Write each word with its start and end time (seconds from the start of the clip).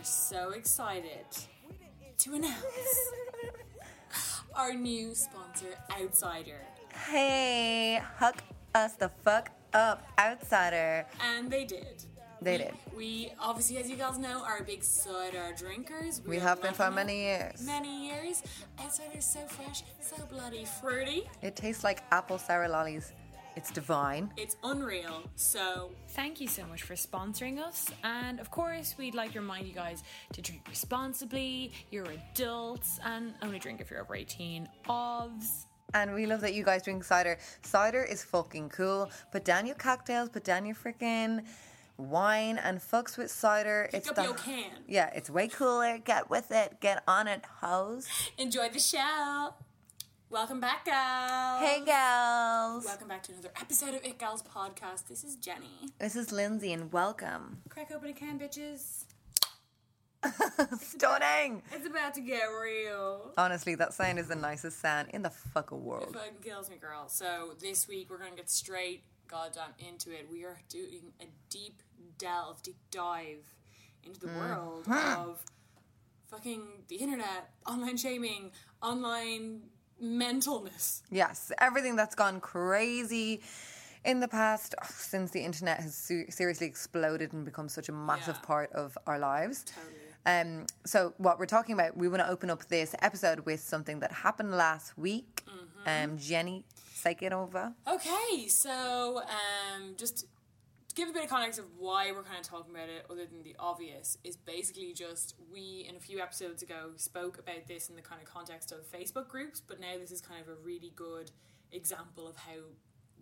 Are 0.00 0.04
so 0.04 0.50
excited 0.52 1.26
to 2.16 2.32
announce 2.32 2.54
our 4.54 4.72
new 4.72 5.14
sponsor, 5.14 5.76
Outsider. 5.90 6.62
Hey, 6.94 8.00
hook 8.16 8.36
us 8.74 8.94
the 8.94 9.10
fuck 9.22 9.50
up, 9.74 10.06
outsider. 10.18 11.04
And 11.20 11.50
they 11.50 11.66
did. 11.66 12.04
They 12.40 12.56
did. 12.56 12.72
We 12.96 13.32
obviously, 13.38 13.76
as 13.76 13.90
you 13.90 13.96
guys 13.96 14.16
know, 14.16 14.42
are 14.42 14.62
big 14.62 14.82
cider 14.82 15.54
drinkers. 15.54 16.22
We 16.26 16.38
are 16.38 16.40
have 16.40 16.62
been 16.62 16.72
for 16.72 16.90
many 16.90 17.20
years. 17.20 17.62
Many 17.66 18.08
years. 18.08 18.42
Outsider 18.82 19.18
is 19.18 19.26
so 19.26 19.40
fresh, 19.40 19.82
so 20.00 20.24
bloody 20.30 20.64
fruity. 20.64 21.28
It 21.42 21.56
tastes 21.56 21.84
like 21.84 22.02
apple 22.10 22.38
sour 22.38 22.68
lollies. 22.68 23.12
It's 23.60 23.70
divine. 23.70 24.32
It's 24.38 24.56
unreal. 24.64 25.22
So 25.36 25.90
Thank 26.08 26.40
you 26.40 26.48
so 26.48 26.64
much 26.64 26.82
for 26.82 26.94
sponsoring 26.94 27.58
us. 27.58 27.88
And 28.02 28.40
of 28.40 28.50
course, 28.50 28.94
we'd 28.96 29.14
like 29.14 29.34
to 29.34 29.40
remind 29.40 29.66
you 29.66 29.74
guys 29.74 30.02
to 30.32 30.40
drink 30.40 30.62
responsibly. 30.66 31.70
You're 31.90 32.06
adults 32.06 32.98
and 33.04 33.34
only 33.42 33.58
drink 33.58 33.82
if 33.82 33.90
you're 33.90 34.00
over 34.00 34.14
18. 34.14 34.66
Ovs. 34.88 35.66
And 35.92 36.14
we 36.14 36.24
love 36.24 36.40
that 36.40 36.54
you 36.54 36.64
guys 36.64 36.84
drink 36.84 37.04
cider. 37.04 37.36
Cider 37.60 38.02
is 38.02 38.24
fucking 38.24 38.70
cool. 38.70 39.10
Put 39.30 39.44
down 39.44 39.66
your 39.66 39.76
cocktails, 39.76 40.30
put 40.30 40.42
down 40.42 40.64
your 40.64 40.74
freaking 40.74 41.44
wine, 41.98 42.56
and 42.56 42.78
fucks 42.78 43.18
with 43.18 43.30
cider. 43.30 43.90
Pick 43.92 44.08
up 44.08 44.24
your 44.24 44.32
can. 44.32 44.70
Yeah, 44.88 45.10
it's 45.14 45.28
way 45.28 45.48
cooler. 45.48 45.98
Get 45.98 46.30
with 46.30 46.50
it. 46.50 46.80
Get 46.80 47.02
on 47.06 47.28
it, 47.28 47.44
hoes. 47.60 48.08
enjoy 48.38 48.70
the 48.70 48.80
show. 48.80 49.52
Welcome 50.30 50.60
back, 50.60 50.84
gals. 50.84 51.60
Hey, 51.60 51.82
gals. 51.84 52.84
Welcome 52.84 53.08
back 53.08 53.24
to 53.24 53.32
another 53.32 53.50
episode 53.60 53.94
of 53.94 54.04
It 54.04 54.16
Gals 54.16 54.44
Podcast. 54.44 55.08
This 55.08 55.24
is 55.24 55.34
Jenny. 55.34 55.90
This 55.98 56.14
is 56.14 56.30
Lindsay, 56.30 56.72
and 56.72 56.92
welcome. 56.92 57.62
Crack 57.68 57.90
open 57.90 58.10
a 58.10 58.12
can, 58.12 58.38
bitches. 58.38 59.06
Stunning. 60.80 61.64
It's 61.72 61.84
about 61.84 62.14
to 62.14 62.20
get 62.20 62.44
real. 62.44 63.32
Honestly, 63.36 63.74
that 63.74 63.92
sound 63.92 64.20
is 64.20 64.28
the 64.28 64.36
nicest 64.36 64.78
sound 64.78 65.08
in 65.12 65.22
the 65.22 65.30
fucking 65.30 65.82
world. 65.82 66.10
It 66.10 66.14
fucking 66.14 66.42
kills 66.44 66.70
me, 66.70 66.76
girl. 66.76 67.08
So 67.08 67.54
this 67.58 67.88
week 67.88 68.08
we're 68.08 68.18
gonna 68.18 68.36
get 68.36 68.48
straight 68.48 69.02
goddamn 69.26 69.74
into 69.80 70.12
it. 70.12 70.28
We 70.30 70.44
are 70.44 70.60
doing 70.68 71.12
a 71.20 71.24
deep 71.48 71.82
delve, 72.18 72.62
deep 72.62 72.78
dive 72.92 73.52
into 74.04 74.20
the 74.20 74.28
mm. 74.28 74.38
world 74.38 74.84
of 74.88 75.42
fucking 76.28 76.84
the 76.86 76.94
internet, 76.94 77.50
online 77.66 77.96
shaming, 77.96 78.52
online 78.80 79.62
mentalness. 80.02 81.02
Yes, 81.10 81.52
everything 81.58 81.96
that's 81.96 82.14
gone 82.14 82.40
crazy 82.40 83.40
in 84.04 84.20
the 84.20 84.28
past 84.28 84.74
oh, 84.82 84.86
since 84.88 85.30
the 85.30 85.40
internet 85.44 85.80
has 85.80 85.94
su- 85.94 86.24
seriously 86.30 86.66
exploded 86.66 87.32
and 87.32 87.44
become 87.44 87.68
such 87.68 87.88
a 87.88 87.92
massive 87.92 88.36
Yeah. 88.40 88.46
part 88.46 88.72
of 88.72 88.96
our 89.06 89.18
lives. 89.18 89.64
Totally. 89.64 89.96
Um, 90.26 90.66
so 90.84 91.14
what 91.18 91.38
we're 91.38 91.46
talking 91.46 91.72
about, 91.74 91.96
we 91.96 92.08
want 92.08 92.20
to 92.22 92.28
open 92.28 92.50
up 92.50 92.66
this 92.66 92.94
episode 93.00 93.40
with 93.40 93.60
something 93.60 94.00
that 94.00 94.12
happened 94.12 94.52
last 94.52 94.96
week. 94.98 95.42
Mm-hmm. 95.48 96.10
Um, 96.12 96.18
Jenny, 96.18 96.64
take 97.02 97.22
it 97.22 97.32
over. 97.32 97.72
Okay, 97.88 98.46
so 98.48 99.22
um, 99.22 99.94
just 99.96 100.26
to 100.90 100.96
give 100.96 101.08
a 101.08 101.12
bit 101.12 101.22
of 101.22 101.30
context 101.30 101.60
of 101.60 101.66
why 101.78 102.10
we're 102.10 102.24
kind 102.24 102.40
of 102.40 102.44
talking 102.44 102.74
about 102.74 102.88
it, 102.88 103.06
other 103.08 103.24
than 103.24 103.44
the 103.44 103.54
obvious, 103.60 104.18
is 104.24 104.36
basically 104.36 104.92
just 104.92 105.36
we 105.52 105.86
in 105.88 105.94
a 105.94 106.00
few 106.00 106.18
episodes 106.18 106.64
ago 106.64 106.90
spoke 106.96 107.38
about 107.38 107.68
this 107.68 107.88
in 107.88 107.94
the 107.94 108.02
kind 108.02 108.20
of 108.20 108.26
context 108.26 108.72
of 108.72 108.78
Facebook 108.90 109.28
groups, 109.28 109.60
but 109.60 109.80
now 109.80 109.92
this 110.00 110.10
is 110.10 110.20
kind 110.20 110.40
of 110.40 110.48
a 110.48 110.56
really 110.64 110.92
good 110.96 111.30
example 111.70 112.26
of 112.26 112.34
how 112.34 112.56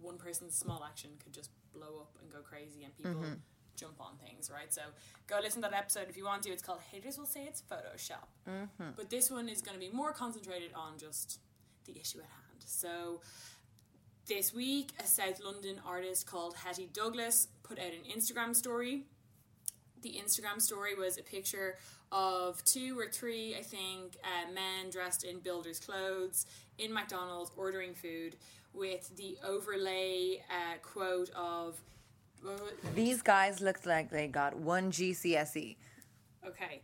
one 0.01 0.17
person's 0.17 0.55
small 0.55 0.83
action 0.83 1.11
could 1.23 1.35
just 1.35 1.51
blow 1.75 2.01
up 2.01 2.17
and 2.23 2.33
go 2.33 2.39
crazy 2.39 2.85
and 2.85 2.97
people 2.97 3.21
mm-hmm. 3.21 3.35
jump 3.77 4.01
on 4.01 4.13
things, 4.17 4.51
right? 4.51 4.73
So 4.73 4.81
go 5.27 5.37
listen 5.43 5.61
to 5.61 5.69
that 5.69 5.77
episode 5.77 6.07
if 6.09 6.17
you 6.17 6.25
want 6.25 6.45
to. 6.45 6.51
It's 6.51 6.63
called 6.63 6.81
Haters 6.91 7.19
Will 7.19 7.27
Say 7.27 7.43
It's 7.43 7.63
Photoshop. 7.71 8.29
Mm-hmm. 8.49 8.93
But 8.97 9.11
this 9.11 9.31
one 9.31 9.47
is 9.47 9.61
going 9.61 9.79
to 9.79 9.81
be 9.81 9.95
more 9.95 10.15
concentrated 10.15 10.71
on 10.75 10.97
just 10.97 11.39
the 11.85 12.01
issue 12.01 12.21
at 12.21 12.25
hand. 12.25 12.65
So 12.65 13.21
this 14.29 14.53
week, 14.53 14.91
a 15.03 15.07
South 15.07 15.41
London 15.43 15.81
artist 15.87 16.27
called 16.27 16.55
Hetty 16.55 16.91
Douglas 16.93 17.49
put 17.69 17.79
out 17.79 17.93
an 17.93 18.05
Instagram 18.17 18.55
story. 18.55 19.05
The 20.03 20.21
Instagram 20.25 20.61
story 20.61 20.95
was 20.95 21.19
a 21.19 21.23
picture 21.23 21.77
of 22.11 22.65
two 22.65 22.99
or 22.99 23.09
three, 23.09 23.57
I 23.57 23.63
think, 23.63 24.17
uh, 24.25 24.53
men 24.53 24.91
dressed 24.91 25.25
in 25.25 25.41
builders' 25.41 25.81
clothes 25.81 26.47
in 26.79 26.93
McDonald's 26.93 27.51
ordering 27.57 27.95
food 27.95 28.37
with 28.73 29.15
the 29.17 29.37
overlay 29.45 30.43
uh, 30.51 30.79
quote 30.83 31.31
of. 31.31 31.81
These 32.95 33.23
guys 33.23 33.61
looked 33.61 33.85
like 33.85 34.11
they 34.11 34.29
got 34.29 34.57
one 34.57 34.93
GCSE. 34.93 35.77
Okay. 36.47 36.83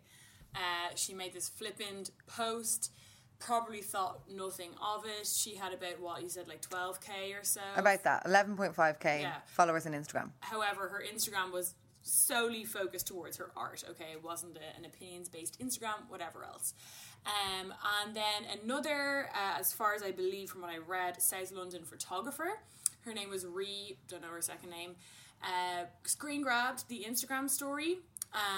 Uh, 0.55 0.95
she 0.97 1.15
made 1.15 1.33
this 1.33 1.49
flippant 1.49 2.11
post, 2.27 2.93
probably 3.39 3.81
thought 3.83 4.21
nothing 4.31 4.71
of 4.83 5.05
it. 5.05 5.27
She 5.27 5.55
had 5.57 5.73
about 5.73 6.01
what 6.01 6.23
you 6.23 6.29
said, 6.29 6.49
like 6.49 6.63
12k 6.63 7.39
or 7.41 7.45
so. 7.45 7.61
About 7.77 8.03
that, 8.05 8.25
11.5k 8.27 9.21
Yeah. 9.23 9.35
followers 9.47 9.87
on 9.87 9.93
Instagram. 9.93 10.31
However, 10.41 10.89
her 10.89 11.03
Instagram 11.15 11.53
was 11.53 11.75
solely 12.03 12.65
focused 12.65 13.07
towards 13.07 13.37
her 13.39 13.51
art. 13.57 13.83
Okay, 13.91 14.13
it 14.13 14.23
wasn't 14.23 14.57
a, 14.57 14.77
an 14.79 14.85
opinions 14.85 15.29
based 15.29 15.59
Instagram, 15.61 16.09
whatever 16.09 16.45
else. 16.45 16.75
Um, 17.27 17.73
and 18.03 18.15
then 18.15 18.45
another, 18.63 19.31
uh, 19.35 19.59
as 19.59 19.73
far 19.73 19.95
as 19.95 20.03
I 20.03 20.11
believe 20.11 20.51
from 20.51 20.61
what 20.61 20.71
I 20.71 20.79
read, 20.79 21.21
South 21.23 21.53
London 21.53 21.83
photographer. 21.85 22.61
Her 23.03 23.15
name 23.15 23.31
was 23.31 23.47
Ree, 23.47 23.99
don't 24.09 24.23
know 24.23 24.29
her 24.29 24.43
second 24.43 24.71
name. 24.71 24.97
Uh, 25.43 25.85
screen 26.05 26.43
grabbed 26.43 26.89
the 26.89 27.05
Instagram 27.09 27.49
story 27.51 27.99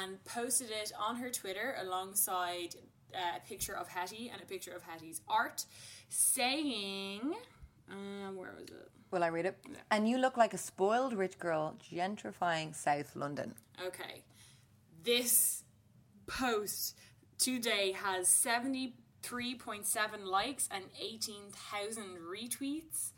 and 0.03 0.23
posted 0.25 0.71
it 0.71 0.93
on 0.99 1.17
her 1.17 1.31
Twitter 1.31 1.77
alongside 1.81 2.75
uh, 3.15 3.37
a 3.37 3.41
picture 3.49 3.75
of 3.77 3.89
Hetty 3.89 4.31
and 4.33 4.41
a 4.43 4.47
picture 4.47 4.72
of 4.72 4.83
Hetty's 4.83 5.21
art, 5.28 5.65
saying, 6.09 7.34
um, 7.91 8.37
where 8.37 8.55
was 8.59 8.69
it? 8.69 8.91
Will 9.11 9.22
I 9.22 9.28
read 9.28 9.47
it? 9.47 9.56
And 9.91 10.09
you 10.09 10.19
look 10.19 10.37
like 10.37 10.53
a 10.55 10.59
spoiled 10.59 11.12
rich 11.12 11.39
girl 11.39 11.77
gentrifying 11.93 12.75
South 12.75 13.15
London. 13.15 13.55
Okay. 13.84 14.25
This 15.03 15.62
post 16.27 16.97
today 17.39 17.92
has 17.92 18.28
73.7 19.22 20.25
likes 20.25 20.69
and 20.72 20.84
18,000 21.01 22.19
retweets. 22.19 23.13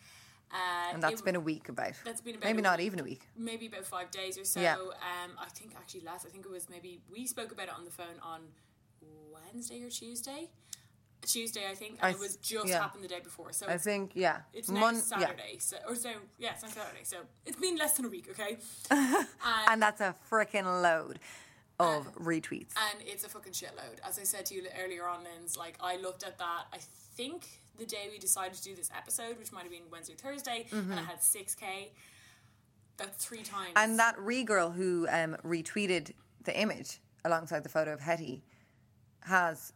Uh, 0.51 0.93
And 0.95 1.03
that's 1.03 1.21
it- 1.21 1.25
been 1.25 1.37
a 1.37 1.41
week 1.41 1.69
about. 1.69 1.93
That's 2.05 2.21
been 2.23 2.37
about 2.37 2.45
Maybe 2.47 2.63
not 2.63 2.79
week. 2.79 2.87
even 2.87 3.01
a 3.01 3.03
week. 3.03 3.23
maybe 3.37 3.67
about 3.67 3.85
five 3.85 4.11
days 4.11 4.39
or 4.39 4.45
so. 4.45 4.61
Yeah. 4.61 4.77
Um, 4.77 5.37
I 5.39 5.47
think 5.55 5.75
actually 5.77 6.01
last, 6.03 6.25
I 6.27 6.31
think 6.31 6.45
it 6.47 6.51
was 6.51 6.69
maybe 6.71 7.01
we 7.11 7.27
spoke 7.27 7.53
about 7.53 7.69
it 7.69 7.75
on 7.75 7.85
the 7.85 7.91
phone 7.91 8.19
on 8.23 8.41
Wednesday 9.33 9.83
or 9.83 9.91
Tuesday. 9.91 10.51
Tuesday, 11.27 11.63
I 11.69 11.75
think, 11.75 11.99
and 12.01 12.07
I 12.07 12.11
it 12.11 12.19
was 12.19 12.37
just 12.37 12.69
yeah. 12.69 12.81
happened 12.81 13.03
the 13.05 13.09
day 13.09 13.21
before. 13.23 13.53
So 13.53 13.67
I 13.67 13.77
think, 13.77 14.13
yeah. 14.15 14.39
it's 14.55 14.71
next 14.71 14.81
Mon- 14.81 15.21
yeah. 15.21 15.27
Saturday. 15.27 15.57
So 15.59 15.77
or 15.89 15.95
so 15.95 16.11
yeah, 16.39 16.53
it's 16.53 16.63
next 16.63 16.75
Saturday. 16.75 17.03
So 17.03 17.17
it's 17.45 17.59
been 17.59 17.77
less 17.77 17.95
than 17.95 18.07
a 18.07 18.09
week. 18.09 18.29
Okay. 18.31 18.59
And 19.69 19.83
that's 19.83 20.01
a 20.01 20.15
freaking 20.31 20.83
load 20.83 21.19
of 21.79 22.13
retweets. 22.17 22.75
and 22.77 23.01
it's 23.07 23.25
a 23.25 23.29
fucking 23.29 23.53
shitload. 23.53 23.99
As 24.07 24.19
I 24.19 24.25
said 24.25 24.47
to 24.47 24.55
you 24.55 24.65
earlier 24.83 25.07
on, 25.07 25.21
Linz, 25.25 25.57
like 25.57 25.77
I 25.81 25.97
looked 25.97 26.25
at 26.25 26.39
that. 26.39 26.65
I 26.73 26.79
think 27.15 27.47
the 27.79 27.87
day 27.87 28.09
we 28.11 28.19
decided 28.19 28.55
to 28.55 28.63
do 28.63 28.75
this 28.75 28.91
episode, 28.97 29.39
which 29.39 29.53
might 29.53 29.63
have 29.63 29.71
been 29.71 29.83
Wednesday, 29.91 30.15
Thursday, 30.15 30.67
and 30.73 30.95
I 30.95 31.03
had 31.03 31.23
six 31.23 31.55
k. 31.55 31.93
That's 32.97 33.25
three 33.25 33.43
times. 33.43 33.73
And 33.77 33.99
that 33.99 34.19
re 34.19 34.43
girl 34.43 34.71
who 34.71 35.07
um, 35.11 35.37
retweeted 35.45 36.13
the 36.45 36.59
image 36.59 37.01
alongside 37.25 37.63
the 37.63 37.69
photo 37.69 37.93
of 37.93 38.01
Hetty 38.01 38.43
has, 39.29 39.73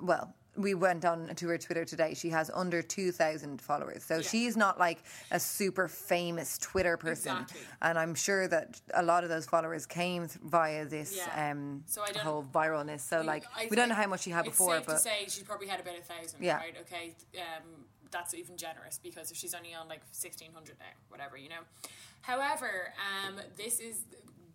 well, 0.00 0.34
we 0.56 0.74
went 0.74 1.04
on 1.04 1.32
to 1.36 1.48
her 1.48 1.58
Twitter 1.58 1.84
today. 1.84 2.12
She 2.14 2.28
has 2.30 2.50
under 2.52 2.82
2,000 2.82 3.60
followers. 3.62 4.02
So 4.02 4.20
she's 4.20 4.56
not 4.56 4.78
like 4.78 4.98
a 5.30 5.38
super 5.38 5.86
famous 5.88 6.58
Twitter 6.58 6.96
person. 6.96 7.32
Exactly. 7.32 7.60
And 7.80 7.98
I'm 7.98 8.14
sure 8.14 8.48
that 8.48 8.80
a 8.92 9.02
lot 9.02 9.22
of 9.22 9.30
those 9.30 9.46
followers 9.46 9.86
came 9.86 10.28
via 10.44 10.84
this 10.84 11.16
Yeah. 11.16 11.50
um, 11.52 11.84
So 11.86 12.02
whole 12.18 12.44
viralness. 12.52 13.00
So, 13.00 13.20
like, 13.22 13.44
I 13.56 13.68
we 13.70 13.76
don't 13.76 13.88
know 13.88 13.94
how 13.94 14.08
much 14.08 14.22
she 14.22 14.30
had 14.30 14.46
it's 14.46 14.58
before, 14.58 14.76
safe 14.78 14.86
but 14.86 14.92
to 14.94 14.98
say 14.98 15.26
she 15.28 15.44
probably 15.44 15.68
had 15.68 15.80
about 15.80 15.96
a 15.98 16.02
thousand. 16.02 16.42
Yeah. 16.42 16.56
Right. 16.56 16.74
Okay. 16.82 17.14
Um, 17.38 17.84
that's 18.10 18.34
even 18.34 18.56
generous 18.56 18.98
because 19.00 19.30
if 19.30 19.36
she's 19.36 19.54
only 19.54 19.72
on 19.72 19.88
like 19.88 20.02
sixteen 20.10 20.50
hundred 20.52 20.76
now, 20.80 20.86
whatever 21.08 21.36
you 21.36 21.48
know. 21.48 21.62
However, 22.22 22.92
um, 23.24 23.36
this 23.56 23.78
is 23.78 24.00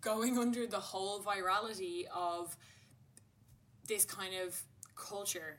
going 0.02 0.38
under 0.44 0.66
the 0.66 0.78
whole 0.78 1.20
virality 1.20 2.04
of 2.14 2.54
this 3.86 4.04
kind 4.04 4.34
of 4.44 4.60
culture. 4.94 5.58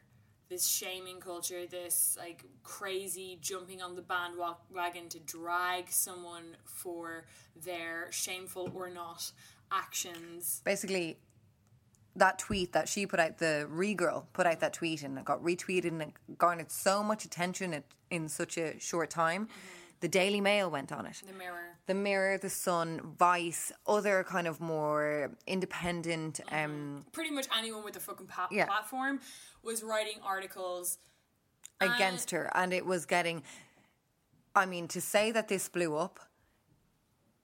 This 0.50 0.66
shaming 0.66 1.20
culture, 1.20 1.66
this 1.70 2.16
like 2.18 2.46
crazy 2.64 3.38
jumping 3.42 3.82
on 3.82 3.96
the 3.96 4.02
bandwagon 4.02 5.10
to 5.10 5.20
drag 5.20 5.92
someone 5.92 6.56
for 6.64 7.26
their 7.66 8.10
shameful 8.12 8.72
or 8.74 8.90
not 8.90 9.30
actions. 9.72 10.62
basically 10.64 11.18
that 12.16 12.40
tweet 12.40 12.74
that 12.74 12.88
she 12.88 13.06
put 13.06 13.20
out, 13.20 13.38
the 13.38 13.68
Re 13.70 13.94
Girl 13.94 14.28
put 14.34 14.46
out 14.46 14.60
that 14.60 14.74
tweet 14.74 15.04
and 15.04 15.18
it 15.18 15.26
got 15.26 15.44
retweeted 15.44 15.90
and 15.90 16.02
it 16.02 16.38
garnered 16.38 16.72
so 16.72 17.04
much 17.04 17.26
attention 17.26 17.74
in, 17.74 17.84
in 18.10 18.30
such 18.30 18.58
a 18.58 18.80
short 18.80 19.10
time. 19.10 19.46
Mm-hmm. 19.46 19.77
The 20.00 20.08
Daily 20.08 20.42
Mail 20.42 20.70
went 20.70 20.92
on 20.92 21.06
it. 21.08 21.22
The 21.26 21.34
mirror. 21.34 21.76
The 21.88 21.94
Mirror, 21.96 22.38
The 22.38 22.50
Sun, 22.50 23.02
Vice, 23.18 23.72
other 23.88 24.24
kind 24.24 24.46
of 24.48 24.62
more 24.62 25.32
independent. 25.48 26.40
Um, 26.52 27.06
pretty 27.12 27.32
much 27.32 27.48
anyone 27.58 27.84
with 27.84 27.96
a 27.96 28.00
fucking 28.00 28.28
pa- 28.28 28.48
Yeah. 28.52 28.66
platform 28.68 29.20
was 29.64 29.84
writing 29.84 30.18
articles. 30.24 31.00
against 31.80 32.32
her 32.32 32.50
and 32.56 32.74
it 32.74 32.84
was 32.88 33.06
getting 33.06 33.44
i 34.56 34.66
mean 34.66 34.88
to 34.88 35.00
say 35.00 35.32
that 35.32 35.48
this 35.48 35.70
blew 35.70 35.96
up 35.96 36.20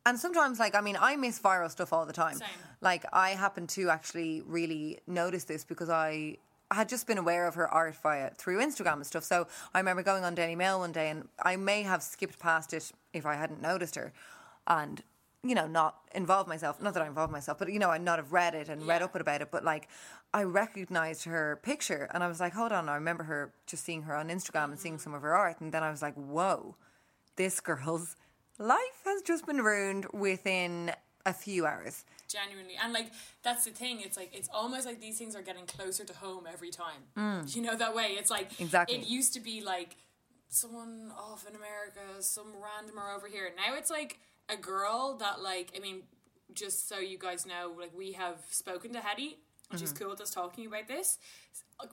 and 0.07 0.17
sometimes 0.19 0.57
like 0.59 0.73
i 0.73 0.81
mean 0.81 0.97
i 0.99 1.15
miss 1.15 1.39
viral 1.39 1.69
stuff 1.69 1.93
all 1.93 2.03
the 2.07 2.13
time 2.13 2.37
Same. 2.37 2.47
like 2.81 3.05
i 3.13 3.29
happen 3.45 3.67
to 3.67 3.91
actually 3.91 4.41
really 4.47 4.99
notice 5.05 5.43
this 5.43 5.63
because 5.63 5.87
i 5.91 6.35
had 6.73 6.89
just 6.89 7.07
been 7.07 7.17
aware 7.17 7.47
of 7.47 7.55
her 7.55 7.67
art 7.67 7.95
via 7.95 8.31
through 8.31 8.59
instagram 8.59 8.93
and 8.93 9.05
stuff. 9.05 9.23
So 9.23 9.47
i 9.73 9.79
remember 9.79 10.03
going 10.03 10.23
on 10.23 10.35
daily 10.35 10.55
mail 10.55 10.79
one 10.79 10.91
day 10.91 11.09
and 11.09 11.27
i 11.41 11.55
may 11.55 11.83
have 11.83 12.03
skipped 12.03 12.39
past 12.39 12.73
it 12.73 12.91
if 13.13 13.25
i 13.25 13.35
hadn't 13.35 13.61
noticed 13.61 13.95
her. 13.95 14.13
And 14.67 15.03
you 15.43 15.55
know 15.55 15.67
not 15.67 15.97
involved 16.15 16.47
myself 16.47 16.81
not 16.81 16.93
that 16.93 17.03
i 17.03 17.07
involved 17.07 17.31
myself 17.31 17.59
but 17.59 17.71
you 17.71 17.77
know 17.77 17.89
i'd 17.89 18.01
not 18.01 18.17
have 18.17 18.31
read 18.31 18.55
it 18.55 18.69
and 18.69 18.87
read 18.87 19.01
up 19.01 19.13
about 19.13 19.41
it 19.41 19.51
but 19.51 19.63
like 19.63 19.89
i 20.33 20.41
recognized 20.41 21.25
her 21.25 21.59
picture 21.63 22.09
and 22.13 22.23
i 22.23 22.27
was 22.27 22.39
like 22.39 22.53
hold 22.53 22.71
on 22.71 22.87
i 22.87 22.95
remember 22.95 23.23
her 23.23 23.53
just 23.67 23.83
seeing 23.83 24.03
her 24.03 24.15
on 24.15 24.29
instagram 24.29 24.65
and 24.65 24.79
seeing 24.79 24.95
mm-hmm. 24.95 25.03
some 25.03 25.13
of 25.13 25.21
her 25.21 25.35
art. 25.35 25.59
And 25.59 25.71
then 25.71 25.83
i 25.83 25.91
was 25.91 26.01
like 26.01 26.15
whoa 26.15 26.75
this 27.35 27.59
girl's 27.59 28.15
life 28.57 29.01
has 29.03 29.21
just 29.21 29.45
been 29.45 29.61
ruined 29.61 30.05
within 30.13 30.91
a 31.25 31.33
few 31.33 31.65
hours 31.65 32.05
Genuinely, 32.33 32.75
and 32.83 32.91
like 32.93 33.09
that's 33.43 33.63
the 33.65 33.71
thing. 33.71 34.01
It's 34.01 34.17
like 34.17 34.31
it's 34.33 34.49
almost 34.53 34.85
like 34.85 34.99
these 34.99 35.17
things 35.19 35.35
are 35.35 35.41
getting 35.49 35.65
closer 35.65 36.03
to 36.03 36.13
home 36.25 36.45
every 36.51 36.71
time. 36.71 37.01
You 37.53 37.61
know 37.61 37.75
that 37.83 37.93
way. 37.99 38.07
It's 38.19 38.31
like 38.37 38.49
Mm. 38.53 38.61
Exactly. 38.61 38.95
It 38.97 39.07
used 39.07 39.33
to 39.35 39.39
be 39.39 39.61
like 39.61 39.91
someone 40.49 41.11
off 41.17 41.45
in 41.47 41.55
America, 41.55 42.01
some 42.21 42.47
randomer 42.65 43.15
over 43.15 43.27
here. 43.27 43.49
Now 43.55 43.75
it's 43.75 43.89
like 43.89 44.19
a 44.49 44.57
girl 44.57 45.17
that 45.19 45.41
like 45.41 45.71
I 45.75 45.79
mean, 45.79 46.03
just 46.53 46.87
so 46.89 46.97
you 46.99 47.17
guys 47.17 47.45
know, 47.45 47.73
like 47.79 47.91
we 47.97 48.13
have 48.13 48.37
spoken 48.49 48.93
to 48.93 48.99
Hetty, 48.99 49.37
she's 49.77 49.91
Mm-hmm. 49.93 49.97
cool 50.03 50.09
with 50.11 50.21
us 50.21 50.31
talking 50.31 50.65
about 50.67 50.87
this 50.87 51.17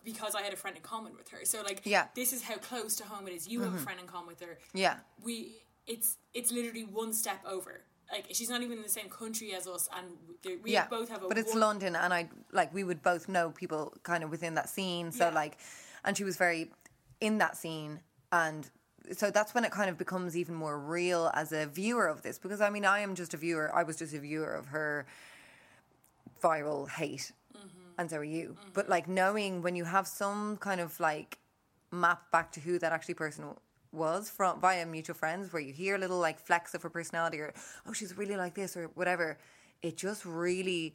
because 0.05 0.35
I 0.35 0.43
had 0.43 0.53
a 0.53 0.57
friend 0.57 0.77
in 0.77 0.83
common 0.83 1.13
with 1.17 1.29
her. 1.31 1.41
So 1.45 1.63
like, 1.63 1.81
Yeah. 1.85 2.03
Mm-hmm. 2.05 2.11
this 2.15 2.33
is 2.33 2.43
how 2.43 2.57
close 2.57 2.97
to 2.97 3.05
home 3.05 3.27
it 3.29 3.33
is. 3.35 3.49
You 3.49 3.61
have 3.63 3.75
a 3.75 3.79
friend 3.79 3.99
in 4.01 4.07
common 4.07 4.29
with 4.29 4.41
her. 4.41 4.59
yeah 4.75 4.97
we 5.25 5.53
it's 5.87 6.17
it's 6.35 6.53
literally 6.53 6.85
one 6.85 7.13
step 7.13 7.41
over. 7.47 7.83
Like 8.13 8.27
she's 8.33 8.51
not 8.51 8.63
even 8.63 8.79
in 8.79 8.83
the 8.83 8.89
same 8.89 9.09
country 9.09 9.55
as 9.55 9.67
us, 9.69 9.89
and 9.97 10.07
we 10.65 10.73
yeah 10.73 10.87
both 10.89 11.09
have 11.09 11.23
a. 11.23 11.29
but 11.29 11.39
it's 11.39 11.53
one- 11.53 11.61
london 11.61 11.97
and 11.97 12.13
i 12.13 12.29
like 12.53 12.73
we 12.75 12.83
would 12.83 13.03
both 13.03 13.29
know 13.29 13.51
people 13.51 13.93
kind 14.03 14.25
of 14.25 14.31
within 14.31 14.55
that 14.55 14.69
scene 14.69 15.13
so 15.13 15.29
Yeah. 15.29 15.35
like 15.35 15.59
and 16.05 16.17
she 16.17 16.25
was 16.25 16.37
very 16.37 16.71
in 17.21 17.39
that 17.39 17.57
scene 17.57 18.01
and 18.33 18.69
so 19.13 19.31
that's 19.31 19.55
when 19.55 19.65
it 19.65 19.73
kind 19.73 19.91
of 19.91 19.99
becomes 19.99 20.37
even 20.37 20.55
more 20.55 20.79
real 20.79 21.31
as 21.35 21.53
a 21.53 21.67
viewer 21.67 22.07
of 22.07 22.23
this 22.23 22.39
because 22.39 22.61
i 22.61 22.71
mean 22.71 22.85
i 22.85 23.01
am 23.01 23.15
just 23.15 23.35
a 23.35 23.37
viewer 23.37 23.75
i 23.75 23.83
was 23.83 23.97
just 23.97 24.15
a 24.15 24.19
viewer 24.19 24.53
of 24.55 24.67
her 24.67 25.07
viral 26.43 26.89
hate 26.89 27.33
mm-hmm. 27.57 27.69
and 27.99 28.11
so 28.11 28.19
are 28.19 28.25
you 28.25 28.51
mm-hmm. 28.51 28.69
but 28.73 28.89
like 28.89 29.09
knowing 29.09 29.63
when 29.63 29.77
you 29.77 29.85
have 29.85 30.07
some 30.07 30.57
kind 30.57 30.81
of 30.81 30.99
like 31.01 31.39
map 31.91 32.31
back 32.31 32.53
to 32.53 32.61
who 32.61 32.79
that 32.79 32.93
actually 32.93 33.15
person 33.15 33.45
was 33.93 34.31
from 34.31 34.61
via 34.61 34.87
mutual 34.87 35.17
friends 35.17 35.53
where 35.53 35.63
you 35.63 35.73
hear 35.73 35.99
little 35.99 36.19
like 36.19 36.39
flecks 36.39 36.75
of 36.75 36.83
her 36.83 36.91
personality 36.91 37.39
or 37.39 37.53
oh 37.87 37.93
she's 37.93 38.17
really 38.17 38.37
like 38.37 38.55
this 38.55 38.77
or 38.77 38.91
whatever 38.95 39.37
it 39.83 39.97
just 39.97 40.25
really 40.25 40.95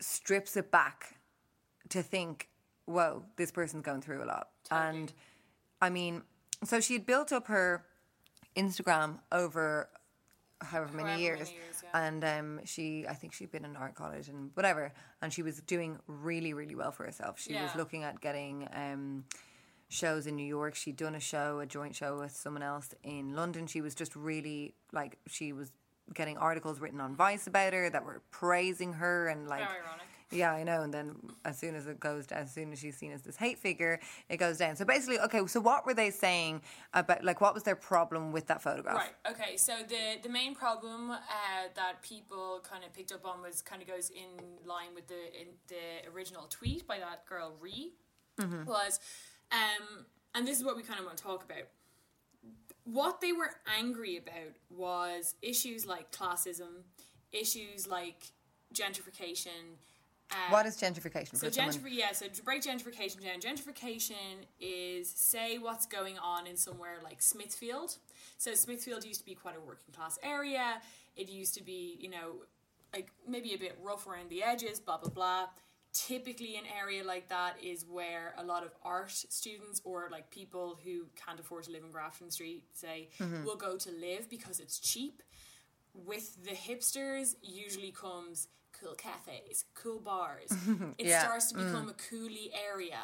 strips 0.00 0.56
it 0.56 0.70
back 0.70 1.16
to 1.88 2.02
think 2.02 2.48
whoa 2.86 3.22
this 3.36 3.50
person's 3.50 3.84
going 3.84 4.00
through 4.00 4.22
a 4.22 4.26
lot. 4.26 4.48
And 4.70 5.12
i 5.80 5.90
mean 5.90 6.22
so 6.64 6.80
she 6.80 6.94
had 6.94 7.06
built 7.06 7.32
up 7.32 7.46
her 7.48 7.84
instagram 8.56 9.18
over 9.30 9.88
however 10.62 10.96
many 10.96 11.08
However 11.10 11.22
years, 11.22 11.38
many 11.40 11.52
years, 11.52 11.84
yeah. 11.84 12.06
and 12.06 12.24
um, 12.24 12.60
she 12.64 13.06
i 13.08 13.12
think 13.12 13.32
she'd 13.34 13.52
been 13.52 13.64
in 13.64 13.76
art 13.76 13.94
college 13.94 14.28
and 14.28 14.50
whatever 14.54 14.92
and 15.20 15.32
she 15.32 15.42
was 15.42 15.60
doing 15.60 15.98
really 16.06 16.54
really 16.54 16.74
well 16.74 16.90
for 16.90 17.04
herself. 17.04 17.38
She 17.38 17.54
was 17.54 17.74
looking 17.76 18.04
at 18.04 18.20
getting 18.20 18.66
um, 18.74 19.24
shows 19.88 20.26
in 20.26 20.34
new 20.36 20.44
york 20.46 20.74
she'd 20.74 20.96
done 20.96 21.14
a 21.14 21.20
show 21.20 21.60
a 21.60 21.66
joint 21.66 21.94
show 21.94 22.18
with 22.18 22.32
someone 22.36 22.62
else 22.62 22.94
in 23.04 23.34
london 23.34 23.66
she 23.66 23.80
was 23.80 23.94
just 23.94 24.16
really 24.16 24.74
like 24.92 25.16
she 25.28 25.52
was 25.52 25.70
getting 26.14 26.36
articles 26.38 26.80
written 26.80 27.00
on 27.00 27.14
vice 27.14 27.46
about 27.46 27.72
her 27.72 27.88
that 27.90 28.04
were 28.04 28.22
praising 28.30 28.92
her 28.94 29.28
and 29.28 29.48
like 29.48 29.60
Very 29.60 29.80
ironic. 29.80 30.06
yeah, 30.30 30.52
I 30.52 30.62
know. 30.62 30.82
And 30.82 30.94
then 30.94 31.16
as 31.44 31.58
soon 31.58 31.74
as 31.74 31.88
it 31.88 31.98
goes, 31.98 32.26
as 32.28 32.52
soon 32.52 32.72
as 32.72 32.78
she's 32.78 32.96
seen 32.96 33.10
as 33.10 33.22
this 33.22 33.36
hate 33.36 33.58
figure, 33.58 33.98
it 34.28 34.36
goes 34.36 34.56
down. 34.58 34.76
So 34.76 34.84
basically, 34.84 35.18
okay. 35.20 35.44
So 35.48 35.58
what 35.60 35.84
were 35.84 35.94
they 35.94 36.10
saying 36.10 36.62
about? 36.94 37.24
Like, 37.24 37.40
what 37.40 37.54
was 37.54 37.64
their 37.64 37.74
problem 37.74 38.30
with 38.30 38.46
that 38.46 38.62
photograph? 38.62 38.96
Right. 38.96 39.32
Okay. 39.32 39.56
So 39.56 39.72
the 39.88 40.20
the 40.22 40.28
main 40.28 40.54
problem 40.54 41.10
uh, 41.10 41.16
that 41.74 42.02
people 42.02 42.60
kind 42.68 42.84
of 42.84 42.92
picked 42.92 43.10
up 43.10 43.26
on 43.26 43.42
was 43.42 43.60
kind 43.60 43.82
of 43.82 43.88
goes 43.88 44.10
in 44.10 44.30
line 44.64 44.94
with 44.94 45.08
the 45.08 45.22
in 45.40 45.48
the 45.66 46.08
original 46.14 46.46
tweet 46.48 46.86
by 46.86 47.00
that 47.00 47.26
girl 47.26 47.56
Ree 47.60 47.94
Mm-hmm. 48.40 48.64
was, 48.66 49.00
um, 49.52 50.06
and 50.34 50.46
this 50.46 50.58
is 50.58 50.64
what 50.64 50.76
we 50.76 50.82
kind 50.82 50.98
of 51.00 51.06
want 51.06 51.18
to 51.18 51.24
talk 51.24 51.44
about. 51.44 51.64
What 52.84 53.20
they 53.20 53.32
were 53.32 53.50
angry 53.78 54.16
about 54.16 54.54
was 54.70 55.34
issues 55.42 55.86
like 55.86 56.12
classism, 56.12 56.84
issues 57.32 57.86
like 57.88 58.32
gentrification. 58.72 59.76
Uh, 60.30 60.34
What 60.50 60.66
is 60.66 60.76
gentrification 60.76 61.36
so 61.36 61.48
gentrification, 61.48 61.88
yeah. 61.90 62.12
So 62.12 62.26
to 62.26 62.42
break 62.42 62.62
gentrification 62.62 63.22
down, 63.22 63.40
gentrification 63.40 64.44
is 64.60 65.08
say 65.08 65.58
what's 65.58 65.86
going 65.86 66.18
on 66.18 66.46
in 66.46 66.56
somewhere 66.56 66.98
like 67.02 67.22
Smithfield. 67.22 67.96
So 68.38 68.54
Smithfield 68.54 69.04
used 69.04 69.20
to 69.20 69.26
be 69.26 69.34
quite 69.34 69.56
a 69.56 69.60
working 69.60 69.92
class 69.94 70.18
area. 70.22 70.80
It 71.16 71.28
used 71.28 71.54
to 71.54 71.62
be, 71.64 71.96
you 72.00 72.10
know, 72.10 72.42
like 72.92 73.10
maybe 73.28 73.54
a 73.54 73.58
bit 73.58 73.78
rough 73.82 74.06
around 74.06 74.30
the 74.30 74.42
edges, 74.42 74.80
blah 74.80 74.98
blah 74.98 75.10
blah. 75.10 75.46
Typically, 76.06 76.56
an 76.56 76.64
area 76.78 77.02
like 77.02 77.28
that 77.28 77.54
is 77.62 77.86
where 77.88 78.34
a 78.36 78.44
lot 78.44 78.62
of 78.64 78.72
art 78.84 79.10
students 79.10 79.80
or 79.84 80.08
like 80.10 80.30
people 80.30 80.78
who 80.84 81.06
can't 81.16 81.40
afford 81.40 81.64
to 81.64 81.70
live 81.70 81.84
in 81.84 81.90
Grafton 81.90 82.30
Street, 82.30 82.64
say, 82.72 83.08
mm-hmm. 83.18 83.44
will 83.44 83.56
go 83.56 83.76
to 83.76 83.90
live 83.90 84.28
because 84.28 84.60
it's 84.60 84.78
cheap 84.78 85.22
with 86.04 86.44
the 86.44 86.50
hipsters 86.50 87.36
usually 87.42 87.92
comes 87.92 88.48
cool 88.78 88.94
cafes, 88.94 89.64
cool 89.74 90.00
bars. 90.00 90.50
It 90.98 91.06
Yeah. 91.06 91.22
starts 91.22 91.50
to 91.52 91.54
mm-hmm. 91.54 91.72
become 91.72 91.88
a 91.88 91.94
coolie 91.94 92.50
area. 92.70 92.98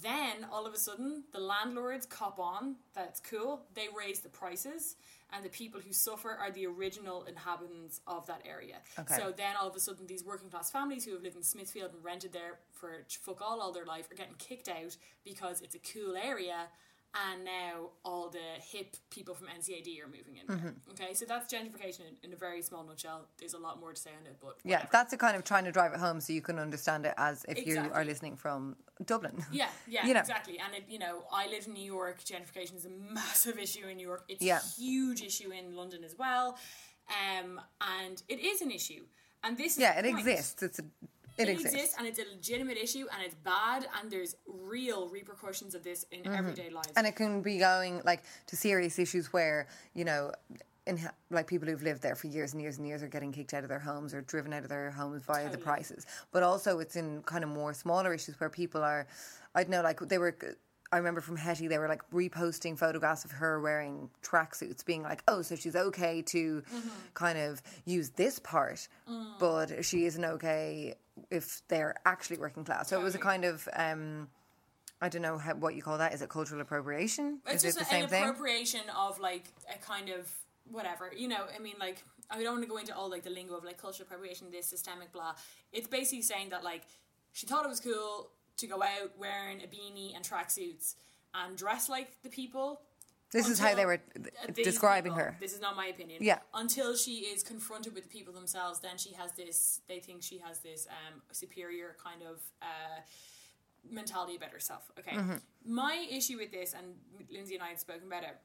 Then 0.00 0.46
all 0.50 0.66
of 0.66 0.74
a 0.74 0.78
sudden, 0.78 1.24
the 1.32 1.40
landlords 1.40 2.06
cop 2.06 2.38
on. 2.38 2.76
That's 2.94 3.20
cool. 3.20 3.66
They 3.74 3.88
raise 3.96 4.20
the 4.20 4.28
prices, 4.28 4.96
and 5.32 5.44
the 5.44 5.48
people 5.48 5.80
who 5.80 5.92
suffer 5.92 6.30
are 6.30 6.50
the 6.50 6.66
original 6.66 7.24
inhabitants 7.24 8.00
of 8.06 8.26
that 8.26 8.42
area. 8.44 8.76
Okay. 8.98 9.16
So 9.16 9.32
then 9.34 9.54
all 9.60 9.68
of 9.68 9.74
a 9.74 9.80
sudden, 9.80 10.06
these 10.06 10.24
working 10.24 10.50
class 10.50 10.70
families 10.70 11.04
who 11.04 11.12
have 11.12 11.22
lived 11.22 11.36
in 11.36 11.42
Smithfield 11.42 11.92
and 11.94 12.04
rented 12.04 12.32
there 12.32 12.58
for 12.72 13.04
fuck 13.20 13.40
all 13.40 13.60
all 13.60 13.72
their 13.72 13.86
life 13.86 14.10
are 14.10 14.14
getting 14.14 14.34
kicked 14.38 14.68
out 14.68 14.96
because 15.24 15.60
it's 15.62 15.74
a 15.74 15.78
cool 15.78 16.16
area. 16.16 16.66
And 17.14 17.44
now 17.44 17.90
all 18.06 18.30
the 18.30 18.38
hip 18.62 18.96
people 19.10 19.34
from 19.34 19.48
NCAD 19.48 20.02
are 20.02 20.06
moving 20.06 20.38
in. 20.40 20.46
Mm-hmm. 20.46 20.90
Okay, 20.92 21.12
so 21.12 21.26
that's 21.26 21.52
gentrification 21.52 22.00
in, 22.00 22.16
in 22.28 22.32
a 22.32 22.36
very 22.36 22.62
small 22.62 22.82
nutshell. 22.84 23.26
There's 23.38 23.52
a 23.52 23.58
lot 23.58 23.78
more 23.78 23.92
to 23.92 24.00
say 24.00 24.10
on 24.18 24.26
it, 24.26 24.36
but 24.40 24.56
yeah, 24.64 24.86
that's 24.90 25.12
a 25.12 25.18
kind 25.18 25.36
of 25.36 25.44
trying 25.44 25.64
to 25.64 25.72
drive 25.72 25.92
it 25.92 26.00
home 26.00 26.22
so 26.22 26.32
you 26.32 26.40
can 26.40 26.58
understand 26.58 27.04
it 27.04 27.12
as 27.18 27.44
if 27.46 27.66
you 27.66 27.78
are 27.92 28.02
listening 28.04 28.36
from 28.36 28.76
Dublin. 29.04 29.44
Yeah, 29.52 29.68
yeah, 29.86 30.06
You 30.06 30.14
know. 30.14 30.20
exactly. 30.20 30.58
And 30.58 30.74
it, 30.74 30.84
you 30.88 30.98
know, 30.98 31.24
I 31.30 31.48
live 31.48 31.66
in 31.66 31.74
New 31.74 31.84
York. 31.84 32.24
Gentrification 32.24 32.76
is 32.76 32.86
a 32.86 32.90
massive 33.14 33.58
issue 33.58 33.86
in 33.88 33.98
New 33.98 34.06
York. 34.08 34.24
It's 34.28 34.40
Yeah. 34.42 34.60
a 34.60 34.80
huge 34.80 35.20
issue 35.22 35.50
in 35.52 35.76
London 35.76 36.04
as 36.04 36.16
well, 36.18 36.56
um, 37.10 37.60
and 38.00 38.22
it 38.28 38.40
is 38.40 38.62
an 38.62 38.70
issue. 38.70 39.04
And 39.44 39.58
this 39.58 39.72
is 39.72 39.80
Yeah, 39.80 39.98
it 39.98 40.04
point. 40.04 40.18
exists. 40.20 40.62
It's 40.62 40.78
a, 40.78 40.84
it, 41.38 41.48
It, 41.48 41.52
exists. 41.52 41.74
exists 41.74 41.94
and 41.98 42.06
it's 42.06 42.18
a 42.18 42.24
legitimate 42.34 42.76
issue 42.76 43.06
and 43.12 43.22
it's 43.24 43.34
bad 43.34 43.86
and 44.00 44.10
there's 44.10 44.36
real 44.46 45.08
repercussions 45.08 45.74
of 45.74 45.82
this 45.82 46.04
in 46.10 46.26
everyday 46.26 46.70
lives. 46.70 46.88
Mm-hmm. 46.88 46.98
and 46.98 47.06
it 47.06 47.16
can 47.16 47.42
be 47.42 47.58
going 47.58 48.02
like 48.04 48.22
to 48.46 48.56
serious 48.56 48.98
issues 48.98 49.32
where 49.32 49.66
you 49.94 50.04
know 50.04 50.32
in 50.86 50.98
like 51.30 51.46
people 51.46 51.68
who've 51.68 51.82
lived 51.82 52.02
there 52.02 52.16
for 52.16 52.26
years 52.26 52.52
and 52.54 52.60
years 52.60 52.78
and 52.78 52.86
years 52.86 53.02
are 53.02 53.08
getting 53.08 53.30
kicked 53.32 53.54
out 53.54 53.62
of 53.62 53.68
their 53.68 53.78
homes 53.78 54.12
or 54.12 54.20
driven 54.22 54.52
out 54.52 54.62
of 54.64 54.68
their 54.68 54.90
homes 54.90 55.22
via 55.22 55.48
the 55.48 55.58
prices 55.58 56.06
but 56.32 56.42
also 56.42 56.80
it's 56.80 56.96
in 56.96 57.22
kind 57.22 57.44
of 57.44 57.50
more 57.50 57.72
smaller 57.72 58.12
issues 58.12 58.38
where 58.40 58.50
people 58.50 58.82
are 58.82 59.06
i 59.54 59.62
don't 59.62 59.70
know 59.70 59.82
like 59.82 60.00
they 60.00 60.18
were 60.18 60.36
I 60.92 60.98
remember 60.98 61.20
from 61.22 61.36
Hetty, 61.36 61.68
they 61.68 61.78
were 61.78 61.88
like 61.88 62.02
reposting 62.12 62.78
photographs 62.78 63.24
of 63.24 63.30
her 63.32 63.60
wearing 63.60 64.10
tracksuits, 64.22 64.84
being 64.84 65.02
like, 65.02 65.22
"Oh, 65.26 65.40
so 65.42 65.56
she's 65.56 65.74
okay 65.74 66.22
to 66.26 66.62
kind 67.14 67.38
of 67.38 67.62
use 67.86 68.10
this 68.10 68.38
part, 68.38 68.86
but 69.40 69.84
she 69.84 70.04
isn't 70.04 70.24
okay 70.24 70.94
if 71.30 71.62
they're 71.68 71.94
actually 72.04 72.36
working 72.38 72.64
class." 72.64 72.88
So 72.88 73.00
it 73.00 73.02
was 73.02 73.14
a 73.14 73.18
kind 73.18 73.44
of 73.44 73.66
um, 73.74 74.28
I 75.00 75.08
don't 75.08 75.22
know 75.22 75.38
how, 75.38 75.54
what 75.54 75.74
you 75.74 75.82
call 75.82 75.98
that. 75.98 76.12
Is 76.12 76.20
it 76.22 76.28
cultural 76.28 76.60
appropriation? 76.60 77.40
it's 77.46 77.64
Is 77.64 77.74
just 77.74 77.76
it 77.76 77.90
the 77.90 77.96
an 77.96 78.00
same 78.02 78.08
thing? 78.10 78.22
appropriation 78.22 78.82
of 78.96 79.18
like 79.18 79.46
a 79.74 79.78
kind 79.78 80.10
of 80.10 80.30
whatever 80.70 81.10
you 81.16 81.26
know 81.26 81.44
i 81.56 81.58
mean 81.58 81.74
like 81.80 82.04
i 82.30 82.40
don't 82.40 82.52
want 82.52 82.62
to 82.62 82.68
go 82.68 82.76
into 82.76 82.94
all 82.94 83.10
like 83.10 83.24
the 83.24 83.30
lingo 83.30 83.54
of 83.56 83.64
like 83.64 83.76
cultural 83.78 84.06
appropriation 84.06 84.46
this 84.52 84.64
systemic 84.64 85.12
blah 85.12 85.32
it's 85.72 85.88
basically 85.88 86.22
saying 86.22 86.50
that 86.50 86.62
like 86.62 86.82
she 87.32 87.46
thought 87.48 87.64
it 87.64 87.68
was 87.68 87.80
cool 87.80 88.30
to 88.56 88.66
go 88.66 88.82
out 88.82 89.18
wearing 89.18 89.60
a 89.60 89.66
beanie 89.66 90.14
and 90.14 90.24
tracksuits 90.24 90.94
and 91.34 91.56
dress 91.56 91.88
like 91.88 92.22
the 92.22 92.28
people 92.28 92.80
This 93.32 93.48
is 93.48 93.58
how 93.58 93.74
they 93.74 93.86
were 93.86 94.00
describing 94.54 95.12
people. 95.12 95.24
her. 95.24 95.36
This 95.40 95.54
is 95.54 95.60
not 95.60 95.74
my 95.74 95.86
opinion. 95.86 96.18
Yeah. 96.22 96.40
Until 96.52 96.94
she 96.94 97.20
is 97.20 97.42
confronted 97.42 97.94
with 97.94 98.04
the 98.04 98.10
people 98.10 98.34
themselves, 98.34 98.80
then 98.80 98.98
she 98.98 99.14
has 99.14 99.32
this. 99.32 99.80
They 99.88 100.00
think 100.00 100.22
she 100.22 100.38
has 100.38 100.58
this 100.58 100.86
um, 100.86 101.22
superior 101.32 101.96
kind 102.02 102.22
of 102.22 102.42
uh, 102.60 103.00
mentality 103.90 104.36
about 104.36 104.50
herself. 104.50 104.90
Okay. 104.98 105.16
Mm-hmm. 105.16 105.36
My 105.64 106.06
issue 106.10 106.36
with 106.36 106.52
this, 106.52 106.74
and 106.74 106.94
Lindsay 107.30 107.54
and 107.54 107.64
I 107.64 107.68
had 107.68 107.80
spoken 107.80 108.06
about 108.06 108.22
it. 108.24 108.36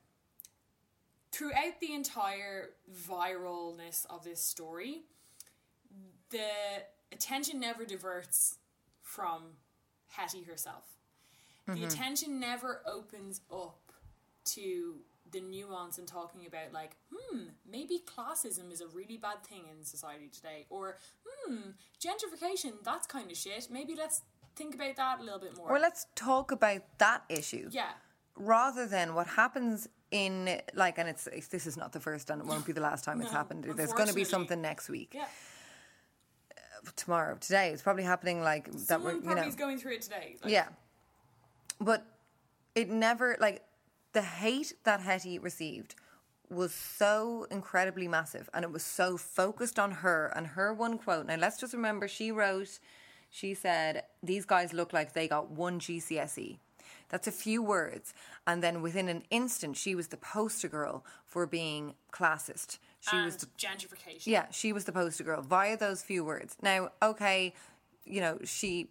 Throughout 1.34 1.80
the 1.82 1.94
entire 1.94 2.70
viralness 3.10 4.06
of 4.10 4.24
this 4.24 4.42
story, 4.42 5.02
the 6.30 6.48
attention 7.12 7.60
never 7.60 7.86
diverts 7.86 8.58
from 9.02 9.58
Hetty 10.10 10.44
herself. 10.44 10.84
The 11.68 11.84
attention 11.84 12.40
never 12.40 12.82
opens 12.86 13.42
up 13.52 13.92
to 14.46 14.96
the 15.32 15.42
nuance 15.42 15.98
and 15.98 16.08
talking 16.08 16.46
about 16.48 16.72
like, 16.72 16.96
hmm, 17.14 17.40
maybe 17.70 18.02
classism 18.06 18.72
is 18.72 18.80
a 18.80 18.88
really 18.88 19.18
bad 19.18 19.44
thing 19.44 19.64
in 19.70 19.84
society 19.84 20.30
today, 20.34 20.66
or 20.70 20.98
hmm, 21.26 21.72
gentrification, 22.00 22.72
that's 22.84 23.06
kind 23.06 23.30
of 23.30 23.36
shit. 23.36 23.68
Maybe 23.70 23.96
let's 23.96 24.22
think 24.56 24.76
about 24.76 24.96
that 24.96 25.20
a 25.20 25.24
little 25.24 25.40
bit 25.40 25.58
more. 25.58 25.70
Or 25.70 25.80
let's 25.80 26.08
talk 26.16 26.54
about 26.54 26.84
that 27.00 27.24
issue. 27.28 27.68
yeah, 27.72 27.90
rather 28.38 28.88
than 28.88 29.14
what 29.14 29.28
happens 29.28 29.88
in 30.12 30.62
like 30.74 30.98
and 30.98 31.10
it's, 31.10 31.28
it's 31.28 31.48
this 31.48 31.68
is 31.68 31.76
not 31.76 31.92
the 31.92 32.00
first 32.00 32.30
and 32.30 32.42
it 32.42 32.48
won't 32.48 32.66
be 32.66 32.72
the 32.72 32.82
last 32.82 33.04
time 33.04 33.20
it's 33.20 33.32
No, 33.32 33.38
happened 33.38 33.66
there's 33.76 33.92
going 33.92 34.08
to 34.08 34.14
be 34.14 34.24
something 34.24 34.62
next 34.62 34.90
week 34.90 35.12
yeah. 35.14 35.26
Tomorrow 36.96 37.38
today. 37.40 37.70
It's 37.70 37.82
probably 37.82 38.04
happening 38.04 38.42
like 38.42 38.66
that 38.88 39.02
we're 39.02 39.12
Someone 39.12 39.24
you 39.24 39.36
know. 39.36 39.48
is 39.48 39.56
going 39.56 39.78
through 39.78 39.94
it 39.94 40.02
today. 40.02 40.36
Like, 40.42 40.52
yeah. 40.52 40.68
But 41.80 42.06
it 42.76 42.90
never 42.90 43.38
like 43.40 43.64
the 44.14 44.22
hate 44.22 44.74
that 44.84 45.02
hetty 45.02 45.40
received 45.40 45.96
was 46.50 46.74
so 46.74 47.46
incredibly 47.52 48.08
massive 48.08 48.50
and 48.54 48.64
it 48.64 48.72
was 48.72 48.84
so 48.84 49.18
focused 49.18 49.78
on 49.78 49.92
her 49.92 50.32
and 50.36 50.48
her 50.48 50.74
one 50.74 50.98
quote. 50.98 51.26
Now 51.28 51.36
let's 51.36 51.60
just 51.60 51.74
remember 51.74 52.08
she 52.08 52.32
wrote 52.32 52.80
she 53.30 53.54
said 53.54 54.04
these 54.24 54.46
guys 54.46 54.72
look 54.72 54.94
like 54.94 55.14
they 55.14 55.28
got 55.28 55.52
one 55.52 55.80
gcse 55.80 56.58
that's 57.10 57.28
a 57.28 57.32
few 57.32 57.62
words. 57.62 58.14
And 58.46 58.62
then 58.62 58.82
within 58.82 59.10
an 59.10 59.24
instant 59.30 59.78
she 59.78 59.96
was 59.96 60.08
the 60.08 60.18
poster 60.18 60.68
girl 60.68 61.06
for 61.26 61.46
being 61.46 61.96
classist 62.12 62.78
she 63.02 63.16
and 63.16 63.26
was 63.26 63.38
the 63.38 63.48
gentrification. 63.58 64.26
yeah, 64.26 64.46
she 64.52 64.74
was 64.74 64.86
the 64.86 64.92
poster 64.92 65.24
girl 65.24 65.42
via 65.42 65.78
those 65.78 66.02
few 66.02 66.24
words. 66.26 66.56
Now, 66.62 66.90
okay, 67.02 67.54
you 68.06 68.22
know, 68.22 68.40
she 68.44 68.90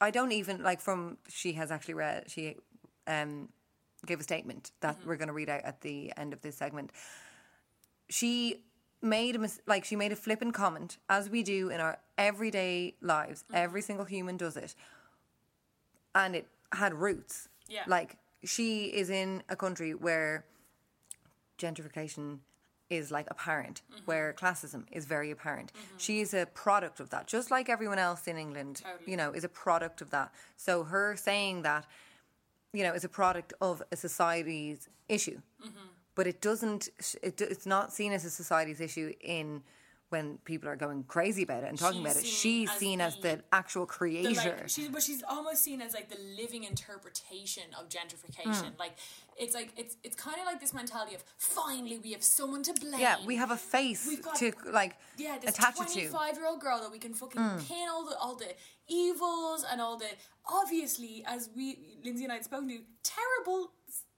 I 0.00 0.10
don't 0.10 0.32
even 0.32 0.62
like 0.62 0.80
from 0.80 1.18
she 1.28 1.52
has 1.54 1.70
actually 1.70 1.94
read 1.94 2.24
she 2.30 2.56
um 3.06 3.48
gave 4.06 4.20
a 4.20 4.22
statement 4.22 4.70
that 4.80 4.98
we're 5.06 5.16
going 5.16 5.28
to 5.28 5.34
read 5.34 5.48
out 5.48 5.62
at 5.64 5.80
the 5.80 6.12
end 6.16 6.32
of 6.32 6.42
this 6.42 6.56
segment. 6.56 6.90
She 8.08 8.60
made 9.00 9.36
a 9.36 9.38
mis- 9.38 9.60
like 9.66 9.84
she 9.84 9.96
made 9.96 10.12
a 10.12 10.16
flippant 10.16 10.54
comment 10.54 10.98
as 11.08 11.30
we 11.30 11.42
do 11.42 11.70
in 11.70 11.80
our 11.80 11.98
everyday 12.18 12.94
lives. 13.00 13.44
Every 13.52 13.82
single 13.82 14.04
human 14.04 14.36
does 14.36 14.56
it. 14.56 14.74
And 16.14 16.36
it 16.36 16.48
had 16.72 16.94
roots. 16.94 17.48
Yeah. 17.68 17.84
Like 17.86 18.18
she 18.44 18.86
is 18.86 19.10
in 19.10 19.42
a 19.48 19.56
country 19.56 19.94
where 19.94 20.44
gentrification 21.58 22.38
is 22.90 23.10
like 23.10 23.26
apparent, 23.30 23.82
mm-hmm. 23.90 24.04
where 24.04 24.32
classism 24.32 24.84
is 24.92 25.04
very 25.06 25.30
apparent. 25.30 25.72
Mm-hmm. 25.72 25.96
She 25.98 26.20
is 26.20 26.34
a 26.34 26.46
product 26.46 27.00
of 27.00 27.10
that, 27.10 27.26
just 27.26 27.50
like 27.50 27.68
everyone 27.68 27.98
else 27.98 28.26
in 28.26 28.36
England, 28.36 28.82
you 29.06 29.16
know, 29.16 29.32
is 29.32 29.44
a 29.44 29.48
product 29.48 30.00
of 30.00 30.10
that. 30.10 30.32
So 30.56 30.84
her 30.84 31.16
saying 31.16 31.62
that, 31.62 31.86
you 32.72 32.82
know, 32.82 32.92
is 32.92 33.04
a 33.04 33.08
product 33.08 33.52
of 33.60 33.82
a 33.90 33.96
society's 33.96 34.88
issue, 35.08 35.40
mm-hmm. 35.60 35.86
but 36.14 36.26
it 36.26 36.40
doesn't. 36.40 36.88
It, 37.22 37.40
it's 37.40 37.66
not 37.66 37.92
seen 37.92 38.12
as 38.12 38.24
a 38.24 38.30
society's 38.30 38.80
issue 38.80 39.12
in. 39.20 39.62
When 40.10 40.38
people 40.44 40.68
are 40.68 40.76
going 40.76 41.02
crazy 41.04 41.42
about 41.42 41.64
it 41.64 41.68
and 41.70 41.78
talking 41.78 42.04
She's 42.04 42.12
about 42.12 42.22
it, 42.22 42.26
she's 42.28 42.70
as 42.70 42.76
seen 42.78 43.00
as 43.00 43.16
the- 43.16 43.22
the 43.22 43.44
actual 43.52 43.84
The, 43.86 43.92
creator. 43.92 44.56
like, 44.60 44.68
she, 44.68 44.88
but 44.88 45.02
she's 45.02 45.24
almost 45.28 45.62
seen 45.62 45.80
as 45.82 45.92
like 45.94 46.08
the 46.08 46.18
living 46.40 46.62
interpretation 46.64 47.64
of 47.78 47.88
gentrification. 47.88 48.72
Hmm. 48.74 48.78
Like 48.78 48.92
it's 49.36 49.54
like 49.54 49.72
it's 49.76 49.96
it's 50.04 50.14
kind 50.14 50.38
of 50.38 50.46
like 50.46 50.60
this 50.60 50.72
mentality 50.72 51.14
of 51.16 51.24
finally 51.36 51.98
we 51.98 52.12
have 52.12 52.22
someone 52.22 52.62
to 52.64 52.74
blame. 52.74 53.00
yeah, 53.00 53.16
we 53.26 53.36
have 53.36 53.50
a 53.50 53.56
face 53.56 54.06
We've 54.06 54.22
got- 54.22 54.36
to 54.36 54.52
like 54.70 54.96
yeah, 55.16 55.38
this 55.38 55.50
attach 55.58 55.80
it 55.80 55.88
to. 55.88 55.92
twenty-five-year-old 55.94 56.60
girl 56.60 56.80
that 56.80 56.92
we 56.92 56.98
can 56.98 57.14
fucking 57.14 57.40
Mm. 57.40 57.66
pin 57.66 57.88
all 57.90 58.04
the 58.04 58.16
all 58.18 58.36
the 58.36 58.54
evils 58.86 59.64
and 59.68 59.80
all 59.80 59.96
the 59.96 60.10
obviously, 60.46 61.24
as 61.26 61.48
we 61.56 61.78
Lindsay 62.04 62.24
and 62.24 62.32
I 62.32 62.36
had 62.36 62.44
spoken 62.44 62.68
to, 62.68 62.80
terrible 63.02 63.72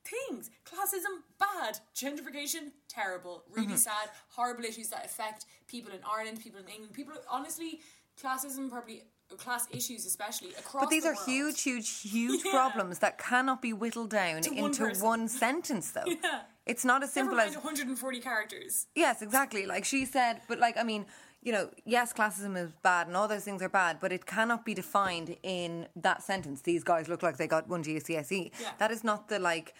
things. 0.06 0.50
Classism, 0.64 1.14
bad. 1.38 1.78
Gentrification, 1.94 2.70
terrible. 2.88 3.44
Really 3.50 3.66
Mm-hmm. 3.68 3.76
sad. 3.76 4.08
Horrible 4.28 4.64
issues 4.64 4.88
that 4.90 5.04
affect 5.04 5.46
people 5.68 5.92
in 5.92 6.00
Ireland, 6.16 6.40
people 6.42 6.60
in 6.60 6.68
England, 6.68 6.92
people. 6.94 7.14
Honestly, 7.30 7.80
classism 8.22 8.70
probably 8.70 9.02
class 9.38 9.66
issues 9.72 10.06
especially 10.06 10.50
across. 10.50 10.84
But 10.84 10.90
these 10.90 11.02
the 11.02 11.10
are 11.10 11.14
world. 11.14 11.26
huge, 11.28 11.62
huge, 11.62 12.00
huge 12.02 12.42
Yeah. 12.44 12.52
problems 12.52 13.00
that 13.00 13.18
cannot 13.18 13.60
be 13.60 13.72
whittled 13.72 14.10
down 14.10 14.40
To 14.42 14.52
into 14.52 14.84
person. 14.84 15.04
one 15.04 15.28
sentence, 15.28 15.90
though. 15.90 16.04
Yeah. 16.24 16.42
It's 16.64 16.84
not 16.84 17.02
as 17.04 17.12
simple 17.12 17.38
as 17.38 17.54
140 17.54 18.20
characters. 18.20 18.86
yes, 18.96 19.22
exactly. 19.22 19.66
Like 19.66 19.84
she 19.84 20.04
said, 20.04 20.40
but 20.48 20.58
like 20.58 20.76
I 20.76 20.82
mean, 20.82 21.06
you 21.42 21.52
know, 21.52 21.70
yes, 21.84 22.12
classism 22.12 22.56
is 22.56 22.70
bad 22.82 23.06
and 23.06 23.16
all 23.16 23.28
those 23.28 23.44
things 23.44 23.62
are 23.62 23.68
bad, 23.68 23.98
but 24.00 24.10
it 24.12 24.26
cannot 24.26 24.64
be 24.64 24.74
defined 24.74 25.36
in 25.44 25.86
that 25.94 26.24
sentence. 26.24 26.62
These 26.62 26.82
guys 26.82 27.08
look 27.08 27.22
like 27.22 27.36
they 27.36 27.46
got 27.46 27.68
one 27.68 27.84
GCSE. 27.84 28.50
Yeah. 28.60 28.70
That 28.78 28.90
is 28.90 29.04
not 29.04 29.28
the 29.28 29.38
like 29.38 29.74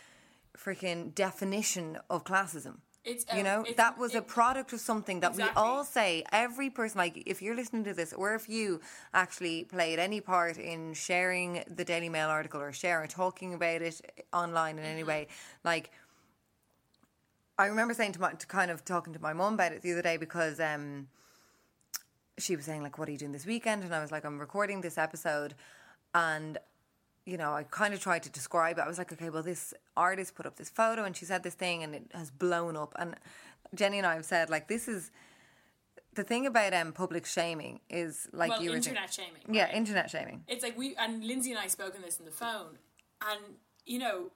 freaking 0.57 1.15
definition 1.15 1.99
of 2.11 2.25
classism. 2.25 2.79
It's, 3.05 3.25
you 3.33 3.39
um, 3.39 3.45
know, 3.45 3.65
that 3.77 3.99
was 3.99 4.17
a 4.17 4.21
product 4.21 4.73
of 4.73 4.81
something 4.81 5.21
that 5.21 5.37
we 5.37 5.45
all 5.55 5.85
say. 5.85 6.25
Every 6.33 6.71
person, 6.71 6.99
like, 6.99 7.23
if 7.25 7.41
you're 7.41 7.55
listening 7.55 7.85
to 7.85 7.95
this, 7.95 8.13
or 8.13 8.35
if 8.35 8.49
you 8.49 8.81
actually 9.15 9.63
played 9.63 10.01
any 10.01 10.21
part 10.21 10.59
in 10.59 10.93
sharing 10.93 11.63
the 11.71 11.85
Daily 11.85 12.09
Mail 12.09 12.29
article 12.29 12.61
or 12.61 12.73
sharing, 12.73 13.09
talking 13.09 13.55
about 13.55 13.81
it 13.81 14.27
online 14.33 14.79
in 14.79 14.85
any 14.85 15.03
Mm-hmm. 15.03 15.09
way, 15.09 15.29
like, 15.63 15.93
I 17.59 17.67
remember 17.67 17.95
saying 17.95 18.13
to 18.13 18.21
my, 18.21 18.33
to 18.33 18.47
kind 18.47 18.71
of 18.73 18.85
talking 18.85 19.13
to 19.13 19.23
my 19.23 19.33
mum 19.33 19.55
about 19.55 19.73
it 19.73 19.83
the 19.83 19.93
other 19.93 20.03
day 20.03 20.17
because 20.17 20.59
um, 20.59 21.07
she 22.39 22.57
was 22.57 22.65
saying 22.65 22.83
like, 22.83 22.99
"What 22.99 23.09
are 23.09 23.13
you 23.13 23.19
doing 23.19 23.33
this 23.33 23.47
weekend?" 23.47 23.85
And 23.85 23.95
I 23.95 24.01
was 24.01 24.13
like, 24.13 24.25
"I'm 24.25 24.39
recording 24.39 24.81
this 24.81 24.99
episode," 24.99 25.55
and 26.13 26.59
you 27.26 27.37
know, 27.37 27.52
I 27.52 27.64
kind 27.64 27.92
of 27.92 28.00
tried 28.00 28.23
to 28.23 28.30
describe 28.30 28.78
it. 28.78 28.83
I 28.83 28.88
was 28.88 28.99
like, 28.99 29.12
"Okay, 29.12 29.28
well, 29.30 29.42
this 29.42 29.75
artist 29.97 30.35
put 30.37 30.47
up 30.47 30.56
this 30.56 30.71
photo, 30.71 31.04
and 31.04 31.14
she 31.16 31.25
said 31.26 31.42
this 31.42 31.54
thing, 31.54 31.83
and 31.83 31.95
it 31.95 32.04
has 32.14 32.30
blown 32.30 32.76
up." 32.76 32.95
And 32.99 33.16
Jenny 33.75 33.99
and 33.99 34.06
I 34.06 34.14
have 34.14 34.25
said 34.25 34.49
like, 34.49 34.68
"This 34.68 34.88
is." 34.88 35.11
The 36.14 36.25
thing 36.25 36.47
about 36.47 36.73
um, 36.73 36.92
public 36.95 37.26
shaming 37.26 37.80
is 37.90 38.26
like 38.33 38.49
Well, 38.52 38.62
you 38.62 38.71
were 38.71 38.76
internet 38.76 39.12
shaming, 39.12 39.42
Yeah, 39.50 39.64
right? 39.64 39.75
internet 39.75 40.09
shaming. 40.09 40.45
it's 40.49 40.62
like 40.62 40.75
we 40.78 40.97
and 40.97 41.23
Lindsay 41.23 41.50
and 41.50 41.61
I 41.61 41.66
spoke 41.66 41.95
on 41.95 42.00
this 42.00 42.18
on 42.18 42.25
the 42.25 42.33
phone, 42.33 42.78
and 43.21 43.40
you 43.85 43.99
know, 43.99 44.30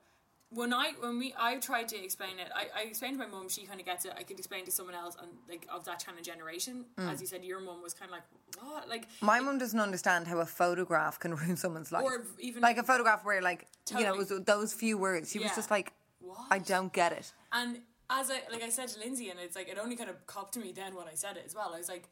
when 0.52 0.72
I 0.72 0.92
when 0.98 1.18
we 1.18 1.32
I 1.38 1.56
tried 1.56 1.88
to 1.88 2.02
explain 2.02 2.38
it, 2.38 2.48
I, 2.54 2.80
I 2.80 2.82
explained 2.84 3.18
to 3.18 3.24
my 3.24 3.30
mum. 3.30 3.48
She 3.48 3.64
kind 3.64 3.78
of 3.78 3.86
gets 3.86 4.04
it. 4.04 4.12
I 4.18 4.24
could 4.24 4.38
explain 4.38 4.64
to 4.64 4.72
someone 4.72 4.96
else, 4.96 5.16
and 5.20 5.30
like 5.48 5.66
of 5.72 5.84
that 5.84 6.04
kind 6.04 6.18
of 6.18 6.24
generation. 6.24 6.84
Mm. 6.98 7.12
As 7.12 7.20
you 7.20 7.26
said, 7.26 7.44
your 7.44 7.60
mum 7.60 7.82
was 7.82 7.94
kind 7.94 8.10
of 8.10 8.16
like, 8.16 8.24
what, 8.62 8.88
like 8.88 9.06
My 9.20 9.38
mum 9.40 9.58
doesn't 9.58 9.78
understand 9.78 10.26
how 10.26 10.38
a 10.38 10.46
photograph 10.46 11.20
can 11.20 11.34
ruin 11.36 11.56
someone's 11.56 11.92
life. 11.92 12.04
Or 12.04 12.24
even- 12.38 12.62
like 12.62 12.78
a 12.78 12.82
photograph 12.82 13.24
where, 13.24 13.40
like, 13.40 13.68
you 13.96 14.04
know, 14.04 14.14
it 14.14 14.18
was 14.18 14.32
those 14.44 14.72
few 14.72 14.98
words. 14.98 15.30
She 15.30 15.38
was 15.38 15.54
just 15.54 15.70
like, 15.70 15.92
What? 16.20 16.46
I 16.50 16.58
don't 16.58 16.92
get 16.92 17.12
it. 17.12 17.32
And 17.52 17.78
as 18.10 18.30
I 18.30 18.42
like 18.50 18.62
I 18.62 18.70
said 18.70 18.88
to 18.88 18.98
Lindsay, 18.98 19.30
and 19.30 19.38
it's 19.38 19.54
like 19.54 19.68
it 19.68 19.78
only 19.80 19.94
kind 19.94 20.10
of 20.10 20.26
copped 20.26 20.54
to 20.54 20.60
me 20.60 20.72
then 20.72 20.96
when 20.96 21.06
I 21.06 21.14
said 21.14 21.36
it 21.36 21.44
as 21.46 21.54
well. 21.54 21.72
I 21.72 21.78
was 21.78 21.88
like, 21.88 22.08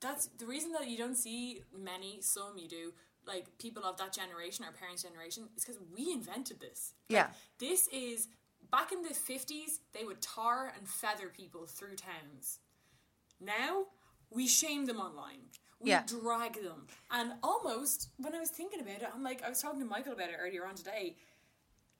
that's 0.00 0.26
the 0.38 0.46
reason 0.46 0.72
that 0.72 0.88
you 0.88 0.96
don't 0.96 1.16
see 1.16 1.62
many, 1.76 2.18
some 2.20 2.58
you 2.58 2.68
do, 2.68 2.92
like 3.26 3.58
people 3.58 3.84
of 3.84 3.96
that 3.98 4.12
generation, 4.12 4.64
our 4.64 4.72
parents' 4.72 5.02
generation, 5.02 5.48
is 5.56 5.64
because 5.64 5.80
we 5.94 6.12
invented 6.12 6.60
this. 6.60 6.94
Like, 7.08 7.14
Yeah. 7.14 7.30
this 7.58 7.88
is 7.88 8.28
back 8.70 8.92
in 8.92 9.02
the 9.02 9.14
fifties. 9.14 9.80
They 9.92 10.04
would 10.04 10.20
tar 10.22 10.72
and 10.76 10.88
feather 10.88 11.28
people 11.28 11.66
through 11.66 11.96
towns. 11.96 12.60
Now 13.40 13.86
we 14.30 14.46
shame 14.46 14.86
them 14.86 14.98
online. 15.00 15.50
We 15.78 15.90
Yeah. 15.90 16.04
drag 16.06 16.62
them, 16.62 16.86
and 17.10 17.34
almost 17.42 18.08
when 18.16 18.34
I 18.34 18.40
was 18.40 18.50
thinking 18.50 18.80
about 18.80 19.02
it, 19.02 19.10
I'm 19.12 19.22
like, 19.22 19.42
I 19.42 19.48
was 19.50 19.60
talking 19.60 19.80
to 19.80 19.86
Michael 19.86 20.14
about 20.14 20.30
it 20.30 20.36
earlier 20.38 20.66
on 20.66 20.74
today. 20.74 21.16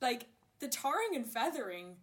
Like 0.00 0.28
the 0.61 0.68
tarring 0.68 1.14
and 1.14 1.26
feathering 1.30 2.00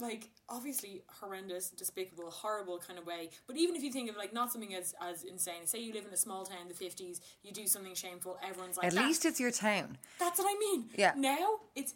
like 0.00 0.28
obviously 0.48 1.02
horrendous, 1.08 1.70
despicable, 1.70 2.30
horrible 2.30 2.78
kind 2.78 2.98
of 2.98 3.06
way. 3.06 3.30
But 3.46 3.56
even 3.56 3.76
if 3.76 3.82
you 3.82 3.92
think 3.92 4.10
of 4.10 4.16
like 4.16 4.32
not 4.32 4.50
something 4.52 4.74
as 4.74 4.94
as 5.00 5.24
insane, 5.24 5.66
say 5.66 5.78
you 5.80 5.92
live 5.92 6.06
in 6.06 6.12
a 6.12 6.16
small 6.16 6.44
town 6.44 6.62
in 6.62 6.68
the 6.68 6.74
fifties, 6.74 7.20
you 7.42 7.52
do 7.52 7.66
something 7.66 7.94
shameful, 7.94 8.38
everyone's 8.46 8.76
like, 8.76 8.86
At 8.86 8.94
"That- 8.94 9.06
least 9.06 9.24
it's 9.24 9.38
your 9.40 9.50
town. 9.50 9.98
that's 10.18 10.38
what 10.38 10.46
I 10.48 10.58
mean. 10.58 10.90
Yeah. 10.96 11.12
Now 11.16 11.56
it's, 11.74 11.94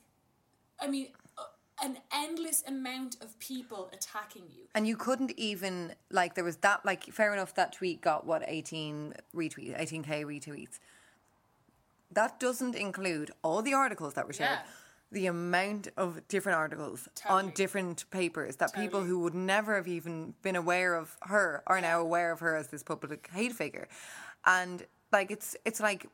I 0.80 0.88
mean, 0.88 1.08
uh, 1.38 1.42
an 1.82 1.98
endless 2.12 2.62
amount 2.66 3.16
of 3.20 3.38
people 3.38 3.90
attacking 3.92 4.44
you. 4.54 4.64
And 4.74 4.86
you 4.86 4.96
couldn't 4.96 5.32
even 5.36 5.94
like 6.10 6.34
there 6.34 6.44
was 6.44 6.56
that 6.58 6.84
like 6.84 7.04
fair 7.12 7.32
enough 7.32 7.54
that 7.56 7.72
tweet 7.72 8.00
got 8.00 8.26
what 8.26 8.42
18 8.46 9.14
retweets, 9.34 9.76
18k 9.80 10.24
retweets. 10.24 10.78
That 12.12 12.38
doesn't 12.38 12.76
include 12.76 13.32
all 13.42 13.60
the 13.62 13.74
articles 13.74 14.14
that 14.14 14.26
were 14.26 14.32
shared. 14.32 14.50
Yeah. 14.50 14.70
The 15.12 15.26
amount 15.26 15.88
of 15.96 16.26
different 16.26 16.58
articles 16.58 17.08
Totally. 17.14 17.44
on 17.44 17.50
different 17.54 18.04
papers 18.10 18.56
that 18.56 18.74
people 18.74 19.02
who 19.04 19.20
would 19.20 19.34
never 19.34 19.76
have 19.76 19.86
even 19.86 20.34
been 20.42 20.56
aware 20.56 20.94
of 20.94 21.16
her 21.22 21.62
are 21.68 21.80
now 21.80 22.00
aware 22.00 22.32
of 22.32 22.40
her 22.40 22.56
as 22.56 22.68
this 22.68 22.82
public 22.82 23.28
hate 23.32 23.52
figure. 23.52 23.86
And 24.44 24.84
like 25.12 25.30
it's 25.30 25.56
it's 25.64 25.78
like 25.78 26.06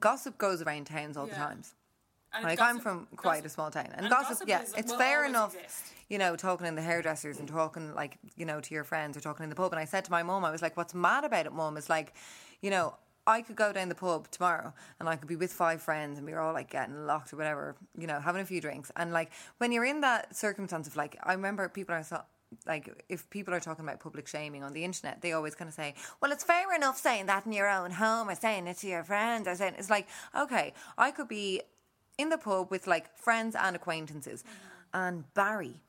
gossip 0.00 0.38
goes 0.38 0.62
around 0.62 0.86
towns 0.86 1.16
all 1.18 1.26
the 1.26 1.34
times. 1.34 1.74
And 2.32 2.44
Like 2.44 2.58
gossip- 2.58 2.74
I'm 2.76 2.80
from 2.80 3.08
quite 3.16 3.36
gossip- 3.42 3.46
a 3.46 3.48
small 3.50 3.70
town, 3.70 3.86
and, 3.92 4.00
and 4.02 4.10
gossip, 4.10 4.30
gossip 4.30 4.48
yeah, 4.48 4.62
is- 4.62 4.74
it's 4.74 4.94
fair 4.94 5.24
enough. 5.26 5.54
exist. 5.54 5.92
You 6.08 6.18
know, 6.18 6.36
talking 6.36 6.66
in 6.66 6.74
the 6.76 6.82
hairdressers 6.82 7.38
and 7.38 7.48
talking 7.48 7.94
like 7.94 8.16
you 8.36 8.46
know 8.46 8.60
to 8.60 8.74
your 8.74 8.84
friends 8.84 9.16
or 9.16 9.20
talking 9.20 9.44
in 9.44 9.50
the 9.50 9.56
pub. 9.56 9.72
And 9.72 9.80
I 9.80 9.84
said 9.84 10.04
to 10.06 10.10
my 10.10 10.22
mom, 10.22 10.44
I 10.44 10.50
was 10.50 10.62
like, 10.62 10.76
"What's 10.76 10.94
mad 10.94 11.24
about 11.24 11.44
it, 11.46 11.52
mom?" 11.52 11.76
Is 11.76 11.90
like, 11.90 12.14
you 12.62 12.70
know." 12.70 12.96
I 13.26 13.42
could 13.42 13.56
go 13.56 13.72
down 13.72 13.88
the 13.88 13.94
pub 13.94 14.30
tomorrow 14.30 14.72
and 15.00 15.08
I 15.08 15.16
could 15.16 15.28
be 15.28 15.36
with 15.36 15.52
five 15.52 15.82
friends 15.82 16.18
and 16.18 16.26
we 16.26 16.32
were 16.32 16.40
all 16.40 16.52
like 16.52 16.70
getting 16.70 17.06
locked 17.06 17.32
or 17.32 17.36
whatever, 17.36 17.76
you 17.98 18.06
know, 18.06 18.20
having 18.20 18.42
a 18.42 18.46
few 18.46 18.60
drinks. 18.60 18.92
And 18.96 19.12
like 19.12 19.32
when 19.58 19.72
you're 19.72 19.84
in 19.84 20.00
that 20.02 20.36
circumstance 20.36 20.86
of 20.86 20.96
like, 20.96 21.16
I 21.22 21.32
remember 21.32 21.68
people 21.68 21.94
are 21.94 22.04
so, 22.04 22.22
like, 22.66 23.04
if 23.08 23.28
people 23.30 23.52
are 23.52 23.60
talking 23.60 23.84
about 23.84 23.98
public 23.98 24.28
shaming 24.28 24.62
on 24.62 24.72
the 24.72 24.84
internet, 24.84 25.20
they 25.20 25.32
always 25.32 25.56
kind 25.56 25.68
of 25.68 25.74
say, 25.74 25.94
well, 26.20 26.30
it's 26.30 26.44
fair 26.44 26.72
enough 26.74 26.96
saying 26.96 27.26
that 27.26 27.44
in 27.44 27.52
your 27.52 27.68
own 27.68 27.90
home 27.90 28.28
or 28.28 28.36
saying 28.36 28.68
it 28.68 28.78
to 28.78 28.86
your 28.86 29.02
friends 29.02 29.48
or 29.48 29.56
saying, 29.56 29.74
it's 29.76 29.90
like, 29.90 30.06
okay, 30.38 30.72
I 30.96 31.10
could 31.10 31.28
be 31.28 31.62
in 32.18 32.28
the 32.28 32.38
pub 32.38 32.70
with 32.70 32.86
like 32.86 33.16
friends 33.16 33.56
and 33.56 33.74
acquaintances 33.74 34.42
mm-hmm. 34.42 35.06
and 35.06 35.34
Barry. 35.34 35.80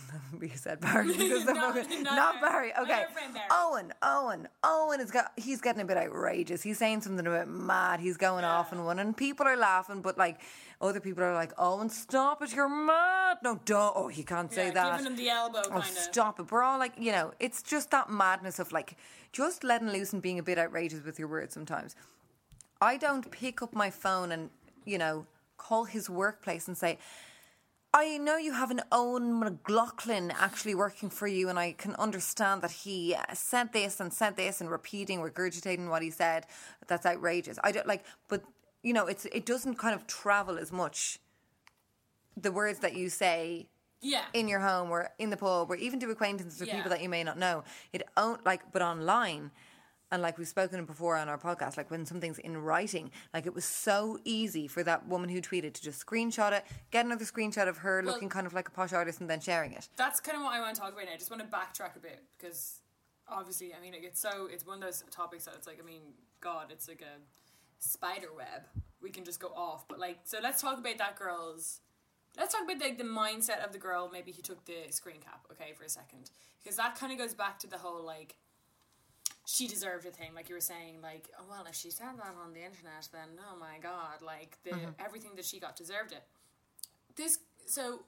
we 0.40 0.48
said 0.50 0.80
Barry 0.80 1.06
because 1.16 1.44
the 1.44 1.52
No, 1.54 1.72
fucking, 1.72 2.02
not. 2.02 2.40
Barry. 2.40 2.72
Okay, 2.80 3.04
Barry. 3.14 3.46
Owen, 3.50 3.92
Owen, 4.02 4.48
Owen 4.64 5.00
is 5.00 5.10
got. 5.10 5.32
He's 5.36 5.60
getting 5.60 5.82
a 5.82 5.84
bit 5.84 5.96
outrageous. 5.96 6.62
He's 6.62 6.78
saying 6.78 7.02
something 7.02 7.26
about 7.26 7.48
mad. 7.48 8.00
He's 8.00 8.16
going 8.16 8.44
off 8.44 8.72
and 8.72 8.84
one, 8.84 8.98
and 8.98 9.16
people 9.16 9.46
are 9.46 9.56
laughing, 9.56 10.00
but 10.02 10.16
like 10.18 10.40
other 10.80 11.00
people 11.00 11.22
are 11.22 11.34
like, 11.34 11.52
Owen, 11.58 11.88
stop 11.88 12.42
it, 12.42 12.54
you're 12.54 12.68
mad. 12.68 13.38
No, 13.42 13.60
don't. 13.64 13.92
Oh, 13.96 14.08
he 14.08 14.22
can't 14.22 14.52
say 14.52 14.66
Yeah, 14.66 14.72
that. 14.72 14.96
giving 14.98 15.12
him 15.12 15.16
the 15.16 15.28
elbow, 15.30 15.62
Oh, 15.66 15.68
kind 15.70 15.82
of. 15.82 15.86
stop 15.86 16.40
it. 16.40 16.50
We're 16.50 16.62
all 16.62 16.78
like, 16.78 16.94
you 16.98 17.12
know, 17.12 17.32
it's 17.38 17.62
just 17.62 17.90
that 17.92 18.10
madness 18.10 18.58
of 18.58 18.72
like 18.72 18.96
just 19.32 19.62
letting 19.64 19.90
loose 19.90 20.12
and 20.12 20.20
being 20.20 20.38
a 20.38 20.42
bit 20.42 20.58
outrageous 20.58 21.04
with 21.04 21.18
your 21.18 21.28
words 21.28 21.54
sometimes. 21.54 21.94
I 22.80 22.96
don't 22.96 23.30
pick 23.30 23.62
up 23.62 23.74
my 23.74 23.90
phone 23.90 24.32
and, 24.32 24.50
you 24.84 24.98
know, 24.98 25.26
call 25.56 25.84
his 25.84 26.10
workplace 26.10 26.66
and 26.66 26.76
say, 26.76 26.98
I 27.94 28.16
know 28.16 28.38
you 28.38 28.52
have 28.54 28.70
an 28.70 28.80
Owen 28.90 29.38
McLaughlin 29.38 30.32
actually 30.38 30.74
working 30.74 31.10
for 31.10 31.26
you, 31.26 31.50
and 31.50 31.58
I 31.58 31.72
can 31.72 31.94
understand 31.96 32.62
that 32.62 32.70
he 32.70 33.14
uh, 33.14 33.34
said 33.34 33.72
this 33.74 34.00
and 34.00 34.12
said 34.12 34.36
this 34.36 34.62
and 34.62 34.70
repeating, 34.70 35.20
regurgitating 35.20 35.90
what 35.90 36.00
he 36.02 36.10
said. 36.10 36.46
That's 36.86 37.04
outrageous. 37.04 37.58
I 37.62 37.70
don't 37.70 37.86
like, 37.86 38.04
but 38.28 38.44
you 38.82 38.94
know, 38.94 39.06
it's 39.06 39.26
it 39.26 39.44
doesn't 39.44 39.76
kind 39.76 39.94
of 39.94 40.06
travel 40.06 40.56
as 40.58 40.72
much. 40.72 41.18
The 42.34 42.50
words 42.50 42.78
that 42.78 42.94
you 42.96 43.10
say 43.10 43.68
Yeah. 44.00 44.24
in 44.32 44.48
your 44.48 44.60
home 44.60 44.90
or 44.90 45.10
in 45.18 45.28
the 45.28 45.36
pub 45.36 45.70
or 45.70 45.76
even 45.76 46.00
to 46.00 46.10
acquaintances 46.10 46.62
or 46.62 46.64
Yeah. 46.64 46.76
people 46.76 46.90
that 46.90 47.02
you 47.02 47.10
may 47.10 47.22
not 47.22 47.38
know. 47.38 47.62
It 47.92 48.08
own 48.16 48.38
like 48.46 48.72
but 48.72 48.80
online 48.80 49.50
and 50.12 50.22
like 50.22 50.38
we've 50.38 50.46
spoken 50.46 50.84
before 50.84 51.16
on 51.16 51.28
our 51.28 51.38
podcast, 51.38 51.76
like 51.76 51.90
when 51.90 52.04
something's 52.06 52.38
in 52.38 52.58
writing, 52.58 53.10
like 53.34 53.46
it 53.46 53.54
was 53.54 53.64
so 53.64 54.18
easy 54.24 54.68
for 54.68 54.84
that 54.84 55.08
woman 55.08 55.30
who 55.30 55.40
tweeted 55.40 55.72
to 55.72 55.82
just 55.82 56.04
screenshot 56.06 56.52
it, 56.52 56.64
get 56.90 57.04
another 57.06 57.24
screenshot 57.24 57.66
of 57.66 57.78
her 57.78 58.02
Well- 58.04 58.12
looking 58.12 58.28
kind 58.28 58.46
of 58.46 58.52
like 58.52 58.68
a 58.68 58.70
posh 58.70 58.92
artist 58.92 59.20
and 59.20 59.28
then 59.28 59.40
sharing 59.40 59.72
it. 59.72 59.88
That's 59.96 60.20
kind 60.20 60.36
of 60.36 60.44
what 60.44 60.52
I 60.52 60.60
want 60.60 60.76
to 60.76 60.80
talk 60.80 60.92
about 60.92 61.06
now. 61.06 61.12
I 61.12 61.16
just 61.16 61.30
want 61.30 61.42
to 61.42 61.48
backtrack 61.48 61.96
a 61.96 61.98
bit 61.98 62.22
because 62.38 62.82
obviously, 63.26 63.74
I 63.74 63.80
mean, 63.80 63.94
it's 63.96 64.20
so 64.20 64.48
it's 64.52 64.66
one 64.66 64.76
of 64.76 64.84
those 64.84 65.02
topics 65.10 65.46
that 65.46 65.54
it's 65.54 65.66
like, 65.66 65.80
I 65.82 65.84
mean, 65.84 66.02
God, 66.40 66.66
it's 66.70 66.86
like 66.88 67.00
a 67.02 67.18
spider 67.78 68.28
web. 68.36 68.66
We 69.00 69.10
can 69.10 69.24
just 69.24 69.40
go 69.40 69.48
off, 69.48 69.88
but 69.88 69.98
like, 69.98 70.18
so 70.24 70.38
let's 70.42 70.60
talk 70.60 70.78
about 70.78 70.98
that 70.98 71.16
girl's. 71.16 71.80
Let's 72.36 72.54
talk 72.54 72.64
about 72.64 72.80
like 72.80 72.98
the 72.98 73.04
mindset 73.04 73.64
of 73.64 73.72
the 73.72 73.78
girl. 73.78 74.10
Maybe 74.12 74.32
who 74.32 74.42
took 74.42 74.64
the 74.66 74.90
screen 74.90 75.20
cap, 75.20 75.46
okay, 75.52 75.72
for 75.76 75.84
a 75.84 75.88
second, 75.88 76.30
because 76.62 76.76
that 76.76 76.96
kind 76.98 77.12
of 77.12 77.18
goes 77.18 77.34
back 77.34 77.58
to 77.60 77.66
the 77.66 77.78
whole 77.78 78.04
like 78.04 78.36
she 79.44 79.66
deserved 79.66 80.06
a 80.06 80.10
thing, 80.10 80.34
like 80.34 80.48
you 80.48 80.54
were 80.54 80.60
saying, 80.60 81.00
like, 81.02 81.28
oh, 81.38 81.44
well, 81.50 81.64
if 81.68 81.74
she 81.74 81.90
said 81.90 82.16
that 82.16 82.34
on 82.42 82.52
the 82.52 82.64
internet, 82.64 83.08
then 83.12 83.28
oh 83.40 83.58
my 83.58 83.78
god, 83.82 84.22
like 84.24 84.58
the 84.64 84.70
mm-hmm. 84.70 84.90
everything 85.04 85.32
that 85.36 85.44
she 85.44 85.58
got 85.58 85.76
deserved 85.76 86.12
it. 86.12 86.22
This 87.16 87.38
so 87.66 88.00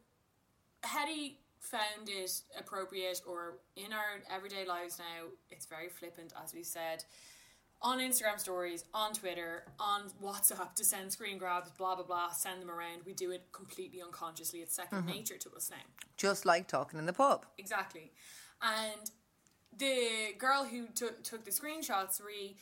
Hetty 0.83 1.38
found 1.59 2.09
it 2.09 2.31
appropriate, 2.59 3.20
or 3.27 3.55
in 3.77 3.92
our 3.92 4.23
everyday 4.31 4.66
lives 4.66 4.99
now, 4.99 5.29
it's 5.51 5.66
very 5.66 5.88
flippant, 5.88 6.33
as 6.42 6.55
we 6.55 6.62
said, 6.62 7.05
on 7.83 7.99
Instagram 7.99 8.38
stories, 8.38 8.85
on 8.94 9.12
Twitter, 9.12 9.64
on 9.81 10.03
WhatsApp 10.23 10.75
to 10.75 10.85
send 10.85 11.12
screen 11.12 11.37
grabs, 11.37 11.70
blah 11.73 11.97
blah 11.97 12.05
blah, 12.05 12.31
send 12.31 12.62
them 12.62 12.70
around. 12.70 13.03
We 13.05 13.12
do 13.12 13.33
it 13.33 13.49
completely 13.53 14.01
unconsciously. 14.01 14.61
It's 14.61 14.79
2nd 14.79 14.99
mm-hmm. 14.99 15.07
nature 15.09 15.37
to 15.38 15.51
us 15.57 15.70
now. 15.70 15.83
Just 16.16 16.47
like 16.47 16.68
talking 16.68 16.99
in 16.99 17.07
the 17.07 17.12
pub. 17.12 17.44
Exactly. 17.59 18.12
And 18.62 19.11
the 19.79 20.35
girl 20.39 20.65
who 20.65 20.87
took 20.89 21.23
took 21.23 21.45
the 21.45 21.51
screenshots, 21.51 22.23
Ree, 22.23 22.57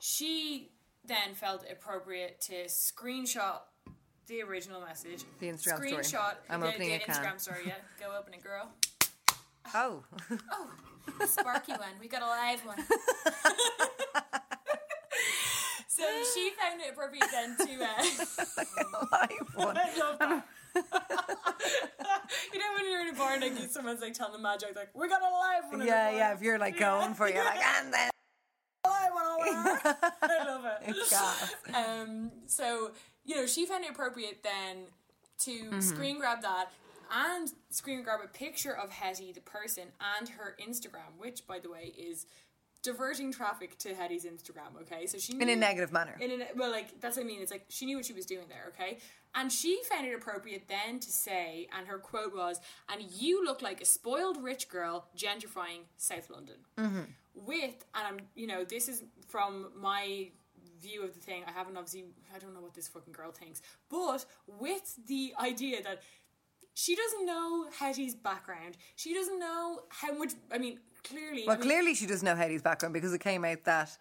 she 0.00 0.70
then 1.04 1.34
felt 1.34 1.64
appropriate 1.70 2.40
to 2.42 2.64
screenshot 2.66 3.60
the 4.26 4.42
original 4.42 4.80
message. 4.80 5.24
The 5.40 5.46
Instagram 5.48 5.76
story. 5.76 5.92
screenshot 5.92 6.34
I'm 6.48 6.60
the, 6.60 6.68
opening 6.68 6.88
the 6.90 6.94
a 6.96 6.98
can. 7.00 7.14
Instagram 7.14 7.40
story. 7.40 7.62
Yeah, 7.66 7.74
go 7.98 8.16
open 8.18 8.34
it, 8.34 8.42
girl. 8.42 8.70
Oh. 9.74 10.02
Oh, 11.18 11.26
sparky 11.26 11.72
one. 11.72 11.88
We 11.98 12.06
got 12.08 12.22
a 12.22 12.26
live 12.26 12.60
one. 12.64 12.76
so 15.88 16.04
she 16.34 16.50
found 16.60 16.80
it 16.80 16.90
appropriate 16.92 17.24
then 17.32 17.56
to. 17.56 17.82
Uh, 17.82 18.02
live 19.12 19.54
one. 19.54 19.78
I 19.78 19.98
love 19.98 20.18
that. 20.18 20.46
you 20.74 22.58
know 22.58 22.66
when 22.76 22.90
you're 22.90 23.00
in 23.02 23.08
a 23.14 23.18
bar 23.18 23.34
and 23.34 23.42
like, 23.42 23.70
someone's 23.70 24.00
like 24.00 24.14
telling 24.14 24.32
the 24.32 24.38
mad 24.38 24.60
joke, 24.60 24.76
like 24.76 24.90
we 24.94 25.08
got 25.08 25.20
a 25.22 25.24
live 25.24 25.64
one. 25.78 25.86
Yeah, 25.86 26.10
bar." 26.10 26.18
yeah, 26.18 26.32
if 26.34 26.42
you're 26.42 26.58
like 26.58 26.78
going 26.78 27.14
for 27.14 27.26
it, 27.28 27.34
you're 27.34 27.44
like, 27.44 27.60
and 27.64 27.92
then 27.92 28.10
live 28.86 29.12
one 29.12 29.26
over. 29.26 29.80
I 30.22 30.44
love 30.46 30.64
it. 30.86 31.74
Um, 31.74 32.30
so 32.46 32.92
you 33.24 33.36
know 33.36 33.46
she 33.46 33.66
found 33.66 33.84
it 33.84 33.90
appropriate 33.90 34.42
then 34.42 34.84
to 35.40 35.50
Mm-hmm. 35.50 35.80
screen 35.80 36.18
grab 36.18 36.42
that 36.42 36.70
and 37.10 37.50
screen 37.70 38.02
grab 38.02 38.20
a 38.22 38.28
picture 38.28 38.76
of 38.76 38.90
Hetty 38.90 39.32
the 39.32 39.40
person 39.40 39.84
and 40.18 40.28
her 40.30 40.54
Instagram, 40.64 41.18
which 41.18 41.46
by 41.46 41.58
the 41.58 41.70
way 41.70 41.92
is 41.98 42.26
diverting 42.82 43.32
traffic 43.32 43.78
to 43.78 43.94
Hetty's 43.94 44.24
Instagram. 44.24 44.80
Okay, 44.82 45.06
so 45.06 45.18
she 45.18 45.32
in 45.34 45.48
a 45.48 45.56
negative 45.56 45.92
manner. 45.92 46.16
in 46.20 46.42
a, 46.42 46.46
well, 46.56 46.70
like 46.70 47.00
that's 47.00 47.16
what 47.16 47.24
I 47.24 47.26
mean. 47.26 47.40
It's 47.40 47.50
like 47.50 47.66
she 47.68 47.86
knew 47.86 47.96
what 47.96 48.06
she 48.06 48.12
was 48.12 48.26
doing 48.26 48.46
there, 48.48 48.72
okay? 48.74 48.98
And 49.34 49.52
she 49.52 49.80
found 49.88 50.06
it 50.06 50.14
appropriate 50.14 50.68
then 50.68 50.98
to 50.98 51.10
say, 51.10 51.68
and 51.76 51.86
her 51.86 51.98
quote 51.98 52.34
was, 52.34 52.60
"And 52.90 53.02
you 53.02 53.44
look 53.44 53.62
like 53.62 53.80
a 53.80 53.84
spoiled 53.84 54.42
rich 54.42 54.68
girl 54.68 55.06
gentrifying 55.16 55.82
South 55.96 56.30
London." 56.30 56.56
Mm-hmm. 56.76 57.02
With, 57.34 57.84
and 57.94 58.06
I'm, 58.06 58.18
you 58.34 58.46
know, 58.46 58.64
this 58.64 58.88
is 58.88 59.04
from 59.28 59.70
my 59.76 60.30
view 60.80 61.04
of 61.04 61.14
the 61.14 61.20
thing. 61.20 61.42
I 61.46 61.52
haven't 61.52 61.76
obviously, 61.76 62.06
I 62.34 62.38
don't 62.38 62.54
know 62.54 62.60
what 62.60 62.74
this 62.74 62.88
fucking 62.88 63.12
girl 63.12 63.30
thinks, 63.30 63.62
but 63.88 64.24
with 64.46 64.96
the 65.06 65.34
idea 65.38 65.82
that 65.82 66.02
she 66.80 66.96
doesn't 66.96 67.26
know 67.26 67.66
Hetty's 67.78 68.14
background, 68.14 68.78
she 68.96 69.12
doesn't 69.12 69.38
know 69.38 69.80
how 69.90 70.14
much. 70.14 70.32
I 70.50 70.58
mean, 70.58 70.78
clearly, 71.04 71.44
Well, 71.46 71.56
I 71.56 71.58
mean, 71.58 71.68
clearly 71.68 71.94
she 71.94 72.06
doesn't 72.06 72.24
know 72.24 72.34
Hetty's 72.34 72.62
background 72.62 72.94
because 72.94 73.12
it 73.12 73.20
came 73.20 73.44
out 73.44 73.64
that 73.64 73.96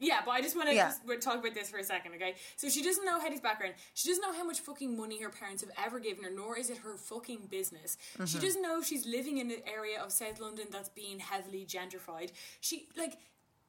Yeah, 0.00 0.20
but 0.24 0.30
I 0.30 0.40
just 0.40 0.54
want 0.54 0.68
to 0.68 0.76
Yeah. 0.76 0.92
talk 1.20 1.38
about 1.38 1.54
this 1.54 1.70
for 1.70 1.78
a 1.78 1.82
second, 1.82 2.14
okay? 2.14 2.36
So 2.54 2.68
she 2.68 2.84
doesn't 2.84 3.04
know 3.04 3.18
Hetty's 3.18 3.40
background. 3.40 3.74
She 3.94 4.08
doesn't 4.08 4.22
know 4.22 4.32
how 4.32 4.44
much 4.44 4.60
fucking 4.60 4.96
money 4.96 5.20
her 5.20 5.28
parents 5.28 5.60
have 5.64 5.72
ever 5.76 5.98
given 5.98 6.22
her, 6.22 6.30
nor 6.30 6.56
is 6.56 6.70
it 6.70 6.78
her 6.78 6.96
fucking 6.96 7.48
business. 7.50 7.96
Mm-hmm. 8.14 8.26
She 8.26 8.38
doesn't 8.38 8.62
know 8.62 8.78
if 8.78 8.86
she's 8.86 9.04
living 9.06 9.38
in 9.38 9.50
an 9.50 9.62
area 9.66 10.00
of 10.00 10.12
South 10.12 10.38
London 10.38 10.68
that's 10.70 10.88
being 10.88 11.18
heavily 11.18 11.66
gentrified. 11.66 12.30
She 12.60 12.86
like 12.96 13.18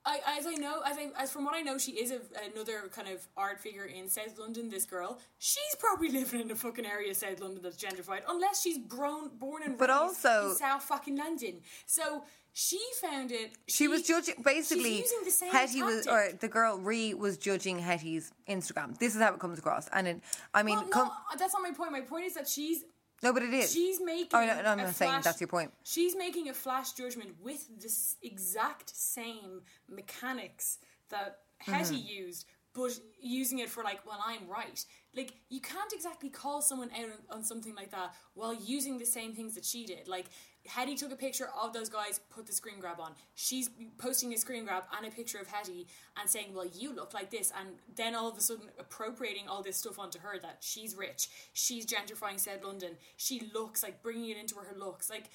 I, 0.05 0.19
as 0.39 0.47
I 0.47 0.53
know, 0.55 0.81
as 0.85 0.97
I, 0.97 1.09
as 1.21 1.31
from 1.31 1.45
what 1.45 1.55
I 1.55 1.61
know, 1.61 1.77
she 1.77 1.91
is 1.91 2.11
a, 2.11 2.19
another 2.53 2.89
kind 2.93 3.07
of 3.09 3.27
art 3.35 3.59
figure 3.59 3.85
in 3.85 4.07
South 4.09 4.37
London. 4.39 4.69
This 4.69 4.85
girl, 4.85 5.19
she's 5.37 5.75
probably 5.77 6.09
living 6.09 6.39
in 6.41 6.51
a 6.51 6.55
fucking 6.55 6.85
area 6.85 7.11
of 7.11 7.17
South 7.17 7.39
London 7.41 7.61
that's 7.61 7.77
gentrified, 7.77 8.21
unless 8.27 8.61
she's 8.61 8.77
grown, 8.87 9.29
born 9.37 9.63
and 9.63 9.77
But 9.77 9.89
raised 9.89 10.01
also- 10.25 10.49
in 10.51 10.55
South 10.55 10.83
fucking 10.83 11.17
London. 11.17 11.61
So 11.85 12.23
she 12.53 12.79
found 13.01 13.31
it. 13.31 13.51
She 13.67 13.87
was 13.87 14.03
judging 14.03 14.35
basically. 14.43 14.83
She's 15.01 15.11
using 15.11 15.25
the 15.25 15.31
same 15.31 15.51
Hetty 15.51 15.83
was, 15.83 16.07
or 16.07 16.29
the 16.39 16.47
girl 16.47 16.77
Ree 16.77 17.13
was 17.13 17.37
judging 17.37 17.79
Hetty's 17.79 18.31
Instagram. 18.47 18.97
This 18.97 19.15
is 19.15 19.21
how 19.21 19.33
it 19.33 19.39
comes 19.39 19.59
across, 19.59 19.87
and 19.89 20.07
it, 20.07 20.21
I 20.53 20.63
mean, 20.63 20.75
Well, 20.77 20.85
no, 20.85 20.91
come, 20.91 21.11
that's 21.37 21.53
not 21.53 21.61
my 21.61 21.71
point. 21.71 21.91
My 21.91 22.01
point 22.01 22.25
is 22.25 22.33
that 22.35 22.47
she's 22.47 22.83
no, 23.23 23.33
but 23.33 23.43
it 23.43 23.53
is. 23.53 23.71
She's 23.73 23.99
making. 24.01 24.29
Oh, 24.33 24.45
no, 24.45 24.61
no, 24.61 24.69
I'm 24.69 24.79
a 24.79 24.83
not 24.83 24.95
saying 24.95 25.21
that's 25.23 25.39
your 25.41 25.47
point. 25.47 25.71
She's 25.83 26.15
making 26.15 26.49
a 26.49 26.53
flash 26.53 26.91
judgment 26.93 27.35
with 27.41 27.65
this 27.81 28.15
exact 28.21 28.95
same 28.95 29.61
mechanics 29.89 30.77
that 31.09 31.39
Hetty 31.59 31.95
Mm-hmm. 31.97 32.07
used, 32.07 32.45
but 32.79 32.99
using 33.21 33.59
it 33.59 33.69
for 33.69 33.83
like, 33.83 34.05
well, 34.05 34.19
I'm 34.25 34.47
right. 34.47 34.83
Like, 35.15 35.33
you 35.49 35.59
can't 35.59 35.91
exactly 35.91 36.29
call 36.29 36.61
someone 36.61 36.91
out 36.97 37.09
on, 37.31 37.43
something 37.43 37.75
like 37.75 37.91
that 37.91 38.13
while 38.35 38.53
using 38.53 38.97
the 38.97 39.05
same 39.05 39.33
things 39.33 39.55
that 39.55 39.65
she 39.65 39.85
did. 39.85 40.07
Like, 40.07 40.27
Hetty 40.67 40.95
took 40.95 41.11
a 41.11 41.15
picture 41.15 41.49
of 41.59 41.73
those 41.73 41.89
guys, 41.89 42.19
put 42.29 42.45
the 42.45 42.53
screen 42.53 42.79
grab 42.79 42.99
on. 42.99 43.13
She's 43.33 43.69
posting 43.97 44.33
a 44.33 44.37
screen 44.37 44.65
grab 44.65 44.83
and 44.95 45.07
a 45.07 45.09
picture 45.09 45.39
of 45.39 45.47
Hetty 45.47 45.87
and 46.19 46.29
saying, 46.29 46.53
well, 46.53 46.67
you 46.67 46.93
look 46.93 47.13
like 47.13 47.31
this. 47.31 47.51
And 47.59 47.69
then 47.95 48.13
all 48.13 48.29
of 48.29 48.37
a 48.37 48.41
sudden 48.41 48.65
appropriating 48.79 49.47
all 49.47 49.63
this 49.63 49.77
stuff 49.77 49.97
onto 49.97 50.19
her 50.19 50.37
that 50.39 50.57
she's 50.59 50.95
rich, 50.95 51.29
she's 51.53 51.85
gentrifying 51.85 52.39
said 52.39 52.63
London, 52.63 52.91
she 53.17 53.49
looks 53.53 53.81
like 53.81 54.03
bringing 54.03 54.29
it 54.29 54.37
into 54.37 54.55
her 54.55 54.77
looks. 54.77 55.09
Like, 55.09 55.29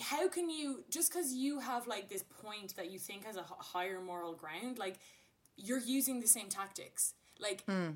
how 0.00 0.28
can 0.28 0.48
you, 0.48 0.84
just 0.88 1.12
because 1.12 1.32
you 1.32 1.58
have 1.58 1.86
like 1.86 2.08
this 2.08 2.22
point 2.22 2.76
that 2.76 2.90
you 2.90 2.98
think 2.98 3.24
has 3.26 3.36
a 3.36 3.44
higher 3.44 4.00
moral 4.00 4.34
ground, 4.34 4.78
like, 4.78 4.98
you're 5.62 5.78
using 5.78 6.20
the 6.20 6.26
same 6.26 6.48
tactics. 6.48 7.14
Like, 7.38 7.64
Hmm. 7.66 7.90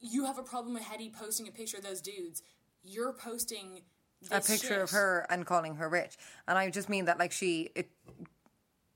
you 0.00 0.24
have 0.24 0.38
a 0.38 0.42
problem 0.42 0.74
with 0.74 0.84
Hetty 0.84 1.10
posting 1.10 1.48
a 1.48 1.52
picture 1.52 1.78
of 1.78 1.84
those 1.84 2.00
dudes. 2.00 2.42
You're 2.82 3.12
posting 3.12 3.82
a 4.30 4.40
picture 4.40 4.82
of 4.82 4.90
her 4.90 5.26
and 5.30 5.46
calling 5.46 5.76
her 5.76 5.88
rich. 5.88 6.16
And 6.46 6.58
I 6.58 6.70
just 6.70 6.88
mean 6.88 7.04
that, 7.06 7.18
like, 7.18 7.32
she, 7.32 7.70
it, 7.74 7.90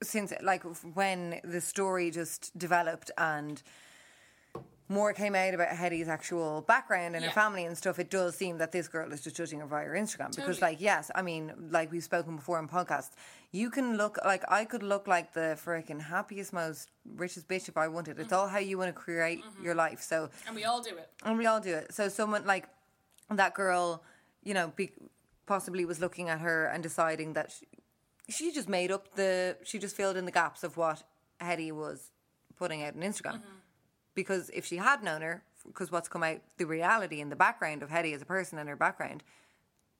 since, 0.03 0.33
like, 0.43 0.63
when 0.95 1.41
the 1.45 1.61
story 1.61 2.11
just 2.11 2.57
developed 2.59 3.11
and 3.19 3.63
more 4.93 5.13
came 5.13 5.35
out 5.35 5.55
about 5.55 5.69
Hetty's 5.69 6.09
actual 6.09 6.61
background 6.63 7.15
and 7.17 7.25
Yeah. 7.25 7.31
her 7.31 7.35
family 7.35 7.65
and 7.65 7.77
stuff, 7.77 7.99
it 7.99 8.11
does 8.11 8.37
seem 8.37 8.59
that 8.59 8.73
this 8.73 8.89
girl 8.89 9.13
is 9.13 9.21
just 9.23 9.37
judging 9.37 9.61
her 9.61 9.67
via 9.67 9.87
her 9.87 9.95
Instagram. 9.95 10.35
Because, 10.37 10.61
like, 10.61 10.81
yes, 10.81 11.11
I 11.15 11.23
mean, 11.23 11.53
like 11.71 11.91
we've 11.91 12.05
spoken 12.05 12.37
before 12.37 12.59
in 12.59 12.69
podcasts, 12.69 13.11
you 13.51 13.71
can 13.71 13.97
look, 13.97 14.19
like, 14.25 14.45
I 14.51 14.65
could 14.65 14.83
look 14.83 15.07
like 15.07 15.33
the 15.33 15.59
freaking 15.65 16.01
happiest, 16.03 16.53
most 16.53 16.91
richest 17.17 17.49
bitch 17.49 17.69
if 17.69 17.77
I 17.77 17.89
wanted. 17.89 18.19
It's 18.19 18.33
all 18.33 18.49
how 18.49 18.59
you 18.59 18.77
want 18.79 18.95
to 18.95 19.01
create 19.01 19.43
Mm-hmm. 19.45 19.65
your 19.65 19.75
life. 19.75 20.03
So, 20.03 20.31
And 20.47 20.55
we 20.55 20.65
all 20.65 20.83
do 20.83 20.97
it. 20.97 21.09
and 21.25 21.39
we 21.39 21.47
all 21.47 21.61
do 21.61 21.75
it. 21.75 21.93
So 21.95 22.09
someone 22.09 22.45
like 22.47 22.69
that 23.31 23.55
girl, 23.55 24.05
you 24.43 24.55
know, 24.55 24.73
be, 24.77 24.93
possibly 25.47 25.85
was 25.85 26.01
looking 26.01 26.29
at 26.29 26.41
her 26.41 26.67
and 26.67 26.83
deciding 26.83 27.33
that 27.33 27.51
she, 27.51 27.67
she 28.29 28.53
just 28.53 28.69
made 28.69 28.91
up 28.91 29.15
the, 29.17 29.57
she 29.65 29.79
just 29.79 29.97
filled 29.97 30.17
in 30.17 30.25
the 30.27 30.31
gaps 30.33 30.63
of 30.63 30.77
what 30.77 31.03
Hetty 31.41 31.73
was 31.73 32.11
putting 32.57 32.83
out 32.83 32.95
on 32.95 33.01
Instagram. 33.03 33.41
Because 34.15 34.51
if 34.51 34.67
she 34.67 34.77
had 34.77 35.03
known 35.03 35.23
her, 35.23 35.43
because 35.67 35.91
what's 35.91 36.09
come 36.09 36.23
out, 36.23 36.41
the 36.59 36.67
reality 36.67 37.21
in 37.21 37.29
the 37.29 37.37
background 37.37 37.83
of 37.83 37.91
Hetty 37.91 38.13
as 38.13 38.23
a 38.23 38.27
person 38.27 38.59
and 38.59 38.69
her 38.69 38.77
background, 38.77 39.23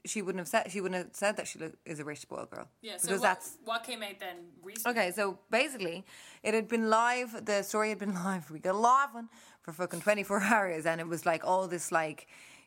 she 0.05 0.23
wouldn't 0.23 0.41
have 0.41 0.49
said 0.49 0.71
she 0.71 0.81
wouldn't 0.81 1.05
have 1.05 1.15
said 1.15 1.37
that 1.37 1.47
she 1.47 1.59
is 1.87 2.01
a 2.01 2.05
rich 2.05 2.21
spoiled 2.21 2.51
girl. 2.51 2.69
Yeah. 2.81 2.97
So 2.97 3.09
because 3.09 3.21
what, 3.21 3.27
that's 3.27 3.59
what 3.65 3.85
came 3.85 4.03
out 4.03 4.19
then 4.19 4.37
recently? 4.63 4.91
Okay, 4.91 5.11
so 5.13 5.39
basically, 5.51 6.05
it 6.43 6.55
had 6.55 6.69
been 6.69 6.91
live. 6.91 7.45
The 7.45 7.63
story 7.63 7.91
had 7.91 7.99
been 7.99 8.15
live. 8.25 8.51
We 8.51 8.59
got 8.59 8.75
a 8.75 8.79
live 8.79 9.15
one 9.15 9.29
for 9.61 9.73
fucking 9.73 10.01
twenty 10.01 10.23
four 10.23 10.41
hours, 10.43 10.87
and 10.87 11.01
it 11.01 11.07
was 11.07 11.25
like 11.25 11.45
all 11.45 11.69
this 11.69 11.93
like, 11.93 12.27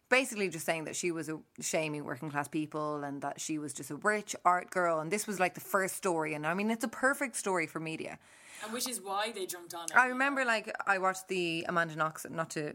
basically 0.10 0.50
just 0.50 0.66
saying 0.66 0.86
that 0.86 0.96
she 0.96 1.12
was 1.12 1.28
a 1.28 1.40
shaming 1.60 2.06
working 2.06 2.32
class 2.32 2.48
people, 2.48 3.04
and 3.04 3.22
that 3.22 3.42
she 3.42 3.58
was 3.58 3.74
just 3.74 3.92
a 3.92 3.96
rich 3.98 4.36
art 4.46 4.70
girl, 4.70 5.00
and 5.00 5.12
this 5.12 5.28
was 5.28 5.40
like 5.40 5.56
the 5.56 5.62
first 5.62 5.96
story. 5.96 6.34
And 6.34 6.48
I 6.48 6.54
mean, 6.54 6.72
it's 6.72 6.86
a 6.86 6.90
perfect 6.90 7.36
story 7.36 7.68
for 7.68 7.80
media. 7.80 8.18
And 8.64 8.74
which 8.74 8.88
is 8.88 9.02
why 9.02 9.32
they 9.32 9.46
jumped 9.46 9.74
on 9.74 9.86
it. 9.86 9.96
I 9.96 10.08
remember 10.08 10.46
like 10.46 10.74
I 10.88 10.98
watched 10.98 11.28
the 11.28 11.66
Amanda 11.68 11.96
Knox, 11.96 12.26
not 12.30 12.50
to 12.52 12.74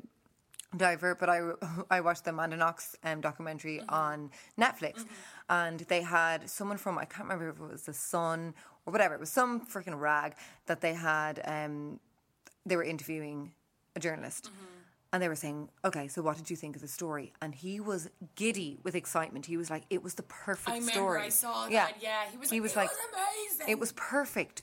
divert, 0.76 1.18
but 1.18 1.28
I 1.28 1.52
I 1.90 2.00
watched 2.00 2.24
the 2.24 2.30
Amanda 2.30 2.56
Knox 2.56 2.96
um, 3.04 3.20
documentary 3.20 3.82
on 3.88 4.30
Netflix, 4.58 5.04
and 5.48 5.80
they 5.80 6.02
had 6.02 6.48
someone 6.48 6.76
from 6.76 6.98
I 6.98 7.04
can't 7.04 7.24
remember 7.24 7.48
if 7.48 7.56
it 7.56 7.72
was 7.72 7.82
the 7.82 7.94
Sun 7.94 8.54
or 8.86 8.92
whatever. 8.92 9.14
It 9.14 9.20
was 9.20 9.30
some 9.30 9.66
freaking 9.66 9.98
rag 9.98 10.34
that 10.66 10.80
they 10.80 10.94
had. 10.94 11.40
Um, 11.44 12.00
they 12.66 12.76
were 12.76 12.84
interviewing 12.84 13.52
a 13.96 14.00
journalist. 14.00 14.50
And 15.12 15.20
they 15.20 15.28
were 15.28 15.34
saying, 15.34 15.68
okay, 15.84 16.06
so 16.06 16.22
what 16.22 16.36
did 16.36 16.50
you 16.50 16.56
think 16.56 16.76
of 16.76 16.82
the 16.82 16.88
story? 16.88 17.32
And 17.42 17.52
he 17.52 17.80
was 17.80 18.08
giddy 18.36 18.78
with 18.84 18.94
excitement. 18.94 19.44
He 19.46 19.56
was 19.56 19.68
like, 19.68 19.82
it 19.90 20.04
was 20.04 20.14
the 20.14 20.22
perfect 20.22 20.68
story. 20.68 20.76
I 20.76 20.78
remember 20.78 20.92
story. 20.92 21.22
I 21.22 21.28
saw 21.30 21.68
that. 21.68 21.96
Yeah, 22.00 22.18
he 22.30 22.36
was 22.36 22.50
He 22.50 22.60
like, 22.60 22.68
"It 22.68 22.76
was 22.76 23.58
amazing." 23.58 23.68
it 23.68 23.78
was 23.80 23.92
perfect. 23.92 24.62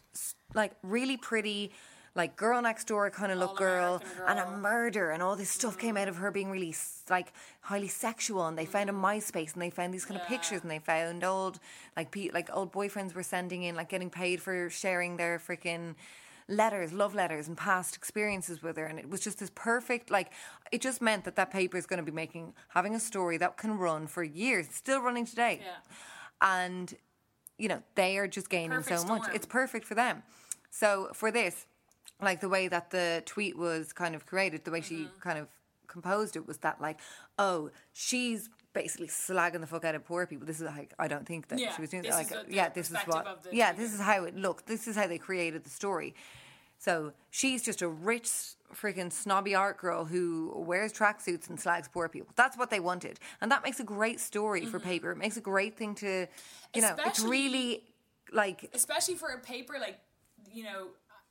Like 0.54 0.72
really 0.84 1.18
pretty, 1.18 1.74
like 2.16 2.38
girl 2.38 2.62
next 2.62 2.88
door 2.88 3.10
kind 3.10 3.34
of 3.34 3.40
look 3.40 3.52
All 3.52 3.56
girl, 3.58 4.02
and 4.26 4.40
a 4.40 4.50
murder, 4.52 5.12
and 5.12 5.22
all 5.22 5.36
this 5.36 5.50
stuff 5.50 5.78
came 5.78 5.98
out 5.98 6.08
of 6.08 6.16
mm. 6.16 6.20
her 6.20 6.32
being 6.32 6.50
really 6.50 6.74
like 7.10 7.34
highly 7.60 7.90
sexual. 7.90 8.48
And 8.48 8.58
they 8.58 8.66
found 8.66 8.90
a 8.90 8.94
mm. 8.94 9.02
MySpace, 9.02 9.52
and 9.52 9.62
they 9.62 9.70
found 9.70 9.94
these 9.94 10.06
kind 10.06 10.20
of 10.20 10.26
pictures, 10.28 10.62
and 10.62 10.72
they 10.72 10.80
found 10.80 11.26
old 11.26 11.60
like 11.98 12.12
pe- 12.12 12.32
like 12.34 12.50
old 12.54 12.72
boyfriends 12.72 13.14
were 13.14 13.24
sending 13.24 13.64
in 13.64 13.76
like 13.76 13.90
getting 13.90 14.10
paid 14.10 14.42
for 14.42 14.70
sharing 14.70 15.18
their 15.18 15.40
freaking 15.40 15.96
letters, 16.50 16.94
love 16.94 17.14
letters, 17.14 17.48
and 17.48 17.58
past 17.58 17.96
experiences 17.96 18.62
with 18.64 18.78
her. 18.78 18.86
And 18.86 19.00
it 19.00 19.10
was 19.10 19.22
just 19.22 19.40
this 19.40 19.52
perfect 19.54 20.10
like 20.10 20.32
it 20.72 20.82
just 20.82 21.02
meant 21.02 21.26
that 21.26 21.36
that 21.36 21.52
paper 21.52 21.78
is 21.78 21.86
going 21.86 21.98
to 22.04 22.10
be 22.12 22.16
making 22.16 22.54
having 22.70 22.96
a 22.96 23.00
story 23.00 23.38
that 23.38 23.58
can 23.58 23.78
run 23.78 24.08
for 24.08 24.24
years, 24.24 24.68
It's 24.68 24.76
still 24.78 25.02
running 25.02 25.26
today, 25.26 25.62
Yeah. 25.64 25.76
and 26.68 26.94
you 27.58 27.68
know 27.68 27.82
they 27.96 28.18
are 28.18 28.28
just 28.28 28.50
gaining 28.50 28.70
Perfect 28.72 29.02
so 29.02 29.08
much. 29.08 29.28
It's 29.34 29.46
perfect 29.46 29.86
for 29.86 29.96
them. 29.96 30.24
So 30.70 31.10
for 31.14 31.32
this, 31.32 31.66
like 32.22 32.40
the 32.42 32.50
way 32.50 32.68
that 32.68 32.92
the 32.92 33.24
tweet 33.26 33.58
was 33.58 33.94
kind 33.94 34.16
of 34.16 34.26
created, 34.26 34.64
the 34.64 34.72
way 34.72 34.82
she 34.82 34.96
Mm-hmm. 34.96 35.20
kind 35.20 35.40
of 35.40 35.48
composed 35.88 36.36
it 36.36 36.46
was 36.48 36.58
that 36.60 36.80
like, 36.82 37.00
oh, 37.40 37.72
she's 37.94 38.50
basically 38.82 39.08
slagging 39.08 39.62
the 39.62 39.68
fuck 39.68 39.84
out 39.86 39.96
of 39.96 40.06
poor 40.06 40.26
people. 40.26 40.46
This 40.48 40.60
is 40.62 40.68
like 40.68 40.94
I 41.00 41.08
don't 41.08 41.26
think 41.26 41.48
that 41.50 41.60
Yeah, 41.60 41.76
she 41.76 41.82
was 41.82 41.90
doing 41.90 42.04
this 42.04 42.14
like 42.14 42.30
the 42.30 42.46
yeah, 42.50 42.70
this 42.70 42.92
is 42.92 42.98
what 43.06 43.46
yeah, 43.52 43.74
this 43.74 43.94
is 43.94 44.00
how 44.00 44.24
it 44.24 44.36
looked. 44.36 44.68
This 44.68 44.88
is 44.88 44.96
how 44.96 45.08
they 45.08 45.18
created 45.18 45.64
the 45.64 45.70
story. 45.70 46.16
So 46.80 47.12
she's 47.32 47.64
just 47.64 47.82
a 47.82 47.88
rich, 47.88 48.30
freaking 48.76 49.12
snobby 49.12 49.56
art 49.56 49.80
girl 49.80 50.06
who 50.06 50.54
wears 50.56 50.94
tracksuits 50.94 51.50
and 51.50 51.60
slags 51.60 51.88
poor 51.88 52.08
people. 52.08 52.32
That's 52.36 52.56
what 52.56 52.70
they 52.70 52.80
wanted, 52.80 53.20
and 53.42 53.52
that 53.52 53.64
makes 53.64 53.80
a 53.80 53.84
great 53.84 54.20
story 54.20 54.66
for 54.66 54.80
paper. 54.80 55.12
It 55.12 55.18
makes 55.18 55.38
a 55.38 55.42
great 55.42 55.76
thing 55.76 55.96
to, 55.96 56.28
you 56.76 56.82
know, 56.82 56.96
it's 57.06 57.20
Mm-hmm. 57.20 57.30
Really 57.30 57.84
like 58.32 58.70
especially 58.74 59.16
for 59.16 59.30
a 59.30 59.40
paper 59.40 59.76
like 59.80 60.00
you 60.54 60.64
know 60.64 60.88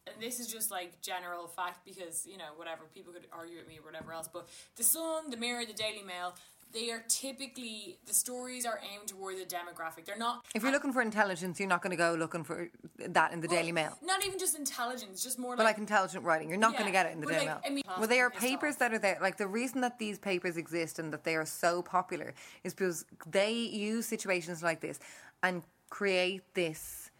and 0.07 0.23
this 0.23 0.41
is 0.41 0.47
just 0.47 0.71
like 0.71 1.01
general 1.03 1.47
fact 1.47 1.85
because 1.85 2.27
you 2.27 2.39
know 2.39 2.51
whatever 2.57 2.85
people 2.95 3.13
could 3.13 3.27
argue 3.33 3.59
with 3.59 3.69
me 3.69 3.79
or 3.79 3.85
whatever 3.85 4.13
else 4.13 4.29
but 4.33 4.49
the 4.77 4.83
sun 4.83 5.31
the 5.31 5.37
mirror 5.37 5.65
the 5.67 5.73
daily 5.73 6.03
mail 6.03 6.35
they 6.73 6.91
are 6.91 7.03
typically 7.09 7.99
the 8.07 8.13
stories 8.15 8.67
are 8.67 8.81
aimed 8.93 9.09
toward 9.09 9.37
the 9.37 9.45
demographic 9.45 10.05
they're 10.05 10.19
not 10.19 10.45
If 10.55 10.63
you're 10.63 10.73
looking 10.73 10.93
for 10.93 11.01
intelligence, 11.03 11.59
you're 11.59 11.69
not 11.69 11.83
going 11.83 11.91
to 11.93 11.97
go 11.97 12.15
looking 12.15 12.45
for 12.45 12.69
that 12.99 13.33
in 13.33 13.41
the 13.41 13.49
Daily 13.49 13.73
Mail. 13.73 13.97
not 14.03 14.25
even 14.25 14.39
just 14.39 14.59
intelligence 14.59 15.23
just 15.23 15.39
more 15.39 15.57
But 15.57 15.65
like 15.65 15.75
like 15.77 15.79
intelligent 15.79 16.25
writing, 16.25 16.49
you're 16.49 16.59
not 16.59 16.73
Yeah, 16.73 16.79
going 16.81 16.87
to 16.87 16.93
get 16.93 17.07
it 17.07 17.13
in 17.13 17.21
the 17.21 17.27
Daily 17.27 17.47
like, 17.47 17.47
Mail. 17.47 17.61
I 17.65 17.71
mean- 17.71 17.83
well, 17.99 18.09
they 18.09 18.21
are 18.21 18.31
papers 18.31 18.75
off. 18.75 18.79
that 18.81 18.93
are 18.93 18.99
there. 18.99 19.19
Like 19.21 19.37
the 19.37 19.47
reason 19.47 19.81
that 19.83 19.99
these 19.99 20.19
papers 20.19 20.57
exist 20.57 20.99
and 20.99 21.13
that 21.13 21.25
they 21.25 21.35
are 21.37 21.47
so 21.47 21.83
popular 21.83 22.35
is 22.65 22.75
because 22.75 23.05
they 23.31 23.53
use 23.53 24.07
situations 24.07 24.63
like 24.63 24.81
this 24.81 24.99
and 25.43 25.63
create 25.91 26.43
this 26.55 27.11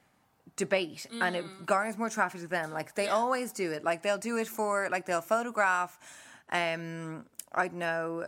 debate 0.57 1.07
and 1.21 1.37
it 1.37 1.45
Mm. 1.45 1.67
garners 1.67 1.99
more 1.99 2.09
traffic 2.09 2.41
to 2.41 2.47
them 2.49 2.73
like 2.73 2.95
they 2.95 3.09
always 3.09 3.53
do 3.53 3.73
it 3.73 3.85
like 3.85 4.03
they'll 4.03 4.17
do 4.17 4.39
it 4.39 4.49
for 4.49 4.89
like 4.91 5.05
they'll 5.05 5.21
photograph 5.21 5.99
um 6.51 7.27
i 7.53 7.69
don't 7.69 7.79
know 7.79 8.27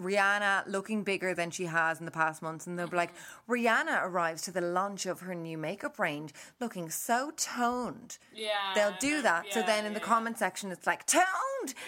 Rihanna 0.00 0.68
looking 0.68 1.02
bigger 1.04 1.32
than 1.34 1.50
she 1.50 1.64
has 1.66 1.98
in 2.00 2.04
the 2.04 2.10
past 2.10 2.42
months, 2.42 2.66
and 2.66 2.78
they'll 2.78 2.86
be 2.86 2.96
like, 2.96 3.14
mm-hmm. 3.14 3.52
Rihanna 3.52 4.04
arrives 4.04 4.42
to 4.42 4.52
the 4.52 4.60
launch 4.60 5.06
of 5.06 5.20
her 5.20 5.34
new 5.34 5.56
makeup 5.56 5.98
range 5.98 6.34
looking 6.60 6.90
so 6.90 7.32
toned. 7.36 8.18
Yeah, 8.34 8.50
They'll 8.74 8.96
do 9.00 9.22
that. 9.22 9.46
so 9.52 9.62
then 9.62 9.86
in 9.86 9.94
the 9.94 10.00
yeah. 10.00 10.04
comment 10.06 10.38
section, 10.38 10.70
it's 10.70 10.86
like, 10.86 11.06
toned! 11.06 11.24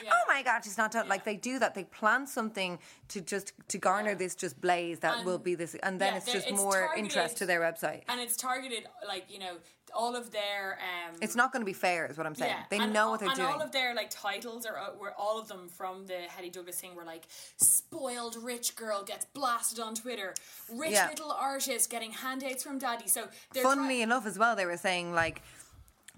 Yeah. 0.03 0.11
Oh 0.15 0.23
my 0.27 0.43
God, 0.43 0.65
she's 0.65 0.79
not 0.79 0.93
toned. 0.93 1.09
Like 1.09 1.25
they 1.25 1.37
do 1.37 1.59
that. 1.59 1.75
They 1.75 1.85
plan 1.85 2.27
something 2.27 2.79
to 3.09 3.21
just, 3.21 3.53
to 3.69 3.79
garner 3.79 4.15
this 4.15 4.35
just 4.35 4.61
blaze 4.61 5.01
that 5.01 5.19
And- 5.19 5.27
will 5.27 5.39
be 5.39 5.55
this, 5.55 5.75
and 5.83 6.01
then 6.01 6.13
yeah, 6.15 6.19
it's 6.19 6.33
just 6.33 6.49
it's 6.49 6.57
more 6.57 6.73
targeted- 6.87 7.05
interest 7.05 7.37
to 7.39 7.47
their 7.47 7.61
website. 7.61 8.03
and 8.09 8.21
it's 8.21 8.37
targeted 8.37 8.87
like 9.07 9.27
you 9.29 9.39
know 9.39 9.57
all 9.95 10.15
of 10.17 10.31
their 10.31 10.79
um 10.83 11.17
It's 11.21 11.35
not 11.37 11.53
going 11.53 11.61
to 11.63 11.67
be 11.67 11.73
fair, 11.73 12.07
is 12.07 12.17
what 12.17 12.27
I'm 12.27 12.35
saying. 12.35 12.53
Yeah, 12.57 12.65
They 12.71 12.79
and 12.79 12.93
know 12.93 13.11
what 13.11 13.21
they're 13.21 13.29
doing. 13.29 13.41
and 13.41 13.49
doing. 13.49 13.61
all 13.61 13.67
of 13.67 13.73
their 13.73 13.95
like 13.95 14.11
titles 14.11 14.65
are 14.67 14.79
uh, 14.79 14.91
were 15.01 15.13
all 15.19 15.39
of 15.41 15.49
them 15.49 15.69
from 15.69 16.07
the 16.07 16.19
Hetty 16.35 16.51
Douglas 16.51 16.81
thing 16.81 16.95
were 16.95 17.05
like 17.05 17.25
spoiled 17.57 18.37
rich 18.37 18.77
girl 18.77 19.03
gets 19.03 19.25
blasted 19.27 19.81
on 19.81 19.95
Twitter, 19.95 20.35
rich 20.73 20.93
Yeah. 20.93 21.09
little 21.09 21.31
artist 21.33 21.91
getting 21.91 22.13
handouts 22.13 22.63
from 22.63 22.79
daddy. 22.79 23.09
So 23.09 23.29
they're 23.53 23.63
Funnily 23.63 23.97
try- 23.97 24.03
enough, 24.05 24.27
as 24.27 24.39
well, 24.39 24.57
they 24.57 24.67
were 24.67 24.77
saying 24.77 25.13
like, 25.13 25.43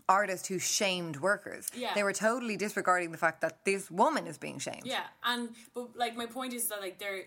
artist 0.09 0.49
who 0.49 0.59
shamed 0.59 1.17
workers. 1.21 1.69
Yeah. 1.75 1.95
They 1.95 2.03
were 2.03 2.13
totally 2.13 2.57
disregarding 2.57 3.13
the 3.13 3.19
fact 3.19 3.41
that 3.43 3.65
this 3.65 3.91
woman 3.91 4.27
is 4.27 4.39
being 4.39 4.59
shamed. 4.59 4.83
Yeah, 4.85 5.05
and 5.25 5.51
but 5.75 5.97
like 5.97 6.17
my 6.17 6.27
point 6.27 6.53
is 6.53 6.67
that 6.69 6.81
like 6.81 6.99
they're 6.99 7.25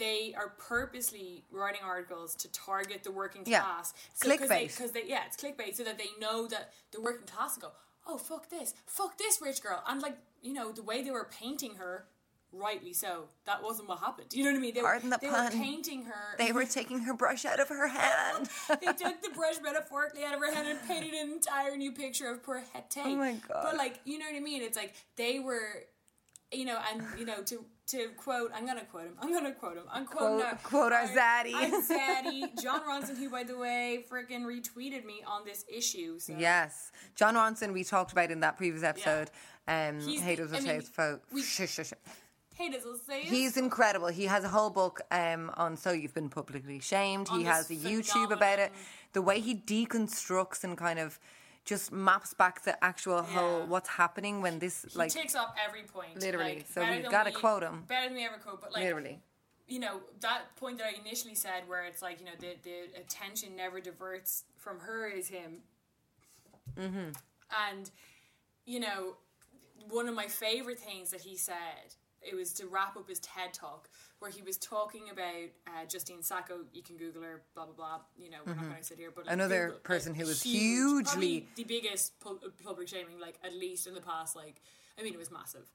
they 0.00 0.34
are 0.36 0.48
purposely 0.58 1.44
writing 1.52 1.82
articles 1.84 2.34
to 2.36 2.50
target 2.50 3.04
the 3.04 3.12
working 3.12 3.42
Yeah. 3.46 3.60
class. 3.60 3.94
Clickbait. 4.20 4.68
Because 4.76 4.90
they, 4.90 5.04
yeah, 5.06 5.20
it's 5.26 5.36
clickbait, 5.36 5.76
so 5.76 5.84
that 5.84 5.98
they 5.98 6.08
know 6.20 6.48
that 6.48 6.72
the 6.90 7.00
working 7.00 7.26
class 7.28 7.56
go, 7.56 7.68
oh 8.08 8.18
fuck 8.18 8.48
this, 8.50 8.74
fuck 8.86 9.16
this 9.18 9.40
rich 9.40 9.62
girl, 9.62 9.84
and 9.86 10.02
like 10.02 10.16
you 10.42 10.52
know 10.52 10.72
the 10.72 10.82
way 10.82 11.02
they 11.02 11.10
were 11.12 11.28
painting 11.30 11.74
her, 11.76 12.06
rightly 12.52 12.92
so. 12.94 13.28
That 13.44 13.62
wasn't 13.62 13.88
what 13.88 13.98
happened. 14.00 14.28
You 14.32 14.42
know 14.44 14.50
what 14.50 14.56
I 14.56 14.60
mean? 14.60 14.74
They, 14.74 14.80
Pardon 14.80 15.10
were, 15.10 15.16
the 15.16 15.26
they 15.26 15.30
pun. 15.30 15.44
were 15.44 15.50
painting 15.50 16.04
her. 16.06 16.36
They 16.38 16.50
were 16.52 16.64
taking 16.64 17.00
her 17.00 17.14
brush 17.14 17.44
out 17.44 17.60
of 17.60 17.68
her 17.68 17.86
hand. 17.88 18.48
they 18.68 18.86
took 19.04 19.22
the 19.22 19.30
brush 19.34 19.56
metaphorically 19.62 20.24
out 20.24 20.34
of 20.34 20.40
her 20.40 20.52
hand 20.52 20.66
and 20.66 20.80
painted 20.88 21.12
an 21.12 21.30
entire 21.30 21.76
new 21.76 21.92
picture 21.92 22.28
of 22.30 22.42
poor 22.42 22.64
Hetty. 22.72 23.00
Oh 23.04 23.16
my 23.16 23.34
God. 23.46 23.60
But 23.62 23.76
like, 23.76 24.00
you 24.04 24.18
know 24.18 24.24
what 24.26 24.34
I 24.34 24.40
mean? 24.40 24.62
It's 24.62 24.76
like 24.78 24.94
they 25.16 25.38
were, 25.38 25.84
you 26.52 26.64
know, 26.64 26.78
and 26.92 27.02
you 27.18 27.24
know, 27.26 27.42
to 27.44 27.64
to 27.90 28.08
quote, 28.16 28.50
I'm 28.54 28.66
gonna 28.66 28.84
quote 28.84 29.04
him. 29.06 29.14
I'm 29.20 29.32
gonna 29.32 29.52
quote 29.52 29.76
him. 29.76 29.84
I'm 29.90 30.06
quoting 30.06 30.38
Quote- 30.40 30.52
now. 30.52 30.58
quote 30.62 30.92
our 30.92 31.06
zaddy. 31.06 31.54
Our 31.54 31.80
zaddy, 31.82 32.62
Jon 32.62 32.80
Ronson, 32.80 33.16
who 33.16 33.28
by 33.30 33.42
the 33.44 33.56
way, 33.56 34.04
freaking 34.10 34.42
retweeted 34.42 35.04
me 35.04 35.22
on 35.26 35.44
this 35.44 35.64
issue. 35.68 36.18
So. 36.18 36.34
yes. 36.38 36.92
Jon 37.14 37.34
Ronson, 37.34 37.72
we 37.72 37.84
talked 37.84 38.12
about 38.12 38.30
in 38.30 38.40
that 38.40 38.56
previous 38.56 38.82
episode. 38.82 39.30
Um, 39.68 40.00
He's 40.00 40.22
the- 40.22 40.56
I 40.56 40.60
say 40.60 40.80
fo- 40.80 41.20
we- 41.32 41.42
shush, 41.42 41.70
shush, 41.70 41.88
shush. 41.88 41.98
Hey, 42.54 42.68
does 42.68 42.84
it 42.84 43.00
say 43.06 43.20
it? 43.22 43.24
He's 43.28 43.56
incredible. 43.56 44.08
He 44.08 44.26
has 44.26 44.44
a 44.44 44.48
whole 44.48 44.68
book 44.68 45.00
um, 45.10 45.50
on 45.56 45.78
So 45.78 45.92
You've 45.92 46.12
Been 46.12 46.28
Publicly 46.28 46.78
Shamed. 46.80 47.28
On 47.30 47.38
he 47.38 47.46
has 47.46 47.70
a 47.70 47.74
YouTube 47.74 48.30
about 48.32 48.58
it. 48.58 48.70
The 49.14 49.22
way 49.22 49.40
he 49.40 49.54
deconstructs 49.54 50.62
and 50.62 50.76
kind 50.76 50.98
of 50.98 51.18
just 51.64 51.92
maps 51.92 52.34
back 52.34 52.62
the 52.62 52.82
actual 52.84 53.22
whole 53.22 53.66
what's 53.66 53.88
happening 53.88 54.40
when 54.40 54.58
this 54.58 54.86
he 54.88 54.98
like 54.98 55.10
takes 55.12 55.34
up 55.34 55.54
every 55.66 55.82
point. 55.82 56.20
Literally. 56.20 56.56
Like, 56.56 56.66
So 56.72 56.88
we've 56.88 57.08
gotta 57.10 57.30
we- 57.30 57.36
quote 57.36 57.62
him. 57.62 57.84
Better 57.86 58.08
than 58.08 58.16
we 58.16 58.24
ever 58.24 58.36
quote, 58.36 58.60
but 58.60 58.72
like 58.72 58.82
literally. 58.82 59.20
you 59.68 59.78
know 59.78 60.00
that 60.20 60.56
point 60.56 60.78
that 60.78 60.86
I 60.86 61.00
initially 61.00 61.34
said, 61.34 61.68
where 61.68 61.84
it's 61.84 62.02
like 62.02 62.18
you 62.20 62.26
know 62.26 62.32
the 62.38 62.56
the 62.62 63.00
attention 63.00 63.56
never 63.56 63.80
diverts 63.80 64.44
from 64.56 64.80
her 64.80 65.08
is 65.08 65.28
him, 65.28 65.58
mm-hmm. 66.78 67.10
and 67.70 67.90
you 68.66 68.80
know 68.80 69.16
one 69.88 70.08
of 70.08 70.14
my 70.14 70.26
favorite 70.26 70.78
things 70.78 71.10
that 71.10 71.20
he 71.22 71.36
said 71.36 71.94
it 72.22 72.34
was 72.34 72.52
to 72.52 72.66
wrap 72.66 72.96
up 72.96 73.08
his 73.08 73.18
TED 73.20 73.52
talk 73.54 73.88
where 74.20 74.30
he 74.30 74.42
was 74.42 74.56
talking 74.56 75.10
about 75.10 75.48
uh, 75.66 75.84
Justine 75.88 76.22
Sacco. 76.22 76.60
You 76.72 76.82
can 76.82 76.96
Google 76.96 77.22
her, 77.22 77.42
blah 77.54 77.64
blah 77.66 77.74
blah. 77.74 77.98
You 78.16 78.30
know 78.30 78.38
we're 78.46 78.54
not 78.54 78.64
going 78.64 78.76
to 78.76 78.84
sit 78.84 78.98
here, 78.98 79.10
but 79.14 79.26
like, 79.26 79.32
Mm-hmm. 79.32 79.40
Another 79.40 79.64
Google- 79.66 79.80
person 79.80 80.12
like, 80.12 80.20
who 80.22 80.26
was 80.28 80.42
huge, 80.42 81.10
hugely- 81.10 81.48
the 81.56 81.64
biggest 81.64 82.18
pu- 82.20 82.38
public 82.64 82.88
shaming, 82.88 83.18
like 83.20 83.38
at 83.42 83.52
least 83.54 83.86
in 83.86 83.94
the 83.94 84.00
past, 84.00 84.36
like 84.36 84.60
I 84.98 85.02
mean 85.02 85.12
it 85.14 85.18
was 85.18 85.30
massive. 85.30 85.70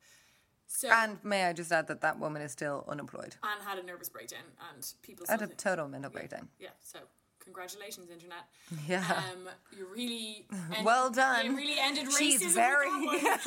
So 0.67 0.89
And 0.91 1.19
may 1.23 1.45
I 1.45 1.53
just 1.53 1.71
add 1.71 1.87
that 1.87 2.01
that 2.01 2.17
woman 2.19 2.41
is 2.41 2.51
still 2.51 2.85
unemployed 2.87 3.35
and 3.43 3.63
had 3.67 3.77
a 3.77 3.83
nervous 3.83 4.09
breakdown, 4.09 4.39
and 4.73 4.85
people 5.03 5.25
still 5.25 5.41
a 5.43 5.47
total 5.47 5.87
mental 5.87 6.09
breakdown. 6.11 6.47
yeah. 6.59 6.69
So 6.81 6.99
congratulations, 7.45 8.09
internet. 8.09 8.45
Yeah. 8.87 9.05
Um, 9.31 9.47
you 9.77 9.87
really 9.93 10.45
Well 10.83 11.09
done. 11.09 11.45
You 11.45 11.55
really 11.55 11.79
ended 11.79 12.07
racism. 12.07 12.17
She's 12.17 12.53
very- 12.53 12.89
one. 12.89 13.19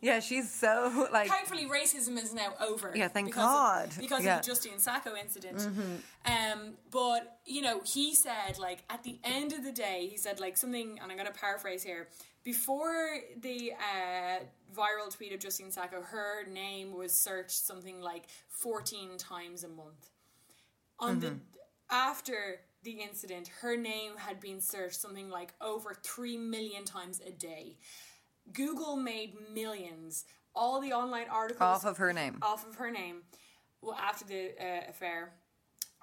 Yeah, 0.00 0.20
she's 0.20 0.48
so 0.52 1.08
like 1.12 1.28
Thankfully, 1.28 1.66
racism 1.66 2.22
is 2.22 2.32
now 2.32 2.52
over. 2.60 2.92
Yeah, 2.94 3.08
thank 3.08 3.28
because 3.28 3.42
God. 3.42 3.88
Of, 3.88 3.98
because 3.98 4.22
Yeah. 4.24 4.30
Mm-hmm. 4.32 4.38
of 4.38 4.44
the 4.44 4.50
Justine 4.52 4.78
Sacco 4.78 5.16
incident. 5.16 5.66
Um, 6.24 6.74
but 6.92 7.38
you 7.46 7.62
know, 7.62 7.80
he 7.84 8.14
said 8.14 8.58
like 8.60 8.84
at 8.90 9.02
the 9.02 9.18
end 9.24 9.52
of 9.54 9.64
the 9.64 9.72
day, 9.72 10.06
he 10.08 10.16
said 10.16 10.38
like 10.38 10.56
something, 10.56 11.00
and 11.02 11.10
I'm 11.10 11.16
going 11.18 11.26
to 11.26 11.36
paraphrase 11.36 11.82
here. 11.82 12.08
Before 12.44 13.18
the 13.40 13.72
uh, 13.72 14.44
viral 14.76 15.10
tweet 15.14 15.32
of 15.32 15.40
Justine 15.40 15.72
Sacco, 15.72 16.00
her 16.02 16.46
name 16.46 16.92
was 16.96 17.12
searched 17.12 17.66
something 17.66 18.00
like 18.00 18.26
14 18.50 19.16
times 19.18 19.64
a 19.64 19.68
month. 19.68 20.10
On 21.00 21.18
the 21.18 21.34
after 21.90 22.60
the 22.82 22.92
incident, 22.92 23.48
her 23.60 23.76
name 23.76 24.12
had 24.16 24.40
been 24.40 24.60
searched 24.60 25.00
something 25.00 25.28
like 25.28 25.54
over 25.60 25.94
3 26.02 26.36
million 26.36 26.84
times 26.84 27.20
a 27.26 27.30
day. 27.30 27.76
Google 28.52 28.96
made 28.96 29.34
millions. 29.52 30.24
All 30.54 30.80
the 30.80 30.92
online 30.92 31.26
articles 31.30 31.60
off 31.60 31.84
of 31.84 31.98
her 31.98 32.12
name. 32.12 32.38
off 32.42 32.66
of 32.66 32.76
her 32.76 32.90
name 32.90 33.22
well, 33.82 33.96
after 33.96 34.24
the 34.24 34.50
uh, 34.60 34.90
affair. 34.90 35.32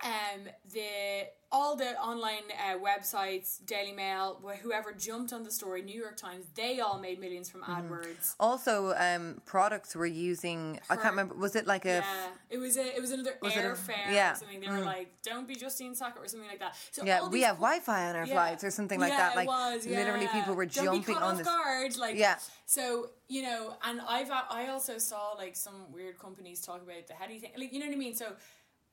Um, 0.04 0.41
the 0.71 1.28
all 1.58 1.74
the 1.84 1.91
online 2.12 2.48
uh, 2.65 2.78
websites, 2.89 3.65
Daily 3.65 3.94
Mail, 3.94 4.28
whoever 4.63 4.91
jumped 5.08 5.32
on 5.32 5.41
the 5.48 5.52
story, 5.60 5.82
New 5.91 6.00
York 6.06 6.18
Times, 6.18 6.44
they 6.62 6.74
all 6.86 7.00
made 7.08 7.18
millions 7.26 7.48
from 7.50 7.62
Mm-hmm. 7.62 7.94
AdWords. 7.94 8.36
Also, 8.39 8.74
um, 9.08 9.24
products 9.46 9.96
were 9.96 10.06
using. 10.32 10.60
I 10.89 10.96
can't 11.02 11.13
remember. 11.15 11.36
Was 11.36 11.56
it 11.56 11.65
like 11.74 11.86
a? 11.86 11.98
Yeah, 12.04 12.28
it 12.56 12.60
was 12.65 12.76
a 12.84 12.86
it 12.98 13.02
was 13.06 13.12
another 13.12 13.36
Was 13.41 13.54
airfare 13.54 14.08
yeah, 14.12 14.34
or 14.34 14.36
something. 14.36 14.60
They 14.60 14.68
were 14.78 14.82
like, 14.96 15.10
"Don't 15.30 15.48
be 15.48 15.56
Justine 15.56 15.96
Sacco" 15.96 16.20
or 16.24 16.28
something 16.28 16.50
like 16.54 16.60
that. 16.65 16.76
So 16.91 17.06
Yeah, 17.06 17.28
we 17.36 17.41
have 17.48 17.56
Wi-Fi 17.68 18.10
on 18.10 18.15
our 18.18 18.26
Yeah. 18.28 18.34
flights 18.38 18.63
or 18.68 18.72
something 18.72 19.00
like 19.00 19.13
Yeah, 19.13 19.18
that. 19.24 19.34
it 19.34 19.38
Like 19.41 19.48
was, 19.48 19.86
literally, 19.88 20.26
yeah. 20.26 20.38
people 20.39 20.54
were 20.60 20.65
Don't 20.65 20.86
jumping 20.86 21.15
on 21.15 21.24
off 21.24 21.38
this. 21.38 21.48
guard. 21.48 21.91
Like, 21.98 22.15
Yeah. 22.18 22.38
So 22.65 22.84
you 23.28 23.41
know, 23.48 23.62
and 23.88 24.02
I've 24.15 24.32
I 24.32 24.68
also 24.76 24.98
saw 24.98 25.24
like 25.44 25.56
some 25.56 25.78
weird 25.91 26.20
companies 26.20 26.60
talk 26.62 26.82
about 26.88 27.08
the 27.08 27.13
Hetty 27.13 27.39
thing. 27.39 27.52
Like, 27.58 27.72
you 27.74 27.80
know 27.80 27.88
what 27.88 27.96
I 27.96 28.04
mean? 28.06 28.15
So 28.24 28.28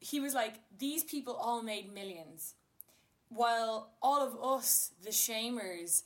he 0.02 0.20
was 0.20 0.34
like, 0.34 0.54
these 0.78 1.04
people 1.04 1.34
all 1.34 1.62
made 1.62 1.92
millions, 1.94 2.54
while 3.28 3.92
all 4.02 4.20
of 4.20 4.36
us, 4.42 4.90
the 5.02 5.10
shamers, 5.10 6.02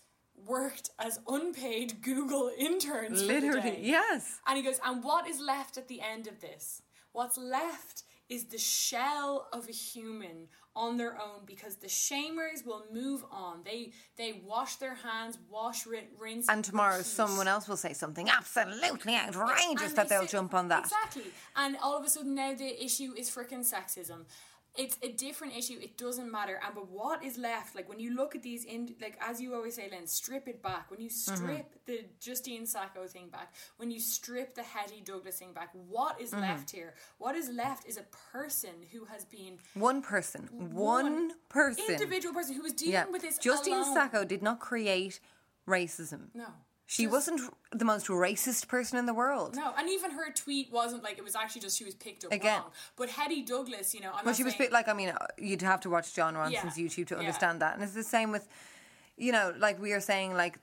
worked 0.46 0.90
as 0.98 1.18
unpaid 1.26 1.96
Google 2.02 2.50
interns. 2.56 3.22
Literally, 3.22 3.78
yes. 3.80 4.38
And 4.46 4.56
he 4.56 4.62
goes, 4.62 4.78
and 4.84 5.02
what 5.02 5.26
is 5.26 5.40
left 5.40 5.78
at 5.78 5.88
the 5.88 6.00
end 6.00 6.26
of 6.26 6.40
this? 6.40 6.82
What's 7.12 7.38
left 7.38 8.04
is 8.28 8.44
the 8.44 8.58
shell 8.58 9.48
of 9.52 9.68
a 9.68 9.72
human 9.72 10.48
on 10.76 10.96
their 10.98 11.14
own 11.18 11.40
because 11.46 11.76
the 11.76 11.86
shamers 11.88 12.64
will 12.64 12.84
move 12.92 13.24
on. 13.32 13.62
They 13.64 13.92
they 14.16 14.40
wash 14.44 14.76
their 14.76 14.94
hands, 14.94 15.38
wash, 15.50 15.86
rin- 15.86 16.04
rinse, 16.18 16.48
And 16.48 16.62
tomorrow, 16.64 16.98
repeat. 16.98 17.06
someone 17.06 17.48
else 17.48 17.66
will 17.66 17.78
say 17.78 17.94
something 17.94 18.28
absolutely 18.28 19.16
outrageous 19.16 19.88
And 19.88 19.96
that 19.96 20.08
they 20.08 20.14
they'll 20.16 20.22
say- 20.28 20.32
jump 20.38 20.54
on 20.54 20.68
that. 20.68 20.84
Exactly. 20.84 21.24
And 21.56 21.76
all 21.82 21.96
of 21.96 22.04
a 22.04 22.08
sudden 22.10 22.34
now 22.34 22.54
the 22.54 22.84
issue 22.84 23.14
is 23.16 23.30
freaking 23.30 23.64
sexism. 23.68 24.26
It's 24.78 24.98
a 25.02 25.08
different 25.12 25.56
issue. 25.56 25.78
It 25.80 25.96
doesn't 25.98 26.30
matter. 26.30 26.60
And 26.64 26.74
but 26.74 26.88
what 26.90 27.24
is 27.24 27.38
left? 27.38 27.74
Like 27.74 27.88
when 27.88 27.98
you 27.98 28.14
look 28.14 28.34
at 28.36 28.42
these, 28.42 28.64
in 28.64 28.94
like 29.00 29.18
as 29.20 29.40
you 29.40 29.54
always 29.54 29.74
say, 29.76 29.88
Len, 29.90 30.06
strip 30.06 30.46
it 30.48 30.62
back. 30.62 30.90
When 30.90 31.00
you 31.00 31.08
Mm-hmm. 31.08 31.34
strip 31.36 31.66
the 31.86 32.04
Justine 32.20 32.66
Sacco 32.66 33.06
thing 33.06 33.28
back, 33.28 33.54
when 33.78 33.90
you 33.90 34.00
strip 34.00 34.54
the 34.54 34.62
Hetty 34.62 35.00
Douglas 35.02 35.38
thing 35.38 35.52
back, 35.52 35.70
what 35.88 36.20
is 36.20 36.30
Mm-hmm. 36.30 36.40
left 36.42 36.70
here? 36.70 36.94
What 37.18 37.34
is 37.36 37.48
left 37.48 37.86
is 37.88 37.96
a 37.96 38.04
person 38.32 38.74
who 38.92 39.04
has 39.06 39.24
been 39.24 39.58
One 39.74 40.02
person, 40.02 40.48
one 40.52 41.32
person. 41.48 41.84
individual 41.88 42.34
person 42.34 42.54
who 42.56 42.62
was 42.62 42.72
dealing 42.72 42.92
Yeah, 42.94 43.06
with 43.10 43.22
this. 43.22 43.38
Justine 43.38 43.74
alone. 43.74 43.94
Sacco 43.94 44.24
did 44.24 44.42
not 44.42 44.60
create 44.60 45.20
racism. 45.68 46.28
No. 46.34 46.46
She 46.88 47.02
Just- 47.04 47.12
wasn't 47.12 47.40
the 47.72 47.84
most 47.84 48.06
racist 48.06 48.68
person 48.68 48.96
in 48.98 49.06
the 49.06 49.14
world. 49.14 49.56
No, 49.56 49.72
and 49.76 49.88
even 49.90 50.12
her 50.12 50.30
tweet 50.32 50.70
wasn't 50.70 51.02
like 51.02 51.18
it 51.18 51.24
was 51.24 51.34
actually 51.34 51.62
just 51.62 51.76
she 51.76 51.84
was 51.84 51.94
picked 51.96 52.24
up 52.24 52.32
Again. 52.32 52.60
wrong. 52.60 52.70
But 52.96 53.10
Hetty 53.10 53.42
Douglas, 53.42 53.92
you 53.92 54.00
know, 54.00 54.12
I'm 54.14 54.24
Well, 54.24 54.34
she 54.34 54.44
was 54.44 54.52
saying- 54.52 54.66
bit 54.70 54.72
like 54.72 54.86
I 54.88 54.92
mean, 54.92 55.08
uh, 55.08 55.26
you'd 55.36 55.62
have 55.62 55.80
to 55.80 55.90
watch 55.90 56.14
Jon 56.14 56.34
Ronson's 56.34 56.78
Yeah, 56.78 56.84
YouTube 56.86 57.08
to 57.08 57.14
yeah. 57.14 57.20
understand 57.20 57.60
that, 57.60 57.74
and 57.74 57.82
it's 57.82 57.92
the 57.94 58.04
same 58.04 58.30
with, 58.30 58.46
you 59.16 59.32
know, 59.32 59.52
like 59.58 59.80
we 59.80 59.92
are 59.94 60.00
saying, 60.00 60.34
like 60.34 60.58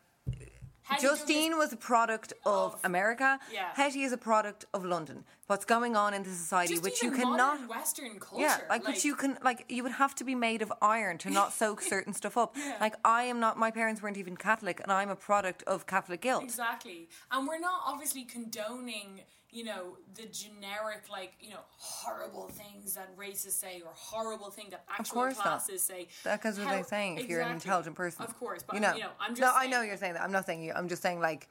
Hetty 0.83 1.07
Justine 1.07 1.57
was 1.57 1.71
a 1.73 1.77
product 1.77 2.33
of, 2.45 2.73
Of- 2.73 2.79
America. 2.83 3.39
yeah. 3.51 3.69
Hetty 3.75 4.03
is 4.03 4.11
a 4.11 4.17
product 4.17 4.65
of 4.73 4.83
London. 4.85 5.23
What's 5.47 5.65
going 5.65 5.95
on 5.95 6.13
in 6.13 6.23
the 6.23 6.29
society, 6.29 6.73
just 6.73 6.83
which 6.83 7.03
you 7.03 7.11
cannot. 7.11 7.67
Western 7.69 8.19
culture. 8.19 8.43
Yeah, 8.45 8.57
like, 8.69 8.87
which 8.87 9.03
you 9.05 9.15
can 9.15 9.37
like 9.43 9.65
you 9.69 9.83
would 9.83 9.91
have 9.93 10.15
to 10.15 10.23
be 10.23 10.35
made 10.35 10.61
of 10.61 10.71
iron 10.81 11.17
to 11.19 11.29
not 11.29 11.51
soak 11.53 11.81
certain 11.93 12.13
stuff 12.13 12.37
up. 12.37 12.55
Like 12.79 12.95
I 13.05 13.23
am 13.23 13.39
not 13.39 13.57
my 13.57 13.69
parents 13.71 14.01
weren't 14.01 14.17
even 14.17 14.35
Catholic 14.37 14.79
and 14.81 14.91
I'm 14.91 15.09
a 15.09 15.15
product 15.15 15.61
of 15.63 15.85
Catholic 15.85 16.21
guilt. 16.21 16.43
exactly, 16.43 17.09
and 17.31 17.47
we're 17.47 17.59
not 17.59 17.81
obviously 17.85 18.23
condoning, 18.23 19.21
you 19.53 19.63
know, 19.63 19.97
the 20.15 20.25
generic 20.27 21.03
like 21.11 21.33
you 21.39 21.51
know 21.51 21.59
horrible 21.77 22.47
things 22.49 22.95
that 22.95 23.15
racists 23.15 23.51
say 23.51 23.81
or 23.85 23.91
horrible 23.93 24.49
thing 24.49 24.67
that 24.71 24.83
actual 24.89 25.13
course 25.15 25.35
not. 25.35 25.43
classes 25.43 25.81
say. 25.83 26.07
That's 26.23 26.43
what 26.57 26.67
How- 26.67 26.73
they're 26.73 26.83
saying 26.83 27.19
if 27.19 27.29
you're 27.29 27.41
an 27.41 27.51
intelligent 27.51 27.95
person. 27.95 28.23
Of 28.25 28.37
course, 28.39 28.63
but 28.63 28.75
you 28.75 28.81
know, 28.81 28.93
you 28.95 29.01
know, 29.03 29.09
I'm 29.19 29.31
just 29.35 29.41
no, 29.41 29.51
I 29.53 29.61
saying- 29.61 29.71
know 29.71 29.81
you're 29.81 29.97
saying 29.97 30.13
that. 30.15 30.23
I'm 30.23 30.31
not 30.31 30.45
saying 30.45 30.63
you. 30.63 30.73
I'm 30.73 30.89
just 30.89 31.01
saying 31.01 31.19
like 31.19 31.47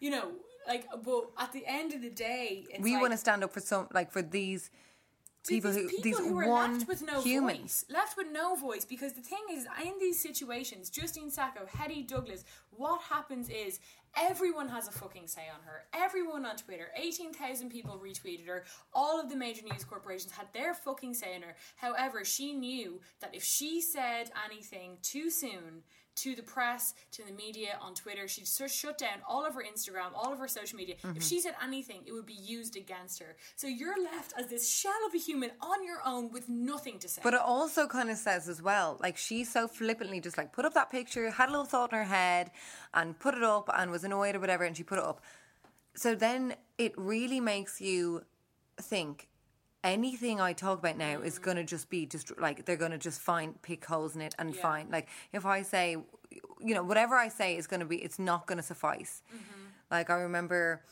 you 0.00 0.10
know, 0.10 0.32
like, 0.68 0.86
but 1.02 1.30
at 1.38 1.52
the 1.52 1.64
end 1.66 1.92
of 1.94 2.02
the 2.02 2.10
day, 2.10 2.64
it's 2.70 2.80
we 2.82 2.92
like, 2.92 3.00
want 3.00 3.12
to 3.12 3.18
stand 3.18 3.42
up 3.42 3.52
for 3.52 3.60
some 3.60 3.88
like 3.92 4.12
for 4.12 4.22
these 4.22 4.70
people 5.48 5.72
who 5.72 5.88
people 5.88 6.02
these 6.02 6.18
who 6.18 6.38
are 6.38 6.48
one 6.48 6.74
left 6.74 6.88
with 6.88 7.02
no 7.02 7.20
humans. 7.22 7.60
voice, 7.60 7.84
left 7.88 8.16
with 8.16 8.28
no 8.32 8.54
voice. 8.54 8.84
Because 8.84 9.12
the 9.14 9.22
thing 9.22 9.40
is, 9.52 9.66
in 9.84 9.94
these 9.98 10.20
situations, 10.20 10.90
Justine 10.90 11.30
Sacco, 11.30 11.66
Hetty 11.66 12.02
Douglas, 12.02 12.44
what 12.70 13.00
happens 13.02 13.48
is 13.48 13.80
everyone 14.16 14.68
has 14.68 14.88
a 14.88 14.90
fucking 14.90 15.26
say 15.28 15.44
on 15.52 15.62
her. 15.64 15.84
Everyone 15.94 16.44
on 16.44 16.56
Twitter, 16.56 16.88
eighteen 16.96 17.32
thousand 17.32 17.70
people 17.70 18.00
retweeted 18.02 18.46
her. 18.46 18.64
All 18.92 19.20
of 19.20 19.28
the 19.30 19.36
major 19.36 19.62
news 19.62 19.84
corporations 19.84 20.32
had 20.32 20.52
their 20.52 20.74
fucking 20.74 21.14
say 21.14 21.34
on 21.36 21.42
her. 21.42 21.56
However, 21.76 22.24
she 22.24 22.52
knew 22.52 23.00
that 23.20 23.34
if 23.34 23.42
she 23.44 23.80
said 23.80 24.30
anything 24.44 24.98
too 25.02 25.30
soon, 25.30 25.82
to 26.16 26.34
the 26.34 26.42
press, 26.42 26.94
to 27.12 27.24
the 27.24 27.32
media 27.32 27.78
on 27.80 27.94
Twitter. 27.94 28.28
She 28.28 28.42
just 28.42 28.74
shut 28.74 28.98
down 28.98 29.20
all 29.28 29.46
of 29.46 29.54
her 29.54 29.62
Instagram, 29.62 30.10
all 30.14 30.32
of 30.32 30.38
her 30.38 30.48
social 30.48 30.76
media. 30.76 30.96
Mm-hmm. 31.02 31.16
If 31.16 31.22
she 31.22 31.40
said 31.40 31.54
anything, 31.62 32.02
it 32.06 32.12
would 32.12 32.26
be 32.26 32.34
used 32.34 32.76
against 32.76 33.20
her. 33.20 33.36
So 33.56 33.66
you're 33.66 34.02
left 34.02 34.34
as 34.38 34.48
this 34.48 34.68
shell 34.68 34.92
of 35.08 35.14
a 35.14 35.18
human 35.18 35.50
on 35.60 35.84
your 35.84 35.98
own 36.04 36.30
with 36.30 36.48
nothing 36.48 36.98
to 36.98 37.08
say. 37.08 37.22
But 37.24 37.34
it 37.34 37.40
also 37.40 37.86
kind 37.86 38.10
of 38.10 38.16
says 38.16 38.48
as 38.48 38.62
well, 38.62 38.98
like 39.00 39.16
she 39.16 39.44
so 39.44 39.66
flippantly 39.66 40.20
just 40.20 40.36
like 40.36 40.52
put 40.52 40.64
up 40.64 40.74
that 40.74 40.90
picture, 40.90 41.30
had 41.30 41.48
a 41.48 41.52
little 41.52 41.64
thought 41.64 41.92
in 41.92 41.98
her 41.98 42.04
head, 42.04 42.50
and 42.92 43.18
put 43.18 43.34
it 43.34 43.42
up, 43.42 43.70
and 43.74 43.90
was 43.90 44.04
annoyed 44.04 44.36
or 44.36 44.40
whatever, 44.40 44.64
and 44.64 44.76
she 44.76 44.82
put 44.82 44.98
it 44.98 45.04
up. 45.04 45.22
So 45.94 46.14
then 46.14 46.54
it 46.76 46.92
really 46.96 47.40
makes 47.40 47.80
you 47.80 48.24
think 48.80 49.28
anything 49.82 50.40
I 50.40 50.52
talk 50.52 50.78
about 50.80 50.96
now 50.98 51.20
is 51.20 51.38
going 51.38 51.56
to 51.56 51.64
just 51.64 51.88
be 51.90 52.06
just 52.06 52.38
like 52.38 52.64
they're 52.64 52.76
going 52.76 52.90
to 52.90 52.98
just 52.98 53.20
find 53.20 53.60
pick 53.62 53.84
holes 53.84 54.14
in 54.14 54.20
it 54.22 54.34
and 54.38 54.54
Yeah. 54.54 54.62
find 54.62 54.90
like 54.90 55.08
if 55.32 55.46
I 55.46 55.62
say, 55.62 55.96
you 56.60 56.74
know, 56.74 56.82
whatever 56.82 57.14
I 57.16 57.28
say 57.28 57.56
is 57.56 57.66
going 57.66 57.80
to 57.80 57.86
be, 57.86 57.96
it's 57.96 58.18
not 58.18 58.46
going 58.46 58.58
to 58.58 58.62
suffice. 58.62 59.22
Like 59.90 60.10
I 60.10 60.14
remember 60.14 60.82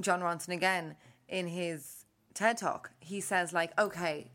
Jon 0.00 0.20
Ronson 0.20 0.54
again 0.54 0.96
in 1.28 1.48
his 1.48 2.04
TED 2.34 2.58
talk, 2.58 2.90
he 3.00 3.20
says 3.20 3.52
like, 3.52 3.78
okay. 3.78 4.30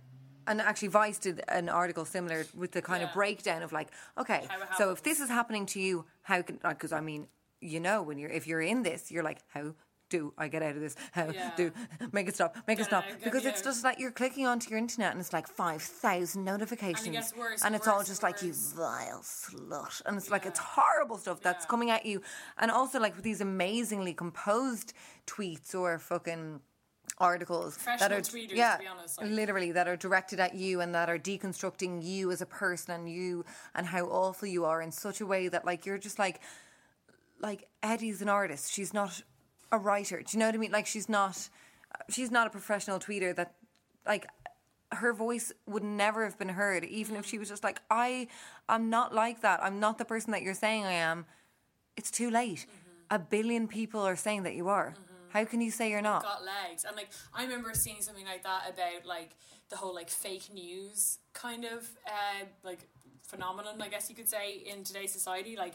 And 0.50 0.62
actually, 0.62 0.88
Vice 0.89 1.17
did 1.17 1.41
an 1.50 1.67
article 1.67 2.06
similar 2.06 2.45
with 2.56 2.71
the 2.71 2.82
kind 2.82 3.04
of 3.04 3.12
breakdown 3.12 3.63
of 3.63 3.73
like, 3.73 3.89
okay, 4.17 4.47
so 4.78 4.91
if 4.91 5.04
this 5.04 5.19
is 5.19 5.30
happening 5.30 5.65
to 5.67 5.80
you, 5.82 6.06
how 6.21 6.41
can? 6.41 6.60
Because 6.63 6.93
I 6.93 7.02
mean, 7.02 7.28
you 7.60 7.82
know, 7.82 8.02
when 8.02 8.17
you're 8.17 8.30
if 8.30 8.47
you're 8.47 8.62
in 8.62 8.84
this, 8.84 9.12
you're 9.12 9.23
like, 9.23 9.39
how 9.50 9.73
do 10.10 10.34
I 10.38 10.48
get 10.48 10.62
out 10.63 10.76
of 10.76 10.82
this? 10.82 10.96
How 11.12 11.30
Yeah. 11.30 11.52
do 11.56 11.72
make 12.12 12.28
it 12.28 12.36
stop? 12.36 12.56
Make 12.67 12.80
it 12.80 12.86
stop? 12.86 13.04
Because 13.24 13.46
it's 13.46 13.60
out. 13.60 13.65
just 13.65 13.84
like 13.84 14.00
you're 14.00 14.12
clicking 14.12 14.46
onto 14.48 14.70
your 14.70 14.80
internet 14.80 15.12
and 15.12 15.20
it's 15.20 15.34
like 15.34 15.48
five 15.48 15.82
thousand 15.82 16.43
notifications, 16.46 17.08
gets 17.10 17.36
worse 17.36 17.62
and 17.62 17.67
and 17.67 17.76
it's 17.76 17.88
all 17.88 18.00
just 18.04 18.24
and 18.24 18.32
like 18.32 18.41
you 18.41 18.54
vile 18.54 19.22
slut, 19.22 20.02
and 20.06 20.17
it's 20.17 20.30
like 20.30 20.46
it's 20.46 20.60
horrible 20.60 21.17
stuff 21.17 21.41
that's 21.41 21.65
Yeah. 21.65 21.70
coming 21.70 21.89
at 21.91 22.06
you, 22.06 22.22
and 22.58 22.72
also 22.72 23.00
like 23.00 23.15
with 23.15 23.24
these 23.24 23.41
amazingly 23.41 24.13
composed 24.13 24.93
tweets 25.26 25.76
or 25.76 26.00
fucking 26.00 26.62
articles 27.20 27.78
that 28.00 28.12
are 28.12 28.20
tweeters, 28.22 28.50
to 28.50 28.56
yeah 28.56 28.78
be 28.78 28.86
honest, 28.88 29.20
like- 29.20 29.30
literally 29.32 29.72
that 29.72 29.88
are 29.88 29.96
directed 29.98 30.39
at 30.39 30.54
you 30.54 30.82
and 30.82 30.93
that 30.93 31.10
are 31.10 31.17
deconstructing 31.17 32.04
you 32.04 32.32
as 32.32 32.41
a 32.41 32.46
person 32.46 32.93
and 32.93 33.10
you 33.10 33.43
and 33.74 33.88
how 33.88 34.06
awful 34.06 34.48
you 34.48 34.65
are 34.65 34.82
in 34.82 34.91
such 34.91 35.20
a 35.20 35.26
way 35.26 35.48
that 35.48 35.65
like 35.65 35.86
you're 35.86 35.98
just 35.98 36.20
like 36.20 36.39
like 37.39 37.67
Hetty's 37.84 38.22
an 38.22 38.30
artist. 38.30 38.72
She's 38.74 38.93
not 38.93 39.22
a 39.71 39.77
writer. 39.77 40.17
Do 40.17 40.25
you 40.32 40.39
know 40.39 40.47
what 40.47 40.56
I 40.56 40.58
mean? 40.58 40.71
Like 40.71 40.86
she's 40.86 41.10
not 41.10 41.49
she's 42.10 42.32
not 42.32 42.47
a 42.47 42.49
professional 42.49 42.99
tweeter 42.99 43.36
that 43.36 43.53
like 44.06 44.27
her 44.93 45.13
voice 45.13 45.51
would 45.65 45.84
never 45.84 46.23
have 46.23 46.38
been 46.38 46.49
heard 46.49 46.86
even 46.86 47.15
if 47.15 47.25
she 47.25 47.38
was 47.38 47.49
just 47.49 47.63
like 47.63 47.82
I 47.89 48.27
I'm 48.69 48.89
not 48.89 49.13
like 49.13 49.41
that. 49.41 49.63
I'm 49.63 49.80
not 49.80 49.97
the 49.97 50.06
person 50.06 50.32
that 50.32 50.41
you're 50.41 50.53
saying 50.53 50.86
I 50.86 50.93
am. 50.93 51.25
It's 51.95 52.12
too 52.12 52.30
late. 52.30 52.65
A 53.10 53.19
billion 53.19 53.67
people 53.67 54.01
are 54.01 54.15
saying 54.15 54.43
that 54.43 54.56
you 54.56 54.67
are. 54.67 54.93
How 55.30 55.45
can 55.45 55.62
you 55.62 55.71
say 55.71 55.89
you're 55.89 56.01
not? 56.01 56.23
got 56.23 56.43
legs. 56.43 56.86
And 56.86 56.95
like 56.95 57.10
I 57.34 57.43
remember 57.43 57.73
seeing 57.73 58.01
something 58.01 58.25
like 58.25 58.43
that 58.43 58.63
about 58.69 59.06
like 59.06 59.32
the 59.69 59.75
whole 59.75 59.93
like 59.93 60.10
fake 60.10 60.49
news 60.53 61.19
kind 61.34 61.65
of 61.65 61.89
uh 62.08 62.45
like 62.63 62.88
phenomenon, 63.23 63.82
I 63.82 63.89
guess 63.89 64.10
you 64.10 64.15
could 64.15 64.30
say, 64.30 64.63
in 64.65 64.84
today's 64.84 65.12
society. 65.12 65.56
Like 65.58 65.73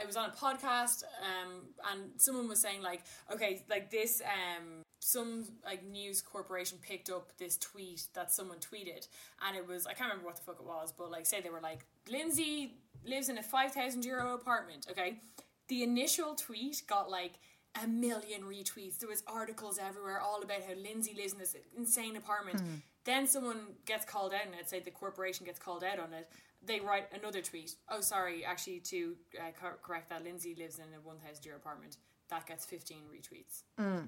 I 0.00 0.04
was 0.04 0.16
on 0.16 0.28
a 0.28 0.32
podcast, 0.32 1.04
um, 1.22 1.62
and 1.90 2.10
someone 2.18 2.48
was 2.48 2.60
saying 2.60 2.82
like, 2.82 3.02
okay, 3.32 3.62
like 3.70 3.90
this 3.90 4.20
um 4.20 4.82
some 4.98 5.44
like 5.64 5.84
news 5.84 6.20
corporation 6.20 6.78
picked 6.82 7.10
up 7.10 7.30
this 7.38 7.56
tweet 7.58 8.02
that 8.14 8.32
someone 8.32 8.58
tweeted 8.58 9.06
and 9.46 9.56
it 9.56 9.66
was 9.66 9.86
I 9.86 9.92
can't 9.92 10.10
remember 10.10 10.26
what 10.26 10.36
the 10.36 10.42
fuck 10.42 10.56
it 10.58 10.66
was, 10.66 10.92
but 10.96 11.10
like 11.10 11.26
say 11.26 11.40
they 11.40 11.50
were 11.50 11.60
like, 11.60 11.86
Lindsay 12.10 12.74
lives 13.04 13.28
in 13.28 13.38
a 13.38 13.42
five 13.42 13.72
thousand 13.72 14.04
euro 14.04 14.34
apartment, 14.34 14.86
okay? 14.90 15.20
The 15.68 15.82
initial 15.82 16.34
tweet 16.34 16.82
got 16.86 17.10
like 17.10 17.34
a 17.82 17.86
million 17.86 18.42
retweets. 18.42 18.98
There 18.98 19.08
was 19.08 19.22
articles 19.26 19.78
everywhere 19.78 20.20
all 20.20 20.42
about 20.42 20.62
how 20.66 20.74
Lindsay 20.74 21.14
lives 21.14 21.32
in 21.32 21.38
this 21.38 21.56
insane 21.76 22.16
apartment. 22.16 22.62
Then 23.04 23.26
someone 23.26 23.58
gets 23.84 24.04
called 24.04 24.32
out 24.32 24.46
on 24.48 24.54
it. 24.54 24.68
Say 24.68 24.80
the 24.80 24.90
corporation 24.90 25.46
gets 25.46 25.58
called 25.58 25.84
out 25.84 25.98
on 25.98 26.12
it. 26.12 26.28
They 26.64 26.80
write 26.80 27.06
another 27.12 27.42
tweet. 27.42 27.74
Oh, 27.88 28.00
sorry, 28.00 28.44
actually, 28.44 28.80
to 28.80 29.16
uh, 29.38 29.50
cor- 29.60 29.78
correct 29.82 30.10
that, 30.10 30.24
Lindsay 30.24 30.54
lives 30.58 30.78
in 30.78 30.84
a 30.96 31.00
one 31.00 31.16
thousand 31.18 31.44
euro 31.44 31.58
apartment. 31.58 31.96
That 32.28 32.46
gets 32.46 32.64
fifteen 32.66 33.02
retweets. 33.12 33.62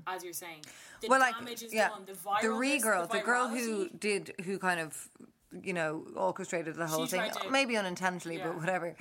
As 0.07 0.25
you're 0.25 0.33
saying, 0.33 0.63
the 1.01 1.09
well, 1.09 1.21
like 1.21 1.35
is 1.63 1.73
yeah, 1.73 1.91
done. 1.91 2.03
The 2.05 2.13
the 2.15 2.19
viralness, 2.19 2.59
re 2.59 2.79
girl, 2.79 3.07
the, 3.07 3.21
girl 3.21 3.49
who 3.49 3.89
did, 3.91 4.35
who 4.45 4.59
kind 4.59 4.81
of, 4.81 5.09
you 5.63 5.73
know, 5.73 6.05
orchestrated 6.17 6.75
the 6.75 6.87
whole 6.87 7.07
She 7.07 7.13
thing, 7.13 7.31
maybe 7.51 7.77
unintentionally, 7.77 8.39
Yeah. 8.39 8.49
but 8.49 8.57
whatever. 8.57 8.97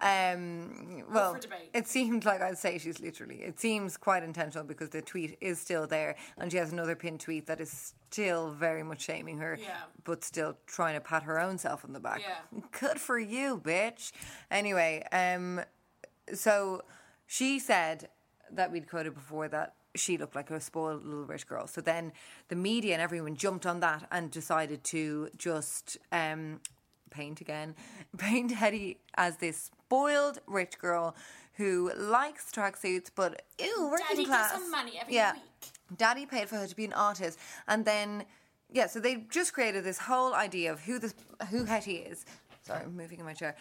Um, 0.00 1.04
well, 1.10 1.36
it 1.72 1.86
seemed 1.86 2.24
like 2.24 2.42
I'd 2.42 2.58
say 2.58 2.78
she's 2.78 3.00
literally. 3.00 3.36
It 3.36 3.58
seems 3.58 3.96
quite 3.96 4.22
intentional 4.22 4.64
because 4.66 4.90
the 4.90 5.00
tweet 5.02 5.38
is 5.40 5.58
still 5.58 5.86
there, 5.86 6.16
and 6.36 6.50
she 6.50 6.58
has 6.58 6.72
another 6.72 6.94
pinned 6.94 7.20
tweet 7.20 7.46
that 7.46 7.60
is 7.60 7.94
still 8.10 8.50
very 8.50 8.82
much 8.82 9.00
shaming 9.02 9.38
her, 9.38 9.58
Yeah. 9.60 9.76
but 10.04 10.22
still 10.24 10.56
trying 10.66 10.94
to 10.94 11.00
pat 11.00 11.22
her 11.22 11.40
own 11.40 11.58
self 11.58 11.84
on 11.84 11.92
the 11.92 12.00
back. 12.00 12.20
Yeah. 12.20 12.60
Good 12.78 13.00
for 13.00 13.18
you, 13.18 13.58
bitch. 13.64 14.12
Anyway, 14.50 15.04
um, 15.12 15.60
so 16.32 16.82
she 17.26 17.58
said 17.58 18.08
that 18.50 18.70
we'd 18.70 18.88
quoted 18.88 19.14
before 19.14 19.48
that 19.48 19.74
she 19.96 20.18
looked 20.18 20.34
like 20.34 20.50
a 20.50 20.60
spoiled 20.60 21.04
little 21.04 21.24
rich 21.24 21.46
girl. 21.46 21.66
So 21.68 21.80
then 21.80 22.12
the 22.48 22.56
media 22.56 22.94
and 22.94 23.00
everyone 23.02 23.36
jumped 23.36 23.64
on 23.64 23.78
that 23.80 24.06
and 24.10 24.28
decided 24.30 24.82
to 24.84 25.28
just 25.36 25.98
um, 26.10 26.60
paint 27.10 27.40
again, 27.40 27.76
paint 28.18 28.50
Hetty 28.50 28.98
as 29.16 29.36
this 29.36 29.70
spoiled 29.94 30.40
rich 30.46 30.78
girl 30.78 31.14
who 31.54 31.92
likes 31.96 32.50
tracksuits, 32.50 33.10
but 33.14 33.42
ew, 33.60 33.88
working 33.90 34.06
Daddy 34.10 34.24
class. 34.24 34.52
some 34.52 34.70
money 34.70 34.98
every 35.00 35.14
yeah. 35.14 35.34
week. 35.34 35.42
Daddy 35.96 36.26
paid 36.26 36.48
for 36.48 36.56
her 36.56 36.66
to 36.66 36.74
be 36.74 36.84
an 36.84 36.92
artist, 36.92 37.38
and 37.68 37.84
then 37.84 38.24
yeah, 38.72 38.86
so 38.86 38.98
they 38.98 39.24
just 39.30 39.52
created 39.52 39.84
this 39.84 39.98
whole 39.98 40.34
idea 40.34 40.72
of 40.72 40.80
who 40.80 40.98
this 40.98 41.14
who 41.50 41.64
Hetty 41.64 41.96
is. 41.96 42.24
Sorry, 42.62 42.82
I'm 42.82 42.96
moving 42.96 43.20
in 43.20 43.24
my 43.24 43.34
chair. 43.34 43.54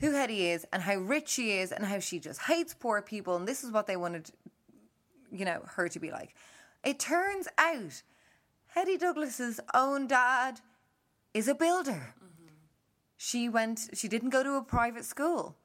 Who 0.00 0.12
Hetty 0.12 0.48
is, 0.48 0.66
and 0.72 0.82
how 0.82 0.96
rich 0.96 1.28
she 1.28 1.52
is, 1.52 1.70
and 1.70 1.84
how 1.84 2.00
she 2.00 2.18
just 2.18 2.42
hates 2.42 2.74
poor 2.74 3.00
people, 3.00 3.36
and 3.36 3.46
this 3.46 3.62
is 3.62 3.70
what 3.70 3.86
they 3.86 3.96
wanted, 3.96 4.30
you 5.30 5.44
know, 5.44 5.62
her 5.76 5.88
to 5.88 6.00
be 6.00 6.10
like. 6.10 6.34
It 6.84 6.98
turns 6.98 7.46
out, 7.58 8.02
Hetty 8.68 8.98
Douglas's 8.98 9.60
own 9.72 10.08
dad 10.08 10.60
is 11.32 11.46
a 11.46 11.54
builder. 11.54 12.14
Mm-hmm. 12.18 12.48
She 13.16 13.48
went. 13.48 13.90
She 13.94 14.08
didn't 14.08 14.30
go 14.30 14.42
to 14.42 14.54
a 14.54 14.62
private 14.62 15.04
school. 15.04 15.56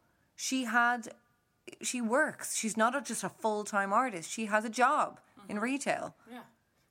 She 0.41 0.63
had. 0.63 1.09
She 1.83 2.01
works. 2.01 2.57
She's 2.57 2.75
not 2.75 2.95
a, 2.95 3.01
just 3.01 3.23
a 3.23 3.29
full 3.29 3.63
time 3.63 3.93
artist. 3.93 4.31
She 4.31 4.47
has 4.47 4.65
a 4.65 4.69
job 4.69 5.19
in 5.47 5.59
retail. 5.59 6.15
Yeah. 6.29 6.39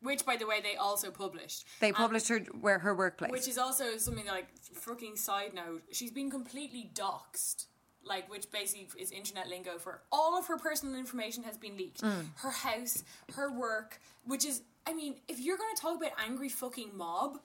Which, 0.03 0.25
by 0.25 0.37
the 0.37 0.47
way, 0.47 0.61
they 0.61 0.77
also 0.77 1.11
published. 1.11 1.67
They 1.81 1.89
And- 1.89 1.97
published 1.97 2.29
her 2.29 2.39
where 2.61 2.79
her 2.79 2.95
workplace. 2.95 3.33
Which 3.33 3.49
is 3.49 3.59
also 3.59 3.97
something 3.97 4.25
that, 4.27 4.33
like, 4.33 4.49
fucking 4.75 5.17
side 5.17 5.53
note, 5.53 5.83
she's 5.91 6.13
been 6.13 6.31
completely 6.31 6.91
doxxed. 6.95 7.67
Like, 8.05 8.31
which 8.31 8.51
basically 8.53 8.89
is 9.03 9.11
internet 9.11 9.49
lingo 9.49 9.79
for 9.79 10.01
all 10.11 10.39
of 10.39 10.47
her 10.47 10.57
personal 10.57 10.95
information 10.95 11.43
has 11.43 11.59
been 11.59 11.77
leaked. 11.77 12.03
Mm. 12.03 12.27
Her 12.37 12.51
house, 12.51 13.03
her 13.35 13.51
work, 13.53 14.01
which 14.25 14.47
is, 14.47 14.63
I 14.87 14.95
mean, 14.95 15.17
if 15.29 15.41
you're 15.41 15.59
going 15.59 15.75
to 15.75 15.83
talk 15.83 15.97
about 15.97 16.13
angry 16.25 16.49
fucking 16.49 16.97
mob, 16.97 17.41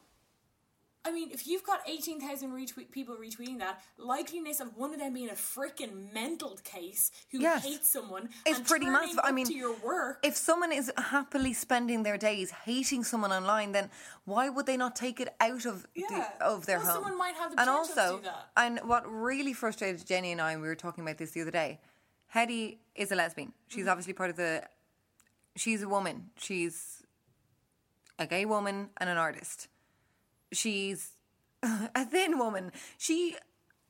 I 1.08 1.12
mean, 1.12 1.30
if 1.32 1.46
you've 1.46 1.64
got 1.64 1.82
18,000 1.88 2.52
retweet 2.52 2.90
people 2.90 3.16
retweeting 3.16 3.60
that, 3.60 3.80
likeliness 4.00 4.60
of 4.60 4.76
one 4.76 4.92
of 4.92 5.00
them 5.00 5.14
being 5.14 5.30
a 5.30 5.34
freaking 5.34 6.12
mental 6.14 6.58
case 6.64 7.12
who 7.32 7.40
Yes. 7.40 7.64
hates 7.64 7.92
someone 7.92 8.30
and 8.46 8.66
pretty 8.66 8.88
massive. 8.88 9.20
I 9.24 9.32
mean, 9.32 9.46
to 9.46 9.54
your 9.54 9.76
work. 9.78 10.20
if 10.24 10.36
someone 10.36 10.72
is 10.72 10.92
happily 10.98 11.54
spending 11.54 12.02
their 12.04 12.18
days 12.18 12.50
hating 12.50 13.04
someone 13.04 13.32
online, 13.32 13.72
then 13.72 13.92
why 14.26 14.50
would 14.50 14.66
they 14.66 14.78
not 14.78 14.96
take 14.96 15.20
it 15.20 15.36
out 15.40 15.66
of 15.66 15.86
Yeah. 15.94 16.08
the, 16.40 16.46
of 16.46 16.66
their 16.66 16.80
Well, 16.80 16.88
home? 16.88 16.96
someone 16.96 17.18
might 17.20 17.36
have 17.36 17.52
the 17.56 17.62
and 17.62 17.70
also, 17.70 18.18
do 18.18 18.24
that. 18.24 18.50
and 18.58 18.80
what 18.80 19.04
really 19.08 19.54
frustrated 19.54 20.06
Jenny 20.08 20.32
and 20.32 20.42
I, 20.42 20.54
and 20.54 20.62
we 20.62 20.68
were 20.68 20.76
talking 20.76 21.04
about 21.04 21.20
this 21.20 21.32
the 21.32 21.42
other 21.42 21.52
day. 21.52 21.80
Hetty 22.30 22.82
is 22.96 23.12
a 23.12 23.16
lesbian. 23.16 23.54
She's 23.68 23.82
Mm-hmm. 23.82 23.90
obviously 23.92 24.14
part 24.14 24.32
of 24.32 24.38
the. 24.38 24.68
She's 25.56 25.84
a 25.84 25.88
woman. 25.88 26.32
She's 26.38 27.04
a 28.18 28.26
gay 28.26 28.46
woman 28.46 28.90
and 28.98 29.10
an 29.10 29.18
artist. 29.18 29.68
She's 30.56 31.12
a 31.64 32.06
thin 32.06 32.38
woman. 32.38 32.72
She 32.98 33.36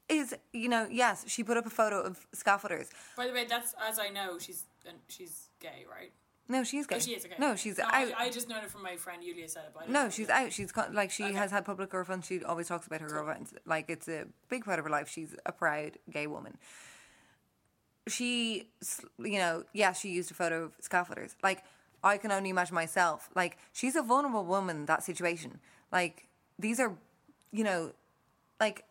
is, 0.10 0.36
you 0.54 0.70
know, 0.70 0.88
yes, 0.90 1.26
she 1.28 1.44
put 1.44 1.58
up 1.58 1.66
a 1.66 1.70
photo 1.70 2.02
of 2.02 2.26
scaffolders. 2.36 2.90
By 3.18 3.28
the 3.28 3.34
way, 3.34 3.46
that's 3.46 3.74
as 3.88 4.00
I 4.00 4.10
know, 4.10 4.38
she's 4.40 4.66
she's 5.08 5.50
gay, 5.60 5.86
right? 5.90 6.12
No, 6.48 6.64
she's 6.64 6.86
oh, 6.86 6.90
gay. 6.90 6.96
Oh, 6.98 7.00
she 7.00 7.12
is 7.12 7.26
okay. 7.26 7.36
No, 7.40 7.56
she's 7.56 7.80
no, 7.80 7.86
out. 7.86 7.94
I, 7.94 8.14
I 8.18 8.30
just 8.30 8.48
known 8.48 8.64
it 8.64 8.70
from 8.70 8.84
my 8.84 8.98
friend 8.98 9.24
Yulia 9.24 9.50
said 9.50 9.64
it. 9.66 9.72
But 9.74 9.90
No, 9.90 10.10
she's 10.10 10.30
out. 10.30 10.54
She's 10.54 10.72
got, 10.72 10.94
like 10.94 11.10
she 11.10 11.34
has 11.34 11.50
had 11.50 11.66
public 11.66 11.90
girlfriends. 11.90 12.28
She 12.28 12.44
always 12.44 12.68
talks 12.68 12.86
about 12.86 13.02
her 13.02 13.08
girlfriends. 13.08 13.54
Like 13.66 13.90
it's 13.90 14.08
a 14.08 14.26
big 14.48 14.64
part 14.64 14.78
of 14.78 14.86
her 14.86 14.92
life. 14.92 15.10
She's 15.10 15.36
a 15.46 15.52
proud 15.52 15.94
gay 16.12 16.28
woman. 16.28 16.58
She, 18.08 18.70
you 19.18 19.40
know, 19.40 19.64
yeah, 19.74 19.94
she 19.94 20.10
used 20.10 20.30
a 20.30 20.36
photo 20.36 20.66
of 20.66 20.80
scaffolders. 20.82 21.34
Like 21.42 21.64
I 22.04 22.18
can 22.18 22.32
only 22.32 22.52
imagine 22.52 22.76
myself. 22.76 23.30
Like 23.36 23.58
she's 23.74 23.96
a 23.96 24.04
vulnerable 24.04 24.46
woman. 24.46 24.78
in 24.78 24.86
That 24.86 25.04
situation. 25.04 25.60
Like 25.92 26.25
these 26.60 26.80
are, 26.80 26.94
you 27.52 27.64
know, 27.64 27.92
like 28.60 28.86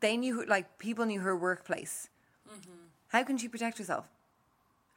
they 0.00 0.16
knew 0.16 0.44
like 0.46 0.78
people 0.78 1.04
knew 1.04 1.20
her 1.20 1.36
workplace. 1.36 2.08
Mm-hmm. 2.48 2.70
How 3.08 3.22
can 3.22 3.36
she 3.36 3.48
protect 3.48 3.78
herself? 3.78 4.06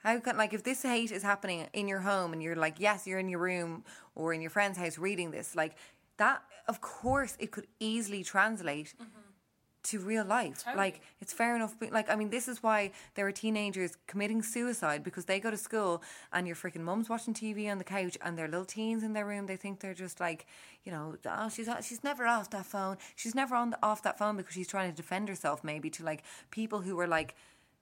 How 0.04 0.20
can 0.20 0.38
like 0.38 0.54
if 0.54 0.64
this 0.64 0.84
hate 0.84 1.12
is 1.12 1.24
happening 1.24 1.68
in 1.74 1.88
your 1.88 2.00
home 2.00 2.34
and 2.34 2.42
you're 2.42 2.56
like, 2.56 2.80
yes, 2.80 3.06
you're 3.06 3.20
in 3.20 3.30
your 3.30 3.40
room 3.40 3.84
or 4.16 4.34
in 4.34 4.42
your 4.42 4.50
friend's 4.50 4.78
house 4.78 4.98
reading 4.98 5.32
this, 5.32 5.56
like 5.56 5.76
that 6.18 6.42
of 6.68 6.82
course 6.82 7.36
it 7.40 7.52
could 7.52 7.68
easily 7.80 8.24
translate 8.24 8.94
mm-hmm. 8.96 9.27
To 9.90 10.00
real 10.00 10.26
life. 10.26 10.64
Totally. 10.64 10.78
Like 10.78 11.02
it's 11.22 11.34
fair 11.34 11.56
enough 11.56 11.76
but 11.80 11.92
like 11.92 12.10
I 12.10 12.16
mean 12.16 12.30
this 12.30 12.48
is 12.48 12.62
why 12.62 12.92
there 13.16 13.28
are 13.28 13.32
teenagers 13.32 13.98
committing 14.08 14.44
suicide 14.44 15.04
because 15.04 15.26
they 15.26 15.40
go 15.40 15.52
to 15.52 15.58
school 15.58 16.02
and 16.32 16.46
your 16.48 16.56
freaking 16.56 16.82
mum's 16.82 17.10
watching 17.10 17.34
TV 17.34 17.72
on 17.72 17.78
the 17.78 17.84
couch 17.84 18.18
and 18.22 18.38
they're 18.38 18.48
little 18.48 18.66
teens 18.66 19.04
in 19.04 19.14
their 19.14 19.26
room 19.26 19.46
they 19.46 19.56
think 19.56 19.80
they're 19.80 19.94
just 19.94 20.20
like 20.20 20.46
you 20.84 20.92
know 20.92 21.16
oh 21.26 21.50
she's 21.50 21.70
she's 21.84 22.04
never 22.04 22.26
off 22.26 22.50
that 22.50 22.66
phone 22.66 22.98
she's 23.16 23.36
never 23.36 23.56
on 23.56 23.72
the, 23.72 23.80
off 23.84 24.04
that 24.04 24.18
phone 24.18 24.38
because 24.38 24.54
she's 24.54 24.68
trying 24.68 24.90
to 24.90 24.96
defend 24.96 25.30
herself 25.30 25.64
maybe 25.64 25.90
to 25.90 26.04
like 26.04 26.24
people 26.52 26.82
who 26.82 27.00
are 27.00 27.08
like 27.08 27.36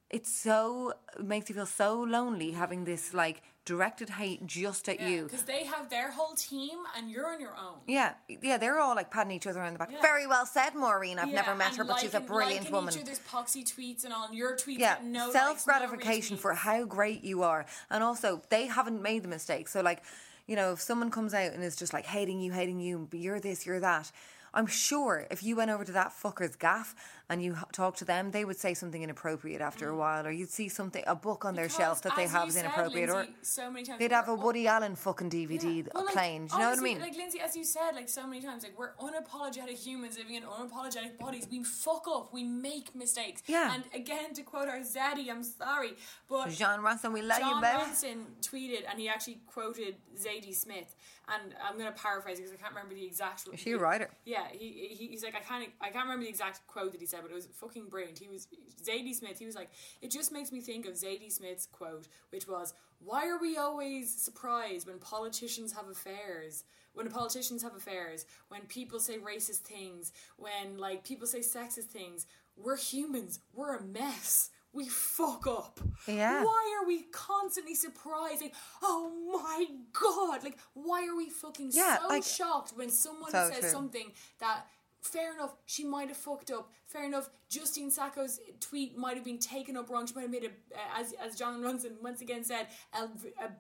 it's 0.09 0.31
so 0.31 0.93
it 1.17 1.25
makes 1.25 1.49
you 1.49 1.55
feel 1.55 1.65
so 1.65 2.01
lonely 2.01 2.51
having 2.51 2.85
this 2.85 3.13
like 3.13 3.41
directed 3.65 4.09
hate 4.11 4.45
just 4.45 4.87
at 4.87 4.99
you 4.99 5.23
because 5.23 5.43
they 5.43 5.63
have 5.65 5.89
their 5.89 6.11
whole 6.11 6.35
team 6.35 6.77
and 6.95 7.09
you're 7.09 7.27
on 7.27 7.41
your 7.41 7.55
own. 7.57 7.79
yeah, 7.87 8.13
yeah, 8.41 8.57
they're 8.57 8.79
all 8.79 8.95
like 8.95 9.09
patting 9.11 9.31
each 9.31 9.47
other 9.47 9.59
on 9.61 9.73
the 9.73 9.79
back. 9.79 9.89
Yeah. 9.91 10.01
Very 10.01 10.27
well 10.27 10.45
said, 10.45 10.75
Maureen. 10.75 11.17
I've 11.17 11.29
Yeah, 11.29 11.35
never 11.41 11.55
met 11.55 11.75
her, 11.75 11.83
but 11.83 11.99
she's 11.99 12.13
a 12.13 12.17
liking- 12.19 12.27
brilliant 12.27 12.59
liking 12.61 12.71
woman. 12.73 12.93
Each 12.93 13.01
other's 13.01 13.19
poxy 13.19 13.63
tweets 13.65 14.03
and 14.05 14.13
on 14.13 14.33
your 14.33 14.55
tweets. 14.55 14.77
Yeah, 14.79 14.97
no 15.03 15.31
self 15.31 15.47
likes, 15.49 15.67
no 15.67 15.73
gratification 15.73 16.37
for 16.37 16.53
how 16.53 16.85
great 16.85 17.23
you 17.23 17.41
are, 17.43 17.65
and 17.89 18.03
also 18.03 18.41
they 18.49 18.67
haven't 18.67 19.01
made 19.01 19.23
the 19.23 19.27
mistake. 19.29 19.67
So 19.67 19.81
like, 19.81 20.03
you 20.47 20.55
know, 20.55 20.73
if 20.73 20.81
someone 20.81 21.09
comes 21.09 21.33
out 21.33 21.53
and 21.53 21.63
is 21.63 21.75
just 21.75 21.91
like 21.91 22.05
hating 22.05 22.39
you, 22.39 22.51
hating 22.51 22.79
you, 22.79 23.07
you're 23.11 23.39
this, 23.39 23.65
you're 23.65 23.79
that. 23.79 24.11
I'm 24.55 24.67
sure 24.67 25.27
if 25.29 25.43
you 25.43 25.55
went 25.57 25.69
over 25.69 25.83
to 25.83 25.91
that 25.91 26.11
fucker's 26.11 26.55
gaff 26.55 26.95
and 27.29 27.43
you 27.43 27.57
talked 27.71 27.99
to 27.99 28.05
them, 28.05 28.31
they 28.31 28.45
would 28.45 28.57
say 28.57 28.73
something 28.73 29.01
inappropriate 29.03 29.59
after 29.59 29.89
a 29.89 29.95
while, 29.97 30.25
or 30.25 30.31
you'd 30.31 30.49
see 30.49 30.69
something, 30.69 31.03
a 31.07 31.15
book 31.15 31.43
on 31.43 31.55
their 31.55 31.67
Mm. 31.67 31.77
Shelf 31.77 32.01
that 32.03 32.15
they 32.15 32.27
have 32.27 32.43
you 32.43 32.49
is 32.49 32.53
said, 32.53 32.65
inappropriate, 32.65 33.09
Lindsay, 33.09 33.33
or 33.33 33.35
so 33.41 33.69
many 33.71 33.85
times 33.85 33.99
they'd 33.99 34.11
have 34.11 34.29
a 34.29 34.35
Woody 34.35 34.67
Allen 34.67 34.95
fucking 34.95 35.29
DVD 35.29 35.77
Yeah. 35.77 35.91
Well, 35.93 36.05
like, 36.05 36.13
playing. 36.13 36.47
Do 36.47 36.53
you 36.55 36.61
know 36.61 36.69
what 36.69 36.79
I 36.79 36.81
mean? 36.81 36.99
Like 36.99 37.15
Lindsay, 37.17 37.41
as 37.41 37.55
you 37.55 37.63
said, 37.63 37.91
like 37.95 38.07
so 38.09 38.25
many 38.27 38.41
times, 38.41 38.63
like 38.63 38.77
we're 38.77 38.93
unapologetic 38.95 39.77
humans 39.77 40.17
living 40.17 40.35
in 40.35 40.43
unapologetic 40.43 41.17
bodies. 41.17 41.47
We 41.49 41.63
fuck 41.63 42.05
up. 42.07 42.31
We 42.33 42.43
make 42.43 42.95
mistakes. 42.95 43.41
Yeah. 43.47 43.73
And 43.73 43.83
again, 43.93 44.33
to 44.35 44.43
quote 44.43 44.67
our 44.67 44.79
Zaddy, 44.79 45.29
I'm 45.29 45.43
sorry, 45.43 45.93
but 46.29 46.49
Jon 46.51 46.79
Ronson, 46.79 47.11
we 47.11 47.21
love 47.21 47.39
you, 47.39 47.45
Jon 47.45 47.61
baby. 47.61 47.77
Ronson 47.77 48.17
tweeted, 48.41 48.83
and 48.89 48.99
he 48.99 49.09
actually 49.09 49.39
quoted 49.47 49.95
Zadie 50.15 50.55
Smith, 50.55 50.95
and 51.27 51.55
I'm 51.63 51.77
going 51.77 51.91
to 51.91 51.99
paraphrase 51.99 52.37
because 52.37 52.51
I 52.51 52.55
can't 52.55 52.73
remember 52.73 52.95
the 52.95 53.05
exact. 53.05 53.47
Is 53.51 53.59
she 53.59 53.71
a 53.71 53.77
writer? 53.77 54.09
Yeah, 54.25 54.47
he, 54.51 54.95
he 54.97 55.07
he's 55.07 55.23
like 55.23 55.35
I 55.35 55.39
can't 55.39 55.69
I 55.81 55.89
can't 55.89 56.05
remember 56.05 56.23
the 56.23 56.29
exact 56.29 56.65
quote 56.67 56.91
that 56.91 57.01
he 57.01 57.07
said, 57.07 57.21
but 57.21 57.31
it 57.31 57.35
was 57.35 57.47
fucking 57.47 57.87
brilliant. 57.87 58.19
He 58.19 58.27
was 58.27 58.47
Zadie 58.83 59.15
Smith. 59.15 59.39
He 59.39 59.45
was 59.45 59.55
like, 59.55 59.69
it 60.01 60.11
just 60.11 60.31
makes 60.31 60.51
me 60.51 60.61
think 60.61 60.85
of 60.85 60.93
Zadie 60.93 61.31
Smith's 61.31 61.65
quote, 61.65 62.07
which 62.29 62.47
was, 62.47 62.73
"Why 62.99 63.27
are 63.27 63.39
we 63.39 63.57
always 63.57 64.13
surprised 64.13 64.87
when 64.87 64.99
politicians 64.99 65.73
have 65.73 65.87
affairs?" 65.87 66.63
When 66.93 67.09
politicians 67.09 67.61
have 67.63 67.75
affairs, 67.75 68.25
when 68.47 68.61
people 68.67 69.01
say 69.01 69.17
racist 69.17 69.63
things, 69.63 70.13
when 70.37 70.77
like 70.77 71.03
people 71.03 71.27
say 71.27 71.39
sexist 71.39 71.87
things, 71.87 72.25
we're 72.55 72.77
humans. 72.77 73.39
We're 73.53 73.75
a 73.75 73.83
mess. 73.83 74.49
We 74.75 74.89
fuck 74.89 75.47
up. 75.47 75.79
Yeah. 76.07 76.43
Why 76.43 76.77
are 76.81 76.85
we 76.85 77.03
constantly 77.11 77.75
surprising? 77.75 78.51
Oh 78.83 79.09
my 79.43 79.65
god! 79.93 80.43
Like, 80.43 80.57
why 80.73 81.07
are 81.07 81.15
we 81.15 81.29
fucking 81.29 81.71
Yeah, 81.73 81.99
so 81.99 82.07
like- 82.09 82.23
shocked 82.23 82.73
when 82.75 82.89
someone 82.89 83.31
So 83.31 83.49
says 83.49 83.61
true. 83.61 83.69
something 83.69 84.11
that 84.39 84.67
fair 85.01 85.33
enough 85.33 85.53
she 85.67 85.83
might 85.85 86.07
have 86.07 86.17
fucked 86.17 86.49
up 86.49 86.67
fair 86.87 87.03
enough 87.05 87.29
justine 87.47 87.91
sacco's 87.91 88.39
tweet 88.59 88.97
might 88.97 89.15
have 89.15 89.23
been 89.23 89.37
taken 89.37 89.77
up 89.77 89.87
wrong 89.87 90.07
she 90.07 90.15
might 90.15 90.23
have 90.23 90.31
made 90.31 90.43
a 90.45 90.49
as, 90.97 91.13
as 91.23 91.35
jon 91.35 91.61
ronson 91.61 91.91
once 92.01 92.21
again 92.21 92.43
said 92.43 92.65
a, 92.91 93.03
a 93.43 93.51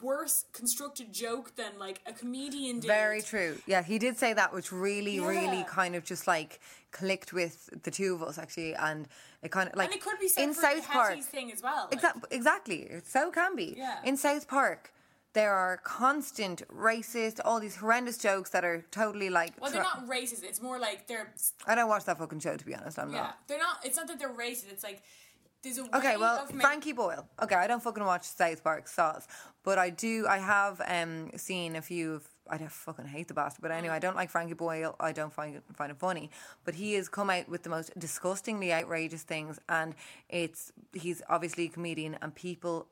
worse 0.00 0.46
constructed 0.54 1.12
joke 1.12 1.54
than 1.56 1.72
like 1.78 2.00
a 2.06 2.12
comedian 2.12 2.80
did 2.80 2.88
Very 2.88 3.22
true. 3.22 3.56
Yeah, 3.66 3.82
he 3.84 3.98
did 4.00 4.18
say 4.18 4.32
that, 4.32 4.52
which 4.52 4.72
really, 4.72 5.20
really 5.20 5.62
kind 5.68 5.94
of 5.94 6.04
just 6.04 6.26
like 6.26 6.58
clicked 6.90 7.32
with 7.32 7.68
the 7.84 7.90
two 7.92 8.12
of 8.14 8.20
us 8.22 8.36
actually, 8.36 8.74
and 8.74 9.06
it 9.42 9.50
kind 9.50 9.68
of 9.68 9.76
like 9.76 9.88
and 9.88 9.96
it 9.96 10.02
could 10.02 10.18
be 10.18 10.30
in 10.38 10.54
South 10.54 10.86
Park. 10.88 11.18
Thing 11.20 11.52
as 11.52 11.62
well 11.62 11.84
like, 11.90 11.94
Exactly, 11.94 12.28
exactly. 12.30 12.76
It 12.82 13.06
so 13.06 13.30
can 13.30 13.56
be. 13.56 13.74
Yeah. 13.76 13.98
In 14.04 14.16
South 14.16 14.46
Park, 14.48 14.92
there 15.34 15.52
are 15.52 15.78
constant 15.78 16.62
racist, 16.68 17.40
all 17.44 17.58
these 17.58 17.76
horrendous 17.76 18.18
jokes 18.18 18.50
that 18.50 18.64
are 18.64 18.84
totally 18.90 19.30
like. 19.30 19.52
well 19.60 19.70
they're 19.70 19.82
not 19.82 20.06
racist 20.06 20.44
it's 20.44 20.60
more 20.62 20.78
like 20.78 21.06
they're 21.06 21.32
I 21.66 21.74
don't 21.74 21.88
watch 21.88 22.04
that 22.04 22.18
fucking 22.18 22.40
show 22.40 22.56
to 22.56 22.64
be 22.64 22.74
honest. 22.74 22.98
I'm 22.98 23.12
yeah 23.12 23.22
not. 23.22 23.38
they're 23.48 23.58
not 23.58 23.76
it's 23.84 23.96
not 23.96 24.06
that 24.08 24.18
they're 24.18 24.28
racist 24.28 24.70
it's 24.70 24.84
like 24.84 25.02
there's 25.62 25.78
a 25.78 25.96
Okay, 25.96 26.16
well, 26.16 26.46
ma- 26.52 26.60
Frankie 26.60 26.92
Boyle. 26.92 27.26
Okay, 27.40 27.54
I 27.54 27.66
don't 27.68 27.82
fucking 27.82 28.04
watch 28.04 28.24
South 28.24 28.64
Park 28.64 28.88
sauce, 28.88 29.28
but 29.62 29.78
I 29.78 29.90
do. 29.90 30.26
I 30.28 30.38
have 30.38 30.80
um 30.86 31.30
seen 31.36 31.76
a 31.76 31.82
few 31.82 32.14
of. 32.14 32.28
I 32.48 32.58
don't 32.58 32.72
fucking 32.72 33.06
hate 33.06 33.28
the 33.28 33.34
bastard, 33.34 33.62
but 33.62 33.70
anyway, 33.70 33.94
mm. 33.94 33.96
I 33.96 34.00
don't 34.00 34.16
like 34.16 34.30
Frankie 34.30 34.54
Boyle. 34.54 34.96
I 34.98 35.12
don't 35.12 35.32
find 35.32 35.56
it, 35.56 35.62
find 35.74 35.90
it 35.90 35.98
funny, 35.98 36.30
but 36.64 36.74
he 36.74 36.94
has 36.94 37.08
come 37.08 37.30
out 37.30 37.48
with 37.48 37.62
the 37.62 37.70
most 37.70 37.96
disgustingly 37.98 38.72
outrageous 38.72 39.22
things, 39.22 39.58
and 39.68 39.94
it's 40.28 40.72
he's 40.92 41.22
obviously 41.28 41.66
a 41.66 41.68
comedian, 41.68 42.18
and 42.20 42.34
people 42.34 42.88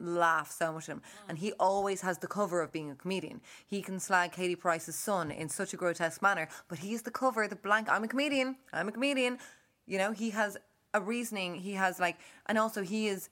laugh 0.00 0.50
so 0.50 0.72
much 0.72 0.88
at 0.88 0.96
him. 0.96 1.02
And 1.28 1.38
he 1.38 1.52
always 1.52 2.00
has 2.00 2.18
the 2.18 2.26
cover 2.26 2.62
of 2.62 2.72
being 2.72 2.90
a 2.90 2.94
comedian. 2.94 3.40
He 3.66 3.82
can 3.82 4.00
slag 4.00 4.32
Katie 4.32 4.56
Price's 4.56 4.96
son 4.96 5.30
in 5.30 5.48
such 5.48 5.74
a 5.74 5.76
grotesque 5.76 6.22
manner, 6.22 6.48
but 6.68 6.78
he's 6.78 7.02
the 7.02 7.10
cover, 7.10 7.46
the 7.46 7.56
blank, 7.56 7.88
I'm 7.88 8.04
a 8.04 8.08
comedian, 8.08 8.56
I'm 8.72 8.88
a 8.88 8.92
comedian. 8.92 9.38
You 9.86 9.98
know, 9.98 10.12
he 10.12 10.30
has 10.30 10.56
a 10.94 11.00
reasoning, 11.00 11.56
he 11.56 11.72
has 11.72 12.00
like, 12.00 12.16
and 12.46 12.58
also 12.58 12.82
he 12.82 13.06
has 13.06 13.28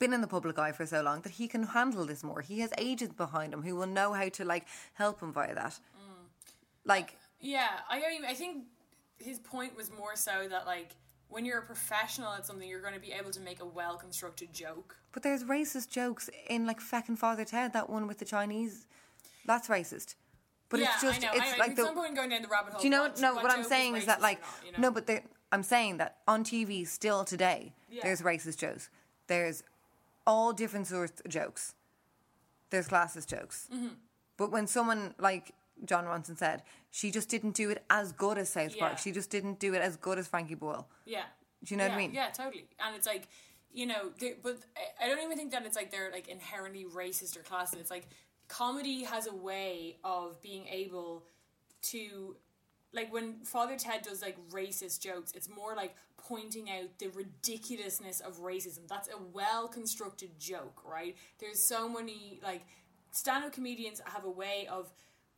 been 0.00 0.12
in 0.12 0.20
the 0.20 0.26
public 0.26 0.58
eye 0.58 0.72
for 0.72 0.84
so 0.86 1.02
long 1.02 1.20
that 1.20 1.32
he 1.32 1.46
can 1.46 1.62
handle 1.62 2.04
this 2.04 2.24
more. 2.24 2.40
He 2.40 2.58
has 2.60 2.72
agents 2.78 3.14
behind 3.14 3.54
him 3.54 3.62
who 3.62 3.76
will 3.76 3.86
know 3.86 4.12
how 4.12 4.28
to 4.30 4.44
like 4.44 4.66
help 4.94 5.20
him 5.20 5.32
via 5.32 5.54
that. 5.54 5.74
Mm. 5.96 6.26
Like, 6.84 7.16
Yeah, 7.38 7.68
I 7.88 8.00
mean, 8.00 8.24
I 8.26 8.34
think 8.34 8.64
his 9.18 9.38
point 9.38 9.76
was 9.76 9.90
more 9.96 10.16
so 10.16 10.48
that 10.48 10.66
like 10.66 10.96
when 11.28 11.44
you're 11.44 11.58
a 11.58 11.62
professional 11.62 12.32
at 12.32 12.44
something, 12.46 12.68
you're 12.68 12.80
going 12.80 12.94
to 12.94 13.00
be 13.00 13.12
able 13.12 13.30
to 13.30 13.40
make 13.40 13.60
a 13.60 13.64
well 13.64 13.96
constructed 13.96 14.52
joke. 14.52 14.96
but 15.12 15.22
there's 15.22 15.44
racist 15.44 15.88
jokes 15.90 16.28
in 16.48 16.66
like 16.66 16.80
feckin' 16.80 17.16
Father 17.16 17.44
Ted, 17.44 17.72
that 17.74 17.88
one 17.88 18.06
with 18.08 18.18
the 18.18 18.24
Chinese. 18.24 18.86
That's 19.46 19.68
racist. 19.68 20.16
But 20.70 20.80
yeah, 20.80 20.90
it's 20.94 21.02
just, 21.02 21.18
I 21.18 21.26
know. 21.26 21.32
it's 21.34 21.52
I 21.54 21.56
like 21.56 21.76
There's 21.76 21.88
the, 21.88 21.94
no 21.94 22.00
point 22.00 22.10
in 22.10 22.14
going 22.16 22.30
down 22.30 22.42
the 22.42 22.48
rabbit 22.48 22.72
hole. 22.72 22.80
Do 22.80 22.86
you 22.86 22.90
know? 22.90 23.02
what, 23.02 23.20
no, 23.20 23.34
what 23.34 23.42
what 23.44 23.52
I'm 23.52 23.64
saying 23.64 23.96
is 23.96 24.04
racist 24.04 24.06
that 24.06 24.20
like 24.22 24.40
not, 24.40 24.50
you 24.64 24.72
know? 24.72 24.78
no, 24.88 24.90
but 24.92 25.22
I'm 25.52 25.62
saying 25.62 25.98
that 25.98 26.18
on 26.26 26.44
TV 26.44 26.86
still 26.86 27.24
today 27.24 27.72
Yeah. 27.90 28.02
there's 28.04 28.22
racist 28.22 28.58
jokes. 28.58 28.88
There's 29.26 29.62
all 30.26 30.52
different 30.52 30.86
sorts 30.86 31.20
of 31.20 31.30
jokes. 31.30 31.74
There's 32.70 32.88
classist 32.88 33.26
jokes. 33.26 33.68
Mm-hmm. 33.74 33.88
But 34.36 34.50
when 34.52 34.66
someone 34.66 35.14
like 35.18 35.52
Jon 35.84 36.04
Ronson 36.04 36.36
said, 36.38 36.62
she 36.90 37.10
just 37.10 37.28
didn't 37.28 37.52
do 37.52 37.70
it 37.70 37.84
as 37.90 38.12
good 38.12 38.38
as 38.38 38.48
South 38.50 38.74
Yeah. 38.76 38.86
Park. 38.88 38.98
She 38.98 39.12
just 39.12 39.30
didn't 39.30 39.58
do 39.58 39.74
it 39.74 39.82
as 39.82 39.96
good 39.96 40.18
as 40.18 40.28
Frankie 40.28 40.54
Boyle. 40.54 40.88
Yeah. 41.04 41.24
Do 41.64 41.74
you 41.74 41.78
know 41.78 41.84
what 41.88 41.94
I 41.94 41.98
mean? 41.98 42.12
Yeah, 42.14 42.28
totally. 42.30 42.66
And 42.78 42.96
it's 42.96 43.06
like, 43.06 43.28
you 43.72 43.86
know, 43.86 44.10
but 44.42 44.58
I- 44.76 45.04
I 45.04 45.08
don't 45.08 45.22
even 45.22 45.36
think 45.36 45.52
that 45.52 45.64
it's 45.66 45.76
like 45.76 45.90
they're 45.90 46.10
like 46.10 46.28
inherently 46.28 46.84
racist 46.84 47.36
or 47.36 47.40
classist. 47.42 47.80
It's 47.80 47.90
like 47.90 48.08
comedy 48.48 49.04
has 49.04 49.26
a 49.26 49.34
way 49.34 49.98
of 50.04 50.40
being 50.42 50.66
able 50.66 51.24
to, 51.82 52.36
like 52.92 53.12
when 53.12 53.44
Father 53.44 53.76
Ted 53.76 54.02
does 54.02 54.22
like 54.22 54.36
racist 54.50 55.00
jokes, 55.00 55.32
it's 55.32 55.48
more 55.48 55.74
like 55.74 55.94
pointing 56.16 56.70
out 56.70 56.98
the 56.98 57.08
ridiculousness 57.08 58.20
of 58.20 58.40
racism. 58.40 58.88
That's 58.88 59.08
a 59.08 59.18
well 59.32 59.68
constructed 59.68 60.30
joke, 60.38 60.82
right? 60.84 61.16
There's 61.38 61.60
so 61.60 61.88
many 61.88 62.40
like 62.42 62.62
stand 63.12 63.44
up 63.44 63.52
comedians 63.52 64.00
have 64.06 64.24
a 64.24 64.30
way 64.30 64.66
of 64.70 64.92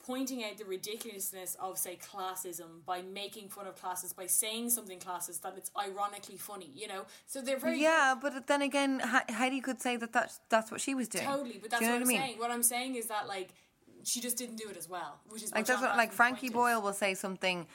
pointing 0.04 0.42
out 0.42 0.58
the 0.58 0.64
ridiculousness 0.64 1.56
of 1.60 1.78
say 1.78 1.96
classism 1.96 2.84
by 2.84 3.02
making 3.02 3.48
fun 3.48 3.66
of 3.66 3.80
classes 3.80 4.12
by 4.12 4.26
saying 4.26 4.68
something 4.68 4.98
classist 4.98 5.42
that 5.42 5.54
it's 5.56 5.70
ironically 5.78 6.36
funny 6.36 6.68
you 6.74 6.88
know 6.88 7.04
so 7.26 7.40
they're 7.40 7.58
very 7.58 7.80
Yeah, 7.80 8.16
but 8.20 8.46
then 8.46 8.62
again, 8.62 9.00
Hetty 9.28 9.60
could 9.60 9.80
say 9.80 9.96
that 9.96 10.12
that's, 10.12 10.40
that's 10.48 10.70
what 10.72 10.80
she 10.80 10.94
was 10.94 11.08
doing. 11.08 11.24
totally 11.24 11.58
but 11.62 11.70
that's 11.70 11.80
do 11.80 11.86
you 11.86 11.92
know 11.92 11.98
what, 11.98 12.06
what, 12.06 12.14
i'm 12.14 12.20
I 12.20 12.20
mean? 12.20 12.20
saying 12.20 12.38
what 12.38 12.50
i'm 12.50 12.62
saying 12.62 12.94
is 12.96 13.06
that 13.06 13.28
like 13.28 13.50
she 14.04 14.20
just 14.20 14.36
didn't 14.36 14.56
do 14.56 14.68
it 14.68 14.76
as 14.76 14.88
well 14.88 15.20
which 15.28 15.42
is 15.42 15.50
what 15.50 15.58
Like 15.58 15.66
that's 15.66 15.82
what 15.82 15.96
like 15.96 16.12
Frankie 16.12 16.46
is. 16.46 16.52
Boyle 16.52 16.80
will 16.80 16.92
say 16.92 17.14
something 17.14 17.66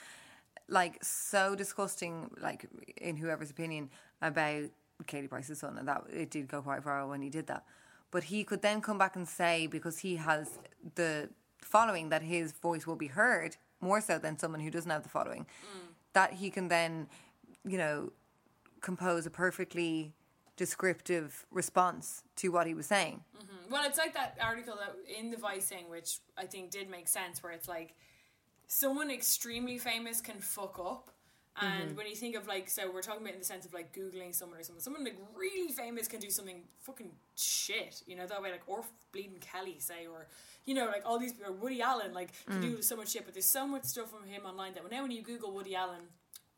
like 0.68 1.02
so 1.02 1.54
disgusting, 1.54 2.30
like 2.40 2.66
in 3.00 3.16
whoever's 3.16 3.50
opinion, 3.50 3.90
about 4.20 4.64
Katie 5.06 5.28
Price's 5.28 5.58
son, 5.58 5.78
and 5.78 5.88
that 5.88 6.04
it 6.12 6.30
did 6.30 6.48
go 6.48 6.62
quite 6.62 6.82
viral 6.84 7.08
when 7.08 7.22
he 7.22 7.30
did 7.30 7.46
that. 7.46 7.64
But 8.10 8.24
he 8.24 8.44
could 8.44 8.62
then 8.62 8.80
come 8.80 8.98
back 8.98 9.16
and 9.16 9.26
say 9.26 9.66
because 9.66 9.98
he 9.98 10.16
has 10.16 10.58
the 10.94 11.30
following 11.60 12.08
that 12.10 12.22
his 12.22 12.52
voice 12.52 12.86
will 12.86 12.96
be 12.96 13.08
heard 13.08 13.56
more 13.80 14.00
so 14.00 14.18
than 14.18 14.38
someone 14.38 14.60
who 14.60 14.70
doesn't 14.70 14.90
have 14.90 15.02
the 15.02 15.08
following, 15.08 15.42
mm. 15.42 15.80
that 16.12 16.34
he 16.34 16.50
can 16.50 16.68
then, 16.68 17.06
you 17.64 17.78
know, 17.78 18.12
compose 18.80 19.26
a 19.26 19.30
perfectly 19.30 20.12
descriptive 20.58 21.46
response 21.50 22.24
to 22.36 22.48
what 22.48 22.66
he 22.66 22.74
was 22.74 22.84
saying. 22.84 23.22
Mm-hmm. 23.34 23.72
Well, 23.72 23.84
it's 23.86 23.96
like 23.96 24.12
that 24.12 24.36
article 24.42 24.74
that 24.76 24.94
in 25.18 25.30
the 25.30 25.38
Vice 25.38 25.66
thing, 25.66 25.88
which 25.88 26.18
I 26.36 26.44
think 26.44 26.70
did 26.70 26.90
make 26.90 27.08
sense, 27.08 27.42
where 27.42 27.52
it's 27.52 27.68
like 27.68 27.94
someone 28.66 29.10
extremely 29.10 29.78
famous 29.78 30.20
can 30.20 30.40
fuck 30.40 30.78
up, 30.78 31.10
And 31.60 31.88
mm-hmm. 31.88 31.96
when 31.96 32.06
you 32.06 32.14
think 32.14 32.36
of 32.36 32.46
like, 32.46 32.68
so 32.70 32.90
we're 32.90 33.02
talking 33.02 33.22
about 33.22 33.34
in 33.34 33.40
the 33.40 33.44
sense 33.44 33.64
of 33.64 33.74
like 33.74 33.92
googling 33.92 34.34
someone 34.34 34.58
or 34.58 34.62
someone, 34.62 34.80
someone 34.80 35.04
like 35.04 35.16
really 35.34 35.72
famous 35.72 36.06
can 36.06 36.20
do 36.20 36.30
something 36.30 36.62
fucking 36.80 37.10
shit, 37.36 38.02
you 38.06 38.16
know 38.16 38.26
that 38.26 38.40
way, 38.40 38.50
like 38.50 38.62
or 38.66 38.84
bleeding 39.12 39.38
Kelly 39.40 39.76
say, 39.78 40.06
or 40.06 40.26
you 40.64 40.74
know 40.74 40.86
like 40.86 41.02
all 41.04 41.18
these 41.18 41.32
people, 41.32 41.52
or 41.52 41.56
Woody 41.56 41.82
Allen 41.82 42.12
like 42.14 42.30
can 42.46 42.60
mm. 42.60 42.62
do 42.62 42.82
so 42.82 42.96
much 42.96 43.10
shit, 43.10 43.24
but 43.24 43.34
there's 43.34 43.46
so 43.46 43.66
much 43.66 43.84
stuff 43.84 44.10
from 44.10 44.28
him 44.28 44.42
online 44.44 44.74
that 44.74 44.88
now 44.90 45.02
when 45.02 45.10
you 45.10 45.22
Google 45.22 45.52
Woody 45.52 45.74
Allen, 45.74 46.02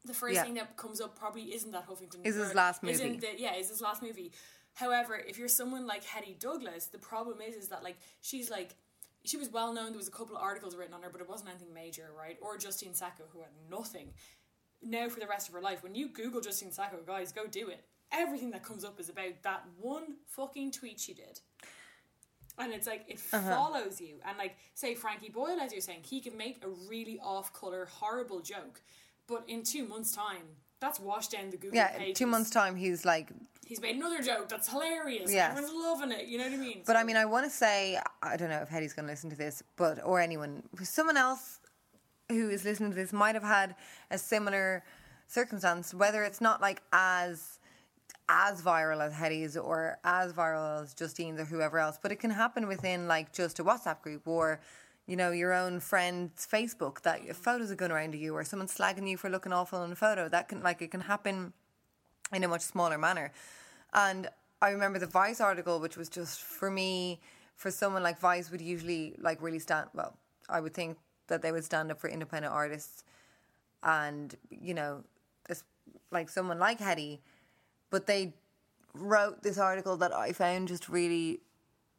the 0.05 0.15
first 0.15 0.35
Yeah. 0.35 0.45
thing 0.45 0.55
that 0.55 0.77
comes 0.77 1.01
up 1.01 1.17
probably 1.19 1.55
isn't 1.55 1.71
that 1.73 1.87
Huffington. 1.87 2.25
Is 2.25 2.37
his 2.37 2.55
last 2.55 2.83
isn't 2.85 3.07
movie. 3.07 3.19
the- 3.19 3.41
yeah, 3.41 3.55
is 3.55 3.69
his 3.69 3.81
last 3.81 4.03
movie. 4.03 4.33
However, 4.75 5.17
if 5.17 5.39
you're 5.39 5.49
someone 5.49 5.87
like 5.87 6.05
Hetty 6.05 6.35
Douglas, 6.39 6.87
the 6.87 6.99
problem 6.99 7.41
is 7.41 7.55
is 7.55 7.69
that 7.69 7.83
like 7.83 7.99
she's 8.21 8.51
like 8.51 8.77
she 9.25 9.37
was 9.37 9.51
well 9.51 9.73
known. 9.73 9.91
There 9.91 9.99
was 9.99 10.09
a 10.09 10.13
couple 10.13 10.37
of 10.37 10.43
articles 10.43 10.75
written 10.75 10.95
on 10.95 11.03
her, 11.03 11.11
but 11.11 11.21
it 11.21 11.29
wasn't 11.29 11.51
anything 11.51 11.75
major, 11.75 12.11
right? 12.17 12.39
Or 12.41 12.57
Justine 12.57 12.95
Sacco, 12.95 13.25
who 13.31 13.41
had 13.41 13.51
nothing. 13.71 14.15
Now 14.83 15.09
for 15.11 15.21
the 15.21 15.27
rest 15.27 15.49
of 15.49 15.55
her 15.55 15.61
life, 15.61 15.83
when 15.83 15.95
you 15.95 16.09
Google 16.09 16.41
Justine 16.41 16.73
Sacco, 16.73 17.01
guys, 17.07 17.33
go 17.33 17.47
do 17.47 17.69
it. 17.69 17.85
Everything 18.13 18.51
that 18.53 18.63
comes 18.63 18.85
up 18.85 18.99
is 18.99 19.09
about 19.09 19.43
that 19.43 19.65
one 19.79 20.17
fucking 20.27 20.73
tweet 20.73 20.99
she 20.99 21.13
did. 21.13 21.41
And 22.59 22.73
it's 22.73 22.87
like 22.87 23.05
it 23.09 23.21
uh-huh. 23.33 23.51
follows 23.51 24.01
you. 24.01 24.17
And 24.27 24.39
like 24.39 24.57
say 24.75 24.95
Frankie 24.95 25.31
Boyle, 25.31 25.61
as 25.61 25.73
you're 25.73 25.81
saying, 25.83 26.05
he 26.05 26.21
can 26.21 26.37
make 26.37 26.65
a 26.65 26.69
really 26.89 27.19
off 27.23 27.53
color, 27.53 27.87
horrible 27.91 28.41
joke, 28.41 28.81
but 29.31 29.45
in 29.49 29.63
two 29.63 29.87
months' 29.87 30.13
time, 30.13 30.43
that's 30.81 31.01
washed 31.01 31.31
down 31.31 31.51
the 31.51 31.57
Google 31.57 31.71
page. 31.71 31.77
Yeah, 31.77 31.99
pages. 31.99 32.19
two 32.19 32.27
months 32.27 32.51
time 32.51 32.77
he's 32.77 33.05
like 33.05 33.31
He's 33.71 33.81
made 33.81 33.95
another 33.95 34.21
joke 34.21 34.49
that's 34.49 34.69
hilarious. 34.69 35.33
Yes. 35.33 35.53
Everyone's 35.53 35.73
loving 35.73 36.11
it. 36.11 36.27
You 36.27 36.39
know 36.39 36.45
what 36.45 36.55
I 36.55 36.57
mean? 36.57 36.83
But 36.85 36.97
I 36.97 37.05
mean, 37.05 37.17
I 37.17 37.25
want 37.25 37.45
to 37.45 37.51
say, 37.51 38.01
I 38.21 38.37
don't 38.37 38.51
know 38.51 38.63
if 38.63 38.69
Hetty's 38.69 38.95
going 38.95 39.07
to 39.07 39.13
listen 39.13 39.31
to 39.31 39.37
this, 39.37 39.63
but 39.77 40.05
or 40.05 40.19
anyone, 40.21 40.65
someone 40.83 41.17
else 41.17 41.61
who 42.29 42.51
is 42.51 42.65
listening 42.65 42.91
to 42.91 42.97
this 42.97 43.13
might 43.13 43.37
have 43.37 43.45
had 43.45 43.77
a 44.11 44.19
similar 44.19 44.83
circumstance. 45.29 45.95
Whether 45.95 46.25
it's 46.25 46.41
not 46.41 46.61
like 46.61 46.83
as 46.93 47.61
as 48.29 48.61
viral 48.61 49.01
as 49.07 49.13
Hetty's 49.13 49.57
or 49.57 49.99
as 50.03 50.33
viral 50.33 50.83
as 50.83 50.93
Justine's 50.93 51.39
or 51.39 51.45
whoever 51.45 51.79
else, 51.79 51.97
but 52.03 52.11
it 52.11 52.17
can 52.17 52.33
happen 52.33 52.67
within 52.67 53.07
like 53.07 53.33
just 53.33 53.61
a 53.61 53.65
WhatsApp 53.65 54.03
group 54.03 54.27
or 54.27 54.61
you 55.11 55.17
know 55.17 55.33
your 55.33 55.53
own 55.53 55.81
friend's 55.81 56.47
Facebook 56.47 57.03
that 57.03 57.35
photos 57.35 57.73
are 57.73 57.75
going 57.75 57.91
around 57.91 58.13
to 58.13 58.19
you 58.19 58.33
or 58.33 58.45
someone 58.45 58.69
slagging 58.69 59.11
you 59.11 59.17
for 59.17 59.29
looking 59.29 59.53
awful 59.53 59.83
in 59.83 59.91
a 59.91 59.97
photo. 59.97 60.29
That 60.29 60.49
can 60.49 60.63
like 60.63 60.81
it 60.81 60.93
can 60.93 61.01
happen 61.01 61.53
in 62.33 62.45
a 62.45 62.49
much 62.49 62.61
smaller 62.61 62.97
manner. 62.97 63.33
And 63.93 64.29
I 64.63 64.71
remember 64.71 65.01
the 65.01 65.09
Vice 65.09 65.41
article, 65.41 65.81
which 65.81 65.97
was 65.97 66.09
just 66.09 66.41
for 66.43 66.71
me, 66.71 67.19
for 67.57 67.73
someone 67.73 68.05
like 68.05 68.21
Vice 68.21 68.53
would 68.53 68.61
usually 68.61 69.17
like 69.19 69.43
really 69.43 69.59
stand. 69.59 69.89
Well, 69.95 70.17
I 70.49 70.61
would 70.61 70.75
think 70.75 70.97
that 71.27 71.43
they 71.43 71.51
would 71.51 71.65
stand 71.65 71.91
up 71.91 71.99
for 71.99 72.09
independent 72.09 72.55
artists, 72.55 73.03
and 73.83 74.33
you 74.49 74.75
know, 74.75 75.03
this 75.49 75.65
like 76.13 76.29
someone 76.29 76.61
like 76.61 76.79
Hetty, 76.79 77.21
but 77.91 78.07
they 78.07 78.35
wrote 78.95 79.43
this 79.43 79.59
article 79.59 79.97
that 79.97 80.15
I 80.15 80.31
found 80.31 80.69
just 80.69 80.89
really 80.89 81.41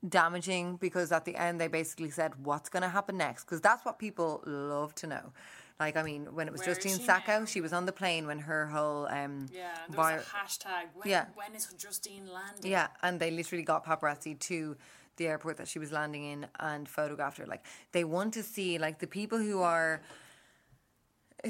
damaging 0.07 0.77
because 0.77 1.11
at 1.11 1.25
the 1.25 1.35
end 1.35 1.59
they 1.61 1.67
basically 1.67 2.09
said 2.09 2.33
what's 2.43 2.69
going 2.69 2.81
to 2.83 2.89
happen 2.89 3.17
next 3.17 3.43
because 3.45 3.61
that's 3.61 3.85
what 3.85 3.99
people 3.99 4.41
love 4.45 4.95
to 4.95 5.07
know. 5.07 5.31
Like 5.79 5.97
I 5.97 6.03
mean, 6.03 6.27
when 6.33 6.47
it 6.47 6.51
was 6.51 6.61
Where 6.61 6.75
Justine 6.75 6.97
she 6.97 7.03
Sacco, 7.03 7.39
now? 7.39 7.45
she 7.45 7.61
was 7.61 7.73
on 7.73 7.85
the 7.85 7.91
plane 7.91 8.27
when 8.27 8.39
her 8.39 8.67
whole 8.67 9.07
um 9.07 9.47
yeah, 9.51 9.69
there 9.89 9.97
was 9.99 10.21
a 10.21 10.35
hashtag. 10.35 10.85
When, 10.93 11.09
Yeah. 11.09 11.25
when 11.35 11.55
is 11.55 11.65
Justine 11.77 12.27
landing? 12.31 12.71
yeah, 12.71 12.87
and 13.01 13.19
they 13.19 13.31
literally 13.31 13.63
got 13.63 13.85
paparazzi 13.85 14.37
to 14.39 14.75
the 15.17 15.27
airport 15.27 15.57
that 15.57 15.67
she 15.67 15.79
was 15.79 15.91
landing 15.91 16.23
in 16.23 16.47
and 16.59 16.87
photographed 16.87 17.37
her. 17.39 17.45
Like 17.47 17.63
they 17.91 18.03
want 18.03 18.33
to 18.35 18.43
see 18.43 18.77
like 18.77 18.99
the 18.99 19.07
people 19.07 19.39
who 19.39 19.61
are 19.61 20.01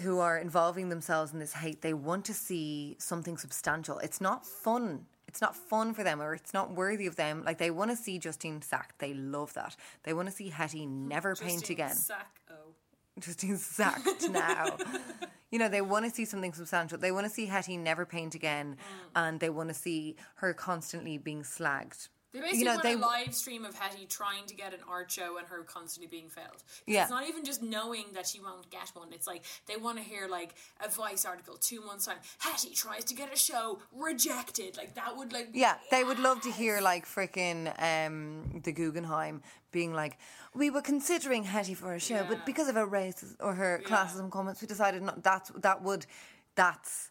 who 0.03 0.19
are 0.19 0.37
involving 0.37 0.87
themselves 0.89 1.33
in 1.33 1.39
this 1.39 1.53
hate, 1.53 1.81
they 1.81 1.93
want 1.93 2.23
to 2.25 2.33
see 2.33 2.95
something 2.99 3.37
substantial. 3.37 3.97
It's 3.99 4.21
not 4.21 4.45
fun. 4.45 5.05
It's 5.31 5.39
not 5.39 5.55
fun 5.55 5.93
for 5.93 6.03
them 6.03 6.21
or 6.21 6.33
it's 6.33 6.53
not 6.53 6.73
worthy 6.75 7.07
of 7.07 7.15
them. 7.15 7.43
Like 7.45 7.57
they 7.57 7.71
want 7.71 7.89
to 7.89 7.95
see 7.95 8.19
Justine 8.19 8.61
sacked. 8.61 8.99
They 8.99 9.13
love 9.13 9.53
that. 9.53 9.77
They 10.03 10.13
want 10.13 10.27
to 10.27 10.35
see 10.35 10.49
Hetty 10.49 10.85
never 10.85 11.37
paint 11.37 11.59
Justine 11.59 11.75
again. 11.75 11.95
Sacco. 11.95 12.25
Oh. 12.49 12.73
Justine 13.17 13.55
sacked 13.55 14.29
now. 14.29 14.75
you 15.51 15.57
know, 15.57 15.69
they 15.69 15.79
want 15.79 16.03
to 16.03 16.11
see 16.11 16.25
something 16.25 16.51
substantial. 16.51 16.97
They 16.97 17.13
want 17.13 17.27
to 17.27 17.31
see 17.31 17.45
Hetty 17.45 17.77
never 17.77 18.05
paint 18.05 18.35
again, 18.35 18.75
mm. 18.75 19.09
and 19.15 19.39
they 19.39 19.49
want 19.49 19.69
to 19.69 19.73
see 19.73 20.17
her 20.35 20.53
constantly 20.53 21.17
being 21.17 21.43
slagged. 21.43 22.09
They 22.33 22.39
basically 22.39 22.59
you 22.59 22.65
know, 22.65 22.79
they 22.81 22.93
a 22.93 22.97
live 22.97 23.35
stream 23.35 23.65
of 23.65 23.75
Hetty 23.77 24.05
trying 24.05 24.45
to 24.47 24.55
get 24.55 24.73
an 24.73 24.79
art 24.89 25.11
show 25.11 25.37
and 25.37 25.47
her 25.47 25.63
constantly 25.63 26.07
being 26.07 26.29
failed. 26.29 26.63
Yeah. 26.87 27.01
It's 27.01 27.11
not 27.11 27.27
even 27.27 27.43
just 27.43 27.61
knowing 27.61 28.05
that 28.13 28.25
she 28.25 28.39
won't 28.39 28.69
get 28.69 28.89
one. 28.93 29.09
It's 29.11 29.27
like 29.27 29.43
they 29.67 29.75
want 29.75 29.97
to 29.97 30.03
hear 30.03 30.27
like 30.27 30.55
a 30.83 30.89
Vice 30.89 31.25
article 31.25 31.55
two 31.55 31.81
months 31.81 32.05
time. 32.05 32.17
Hetty 32.39 32.73
tries 32.73 33.03
to 33.05 33.13
get 33.13 33.33
a 33.33 33.37
show 33.37 33.79
rejected. 33.93 34.77
Like 34.77 34.95
that 34.95 35.17
would 35.17 35.33
like 35.33 35.49
Yeah, 35.53 35.75
they 35.91 36.03
would 36.03 36.19
love 36.19 36.41
to 36.41 36.51
hear 36.51 36.79
like 36.79 37.05
freaking 37.05 37.67
um, 37.81 38.61
the 38.63 38.71
Guggenheim 38.71 39.41
being 39.71 39.93
like, 39.93 40.17
we 40.53 40.69
were 40.69 40.81
considering 40.81 41.43
Hetty 41.43 41.73
for 41.73 41.93
a 41.93 41.99
show, 41.99 42.15
Yeah. 42.15 42.25
but 42.27 42.45
because 42.45 42.67
of 42.67 42.75
her 42.75 42.85
race 42.85 43.35
or 43.39 43.55
her 43.55 43.81
classism 43.85 44.29
comments, 44.29 44.61
we 44.61 44.67
decided 44.67 45.01
not. 45.01 45.23
That's 45.23 45.49
that 45.49 45.81
would 45.83 46.05
that's 46.55 47.10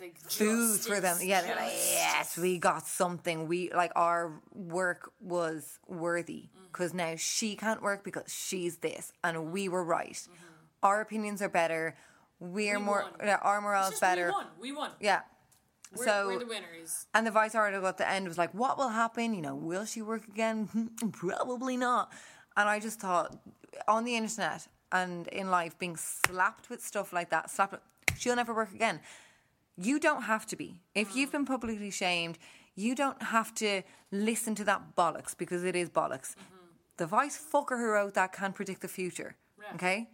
like 0.00 0.18
food 0.28 0.80
for 0.80 1.00
them. 1.00 1.18
Yeah, 1.22 1.42
they're 1.42 1.56
like, 1.56 1.72
yes, 1.72 2.36
we 2.38 2.58
got 2.58 2.86
something. 2.86 3.46
We 3.48 3.70
like 3.72 3.92
our 3.96 4.40
work 4.52 5.12
was 5.20 5.78
worthy 5.86 6.48
Mm-hmm. 6.50 6.66
because 6.72 6.94
now 6.94 7.14
she 7.16 7.56
can't 7.56 7.82
work 7.82 8.04
because 8.04 8.32
she's 8.32 8.78
this, 8.78 9.12
and 9.24 9.52
we 9.52 9.68
were 9.68 9.84
right. 9.84 10.12
Mm-hmm. 10.12 10.34
Our 10.82 11.00
opinions 11.00 11.42
are 11.42 11.48
better. 11.48 11.96
We're 12.38 12.78
We 12.78 12.84
more. 12.84 13.04
won. 13.18 13.28
Our 13.28 13.60
morale 13.60 13.90
is 13.92 14.00
better. 14.00 14.26
We 14.26 14.32
won. 14.32 14.46
We 14.60 14.72
won. 14.72 14.90
Yeah. 15.00 15.20
We're, 15.96 16.04
so 16.04 16.26
we're 16.28 16.38
the 16.38 16.46
winners. 16.46 17.06
and 17.14 17.26
the 17.26 17.32
Vice 17.32 17.54
article 17.56 17.88
at 17.88 17.98
the 17.98 18.08
end 18.08 18.28
was 18.28 18.38
like, 18.38 18.54
"What 18.54 18.78
will 18.78 18.90
happen? 18.90 19.34
You 19.34 19.42
know, 19.42 19.56
will 19.56 19.84
she 19.84 20.00
work 20.02 20.28
again? 20.28 20.90
Probably 21.12 21.76
not." 21.76 22.12
And 22.56 22.68
I 22.68 22.78
just 22.80 23.00
thought, 23.00 23.36
on 23.88 24.04
the 24.04 24.16
internet 24.16 24.68
and 24.92 25.26
in 25.28 25.50
life, 25.50 25.76
being 25.78 25.96
slapped 25.96 26.70
with 26.70 26.80
stuff 26.82 27.12
like 27.12 27.30
that, 27.30 27.50
slapped. 27.50 27.74
She'll 28.16 28.36
never 28.36 28.54
work 28.54 28.72
again. 28.72 29.00
You 29.82 29.98
don't 29.98 30.22
have 30.22 30.46
to 30.46 30.56
be. 30.56 30.80
If 30.94 31.10
mm. 31.10 31.16
you've 31.16 31.32
been 31.32 31.46
publicly 31.46 31.90
shamed, 31.90 32.38
you 32.74 32.94
don't 32.94 33.22
have 33.22 33.54
to 33.56 33.82
listen 34.12 34.54
to 34.56 34.64
that 34.64 34.94
bollocks 34.94 35.36
because 35.36 35.64
it 35.64 35.74
is 35.74 35.88
bollocks. 35.88 36.34
Mm-hmm. 36.34 36.66
The 36.98 37.06
Vice 37.06 37.42
fucker 37.52 37.78
who 37.78 37.86
wrote 37.86 38.14
that 38.14 38.32
can't 38.32 38.54
predict 38.54 38.82
the 38.82 38.88
future. 38.88 39.36
Yeah. 39.58 39.74
Okay. 39.74 40.08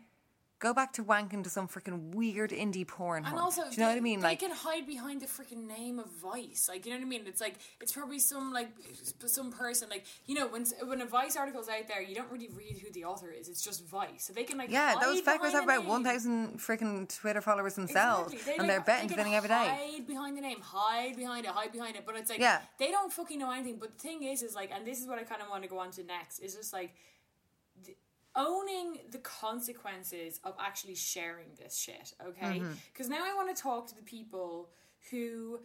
Go 0.58 0.72
back 0.72 0.94
to 0.94 1.04
wanking 1.04 1.44
to 1.44 1.50
some 1.50 1.68
freaking 1.68 2.14
weird 2.14 2.50
indie 2.50 2.88
porn. 2.88 3.26
And 3.26 3.38
also, 3.38 3.64
do 3.64 3.72
you 3.72 3.76
know 3.78 3.88
they, 3.88 3.92
what 3.92 3.98
I 3.98 4.00
mean? 4.00 4.20
Like, 4.22 4.40
they 4.40 4.46
Like, 4.46 4.54
can 4.54 4.70
hide 4.70 4.86
behind 4.86 5.20
the 5.20 5.26
freaking 5.26 5.66
name 5.66 5.98
of 5.98 6.06
Vice. 6.22 6.66
Like, 6.66 6.86
you 6.86 6.92
know 6.92 6.98
what 6.98 7.04
I 7.04 7.08
mean? 7.08 7.24
It's 7.26 7.42
like 7.42 7.56
it's 7.80 7.92
probably 7.92 8.18
some 8.18 8.54
like 8.54 8.70
some 9.26 9.52
person. 9.52 9.90
Like, 9.90 10.06
you 10.24 10.34
know, 10.34 10.46
when 10.46 10.64
when 10.86 11.02
a 11.02 11.06
Vice 11.06 11.36
article's 11.36 11.68
out 11.68 11.86
there, 11.88 12.00
you 12.00 12.14
don't 12.14 12.30
really 12.32 12.48
read 12.48 12.78
who 12.82 12.90
the 12.90 13.04
author 13.04 13.30
is. 13.30 13.48
It's 13.50 13.62
just 13.62 13.86
Vice. 13.86 14.24
So 14.24 14.32
they 14.32 14.44
can 14.44 14.56
like 14.56 14.70
Yeah, 14.70 14.94
those 14.98 15.20
fuckers 15.20 15.52
have 15.52 15.64
about 15.64 15.84
one 15.84 16.02
thousing 16.02 16.56
freaking 16.58 17.06
Twitter 17.14 17.42
followers 17.42 17.74
themselves, 17.74 18.32
Exactly. 18.32 18.52
They, 18.52 18.58
and 18.58 18.68
like, 18.68 18.76
they're 18.76 18.94
betting 18.96 19.08
they 19.08 19.22
can 19.22 19.34
every 19.34 19.48
day. 19.48 19.54
Hide 19.54 20.06
behind 20.06 20.38
the 20.38 20.40
name, 20.40 20.60
hide 20.62 21.16
behind 21.16 21.44
it, 21.44 21.50
hide 21.50 21.72
behind 21.72 21.96
it. 21.96 22.04
But 22.06 22.16
it's 22.16 22.30
like 22.30 22.40
Yeah. 22.40 22.60
they 22.78 22.90
don't 22.90 23.12
fucking 23.12 23.38
know 23.38 23.50
anything. 23.50 23.76
But 23.78 23.98
the 23.98 23.98
thing 23.98 24.22
is, 24.22 24.42
is 24.42 24.54
like, 24.54 24.70
and 24.72 24.86
this 24.86 25.00
is 25.02 25.06
what 25.06 25.18
I 25.18 25.24
kind 25.24 25.42
of 25.42 25.50
want 25.50 25.64
to 25.64 25.68
go 25.68 25.78
on 25.78 25.90
to 25.92 26.02
next. 26.02 26.38
Is 26.38 26.54
just 26.54 26.72
like 26.72 26.94
owning 28.36 28.98
the 29.10 29.18
consequences 29.18 30.40
of 30.44 30.54
actually 30.60 30.94
sharing 30.94 31.48
this 31.60 31.76
shit. 31.78 32.14
Okay, 32.24 32.60
Mm-hmm. 32.60 32.72
because 32.92 33.08
now 33.08 33.24
I 33.24 33.34
want 33.34 33.54
to 33.56 33.60
talk 33.62 33.86
to 33.88 33.96
the 33.96 34.02
people 34.02 34.68
who 35.10 35.60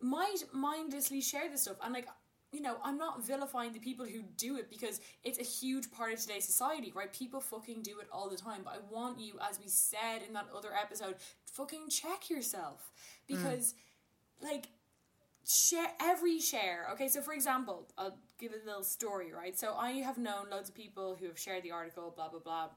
might 0.00 0.42
mindlessly 0.52 1.20
share 1.20 1.48
this 1.50 1.62
stuff 1.62 1.76
and 1.82 1.92
like 1.94 2.06
you 2.52 2.62
know, 2.62 2.76
I'm 2.82 2.96
not 2.96 3.26
vilifying 3.26 3.72
the 3.72 3.80
people 3.80 4.06
who 4.06 4.22
do 4.36 4.56
it 4.56 4.70
because 4.70 5.00
it's 5.24 5.38
a 5.38 5.42
huge 5.42 5.90
part 5.90 6.12
of 6.14 6.20
today's 6.20 6.44
society, 6.44 6.92
right? 6.94 7.12
People 7.12 7.40
fucking 7.40 7.82
do 7.82 7.98
it 8.00 8.06
all 8.10 8.30
the 8.30 8.36
time. 8.36 8.60
But 8.64 8.74
I 8.74 8.94
want 8.94 9.18
you, 9.20 9.34
as 9.46 9.58
we 9.58 9.66
said 9.68 10.20
in 10.26 10.32
that 10.34 10.46
other 10.56 10.70
episode, 10.72 11.16
fucking 11.52 11.88
check 11.90 12.30
yourself. 12.30 12.92
Because, 13.26 13.74
like, 14.40 14.68
share 15.44 15.88
every 16.00 16.40
share. 16.40 16.86
Okay, 16.92 17.08
so 17.08 17.20
for 17.20 17.34
example, 17.34 17.88
I'll 17.98 18.16
give 18.38 18.52
a 18.52 18.66
little 18.66 18.82
story, 18.82 19.32
right? 19.32 19.58
So 19.58 19.74
I 19.74 19.92
have 19.92 20.18
known 20.18 20.50
loads 20.50 20.68
of 20.68 20.74
people 20.74 21.16
who 21.18 21.26
have 21.26 21.38
shared 21.38 21.62
the 21.62 21.72
article, 21.72 22.12
blah, 22.14 22.28
blah, 22.28 22.40
blah. 22.40 22.68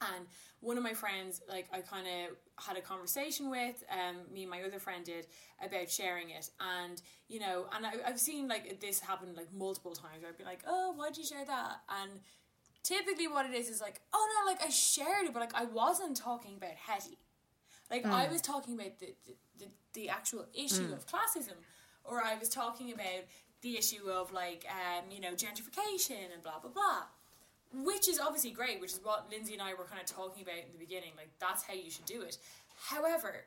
And 0.00 0.26
one 0.60 0.76
of 0.76 0.82
my 0.82 0.92
friends, 0.92 1.40
like 1.48 1.68
I 1.72 1.80
kind 1.80 2.06
of 2.06 2.36
had 2.62 2.76
a 2.76 2.82
conversation 2.82 3.50
with, 3.50 3.82
um, 3.90 4.16
me 4.32 4.42
and 4.42 4.50
my 4.50 4.62
other 4.62 4.78
friend 4.78 5.04
did 5.04 5.26
about 5.64 5.88
sharing 5.90 6.30
it, 6.30 6.50
and 6.60 7.00
you 7.28 7.40
know, 7.40 7.64
and 7.74 7.86
I, 7.86 7.92
I've 8.06 8.20
seen 8.20 8.46
like 8.46 8.78
this 8.80 9.00
happen 9.00 9.34
like 9.34 9.52
multiple 9.54 9.94
times. 9.94 10.20
Where 10.20 10.30
I'd 10.30 10.36
be 10.36 10.44
like, 10.44 10.60
"Oh, 10.66 10.92
why 10.94 11.08
did 11.08 11.16
you 11.16 11.24
share 11.24 11.46
that?" 11.46 11.80
And 11.88 12.20
typically, 12.82 13.26
what 13.26 13.46
it 13.46 13.54
is 13.54 13.70
is 13.70 13.80
like, 13.80 14.02
"Oh 14.12 14.28
no, 14.44 14.52
like 14.52 14.62
I 14.62 14.68
shared 14.68 15.24
it, 15.24 15.32
but 15.32 15.40
like 15.40 15.54
I 15.54 15.64
wasn't 15.64 16.16
talking 16.16 16.56
about 16.56 16.74
Hetty. 16.74 17.16
Like 17.90 18.04
I 18.04 18.28
was 18.28 18.42
talking 18.42 18.74
about 18.74 18.98
the 18.98 19.14
the, 19.24 19.34
the, 19.58 19.70
the 19.94 20.08
actual 20.10 20.46
issue 20.52 20.92
of 20.92 21.06
classism, 21.06 21.56
or 22.04 22.22
I 22.22 22.36
was 22.38 22.48
talking 22.48 22.92
about 22.92 23.24
the 23.72 23.78
issue 23.78 24.08
of 24.10 24.32
like 24.32 24.66
um, 24.70 25.04
you 25.10 25.20
know 25.20 25.32
gentrification 25.32 26.32
and 26.32 26.42
blah 26.42 26.58
blah 26.60 26.70
blah." 26.70 27.02
which 27.84 28.08
is 28.08 28.20
obviously 28.20 28.52
great, 28.52 28.80
which 28.80 28.92
is 28.92 29.00
what 29.02 29.26
Lindsay 29.30 29.52
and 29.52 29.60
I 29.60 29.74
were 29.74 29.84
kind 29.84 30.00
of 30.00 30.06
talking 30.06 30.42
about 30.42 30.54
in 30.54 30.72
the 30.72 30.78
beginning. 30.78 31.10
Like 31.16 31.30
that's 31.40 31.62
how 31.62 31.74
you 31.74 31.90
should 31.90 32.06
do 32.06 32.22
it. 32.22 32.38
However, 32.78 33.44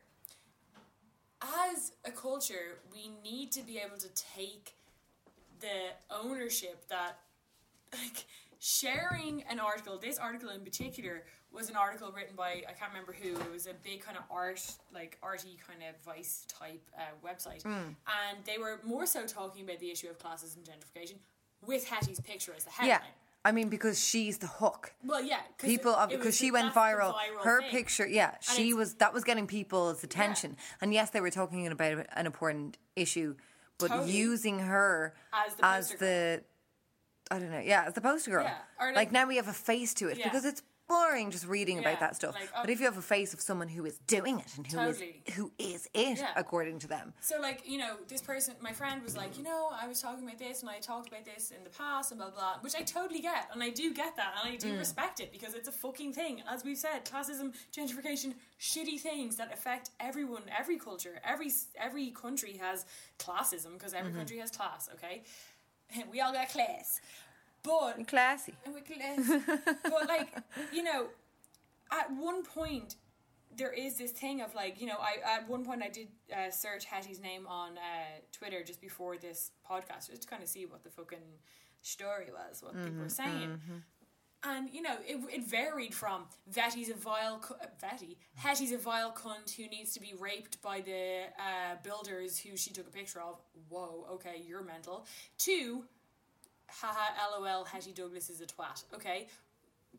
as 1.41 1.93
a 2.05 2.11
culture, 2.11 2.79
we 2.93 3.11
need 3.23 3.51
to 3.53 3.63
be 3.63 3.77
able 3.77 3.97
to 3.97 4.09
take 4.13 4.75
the 5.59 5.93
ownership 6.11 6.87
that, 6.89 7.19
like, 7.93 8.25
sharing 8.59 9.43
an 9.49 9.59
article, 9.59 9.97
this 9.97 10.17
article 10.17 10.49
in 10.49 10.61
particular 10.61 11.23
was 11.51 11.69
an 11.69 11.75
article 11.75 12.11
written 12.15 12.35
by, 12.35 12.63
I 12.67 12.73
can't 12.73 12.91
remember 12.91 13.13
who, 13.13 13.29
it 13.29 13.51
was 13.51 13.65
a 13.67 13.73
big 13.83 14.01
kind 14.01 14.17
of 14.17 14.23
art, 14.29 14.61
like 14.93 15.17
arty 15.23 15.57
kind 15.67 15.79
of 15.89 15.95
vice 16.05 16.45
type 16.47 16.81
uh, 16.97 17.01
website. 17.27 17.65
And 17.65 18.37
they 18.45 18.57
were 18.57 18.79
more 18.85 19.05
so 19.05 19.25
talking 19.25 19.63
about 19.63 19.79
the 19.79 19.89
issue 19.91 20.07
of 20.09 20.19
classes 20.19 20.55
and 20.55 20.63
gentrification 20.65 21.15
with 21.65 21.87
Hetty's 21.87 22.19
picture 22.19 22.53
as 22.55 22.65
the 22.65 22.69
headline. 22.71 22.99
Yeah. 23.01 23.07
I 23.45 23.51
mean, 23.53 23.69
because 23.69 23.97
she's 24.03 24.37
the 24.37 24.47
hook. 24.47 24.93
Well, 25.03 25.23
yeah. 25.23 25.39
People, 25.57 25.95
it- 25.95 26.11
it 26.13 26.17
because 26.17 26.37
she 26.37 26.51
went 26.51 26.73
viral. 26.73 27.13
viral 27.13 27.43
Her 27.43 27.61
thing. 27.61 27.71
picture, 27.71 28.05
yeah, 28.05 28.35
she 28.41 28.73
was. 28.73 28.95
That 28.95 29.13
was 29.13 29.23
getting 29.23 29.47
people's 29.47 30.03
attention. 30.03 30.57
And 30.81 30.93
yes, 30.93 31.09
they 31.11 31.21
were 31.21 31.31
talking 31.31 31.65
about 31.65 32.05
an 32.13 32.25
important 32.25 32.77
issue, 32.97 33.35
but 33.77 33.87
Totally. 33.87 34.11
using 34.11 34.59
her 34.59 35.13
As 35.33 35.55
the 35.55 35.65
as 35.65 35.91
the, 35.95 36.43
I 37.31 37.39
don't 37.39 37.49
know, 37.49 37.59
yeah, 37.61 37.85
as 37.87 37.93
the 37.93 38.01
poster 38.01 38.31
girl. 38.31 38.43
Yeah, 38.43 38.57
like, 38.87 38.95
like- 38.97 39.11
now 39.13 39.25
we 39.25 39.37
have 39.37 39.47
a 39.47 39.53
face 39.53 39.93
to 39.95 40.09
it 40.09 40.17
Yeah. 40.17 40.25
because 40.25 40.43
it's 40.43 40.61
boring 40.89 41.31
just 41.31 41.45
reading 41.47 41.75
Yeah, 41.77 41.83
about 41.87 41.99
that 42.01 42.15
stuff. 42.17 42.33
like, 42.35 42.49
but 42.53 42.67
oh- 42.69 42.71
if 42.73 42.79
you 42.79 42.85
have 42.87 42.97
a 42.97 43.01
face 43.01 43.33
of 43.33 43.39
someone 43.39 43.69
who 43.69 43.85
is 43.85 43.97
doing 44.07 44.39
it 44.39 44.57
and 44.57 44.67
who 44.67 44.79
is 44.81 44.97
Totally. 44.97 45.23
who 45.35 45.51
is 45.57 45.87
it 45.93 46.17
Yeah. 46.17 46.33
according 46.35 46.79
to 46.79 46.87
them, 46.87 47.13
So, 47.21 47.39
like, 47.39 47.65
you 47.65 47.77
know, 47.77 47.95
this 48.07 48.21
person, 48.21 48.55
my 48.59 48.73
friend 48.73 49.01
was 49.03 49.15
like, 49.15 49.37
you 49.37 49.43
know, 49.43 49.69
I 49.71 49.87
was 49.87 50.01
talking 50.01 50.25
about 50.25 50.39
this 50.39 50.61
and 50.61 50.69
I 50.69 50.79
talked 50.79 51.07
about 51.07 51.23
this 51.23 51.51
in 51.51 51.63
the 51.63 51.69
past 51.69 52.11
and 52.11 52.19
blah, 52.19 52.31
blah, 52.31 52.57
which 52.61 52.75
I 52.75 52.81
totally 52.81 53.21
get. 53.21 53.47
And 53.53 53.61
I 53.63 53.69
do 53.69 53.93
get 53.93 54.15
that. 54.17 54.33
And 54.43 54.51
I 54.53 54.57
do 54.57 54.73
Mm. 54.73 54.79
respect 54.79 55.19
it 55.21 55.31
because 55.31 55.53
it's 55.53 55.67
a 55.69 55.71
fucking 55.71 56.11
thing. 56.13 56.41
As 56.49 56.63
we've 56.65 56.77
said, 56.77 57.05
classism, 57.05 57.53
gentrification, 57.71 58.33
shitty 58.59 58.99
things 58.99 59.35
that 59.37 59.53
affect 59.53 59.91
everyone, 59.99 60.43
every 60.57 60.77
culture, 60.77 61.21
every 61.23 61.51
every 61.75 62.09
country 62.11 62.57
has 62.57 62.85
classism 63.19 63.73
because 63.73 63.93
every 63.93 64.09
Mm-hmm. 64.09 64.17
country 64.19 64.37
has 64.39 64.49
class, 64.51 64.89
okay? 64.95 65.23
We 66.11 66.21
all 66.21 66.33
got 66.33 66.49
class. 66.49 66.99
But 67.63 68.07
classy. 68.07 68.53
and 68.65 68.73
we're 68.73 68.81
class. 68.81 69.69
but 69.83 70.07
like, 70.07 70.29
you 70.73 70.83
know, 70.83 71.07
at 71.91 72.11
one 72.11 72.43
point 72.43 72.95
there 73.55 73.73
is 73.73 73.97
this 73.97 74.11
thing 74.11 74.41
of 74.41 74.53
like, 74.55 74.79
you 74.79 74.87
know, 74.87 74.97
I 74.99 75.37
at 75.37 75.49
one 75.49 75.65
point 75.65 75.81
I 75.83 75.89
did 75.89 76.07
uh, 76.31 76.51
search 76.51 76.85
Hetty's 76.85 77.19
name 77.19 77.47
on 77.47 77.77
uh, 77.77 77.81
Twitter 78.31 78.63
just 78.63 78.79
before 78.81 79.17
this 79.17 79.51
podcast 79.69 80.09
just 80.09 80.21
to 80.23 80.27
kind 80.27 80.41
of 80.43 80.49
see 80.49 80.65
what 80.65 80.83
the 80.83 80.89
fucking 80.89 81.17
story 81.81 82.27
was, 82.31 82.61
what 82.63 82.73
people 82.83 83.01
were 83.01 83.09
saying. 83.09 83.59
And 84.41 84.69
you 84.71 84.81
know, 84.81 84.95
it, 85.05 85.19
it 85.33 85.43
varied 85.49 85.93
from 85.93 86.23
Vetty's 86.49 86.89
a 86.89 86.93
vile 86.93 87.39
cu- 87.39 87.55
uh, 87.55 87.65
Vetty 87.83 88.15
Hetty's 88.41 88.71
a 88.71 88.77
vile 88.77 89.11
cunt 89.11 89.53
who 89.53 89.67
needs 89.67 89.91
to 89.93 89.99
be 89.99 90.13
raped 90.17 90.61
by 90.61 90.79
the 90.79 91.23
uh, 91.37 91.75
builders 91.83 92.39
who 92.39 92.55
she 92.55 92.71
took 92.71 92.87
a 92.87 92.91
picture 92.91 93.19
of. 93.19 93.41
Whoa, 93.67 94.05
okay, 94.13 94.41
you're 94.47 94.63
mental. 94.63 95.05
To 95.39 95.83
haha, 96.81 97.39
lol, 97.39 97.65
Hetty 97.65 97.91
Douglas 97.93 98.29
is 98.29 98.41
a 98.41 98.45
twat. 98.45 98.83
Okay, 98.93 99.27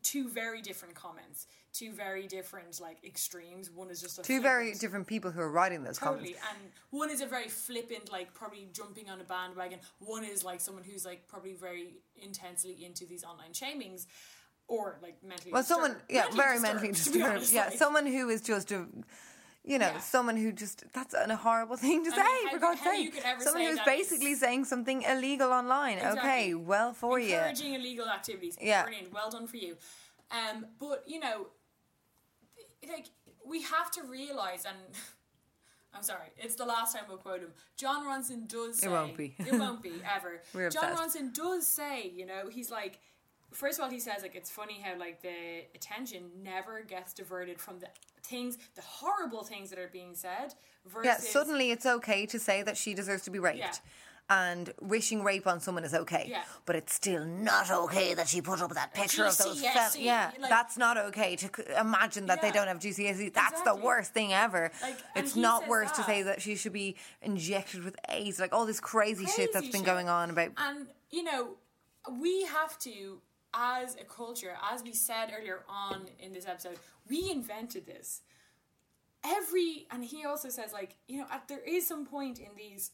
two 0.03 0.27
very 0.29 0.61
different 0.61 0.95
comments, 0.95 1.47
two 1.73 1.91
very 1.91 2.27
different 2.27 2.79
like 2.79 2.97
extremes. 3.03 3.69
One 3.69 3.89
is 3.89 4.01
just 4.01 4.19
a 4.19 4.21
Two 4.23 4.41
very 4.41 4.73
different 4.73 5.07
people 5.07 5.31
who 5.31 5.41
are 5.41 5.51
writing 5.51 5.83
those 5.83 5.97
Totally, 5.97 6.33
comments. 6.33 6.41
and 6.49 6.71
one 6.91 7.09
is 7.09 7.21
a 7.21 7.25
very 7.25 7.47
flippant, 7.47 8.11
like 8.11 8.33
probably 8.33 8.69
jumping 8.73 9.09
on 9.09 9.19
a 9.21 9.23
bandwagon. 9.23 9.79
One 9.99 10.23
is 10.23 10.43
like 10.43 10.61
someone 10.61 10.83
who's 10.83 11.05
like 11.05 11.27
probably 11.27 11.53
very 11.53 11.95
intensely 12.21 12.83
into 12.85 13.05
these 13.05 13.23
online 13.23 13.51
shamings, 13.53 14.07
or 14.67 14.97
like 15.01 15.15
mentally. 15.23 15.51
Well, 15.51 15.63
someone, 15.63 15.91
disturbed. 15.91 16.11
yeah, 16.11 16.25
very 16.35 16.55
disturbed, 16.55 16.61
mentally 16.63 16.91
disturbed. 16.93 17.25
honest, 17.25 17.53
yeah, 17.53 17.65
like. 17.65 17.73
someone 17.77 18.05
who 18.05 18.29
is 18.29 18.41
just 18.41 18.71
a, 18.71 18.85
you 19.63 19.77
know, 19.77 19.87
Yeah. 19.91 19.99
someone 19.99 20.37
who 20.37 20.51
just 20.51 20.83
that's 20.93 21.13
a 21.13 21.35
horrible 21.35 21.77
thing 21.85 22.03
to 22.05 22.11
I 22.11 22.15
say 22.15 22.21
mean, 22.23 22.49
for 22.49 22.59
how- 22.59 22.71
God's 22.71 22.81
how 22.81 22.91
sake. 22.91 23.03
you 23.05 23.11
could 23.11 23.23
ever 23.23 23.41
Someone 23.43 23.63
who's 23.63 23.79
basically 23.85 24.31
is- 24.31 24.39
saying 24.39 24.65
something 24.65 25.03
illegal 25.03 25.51
online. 25.51 25.99
Okay, 25.99 26.53
well 26.55 26.93
for 26.93 27.19
you. 27.19 27.35
encouraging 27.35 27.73
illegal 27.75 28.07
activities. 28.09 28.57
Yeah. 28.61 28.83
brilliant. 28.83 29.13
Well 29.13 29.29
done 29.29 29.47
for 29.47 29.57
you. 29.57 29.77
Um, 30.31 30.65
but 30.79 31.03
you 31.07 31.19
know, 31.19 31.47
like 32.87 33.07
we 33.45 33.61
have 33.63 33.91
to 33.91 34.03
realize, 34.03 34.65
and 34.65 34.77
I'm 35.93 36.03
sorry, 36.03 36.27
it's 36.37 36.55
the 36.55 36.65
last 36.65 36.95
time 36.95 37.03
we'll 37.07 37.17
quote 37.17 37.41
him. 37.41 37.51
Jon 37.77 38.05
Ronson 38.05 38.47
does 38.47 38.79
say 38.79 38.87
It 38.87 38.91
won't 38.91 39.17
be. 39.17 39.35
it 39.39 39.53
won't 39.53 39.81
be 39.83 39.93
ever. 40.15 40.41
We're 40.53 40.69
Jon 40.69 40.91
obsessed. 40.91 41.17
Ronson 41.17 41.33
does 41.33 41.67
say, 41.67 42.09
you 42.15 42.25
know, 42.25 42.49
he's 42.49 42.71
like. 42.71 42.99
First 43.53 43.79
of 43.79 43.83
all, 43.83 43.91
he 43.91 43.99
says 43.99 44.21
like 44.21 44.33
it's 44.33 44.49
funny 44.49 44.79
how 44.81 44.97
like 44.97 45.21
the 45.21 45.65
attention 45.75 46.21
never 46.41 46.83
gets 46.83 47.11
diverted 47.13 47.59
from 47.59 47.79
the 47.79 47.87
things, 48.23 48.57
the 48.75 48.81
horrible 48.81 49.43
things 49.43 49.69
that 49.69 49.79
are 49.79 49.89
being 49.91 50.13
said. 50.15 50.53
Versus 50.85 51.05
Yeah, 51.05 51.17
suddenly 51.17 51.71
it's 51.71 51.85
okay 51.85 52.25
to 52.27 52.39
say 52.39 52.63
that 52.63 52.77
she 52.77 52.93
deserves 52.93 53.23
to 53.23 53.31
be 53.31 53.39
raped. 53.39 53.57
Yeah. 53.59 53.71
And 54.29 54.71
wishing 54.79 55.23
rape 55.23 55.45
on 55.45 55.59
someone 55.59 55.83
is 55.83 55.93
okay, 55.93 56.27
Yeah. 56.29 56.43
but 56.65 56.77
it's 56.77 56.93
still 56.93 57.25
not 57.25 57.69
okay 57.69 58.13
that 58.13 58.29
she 58.29 58.41
put 58.41 58.61
up 58.61 58.71
that 58.75 58.93
picture 58.93 59.25
of 59.25 59.37
those. 59.37 59.59
Fel- 59.61 59.91
yeah, 59.97 60.31
like- 60.39 60.49
that's 60.49 60.77
not 60.77 60.97
okay 60.97 61.35
to 61.35 61.47
c- 61.53 61.63
imagine 61.77 62.27
that 62.27 62.41
they 62.41 62.49
don't 62.51 62.67
have 62.67 62.79
GCSE. 62.79 63.29
That's 63.33 63.61
the 63.63 63.75
worst 63.75 64.13
thing 64.13 64.31
ever. 64.31 64.71
Like, 64.81 64.99
it's 65.17 65.35
not 65.35 65.67
worse 65.67 65.91
to 65.93 66.03
say 66.03 66.21
that 66.21 66.41
she 66.41 66.55
should 66.55 66.71
be 66.71 66.95
injected 67.21 67.83
with 67.83 67.97
AIDS, 68.07 68.39
like 68.39 68.53
all 68.53 68.65
this 68.65 68.79
crazy, 68.79 69.25
shit 69.25 69.51
that's 69.51 69.67
been 69.67 69.81
shit. 69.81 69.85
going 69.85 70.07
on 70.07 70.29
about. 70.29 70.51
And 70.55 70.87
you 71.09 71.23
know, 71.23 71.55
we 72.09 72.43
have 72.45 72.79
to, 72.79 73.21
as 73.53 73.95
a 73.95 74.03
culture, 74.03 74.53
as 74.71 74.83
we 74.83 74.93
said 74.93 75.31
earlier 75.37 75.63
on 75.67 76.03
in 76.19 76.33
this 76.33 76.47
episode, 76.47 76.77
we 77.09 77.29
invented 77.31 77.85
this. 77.85 78.21
Every 79.23 79.85
and 79.91 80.03
he 80.03 80.25
also 80.25 80.49
says 80.49 80.73
like 80.73 80.95
you 81.07 81.19
know 81.19 81.25
at, 81.31 81.47
there 81.47 81.59
is 81.59 81.87
some 81.87 82.05
point 82.07 82.39
in 82.39 82.49
these 82.57 82.91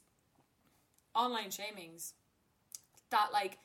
online 1.15 1.49
shamings 1.51 2.11
that 3.11 3.29
like 3.31 3.57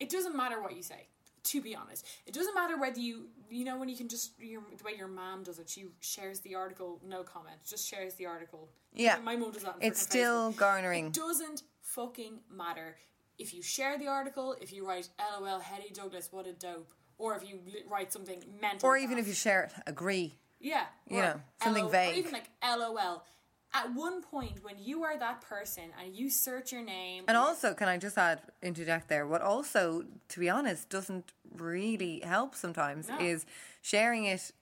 it 0.00 0.08
doesn't 0.08 0.34
matter 0.34 0.60
what 0.62 0.74
you 0.74 0.82
say 0.82 1.08
to 1.44 1.60
be 1.60 1.76
honest 1.76 2.04
it 2.26 2.32
doesn't 2.34 2.54
matter 2.54 2.80
whether 2.80 2.98
you 2.98 3.26
you 3.50 3.64
know 3.64 3.78
when 3.78 3.88
you 3.88 3.96
can 3.96 4.08
just 4.08 4.32
your, 4.40 4.62
the 4.76 4.82
way 4.82 4.92
your 4.96 5.06
mom 5.08 5.42
does 5.44 5.58
it 5.58 5.68
she 5.68 5.84
shares 6.00 6.40
the 6.40 6.54
article 6.54 6.98
no 7.06 7.22
comment 7.22 7.56
just 7.68 7.86
shares 7.86 8.14
the 8.14 8.24
article 8.26 8.68
Yeah. 8.94 9.18
my 9.22 9.36
mom 9.36 9.52
does 9.52 9.62
that 9.62 9.76
It's 9.80 10.00
still 10.00 10.52
Facebook. 10.52 10.56
garnering. 10.56 11.06
it 11.08 11.12
doesn't 11.12 11.62
fucking 11.82 12.40
matter 12.50 12.96
if 13.38 13.54
you 13.54 13.62
share 13.62 13.98
the 13.98 14.06
article 14.06 14.56
if 14.60 14.72
you 14.72 14.86
write 14.86 15.08
lol 15.40 15.60
Hetty 15.60 15.92
Douglas 15.92 16.28
what 16.30 16.46
a 16.46 16.52
dope 16.52 16.92
or 17.18 17.34
if 17.34 17.48
you 17.48 17.60
write 17.88 18.12
something 18.12 18.42
mental 18.60 18.88
Or 18.88 18.96
even 18.96 19.18
if 19.18 19.26
you 19.26 19.32
share 19.32 19.64
it, 19.64 19.72
agree. 19.86 20.34
Yeah. 20.60 20.84
You 21.08 21.22
know, 21.22 21.40
something 21.62 21.90
vague. 21.90 22.14
Or 22.14 22.18
even 22.18 22.32
like 22.32 22.50
LOL. 22.62 23.24
At 23.72 23.94
one 23.94 24.22
point, 24.22 24.62
when 24.62 24.74
you 24.78 25.02
are 25.02 25.18
that 25.18 25.40
person 25.42 25.84
and 26.02 26.14
you 26.14 26.30
search 26.30 26.72
your 26.72 26.82
name, 26.82 27.24
And 27.28 27.36
also, 27.36 27.74
can 27.74 27.88
I 27.88 27.98
just 27.98 28.16
add, 28.16 28.40
interject 28.62 29.08
there? 29.08 29.26
What 29.26 29.42
also, 29.42 30.04
to 30.28 30.40
be 30.40 30.48
honest, 30.48 30.88
doesn't 30.88 31.32
really 31.54 32.20
help 32.20 32.54
sometimes 32.54 33.08
No. 33.08 33.18
is 33.18 33.44
sharing 33.82 34.24
it 34.24 34.52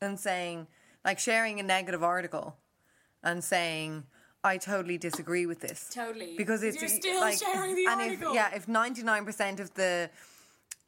and 0.00 0.18
saying, 0.18 0.66
like 1.04 1.18
sharing 1.18 1.60
a 1.60 1.62
negative 1.62 2.02
article 2.02 2.56
and 3.22 3.42
saying, 3.42 4.04
I 4.46 4.56
totally 4.56 4.98
disagree 4.98 5.46
with 5.46 5.60
this. 5.60 5.90
Totally. 5.92 6.34
Because 6.36 6.62
it's 6.62 6.80
You're 6.80 6.88
still 6.88 7.20
like, 7.20 7.38
sharing 7.38 7.74
the 7.74 7.86
and 7.86 8.00
article. 8.00 8.30
If, 8.30 8.34
yeah, 8.34 8.54
if 8.54 8.66
99% 8.66 9.60
of 9.60 9.74
the 9.74 10.10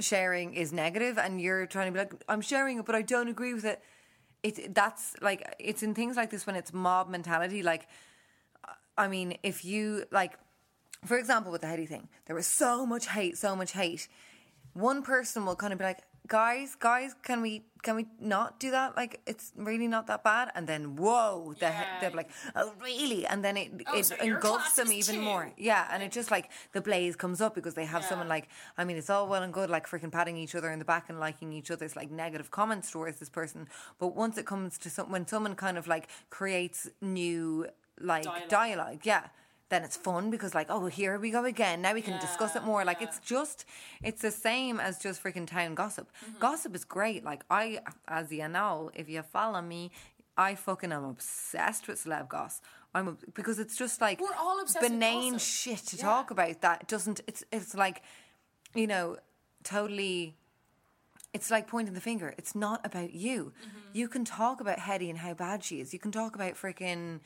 sharing 0.01 0.55
is 0.55 0.73
negative 0.73 1.19
and 1.19 1.41
you're 1.41 1.67
trying 1.67 1.87
to 1.87 1.93
be 1.93 1.99
like, 1.99 2.15
I'm 2.29 2.41
sharing 2.41 2.79
it, 2.79 2.87
but 2.87 2.95
I 2.95 3.03
don't 3.03 3.29
agree 3.29 3.53
with 3.53 3.65
it. 3.65 3.83
It, 4.43 4.75
that's 4.75 5.17
like 5.21 5.57
it's 5.59 5.83
in 5.83 5.95
things 5.95 6.17
like 6.17 6.31
this 6.31 6.47
when 6.47 6.55
it's 6.55 6.73
mob 6.73 7.09
mentality 7.09 7.61
like 7.61 7.89
I 8.99 9.07
mean, 9.07 9.39
if 9.45 9.65
you 9.65 10.05
like, 10.11 10.37
for 11.07 11.17
example, 11.17 11.53
with 11.53 11.61
the 11.61 11.69
Hetty 11.69 11.87
thing, 11.87 12.09
there 12.27 12.35
was 12.35 12.47
so 12.47 12.85
much 12.85 13.07
hate, 13.07 13.39
so 13.39 13.55
much 13.55 13.73
hate. 13.73 14.09
One 14.75 15.03
person 15.03 15.47
will 15.47 15.55
kind 15.55 15.73
of 15.73 15.79
be 15.79 15.85
like, 15.85 16.01
"Guys, 16.29 16.74
guys, 16.76 17.14
can 17.22 17.41
we 17.43 17.62
can 17.83 17.95
we 17.95 18.07
not 18.20 18.59
do 18.59 18.72
that? 18.72 18.97
Like, 18.97 19.20
it's 19.26 19.53
really 19.57 19.87
not 19.89 20.07
that 20.09 20.22
bad." 20.24 20.51
And 20.55 20.66
then, 20.66 20.97
whoa, 20.97 21.55
the, 21.59 21.66
Yeah. 21.66 22.01
they're 22.01 22.11
like, 22.11 22.31
"Oh, 22.57 22.72
really?" 22.83 23.24
And 23.26 23.45
then 23.45 23.57
it 23.57 23.70
Oh, 23.87 23.99
it 23.99 24.05
so 24.07 24.16
engulfs 24.16 24.74
them 24.76 24.91
even 24.93 25.14
too. 25.16 25.22
more. 25.22 25.53
Yeah, 25.57 25.87
and 25.91 26.03
it 26.03 26.11
just 26.12 26.31
like 26.31 26.51
the 26.72 26.81
blaze 26.81 27.16
comes 27.16 27.41
up 27.41 27.55
because 27.55 27.74
they 27.74 27.87
have 27.87 28.03
Yeah. 28.03 28.09
someone 28.09 28.29
like, 28.29 28.49
I 28.76 28.85
mean, 28.85 28.97
it's 28.97 29.09
all 29.11 29.26
well 29.29 29.43
and 29.43 29.53
good 29.53 29.70
like 29.70 29.87
freaking 29.89 30.11
patting 30.12 30.37
each 30.37 30.55
other 30.55 30.70
in 30.70 30.79
the 30.81 30.85
back 30.85 31.09
and 31.09 31.18
liking 31.20 31.53
each 31.53 31.70
other's 31.70 31.95
like 31.97 32.11
negative 32.11 32.51
comments 32.51 32.91
towards 32.91 33.18
this 33.20 33.31
person, 33.31 33.68
but 33.99 34.09
once 34.09 34.37
it 34.39 34.47
comes 34.47 34.76
to 34.79 34.91
some 34.91 35.11
when 35.11 35.26
someone 35.26 35.55
kind 35.55 35.79
of 35.79 35.87
like 35.87 36.09
creates 36.31 36.89
new 37.01 37.66
like 38.01 38.24
Dialogue. 38.24 38.49
dialogue, 38.49 39.01
yeah. 39.05 39.24
Then 39.71 39.83
it's 39.85 39.97
fun 39.97 40.31
because 40.31 40.55
like, 40.55 40.69
oh, 40.71 40.87
here 40.87 41.19
we 41.19 41.31
go 41.31 41.45
again. 41.45 41.83
Now 41.83 41.93
we 41.93 42.01
can 42.01 42.19
discuss 42.21 42.57
it 42.57 42.64
more. 42.64 42.85
Like 42.85 43.01
yeah. 43.01 43.09
it's 43.09 43.19
just, 43.21 43.66
it's 44.03 44.23
the 44.23 44.31
same 44.31 44.81
as 44.81 44.99
just 44.99 45.23
freaking 45.23 45.47
town 45.47 45.75
gossip. 45.75 46.11
Mm-hmm. 46.25 46.39
Gossip 46.39 46.75
is 46.75 46.85
great. 46.85 47.23
Like 47.23 47.45
I, 47.51 47.81
as 48.07 48.33
you 48.33 48.49
know, 48.49 48.91
if 48.95 49.09
you 49.11 49.23
follow 49.23 49.61
me, 49.61 49.91
I 50.39 50.55
fucking 50.55 50.93
am 50.93 51.05
obsessed 51.05 51.87
with 51.87 52.03
celeb 52.03 52.29
goss. 52.29 52.62
I'm 52.95 53.09
ob- 53.09 53.35
because 53.35 53.59
it's 53.59 53.77
just 53.77 54.01
like 54.01 54.21
We're 54.21 54.29
all 54.39 54.61
obsessed 54.61 54.83
with 54.83 54.93
benign 54.93 55.33
gossip. 55.33 55.49
shit 55.49 55.79
to 55.89 55.97
Yeah. 55.97 56.03
talk 56.03 56.31
about. 56.31 56.62
That 56.62 56.89
doesn't. 56.89 57.21
It's 57.27 57.45
it's 57.53 57.75
like, 57.75 58.03
you 58.75 58.87
know, 58.87 59.19
totally 59.64 60.35
it's 61.35 61.51
like 61.51 61.66
pointing 61.66 61.93
the 61.95 62.01
finger. 62.01 62.35
It's 62.39 62.55
not 62.55 62.81
about 62.87 63.12
you. 63.12 63.53
Mm-hmm. 63.61 63.79
You 63.93 64.09
can 64.09 64.25
talk 64.25 64.61
about 64.62 64.79
Hetty 64.79 65.11
and 65.11 65.19
how 65.19 65.35
bad 65.35 65.62
she 65.62 65.81
is. 65.81 65.93
You 65.93 65.99
can 65.99 66.11
talk 66.11 66.35
about 66.35 66.55
freaking, 66.55 67.21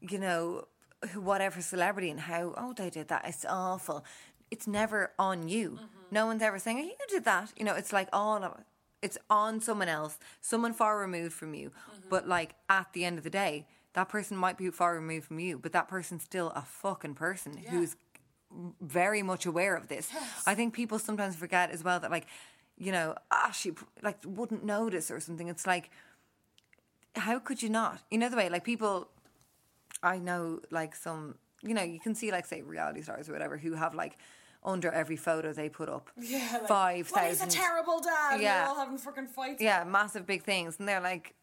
you 0.00 0.18
know, 0.18 0.68
whatever 1.14 1.60
celebrity 1.60 2.10
and 2.10 2.20
how, 2.20 2.54
oh, 2.56 2.72
they 2.72 2.90
did 2.90 3.08
that. 3.08 3.24
It's 3.26 3.44
awful. 3.48 4.04
It's 4.50 4.66
never 4.66 5.12
on 5.18 5.48
you. 5.48 5.70
Mm-hmm. 5.70 5.84
No 6.10 6.26
one's 6.26 6.42
ever 6.42 6.58
saying, 6.58 6.78
oh, 6.78 6.84
you 6.84 6.94
did 7.08 7.24
that. 7.24 7.52
You 7.56 7.64
know, 7.64 7.74
it's 7.74 7.92
like 7.92 8.08
all 8.12 8.42
of 8.42 8.52
it. 8.58 8.64
It's 9.02 9.18
on 9.28 9.60
someone 9.60 9.88
else, 9.88 10.18
someone 10.40 10.72
far 10.72 10.98
removed 10.98 11.34
from 11.34 11.54
you. 11.54 11.70
Mm-hmm. 11.70 12.08
But 12.08 12.26
like 12.26 12.54
at 12.68 12.92
the 12.92 13.04
end 13.04 13.18
of 13.18 13.24
the 13.24 13.30
day, 13.30 13.66
that 13.92 14.08
person 14.08 14.36
might 14.36 14.58
be 14.58 14.70
far 14.70 14.94
removed 14.94 15.26
from 15.26 15.38
you, 15.38 15.58
but 15.58 15.72
that 15.72 15.88
person's 15.88 16.22
still 16.22 16.52
a 16.54 16.62
fucking 16.62 17.14
person 17.14 17.56
who's 17.70 17.96
very 18.80 19.22
much 19.22 19.46
aware 19.46 19.74
of 19.74 19.88
this. 19.88 20.10
I 20.46 20.54
think 20.54 20.74
people 20.74 20.98
sometimes 20.98 21.34
forget 21.34 21.70
as 21.70 21.82
well 21.82 22.00
that 22.00 22.10
like, 22.10 22.26
you 22.78 22.92
know, 22.92 23.14
ah, 23.30 23.50
she 23.52 23.72
like 24.02 24.18
wouldn't 24.24 24.64
notice 24.64 25.10
or 25.10 25.20
something. 25.20 25.48
It's 25.48 25.66
like, 25.66 25.90
how 27.14 27.38
could 27.38 27.62
you 27.62 27.70
not? 27.70 28.00
You 28.10 28.18
know 28.18 28.28
the 28.28 28.36
way 28.36 28.48
like 28.48 28.64
people, 28.64 29.08
I 30.02 30.18
know 30.18 30.60
like 30.70 30.94
some, 30.94 31.36
you 31.62 31.74
know, 31.74 31.82
you 31.82 32.00
can 32.00 32.14
see 32.14 32.30
like 32.30 32.46
say 32.46 32.62
reality 32.62 33.02
stars 33.02 33.28
or 33.28 33.32
whatever 33.32 33.56
who 33.56 33.74
have 33.74 33.94
like 33.94 34.16
under 34.64 34.90
every 34.90 35.16
photo 35.16 35.52
they 35.52 35.68
put 35.68 35.88
up, 35.88 36.10
Yeah, 36.20 36.48
like, 36.60 36.68
five 36.68 37.12
Well, 37.14 37.24
he's 37.28 37.42
a 37.42 37.46
terrible 37.46 38.00
dad. 38.00 38.40
Yeah. 38.40 38.66
All 38.68 38.76
having 38.76 38.98
fucking 38.98 39.28
fights. 39.28 39.62
yeah, 39.62 39.84
massive 39.84 40.26
big 40.26 40.42
things, 40.42 40.76
and 40.78 40.88
they're 40.88 41.00
like, 41.00 41.34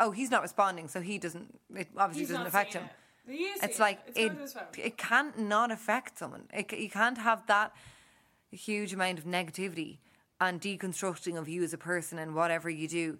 oh, 0.00 0.10
he's 0.10 0.30
not 0.30 0.42
responding, 0.42 0.88
so 0.88 1.00
he 1.00 1.18
doesn't. 1.18 1.58
It 1.74 1.88
obviously 1.96 2.22
He's 2.22 2.30
doesn't 2.30 2.46
affect 2.46 2.74
him. 2.74 2.84
it. 2.84 2.90
It's 3.62 3.78
like 3.78 4.00
It's 4.08 4.18
it. 4.18 4.32
his 4.38 4.52
phone. 4.52 4.64
It 4.76 4.98
can't 4.98 5.38
not 5.38 5.70
affect 5.70 6.18
someone. 6.18 6.44
It, 6.52 6.72
you 6.72 6.90
can't 6.90 7.16
have 7.18 7.46
that 7.46 7.72
huge 8.50 8.92
amount 8.92 9.18
of 9.18 9.24
negativity 9.24 9.98
and 10.40 10.60
deconstructing 10.60 11.38
of 11.38 11.48
you 11.48 11.62
as 11.62 11.72
a 11.72 11.78
person 11.78 12.18
and 12.18 12.34
whatever 12.34 12.68
you 12.68 12.86
do. 12.88 13.18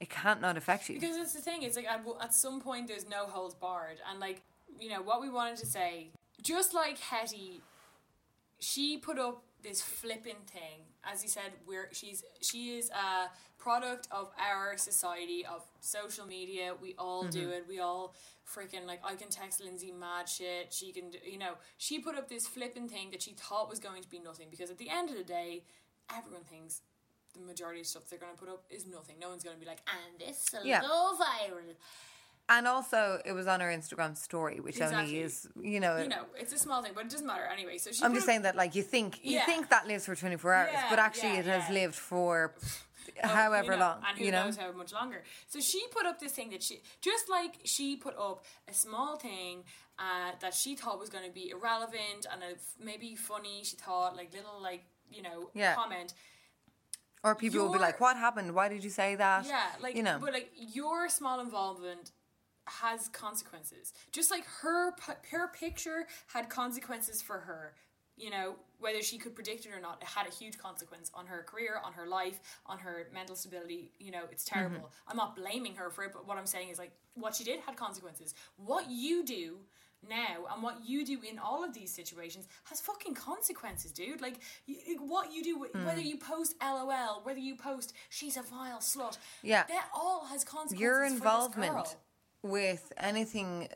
It 0.00 0.08
can't 0.08 0.40
not 0.40 0.56
affect 0.56 0.88
you. 0.88 0.98
Because 0.98 1.16
it's 1.16 1.34
the 1.34 1.40
thing, 1.40 1.62
it's 1.62 1.76
like 1.76 1.86
at, 1.86 2.02
at 2.22 2.34
some 2.34 2.60
point 2.60 2.88
there's 2.88 3.08
no 3.08 3.26
holds 3.26 3.54
barred. 3.54 3.98
And 4.10 4.18
like, 4.18 4.40
you 4.78 4.88
know, 4.88 5.02
what 5.02 5.20
we 5.20 5.28
wanted 5.28 5.58
to 5.58 5.66
say, 5.66 6.08
just 6.42 6.72
like 6.72 6.98
Hetty, 6.98 7.60
she 8.58 8.96
put 8.96 9.18
up 9.18 9.42
this 9.62 9.82
flipping 9.82 10.36
thing. 10.46 10.86
As 11.04 11.22
you 11.22 11.28
said, 11.28 11.52
we're 11.66 11.88
she's 11.92 12.24
she 12.40 12.78
is 12.78 12.90
a 12.90 13.28
product 13.58 14.08
of 14.10 14.30
our 14.38 14.76
society, 14.78 15.44
of 15.44 15.62
social 15.80 16.26
media. 16.26 16.72
We 16.80 16.94
all 16.98 17.24
do 17.24 17.42
mm-hmm. 17.42 17.50
it. 17.50 17.64
We 17.68 17.80
all 17.80 18.14
freaking 18.48 18.86
like 18.86 19.00
I 19.04 19.14
can 19.14 19.28
text 19.28 19.62
Lindsay 19.62 19.92
mad 19.92 20.28
shit. 20.28 20.72
She 20.72 20.92
can 20.92 21.10
do, 21.10 21.18
you 21.24 21.38
know, 21.38 21.54
she 21.76 21.98
put 21.98 22.16
up 22.16 22.28
this 22.28 22.46
flipping 22.46 22.88
thing 22.88 23.10
that 23.10 23.22
she 23.22 23.32
thought 23.32 23.68
was 23.68 23.78
going 23.78 24.02
to 24.02 24.08
be 24.08 24.18
nothing 24.18 24.48
because 24.50 24.70
at 24.70 24.78
the 24.78 24.88
end 24.88 25.10
of 25.10 25.16
the 25.16 25.24
day, 25.24 25.64
everyone 26.14 26.44
thinks 26.44 26.80
the 27.34 27.40
majority 27.40 27.80
of 27.80 27.86
stuff 27.86 28.02
they're 28.08 28.18
going 28.18 28.32
to 28.32 28.38
put 28.38 28.48
up 28.48 28.64
is 28.70 28.86
nothing. 28.86 29.16
No 29.20 29.28
one's 29.30 29.44
going 29.44 29.56
to 29.56 29.60
be 29.60 29.66
like, 29.66 29.82
and 29.88 30.18
this 30.20 30.48
will 30.52 30.64
Yeah. 30.64 30.80
go 30.82 31.16
viral. 31.18 31.74
And 32.48 32.66
also, 32.66 33.20
it 33.24 33.30
was 33.32 33.46
on 33.46 33.60
her 33.60 33.68
Instagram 33.68 34.16
story, 34.16 34.58
which 34.58 34.76
Exactly. 34.76 34.98
only 34.98 35.20
is, 35.20 35.46
you 35.60 35.78
know, 35.78 35.98
You 35.98 36.08
know, 36.08 36.24
it's 36.36 36.52
a 36.52 36.58
small 36.58 36.82
thing, 36.82 36.92
but 36.94 37.04
it 37.06 37.10
doesn't 37.10 37.26
matter 37.26 37.44
anyway. 37.46 37.78
So 37.78 37.92
she 37.92 38.02
I'm 38.02 38.10
put 38.10 38.16
just 38.16 38.24
up- 38.24 38.26
saying 38.30 38.42
that, 38.42 38.56
like, 38.56 38.74
you 38.74 38.82
think 38.82 39.24
you 39.24 39.34
Yeah. 39.36 39.46
think 39.46 39.68
that 39.70 39.86
lives 39.86 40.04
for 40.06 40.16
24 40.16 40.52
hours, 40.54 40.70
Yeah, 40.72 40.90
but 40.90 40.98
actually, 40.98 41.34
yeah, 41.34 41.40
it 41.40 41.44
has 41.46 41.68
yeah. 41.68 41.74
lived 41.74 41.94
for 41.94 42.54
Oh, 43.24 43.28
however 43.28 43.72
you 43.72 43.78
know, 43.78 43.84
long, 43.86 44.04
and 44.06 44.18
who 44.18 44.24
you 44.24 44.30
know. 44.32 44.44
knows 44.44 44.56
how 44.56 44.70
much 44.72 44.92
longer. 44.92 45.24
So 45.48 45.60
she 45.60 45.86
put 45.88 46.06
up 46.06 46.18
this 46.20 46.32
thing 46.32 46.50
that 46.50 46.62
she 46.62 46.80
just 47.00 47.28
like 47.28 47.58
she 47.64 47.96
put 47.96 48.16
up 48.16 48.44
a 48.68 48.74
small 48.74 49.16
thing 49.16 49.64
uh, 49.98 50.32
that 50.40 50.54
she 50.54 50.74
thought 50.76 50.98
was 50.98 51.08
going 51.10 51.24
to 51.24 51.30
be 51.30 51.50
irrelevant 51.50 52.26
and 52.30 52.42
maybe 52.78 53.14
funny. 53.16 53.62
She 53.64 53.76
thought 53.76 54.16
like 54.16 54.32
little 54.32 54.60
like 54.60 54.84
you 55.10 55.22
know 55.22 55.50
Yeah. 55.54 55.74
comment. 55.74 56.14
Or 57.22 57.34
people 57.34 57.66
will 57.66 57.72
be 57.72 57.78
like, 57.78 58.00
"What 58.00 58.16
happened? 58.16 58.54
Why 58.54 58.68
did 58.68 58.82
you 58.82 58.90
say 58.90 59.14
that?" 59.16 59.46
Yeah, 59.46 59.66
like 59.80 59.94
you 59.94 60.02
know, 60.02 60.18
but 60.20 60.32
like 60.32 60.50
your 60.54 61.08
small 61.08 61.40
involvement 61.40 62.12
has 62.66 63.08
consequences. 63.08 63.92
Just 64.12 64.30
like 64.30 64.44
her 64.62 64.94
her 65.30 65.48
picture 65.48 66.06
had 66.28 66.48
consequences 66.48 67.20
for 67.20 67.40
her. 67.40 67.74
You 68.16 68.30
know, 68.30 68.56
whether 68.78 69.02
she 69.02 69.16
could 69.16 69.34
predict 69.34 69.64
it 69.64 69.72
or 69.72 69.80
not, 69.80 69.98
it 70.02 70.08
had 70.08 70.26
a 70.26 70.30
huge 70.30 70.58
consequence 70.58 71.10
on 71.14 71.26
her 71.26 71.42
career, 71.42 71.80
on 71.82 71.94
her 71.94 72.06
life, 72.06 72.40
on 72.66 72.78
her 72.78 73.08
mental 73.14 73.34
stability. 73.34 73.92
You 73.98 74.10
know, 74.10 74.24
it's 74.30 74.44
terrible. 74.44 74.76
Mm-hmm. 74.76 75.10
I'm 75.10 75.16
not 75.16 75.36
blaming 75.36 75.74
her 75.76 75.90
for 75.90 76.04
it, 76.04 76.12
but 76.12 76.26
what 76.26 76.36
I'm 76.36 76.46
saying 76.46 76.68
is 76.68 76.78
like 76.78 76.92
what 77.14 77.34
she 77.34 77.44
did 77.44 77.60
had 77.60 77.76
consequences. 77.76 78.34
What 78.56 78.90
you 78.90 79.24
do 79.24 79.58
now 80.08 80.46
and 80.52 80.62
what 80.62 80.76
you 80.86 81.04
do 81.04 81.18
in 81.28 81.38
all 81.38 81.62
of 81.64 81.74
these 81.74 81.92
situations 81.92 82.48
has 82.64 82.80
fucking 82.80 83.14
consequences, 83.14 83.92
dude. 83.92 84.20
Like 84.20 84.36
y- 84.68 84.76
what 84.98 85.32
you 85.32 85.42
do, 85.42 85.66
Mm. 85.74 85.84
whether 85.84 86.00
you 86.00 86.16
post 86.16 86.54
LOL, 86.62 87.20
whether 87.22 87.38
you 87.38 87.54
post 87.56 87.92
she's 88.08 88.36
a 88.36 88.42
vile 88.42 88.78
slut, 88.78 89.18
Yeah. 89.42 89.64
that 89.64 89.88
all 89.94 90.24
has 90.26 90.44
consequences. 90.44 90.80
your 90.80 91.04
involvement 91.04 91.96
with 92.42 92.92
anything 92.96 93.68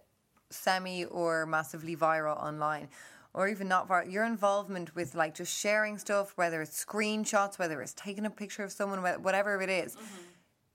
semi 0.50 1.04
or 1.04 1.46
massively 1.46 1.96
viral 1.96 2.36
online 2.42 2.88
or 3.34 3.48
even 3.48 3.66
not 3.68 3.88
viral 3.88 4.10
your 4.10 4.24
involvement 4.24 4.94
with 4.94 5.14
like 5.14 5.34
just 5.34 5.52
sharing 5.54 5.98
stuff 5.98 6.32
whether 6.36 6.62
it's 6.62 6.82
screenshots 6.84 7.58
whether 7.58 7.82
it's 7.82 7.92
taking 7.94 8.24
a 8.24 8.30
picture 8.30 8.62
of 8.62 8.70
someone 8.72 9.02
whatever 9.22 9.60
it 9.60 9.68
is, 9.68 9.96
Mm-hmm. 9.96 10.22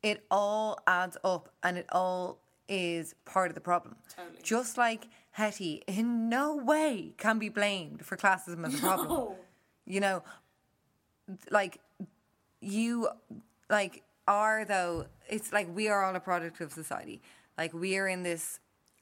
it 0.04 0.26
all 0.30 0.78
adds 0.86 1.18
up 1.24 1.50
and 1.64 1.78
it 1.78 1.88
all 1.92 2.40
is 2.68 3.16
part 3.26 3.50
of 3.50 3.56
the 3.56 3.62
problem 3.62 3.96
Totally. 4.16 4.42
just 4.44 4.78
like 4.78 5.08
hetty 5.40 5.82
in 5.88 6.30
no 6.30 6.56
way 6.56 7.14
can 7.18 7.40
be 7.40 7.50
blamed 7.50 8.06
for 8.06 8.18
classism 8.18 8.66
as 8.68 8.76
a 8.76 8.78
problem 8.78 9.36
you 9.86 10.00
know 10.00 10.22
like 11.50 11.80
you 12.62 13.08
like 13.70 14.04
are 14.28 14.66
though 14.66 15.06
it's 15.30 15.54
like 15.54 15.74
we 15.74 15.88
are 15.88 16.04
all 16.04 16.16
a 16.16 16.20
product 16.20 16.60
of 16.60 16.72
society 16.72 17.22
like 17.58 17.74
we 17.74 17.98
are 17.98 18.08
in 18.08 18.24
this 18.24 18.60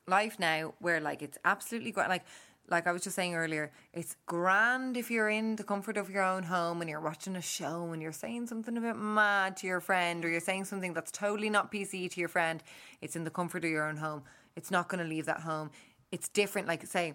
life 0.08 0.40
now 0.40 0.74
where 0.80 1.00
like 1.02 1.22
it's 1.22 1.38
absolutely 1.44 1.92
grand 1.92 2.10
like 2.10 2.24
like 2.70 2.86
I 2.86 2.92
was 2.92 3.02
just 3.02 3.16
saying 3.16 3.36
earlier, 3.36 3.72
it's 3.94 4.16
grand 4.26 4.98
if 4.98 5.10
you're 5.10 5.30
in 5.30 5.56
the 5.56 5.64
comfort 5.64 5.96
of 5.96 6.10
your 6.10 6.24
own 6.24 6.44
home 6.44 6.82
and 6.82 6.90
you're 6.90 7.00
watching 7.00 7.36
a 7.36 7.42
show 7.42 7.92
and 7.94 8.02
you're 8.02 8.12
saying 8.12 8.48
something 8.48 8.76
a 8.78 8.82
bit 8.82 8.98
mad 8.98 9.56
to 9.58 9.68
your 9.68 9.80
friend 9.80 10.26
or 10.26 10.30
you're 10.30 10.42
saying 10.42 10.66
something 10.66 10.94
that's 10.94 11.12
totally 11.12 11.50
not 11.50 11.72
PC 11.72 12.12
to 12.12 12.20
your 12.20 12.28
friend. 12.28 12.62
It's 13.02 13.16
in 13.16 13.24
the 13.24 13.30
comfort 13.30 13.64
of 13.64 13.72
your 13.72 13.88
own 13.88 13.98
home. 13.98 14.24
It's 14.56 14.70
not 14.70 14.90
going 14.90 15.02
to 15.02 15.10
leave 15.10 15.26
that 15.28 15.42
home. 15.42 15.72
It's 16.12 16.30
different. 16.30 16.68
Like, 16.68 16.86
say, 16.86 17.14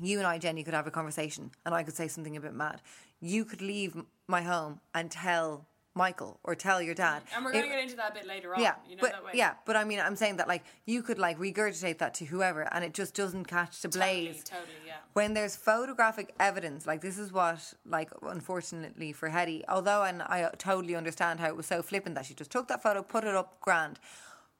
you 0.00 0.18
and 0.18 0.26
I, 0.26 0.38
Jenny, 0.38 0.62
could 0.62 0.74
have 0.74 0.86
a 0.86 0.90
conversation 0.90 1.50
and 1.66 1.74
I 1.74 1.82
could 1.82 1.94
say 1.96 2.08
something 2.08 2.36
a 2.36 2.40
bit 2.40 2.54
mad. 2.54 2.80
You 3.20 3.44
could 3.44 3.60
leave 3.60 3.96
my 4.28 4.42
home 4.42 4.80
and 4.94 5.10
tell 5.10 5.66
Michael 5.94 6.38
or 6.44 6.54
tell 6.54 6.80
your 6.80 6.94
dad. 6.94 7.22
and 7.34 7.44
we're 7.44 7.50
It- 7.50 7.54
going 7.54 7.64
to 7.64 7.70
get 7.70 7.82
into 7.82 7.96
that 7.96 8.12
a 8.12 8.14
bit 8.14 8.26
later 8.26 8.54
on. 8.54 8.62
yeah, 8.62 8.76
you 8.88 8.94
know 8.94 9.00
but 9.00 9.10
that 9.12 9.24
way. 9.24 9.32
yeah, 9.34 9.54
but 9.66 9.74
I 9.76 9.82
mean, 9.82 9.98
I'm 9.98 10.14
saying 10.14 10.36
that 10.36 10.46
like 10.46 10.62
you 10.86 11.02
could 11.02 11.18
like 11.18 11.36
regurgitate 11.38 11.98
that 11.98 12.14
to 12.14 12.24
whoever, 12.26 12.62
and 12.72 12.84
it 12.84 12.94
just 12.94 13.12
doesn't 13.14 13.46
catch 13.46 13.82
the 13.82 13.88
blaze. 13.88 14.44
totally, 14.44 14.68
yeah. 14.86 14.94
When 15.14 15.34
there's 15.34 15.56
photographic 15.56 16.32
evidence, 16.38 16.86
like 16.86 17.00
this 17.00 17.18
is 17.18 17.32
what, 17.32 17.74
like, 17.84 18.10
unfortunately 18.22 19.12
for 19.12 19.28
Hetty, 19.30 19.64
although 19.68 20.04
and 20.04 20.22
I 20.22 20.48
totally 20.58 20.94
understand 20.94 21.40
how 21.40 21.48
it 21.48 21.56
was 21.56 21.66
so 21.66 21.82
flippant 21.82 22.14
that 22.14 22.24
she 22.24 22.34
just 22.34 22.52
took 22.52 22.68
that 22.68 22.82
photo, 22.84 23.02
put 23.02 23.24
it 23.24 23.34
up, 23.34 23.60
grand, 23.60 23.98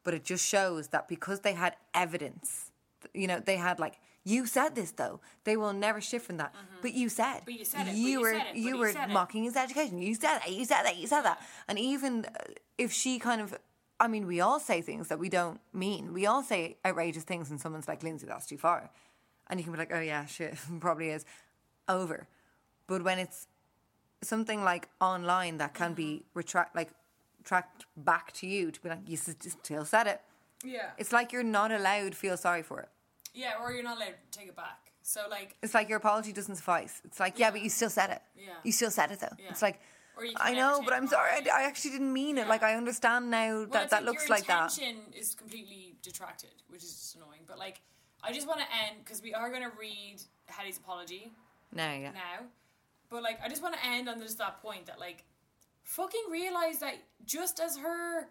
but 0.03 0.13
it 0.15 0.25
just 0.25 0.45
shows 0.47 0.89
that 0.89 1.07
because 1.07 1.41
they 1.41 1.53
had 1.53 1.77
evidence, 1.95 2.70
you 3.15 3.27
know, 3.27 3.41
they 3.41 3.57
had 3.57 3.79
like. 3.81 3.99
You 4.23 4.45
said 4.47 4.75
this 4.75 4.93
though. 4.93 5.21
They 5.45 5.57
will 5.57 5.73
never 5.73 6.01
shift 6.01 6.27
from 6.27 6.37
that. 6.37 6.55
But 6.83 6.93
you 6.93 7.09
said. 7.09 7.37
Mm-hmm. 7.41 7.45
But 7.47 7.55
you 7.55 7.65
said 7.65 7.87
it, 7.89 7.91
but 7.93 7.97
you 7.97 8.21
were 8.21 8.33
said 8.35 8.47
it, 8.51 8.57
you 8.57 8.69
you 8.69 8.79
were 8.79 8.93
said 8.93 9.09
it. 9.09 9.13
mocking 9.15 9.45
his 9.45 9.57
education. 9.57 9.99
You 10.03 10.15
said 10.15 10.39
that. 10.41 10.53
You 10.53 10.65
said 10.67 10.83
that. 10.83 10.97
You 10.99 11.07
said 11.07 11.23
that. 11.23 11.41
And 11.69 11.79
even 11.79 12.27
uh, 12.27 12.53
if 12.77 12.93
she 12.93 13.19
kind 13.19 13.41
of, 13.41 13.59
I 13.99 14.09
mean, 14.09 14.27
we 14.27 14.43
all 14.43 14.61
say 14.61 14.83
things 14.83 15.09
that 15.09 15.19
we 15.19 15.31
don't 15.31 15.59
mean. 15.73 16.13
We 16.13 16.27
all 16.27 16.43
say 16.43 16.77
outrageous 16.85 17.25
things, 17.25 17.51
and 17.51 17.59
someone's 17.59 17.89
like, 17.89 18.03
"Lindsay, 18.03 18.27
that's 18.27 18.45
too 18.47 18.59
far," 18.59 18.91
and 19.49 19.59
you 19.59 19.65
can 19.65 19.73
be 19.73 19.79
like, 19.79 19.91
"Oh 19.93 20.01
yeah, 20.01 20.27
shit, 20.27 20.55
probably 20.81 21.09
is." 21.11 21.25
Over. 21.89 22.29
But 22.87 23.03
when 23.03 23.19
it's 23.19 23.47
something 24.23 24.63
like 24.63 24.89
online 25.01 25.57
that 25.59 25.73
can 25.75 25.95
be 25.95 26.05
Mm-hmm. 26.05 26.39
retract, 26.39 26.77
like 26.77 26.91
tracked 27.43 27.87
back 27.97 28.33
to 28.35 28.47
you 28.47 28.71
to 28.71 28.81
be 28.83 28.91
like, 28.91 29.09
"You 29.09 29.17
still 29.17 29.87
said 29.87 30.07
it." 30.07 30.21
Yeah. 30.65 30.91
It's 30.99 31.13
like 31.13 31.33
you're 31.33 31.43
not 31.43 31.73
allowed 31.73 32.13
to 32.13 32.19
feel 32.19 32.37
sorry 32.37 32.63
for 32.63 32.81
it. 32.81 32.89
yeah, 33.35 33.53
or 33.61 33.73
you're 33.73 33.83
not 33.83 33.97
allowed 33.97 34.15
to 34.31 34.39
take 34.39 34.49
it 34.49 34.57
back. 34.57 34.93
So, 35.03 35.23
like, 35.31 35.57
It's 35.63 35.75
like 35.75 35.89
your 35.89 35.99
apology 35.99 36.33
doesn't 36.33 36.57
suffice. 36.57 37.01
It's 37.05 37.19
like, 37.19 37.39
yeah, 37.39 37.51
but 37.51 37.63
you 37.63 37.71
still 37.71 37.91
said 37.91 38.11
it. 38.11 38.23
Yeah. 38.37 38.53
You 38.63 38.73
still 38.73 38.91
said 38.91 39.11
it 39.11 39.21
though. 39.21 39.35
Yeah. 39.39 39.49
It's 39.51 39.63
like, 39.63 39.81
Or 40.17 40.25
you 40.25 40.35
I 40.37 40.53
know, 40.55 40.83
but 40.85 40.93
I'm 40.93 41.09
sorry. 41.09 41.31
I. 41.31 41.61
I 41.61 41.63
actually 41.65 41.93
didn't 41.93 42.13
mean 42.13 42.37
it. 42.39 42.47
Like, 42.47 42.63
I 42.63 42.75
understand 42.75 43.31
now 43.31 43.61
well, 43.61 43.67
that 43.69 43.83
it's 43.85 43.91
that 43.93 44.05
looks 44.05 44.29
your 44.29 44.37
like 44.37 44.47
that. 44.47 44.77
intention 44.79 45.13
is 45.19 45.35
completely 45.35 45.97
detracted, 46.03 46.51
which 46.69 46.83
is 46.83 46.91
just 46.95 47.17
annoying. 47.17 47.41
But, 47.47 47.59
like, 47.59 47.81
I 48.23 48.33
just 48.33 48.47
want 48.47 48.61
to 48.61 48.67
end 48.85 48.97
because 49.03 49.23
we 49.23 49.33
are 49.33 49.49
going 49.49 49.63
to 49.63 49.73
read 49.79 50.21
Hetty's 50.47 50.77
apology 50.77 51.33
Now, 51.73 51.93
yeah. 51.95 52.13
now. 52.13 52.45
But, 53.09 53.23
like, 53.23 53.41
I 53.43 53.49
just 53.49 53.63
want 53.63 53.75
to 53.75 53.85
end 53.87 54.09
on 54.09 54.21
just 54.21 54.37
that 54.39 54.61
point 54.63 54.87
that, 54.87 55.01
like, 55.01 55.25
fucking 55.83 56.25
realize 56.31 56.79
that 56.81 56.97
just 57.25 57.59
as 57.59 57.79
her 57.79 58.29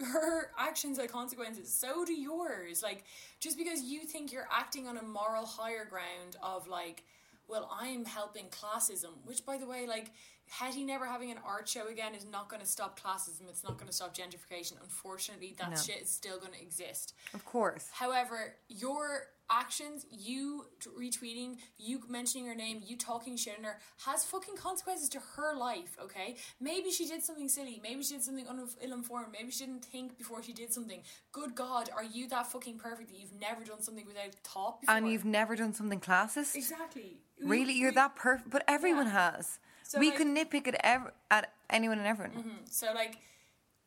her 0.00 0.50
actions 0.58 0.98
had 0.98 1.10
consequences, 1.10 1.72
so 1.72 2.04
do 2.04 2.12
yours. 2.12 2.82
Like, 2.82 3.04
just 3.40 3.56
because 3.58 3.82
you 3.82 4.00
think 4.00 4.32
you're 4.32 4.48
acting 4.50 4.88
on 4.88 4.96
a 4.96 5.02
moral 5.02 5.46
higher 5.46 5.84
ground 5.84 6.36
of 6.42 6.68
like, 6.68 7.04
well, 7.48 7.70
I'm 7.80 8.04
helping 8.04 8.46
classism, 8.46 9.10
which, 9.24 9.44
by 9.44 9.58
the 9.58 9.66
way, 9.66 9.86
like, 9.86 10.12
Hetty 10.48 10.84
never 10.84 11.06
having 11.06 11.30
an 11.30 11.38
art 11.46 11.68
show 11.68 11.86
again 11.86 12.12
is 12.14 12.24
not 12.24 12.48
going 12.48 12.60
to 12.60 12.66
stop 12.66 12.98
classism. 12.98 13.48
It's 13.48 13.62
not 13.62 13.76
going 13.76 13.86
to 13.86 13.92
stop 13.92 14.16
gentrification. 14.16 14.72
Unfortunately, 14.82 15.54
that 15.58 15.70
No. 15.70 15.76
shit 15.76 16.02
is 16.02 16.10
still 16.10 16.40
going 16.40 16.52
to 16.52 16.60
exist. 16.60 17.14
Of 17.34 17.44
course. 17.44 17.88
However, 17.92 18.56
your 18.68 19.28
actions, 19.50 20.06
you 20.10 20.66
t- 20.80 20.90
retweeting, 20.98 21.56
you 21.78 22.00
mentioning 22.08 22.46
her 22.46 22.54
name, 22.54 22.80
you 22.86 22.96
talking 22.96 23.36
shit 23.36 23.56
on 23.58 23.64
her, 23.64 23.78
has 24.06 24.24
fucking 24.24 24.56
consequences 24.56 25.08
to 25.10 25.20
her 25.36 25.56
life, 25.56 25.96
okay? 26.02 26.36
Maybe 26.60 26.90
she 26.90 27.06
did 27.06 27.22
something 27.22 27.48
silly. 27.48 27.80
Maybe 27.82 28.02
she 28.02 28.14
did 28.14 28.22
something 28.22 28.46
un- 28.48 28.68
ill 28.80 28.92
informed. 28.92 29.28
Maybe 29.32 29.50
she 29.50 29.66
didn't 29.66 29.84
think 29.84 30.16
before 30.16 30.42
she 30.42 30.52
did 30.52 30.72
something. 30.72 31.02
Good 31.32 31.54
God, 31.54 31.90
are 31.96 32.04
you 32.04 32.28
that 32.28 32.46
fucking 32.50 32.78
perfect 32.78 33.10
that 33.10 33.18
you've 33.18 33.38
never 33.40 33.64
done 33.64 33.82
something 33.82 34.06
without 34.06 34.34
thought 34.44 34.80
before? 34.80 34.94
And 34.96 35.10
you've 35.10 35.24
never 35.24 35.56
done 35.56 35.72
something 35.74 36.00
classist? 36.00 36.54
Exactly. 36.54 37.18
Really? 37.42 37.72
You're 37.74 37.90
We- 37.90 37.94
that 37.96 38.16
perfect. 38.16 38.50
But 38.50 38.64
everyone 38.68 39.06
Yeah. 39.06 39.32
has. 39.32 39.58
So, 39.82 39.98
we 39.98 40.10
like- 40.10 40.18
can 40.18 40.36
nitpick 40.36 40.68
at, 40.68 40.76
ev- 40.84 41.10
at 41.30 41.52
anyone 41.68 41.98
and 41.98 42.06
everyone. 42.06 42.36
Mm-hmm. 42.36 42.64
So 42.70 42.92
like, 42.94 43.18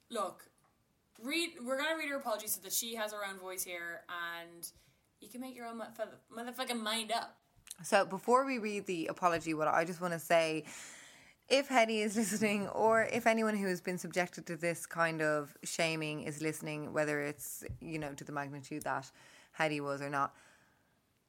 look, 0.09 0.43
read. 1.21 1.51
We're 1.63 1.77
gonna 1.77 1.95
read 1.97 2.09
her 2.09 2.17
apology 2.17 2.47
so 2.47 2.59
that 2.61 2.73
she 2.73 2.95
has 2.95 3.13
her 3.13 3.23
own 3.25 3.37
voice 3.39 3.63
here, 3.63 4.01
and 4.09 4.69
you 5.23 5.29
can 5.29 5.41
make 5.41 5.55
your 5.55 5.65
own 5.65 5.81
motherfucking 6.35 6.81
mind 6.81 7.11
up. 7.11 7.37
So 7.81 8.05
before 8.05 8.45
we 8.45 8.57
read 8.57 8.85
the 8.85 9.07
apology, 9.07 9.53
what 9.53 9.67
I 9.67 9.85
just 9.85 10.01
want 10.01 10.13
to 10.13 10.19
say, 10.19 10.65
if 11.49 11.67
Hetty 11.69 12.01
is 12.01 12.15
listening, 12.21 12.67
or 12.69 13.03
if 13.03 13.25
anyone 13.25 13.55
who 13.55 13.67
has 13.67 13.81
been 13.81 13.97
subjected 13.97 14.45
to 14.47 14.57
this 14.57 14.85
kind 14.85 15.21
of 15.21 15.55
shaming 15.63 16.23
is 16.23 16.41
listening, 16.41 16.93
whether 16.93 17.21
it's 17.21 17.63
you 17.79 17.99
know 17.99 18.13
to 18.13 18.23
the 18.23 18.31
magnitude 18.31 18.83
that 18.83 19.09
Hetty 19.53 19.79
was 19.79 20.01
or 20.01 20.09
not, 20.09 20.35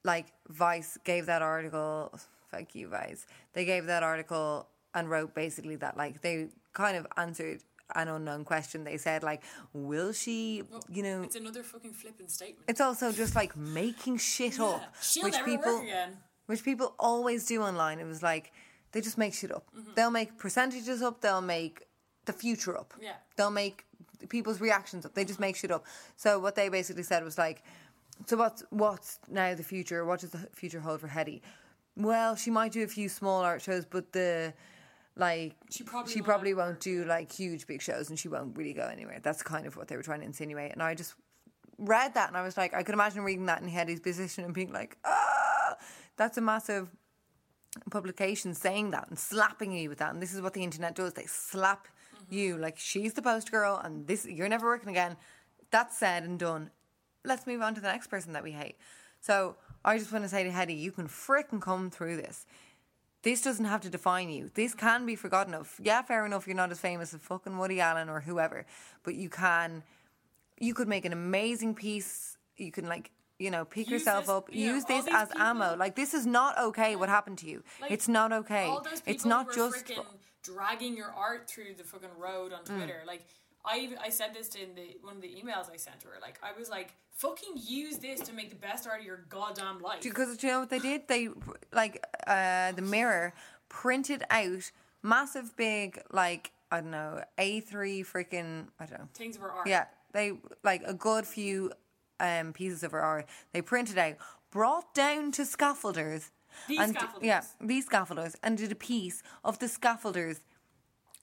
like 0.03 0.27
Vice 0.49 0.99
gave 1.05 1.27
that 1.27 1.43
article. 1.43 2.19
Fuck 2.51 2.75
you, 2.75 2.89
Vice. 2.89 3.27
They 3.53 3.65
gave 3.65 3.87
that 3.87 4.03
article 4.03 4.69
and 4.95 5.09
wrote 5.09 5.35
basically 5.35 5.77
that 5.77 5.97
like 5.97 6.21
they 6.21 6.49
kind 6.73 6.97
of 6.97 7.07
answered 7.17 7.63
an 7.95 8.09
unknown 8.09 8.45
question. 8.45 8.85
They 8.85 8.97
said 8.97 9.23
like, 9.23 9.43
will 9.73 10.13
she, 10.13 10.63
you 10.91 11.03
know, 11.03 11.23
It's 11.23 11.37
another 11.37 11.63
fucking 11.63 11.93
flippant 11.93 12.31
statement. 12.31 12.65
it's 12.69 12.81
also 12.81 13.13
just 13.13 13.35
like 13.35 13.57
making 13.57 14.19
shit 14.19 14.59
up, 14.61 14.95
she'll 15.03 15.25
which 15.25 15.35
never 15.35 15.45
people, 15.45 15.75
work 15.75 15.83
again. 15.85 16.17
which 16.47 16.65
people 16.65 16.95
always 16.99 17.45
do 17.47 17.63
online. 17.63 17.99
It 18.01 18.07
was 18.07 18.23
like 18.23 18.53
they 18.93 19.01
just 19.01 19.19
make 19.19 19.35
shit 19.35 19.53
up. 19.53 19.67
Mm-hmm. 19.77 19.91
They'll 19.97 20.11
make 20.11 20.39
percentages 20.39 21.03
up. 21.03 21.21
They'll 21.21 21.41
make 21.41 21.83
the 22.27 22.33
future 22.33 22.77
up. 22.79 22.95
Yeah. 23.03 23.15
They'll 23.37 23.51
make 23.51 23.85
people's 24.29 24.61
reactions 24.61 25.05
up. 25.05 25.15
They 25.15 25.25
just 25.25 25.41
make 25.41 25.57
shit 25.57 25.71
up. 25.71 25.85
So 26.17 26.39
what 26.39 26.55
they 26.55 26.69
basically 26.71 27.03
said 27.03 27.23
was 27.25 27.37
like, 27.37 27.63
so 28.27 28.37
what's 28.37 28.63
what's 28.71 29.19
now 29.29 29.55
the 29.55 29.63
future? 29.65 30.05
What 30.05 30.21
does 30.21 30.31
the 30.31 30.49
future 30.53 30.81
hold 30.81 31.01
for 31.01 31.09
Hetty? 31.09 31.43
Well, 31.97 32.35
she 32.35 32.51
might 32.51 32.73
do 32.73 32.83
a 32.83 32.89
few 32.89 33.09
small 33.09 33.41
art 33.43 33.61
shows, 33.63 33.85
but 33.85 34.13
the 34.13 34.55
like 35.17 35.55
She 35.71 35.85
probably 35.85 36.13
she 36.13 36.21
won't 36.21 36.27
probably 36.27 36.55
won't 36.55 36.81
do 36.81 37.05
like 37.05 37.33
huge 37.33 37.67
big 37.67 37.83
shows, 37.83 38.09
and 38.09 38.19
she 38.19 38.29
won't 38.29 38.57
really 38.57 38.73
go 38.73 38.87
anywhere. 38.87 39.21
That's 39.23 39.43
kind 39.43 39.67
of 39.67 39.77
what 39.77 39.89
they 39.89 39.97
were 39.97 40.03
trying 40.03 40.21
to 40.21 40.27
insinuate. 40.27 40.73
And 40.73 40.83
I 40.83 40.95
just 40.95 41.15
read 41.79 42.15
that, 42.15 42.29
and 42.29 42.37
I 42.37 42.43
was 42.43 42.57
like, 42.57 42.75
I 42.75 42.83
could 42.83 42.95
imagine 42.95 43.23
reading 43.23 43.47
that 43.47 43.63
in 43.63 43.69
Hetty's 43.69 44.01
position 44.01 44.45
and 44.45 44.53
being 44.53 44.73
like, 44.73 44.97
ah, 45.05 45.77
that's 46.17 46.39
a 46.39 46.41
massive 46.41 46.89
publication 47.91 48.55
saying 48.55 48.91
that 48.93 49.09
and 49.09 49.19
slapping 49.19 49.73
you 49.73 49.89
with 49.89 49.99
that. 49.99 50.13
And 50.13 50.23
this 50.23 50.33
is 50.33 50.41
what 50.41 50.55
the 50.55 50.63
internet 50.63 50.95
does. 50.95 51.15
They 51.15 51.27
slap 51.27 51.89
you 52.31 52.57
like 52.57 52.79
she's 52.79 53.13
the 53.13 53.23
post 53.23 53.51
girl 53.51 53.81
and 53.83 54.07
this 54.07 54.25
you're 54.25 54.49
never 54.49 54.67
working 54.67 54.89
again. 54.91 55.17
That's 55.71 55.97
said 55.97 56.25
and 56.25 56.39
done. 56.39 56.71
Let's 57.25 57.47
move 57.47 57.63
on 57.63 57.75
to 57.75 57.81
the 57.81 57.89
next 57.89 58.09
person 58.09 58.33
that 58.35 58.43
we 58.43 58.53
hate. 58.53 58.77
So 59.21 59.57
I 59.85 59.99
just 59.99 60.13
want 60.13 60.25
to 60.25 60.29
say 60.29 60.45
to 60.45 60.51
Hetty, 60.51 60.75
you 60.75 60.93
can 60.93 61.09
frickin' 61.09 61.61
come 61.61 61.91
through 61.91 62.17
this. 62.17 62.47
This 63.25 63.41
doesn't 63.43 63.65
have 63.65 63.81
to 63.81 63.91
define 63.91 64.29
you. 64.31 64.51
This 64.55 64.75
can 64.75 65.07
be 65.07 65.17
forgotten 65.17 65.55
of. 65.55 65.75
Yeah, 65.83 66.03
fair 66.03 66.25
enough, 66.27 66.47
you're 66.47 66.55
not 66.57 66.71
as 66.71 66.79
famous 66.79 67.13
as 67.15 67.21
fucking 67.23 67.57
Woody 67.59 67.81
Allen 67.81 68.09
or 68.09 68.21
whoever, 68.21 68.67
but 69.03 69.15
you 69.15 69.29
can 69.31 69.83
you 70.59 70.75
could 70.75 70.87
make 70.89 71.05
an 71.05 71.13
amazing 71.13 71.75
piece. 71.75 72.37
You 72.57 72.71
can 72.71 72.87
like, 72.87 73.11
you 73.41 73.51
know, 73.51 73.65
pick 73.65 73.89
Use 73.89 73.93
yourself 74.03 74.25
this- 74.27 74.31
up, 74.31 74.49
yeah, 74.53 74.73
use 74.73 74.85
this 74.85 75.07
as 75.11 75.29
ammo. 75.37 75.75
Like 75.77 75.97
this 75.97 76.15
is 76.15 76.27
not 76.27 76.57
okay 76.59 76.95
what 76.97 77.09
happened 77.09 77.39
to 77.39 77.49
you. 77.49 77.65
Like, 77.81 77.91
it's 77.91 78.07
not 78.09 78.31
okay. 78.33 78.67
All 78.67 78.83
those 78.83 79.01
people 79.01 79.15
It's 79.15 79.25
not 79.25 79.53
just 79.53 79.91
dragging 80.43 80.95
your 80.97 81.11
art 81.11 81.49
through 81.49 81.75
the 81.79 81.85
fucking 81.85 82.11
road 82.19 82.53
on 82.53 82.63
Mm. 82.65 82.77
Twitter. 82.77 83.03
Like 83.07 83.23
I 83.65 83.79
even 83.79 83.99
I 83.99 84.11
said 84.11 84.35
this 84.35 84.55
in 84.55 84.75
the 84.75 84.97
one 85.03 85.17
of 85.17 85.23
the 85.23 85.29
emails 85.29 85.73
I 85.73 85.77
sent 85.77 86.01
to 86.01 86.09
her. 86.09 86.15
Like 86.21 86.39
I 86.43 86.59
was 86.59 86.69
like, 86.69 86.95
fucking 87.11 87.55
use 87.57 87.99
this 87.99 88.21
to 88.21 88.33
make 88.33 88.51
the 88.51 88.57
best 88.57 88.87
art 88.87 89.01
of 89.01 89.07
your 89.07 89.25
goddamn 89.29 89.81
life. 89.81 90.03
because 90.03 90.37
do 90.37 90.47
you 90.47 90.53
know 90.53 90.61
what 90.61 90.71
they 90.71 90.79
did? 90.79 91.09
They 91.09 91.29
like 91.73 92.05
uh, 92.27 92.73
the 92.73 92.83
Mirror 92.83 93.33
printed 93.69 94.25
out 94.31 94.71
massive 95.03 95.57
big 95.57 96.01
like 96.13 96.53
I 96.71 96.81
don't 96.81 96.91
know 96.91 97.23
A 97.39 97.61
three 97.61 98.03
freaking 98.03 98.67
I 98.79 98.87
don't 98.87 98.99
know 98.99 99.09
Things 99.15 99.37
of 99.37 99.43
her 99.43 99.51
art. 99.51 99.67
Yeah, 99.67 99.87
they 100.13 100.33
like 100.63 100.83
a 100.85 100.95
good 100.95 101.27
few 101.27 101.73
um, 102.21 102.53
pieces 102.53 102.83
of 102.83 102.93
her 102.93 103.01
art. 103.01 103.27
They 103.53 103.63
printed 103.63 103.99
out, 103.99 104.15
brought 104.51 104.95
down 104.95 105.33
to 105.33 105.43
scaffolders. 105.43 106.31
These 106.69 106.79
and 106.79 106.97
scaffolders. 106.97 107.23
yeah, 107.23 107.43
these 107.61 107.89
scaffolders, 107.89 108.37
and 108.43 108.57
did 108.57 108.71
a 108.71 108.77
piece 108.77 109.23
of 109.43 109.59
the 109.59 109.67
scaffolders 109.67 110.41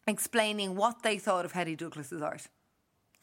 explaining 0.07 0.75
what 0.75 1.03
they 1.03 1.17
thought 1.17 1.45
of 1.45 1.51
Hetty 1.53 1.75
Douglas's 1.75 2.21
art. 2.21 2.47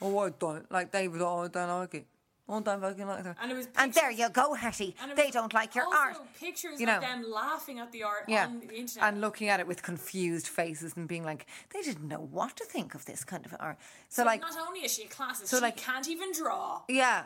Oh, 0.01 0.19
I 0.19 0.31
don't 0.31 0.71
like 0.71 0.93
they 0.93 1.09
was. 1.09 1.21
Oh, 1.23 1.41
I 1.45 1.49
don't 1.49 1.69
like 1.69 1.95
it. 1.95 2.07
Oh, 2.51 2.57
I 2.57 2.61
don't 2.61 2.81
fucking 2.81 3.07
like 3.07 3.25
it. 3.27 3.37
And 3.43 3.53
it 3.53 3.55
was 3.57 3.69
and 3.77 3.93
there 3.93 4.11
you 4.11 4.29
go, 4.31 4.55
Hetty. 4.55 4.95
And 5.03 5.15
They 5.19 5.31
don't 5.31 5.53
like 5.53 5.75
your 5.75 5.85
also 5.85 5.97
art. 5.99 6.17
Pictures 6.41 6.81
You 6.81 6.87
know. 6.87 6.97
of 6.97 7.03
them 7.03 7.25
laughing 7.31 7.79
at 7.79 7.93
the 7.93 8.05
art 8.05 8.25
Yeah, 8.27 8.47
on 8.47 8.61
the 8.61 8.75
internet. 8.75 9.07
and 9.13 9.21
looking 9.21 9.49
at 9.49 9.61
it 9.61 9.67
with 9.67 9.83
confused 9.83 10.47
faces 10.47 10.97
and 10.97 11.07
being 11.07 11.25
like, 11.25 11.47
they 11.75 11.83
didn't 11.83 12.09
know 12.09 12.21
what 12.31 12.57
to 12.57 12.65
think 12.65 12.95
of 12.95 13.05
this 13.05 13.23
kind 13.25 13.45
of 13.45 13.55
art. 13.61 13.77
So, 14.09 14.23
so 14.23 14.27
like, 14.27 14.41
not 14.41 14.57
only 14.67 14.81
is 14.81 14.95
she 14.95 15.03
a 15.03 15.09
classist, 15.09 15.49
so, 15.49 15.59
she 15.59 15.63
like- 15.63 15.77
can't 15.77 16.09
even 16.09 16.33
draw. 16.33 16.83
Yeah. 16.89 17.25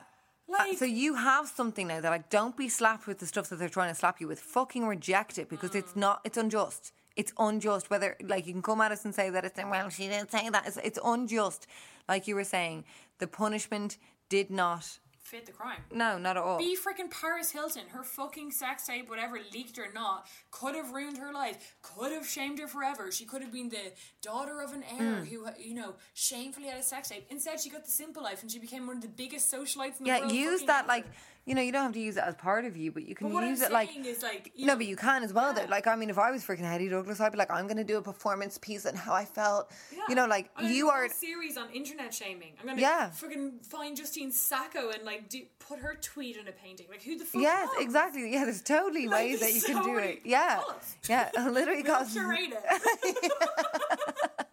Uh, 0.53 0.75
so 0.75 0.85
you 0.85 1.15
have 1.15 1.47
something 1.49 1.87
now 1.87 2.01
that 2.01 2.11
like 2.11 2.29
don't 2.29 2.57
be 2.57 2.69
slapped 2.69 3.07
with 3.07 3.19
the 3.21 3.27
stuff 3.27 3.49
that 3.49 3.57
they're 3.61 3.69
trying 3.69 3.91
to 3.91 3.95
slap 3.95 4.21
you 4.21 4.27
with. 4.27 4.41
Fucking 4.41 4.85
reject 4.87 5.39
it 5.39 5.49
because 5.49 5.71
Mm. 5.71 5.77
it's 5.77 5.95
not 5.95 6.21
it's 6.25 6.37
unjust. 6.37 6.93
It's 7.17 7.33
unjust. 7.39 7.91
Whether 7.91 8.17
like 8.23 8.47
you 8.47 8.53
can 8.53 8.63
come 8.63 8.81
at 8.81 8.93
us 8.93 9.05
and 9.05 9.15
say 9.15 9.31
that 9.31 9.45
it's 9.45 9.59
well 9.59 9.89
she 9.91 10.09
didn't 10.09 10.31
say 10.31 10.49
that. 10.49 10.67
It's, 10.67 10.77
it's 10.79 10.99
unjust. 11.05 11.67
Like 12.09 12.27
you 12.27 12.35
were 12.35 12.45
saying, 12.45 12.85
the 13.19 13.27
punishment 13.27 13.99
did 14.29 14.51
not. 14.51 14.99
Fit 15.21 15.47
the 15.47 15.53
crime. 15.53 15.79
No, 15.91 16.19
not 16.19 16.37
at 16.37 16.43
all. 16.43 16.59
Be 16.59 16.77
freaking 16.77 17.09
Paris 17.11 17.53
Hilton. 17.53 17.85
Her 17.93 18.03
fucking 18.03 18.51
sex 18.51 18.87
tape, 18.87 19.09
whatever, 19.09 19.39
leaked 19.55 19.79
or 19.79 19.91
not, 19.95 20.27
could 20.51 20.75
have 20.75 20.91
ruined 20.93 21.17
her 21.17 21.33
life. 21.33 21.77
Could 21.81 22.13
have 22.13 22.27
shamed 22.27 22.59
her 22.59 22.67
forever. 22.67 23.11
She 23.11 23.25
could 23.25 23.41
have 23.41 23.53
been 23.53 23.71
the 23.71 23.93
daughter 24.21 24.61
of 24.61 24.73
an 24.73 24.83
heir 24.83 25.23
Mm. 25.23 25.29
who, 25.29 25.47
you 25.59 25.75
know, 25.75 25.95
shamefully 26.13 26.67
had 26.67 26.79
a 26.79 26.83
sex 26.83 27.09
tape. 27.09 27.25
Instead, 27.31 27.61
she 27.61 27.71
got 27.71 27.85
the 27.87 27.91
simple 27.91 28.23
life 28.23 28.43
and 28.43 28.51
she 28.51 28.59
became 28.59 28.87
one 28.87 28.97
of 28.97 29.03
the 29.03 29.09
biggest 29.09 29.51
socialites 29.51 29.99
in 30.01 30.05
the 30.05 30.09
yeah, 30.09 30.19
world. 30.21 30.33
use 30.33 30.63
that 30.65 30.81
ever. 30.81 30.89
like 30.89 31.07
you 31.45 31.55
know 31.57 31.61
you 31.63 31.73
don't 31.73 31.83
have 31.83 31.93
to 31.95 32.01
use 32.01 32.17
it 32.17 32.23
as 32.25 32.35
part 32.37 32.65
of 32.65 32.77
you, 32.77 32.93
but 32.93 33.05
you 33.07 33.15
can 33.15 33.33
But 33.33 33.43
use 33.45 33.61
I'm 33.63 33.67
it 33.67 33.73
like. 33.73 33.91
like, 34.23 34.53
you 34.55 34.67
no, 34.67 34.73
know, 34.75 34.79
but 34.79 34.87
you 34.87 34.95
can 34.97 35.25
as 35.25 35.33
well. 35.33 35.53
Though, 35.53 35.65
like 35.69 35.87
I 35.87 35.97
mean, 35.97 36.09
if 36.11 36.19
I 36.19 36.31
was 36.31 36.45
freaking 36.45 36.61
Hetty 36.61 36.89
Douglas, 36.89 37.21
I'd 37.21 37.33
be 37.33 37.39
like, 37.39 37.51
I'm 37.51 37.67
going 37.67 37.79
to 37.79 37.85
do 37.85 37.97
a 37.99 38.03
performance 38.03 38.59
piece 38.59 38.87
on 38.87 38.95
how 38.95 39.13
I 39.13 39.25
felt. 39.25 39.71
Yeah. 39.93 40.03
You 40.09 40.15
know, 40.15 40.27
like 40.27 40.51
I'm 40.57 40.67
you 40.71 40.85
do 40.85 40.89
a 40.89 40.93
are. 40.93 41.09
series 41.09 41.57
on 41.57 41.69
internet 41.71 42.15
shaming. 42.15 42.53
I'm 42.61 42.67
gonna 42.67 42.81
Yeah. 42.81 43.11
fucking 43.11 43.61
find 43.63 43.97
Justine 43.97 44.31
Sacco 44.31 44.91
and 44.91 45.03
like 45.05 45.29
do, 45.29 45.43
put 45.59 45.81
her 45.81 45.97
tweet 46.01 46.37
in 46.37 46.47
a 46.47 46.53
painting. 46.53 46.87
Like 46.91 47.03
who 47.03 47.19
the 47.19 47.25
fuck? 47.25 47.43
Yes, 47.43 47.69
knows? 47.75 47.85
exactly. 47.85 48.33
Yeah, 48.33 48.45
there's 48.45 48.63
totally 48.63 49.09
Like, 49.09 49.25
ways 49.25 49.41
that 49.41 49.53
you 49.55 49.63
can 49.63 49.83
do 49.83 49.99
it. 49.99 50.21
Yeah, 50.25 50.61
us. 50.71 50.95
yeah, 51.09 51.31
literally 51.51 51.83
cost. 51.83 52.13
curate 52.13 52.51
it. 52.53 53.33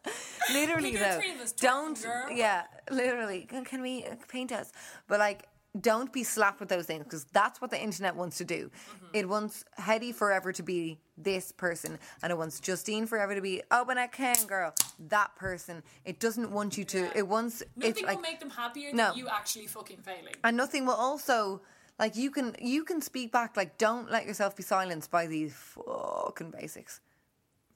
Literally 0.53 0.95
though, 0.95 1.21
don't. 1.57 2.01
girl? 2.01 2.31
Yeah, 2.31 2.63
literally. 2.89 3.41
Can, 3.47 3.63
can 3.65 3.81
we 3.83 4.03
uh, 4.03 4.15
paint 4.27 4.51
us? 4.51 4.71
But 5.07 5.19
like, 5.19 5.47
don't 5.79 6.11
be 6.11 6.23
slapped 6.23 6.59
with 6.59 6.69
those 6.69 6.85
things 6.87 7.03
because 7.03 7.25
that's 7.25 7.61
what 7.61 7.69
the 7.69 7.81
internet 7.81 8.15
wants 8.15 8.37
to 8.39 8.45
do. 8.45 8.69
Mm-hmm. 8.69 9.05
It 9.13 9.29
wants 9.29 9.65
Hetty 9.77 10.11
forever 10.11 10.51
to 10.53 10.63
be 10.63 10.97
this 11.17 11.51
person, 11.51 11.99
and 12.23 12.31
it 12.31 12.37
wants 12.37 12.59
Justine 12.59 13.05
forever 13.05 13.35
to 13.35 13.41
be 13.41 13.61
oh, 13.69 13.83
when 13.83 13.97
I 13.97 14.07
can, 14.07 14.35
girl, 14.47 14.73
that 15.09 15.35
person. 15.35 15.83
It 16.05 16.19
doesn't 16.19 16.51
want 16.51 16.77
you 16.77 16.85
to. 16.85 17.15
It 17.15 17.27
wants. 17.27 17.61
Nothing 17.75 17.91
it's 17.91 18.01
like 18.01 18.15
will 18.15 18.21
make 18.23 18.39
them 18.39 18.49
happier 18.49 18.91
No. 18.93 19.09
than 19.09 19.17
you 19.17 19.27
actually 19.27 19.67
fucking 19.67 19.97
failing. 19.97 20.33
and 20.43 20.57
nothing 20.57 20.85
will 20.85 20.93
also 20.95 21.61
like 21.99 22.15
you 22.15 22.31
can 22.31 22.55
you 22.59 22.83
can 22.83 23.01
speak 23.01 23.31
back 23.31 23.55
like 23.57 23.77
don't 23.77 24.09
let 24.09 24.25
yourself 24.25 24.55
be 24.55 24.63
silenced 24.63 25.11
by 25.11 25.27
these 25.27 25.53
fucking 25.53 26.49
basics 26.51 27.01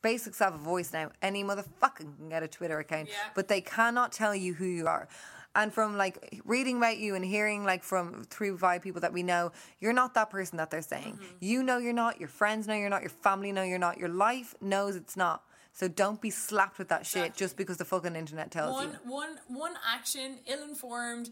basics 0.01 0.39
have 0.39 0.53
a 0.55 0.57
voice 0.57 0.93
now 0.93 1.11
any 1.21 1.43
motherfucking 1.43 2.17
can 2.17 2.29
get 2.29 2.41
a 2.43 2.47
twitter 2.47 2.79
account 2.79 3.09
Yeah. 3.09 3.15
but 3.35 3.47
they 3.49 3.59
cannot 3.61 4.11
tell 4.13 4.33
you 4.35 4.53
who 4.53 4.65
you 4.65 4.87
are 4.87 5.07
and 5.55 5.73
from 5.73 5.97
like 5.97 6.41
reading 6.45 6.77
about 6.77 6.97
you 6.97 7.15
and 7.15 7.23
hearing 7.23 7.63
like 7.63 7.83
from 7.83 8.23
through 8.25 8.57
five 8.57 8.81
people 8.81 9.01
that 9.01 9.13
we 9.13 9.23
know 9.23 9.51
you're 9.79 9.93
not 9.93 10.13
that 10.15 10.29
person 10.29 10.57
that 10.57 10.71
they're 10.71 10.81
saying. 10.81 11.13
Mm-hmm. 11.13 11.35
you 11.39 11.63
know 11.63 11.77
you're 11.77 11.93
not 11.93 12.19
your 12.19 12.29
friends 12.29 12.67
know 12.67 12.75
you're 12.75 12.89
not 12.89 13.01
your 13.01 13.09
family 13.09 13.51
know 13.51 13.63
you're 13.63 13.79
not 13.79 13.97
your 13.97 14.09
life 14.09 14.55
knows 14.61 14.95
it's 14.95 15.15
not. 15.15 15.43
So 15.75 15.87
don't 15.87 16.21
be 16.21 16.29
slapped 16.29 16.77
with 16.77 16.89
that 16.89 17.03
shit 17.05 17.35
just 17.35 17.57
because 17.57 17.77
the 17.77 17.85
fucking 17.85 18.15
internet 18.15 18.51
tells 18.51 18.79
you. 18.83 18.89
One, 18.89 18.99
one, 19.05 19.37
one 19.47 19.73
action, 19.91 20.37
ill-informed, 20.45 21.31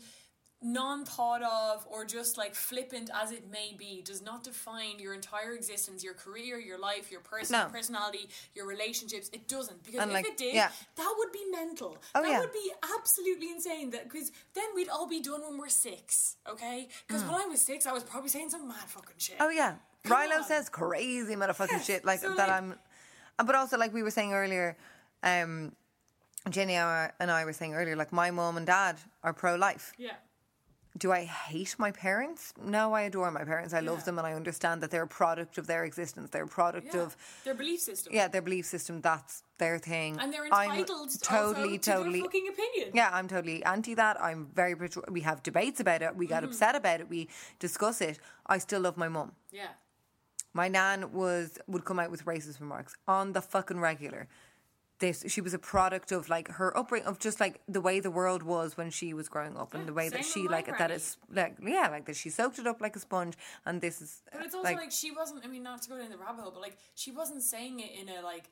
non 0.63 1.05
thought 1.05 1.41
of 1.41 1.85
or 1.89 2.05
just 2.05 2.37
like 2.37 2.53
flippant 2.53 3.09
as 3.15 3.31
it 3.31 3.49
may 3.51 3.73
be 3.77 4.01
does 4.05 4.21
not 4.21 4.43
define 4.43 4.99
your 4.99 5.13
entire 5.13 5.53
existence, 5.53 6.03
your 6.03 6.13
career, 6.13 6.59
your 6.59 6.77
life, 6.77 7.11
your 7.11 7.21
person, 7.21 7.53
No. 7.57 7.65
personality, 7.67 8.29
your 8.53 8.67
relationships. 8.67 9.29
It 9.33 9.47
doesn't 9.47 9.83
because 9.83 10.01
And, 10.01 10.11
if 10.11 10.15
like, 10.15 10.25
it 10.27 10.37
did, 10.37 10.53
yeah. 10.53 10.69
that 10.97 11.13
would 11.17 11.31
be 11.31 11.43
mental. 11.51 11.97
Oh, 12.13 12.21
that 12.21 12.29
yeah. 12.29 12.39
would 12.39 12.53
be 12.53 12.71
absolutely 12.99 13.49
insane. 13.49 13.89
That 13.89 14.03
because 14.09 14.31
then 14.53 14.65
we'd 14.75 14.89
all 14.89 15.07
be 15.07 15.19
done 15.19 15.41
when 15.41 15.57
we're 15.57 15.69
six. 15.69 16.35
Okay, 16.47 16.89
because 17.07 17.23
when 17.23 17.33
I 17.35 17.45
was 17.47 17.59
six, 17.61 17.87
I 17.87 17.91
was 17.91 18.03
probably 18.03 18.29
saying 18.29 18.51
some 18.51 18.67
mad 18.67 18.77
fucking 18.87 19.15
shit. 19.17 19.39
Mm. 19.39 19.45
Oh 19.45 19.49
yeah, 19.49 19.75
Come 20.03 20.17
Rilo 20.29 20.37
on. 20.37 20.43
says 20.43 20.69
crazy 20.69 21.35
motherfucking 21.35 21.71
Yes, 21.71 21.85
shit 21.85 22.05
like 22.05 22.19
so, 22.19 22.29
that. 22.35 22.47
like- 22.49 22.49
I'm, 22.57 22.75
but 23.45 23.55
also 23.55 23.77
like 23.77 23.93
we 23.93 24.03
were 24.03 24.11
saying 24.11 24.33
earlier, 24.33 24.77
um, 25.23 25.71
Jenny 26.49 26.75
and 26.75 27.31
I 27.31 27.45
were 27.45 27.53
saying 27.53 27.73
earlier, 27.73 27.95
like 27.95 28.11
my 28.13 28.29
mom 28.31 28.57
and 28.57 28.65
dad 28.67 28.97
are 29.23 29.33
pro 29.33 29.55
life. 29.55 29.93
Yeah. 29.97 30.11
Do 30.97 31.11
I 31.11 31.23
hate 31.23 31.75
my 31.79 31.91
parents? 31.91 32.53
No, 32.61 32.93
I 32.93 33.03
adore 33.03 33.31
my 33.31 33.45
parents. 33.45 33.73
I 33.73 33.79
love 33.79 34.03
them, 34.03 34.17
and 34.17 34.27
I 34.27 34.33
understand 34.33 34.81
that 34.81 34.91
they're 34.91 35.03
a 35.03 35.07
product 35.07 35.57
of 35.57 35.65
their 35.65 35.85
existence. 35.85 36.29
They're 36.31 36.43
a 36.43 36.47
product 36.47 36.93
Yeah. 36.93 37.01
of 37.01 37.17
Their 37.45 37.53
belief 37.53 37.79
system. 37.79 38.13
yeah 38.13 38.27
their 38.27 38.41
belief 38.41 38.65
system. 38.65 38.99
That's 39.01 39.43
their 39.57 39.79
thing. 39.79 40.19
And 40.19 40.33
they're 40.33 40.47
I'm 40.51 40.71
entitled 40.71 41.09
totally, 41.21 41.77
also 41.77 41.77
to 41.77 41.91
totally. 41.91 42.19
their 42.19 42.23
fucking 42.23 42.47
opinion. 42.49 42.91
Yeah, 42.93 43.09
I'm 43.13 43.27
totally 43.27 43.63
anti 43.63 43.93
that. 43.95 44.21
I'm 44.21 44.47
very, 44.53 44.75
we 45.09 45.21
have 45.21 45.41
debates 45.43 45.79
about 45.79 46.01
it. 46.01 46.15
We 46.15 46.27
get 46.27 46.43
mm-hmm. 46.43 46.51
upset 46.51 46.75
about 46.75 46.99
it. 46.99 47.09
We 47.09 47.29
discuss 47.59 48.01
it. 48.01 48.19
I 48.45 48.57
still 48.57 48.81
love 48.81 48.97
my 48.97 49.07
mum. 49.07 49.31
Yeah. 49.51 49.67
My 50.53 50.67
nan 50.67 51.13
was 51.13 51.57
would 51.67 51.85
come 51.85 51.99
out 51.99 52.11
with 52.11 52.25
racist 52.25 52.59
remarks 52.59 52.95
on 53.07 53.31
the 53.31 53.41
fucking 53.41 53.79
regular. 53.79 54.27
This 55.01 55.23
she 55.27 55.41
was 55.41 55.53
a 55.53 55.59
product 55.73 56.11
of 56.11 56.29
like 56.29 56.47
her 56.59 56.69
upbringing 56.77 57.07
of 57.07 57.17
just 57.27 57.39
like 57.39 57.59
the 57.67 57.81
way 57.81 57.99
the 57.99 58.11
world 58.11 58.43
was 58.43 58.77
when 58.77 58.89
she 58.91 59.13
was 59.19 59.27
growing 59.33 59.57
up 59.57 59.73
and 59.73 59.81
Yeah, 59.81 59.87
the 59.87 59.93
way 60.01 60.07
that 60.09 60.23
she 60.23 60.47
like 60.47 60.67
that 60.77 60.91
is 60.91 61.17
like 61.33 61.53
yeah 61.77 61.87
like 61.95 62.05
that 62.05 62.15
she 62.15 62.29
soaked 62.29 62.59
it 62.59 62.67
up 62.67 62.79
like 62.85 62.95
a 62.95 62.99
sponge 62.99 63.35
and 63.65 63.81
this 63.81 63.99
is 64.01 64.21
But 64.31 64.45
it's 64.45 64.55
also 64.55 64.73
like, 64.73 64.91
she 64.91 65.09
wasn't. 65.11 65.43
I 65.43 65.47
mean, 65.47 65.63
not 65.63 65.81
to 65.83 65.89
go 65.89 65.97
down 65.97 66.11
the 66.11 66.17
rabbit 66.25 66.41
hole, 66.43 66.51
but 66.51 66.61
like 66.61 66.77
she 66.95 67.11
wasn't 67.11 67.41
saying 67.41 67.79
it 67.79 67.91
in 67.99 68.07
a 68.09 68.21
like 68.21 68.45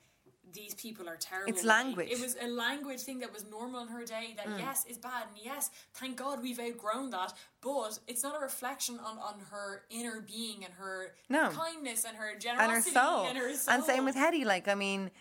these 0.52 0.74
people 0.74 1.08
are 1.08 1.16
terrible. 1.16 1.52
It's 1.54 1.64
language. 1.64 2.10
It 2.10 2.20
was 2.20 2.36
a 2.42 2.48
language 2.48 3.02
thing 3.02 3.20
that 3.20 3.32
was 3.32 3.46
normal 3.58 3.82
in 3.84 3.88
her 3.90 4.04
day. 4.04 4.34
That 4.36 4.48
Mm. 4.48 4.58
yes 4.60 4.86
is 4.90 4.98
bad, 4.98 5.24
and 5.30 5.38
yes, 5.52 5.70
thank 5.94 6.18
God 6.18 6.42
we've 6.42 6.60
outgrown 6.60 7.12
that. 7.12 7.34
But 7.62 8.00
it's 8.08 8.24
not 8.24 8.36
a 8.36 8.40
reflection 8.40 8.96
on 9.00 9.20
on 9.20 9.36
her 9.52 9.84
inner 9.92 10.22
being 10.22 10.66
and 10.66 10.74
her 10.82 11.14
No. 11.30 11.52
kindness 11.52 12.04
and 12.06 12.18
her 12.18 12.30
and 12.32 12.72
her 12.72 12.82
soul. 12.82 13.26
and 13.28 13.38
her 13.38 13.54
soul. 13.56 13.74
And 13.76 13.84
same 13.84 14.06
with 14.06 14.16
Hetty. 14.16 14.44
Like, 14.44 14.68
I 14.68 14.74
mean, 14.76 15.12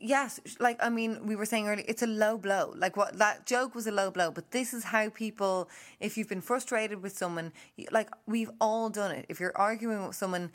yes, 0.00 0.40
like, 0.60 0.78
I 0.82 0.88
mean, 0.90 1.26
we 1.26 1.36
were 1.36 1.46
saying 1.46 1.68
earlier, 1.68 1.84
it's 1.88 2.02
a 2.02 2.06
low 2.06 2.36
blow. 2.38 2.72
Like, 2.76 2.96
what 2.96 3.18
that 3.18 3.46
joke 3.46 3.74
was 3.74 3.86
a 3.86 3.92
low 3.92 4.10
blow, 4.10 4.30
but 4.30 4.50
this 4.50 4.72
is 4.74 4.84
how 4.84 5.08
people, 5.08 5.68
if 6.00 6.16
you've 6.16 6.28
been 6.28 6.40
frustrated 6.40 7.02
with 7.02 7.16
someone, 7.16 7.52
like, 7.90 8.10
we've 8.26 8.50
all 8.60 8.90
done 8.90 9.10
it. 9.12 9.26
If 9.28 9.40
you're 9.40 9.56
arguing 9.56 10.06
with 10.06 10.16
someone, 10.16 10.50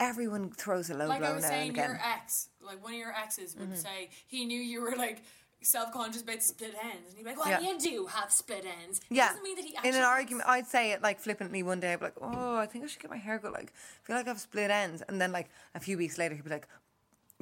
everyone 0.00 0.50
throws 0.50 0.90
a 0.90 0.94
low 0.94 1.06
like 1.06 1.20
blow 1.20 1.30
I 1.30 1.34
was 1.34 1.44
saying. 1.44 1.72
Mm-hmm. 1.72 1.80
your 1.80 2.00
ex, 2.04 2.48
like 2.60 2.82
one 2.82 2.92
of 2.94 2.98
your 2.98 3.12
exes, 3.14 3.56
would 3.58 3.76
say 3.78 4.10
he 4.26 4.44
knew 4.44 4.60
you 4.60 4.80
were 4.82 4.94
like 4.96 5.22
self-conscious 5.62 6.22
about 6.22 6.42
split 6.42 6.74
ends, 6.84 7.08
and 7.08 7.16
he'd 7.16 7.22
be 7.24 7.30
like, 7.30 7.38
"Well, 7.38 7.48
Yeah. 7.48 7.60
you 7.60 7.78
do 7.78 8.06
have 8.06 8.30
split 8.30 8.66
ends." 8.82 8.98
It 8.98 9.16
yeah, 9.16 9.28
doesn't 9.28 9.42
mean 9.42 9.56
that 9.56 9.64
he 9.64 9.74
actually 9.74 9.90
in 9.90 9.96
an 9.96 10.02
argument, 10.02 10.48
I'd 10.48 10.66
say 10.66 10.92
it 10.92 11.00
like 11.00 11.20
flippantly 11.20 11.62
one 11.62 11.80
day. 11.80 11.92
I'd 11.92 12.00
be 12.00 12.06
like, 12.06 12.16
"Oh, 12.20 12.56
I 12.56 12.66
think 12.66 12.84
I 12.84 12.86
should 12.88 13.00
get 13.00 13.10
my 13.10 13.16
hair 13.16 13.38
cut." 13.38 13.52
Like, 13.52 13.72
I 13.72 14.06
feel 14.06 14.16
like 14.16 14.26
I 14.26 14.30
have 14.30 14.40
split 14.40 14.70
ends, 14.70 15.02
and 15.08 15.20
then 15.20 15.32
like 15.32 15.48
a 15.74 15.80
few 15.80 15.96
weeks 15.96 16.18
later, 16.18 16.34
he'd 16.34 16.44
be 16.44 16.50
like, 16.50 16.68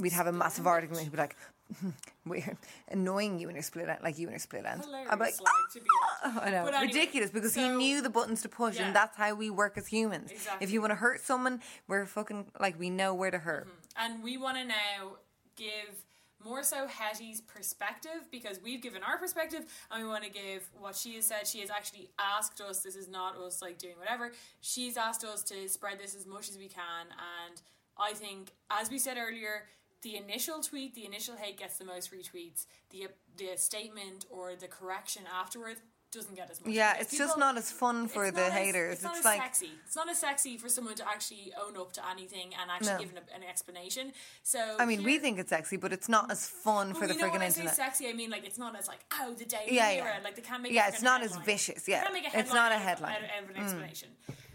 "We'd 0.02 0.12
have 0.12 0.26
a 0.26 0.32
massive 0.32 0.66
argument." 0.66 1.00
He'd 1.02 1.12
be 1.12 1.18
like, 1.18 1.36
"We're 2.26 2.56
annoying 2.88 3.38
you 3.40 3.48
in 3.48 3.54
your 3.54 3.62
split 3.62 3.88
end, 3.88 4.00
like 4.02 4.18
you 4.18 4.26
in 4.26 4.32
your 4.32 4.38
split 4.38 4.66
ends." 4.66 4.84
Hilarious, 4.84 5.10
I'd 5.10 5.18
be 5.18 5.24
like, 5.24 5.34
to 5.36 5.80
be 5.80 5.86
honest. 6.24 6.42
I 6.46 6.50
know, 6.50 6.66
anyway, 6.66 6.86
ridiculous 6.86 7.30
because 7.30 7.54
he 7.54 7.68
knew 7.68 8.02
the 8.02 8.10
buttons 8.10 8.42
to 8.42 8.48
push, 8.48 8.76
Yeah. 8.76 8.86
and 8.86 8.96
that's 8.96 9.16
how 9.16 9.34
we 9.34 9.48
work 9.48 9.78
as 9.78 9.86
humans. 9.86 10.30
Exactly. 10.30 10.64
If 10.64 10.72
you 10.72 10.80
want 10.80 10.90
to 10.90 10.96
hurt 10.96 11.20
someone, 11.22 11.60
we're 11.88 12.04
fucking 12.06 12.46
like 12.60 12.78
we 12.78 12.90
know 12.90 13.14
where 13.14 13.30
to 13.30 13.38
hurt. 13.38 13.66
Mm-hmm. 13.68 14.04
And 14.14 14.22
we 14.22 14.36
want 14.36 14.58
to 14.58 14.64
now 14.64 15.16
give 15.56 16.04
more 16.44 16.62
so 16.62 16.86
Hetty's 16.86 17.40
perspective 17.40 18.26
because 18.30 18.60
we've 18.62 18.82
given 18.82 19.02
our 19.02 19.18
perspective 19.18 19.64
and 19.90 20.02
we 20.02 20.08
want 20.08 20.24
to 20.24 20.30
give 20.30 20.68
what 20.78 20.96
she 20.96 21.14
has 21.14 21.26
said. 21.26 21.46
She 21.46 21.60
has 21.60 21.70
actually 21.70 22.10
asked 22.18 22.60
us, 22.60 22.80
this 22.80 22.96
is 22.96 23.08
not 23.08 23.36
us 23.36 23.62
like 23.62 23.78
doing 23.78 23.94
whatever, 23.98 24.32
she's 24.60 24.96
asked 24.96 25.24
us 25.24 25.42
to 25.44 25.68
spread 25.68 25.98
this 26.00 26.14
as 26.14 26.26
much 26.26 26.48
as 26.48 26.58
we 26.58 26.68
can. 26.68 27.06
And 27.10 27.62
I 27.98 28.12
think, 28.14 28.52
as 28.70 28.90
we 28.90 28.98
said 28.98 29.18
earlier, 29.18 29.64
the 30.02 30.16
initial 30.16 30.60
tweet, 30.60 30.94
the 30.94 31.04
initial 31.06 31.36
hate 31.36 31.58
gets 31.58 31.78
the 31.78 31.84
most 31.84 32.12
retweets. 32.12 32.66
The 32.90 33.08
the 33.36 33.56
statement 33.56 34.26
or 34.30 34.54
the 34.56 34.68
correction 34.68 35.22
afterwards 35.32 35.80
doesn't 36.10 36.34
get 36.34 36.50
as 36.50 36.60
much. 36.60 36.74
Yeah, 36.74 36.94
it's 37.00 37.16
just 37.16 37.38
not 37.38 37.56
as 37.56 37.70
fun 37.70 38.06
for 38.06 38.30
the 38.30 38.44
as- 38.44 38.52
haters. 38.52 38.94
It's, 38.96 39.02
not 39.02 39.12
It's 39.16 39.20
as 39.20 39.24
like- 39.24 39.40
sexy. 39.40 39.70
It's 39.86 39.96
not 39.96 40.10
as 40.10 40.18
sexy 40.18 40.58
for 40.58 40.68
someone 40.68 40.94
to 40.96 41.08
actually 41.08 41.54
own 41.58 41.74
up 41.78 41.92
to 41.94 42.02
anything 42.10 42.48
and 42.60 42.70
actually 42.70 42.92
No. 42.92 42.98
give 42.98 43.10
an, 43.12 43.20
an 43.34 43.42
explanation. 43.48 44.12
So 44.42 44.76
I 44.78 44.84
mean, 44.84 45.02
we 45.04 45.18
think 45.18 45.38
it's 45.38 45.48
sexy, 45.48 45.78
but 45.78 45.90
it's 45.90 46.10
not 46.10 46.30
as 46.30 46.46
fun 46.46 46.92
for 46.92 47.06
the 47.06 47.14
friggin' 47.14 47.32
when 47.32 47.40
I 47.40 47.46
internet. 47.46 47.74
say 47.74 47.82
sexy, 47.84 48.08
I 48.08 48.12
mean 48.12 48.28
like 48.30 48.44
it's 48.44 48.58
not 48.58 48.76
as 48.78 48.88
like 48.88 48.98
oh 49.20 49.32
the 49.32 49.46
day 49.46 49.64
Yeah, 49.70 49.90
yeah. 49.92 50.18
Like 50.22 50.36
they 50.36 50.42
can't 50.42 50.62
make. 50.62 50.72
Yeah, 50.72 50.88
it's 50.88 51.00
not 51.00 51.22
as 51.22 51.30
headline. 51.30 51.46
vicious, 51.46 51.82
They 51.84 51.92
yeah. 51.92 52.02
can't 52.02 52.12
make 52.12 52.26
a 52.34 52.38
It's 52.38 52.52
not 52.52 52.72
a 52.72 52.78
headline. 52.78 53.12
out 53.12 53.22
of, 53.22 53.30
out 53.34 53.42
of 53.44 53.56
an 53.56 53.62
explanation. 53.62 54.08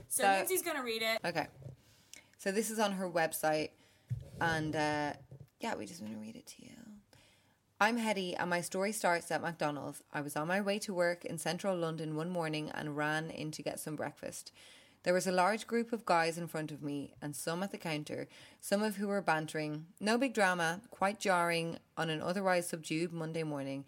So, 0.10 0.24
So- 0.24 0.30
Lindsay's 0.30 0.62
gonna 0.62 0.84
read 0.84 1.02
it. 1.02 1.18
Okay. 1.26 1.48
So 2.38 2.52
this 2.52 2.70
is 2.70 2.78
on 2.78 2.91
her 2.93 3.10
website, 3.10 3.72
and 4.39 4.76
uh, 4.76 5.14
yeah, 5.60 5.76
we 5.76 5.86
just 5.86 6.01
want 6.01 6.14
to 6.14 6.20
read 6.20 6.36
it 6.36 6.47
to 6.47 6.64
you. 6.64 6.72
I'm 7.80 7.97
Hetty, 7.97 8.36
and 8.36 8.49
my 8.49 8.62
story 8.62 8.91
starts 8.91 9.32
at 9.32 9.41
McDonald's. 9.41 10.03
I 10.12 10.22
was 10.22 10.36
on 10.36 10.47
my 10.47 10.62
way 10.62 10.80
to 10.80 10.93
work 10.93 11.26
in 11.26 11.38
central 11.38 11.76
London 11.76 12.16
one 12.16 12.30
morning 12.30 12.72
and 12.74 12.97
ran 12.97 13.30
in 13.30 13.51
to 13.51 13.62
get 13.62 13.80
some 13.80 13.95
breakfast. 13.95 14.51
There 15.03 15.14
was 15.14 15.28
a 15.28 15.32
large 15.32 15.68
group 15.68 15.93
of 15.93 16.05
guys 16.05 16.38
in 16.38 16.47
front 16.47 16.72
of 16.72 16.82
me, 16.84 17.14
and 17.22 17.36
some 17.36 17.64
at 17.64 17.72
the 17.72 17.78
counter, 17.78 18.28
some 18.60 18.82
of 18.84 18.97
who 18.97 19.08
were 19.08 19.22
bantering. 19.22 19.86
No 19.99 20.18
big 20.18 20.34
drama, 20.34 20.82
quite 20.89 21.20
jarring 21.20 21.78
on 21.95 22.10
an 22.10 22.22
otherwise 22.22 22.68
subdued 22.68 23.14
Monday 23.14 23.43
morning. 23.43 23.86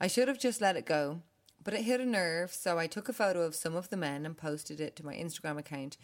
I 0.00 0.06
should 0.06 0.28
have 0.28 0.38
just 0.38 0.60
let 0.60 0.76
it 0.76 0.86
go, 0.86 1.22
but 1.62 1.74
it 1.74 1.82
hit 1.82 2.00
a 2.00 2.06
nerve, 2.06 2.52
so 2.52 2.78
I 2.78 2.86
took 2.86 3.08
a 3.08 3.14
photo 3.14 3.42
of 3.42 3.54
some 3.54 3.74
of 3.74 3.88
the 3.88 3.96
men 3.96 4.26
and 4.26 4.36
posted 4.36 4.80
it 4.80 4.96
to 4.96 5.06
my 5.06 5.14
Instagram 5.14 5.58
account 5.58 5.96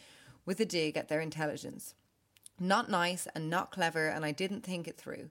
with 0.46 0.58
a 0.58 0.64
dig 0.64 0.96
at 0.96 1.08
their 1.08 1.20
intelligence. 1.20 1.94
Not 2.62 2.90
nice 2.90 3.26
and 3.34 3.48
not 3.48 3.70
clever, 3.70 4.08
and 4.08 4.22
I 4.22 4.32
didn't 4.32 4.64
think 4.64 4.86
it 4.86 4.98
through. 4.98 5.30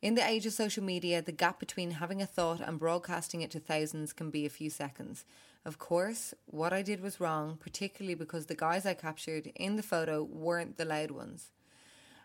In 0.00 0.14
the 0.14 0.26
age 0.26 0.46
of 0.46 0.52
social 0.52 0.84
media, 0.84 1.20
the 1.20 1.32
gap 1.32 1.58
between 1.58 1.90
having 1.90 2.22
a 2.22 2.26
thought 2.26 2.60
and 2.60 2.78
broadcasting 2.78 3.42
it 3.42 3.50
to 3.50 3.58
thousands 3.58 4.12
can 4.12 4.30
be 4.30 4.46
a 4.46 4.50
few 4.50 4.70
seconds. 4.70 5.24
Of 5.64 5.78
course, 5.78 6.32
what 6.46 6.72
I 6.72 6.82
did 6.82 7.00
was 7.00 7.20
wrong, 7.20 7.58
particularly 7.60 8.14
because 8.14 8.46
the 8.46 8.54
guys 8.54 8.86
I 8.86 8.94
captured 8.94 9.50
in 9.56 9.74
the 9.74 9.82
photo 9.82 10.22
weren't 10.22 10.78
the 10.78 10.84
loud 10.84 11.10
ones. 11.10 11.50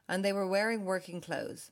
And 0.07 0.23
they 0.23 0.31
were 0.31 0.47
wearing 0.47 0.85
working 0.85 1.19
clothes. 1.19 1.71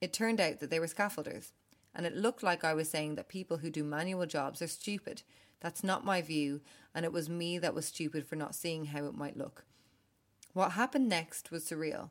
It 0.00 0.12
turned 0.12 0.40
out 0.40 0.60
that 0.60 0.70
they 0.70 0.78
were 0.78 0.86
scaffolders. 0.86 1.50
And 1.94 2.06
it 2.06 2.16
looked 2.16 2.44
like 2.44 2.62
I 2.64 2.74
was 2.74 2.88
saying 2.88 3.16
that 3.16 3.28
people 3.28 3.58
who 3.58 3.70
do 3.70 3.82
manual 3.82 4.24
jobs 4.24 4.62
are 4.62 4.68
stupid. 4.68 5.22
That's 5.60 5.82
not 5.82 6.04
my 6.04 6.22
view, 6.22 6.60
and 6.94 7.04
it 7.04 7.12
was 7.12 7.28
me 7.28 7.58
that 7.58 7.74
was 7.74 7.86
stupid 7.86 8.24
for 8.24 8.36
not 8.36 8.54
seeing 8.54 8.86
how 8.86 9.04
it 9.04 9.14
might 9.14 9.36
look. 9.36 9.64
What 10.54 10.72
happened 10.72 11.08
next 11.08 11.50
was 11.50 11.64
surreal. 11.64 12.10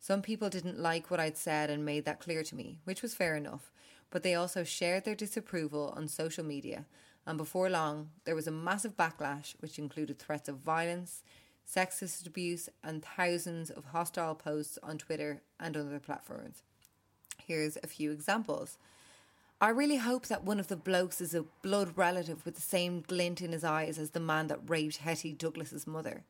Some 0.00 0.20
people 0.20 0.50
didn't 0.50 0.78
like 0.78 1.10
what 1.10 1.20
I'd 1.20 1.36
said 1.36 1.70
and 1.70 1.84
made 1.84 2.04
that 2.04 2.20
clear 2.20 2.42
to 2.42 2.54
me, 2.56 2.80
which 2.84 3.00
was 3.00 3.14
fair 3.14 3.36
enough, 3.36 3.70
but 4.10 4.24
they 4.24 4.34
also 4.34 4.64
shared 4.64 5.04
their 5.04 5.14
disapproval 5.14 5.94
on 5.96 6.08
social 6.08 6.44
media, 6.44 6.86
and 7.26 7.38
before 7.38 7.70
long, 7.70 8.10
there 8.24 8.34
was 8.34 8.48
a 8.48 8.52
massive 8.52 8.96
backlash 8.96 9.54
which 9.60 9.78
included 9.78 10.18
threats 10.18 10.48
of 10.48 10.58
violence, 10.58 11.22
sexist 11.68 12.26
abuse, 12.26 12.68
and 12.82 13.04
thousands 13.04 13.70
of 13.70 13.86
hostile 13.86 14.34
posts 14.34 14.78
on 14.82 14.98
Twitter 14.98 15.42
and 15.60 15.76
other 15.76 16.00
platforms. 16.00 16.62
Here's 17.44 17.76
a 17.82 17.88
few 17.88 18.10
examples. 18.10 18.78
I 19.60 19.68
really 19.68 19.96
hope 19.96 20.26
that 20.26 20.44
one 20.44 20.58
of 20.58 20.68
the 20.68 20.76
blokes 20.76 21.20
is 21.20 21.34
a 21.34 21.44
blood 21.62 21.96
relative 21.96 22.44
with 22.44 22.56
the 22.56 22.60
same 22.60 23.00
glint 23.00 23.40
in 23.40 23.52
his 23.52 23.64
eyes 23.64 23.96
as 23.96 24.10
the 24.10 24.20
man 24.20 24.48
that 24.48 24.68
raped 24.68 24.98
Hetty 24.98 25.32
Douglas's 25.32 25.86
mother. 25.86 26.24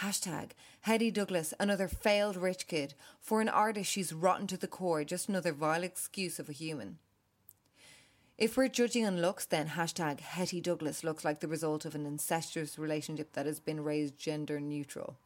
Hashtag 0.00 0.50
Hetty 0.82 1.10
Douglas, 1.10 1.54
another 1.60 1.88
failed 1.88 2.36
rich 2.36 2.66
kid. 2.66 2.94
For 3.20 3.40
an 3.40 3.48
artist, 3.48 3.90
she's 3.90 4.12
rotten 4.12 4.46
to 4.48 4.56
the 4.56 4.66
core, 4.66 5.04
just 5.04 5.28
another 5.28 5.52
vile 5.52 5.84
excuse 5.84 6.38
of 6.38 6.48
a 6.48 6.52
human. 6.52 6.98
If 8.36 8.56
we're 8.56 8.68
judging 8.68 9.06
on 9.06 9.22
looks, 9.22 9.46
then 9.46 9.68
hashtag 9.68 10.18
Hetty 10.18 10.60
Douglas 10.60 11.04
looks 11.04 11.24
like 11.24 11.38
the 11.38 11.46
result 11.46 11.84
of 11.84 11.94
an 11.94 12.04
incestuous 12.04 12.78
relationship 12.78 13.32
that 13.34 13.46
has 13.46 13.60
been 13.60 13.84
raised 13.84 14.18
gender 14.18 14.58
neutral. 14.58 15.16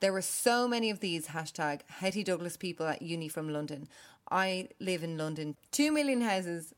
There 0.00 0.12
were 0.12 0.22
so 0.22 0.68
many 0.68 0.90
of 0.90 1.00
these 1.00 1.28
hashtag 1.28 1.80
Hetty 1.88 2.22
Douglas 2.22 2.58
people 2.58 2.86
at 2.86 3.00
uni 3.00 3.28
from 3.28 3.48
London. 3.48 3.88
I 4.30 4.68
live 4.78 5.02
in 5.02 5.16
London. 5.16 5.56
Two 5.70 5.90
million 5.90 6.20
houses, 6.20 6.74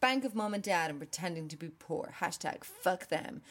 bank 0.00 0.24
of 0.24 0.34
mom 0.34 0.54
and 0.54 0.62
dad, 0.62 0.88
and 0.88 0.98
pretending 0.98 1.48
to 1.48 1.56
be 1.58 1.68
poor. 1.68 2.14
Hashtag 2.20 2.64
fuck 2.64 3.08
them. 3.08 3.42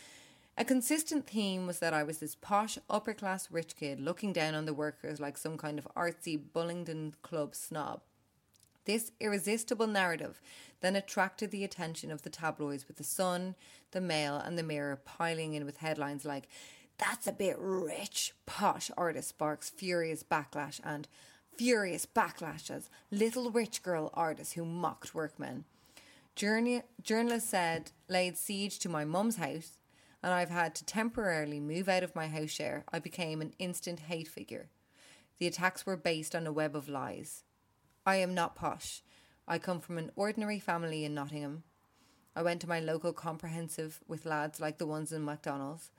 A 0.55 0.63
consistent 0.63 1.25
theme 1.25 1.65
was 1.65 1.79
that 1.79 1.95
I 1.95 2.03
was 2.03 2.19
this 2.19 2.35
posh, 2.35 2.77
upper 2.87 3.15
class 3.15 3.49
rich 3.49 3.75
kid 3.75 3.99
looking 3.99 4.31
down 4.31 4.53
on 4.53 4.65
the 4.65 4.73
workers 4.73 5.19
like 5.19 5.35
some 5.35 5.57
kind 5.57 5.79
of 5.79 5.87
artsy 5.97 6.39
Bullingdon 6.39 7.13
Club 7.23 7.55
snob. 7.55 8.01
This 8.85 9.11
irresistible 9.19 9.87
narrative 9.87 10.39
then 10.81 10.95
attracted 10.95 11.49
the 11.49 11.63
attention 11.63 12.11
of 12.11 12.21
the 12.21 12.29
tabloids 12.29 12.87
with 12.87 12.97
the 12.97 13.03
Sun, 13.03 13.55
the 13.91 14.01
Mail, 14.01 14.35
and 14.35 14.55
the 14.57 14.63
Mirror 14.63 15.01
piling 15.05 15.53
in 15.55 15.65
with 15.65 15.77
headlines 15.77 16.23
like, 16.23 16.47
That's 16.99 17.25
a 17.25 17.31
bit 17.31 17.55
rich, 17.57 18.33
posh 18.45 18.91
artist 18.95 19.29
sparks 19.29 19.71
furious 19.71 20.21
backlash, 20.21 20.79
and 20.83 21.07
furious 21.57 22.05
backlashes, 22.05 22.89
little 23.09 23.49
rich 23.49 23.81
girl 23.81 24.11
artist 24.13 24.53
who 24.53 24.65
mocked 24.65 25.15
workmen. 25.15 25.65
Journey- 26.35 26.83
journalists 27.01 27.49
said, 27.49 27.91
laid 28.07 28.37
siege 28.37 28.77
to 28.79 28.89
my 28.89 29.05
mum's 29.05 29.37
house, 29.37 29.77
and 30.23 30.33
I've 30.33 30.49
had 30.49 30.73
to 30.75 30.85
temporarily 30.85 31.59
move 31.59 31.89
out 31.89 32.01
of 32.01 32.15
my 32.15 32.27
house 32.27 32.49
share. 32.49 32.85
I 32.91 32.99
became 32.99 33.41
an 33.41 33.53
instant 33.59 33.99
hate 33.99 34.27
figure. 34.27 34.69
The 35.37 35.47
attacks 35.47 35.85
were 35.85 35.97
based 35.97 36.33
on 36.33 36.47
a 36.47 36.53
web 36.53 36.75
of 36.75 36.87
lies. 36.87 37.43
I 38.05 38.15
am 38.15 38.33
not 38.33 38.55
posh. 38.55 39.03
I 39.47 39.59
come 39.59 39.81
from 39.81 39.97
an 39.97 40.11
ordinary 40.15 40.59
family 40.59 41.03
in 41.03 41.13
Nottingham. 41.13 41.63
I 42.35 42.41
went 42.41 42.61
to 42.61 42.69
my 42.69 42.79
local 42.79 43.11
comprehensive 43.11 43.99
with 44.07 44.25
lads 44.25 44.61
like 44.61 44.77
the 44.77 44.87
ones 44.87 45.11
in 45.11 45.25
McDonald's. 45.25 45.91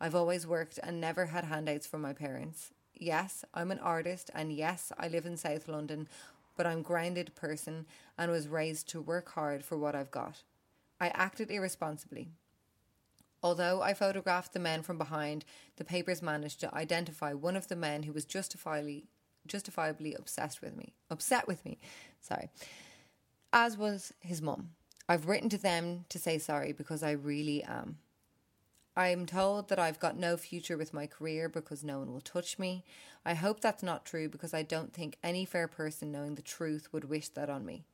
I've 0.00 0.14
always 0.14 0.46
worked 0.46 0.78
and 0.82 1.00
never 1.00 1.26
had 1.26 1.44
handouts 1.44 1.86
from 1.86 2.00
my 2.00 2.12
parents. 2.12 2.70
Yes, 2.94 3.44
I'm 3.52 3.72
an 3.72 3.80
artist, 3.80 4.30
and 4.34 4.52
yes, 4.52 4.92
I 4.96 5.08
live 5.08 5.26
in 5.26 5.36
South 5.36 5.66
London, 5.66 6.08
but 6.56 6.66
I'm 6.66 6.82
grounded 6.82 7.34
person 7.34 7.86
and 8.16 8.30
was 8.30 8.46
raised 8.46 8.88
to 8.90 9.00
work 9.00 9.30
hard 9.30 9.64
for 9.64 9.76
what 9.76 9.96
I've 9.96 10.10
got. 10.10 10.42
I 11.00 11.08
acted 11.08 11.50
irresponsibly. 11.50 12.28
Although 13.42 13.82
I 13.82 13.94
photographed 13.94 14.52
the 14.52 14.60
men 14.60 14.82
from 14.82 14.98
behind, 14.98 15.44
the 15.76 15.84
papers 15.84 16.22
managed 16.22 16.60
to 16.60 16.74
identify 16.74 17.32
one 17.32 17.56
of 17.56 17.68
the 17.68 17.76
men 17.76 18.04
who 18.04 18.12
was 18.12 18.24
justifiably 18.24 19.04
justifiably 19.46 20.14
obsessed 20.14 20.62
with 20.62 20.76
me. 20.76 20.94
Upset 21.10 21.48
with 21.48 21.64
me. 21.64 21.78
Sorry. 22.20 22.48
As 23.52 23.76
was 23.76 24.12
his 24.20 24.40
mum. 24.40 24.70
I've 25.08 25.26
written 25.26 25.48
to 25.48 25.58
them 25.58 26.04
to 26.10 26.18
say 26.18 26.38
sorry 26.38 26.72
because 26.72 27.02
I 27.02 27.10
really 27.10 27.62
am. 27.64 27.98
I'm 28.96 29.26
told 29.26 29.68
that 29.68 29.78
I've 29.78 29.98
got 29.98 30.18
no 30.18 30.36
future 30.36 30.76
with 30.76 30.94
my 30.94 31.06
career 31.06 31.48
because 31.48 31.82
no 31.82 31.98
one 31.98 32.12
will 32.12 32.20
touch 32.20 32.58
me. 32.58 32.84
I 33.24 33.34
hope 33.34 33.60
that's 33.60 33.82
not 33.82 34.04
true 34.04 34.28
because 34.28 34.52
I 34.52 34.62
don't 34.62 34.92
think 34.92 35.16
any 35.22 35.44
fair 35.44 35.66
person 35.66 36.12
knowing 36.12 36.34
the 36.34 36.42
truth 36.42 36.92
would 36.92 37.08
wish 37.08 37.28
that 37.30 37.48
on 37.48 37.64
me. 37.64 37.84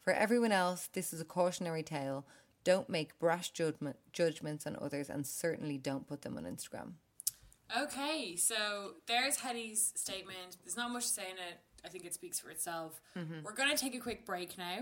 For 0.00 0.12
everyone 0.12 0.52
else, 0.52 0.88
this 0.92 1.12
is 1.12 1.20
a 1.20 1.24
cautionary 1.24 1.82
tale. 1.82 2.26
Don't 2.68 2.90
make 2.90 3.18
brash 3.18 3.48
judgment, 3.52 3.96
judgments 4.12 4.66
on 4.66 4.76
others 4.78 5.08
and 5.08 5.26
certainly 5.26 5.78
don't 5.78 6.06
put 6.06 6.20
them 6.20 6.36
on 6.36 6.44
Instagram. 6.44 6.92
Okay, 7.74 8.36
so 8.36 8.92
there's 9.06 9.36
Hetty's 9.36 9.92
statement. 9.96 10.58
There's 10.62 10.76
not 10.76 10.90
much 10.90 11.04
to 11.04 11.08
say 11.08 11.22
in 11.30 11.36
it. 11.38 11.60
I 11.82 11.88
think 11.88 12.04
it 12.04 12.12
speaks 12.12 12.38
for 12.38 12.50
itself. 12.50 13.00
We're 13.42 13.54
going 13.54 13.70
to 13.70 13.76
take 13.76 13.94
a 13.94 13.98
quick 14.00 14.26
break 14.26 14.58
now. 14.58 14.80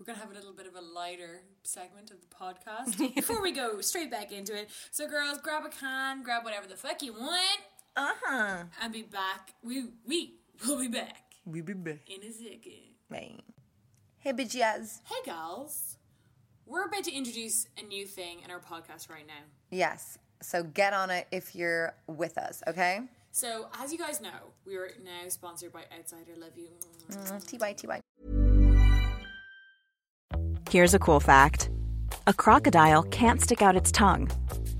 We're 0.00 0.06
going 0.06 0.16
to 0.18 0.22
have 0.24 0.32
a 0.32 0.34
little 0.34 0.52
bit 0.52 0.66
of 0.66 0.74
a 0.74 0.80
lighter 0.80 1.42
segment 1.62 2.10
of 2.10 2.16
the 2.22 2.26
podcast 2.34 3.14
before 3.14 3.40
we 3.40 3.52
go 3.52 3.80
straight 3.82 4.10
back 4.10 4.32
into 4.32 4.56
it. 4.58 4.68
So, 4.90 5.06
girls, 5.08 5.38
grab 5.38 5.64
a 5.64 5.68
can, 5.68 6.24
grab 6.24 6.42
whatever 6.42 6.66
the 6.66 6.74
fuck 6.74 7.02
you 7.02 7.12
want, 7.12 7.60
Uh 7.96 8.14
huh. 8.24 8.64
and 8.82 8.92
be 8.92 9.02
back. 9.02 9.54
We 9.62 9.84
we 10.04 10.34
will 10.66 10.80
be 10.80 10.88
back 10.88 11.22
We 11.46 11.60
be 11.60 11.74
back. 11.74 12.00
in 12.08 12.20
a 12.28 12.32
second. 12.32 13.38
Hey, 14.18 14.32
bitches. 14.32 15.00
Hey, 15.04 15.20
gals. 15.24 15.98
We're 16.66 16.84
about 16.84 17.04
to 17.04 17.12
introduce 17.12 17.66
a 17.78 17.82
new 17.82 18.06
thing 18.06 18.38
in 18.44 18.50
our 18.50 18.60
podcast 18.60 19.10
right 19.10 19.26
now. 19.26 19.44
Yes. 19.70 20.18
So 20.40 20.62
get 20.62 20.92
on 20.92 21.10
it 21.10 21.26
if 21.30 21.54
you're 21.54 21.94
with 22.06 22.38
us, 22.38 22.62
okay? 22.66 23.00
So, 23.32 23.68
as 23.80 23.92
you 23.92 23.98
guys 23.98 24.20
know, 24.20 24.52
we 24.66 24.76
are 24.76 24.90
now 25.02 25.28
sponsored 25.28 25.72
by 25.72 25.84
Outsider 25.96 26.32
Love 26.38 26.52
You. 26.56 26.68
Mm, 27.10 27.46
T 27.46 27.58
by 27.58 27.72
T 27.72 27.86
by. 27.86 28.00
Here's 30.70 30.94
a 30.94 30.98
cool 30.98 31.20
fact 31.20 31.70
a 32.26 32.32
crocodile 32.32 33.02
can't 33.04 33.40
stick 33.40 33.62
out 33.62 33.76
its 33.76 33.90
tongue. 33.90 34.30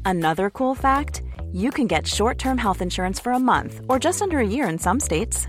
Another 0.04 0.50
cool 0.50 0.74
fact 0.74 1.22
you 1.52 1.70
can 1.70 1.86
get 1.86 2.06
short 2.06 2.38
term 2.38 2.58
health 2.58 2.82
insurance 2.82 3.18
for 3.18 3.32
a 3.32 3.38
month 3.38 3.80
or 3.88 3.98
just 3.98 4.22
under 4.22 4.38
a 4.38 4.46
year 4.46 4.68
in 4.68 4.78
some 4.78 5.00
states. 5.00 5.48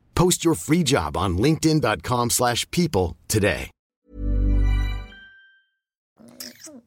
Post 0.21 0.45
your 0.45 0.53
free 0.53 0.83
job 0.83 1.17
on 1.17 1.39
linkedin.com/people 1.39 2.29
slash 2.29 2.69
people 2.69 3.17
today. 3.27 3.71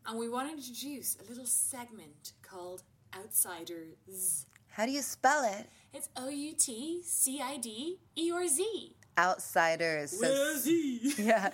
And 0.06 0.18
we 0.20 0.28
want 0.28 0.50
to 0.50 0.56
introduce 0.56 1.16
a 1.20 1.28
little 1.28 1.44
segment 1.44 2.34
called 2.42 2.84
Outsiders. 3.16 4.46
How 4.68 4.86
do 4.86 4.92
you 4.92 5.02
spell 5.02 5.42
it? 5.58 5.68
It's 5.92 6.08
O 6.16 6.28
U 6.28 6.52
T 6.52 7.02
C 7.04 7.40
I 7.42 7.56
D 7.56 7.98
E 8.14 8.30
or 8.30 8.46
Z. 8.46 8.94
Outsiders. 9.18 10.12
So, 10.12 10.30
yeah. 11.18 11.50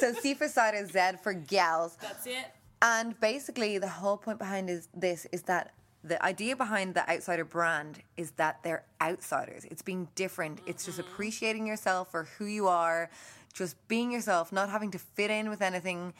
so 0.00 0.14
C 0.14 0.32
for 0.32 0.48
cider, 0.48 0.86
Z 0.86 1.18
for 1.22 1.34
gals. 1.34 1.98
That's 2.00 2.26
it. 2.26 2.46
And 2.80 3.18
basically, 3.20 3.76
the 3.76 3.88
whole 3.88 4.16
point 4.16 4.38
behind 4.38 4.70
is 4.70 4.88
this 4.94 5.26
is 5.32 5.42
that 5.42 5.74
the 6.02 6.22
idea 6.24 6.56
behind 6.56 6.94
the 6.94 7.08
outsider 7.10 7.44
brand 7.44 8.02
is 8.16 8.32
that 8.32 8.62
they're 8.62 8.84
outsiders. 9.02 9.64
It's 9.66 9.82
being 9.82 10.08
different. 10.14 10.60
It's 10.66 10.84
just 10.86 10.98
mm-hmm. 10.98 11.12
appreciating 11.12 11.66
yourself 11.66 12.10
for 12.10 12.24
who 12.38 12.46
you 12.46 12.68
are, 12.68 13.10
just 13.52 13.76
being 13.88 14.10
yourself, 14.10 14.52
not 14.52 14.70
having 14.70 14.90
to 14.92 14.98
fit 14.98 15.30
in 15.30 15.50
with 15.50 15.60
anything, 15.60 16.14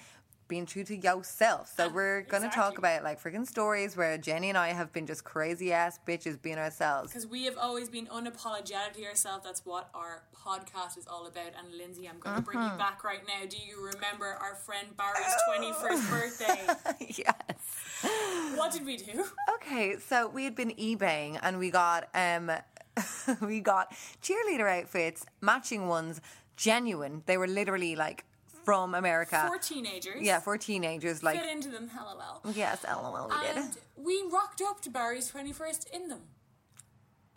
being 0.51 0.67
true 0.67 0.85
to 0.85 0.95
yourself. 0.97 1.73
So 1.75 1.89
we're 1.89 2.23
gonna 2.23 2.51
talk 2.51 2.77
about 2.77 3.03
like 3.05 3.23
freaking 3.23 3.47
stories 3.47 3.97
where 3.97 4.19
Jenny 4.19 4.49
and 4.51 4.59
I 4.59 4.69
have 4.75 4.93
been 4.93 5.07
just 5.07 5.25
crazy 5.25 5.73
ass 5.73 5.99
bitches 6.07 6.41
being 6.43 6.59
ourselves. 6.59 7.09
Because 7.11 7.27
we 7.27 7.45
have 7.45 7.57
always 7.57 7.89
been 7.89 8.07
unapologetically 8.09 9.07
ourselves. 9.07 9.45
That's 9.45 9.65
what 9.65 9.89
our 9.95 10.25
podcast 10.37 10.99
is 10.99 11.07
all 11.07 11.27
about. 11.27 11.53
And 11.59 11.73
Lindsay, 11.79 12.09
I'm 12.09 12.19
going 12.19 12.37
to 12.37 12.43
bring 12.43 12.59
Uh-huh. 12.59 12.73
you 12.73 12.79
back 12.79 13.05
right 13.05 13.21
now. 13.27 13.47
Do 13.49 13.57
you 13.57 13.77
remember 13.95 14.27
our 14.27 14.55
friend 14.57 14.89
Barry's 14.97 15.35
21st 15.49 16.11
birthday? 16.11 17.07
yes. 17.25 18.57
What 18.57 18.73
did 18.73 18.85
we 18.85 18.97
do? 18.97 19.25
Okay, 19.57 19.97
so 19.99 20.29
we 20.29 20.45
had 20.45 20.55
been 20.57 20.71
eBaying 20.73 21.39
and 21.43 21.59
we 21.59 21.71
got 21.71 22.09
um 22.15 22.51
we 23.41 23.61
got 23.61 23.95
cheerleader 24.23 24.69
outfits, 24.81 25.25
matching 25.41 25.87
ones, 25.87 26.21
genuine. 26.57 27.23
They 27.27 27.37
were 27.39 27.47
literally 27.47 27.95
like 27.97 28.25
from 28.65 28.95
America. 28.95 29.45
For 29.49 29.59
teenagers. 29.59 30.21
yeah, 30.23 30.41
for 30.41 30.57
teenagers. 30.59 31.23
Like 31.23 31.41
Fit 31.41 31.51
into 31.51 31.69
them, 31.71 31.91
lol. 31.97 32.53
yes, 32.55 32.85
lol, 32.85 33.29
we 33.31 33.47
did. 33.47 33.57
And 33.57 33.77
we 33.97 34.23
rocked 34.33 34.63
up 34.63 34.81
to 34.83 34.91
Barry's 34.91 35.31
21st 35.31 35.91
in 35.93 36.09
them. 36.09 36.21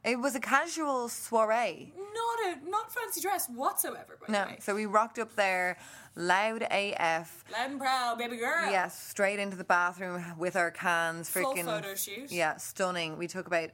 It 0.03 0.19
was 0.19 0.35
a 0.35 0.39
casual 0.41 1.07
soiree. 1.07 1.93
Not 1.95 2.57
a 2.57 2.69
not 2.69 2.91
fancy 2.91 3.21
dress 3.21 3.47
whatsoever, 3.47 4.17
by 4.27 4.33
No, 4.33 4.43
the 4.45 4.51
way. 4.51 4.57
so 4.59 4.75
we 4.75 4.85
rocked 4.85 5.17
up 5.17 5.33
there, 5.37 5.77
loud 6.17 6.61
AF. 6.69 7.45
Loud 7.51 7.71
and 7.71 7.79
proud, 7.79 8.17
baby 8.17 8.35
girl. 8.35 8.69
Yes, 8.69 9.01
straight 9.01 9.39
into 9.39 9.55
the 9.55 9.63
bathroom 9.63 10.21
with 10.37 10.57
our 10.57 10.71
cans. 10.71 11.29
Full 11.29 11.55
Freaking 11.55 11.63
photo 11.65 11.95
shoot. 11.95 12.29
Yeah, 12.33 12.57
stunning. 12.57 13.17
We 13.17 13.27
took 13.27 13.47
about 13.47 13.69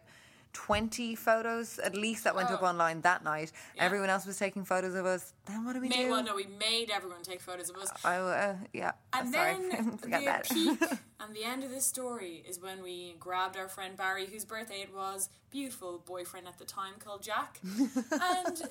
20 0.54 1.16
photos 1.16 1.78
at 1.80 1.96
least 1.96 2.24
that 2.24 2.36
went 2.36 2.50
up 2.50 2.62
Oh. 2.64 2.68
online 2.68 3.02
that 3.02 3.24
night. 3.24 3.52
Everyone 3.78 4.10
else 4.10 4.26
was 4.26 4.38
taking 4.38 4.66
photos 4.66 4.96
of 4.96 5.06
us. 5.06 5.34
Then 5.46 5.64
what 5.66 5.74
do 5.74 5.80
we 5.82 5.90
Made, 5.90 6.06
do? 6.06 6.10
well, 6.12 6.24
no, 6.24 6.36
we 6.36 6.48
made 6.60 6.90
everyone 6.92 7.22
take 7.24 7.40
photos 7.42 7.70
of 7.70 7.78
us. 7.78 7.90
I, 8.04 8.16
uh, 8.18 8.56
yeah. 8.74 8.94
And 9.14 9.34
then 9.34 9.98
Forget 9.98 10.20
the 10.22 10.26
that. 10.26 10.50
peak 10.50 10.82
and 11.20 11.36
the 11.36 11.44
end 11.44 11.64
of 11.64 11.70
this 11.70 11.86
story 11.86 12.44
is 12.48 12.60
when 12.60 12.82
we 12.82 13.16
grabbed 13.20 13.58
our 13.58 13.68
friend 13.68 13.96
Barry, 13.96 14.26
whose 14.26 14.44
birthday 14.46 14.82
it 14.82 14.94
was, 14.94 15.30
beautiful 15.52 16.04
boyfriend 16.06 16.48
at 16.48 16.58
the 16.58 16.66
time 16.66 16.94
called 17.00 17.22
Jack, 17.24 17.60
and 18.12 18.62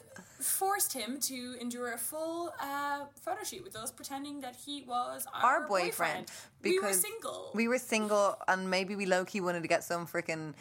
forced 0.41 0.93
him 0.93 1.19
to 1.21 1.57
endure 1.61 1.93
a 1.93 1.99
full 1.99 2.53
uh, 2.61 3.05
photo 3.21 3.43
shoot 3.45 3.63
with 3.65 3.77
us, 3.77 3.91
pretending 3.91 4.41
that 4.41 4.57
he 4.57 4.83
was 4.87 5.27
our, 5.35 5.61
Our 5.63 5.67
boyfriend. 5.69 6.31
we 6.63 6.75
were 6.79 6.83
because 6.83 7.01
single. 7.01 7.51
We 7.55 7.69
were 7.69 7.79
single, 7.79 8.37
and 8.47 8.71
maybe 8.71 8.95
we 8.97 9.07
low 9.07 9.25
key 9.25 9.41
wanted 9.41 9.63
to 9.63 9.69
get 9.69 9.85
some 9.85 10.07
freaking 10.07 10.55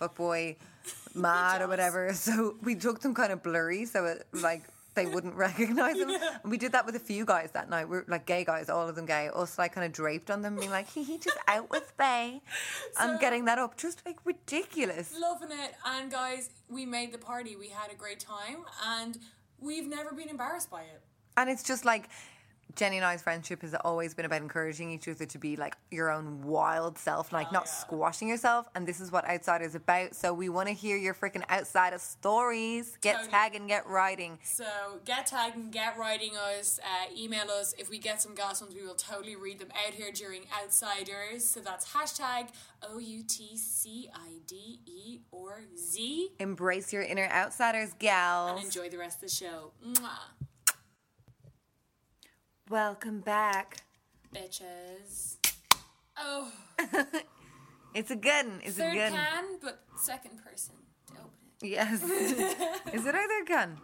fuckboy 0.00 0.56
mad 1.14 1.62
or 1.62 1.68
whatever. 1.68 2.12
So 2.14 2.56
we 2.62 2.74
took 2.74 3.00
them 3.00 3.14
kind 3.14 3.32
of 3.32 3.42
blurry. 3.42 3.84
So 3.84 4.04
it 4.06 4.26
like. 4.32 4.62
they 4.94 5.06
wouldn't 5.06 5.34
recognize 5.48 5.96
him. 5.96 6.10
And 6.10 6.50
we 6.50 6.58
did 6.58 6.72
that 6.72 6.84
with 6.84 6.96
a 6.96 7.04
few 7.10 7.24
guys 7.24 7.50
that 7.52 7.70
night. 7.70 7.88
We're 7.88 8.04
like 8.08 8.26
gay 8.26 8.44
guys, 8.44 8.68
all 8.68 8.88
of 8.88 8.96
them 8.96 9.06
gay. 9.06 9.30
Us 9.32 9.56
like 9.56 9.72
kind 9.72 9.86
of 9.86 9.92
draped 9.92 10.30
on 10.30 10.42
them, 10.42 10.56
being 10.56 10.70
like, 10.70 10.88
he, 10.90 11.04
he 11.04 11.16
just 11.16 11.38
out 11.46 11.70
with 11.70 11.96
Bay. 11.96 12.40
and 13.00 13.20
getting 13.20 13.44
that 13.44 13.58
up, 13.58 13.76
just 13.76 14.02
like 14.04 14.18
ridiculous. 14.24 15.14
Loving 15.18 15.52
it. 15.52 15.74
And 15.86 16.10
guys, 16.10 16.50
we 16.68 16.84
made 16.86 17.12
the 17.12 17.18
party. 17.18 17.54
We 17.54 17.68
had 17.68 17.90
a 17.92 17.94
great 17.94 18.18
time. 18.20 18.64
And 18.84 19.16
we've 19.60 19.86
never 19.86 20.10
been 20.12 20.28
embarrassed 20.28 20.70
by 20.70 20.82
it. 20.82 21.00
And 21.36 21.48
it's 21.48 21.62
just 21.62 21.84
like 21.84 22.08
Jenny 22.76 22.96
and 22.96 23.04
I's 23.04 23.22
friendship 23.22 23.62
has 23.62 23.74
always 23.74 24.14
been 24.14 24.24
about 24.24 24.42
encouraging 24.42 24.90
each 24.90 25.08
other 25.08 25.26
to 25.26 25.38
be 25.38 25.56
like 25.56 25.76
your 25.90 26.10
own 26.10 26.42
wild 26.42 26.98
self, 26.98 27.32
like 27.32 27.52
not 27.52 27.68
squashing 27.68 28.28
yourself. 28.28 28.66
And 28.74 28.86
this 28.86 29.00
is 29.00 29.10
what 29.10 29.24
Outsider 29.28 29.64
is 29.64 29.74
about. 29.74 30.14
So 30.14 30.32
we 30.32 30.48
want 30.48 30.68
to 30.68 30.74
hear 30.74 30.96
your 30.96 31.14
freaking 31.14 31.48
outsider 31.50 31.98
stories. 31.98 32.96
Get 33.00 33.14
Totally. 33.16 33.30
tagging, 33.30 33.66
get 33.66 33.86
writing. 33.86 34.38
So 34.42 34.64
get 35.04 35.26
tagging, 35.26 35.70
get 35.70 35.96
writing 35.98 36.32
us, 36.36 36.78
uh, 36.82 37.14
email 37.16 37.50
us. 37.50 37.74
If 37.78 37.90
we 37.90 37.98
get 37.98 38.20
some 38.20 38.34
gas 38.34 38.60
ones, 38.60 38.74
we 38.74 38.86
will 38.86 38.94
totally 38.94 39.36
read 39.36 39.58
them 39.58 39.68
out 39.86 39.94
here 39.94 40.12
during 40.12 40.42
Outsiders. 40.62 41.48
So 41.48 41.60
that's 41.60 41.92
hashtag 41.92 42.48
O 42.82 42.98
U 42.98 43.22
T 43.22 43.56
C 43.56 44.10
I 44.14 44.38
D 44.46 44.80
E 44.86 45.20
or 45.30 45.62
Z. 45.76 46.30
Embrace 46.38 46.92
your 46.92 47.02
inner 47.02 47.28
outsiders, 47.28 47.94
gals. 47.98 48.56
And 48.56 48.64
enjoy 48.64 48.88
the 48.88 48.98
rest 48.98 49.16
of 49.16 49.28
the 49.28 49.34
show. 49.34 49.72
Mwah. 49.84 50.48
Welcome 52.70 53.18
back. 53.18 53.78
Bitches. 54.32 55.38
Oh, 56.16 56.52
It's 57.96 58.12
a 58.12 58.14
good 58.14 58.46
one. 58.46 58.60
It's 58.62 58.78
a 58.78 58.82
third 58.82 58.94
good 58.94 59.10
one. 59.10 59.20
can, 59.20 59.44
but 59.60 59.82
second 59.96 60.38
person 60.44 60.76
to 61.08 61.14
open 61.14 61.32
it. 61.62 61.66
Yes. 61.66 62.00
is 62.94 63.06
it 63.06 63.14
our 63.16 63.26
third 63.26 63.48
gun? 63.48 63.76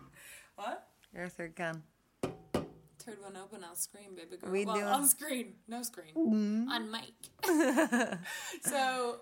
What? 0.55 0.87
Your 1.13 1.29
third 1.29 1.57
gun. 1.57 1.83
Third 2.23 3.21
one 3.23 3.37
open, 3.37 3.65
I'll 3.65 3.75
scream, 3.75 4.15
baby 4.15 4.37
girl. 4.37 4.53
We 4.53 4.65
well, 4.65 4.77
doing- 4.77 4.87
on 4.87 5.09
screen, 5.09 5.55
no 5.67 5.83
screen, 5.83 6.69
on 6.71 6.89
mic. 6.89 7.11
so, 8.63 9.17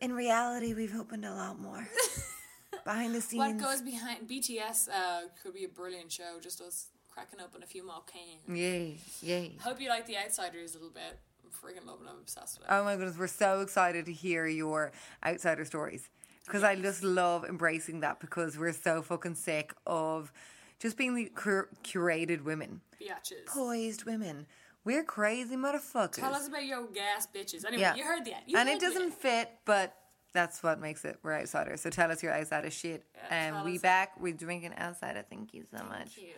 In 0.00 0.14
reality, 0.14 0.72
we've 0.72 0.94
opened 0.94 1.26
a 1.26 1.34
lot 1.34 1.60
more. 1.60 1.86
Behind 2.86 3.14
the 3.14 3.20
scenes. 3.20 3.38
what 3.38 3.58
goes 3.58 3.82
behind 3.82 4.26
BTS 4.26 4.88
uh, 4.88 5.20
could 5.42 5.52
be 5.52 5.64
a 5.64 5.68
brilliant 5.68 6.10
show. 6.10 6.38
Just 6.40 6.62
us 6.62 6.86
cracking 7.20 7.44
open 7.44 7.62
a 7.62 7.66
few 7.66 7.84
more 7.86 8.02
cans. 8.06 8.58
Yay, 8.58 8.96
yay. 9.22 9.52
Hope 9.60 9.80
you 9.80 9.88
like 9.88 10.06
the 10.06 10.16
Outsiders 10.16 10.74
a 10.74 10.78
little 10.78 10.90
bit. 10.92 11.18
I'm 11.44 11.50
freaking 11.50 11.86
loving 11.86 12.06
it. 12.06 12.10
I'm 12.10 12.18
obsessed 12.20 12.58
with 12.58 12.68
it. 12.68 12.72
Oh 12.72 12.84
my 12.84 12.96
goodness, 12.96 13.18
we're 13.18 13.26
so 13.26 13.60
excited 13.60 14.06
to 14.06 14.12
hear 14.12 14.46
your 14.46 14.92
outsider 15.24 15.64
stories. 15.64 16.08
Because 16.46 16.64
I 16.64 16.74
just 16.76 17.04
love 17.04 17.44
embracing 17.44 18.00
that 18.00 18.18
because 18.20 18.58
we're 18.58 18.72
so 18.72 19.02
fucking 19.02 19.34
sick 19.36 19.72
of 19.86 20.32
just 20.80 20.96
being 20.96 21.14
the 21.14 21.26
cur- 21.26 21.68
curated 21.84 22.42
women. 22.42 22.80
Biatches. 23.00 23.46
Poised 23.46 24.04
women. 24.04 24.46
We're 24.84 25.04
crazy 25.04 25.56
motherfuckers. 25.56 26.12
Tell 26.12 26.34
us 26.34 26.48
about 26.48 26.64
your 26.64 26.86
gas 26.86 27.28
bitches. 27.32 27.64
Anyway, 27.66 27.82
Yeah. 27.82 27.94
you 27.94 28.02
heard 28.04 28.24
that. 28.24 28.44
You 28.46 28.56
and 28.56 28.68
heard 28.68 28.76
it 28.76 28.80
doesn't 28.80 29.12
fit, 29.12 29.50
but 29.66 29.94
that's 30.32 30.62
what 30.62 30.80
makes 30.80 31.04
it. 31.04 31.18
We're 31.22 31.34
outsiders. 31.34 31.82
So 31.82 31.90
tell 31.90 32.10
us 32.10 32.22
your 32.22 32.32
outsider 32.32 32.70
shit. 32.70 33.04
Yeah, 33.14 33.20
and 33.30 33.56
tell 33.56 33.64
we 33.64 33.78
back. 33.78 34.18
We're 34.18 34.32
drinking 34.32 34.72
outsider. 34.78 35.24
Thank 35.28 35.52
you 35.52 35.64
so 35.70 35.84
much. 35.84 36.14
Thank 36.14 36.28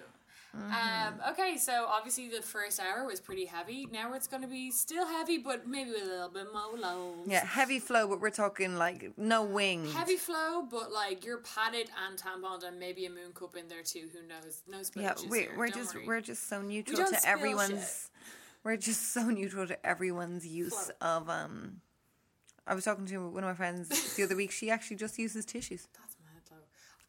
you. 0.54 0.60
Um, 0.60 1.14
okay, 1.30 1.56
so 1.56 1.86
obviously 1.88 2.28
the 2.28 2.42
first 2.42 2.78
hour 2.80 3.06
was 3.06 3.20
pretty 3.20 3.46
heavy. 3.46 3.86
Now 3.90 4.12
it's 4.14 4.26
going 4.26 4.42
to 4.42 4.48
be 4.48 4.70
still 4.70 5.06
heavy, 5.06 5.38
but 5.38 5.66
maybe 5.66 5.90
a 5.90 6.04
little 6.04 6.28
bit 6.28 6.46
more 6.52 6.78
low. 6.78 7.14
Yeah, 7.26 7.44
heavy 7.44 7.78
flow, 7.78 8.06
but 8.08 8.20
we're 8.20 8.30
talking 8.30 8.76
like 8.76 9.12
no 9.16 9.42
wings. 9.42 9.92
Heavy 9.94 10.16
flow, 10.16 10.62
but 10.70 10.92
like 10.92 11.24
you're 11.24 11.38
padded 11.38 11.90
and 12.06 12.18
tamponed 12.18 12.62
and 12.64 12.78
maybe 12.78 13.06
a 13.06 13.10
moon 13.10 13.32
cup 13.34 13.56
in 13.56 13.68
there 13.68 13.82
too. 13.82 14.08
Who 14.12 14.26
knows? 14.28 14.62
No 14.68 14.78
Yeah, 15.00 15.14
spillages 15.14 15.28
we're, 15.30 15.40
here, 15.40 15.50
we're 15.56 15.68
don't 15.68 15.76
just 15.78 15.94
worry. 15.94 16.06
we're 16.06 16.20
just 16.20 16.48
so 16.48 16.60
neutral 16.62 17.06
to 17.08 17.28
everyone's. 17.28 18.10
We're 18.64 18.76
just 18.76 19.12
so 19.12 19.22
neutral 19.28 19.66
to 19.66 19.86
everyone's 19.86 20.46
use 20.46 20.72
Flow. 20.72 20.94
of 21.00 21.28
um. 21.30 21.80
I 22.64 22.74
was 22.76 22.84
talking 22.84 23.06
to 23.06 23.28
one 23.28 23.42
of 23.42 23.48
my 23.48 23.54
friends 23.54 24.14
the 24.14 24.22
other 24.22 24.36
week. 24.36 24.52
She 24.52 24.70
actually 24.70 24.96
just 24.96 25.18
uses 25.18 25.44
tissues. 25.44 25.88
That's. 25.98 26.11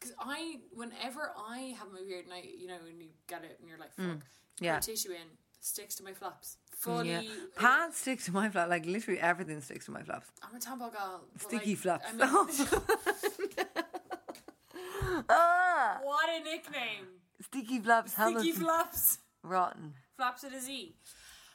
Because 0.04 0.16
I, 0.20 0.56
whenever 0.72 1.32
I 1.36 1.74
have 1.78 1.92
my 1.92 2.00
period, 2.00 2.24
and 2.26 2.34
I, 2.34 2.42
you 2.58 2.66
know, 2.66 2.76
when 2.84 3.00
you 3.00 3.08
get 3.26 3.44
it 3.44 3.56
and 3.58 3.68
you're 3.68 3.78
like, 3.78 3.94
fuck, 3.94 4.18
yeah. 4.60 4.74
put 4.74 4.84
tissue 4.84 5.12
in, 5.12 5.38
sticks 5.60 5.94
to 5.96 6.04
my 6.04 6.12
flaps. 6.12 6.58
Fully. 6.76 7.10
Yeah, 7.10 7.22
pants 7.56 7.98
stick 7.98 8.22
to 8.24 8.32
my 8.32 8.50
flap. 8.50 8.68
Like 8.68 8.84
literally 8.84 9.20
everything 9.20 9.60
sticks 9.60 9.86
to 9.86 9.92
my 9.92 10.02
flaps. 10.02 10.30
I'm 10.42 10.54
a 10.54 10.58
tampon 10.58 10.92
girl. 10.92 11.22
Sticky 11.38 11.70
like, 11.70 11.78
flaps. 11.78 12.06
I 12.08 12.12
mean, 12.12 12.20
ah, 15.30 15.98
what 16.02 16.28
a 16.28 16.44
nickname! 16.44 17.06
sticky 17.40 17.80
flaps. 17.80 18.12
Sticky 18.12 18.24
Hamilton. 18.24 18.52
flaps. 18.52 19.18
Rotten. 19.42 19.94
Flaps 20.16 20.42
with 20.42 20.54
a 20.54 20.60
Z. 20.60 20.94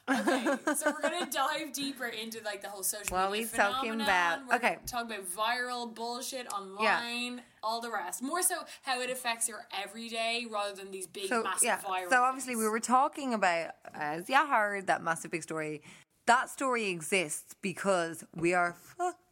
Okay, 0.10 0.46
so 0.76 0.92
we're 0.92 1.02
gonna 1.02 1.30
dive 1.32 1.72
deeper 1.74 2.08
into 2.08 2.42
like 2.44 2.62
the 2.62 2.68
whole 2.70 2.84
social 2.84 3.16
What 3.16 3.32
media 3.32 3.48
we 3.52 3.58
talking 3.58 3.92
phenomenon. 3.92 4.02
about? 4.02 4.48
We're 4.48 4.56
Okay. 4.56 4.78
talk 4.86 5.06
about 5.06 5.26
viral 5.30 5.94
bullshit 5.94 6.48
online, 6.52 7.42
all 7.62 7.82
the 7.82 7.92
rest. 7.92 8.22
More 8.24 8.42
so 8.42 8.56
how 8.84 9.02
it 9.02 9.10
affects 9.10 9.48
your 9.48 9.66
everyday 9.72 10.46
rather 10.50 10.76
than 10.76 10.92
these 10.92 11.08
big, 11.08 11.28
So 11.30 11.44
massive 11.44 11.64
yeah. 11.64 11.78
viral. 11.80 12.10
So 12.10 12.24
obviously 12.24 12.54
things. 12.54 12.64
we 12.64 12.70
were 12.70 12.80
talking 12.80 13.34
about 13.34 13.72
as 13.94 14.30
you 14.30 14.36
heard 14.36 14.88
that 14.88 15.04
massive 15.04 15.32
big 15.32 15.44
story. 15.44 15.82
That 16.26 16.50
story 16.50 16.88
exists 16.90 17.56
because 17.62 18.24
we 18.36 18.54
are 18.54 18.76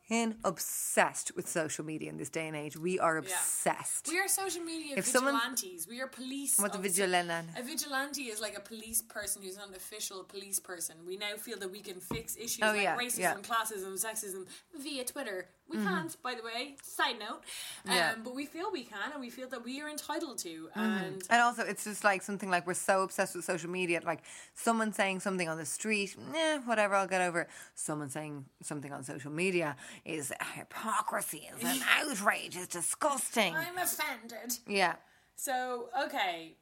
fucking 0.10 0.36
obsessed 0.44 1.36
with 1.36 1.48
social 1.48 1.84
media 1.86 2.10
in 2.10 2.18
this 2.18 2.30
day 2.30 2.48
and 2.48 2.56
age. 2.56 2.78
We 2.78 3.00
are 3.00 3.18
obsessed. 3.18 4.08
We 4.10 4.20
are 4.20 4.28
social 4.28 4.62
media 4.64 4.96
If 4.98 5.06
someone- 5.06 5.34
vigilantes. 5.36 5.88
we 5.88 6.02
are 6.02 6.08
police. 6.08 6.58
What's 6.60 6.76
a 6.76 6.80
vigilante? 6.80 7.48
A 7.58 7.64
vigilante 7.64 8.24
is 8.24 8.40
like 8.42 8.58
a 8.58 8.62
police 8.62 9.02
person 9.02 9.42
who's 9.42 9.58
not 9.58 9.70
an 9.70 9.76
official 9.76 10.24
police 10.24 10.60
person. 10.60 10.96
We 11.06 11.18
now 11.18 11.36
feel 11.38 11.58
that 11.60 11.72
we 11.72 11.82
can 11.82 12.00
fix 12.00 12.36
issues 12.36 12.60
Oh, 12.64 12.68
like 12.68 12.82
yeah, 12.84 12.98
racism, 12.98 13.20
yeah. 13.20 13.34
Mm-hmm. 13.36 13.52
classism, 13.52 13.94
sexism 14.04 14.46
via 14.80 15.04
Twitter. 15.06 15.48
We 15.70 15.76
can't, 15.80 16.16
by 16.24 16.34
the 16.34 16.44
way. 16.44 16.78
Side 16.82 17.20
note. 17.20 17.42
Um, 17.86 17.94
Yeah. 17.94 18.16
But 18.24 18.34
we 18.34 18.46
feel 18.46 18.72
we 18.72 18.84
can, 18.86 19.12
and 19.12 19.20
we 19.20 19.30
feel 19.30 19.50
that 19.50 19.66
we 19.66 19.82
are 19.82 19.90
entitled 19.90 20.38
to. 20.40 20.70
Mm-hmm. 20.70 20.80
And 20.80 21.24
And 21.30 21.42
also, 21.42 21.64
it's 21.64 21.84
just 21.84 22.06
like 22.06 22.22
something 22.22 22.50
like 22.50 22.66
we're 22.66 22.74
so 22.74 23.02
obsessed 23.04 23.36
with 23.36 23.44
social 23.44 23.70
media. 23.70 24.00
Like 24.06 24.24
someone 24.56 24.94
saying 24.94 25.20
something 25.20 25.50
on 25.50 25.58
the 25.58 25.66
street, 25.66 26.16
eh, 26.34 26.60
whatever, 26.60 26.96
I'll 26.96 27.06
get 27.08 27.20
over 27.22 27.42
it. 27.42 27.50
Someone 27.76 28.10
saying 28.10 28.46
something 28.64 28.94
on 28.94 29.04
social 29.04 29.30
media 29.30 29.76
is 30.06 30.32
hypocrisy, 30.56 31.50
is 31.58 31.64
an 31.64 31.82
outrage, 32.00 32.56
is 32.56 32.68
disgusting. 32.68 33.56
I'm 33.56 33.78
offended. 33.78 34.58
Yeah. 34.68 34.96
So, 35.36 35.90
okay, 36.06 36.56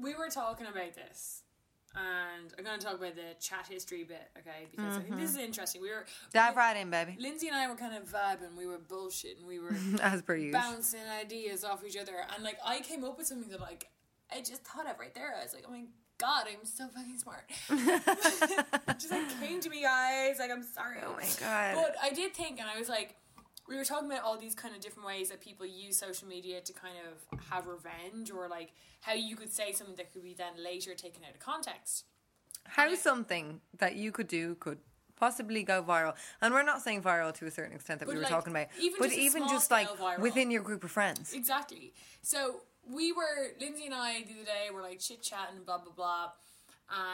we 0.00 0.14
were 0.14 0.28
talking 0.28 0.66
about 0.66 0.94
this. 0.94 1.42
And 1.94 2.52
I'm 2.56 2.64
going 2.64 2.78
to 2.78 2.84
talk 2.84 2.96
about 2.96 3.16
the 3.16 3.34
chat 3.40 3.66
history 3.68 4.04
bit, 4.04 4.28
okay? 4.38 4.68
Because 4.70 4.98
I 4.98 5.00
think 5.00 5.16
this 5.16 5.30
is 5.30 5.38
interesting. 5.38 5.80
We 5.80 5.88
were 5.90 6.04
Dive 6.32 6.54
right 6.54 6.76
in, 6.76 6.90
baby. 6.90 7.16
Lindsay 7.18 7.48
and 7.48 7.56
I 7.56 7.66
were 7.68 7.74
kind 7.74 7.96
of 7.96 8.04
vibing. 8.04 8.56
We 8.56 8.66
were 8.66 8.78
bullshitting. 8.78 9.46
We 9.46 9.58
were 9.58 9.74
As 10.02 10.22
per 10.22 10.36
usual. 10.36 10.60
bouncing 10.60 11.00
ideas 11.20 11.64
off 11.64 11.82
each 11.84 11.96
other. 11.96 12.12
And 12.34 12.44
like, 12.44 12.58
I 12.64 12.80
came 12.80 13.02
up 13.04 13.18
with 13.18 13.26
something 13.26 13.48
that 13.50 13.60
like 13.60 13.88
I 14.30 14.38
just 14.40 14.64
thought 14.64 14.88
of 14.88 14.98
right 14.98 15.14
there. 15.14 15.34
I 15.38 15.42
was 15.42 15.54
like, 15.54 15.64
oh 15.66 15.72
my 15.72 15.84
god, 16.18 16.46
I'm 16.48 16.64
so 16.64 16.88
fucking 16.88 17.18
smart. 17.18 17.48
just 18.98 19.10
like 19.10 19.40
came 19.40 19.60
to 19.60 19.70
me, 19.70 19.82
guys. 19.82 20.38
Like, 20.38 20.50
I'm 20.50 20.62
sorry. 20.62 20.98
Oh 21.04 21.12
my 21.12 21.26
God. 21.40 21.74
But 21.74 21.96
I 22.02 22.10
did 22.10 22.34
think, 22.34 22.60
and 22.60 22.68
I 22.68 22.78
was 22.78 22.88
like. 22.88 23.16
We 23.70 23.76
were 23.76 23.84
talking 23.84 24.10
about 24.10 24.24
all 24.24 24.38
these 24.38 24.54
kind 24.54 24.74
of 24.74 24.80
different 24.80 25.06
ways 25.06 25.28
that 25.28 25.42
people 25.42 25.66
use 25.66 25.98
social 25.98 26.26
media 26.26 26.62
to 26.62 26.72
kind 26.72 26.94
of 27.06 27.40
have 27.50 27.66
revenge, 27.66 28.30
or 28.30 28.48
like 28.48 28.72
how 29.02 29.12
you 29.12 29.36
could 29.36 29.52
say 29.52 29.72
something 29.72 29.94
that 29.96 30.10
could 30.10 30.22
be 30.22 30.32
then 30.32 30.54
later 30.56 30.94
taken 30.94 31.22
out 31.22 31.34
of 31.34 31.38
context. 31.40 32.06
How 32.64 32.94
something 32.94 33.60
that 33.76 33.94
you 33.94 34.10
could 34.10 34.26
do 34.26 34.54
could 34.54 34.78
possibly 35.18 35.62
go 35.62 35.82
viral. 35.82 36.14
And 36.40 36.54
we're 36.54 36.62
not 36.62 36.80
saying 36.80 37.02
viral 37.02 37.34
to 37.34 37.46
a 37.46 37.50
certain 37.50 37.74
extent 37.74 38.00
that 38.00 38.08
we 38.08 38.14
were 38.14 38.22
like, 38.22 38.30
talking 38.30 38.52
about, 38.52 38.68
even 38.80 38.98
but 38.98 39.08
just 39.08 39.18
even 39.18 39.48
just 39.48 39.70
like 39.70 39.88
viral. 39.88 40.20
within 40.20 40.50
your 40.50 40.62
group 40.62 40.84
of 40.84 40.90
friends. 40.90 41.34
Exactly. 41.34 41.92
So 42.22 42.62
we 42.88 43.12
were 43.12 43.52
Lindsay 43.60 43.86
and 43.86 43.94
I 43.94 44.22
the 44.22 44.34
other 44.34 44.44
day 44.44 44.70
were 44.72 44.82
like 44.82 44.98
chit 44.98 45.22
chatting, 45.22 45.62
blah 45.64 45.78
blah 45.78 45.92
blah, 45.92 46.30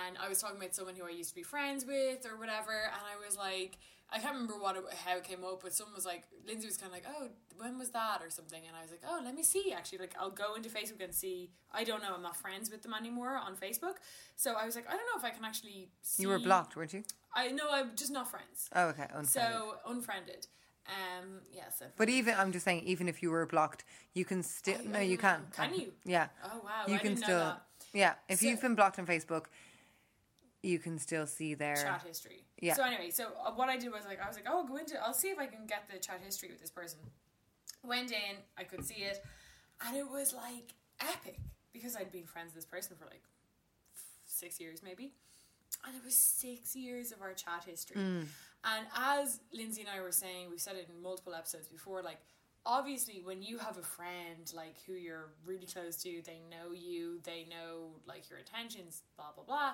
and 0.07 0.17
I 0.19 0.29
was 0.29 0.41
talking 0.41 0.57
about 0.57 0.75
someone 0.75 0.95
who 0.97 1.07
I 1.07 1.11
used 1.11 1.31
to 1.31 1.35
be 1.35 1.43
friends 1.43 1.85
with 1.85 2.27
or 2.27 2.39
whatever, 2.39 2.73
and 2.73 3.03
I 3.03 3.25
was 3.25 3.37
like. 3.37 3.79
I 4.11 4.19
can't 4.19 4.35
remember 4.35 4.59
what 4.59 4.77
it, 4.77 4.85
how 5.05 5.17
it 5.17 5.25
came 5.25 5.43
up, 5.45 5.63
but 5.63 5.73
someone 5.73 5.95
was 5.95 6.05
like, 6.05 6.25
Lindsay 6.47 6.67
was 6.67 6.77
kind 6.77 6.89
of 6.89 6.93
like, 6.93 7.07
"Oh, 7.09 7.31
when 7.57 7.79
was 7.79 7.91
that?" 7.91 8.21
or 8.23 8.29
something, 8.31 8.63
and 8.65 8.77
I 8.77 8.83
was 8.83 8.91
like, 8.91 9.01
"Oh, 9.09 9.21
let 9.25 9.35
me 9.35 9.43
see." 9.43 9.73
Actually, 9.73 9.99
like, 9.99 10.15
I'll 10.21 10.31
go 10.31 10.55
into 10.55 10.69
Facebook 10.69 11.03
and 11.03 11.13
see. 11.13 11.51
I 11.73 11.85
don't 11.85 12.03
know. 12.03 12.15
I'm 12.15 12.23
not 12.23 12.37
friends 12.37 12.71
with 12.71 12.83
them 12.83 12.93
anymore 12.95 13.31
on 13.31 13.57
Facebook, 13.57 13.95
so 14.37 14.53
I 14.53 14.67
was 14.67 14.77
like, 14.77 14.87
I 14.87 14.91
don't 14.91 15.01
know 15.01 15.19
if 15.19 15.25
I 15.25 15.31
can 15.31 15.45
actually. 15.45 15.89
see... 16.03 16.23
You 16.23 16.29
were 16.29 16.39
blocked, 16.39 16.77
weren't 16.77 16.93
you? 16.93 17.03
I 17.35 17.49
know. 17.51 17.69
I'm 17.73 17.97
just 17.97 18.13
not 18.13 18.31
friends. 18.31 18.69
Oh, 18.75 18.89
okay. 18.89 19.05
Unfriended. 19.05 19.31
So 19.31 19.75
unfriended. 19.87 20.47
Um. 20.87 21.41
Yes. 21.53 21.65
Yeah, 21.81 21.87
so 21.87 21.93
But 21.97 22.09
even 22.09 22.35
I'm 22.35 22.53
just 22.53 22.65
saying, 22.65 22.83
even 22.85 23.09
if 23.09 23.23
you 23.23 23.31
were 23.31 23.47
blocked, 23.47 23.85
you 24.13 24.25
can 24.25 24.43
still 24.43 24.79
no, 24.85 24.99
you 25.01 25.17
can. 25.19 25.41
Can 25.57 25.75
you? 25.75 25.93
Yeah. 26.05 26.29
Oh, 26.45 26.61
wow, 26.65 26.85
You 26.87 26.97
I 26.97 26.99
can 26.99 27.17
still. 27.17 27.57
Yeah. 27.93 28.15
If 28.29 28.41
So- 28.41 28.47
you've 28.47 28.61
been 28.61 28.75
blocked 28.75 28.99
on 28.99 29.07
Facebook, 29.07 29.47
you 30.63 30.79
can 30.79 30.99
still 30.99 31.27
see 31.27 31.55
their. 31.55 31.77
chat 31.77 32.03
history. 32.07 32.45
Yeah. 32.61 32.75
So 32.75 32.85
anyway, 32.85 33.11
so 33.11 33.29
uh, 33.45 33.53
what 33.53 33.69
I 33.69 33.77
did 33.77 33.93
was 33.93 34.05
like 34.07 34.21
I 34.23 34.27
was 34.29 34.37
like, 34.37 34.47
oh, 34.49 34.59
I'll 34.59 34.67
go 34.67 34.77
into, 34.77 35.03
I'll 35.03 35.15
see 35.15 35.29
if 35.29 35.39
I 35.39 35.47
can 35.47 35.67
get 35.67 35.89
the 35.93 35.99
chat 35.99 36.21
history 36.25 36.51
with 36.51 36.61
this 36.61 36.71
person. 36.71 36.99
Went 37.83 38.11
in, 38.13 38.37
I 38.59 38.65
could 38.65 38.85
see 38.85 39.03
it, 39.05 39.23
and 39.87 39.97
it 39.97 40.09
was 40.11 40.33
like 40.33 40.73
epic. 41.01 41.39
because 41.73 41.97
I'd 41.97 42.13
been 42.13 42.25
friends 42.27 42.49
with 42.55 42.57
this 42.57 42.67
person 42.67 42.97
for 42.97 43.05
like 43.07 43.23
six 44.27 44.61
years 44.61 44.83
maybe. 44.83 45.13
And 45.87 45.95
it 45.97 46.05
was 46.05 46.15
six 46.15 46.75
years 46.77 47.11
of 47.13 47.21
our 47.21 47.33
chat 47.35 47.65
history. 47.67 47.97
And 48.65 48.87
as 48.97 49.41
Lindsay 49.53 49.83
and 49.83 49.91
I 49.91 50.01
were 50.01 50.13
saying, 50.13 50.49
we've 50.51 50.61
said 50.61 50.77
it 50.77 50.89
in 50.95 51.03
multiple 51.03 51.35
episodes 51.35 51.69
before, 51.69 52.03
like 52.03 52.19
obviously 52.67 53.21
when 53.23 53.43
you 53.43 53.59
have 53.59 53.77
a 53.77 53.83
friend 53.83 54.51
like 54.55 54.77
who 54.87 54.95
you're 54.95 55.29
really 55.45 55.67
close 55.67 55.97
to, 56.03 56.23
they 56.25 56.41
know 56.51 56.73
you, 56.73 57.21
they 57.25 57.47
know 57.49 57.91
like 58.07 58.29
your 58.31 58.39
intentions, 58.39 59.03
blah 59.17 59.27
blah 59.35 59.45
blah. 59.45 59.73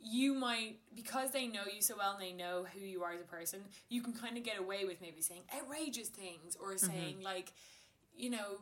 You 0.00 0.32
might 0.34 0.76
because 0.94 1.32
they 1.32 1.48
know 1.48 1.62
you 1.74 1.82
so 1.82 1.96
well 1.98 2.12
and 2.12 2.22
they 2.22 2.32
know 2.32 2.66
who 2.72 2.80
you 2.80 3.02
are 3.02 3.12
as 3.12 3.20
a 3.20 3.24
person, 3.24 3.60
you 3.88 4.00
can 4.00 4.12
kind 4.12 4.36
of 4.36 4.44
get 4.44 4.58
away 4.58 4.84
with 4.84 5.00
maybe 5.00 5.20
saying 5.20 5.42
outrageous 5.56 6.08
things 6.08 6.56
or 6.60 6.74
mm-hmm. 6.74 6.86
saying 6.86 7.16
like, 7.22 7.52
you 8.16 8.30
know, 8.30 8.58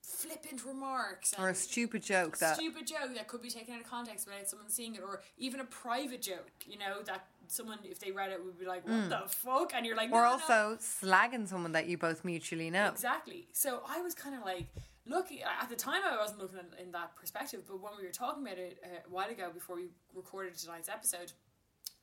flippant 0.00 0.64
remarks 0.64 1.34
Or 1.38 1.50
a 1.50 1.54
stupid 1.54 2.02
joke 2.02 2.38
that 2.38 2.56
stupid 2.56 2.86
joke 2.86 3.14
that 3.14 3.28
could 3.28 3.42
be 3.42 3.50
taken 3.50 3.74
out 3.74 3.80
of 3.80 3.90
context 3.90 4.26
without 4.26 4.48
someone 4.48 4.70
seeing 4.70 4.94
it, 4.94 5.02
or 5.02 5.20
even 5.36 5.60
a 5.60 5.64
private 5.64 6.22
joke, 6.22 6.50
you 6.66 6.78
know, 6.78 7.02
that 7.04 7.26
someone 7.50 7.78
if 7.84 7.98
they 7.98 8.10
read 8.12 8.30
it 8.30 8.44
would 8.44 8.58
be 8.58 8.66
like, 8.66 8.86
"What 8.86 9.08
the 9.08 9.28
fuck?" 9.28 9.72
and 9.74 9.84
you're 9.86 9.96
like, 9.96 10.10
"We're 10.10 10.22
"No, 10.24 10.36
no, 10.36 10.42
also 10.42 10.76
slagging 10.80 11.48
someone 11.48 11.72
that 11.72 11.86
you 11.88 11.98
both 11.98 12.24
mutually 12.24 12.70
know. 12.70 12.88
Exactly. 12.88 13.48
So 13.52 13.82
I 13.88 14.00
was 14.00 14.14
kind 14.14 14.34
of 14.34 14.42
like 14.42 14.66
looking 15.06 15.40
at 15.42 15.68
the 15.68 15.76
time. 15.76 16.02
I 16.06 16.16
wasn't 16.16 16.40
looking 16.40 16.58
at, 16.58 16.78
in 16.80 16.92
that 16.92 17.16
perspective, 17.16 17.62
but 17.66 17.80
when 17.80 17.92
we 17.98 18.04
were 18.04 18.12
talking 18.12 18.42
about 18.42 18.58
it 18.58 18.78
uh, 18.84 18.88
a 19.06 19.10
while 19.10 19.28
ago 19.30 19.50
before 19.52 19.76
we 19.76 19.88
recorded 20.14 20.56
tonight's 20.56 20.88
episode, 20.88 21.32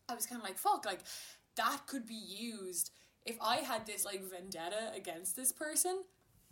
I 0.10 0.16
was 0.16 0.26
kind 0.26 0.42
of 0.42 0.48
like, 0.48 0.58
"Fuck!" 0.58 0.86
Like 0.86 1.00
that 1.56 1.88
could 1.88 2.06
be 2.06 2.14
used 2.16 2.92
if 3.26 3.38
I 3.42 3.58
had 3.58 3.86
this 3.86 4.06
like 4.06 4.24
vendetta 4.30 4.92
against 4.96 5.36
this 5.36 5.52
person. 5.52 6.04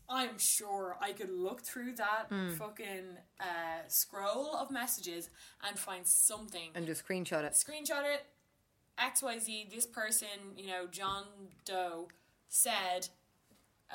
I'm 0.10 0.38
sure 0.38 0.98
I 1.00 1.14
could 1.14 1.30
look 1.32 1.62
through 1.62 1.94
that 1.96 2.26
Hmm. 2.30 2.50
fucking 2.56 3.18
uh, 3.40 3.88
scroll 3.88 4.54
of 4.54 4.70
messages 4.70 5.30
and 5.66 5.80
find 5.80 6.06
something 6.06 6.72
And 6.76 6.86
just 6.86 7.08
screenshot 7.08 7.44
it. 7.46 7.54
screenshot 7.54 8.04
it. 8.14 8.26
XYZ, 9.00 9.72
this 9.72 9.86
person, 9.86 10.28
you 10.58 10.68
know, 10.68 10.88
John 10.90 11.26
Doe, 11.66 12.08
said 12.48 13.10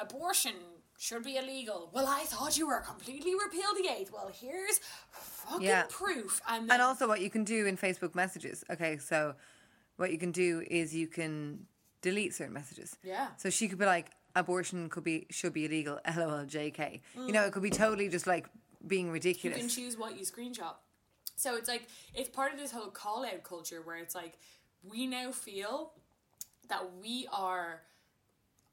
abortion 0.01 0.55
should 0.99 1.23
be 1.23 1.37
illegal. 1.37 1.91
Well, 1.93 2.07
I 2.09 2.23
thought 2.25 2.59
you 2.59 2.67
were 2.67 2.81
completely 2.81 3.33
repeal 3.35 3.73
the 3.81 3.89
eighth. 3.89 4.11
Well, 4.13 4.31
here's 4.33 4.81
fucking 5.13 5.67
Yeah. 5.67 5.87
proof. 5.89 6.41
And, 6.49 6.69
then, 6.69 6.75
And 6.75 6.83
also, 6.83 7.07
what 7.07 7.21
you 7.21 7.31
can 7.31 7.45
do 7.45 7.67
in 7.67 7.77
Facebook 7.77 8.15
messages. 8.17 8.65
Okay, 8.69 8.99
so 8.99 9.37
what 9.97 10.11
you 10.11 10.19
can 10.19 10.33
do 10.33 10.65
is 10.69 10.95
you 10.95 11.07
can 11.07 11.67
delete 12.03 12.35
certain 12.35 12.53
messages. 12.55 12.97
Yeah. 13.05 13.29
So 13.37 13.49
she 13.51 13.69
could 13.69 13.79
be 13.79 13.87
like, 13.87 14.11
abortion 14.35 14.89
could 14.89 15.05
be 15.05 15.27
should 15.31 15.53
be 15.53 15.65
illegal. 15.67 16.01
LOL, 16.17 16.45
JK. 16.47 17.01
You 17.15 17.33
know, 17.33 17.45
it 17.45 17.53
could 17.53 17.63
be 17.63 17.71
totally 17.71 18.09
just 18.09 18.27
like 18.27 18.49
being 18.87 19.11
ridiculous. 19.11 19.57
you 19.59 19.63
can 19.63 19.71
choose 19.71 19.97
what 19.97 20.17
you 20.19 20.25
screenshot. 20.25 20.75
So 21.37 21.57
it's 21.57 21.69
like 21.69 21.87
it's 22.15 22.29
part 22.29 22.53
of 22.53 22.59
this 22.59 22.73
whole 22.73 22.91
call 22.91 23.25
out 23.25 23.43
culture 23.45 23.81
where 23.83 23.97
it's 23.97 24.15
like 24.17 24.39
we 24.91 25.07
now 25.07 25.33
feel 25.33 25.93
that 26.69 26.83
we 27.01 27.27
are 27.33 27.83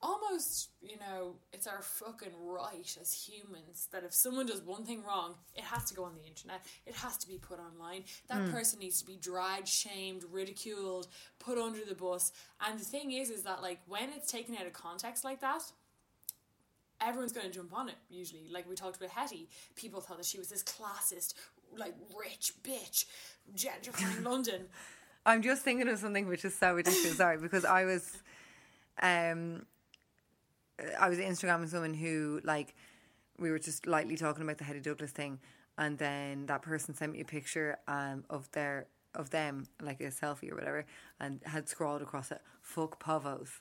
almost, 0.02 0.70
you 0.82 0.98
know, 0.98 1.36
it's 1.52 1.68
our 1.68 1.82
fucking 1.82 2.34
right 2.44 2.98
as 3.02 3.14
humans 3.14 3.88
that 3.92 4.04
if 4.04 4.14
someone 4.14 4.46
does 4.46 4.62
one 4.62 4.86
thing 4.86 5.04
wrong, 5.04 5.36
it 5.56 5.64
has 5.64 5.86
to 5.86 5.96
go 5.96 6.04
on 6.04 6.14
the 6.16 6.28
internet. 6.28 6.62
It 6.86 6.96
has 6.96 7.18
to 7.18 7.28
be 7.28 7.38
put 7.38 7.60
online. 7.60 8.04
That 8.28 8.44
hmm. 8.44 8.52
person 8.52 8.80
needs 8.80 9.00
to 9.02 9.06
be 9.06 9.18
dragged, 9.20 9.68
shamed, 9.68 10.24
ridiculed, 10.32 11.08
put 11.40 11.58
under 11.58 11.84
the 11.88 11.96
bus. 11.96 12.32
And 12.66 12.80
the 12.80 12.86
thing 12.86 13.12
is 13.12 13.30
is 13.30 13.44
that 13.44 13.62
like 13.62 13.80
when 13.88 14.10
it's 14.16 14.32
taken 14.32 14.56
out 14.56 14.68
of 14.68 14.74
context 14.74 15.24
like 15.24 15.42
that, 15.42 15.64
everyone's 17.02 17.34
going 17.34 17.48
to 17.48 17.54
jump 17.54 17.74
on 17.74 17.90
it 17.90 17.96
usually. 18.10 18.48
Like 18.52 18.70
we 18.70 18.76
talked 18.76 18.98
about 18.98 19.10
Hetty, 19.10 19.50
people 19.76 20.02
thought 20.02 20.18
that 20.18 20.26
she 20.26 20.38
was 20.38 20.50
this 20.50 20.64
classist, 20.64 21.34
like 21.76 21.96
rich 22.18 22.54
bitch, 22.64 23.06
gentrifying 23.56 24.24
London. 24.30 24.68
I'm 25.26 25.42
just 25.42 25.64
thinking 25.64 25.88
of 25.88 26.00
something 26.00 26.28
which 26.28 26.46
is 26.46 26.56
so 26.56 26.74
ridiculous. 26.74 27.18
Sorry, 27.18 27.38
because 27.38 27.66
I 27.66 27.86
was, 27.86 28.22
um, 29.02 29.66
I 31.00 31.10
was 31.10 31.18
Instagramming 31.20 31.70
someone 31.70 31.94
who 31.94 32.42
like 32.44 32.76
we 33.38 33.52
were 33.52 33.60
just 33.60 33.88
lightly 33.88 34.16
talking 34.18 34.44
about 34.44 34.58
the 34.58 34.64
Hetty 34.64 34.82
Douglas 34.82 35.12
thing, 35.12 35.40
and 35.78 35.98
then 35.98 36.46
that 36.46 36.62
person 36.62 36.94
sent 36.94 37.12
me 37.14 37.22
a 37.22 37.26
picture 37.26 37.78
um 37.88 38.24
of 38.30 38.50
their 38.52 38.88
of 39.14 39.30
them 39.30 39.68
like 39.82 40.00
a 40.02 40.06
selfie 40.06 40.52
or 40.52 40.56
whatever, 40.56 40.86
and 41.20 41.40
had 41.46 41.68
scrawled 41.68 42.02
across 42.02 42.32
it 42.32 42.42
"fuck 42.62 43.02
povos." 43.04 43.60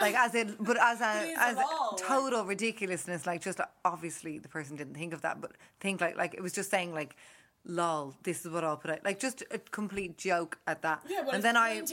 Like 0.00 0.16
as 0.16 0.34
in, 0.34 0.56
but 0.58 0.76
as 0.80 1.00
a 1.00 1.34
as 1.38 1.56
a 1.56 1.64
total 1.96 2.44
ridiculousness. 2.44 3.26
Like 3.26 3.40
just 3.40 3.60
obviously 3.84 4.38
the 4.38 4.48
person 4.48 4.76
didn't 4.76 4.94
think 4.94 5.14
of 5.14 5.22
that, 5.22 5.40
but 5.40 5.52
think 5.80 6.00
like 6.00 6.16
like 6.16 6.34
it 6.34 6.42
was 6.42 6.52
just 6.52 6.70
saying 6.70 6.92
like, 6.92 7.16
"Lol, 7.64 8.14
this 8.22 8.44
is 8.44 8.50
what 8.52 8.64
I'll 8.64 8.76
put 8.76 8.90
out." 8.90 9.04
Like 9.04 9.18
just 9.18 9.42
a 9.50 9.58
complete 9.58 10.16
joke 10.18 10.58
at 10.66 10.82
that. 10.82 11.02
Yeah, 11.08 11.22
well, 11.22 11.34
and 11.34 11.42
then 11.42 11.56
I 11.56 11.74
yeah 11.74 11.80
at 11.80 11.86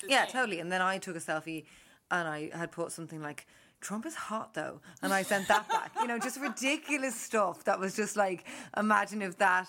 the 0.00 0.06
yeah 0.08 0.24
thing. 0.24 0.32
totally. 0.32 0.60
And 0.60 0.70
then 0.70 0.82
I 0.82 0.98
took 0.98 1.16
a 1.16 1.20
selfie, 1.20 1.64
and 2.10 2.28
I 2.28 2.50
had 2.54 2.70
put 2.72 2.92
something 2.92 3.20
like. 3.22 3.46
Trump 3.78 4.06
is 4.06 4.14
hot 4.14 4.54
though, 4.54 4.80
and 5.02 5.12
I 5.12 5.22
sent 5.22 5.48
that 5.48 5.68
back. 5.68 5.92
You 6.00 6.06
know, 6.06 6.18
just 6.18 6.40
ridiculous 6.40 7.14
stuff 7.14 7.64
that 7.64 7.78
was 7.78 7.94
just 7.94 8.16
like, 8.16 8.44
imagine 8.74 9.20
if 9.20 9.36
that 9.36 9.68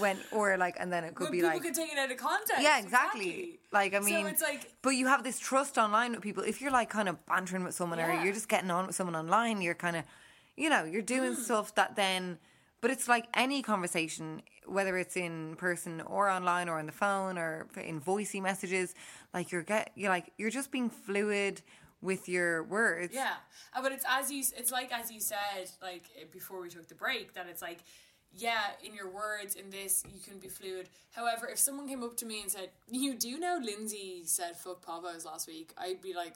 went, 0.00 0.18
or 0.32 0.56
like, 0.56 0.76
and 0.80 0.92
then 0.92 1.04
it 1.04 1.14
could 1.14 1.26
But 1.26 1.30
be 1.32 1.38
people 1.38 1.50
like, 1.50 1.62
people 1.62 1.70
could 1.70 1.80
take 1.80 1.92
it 1.92 1.98
out 1.98 2.10
of 2.10 2.16
context. 2.16 2.60
yeah, 2.60 2.80
exactly. 2.80 3.60
Like, 3.72 3.94
I 3.94 4.00
mean, 4.00 4.24
So 4.24 4.26
it's 4.26 4.42
like- 4.42 4.72
but 4.82 4.90
you 4.90 5.06
have 5.06 5.22
this 5.22 5.38
trust 5.38 5.78
online 5.78 6.12
with 6.12 6.20
people. 6.20 6.42
If 6.42 6.60
you're 6.60 6.72
like 6.72 6.90
kind 6.90 7.08
of 7.08 7.24
bantering 7.26 7.62
with 7.62 7.76
someone, 7.76 8.00
or 8.00 8.12
you're 8.24 8.34
just 8.34 8.48
getting 8.48 8.72
on 8.72 8.88
with 8.88 8.96
someone 8.96 9.14
online, 9.14 9.62
you're 9.62 9.76
kind 9.76 9.96
of, 9.96 10.04
you 10.56 10.68
know, 10.68 10.82
you're 10.82 11.00
doing 11.00 11.34
Mm. 11.34 11.44
stuff 11.44 11.74
that 11.76 11.94
then. 11.94 12.38
But 12.80 12.90
it's 12.92 13.08
like 13.08 13.26
any 13.34 13.60
conversation, 13.62 14.42
whether 14.66 14.96
it's 14.96 15.16
in 15.16 15.56
person 15.56 16.00
or 16.00 16.28
online 16.28 16.68
or 16.68 16.78
on 16.78 16.86
the 16.86 16.92
phone 16.92 17.36
or 17.36 17.66
in 17.76 18.00
voicey 18.00 18.40
messages. 18.40 18.94
Like 19.34 19.50
you're 19.50 19.64
get, 19.64 19.90
you're 19.96 20.10
like 20.10 20.32
you're 20.38 20.50
just 20.50 20.70
being 20.70 20.88
fluid 20.88 21.62
with 22.00 22.28
your 22.28 22.62
words. 22.62 23.12
Yeah, 23.12 23.34
Uh, 23.74 23.82
but 23.82 23.92
it's 23.92 24.04
as 24.08 24.30
you. 24.30 24.44
It's 24.56 24.70
like 24.70 24.92
as 24.92 25.10
you 25.10 25.20
said, 25.20 25.70
like 25.82 26.04
eh, 26.20 26.24
before 26.32 26.60
we 26.60 26.68
took 26.68 26.86
the 26.88 26.94
break, 26.94 27.34
that 27.34 27.46
it's 27.48 27.60
like, 27.62 27.80
yeah, 28.32 28.70
in 28.84 28.94
your 28.94 29.10
words, 29.10 29.56
in 29.56 29.70
this, 29.70 30.04
you 30.14 30.20
can 30.20 30.38
be 30.38 30.48
fluid. 30.48 30.88
However, 31.12 31.48
if 31.48 31.58
someone 31.58 31.88
came 31.88 32.04
up 32.04 32.16
to 32.18 32.26
me 32.26 32.42
and 32.42 32.50
said, 32.50 32.70
"You 32.88 33.14
do 33.14 33.38
know 33.38 33.58
Lindsay 33.60 34.22
said 34.24 34.56
fuck 34.56 34.84
Povos 34.84 35.24
last 35.26 35.48
week," 35.48 35.72
I'd 35.76 36.00
be 36.00 36.14
like, 36.14 36.34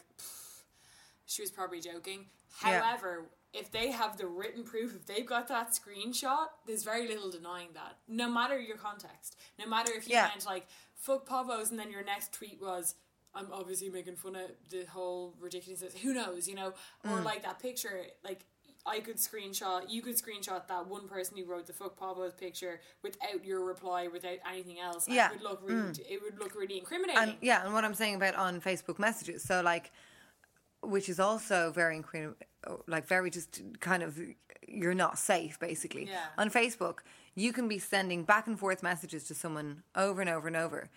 she 1.26 1.42
was 1.42 1.50
probably 1.50 1.80
joking. 1.80 2.26
However. 2.58 3.26
If 3.52 3.70
they 3.70 3.90
have 3.90 4.16
the 4.16 4.26
written 4.26 4.64
proof, 4.64 4.94
if 4.96 5.04
they've 5.06 5.26
got 5.26 5.46
that 5.48 5.70
screenshot, 5.72 6.46
there's 6.66 6.84
very 6.84 7.06
little 7.06 7.30
denying 7.30 7.68
that. 7.74 7.98
No 8.08 8.28
matter 8.30 8.58
your 8.58 8.78
context, 8.78 9.36
no 9.58 9.66
matter 9.66 9.92
if 9.92 10.08
you 10.08 10.14
Yeah. 10.14 10.28
meant 10.28 10.46
like 10.46 10.66
"fuck 10.94 11.26
Povos" 11.26 11.70
and 11.70 11.78
then 11.78 11.90
your 11.90 12.02
next 12.02 12.32
tweet 12.32 12.60
was 12.60 12.94
I'm 13.34 13.50
obviously 13.50 13.88
making 13.88 14.16
fun 14.16 14.36
of 14.36 14.50
the 14.68 14.84
whole 14.84 15.34
ridiculousness. 15.40 15.94
Who 16.02 16.12
knows, 16.12 16.46
you 16.46 16.54
know? 16.54 16.74
Or 17.04 17.10
Mm. 17.18 17.24
like 17.24 17.42
that 17.44 17.58
picture, 17.58 18.06
like 18.22 18.44
I 18.84 19.00
could 19.00 19.16
screenshot, 19.16 19.88
you 19.88 20.02
could 20.02 20.16
screenshot 20.16 20.66
that 20.66 20.86
one 20.86 21.08
person 21.08 21.36
who 21.38 21.44
wrote 21.44 21.66
the 21.66 21.72
fuck 21.72 21.96
Povo's 21.98 22.34
picture 22.34 22.80
without 23.00 23.42
your 23.44 23.64
reply, 23.64 24.06
without 24.08 24.38
anything 24.46 24.80
else. 24.80 25.08
Yeah. 25.08 25.28
Mm. 25.28 25.30
it 25.30 25.34
would 25.40 25.42
look 25.50 25.60
really, 25.62 26.02
it 26.10 26.22
would 26.22 26.38
look 26.38 26.54
really 26.54 26.76
incriminating. 26.78 27.22
and 27.22 27.38
yeah, 27.40 27.64
and 27.64 27.72
what 27.72 27.84
I'm 27.86 27.94
saying 27.94 28.16
about 28.16 28.34
on 28.34 28.60
Facebook 28.60 28.98
messages, 28.98 29.42
so 29.42 29.62
like, 29.62 29.92
which 30.82 31.08
is 31.08 31.18
also 31.20 31.70
very 31.70 31.98
incre- 31.98 32.34
like 32.86 33.06
very 33.06 33.30
just 33.30 33.62
kind 33.80 34.02
of 34.02 34.18
you're 34.66 34.94
not 34.94 35.18
safe 35.18 35.58
basically. 35.58 36.06
Yeah. 36.06 36.26
On 36.38 36.50
Facebook, 36.50 36.98
you 37.34 37.52
can 37.52 37.68
be 37.68 37.78
sending 37.78 38.24
back 38.24 38.46
and 38.46 38.58
forth 38.58 38.82
messages 38.82 39.24
to 39.24 39.34
someone 39.34 39.82
over 39.94 40.20
and 40.20 40.30
over 40.30 40.48
and 40.48 40.56
over. 40.56 40.88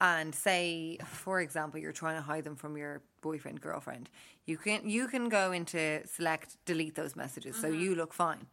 And 0.00 0.34
say, 0.34 0.98
for 1.06 1.40
example, 1.40 1.78
you're 1.80 1.92
trying 1.92 2.16
to 2.16 2.22
hide 2.22 2.44
them 2.44 2.56
from 2.56 2.76
your 2.76 3.00
boyfriend, 3.22 3.60
girlfriend. 3.60 4.10
You 4.44 4.58
can 4.58 4.88
you 4.88 5.08
can 5.08 5.28
go 5.28 5.52
into 5.52 6.06
select 6.06 6.56
delete 6.66 6.94
those 6.94 7.16
messages 7.16 7.56
so 7.56 7.68
mm-hmm. 7.68 7.80
you 7.80 7.94
look 7.94 8.12
fine. 8.12 8.46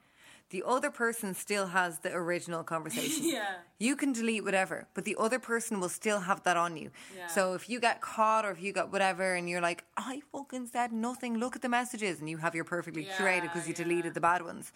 The 0.51 0.63
other 0.65 0.91
person 0.91 1.33
still 1.33 1.67
has 1.67 1.99
the 1.99 2.13
original 2.13 2.63
conversation. 2.63 3.23
Yeah. 3.31 3.55
You 3.79 3.95
can 3.95 4.11
delete 4.11 4.43
whatever, 4.43 4.87
but 4.93 5.05
the 5.05 5.15
other 5.17 5.39
person 5.39 5.79
will 5.79 5.89
still 5.89 6.19
have 6.19 6.43
that 6.43 6.57
on 6.57 6.75
you. 6.77 6.91
Yeah. 7.17 7.27
So 7.27 7.53
if 7.53 7.69
you 7.69 7.79
get 7.79 8.01
caught 8.01 8.45
or 8.45 8.51
if 8.51 8.61
you 8.61 8.73
got 8.73 8.91
whatever 8.91 9.33
and 9.33 9.49
you're 9.49 9.61
like, 9.61 9.85
I 9.97 10.21
fucking 10.31 10.67
said 10.67 10.91
nothing, 10.91 11.37
look 11.37 11.55
at 11.55 11.61
the 11.61 11.69
messages, 11.69 12.19
and 12.19 12.29
you 12.29 12.37
have 12.37 12.53
your 12.53 12.65
perfectly 12.65 13.05
Yeah, 13.05 13.15
curated 13.17 13.43
because 13.43 13.67
you 13.67 13.73
yeah. 13.77 13.83
deleted 13.83 14.13
the 14.13 14.21
bad 14.21 14.43
ones. 14.43 14.71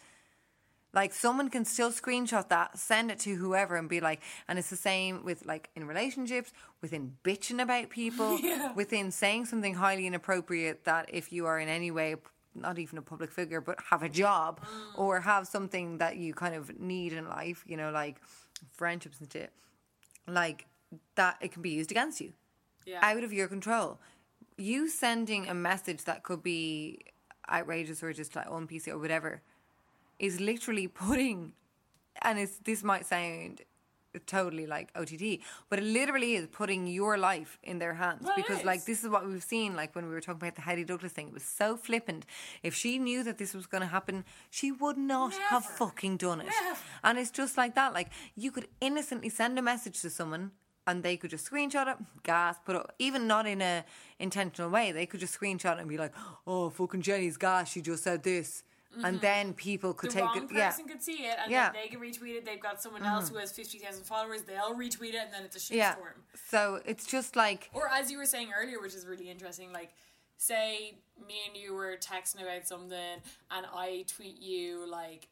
Like 0.94 1.14
someone 1.14 1.50
can 1.50 1.66
still 1.66 1.92
screenshot 1.92 2.48
that, 2.50 2.80
send 2.80 3.12
it 3.12 3.20
to 3.20 3.36
whoever, 3.36 3.76
and 3.76 3.90
be 3.90 4.00
like, 4.00 4.22
and 4.48 4.58
it's 4.58 4.70
the 4.70 4.78
same 4.78 5.26
with 5.26 5.46
like 5.46 5.70
in 5.76 5.86
relationships, 5.86 6.54
within 6.82 7.18
bitching 7.24 7.62
about 7.62 7.90
people, 7.90 8.40
within 8.76 9.12
saying 9.12 9.46
something 9.46 9.74
highly 9.74 10.08
inappropriate 10.08 10.86
that 10.86 11.10
if 11.12 11.34
you 11.34 11.46
are 11.48 11.60
in 11.60 11.68
any 11.68 11.92
way 11.92 12.16
not 12.56 12.80
even 12.80 12.98
a 12.98 13.02
public 13.02 13.32
figure, 13.32 13.61
but 13.61 13.77
have 13.90 14.03
a 14.03 14.10
job 14.10 14.61
or 14.95 15.22
have 15.22 15.48
something 15.48 15.98
that 15.98 16.18
you 16.18 16.34
kind 16.34 16.56
of 16.56 16.80
need 16.80 17.14
in 17.14 17.27
life, 17.27 17.64
you 17.68 17.77
know, 17.77 17.91
like 17.91 18.18
friendships 18.72 19.19
and 19.19 19.32
shit, 19.32 19.52
like 20.27 20.65
that 21.15 21.38
it 21.41 21.52
can 21.52 21.61
be 21.61 21.72
used 21.72 21.91
against 21.91 22.22
you 22.22 22.34
yeah. 22.86 22.99
out 23.02 23.23
of 23.23 23.34
your 23.34 23.48
control. 23.48 23.99
You 24.57 24.90
sending 24.90 25.48
a 25.48 25.53
message 25.53 26.06
that 26.06 26.23
could 26.23 26.41
be 26.41 26.99
outrageous 27.52 28.02
or 28.02 28.14
just 28.14 28.36
like 28.36 28.49
on 28.49 28.68
PC 28.68 28.88
or 28.88 28.98
whatever 28.98 29.41
is 30.18 30.40
literally 30.40 30.88
putting 31.06 31.53
and 32.22 32.40
it's 32.40 32.57
this 32.64 32.84
might 32.84 33.06
sound 33.06 33.61
totally 34.20 34.66
like 34.68 34.90
OTT, 34.96 35.40
but 35.70 35.80
it 35.80 35.86
literally 35.86 36.36
is 36.36 36.48
putting 36.48 36.88
your 36.88 37.18
life 37.18 37.58
in 37.64 37.80
their 37.80 37.94
hands 37.94 38.24
Well, 38.24 38.34
because 38.36 38.64
like 38.64 38.86
this 38.86 39.04
is 39.04 39.10
what 39.10 39.28
we've 39.28 39.44
seen 39.44 39.76
like 39.76 39.96
when 39.96 40.08
we 40.08 40.14
were 40.14 40.22
talking 40.22 40.42
about 40.42 40.56
the 40.56 40.62
Hetty 40.62 40.84
Douglas 40.84 41.12
thing. 41.12 41.28
It 41.28 41.34
was 41.34 41.44
so 41.44 41.78
flippant. 41.78 42.26
If 42.64 42.74
she 42.76 42.98
knew 43.00 43.24
that 43.24 43.38
this 43.38 43.54
was 43.54 43.68
going 43.68 43.82
to 43.82 43.88
happen, 43.88 44.26
she 44.50 44.72
would 44.72 44.98
not 44.98 45.34
have 45.34 45.66
fucking 45.66 46.18
done 46.18 46.42
it. 46.42 46.48
Never. 46.48 46.80
And 47.04 47.18
it's 47.18 47.32
just 47.32 47.58
like 47.58 47.76
that. 47.76 47.94
Like 47.94 48.10
you 48.36 48.52
could 48.52 48.68
innocently 48.82 49.30
send 49.30 49.58
a 49.60 49.62
message 49.62 50.02
to 50.02 50.10
someone 50.10 50.52
and 50.88 51.04
they 51.04 51.18
could 51.18 51.32
just 51.32 51.50
screenshot 51.50 51.88
it, 51.88 51.98
gas, 52.24 52.58
put 52.64 52.76
it, 52.76 52.86
even 53.00 53.28
not 53.28 53.48
in 53.48 53.62
a 53.62 53.84
intentional 54.20 54.70
way. 54.70 54.92
They 54.92 55.06
could 55.06 55.20
just 55.20 55.40
screenshot 55.40 55.78
it 55.78 55.80
and 55.80 55.90
be 55.90 55.98
like, 55.98 56.14
"Oh, 56.46 56.70
fucking 56.70 57.02
Jenny's 57.02 57.38
gas. 57.38 57.72
She 57.72 57.82
just 57.82 58.04
said 58.04 58.24
this," 58.24 58.64
and 59.04 59.20
then 59.22 59.54
people 59.54 59.94
could 59.94 60.10
Mm-hmm. 60.12 60.20
the 60.20 60.26
take 60.26 60.36
wrong 60.36 60.50
it. 60.52 60.56
Yeah, 60.58 60.70
person 60.70 60.88
could 60.88 61.04
see 61.04 61.24
it, 61.26 61.38
and 61.42 61.52
Yeah. 61.52 61.66
Mm-hmm. 61.66 61.74
then 61.74 61.82
they 61.84 61.90
can 61.90 62.00
retweet 62.00 62.38
it. 62.38 62.46
They've 62.46 62.60
got 62.62 62.82
someone 62.82 63.04
else 63.04 63.30
who 63.30 63.38
has 63.38 63.52
fifty 63.52 63.78
thousand 63.80 64.04
followers. 64.06 64.44
They'll 64.44 64.76
retweet 64.76 65.10
it, 65.16 65.26
and 65.26 65.34
then 65.34 65.44
it's 65.44 65.56
a 65.56 65.60
shitstorm. 65.60 65.76
yeah. 65.78 65.96
So 66.50 66.80
it's 66.86 67.06
just 67.06 67.36
like 67.36 67.70
Or 67.74 67.90
as 67.90 68.12
you 68.12 68.18
were 68.18 68.26
saying 68.26 68.50
earlier, 68.58 68.80
which 68.82 68.94
is 68.96 69.06
really 69.06 69.30
interesting, 69.30 69.72
like 69.74 69.92
say 70.38 70.96
me 71.28 71.36
and 71.48 71.56
you 71.58 71.74
were 71.74 71.96
texting 71.98 72.42
about 72.42 72.68
something, 72.68 73.22
and 73.52 73.66
I 73.74 74.06
tweet 74.08 74.40
you 74.42 74.90
like. 74.90 75.28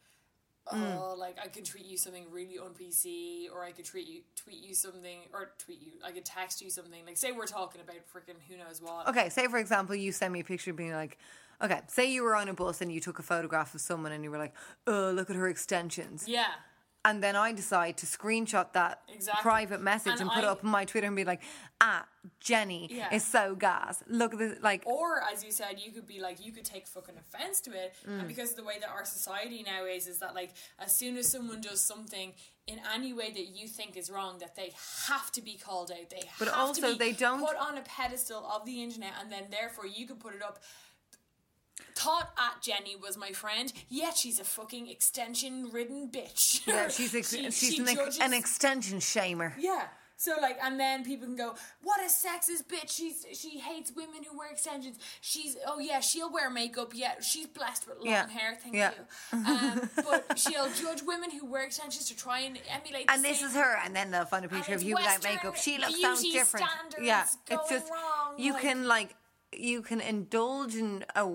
Mm. 0.73 0.98
Oh, 0.98 1.15
like 1.19 1.35
I 1.44 1.49
could 1.49 1.65
tweet 1.65 1.84
you 1.85 1.98
something 1.98 2.23
really 2.31 2.57
on 2.57 2.69
PC, 2.69 3.48
or 3.53 3.65
I 3.65 3.72
could 3.73 3.84
tweet 3.84 4.07
you 4.07 4.22
tweet 4.38 4.64
you 4.64 4.73
something, 4.73 5.19
or 5.34 5.52
tweet 5.60 5.81
you. 5.81 5.91
I 6.06 6.11
could 6.11 6.23
text 6.23 6.61
you 6.61 6.69
something. 6.69 7.02
Like 7.06 7.18
say 7.18 7.34
we're 7.34 7.48
talking 7.48 7.81
about 7.81 7.98
freaking 8.14 8.38
who 8.48 8.56
knows 8.56 8.81
what. 8.81 9.10
Okay, 9.10 9.27
say 9.27 9.48
for 9.48 9.57
example, 9.57 9.94
you 9.94 10.14
send 10.14 10.31
me 10.31 10.40
a 10.40 10.44
picture 10.45 10.72
being 10.72 10.94
like, 10.94 11.18
okay, 11.61 11.81
say 11.88 12.11
you 12.11 12.23
were 12.23 12.35
on 12.35 12.49
a 12.49 12.53
bus 12.53 12.81
and 12.81 12.91
you 12.91 12.99
took 12.99 13.19
a 13.19 13.23
photograph 13.23 13.73
of 13.75 13.81
someone 13.81 14.11
and 14.11 14.23
you 14.23 14.31
were 14.31 14.38
like, 14.38 14.53
oh, 14.88 15.11
look 15.13 15.30
at 15.30 15.35
her 15.35 15.47
extensions. 15.47 16.25
Yeah, 16.27 16.47
And 17.05 17.21
then 17.21 17.35
I 17.35 17.51
decide 17.51 17.97
to 17.97 18.05
screenshot 18.05 18.71
that 18.73 19.01
Exactly. 19.13 19.41
private 19.41 19.81
message 19.81 20.13
and, 20.13 20.21
And 20.21 20.31
put 20.31 20.43
it 20.45 20.47
up 20.47 20.63
on 20.63 20.69
my 20.71 20.85
Twitter 20.85 21.07
and 21.07 21.15
be 21.17 21.25
like, 21.25 21.41
ah, 21.81 22.05
Jenny 22.39 22.88
Yeah. 22.89 23.13
is 23.13 23.25
so 23.25 23.55
gas. 23.55 24.01
Look 24.07 24.31
at 24.34 24.39
this, 24.39 24.57
like, 24.61 24.84
Or 24.85 25.21
as 25.21 25.43
you 25.43 25.51
said, 25.51 25.81
you 25.85 25.91
could 25.91 26.07
be 26.07 26.19
like 26.21 26.38
you 26.45 26.53
could 26.53 26.63
take 26.63 26.88
fucking 26.88 27.15
offense 27.17 27.59
to 27.61 27.71
it, 27.71 27.93
Mm. 28.07 28.19
and 28.19 28.27
because 28.30 28.51
of 28.51 28.55
the 28.55 28.63
way 28.63 28.80
that 28.80 28.89
our 28.89 29.03
society 29.03 29.63
now 29.63 29.84
is, 29.85 30.07
is 30.07 30.19
that 30.19 30.34
like 30.34 30.51
as 30.80 30.95
soon 30.95 31.17
as 31.17 31.27
someone 31.30 31.59
does 31.59 31.81
something 31.81 32.34
in 32.67 32.80
any 32.95 33.11
way 33.11 33.30
that 33.31 33.47
you 33.57 33.67
think 33.67 33.97
is 33.97 34.09
wrong, 34.09 34.38
that 34.39 34.55
they 34.55 34.71
have 35.09 35.30
to 35.34 35.41
be 35.41 35.57
called 35.57 35.91
out. 35.91 36.09
They 36.09 36.23
But 36.39 36.47
have 36.47 36.57
also 36.57 36.81
to 36.81 36.88
be 36.93 36.97
they 36.97 37.11
don't- 37.11 37.45
put 37.45 37.57
on 37.57 37.77
a 37.77 37.81
pedestal 37.81 38.45
of 38.55 38.65
the 38.65 38.81
internet, 38.81 39.11
and 39.19 39.30
then 39.30 39.49
therefore 39.51 39.85
you 39.88 40.07
could 40.07 40.21
put 40.21 40.34
it 40.34 40.41
up. 40.41 40.63
Thought 41.95 42.31
at 42.37 42.61
Jenny 42.61 42.95
was 42.95 43.17
my 43.17 43.31
friend, 43.31 43.71
yet 43.89 44.17
she's 44.17 44.39
a 44.39 44.43
fucking 44.43 44.87
extension 44.89 45.69
ridden 45.71 46.09
bitch. 46.11 46.61
yeah, 46.67 46.87
she's, 46.89 47.13
ex- 47.19 47.29
She- 47.31 47.43
she's 47.51 47.75
she 47.75 47.79
an, 47.81 47.95
judges- 47.95 48.19
an 48.19 48.33
extension 48.33 48.99
shamer. 48.99 49.53
yeah. 49.57 49.87
So 50.15 50.35
like, 50.41 50.57
and 50.63 50.79
then 50.79 51.03
people 51.03 51.25
can 51.27 51.35
go, 51.35 51.53
"What 51.81 51.99
a 51.99 52.05
sexist 52.05 52.67
bitch! 52.67 52.89
She's 52.95 53.25
she 53.33 53.57
hates 53.59 53.91
women 53.93 54.23
who 54.23 54.37
wear 54.37 54.49
extensions. 54.51 54.97
She's 55.19 55.57
oh 55.67 55.79
yeah, 55.79 55.99
she'll 55.99 56.31
wear 56.31 56.49
makeup. 56.49 56.91
Yeah, 56.95 57.19
she's 57.19 57.47
blessed 57.47 57.87
with 57.87 57.97
long 57.97 58.07
Yeah. 58.07 58.29
hair. 58.29 58.55
Thank 58.61 58.75
Yeah. 58.75 58.91
you. 59.33 59.37
Um, 59.45 59.89
but 59.95 60.37
she'll 60.39 60.69
judge 60.71 61.01
women 61.05 61.29
who 61.31 61.45
wear 61.45 61.63
extensions 61.65 62.07
to 62.07 62.15
try 62.15 62.39
and 62.41 62.57
emulate. 62.69 63.07
And 63.09 63.21
this 63.23 63.41
is 63.41 63.53
her, 63.53 63.77
and 63.83 63.93
then 63.93 64.11
they'll 64.11 64.23
find 64.25 64.45
a 64.45 64.47
picture 64.47 64.75
of 64.75 64.83
you 64.83 64.95
without 64.95 65.23
makeup. 65.23 65.57
She 65.57 65.77
looks 65.77 65.99
so 65.99 66.15
different. 66.31 66.67
Yeah, 67.01 67.25
it's 67.49 67.69
just 67.69 67.89
wrong, 67.91 68.35
you 68.37 68.53
like- 68.53 68.61
can 68.61 68.87
like 68.87 69.15
you 69.51 69.81
can 69.81 69.99
indulge 69.99 70.75
in 70.75 71.03
a, 71.15 71.27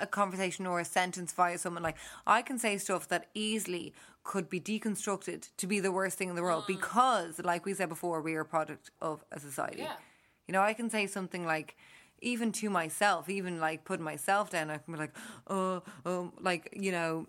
a 0.00 0.06
conversation 0.06 0.66
or 0.66 0.80
a 0.80 0.84
sentence 0.84 1.32
via 1.32 1.58
someone. 1.58 1.82
Like 1.82 1.96
I 2.26 2.42
can 2.42 2.58
say 2.58 2.78
stuff 2.78 3.08
that 3.08 3.28
easily 3.34 3.92
could 4.24 4.48
be 4.48 4.60
deconstructed 4.60 5.48
to 5.56 5.66
be 5.66 5.80
the 5.80 5.92
worst 5.92 6.18
thing 6.18 6.28
in 6.28 6.36
the 6.36 6.42
world 6.42 6.64
because, 6.66 7.38
like 7.38 7.64
we 7.64 7.74
said 7.74 7.88
before, 7.88 8.20
we 8.20 8.34
are 8.34 8.42
a 8.42 8.44
product 8.44 8.90
of 9.00 9.24
a 9.32 9.40
society. 9.40 9.82
Yeah. 9.82 9.92
You 10.46 10.52
know, 10.52 10.62
I 10.62 10.74
can 10.74 10.90
say 10.90 11.06
something 11.06 11.44
like. 11.44 11.76
Even 12.20 12.50
to 12.50 12.68
myself, 12.68 13.28
even 13.30 13.60
like 13.60 13.84
putting 13.84 14.04
myself 14.04 14.50
down, 14.50 14.70
I 14.70 14.78
can 14.78 14.92
be 14.92 14.98
like, 14.98 15.14
oh, 15.46 15.84
um, 16.04 16.32
like 16.40 16.68
you 16.72 16.90
know, 16.90 17.28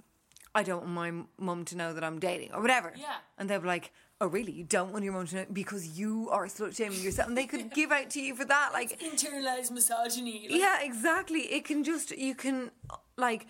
I 0.56 0.64
don't 0.64 0.82
want 0.82 0.94
my 0.94 1.12
mum 1.38 1.64
to 1.66 1.78
know 1.78 1.94
that 1.94 2.04
I'm 2.04 2.18
dating 2.20 2.54
or 2.54 2.62
whatever. 2.62 2.94
Yeah. 2.98 3.18
And 3.38 3.48
they'll 3.48 3.60
be 3.60 3.68
like, 3.68 3.91
oh, 4.22 4.28
really? 4.28 4.52
You 4.52 4.64
don't 4.64 4.91
want 4.91 5.04
your 5.04 5.14
mum 5.14 5.28
to 5.28 5.36
know 5.36 5.46
because 5.52 5.98
you 5.98 6.30
are 6.32 6.46
slut 6.48 6.76
shaming 6.76 7.02
yourself. 7.02 7.28
And 7.30 7.38
they 7.38 7.46
could 7.46 7.72
give 7.74 7.91
out 7.91 8.10
to 8.12 8.22
you 8.22 8.36
for 8.36 8.46
that. 8.46 8.72
Like, 8.74 9.00
internalized 9.00 9.72
misogyny. 9.72 10.48
Like, 10.50 10.60
yeah, 10.60 10.82
exactly. 10.82 11.41
It 11.41 11.66
can 11.66 11.84
just, 11.84 12.16
you 12.18 12.36
can, 12.36 12.72
like, 13.18 13.48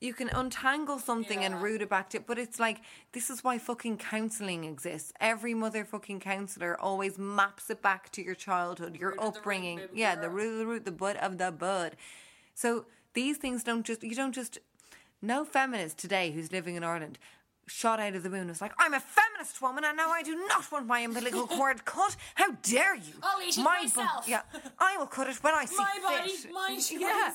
you 0.00 0.12
can 0.12 0.28
untangle 0.28 0.98
something 0.98 1.42
and 1.42 1.62
root 1.62 1.80
it 1.80 1.88
back 1.88 2.10
to 2.10 2.20
But 2.20 2.38
it's 2.38 2.60
like, 2.60 2.82
this 3.12 3.30
is 3.30 3.42
why 3.42 3.58
fucking 3.58 3.96
counselling 3.98 4.64
exists. 4.64 5.12
Every 5.20 5.54
motherfucking 5.54 6.20
counsellor 6.20 6.78
always 6.78 7.18
maps 7.18 7.70
it 7.70 7.82
back 7.82 8.12
to 8.12 8.22
your 8.22 8.34
childhood, 8.34 8.96
your 8.96 9.10
root 9.10 9.20
root, 9.20 9.26
upbringing. 9.26 9.78
baby 9.78 9.92
yeah, 9.94 10.14
the 10.14 10.28
root 10.28 10.52
of 10.52 10.58
the 10.58 10.66
root, 10.66 10.84
the 10.84 10.92
bud 10.92 11.16
of 11.16 11.38
the 11.38 11.50
bud. 11.50 11.96
So 12.54 12.84
these 13.14 13.38
things 13.38 13.64
don't 13.64 13.84
just, 13.84 14.02
you 14.02 14.14
don't 14.14 14.34
just, 14.34 14.58
no 15.22 15.44
feminist 15.44 15.98
today 15.98 16.30
who's 16.30 16.52
living 16.52 16.76
in 16.76 16.84
Ireland 16.84 17.18
shot 17.68 17.98
out 18.00 18.14
of 18.14 18.22
the 18.22 18.30
moon 18.30 18.48
was 18.48 18.60
like, 18.60 18.72
I'm 18.78 18.94
a 18.94 19.00
feminist 19.00 19.60
woman 19.60 19.84
and 19.84 19.96
now 19.96 20.10
I 20.10 20.22
do 20.22 20.34
not 20.48 20.70
want 20.70 20.86
my 20.86 21.00
umbilical 21.00 21.46
cord 21.56 21.84
cut. 21.84 22.16
How 22.36 22.52
dare 22.62 22.94
you? 22.94 23.14
I'll 23.22 23.42
eat 23.42 23.50
it 23.50 23.56
bu- 23.56 23.62
myself." 23.62 24.28
yeah, 24.28 24.42
I 24.78 24.96
will 24.98 25.06
cut 25.06 25.28
it 25.28 25.36
when 25.42 25.54
I 25.54 25.64
see 25.64 25.76
My 25.76 25.98
body, 26.02 26.30
fit. 26.30 26.52
my 26.52 26.68
choice. 26.74 26.92
Yeah. 26.92 27.32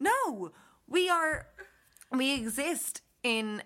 No, 0.00 0.50
we 0.88 1.08
are, 1.08 1.46
we 2.10 2.34
exist 2.34 3.00
in 3.22 3.62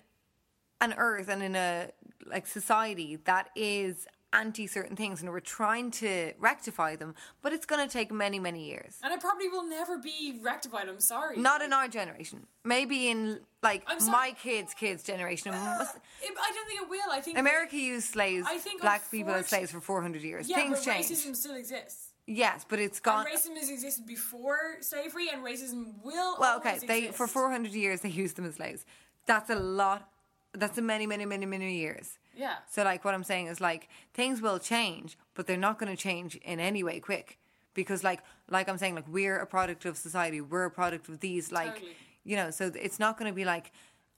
an 0.80 0.94
earth 0.96 1.28
and 1.28 1.42
in 1.42 1.56
a 1.56 1.90
like 2.26 2.46
society 2.46 3.16
that 3.24 3.50
is 3.56 4.06
anti 4.36 4.66
certain 4.66 4.96
things 4.96 5.22
and 5.22 5.30
we're 5.30 5.40
trying 5.40 5.90
to 5.90 6.32
rectify 6.38 6.96
them, 6.96 7.14
but 7.42 7.52
it's 7.52 7.66
going 7.66 7.86
to 7.86 7.92
take 7.92 8.12
many, 8.12 8.38
many 8.38 8.66
years. 8.66 8.98
And 9.02 9.12
it 9.12 9.20
probably 9.20 9.48
will 9.48 9.68
never 9.68 9.98
be 9.98 10.38
rectified. 10.42 10.88
I'm 10.88 11.00
sorry. 11.00 11.38
Not 11.38 11.62
in 11.62 11.72
our 11.72 11.88
generation. 11.88 12.46
Maybe 12.64 13.08
in 13.08 13.40
like 13.62 13.84
my 14.06 14.34
kids' 14.40 14.74
kids' 14.74 15.02
generation. 15.02 15.52
Uh, 15.52 15.56
I 15.56 16.52
don't 16.54 16.68
think 16.68 16.82
it 16.82 16.88
will. 16.88 17.10
I 17.10 17.20
think 17.20 17.38
America 17.38 17.76
used 17.76 18.08
slaves, 18.08 18.46
I 18.48 18.58
think 18.58 18.80
black 18.82 19.10
people 19.10 19.32
as 19.32 19.46
slaves 19.48 19.70
for 19.70 19.80
400 19.80 20.22
years. 20.22 20.48
Yeah, 20.48 20.56
Things 20.56 20.84
but 20.84 20.92
change. 20.92 21.06
racism 21.06 21.34
still 21.34 21.54
exists. 21.54 22.12
Yes, 22.26 22.66
but 22.68 22.80
it's 22.80 22.98
gone. 22.98 23.24
And 23.26 23.36
racism 23.36 23.56
has 23.56 23.70
existed 23.70 24.04
before 24.06 24.78
slavery, 24.80 25.28
and 25.32 25.44
racism 25.44 25.94
will. 26.02 26.36
Well, 26.40 26.58
okay, 26.58 26.78
they 26.84 26.98
exist. 26.98 27.16
for 27.16 27.28
400 27.28 27.72
years 27.72 28.00
they 28.00 28.08
used 28.08 28.36
them 28.36 28.46
as 28.46 28.56
slaves. 28.56 28.84
That's 29.26 29.48
a 29.48 29.54
lot. 29.54 30.08
That's 30.52 30.76
a 30.78 30.82
many, 30.82 31.06
many, 31.06 31.24
many, 31.24 31.46
many 31.46 31.76
years. 31.76 32.18
Yeah. 32.36 32.56
So, 32.70 32.82
like, 32.84 33.04
what 33.04 33.14
I'm 33.14 33.24
saying 33.24 33.46
is, 33.46 33.60
like, 33.60 33.88
things 34.14 34.40
will 34.42 34.58
change, 34.58 35.16
but 35.34 35.46
they're 35.46 35.56
not 35.56 35.78
going 35.78 35.90
to 35.94 36.00
change 36.00 36.36
in 36.36 36.60
any 36.60 36.82
way 36.84 37.00
quick. 37.00 37.38
Because, 37.74 38.04
like, 38.04 38.20
like 38.48 38.68
I'm 38.68 38.78
saying, 38.78 38.94
like, 38.94 39.08
we're 39.08 39.38
a 39.38 39.46
product 39.46 39.84
of 39.84 39.96
society. 39.96 40.40
We're 40.40 40.64
a 40.64 40.70
product 40.70 41.08
of 41.08 41.20
these, 41.20 41.50
like, 41.52 41.74
Totally. 41.74 41.96
you 42.24 42.36
know. 42.36 42.50
So 42.50 42.70
it's 42.74 42.98
not 42.98 43.18
going 43.18 43.30
to 43.30 43.34
be 43.34 43.44
like, 43.44 43.72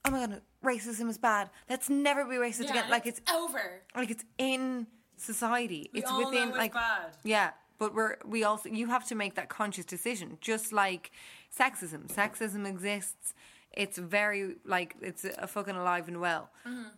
oh 0.05 0.11
my 0.11 0.19
god, 0.25 0.41
racism 0.63 1.09
is 1.09 1.17
bad. 1.17 1.49
Let's 1.69 1.89
never 1.89 2.23
be 2.25 2.35
racist 2.35 2.65
Yeah, 2.65 2.71
again. 2.71 2.89
Like, 2.89 3.05
it's 3.05 3.21
over. 3.33 3.81
like 3.95 4.09
it's 4.11 4.23
in 4.37 4.87
society. 5.17 5.89
We 5.93 5.99
it's 6.01 6.11
within 6.13 6.49
it's 6.49 6.57
like 6.57 6.73
bad. 6.73 7.17
yeah, 7.23 7.51
but 7.77 7.93
we're 7.93 8.15
we 8.25 8.43
also 8.43 8.69
you 8.69 8.87
have 8.87 9.05
to 9.07 9.15
make 9.15 9.35
that 9.35 9.49
conscious 9.49 9.85
decision. 9.85 10.37
Just 10.41 10.71
like 10.71 11.11
sexism, 11.57 12.07
sexism 12.07 12.65
exists. 12.67 13.33
It's 13.73 13.97
very 13.97 14.55
like 14.65 14.95
it's 15.01 15.25
a 15.25 15.47
fucking 15.47 15.75
alive 15.75 16.07
and 16.07 16.19
well. 16.21 16.49
Mm-hmm. 16.65 16.89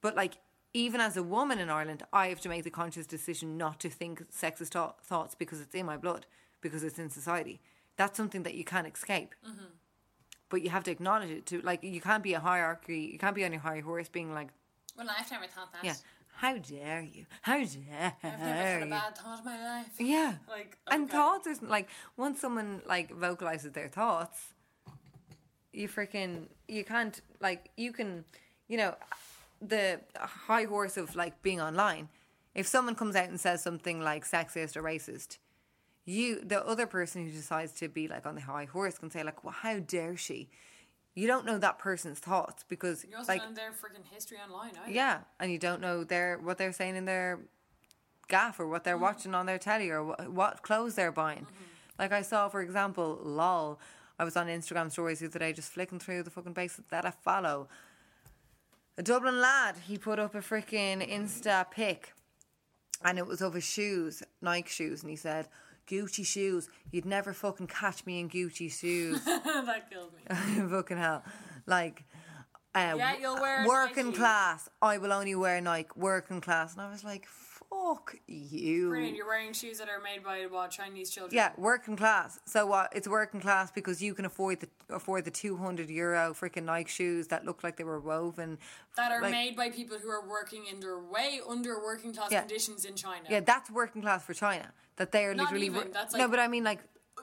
But 0.00 0.16
like 0.16 0.34
even 0.72 1.00
as 1.00 1.16
a 1.16 1.22
woman 1.22 1.58
in 1.58 1.68
Ireland, 1.68 2.04
I 2.12 2.28
have 2.28 2.40
to 2.42 2.48
make 2.48 2.64
the 2.64 2.70
conscious 2.70 3.06
decision 3.06 3.56
not 3.58 3.80
to 3.80 3.90
think 3.90 4.30
sexist 4.30 4.68
thought- 4.68 5.04
thoughts 5.04 5.34
because 5.34 5.60
it's 5.60 5.74
in 5.74 5.84
my 5.86 5.96
blood, 5.96 6.26
because 6.60 6.84
it's 6.84 6.98
in 6.98 7.10
society. 7.10 7.60
That's 7.96 8.16
something 8.16 8.44
that 8.44 8.54
you 8.54 8.64
can't 8.64 8.86
escape. 8.86 9.34
Mm-hmm. 9.46 9.64
But 10.48 10.62
you 10.62 10.70
have 10.70 10.84
to 10.84 10.90
acknowledge 10.90 11.30
it 11.30 11.46
too. 11.46 11.60
Like 11.62 11.82
you 11.82 12.00
can't 12.00 12.22
be 12.22 12.34
a 12.34 12.40
hierarchy. 12.40 13.10
You 13.12 13.18
can't 13.18 13.34
be 13.34 13.44
on 13.44 13.52
your 13.52 13.60
high 13.60 13.80
horse, 13.80 14.08
being 14.08 14.32
like, 14.32 14.48
Well, 14.96 15.06
I've 15.10 15.30
never 15.30 15.46
thought 15.46 15.72
that. 15.72 15.84
yeah, 15.84 15.94
how 16.36 16.56
dare 16.56 17.02
you? 17.02 17.26
How 17.42 17.58
dare 17.58 18.14
I've 18.22 18.38
never 18.38 18.44
had 18.54 18.82
a 18.82 18.86
bad 18.86 19.18
thought 19.18 19.38
in 19.40 19.44
my 19.44 19.76
life. 19.76 19.86
Yeah. 19.98 20.34
Like, 20.48 20.76
and 20.90 21.10
thoughts 21.10 21.46
is 21.46 21.62
like 21.62 21.88
once 22.16 22.40
someone 22.40 22.82
like 22.86 23.12
vocalizes 23.12 23.72
their 23.72 23.88
thoughts, 23.88 24.38
you 25.72 25.88
freaking 25.88 26.46
you 26.68 26.84
can't 26.84 27.20
like 27.40 27.70
you 27.76 27.92
can 27.92 28.24
you 28.68 28.76
know 28.76 28.94
the 29.60 30.00
high 30.16 30.64
horse 30.64 30.96
of 30.96 31.14
like 31.16 31.42
being 31.42 31.60
online. 31.60 32.08
If 32.54 32.66
someone 32.66 32.94
comes 32.94 33.14
out 33.14 33.28
and 33.28 33.38
says 33.38 33.62
something 33.62 34.00
like 34.00 34.24
sexist 34.24 34.76
or 34.76 34.82
racist, 34.82 35.38
you 36.04 36.40
the 36.40 36.66
other 36.66 36.86
person 36.86 37.24
who 37.24 37.30
decides 37.30 37.72
to 37.74 37.88
be 37.88 38.08
like 38.08 38.26
on 38.26 38.34
the 38.34 38.40
high 38.40 38.64
horse 38.64 38.98
can 38.98 39.10
say 39.10 39.22
like, 39.22 39.44
"Well, 39.44 39.54
how 39.56 39.78
dare 39.78 40.16
she?" 40.16 40.48
You 41.14 41.26
don't 41.26 41.44
know 41.44 41.58
that 41.58 41.78
person's 41.78 42.18
thoughts 42.18 42.64
because 42.68 43.04
You 43.08 43.16
also 43.16 43.32
like 43.32 43.42
learn 43.42 43.54
their 43.54 43.72
freaking 43.72 44.06
history 44.10 44.38
online. 44.38 44.72
Yeah, 44.88 45.20
and 45.38 45.52
you 45.52 45.58
don't 45.58 45.80
know 45.80 46.04
their 46.04 46.38
what 46.38 46.58
they're 46.58 46.72
saying 46.72 46.96
in 46.96 47.04
their 47.04 47.40
gaff 48.28 48.58
or 48.58 48.68
what 48.68 48.84
they're 48.84 48.94
mm-hmm. 48.94 49.02
watching 49.02 49.34
on 49.34 49.46
their 49.46 49.58
telly 49.58 49.90
or 49.90 50.02
what, 50.02 50.28
what 50.30 50.62
clothes 50.62 50.94
they're 50.94 51.12
buying. 51.12 51.44
Mm-hmm. 51.44 51.64
Like 51.98 52.12
I 52.12 52.22
saw, 52.22 52.48
for 52.48 52.62
example, 52.62 53.20
lol. 53.22 53.78
I 54.18 54.24
was 54.24 54.36
on 54.36 54.48
Instagram 54.48 54.90
stories 54.90 55.20
the 55.20 55.26
other 55.26 55.38
day, 55.38 55.52
just 55.52 55.72
flicking 55.72 55.98
through 55.98 56.22
the 56.22 56.30
fucking 56.30 56.52
basics 56.52 56.88
that 56.90 57.04
I 57.04 57.10
follow. 57.10 57.68
A 59.00 59.02
Dublin 59.02 59.40
lad, 59.40 59.76
he 59.88 59.96
put 59.96 60.18
up 60.18 60.34
a 60.34 60.40
freaking 60.40 61.00
Insta 61.10 61.70
pic 61.70 62.12
and 63.02 63.16
it 63.16 63.26
was 63.26 63.40
of 63.40 63.54
his 63.54 63.64
shoes, 63.64 64.22
Nike 64.42 64.68
shoes, 64.68 65.00
and 65.00 65.08
he 65.08 65.16
said, 65.16 65.48
Gucci 65.88 66.24
shoes, 66.24 66.68
you'd 66.90 67.06
never 67.06 67.32
fucking 67.32 67.68
catch 67.68 68.04
me 68.04 68.20
in 68.20 68.28
Gucci 68.28 68.70
shoes. 68.70 69.24
that 69.24 69.90
killed 69.90 70.12
me. 70.12 70.68
fucking 70.68 70.98
hell. 70.98 71.24
Like, 71.64 72.04
uh, 72.74 72.94
Yeah, 72.98 73.14
you'll 73.18 73.40
wear 73.40 73.66
working 73.66 74.08
Nike. 74.08 74.18
class. 74.18 74.68
I 74.82 74.98
will 74.98 75.14
only 75.14 75.34
wear 75.34 75.62
Nike. 75.62 75.88
Working 75.96 76.42
class, 76.42 76.74
and 76.74 76.82
I 76.82 76.90
was 76.90 77.02
like, 77.02 77.26
"Fuck 77.70 78.16
you." 78.26 78.88
Brilliant. 78.90 79.16
You're 79.16 79.26
wearing 79.26 79.52
shoes 79.52 79.78
that 79.78 79.88
are 79.88 80.00
made 80.00 80.22
by 80.24 80.46
what 80.46 80.70
Chinese 80.70 81.10
children. 81.10 81.34
Yeah, 81.36 81.52
working 81.56 81.96
class. 81.96 82.38
So 82.44 82.66
what? 82.66 82.92
It's 82.94 83.06
working 83.08 83.40
class 83.40 83.70
because 83.70 84.02
you 84.02 84.12
can 84.14 84.24
afford 84.24 84.60
the 84.60 84.68
afford 84.88 85.24
the 85.24 85.30
two 85.30 85.56
hundred 85.56 85.88
euro 85.88 86.34
freaking 86.34 86.64
Nike 86.64 86.90
shoes 86.90 87.28
that 87.28 87.44
look 87.44 87.62
like 87.62 87.76
they 87.76 87.84
were 87.84 88.00
woven. 88.00 88.58
that 88.96 89.12
are 89.12 89.22
like- 89.22 89.30
made 89.30 89.56
by 89.56 89.70
people 89.70 89.96
who 89.98 90.10
are 90.10 90.28
working 90.28 90.64
under 90.70 91.00
way 91.00 91.40
under 91.48 91.78
working 91.80 92.12
class 92.12 92.30
Yeah. 92.32 92.40
conditions 92.40 92.84
in 92.84 92.96
China. 92.96 93.24
Yeah, 93.30 93.40
that's 93.40 93.70
working 93.70 94.02
class 94.02 94.24
for 94.24 94.34
China. 94.34 94.72
That 94.96 95.12
they 95.12 95.24
are 95.24 95.34
Not 95.34 95.44
literally. 95.52 95.66
even, 95.66 95.92
that's 95.92 96.14
no, 96.14 96.28
but 96.28 96.38
I 96.40 96.48
mean 96.48 96.64
like 96.64 96.80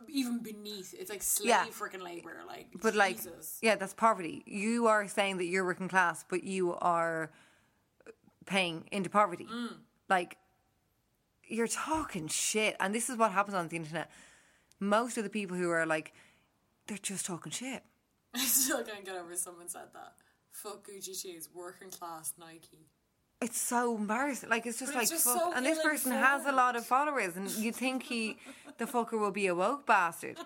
even 0.08 0.40
beneath, 0.40 0.94
it's 0.98 1.10
like 1.10 1.22
slave 1.24 1.50
Yeah. 1.50 1.66
freaking 1.66 2.02
labor. 2.04 2.42
Like, 2.48 2.68
But 2.82 2.94
like, 2.96 3.18
Jesus. 3.18 3.58
yeah, 3.62 3.76
that's 3.76 3.94
poverty. 3.94 4.44
You 4.46 4.88
are 4.88 5.08
saying 5.08 5.38
that 5.38 5.46
you're 5.46 5.66
working 5.66 5.90
class, 5.90 6.24
but 6.30 6.44
you 6.44 6.76
are 6.76 7.32
paying 8.46 8.88
into 8.92 9.10
poverty. 9.10 9.46
Mm. 9.52 9.74
Like, 10.10 10.38
you're 11.48 11.68
talking 11.68 12.28
shit, 12.28 12.76
and 12.80 12.94
this 12.94 13.10
is 13.10 13.18
what 13.18 13.32
happens 13.32 13.56
on 13.56 13.68
the 13.68 13.76
internet. 13.76 14.10
Most 14.80 15.18
of 15.18 15.24
the 15.24 15.30
people 15.30 15.58
who 15.58 15.70
are 15.70 15.86
like, 15.86 16.14
they're 16.88 16.98
just 16.98 17.26
talking 17.26 17.52
shit. 17.52 17.84
I 18.36 18.40
still 18.40 18.84
can't 18.84 19.06
get 19.06 19.16
over 19.16 19.36
someone 19.36 19.70
said 19.70 19.90
that. 19.94 20.14
Fuck 20.52 20.88
Gucci 20.88 21.20
shoes, 21.20 21.50
working 21.54 21.90
class 21.90 22.34
Nike. 22.40 22.88
It's 23.40 23.60
so 23.62 23.96
embarrassing. 23.96 24.50
Like, 24.50 24.66
it's 24.66 24.80
just 24.80 24.94
But 24.94 25.00
like, 25.00 25.04
it's 25.04 25.12
just 25.12 25.26
fuck. 25.26 25.40
so 25.40 25.54
and 25.54 25.66
this 25.66 25.82
person 25.82 26.12
has 26.12 26.46
a 26.46 26.52
lot 26.52 26.76
of 26.76 26.86
followers, 26.86 27.36
and 27.36 27.50
you 27.52 27.72
think 27.72 28.04
he, 28.04 28.38
the 28.78 28.86
fucker, 28.86 29.20
will 29.20 29.32
be 29.32 29.48
a 29.48 29.56
woke 29.56 29.86
bastard. 29.86 30.38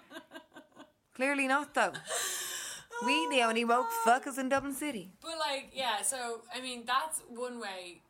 Clearly 1.15 1.47
not, 1.47 1.73
though. 1.73 1.93
We 3.05 3.29
the 3.29 3.41
only 3.41 3.65
woke 3.65 3.87
oh, 3.89 4.03
fuckers 4.05 4.37
in 4.37 4.49
Dublin 4.49 4.73
City. 4.73 5.11
But 5.21 5.37
like, 5.39 5.71
yeah, 5.73 6.01
so 6.03 6.41
I 6.53 6.61
mean 6.61 6.83
that's 6.85 7.23
one 7.29 7.59
way 7.59 8.01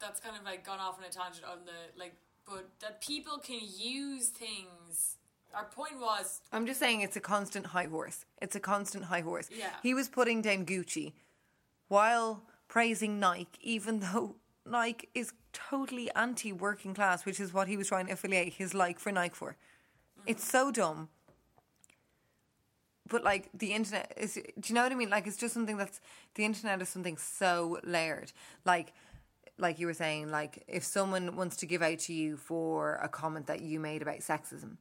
that's 0.00 0.20
kind 0.20 0.36
of 0.36 0.44
like 0.44 0.64
gone 0.64 0.80
off 0.80 0.98
on 0.98 1.04
a 1.04 1.10
tangent 1.10 1.44
on 1.44 1.58
the 1.64 1.98
like 1.98 2.14
but 2.46 2.68
that 2.80 3.00
people 3.00 3.38
can 3.38 3.60
use 3.62 4.28
things 4.28 5.16
our 5.54 5.64
point 5.64 6.00
was 6.00 6.40
I'm 6.52 6.66
just 6.66 6.80
saying 6.80 7.00
it's 7.00 7.16
a 7.16 7.20
constant 7.20 7.66
high 7.66 7.86
horse. 7.86 8.24
It's 8.42 8.56
a 8.56 8.60
constant 8.60 9.04
high 9.04 9.20
horse. 9.20 9.48
Yeah. 9.56 9.70
He 9.82 9.94
was 9.94 10.08
putting 10.08 10.42
down 10.42 10.66
Gucci 10.66 11.12
while 11.88 12.42
praising 12.68 13.20
Nike, 13.20 13.58
even 13.60 14.00
though 14.00 14.36
Nike 14.66 15.08
is 15.14 15.32
totally 15.52 16.10
anti 16.14 16.52
working 16.52 16.94
class, 16.94 17.24
which 17.24 17.38
is 17.38 17.54
what 17.54 17.68
he 17.68 17.76
was 17.76 17.88
trying 17.88 18.06
to 18.06 18.12
affiliate 18.12 18.54
his 18.54 18.74
like 18.74 18.98
for 18.98 19.12
Nike 19.12 19.34
for. 19.34 19.56
Mm. 20.18 20.22
It's 20.26 20.48
so 20.48 20.70
dumb. 20.70 21.08
But 23.06 23.22
like 23.22 23.50
the 23.54 23.72
internet 23.72 24.12
is 24.16 24.34
do 24.34 24.42
you 24.66 24.74
know 24.74 24.82
what 24.82 24.92
I 24.92 24.94
mean? 24.94 25.10
Like 25.10 25.26
it's 25.26 25.36
just 25.36 25.54
something 25.54 25.76
that's 25.76 26.00
the 26.34 26.44
internet 26.44 26.80
is 26.82 26.88
something 26.88 27.16
so 27.16 27.78
layered. 27.84 28.32
Like 28.64 28.92
like 29.58 29.78
you 29.78 29.86
were 29.86 29.94
saying, 29.94 30.30
like 30.30 30.64
if 30.66 30.84
someone 30.84 31.36
wants 31.36 31.56
to 31.58 31.66
give 31.66 31.82
out 31.82 32.00
to 32.00 32.12
you 32.12 32.36
for 32.36 32.96
a 33.02 33.08
comment 33.08 33.46
that 33.46 33.62
you 33.62 33.80
made 33.80 34.02
about 34.02 34.18
sexism, 34.18 34.76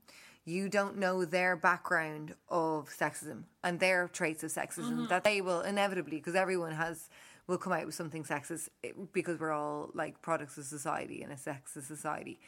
you 0.46 0.68
don't 0.68 0.98
know 0.98 1.24
their 1.24 1.56
background 1.56 2.36
of 2.50 2.90
sexism 2.90 3.44
and 3.64 3.80
their 3.80 4.08
traits 4.08 4.44
of 4.44 4.52
sexism 4.52 5.08
that 5.08 5.24
they 5.24 5.42
will 5.42 5.62
inevitably, 5.62 6.18
because 6.18 6.36
everyone 6.36 6.74
has 6.74 7.10
will 7.48 7.58
come 7.58 7.74
out 7.74 7.86
with 7.86 7.96
something 7.96 8.24
sexist 8.24 8.70
eh, 8.84 8.92
because 9.12 9.40
we're 9.40 9.52
all 9.52 9.90
like 9.94 10.22
products 10.22 10.58
of 10.58 10.66
society 10.66 11.22
in 11.22 11.32
a 11.32 11.36
sexist 11.36 11.84
society. 11.84 12.40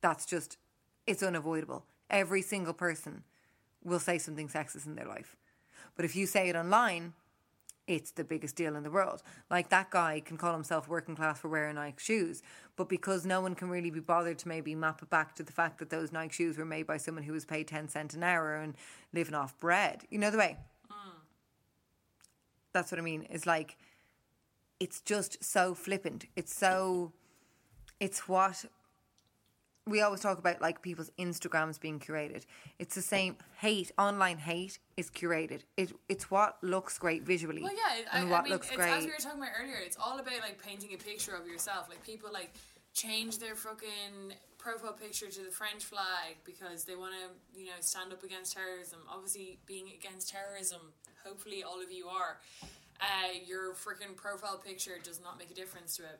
That's 0.00 0.26
just 0.26 0.58
it's 1.06 1.22
unavoidable. 1.22 1.84
Every 2.10 2.42
single 2.42 2.74
person 2.74 3.24
will 3.82 3.98
say 3.98 4.18
something 4.18 4.48
sexist 4.48 4.86
in 4.86 4.96
their 4.96 5.06
life. 5.06 5.36
But 5.94 6.04
if 6.04 6.16
you 6.16 6.26
say 6.26 6.48
it 6.48 6.56
online, 6.56 7.14
it's 7.86 8.10
the 8.10 8.24
biggest 8.24 8.56
deal 8.56 8.76
in 8.76 8.82
the 8.82 8.90
world. 8.90 9.22
Like 9.50 9.68
that 9.70 9.90
guy 9.90 10.20
can 10.24 10.36
call 10.36 10.52
himself 10.52 10.88
working 10.88 11.14
class 11.16 11.38
for 11.38 11.48
wearing 11.48 11.76
Nike 11.76 11.96
shoes, 11.98 12.42
but 12.76 12.88
because 12.88 13.24
no 13.24 13.40
one 13.40 13.54
can 13.54 13.68
really 13.68 13.90
be 13.90 14.00
bothered 14.00 14.38
to 14.38 14.48
maybe 14.48 14.74
map 14.74 15.02
it 15.02 15.10
back 15.10 15.34
to 15.36 15.42
the 15.42 15.52
fact 15.52 15.78
that 15.78 15.90
those 15.90 16.12
Nike 16.12 16.32
shoes 16.32 16.58
were 16.58 16.64
made 16.64 16.86
by 16.86 16.96
someone 16.96 17.24
who 17.24 17.32
was 17.32 17.44
paid 17.44 17.68
10 17.68 17.88
cent 17.88 18.14
an 18.14 18.22
hour 18.22 18.54
and 18.56 18.74
living 19.12 19.34
off 19.34 19.58
bread. 19.58 20.02
You 20.10 20.18
know 20.18 20.30
the 20.30 20.38
way? 20.38 20.56
Mm. 20.90 21.12
That's 22.72 22.90
what 22.90 22.98
I 22.98 23.02
mean. 23.02 23.26
It's 23.30 23.46
like, 23.46 23.76
it's 24.80 25.00
just 25.00 25.42
so 25.42 25.74
flippant. 25.74 26.26
It's 26.34 26.54
so, 26.54 27.12
it's 28.00 28.28
what 28.28 28.64
we 29.86 30.00
always 30.00 30.20
talk 30.20 30.38
about 30.38 30.60
like 30.60 30.82
people's 30.82 31.10
Instagrams 31.18 31.80
being 31.80 32.00
curated. 32.00 32.44
It's 32.78 32.94
the 32.94 33.02
same 33.02 33.36
hate, 33.58 33.92
online 33.96 34.38
hate 34.38 34.78
is 34.96 35.10
curated. 35.10 35.60
It 35.76 35.92
it's 36.08 36.30
what 36.30 36.58
looks 36.62 36.98
great 36.98 37.22
visually. 37.22 37.62
Well, 37.62 37.72
yeah, 37.72 38.00
it- 38.00 38.06
I, 38.12 38.20
and 38.20 38.34
I 38.34 38.42
mean, 38.42 38.52
looks 38.52 38.66
it's, 38.68 38.76
great. 38.76 38.90
as 38.92 39.04
we 39.04 39.10
were 39.10 39.16
talking 39.18 39.38
about 39.38 39.52
earlier, 39.60 39.76
it's 39.84 39.96
all 39.96 40.18
about 40.18 40.40
like 40.40 40.60
painting 40.62 40.92
a 40.92 40.96
picture 40.98 41.36
of 41.36 41.46
yourself. 41.46 41.88
Like 41.88 42.04
people 42.04 42.30
like 42.32 42.52
change 42.94 43.38
their 43.38 43.54
fucking 43.54 44.34
profile 44.58 44.92
picture 44.92 45.28
to 45.28 45.40
the 45.44 45.50
French 45.50 45.84
flag 45.84 46.36
because 46.44 46.84
they 46.84 46.96
want 46.96 47.14
to, 47.14 47.58
you 47.60 47.66
know, 47.66 47.78
stand 47.80 48.12
up 48.12 48.24
against 48.24 48.54
terrorism. 48.54 48.98
Obviously, 49.08 49.58
being 49.66 49.86
against 49.96 50.28
terrorism, 50.30 50.80
hopefully 51.24 51.62
all 51.62 51.80
of 51.80 51.92
you 51.92 52.08
are. 52.08 52.38
Uh, 52.98 53.38
your 53.46 53.74
freaking 53.74 54.16
profile 54.16 54.56
picture 54.58 54.98
does 55.04 55.20
not 55.20 55.38
make 55.38 55.50
a 55.50 55.54
difference 55.54 55.96
to 55.96 56.02
it 56.02 56.18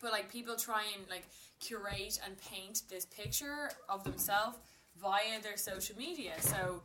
but 0.00 0.12
like 0.12 0.30
people 0.30 0.56
try 0.56 0.82
and 0.96 1.08
like 1.08 1.26
curate 1.60 2.18
and 2.24 2.36
paint 2.38 2.82
this 2.88 3.04
picture 3.06 3.70
of 3.88 4.04
themselves 4.04 4.58
via 5.00 5.40
their 5.42 5.56
social 5.56 5.96
media. 5.96 6.34
So 6.40 6.82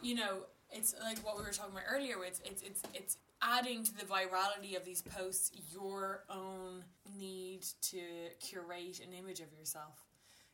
you 0.00 0.14
know 0.14 0.46
it's 0.70 0.94
like 1.02 1.18
what 1.18 1.36
we 1.36 1.44
were 1.44 1.50
talking 1.50 1.72
about 1.72 1.84
earlier 1.88 2.16
it's 2.24 2.40
it's 2.44 2.62
it's, 2.62 2.82
it's 2.94 3.16
adding 3.42 3.84
to 3.84 3.94
the 3.96 4.04
virality 4.04 4.76
of 4.76 4.84
these 4.84 5.02
posts 5.02 5.50
your 5.72 6.24
own 6.30 6.84
need 7.18 7.62
to 7.82 8.00
curate 8.40 9.00
an 9.06 9.12
image 9.12 9.40
of 9.40 9.52
yourself. 9.58 10.04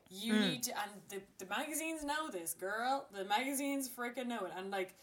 You 0.09 0.33
hmm. 0.33 0.41
need 0.41 0.63
to 0.63 0.71
and 0.81 0.91
the, 1.09 1.21
the 1.43 1.49
magazines 1.49 2.03
know 2.03 2.29
this 2.31 2.53
girl. 2.53 3.05
The 3.13 3.25
magazines 3.25 3.89
freaking 3.89 4.27
know 4.27 4.45
it. 4.45 4.51
And 4.57 4.71
like 4.71 4.95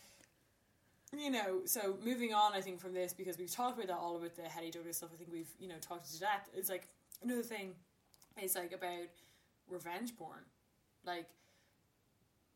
you 1.18 1.30
know, 1.30 1.60
so 1.64 1.96
moving 2.04 2.34
on, 2.34 2.52
I 2.52 2.60
think 2.60 2.80
from 2.80 2.94
this 2.94 3.12
because 3.12 3.38
we've 3.38 3.50
talked 3.50 3.76
about 3.76 3.88
that 3.88 3.98
all 3.98 4.16
about 4.16 4.36
the 4.36 4.42
Hetty 4.42 4.70
Douglas 4.70 4.98
stuff. 4.98 5.10
I 5.12 5.16
think 5.16 5.30
we've 5.32 5.50
you 5.58 5.68
know 5.68 5.76
talked 5.80 6.10
to 6.12 6.18
death. 6.18 6.48
It's 6.54 6.70
like 6.70 6.88
another 7.22 7.42
thing 7.42 7.74
is 8.42 8.54
like 8.54 8.72
about 8.72 9.08
revenge 9.68 10.16
porn, 10.16 10.44
like 11.04 11.26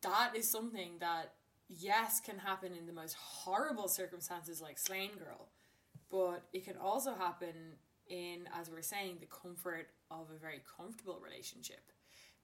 that 0.03 0.33
is 0.35 0.49
something 0.49 0.93
that 1.01 1.33
yes 1.69 2.21
can 2.21 2.39
happen 2.39 2.73
in 2.79 2.87
the 2.87 2.93
most 2.93 3.15
horrible 3.15 3.89
circumstances, 3.89 4.61
like 4.61 4.79
Slane 4.79 5.17
Girl, 5.19 5.49
but 6.11 6.43
it 6.53 6.65
can 6.65 6.77
also 6.77 7.15
happen 7.15 7.55
in, 8.09 8.49
as 8.59 8.69
we 8.69 8.77
we're 8.77 8.83
saying, 8.83 9.19
the 9.21 9.27
comfort 9.27 9.89
of 10.11 10.27
a 10.35 10.39
very 10.39 10.61
comfortable 10.77 11.21
relationship 11.25 11.93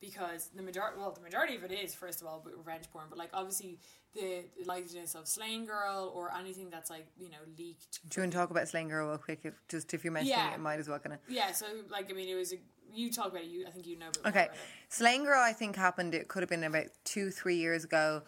because 0.01 0.51
the 0.55 0.63
majority 0.63 0.99
well 0.99 1.11
the 1.11 1.21
majority 1.21 1.57
of 1.57 1.65
it 1.65 1.73
is 1.73 1.95
first 1.95 2.21
of 2.21 2.27
all 2.27 2.45
revenge 2.57 2.85
porn 2.93 3.07
but 3.09 3.19
like 3.19 3.31
obviously 3.33 3.79
the 4.15 4.45
likeliness 4.67 5.15
of 5.15 5.27
Slane 5.27 5.65
girl 5.67 6.13
or 6.15 6.33
anything 6.39 6.69
that's 6.71 6.91
like 6.91 7.07
you 7.19 7.29
know 7.31 7.37
leaked 7.59 8.01
Do 8.09 8.21
you 8.21 8.23
want 8.25 8.33
to 8.33 8.39
talk 8.39 8.51
about 8.51 8.67
Slane 8.69 8.89
Girl 8.89 9.09
real 9.09 9.19
quick? 9.19 9.41
If 9.45 9.55
just 9.69 9.93
if 9.95 10.05
you're 10.05 10.13
mentioning 10.13 10.39
Yeah. 10.39 10.55
it, 10.55 10.61
might 10.61 10.79
as 10.79 10.89
well 10.89 10.99
kind 10.99 11.15
of. 11.15 11.21
yeah 11.29 11.53
so 11.53 11.67
like 11.91 12.11
i 12.11 12.15
mean 12.15 12.29
it 12.29 12.35
was 12.35 12.53
a 12.53 12.57
you 12.93 13.11
talk 13.11 13.27
about 13.29 13.43
it 13.43 13.49
you 13.49 13.67
i 13.67 13.71
think 13.71 13.87
you 13.87 13.99
know 13.99 14.11
Okay. 14.27 14.49
Slane 14.89 15.25
Girl, 15.25 15.41
I 15.43 15.53
think 15.53 15.75
happened. 15.77 16.15
It 16.15 16.29
could 16.29 16.43
have 16.43 16.49
been 16.49 16.63
about 16.65 16.87
two, 17.05 17.31
three 17.31 17.57
years 17.57 17.83
ago, 17.85 18.23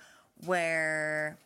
where 0.45 1.39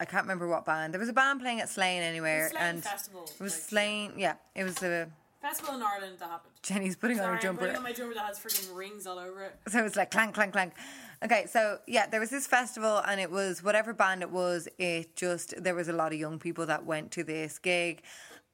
I 0.00 0.04
can't 0.04 0.24
remember 0.24 0.48
what 0.48 0.64
band. 0.64 0.92
There 0.92 0.98
was 0.98 1.08
a 1.08 1.12
band 1.12 1.40
playing 1.40 1.60
at 1.60 1.68
Slane 1.68 2.02
anywhere, 2.02 2.48
Slane 2.50 2.62
and 2.62 2.82
Festival, 2.82 3.22
it 3.24 3.40
was 3.42 3.52
like- 3.54 3.62
Slane. 3.62 4.12
Yeah, 4.16 4.34
it 4.54 4.64
was 4.64 4.82
a. 4.82 5.08
festival 5.40 5.74
in 5.74 5.82
ireland 5.82 6.16
that 6.18 6.28
happened 6.28 6.52
Jenny's 6.62 6.96
putting 6.96 7.18
on 7.18 7.24
Sorry, 7.24 7.40
jumper. 7.40 7.62
I'm 7.62 7.66
putting 7.68 7.76
on 7.76 7.82
my 7.82 7.92
jumper 7.92 8.14
that 8.14 8.26
has 8.26 8.38
freaking 8.38 8.74
rings 8.76 9.06
all 9.06 9.18
over 9.18 9.44
it 9.44 9.56
So 9.68 9.84
it's 9.84 9.96
like 9.96 10.10
clank, 10.10 10.34
clank, 10.34 10.52
clank. 10.52 10.74
Okay, 11.22 11.44
so 11.46 11.78
yeah, 11.86 12.06
there 12.06 12.20
was 12.20 12.30
this 12.30 12.46
festival, 12.46 13.02
and 13.06 13.20
it 13.20 13.30
was 13.30 13.62
whatever 13.62 13.92
band 13.92 14.22
it 14.22 14.30
was. 14.30 14.68
It 14.78 15.14
just 15.16 15.54
there 15.62 15.74
was 15.74 15.88
a 15.88 15.92
lot 15.92 16.12
of 16.14 16.18
young 16.18 16.38
people 16.38 16.64
that 16.66 16.86
went 16.86 17.10
to 17.12 17.24
this 17.24 17.58
gig, 17.58 18.02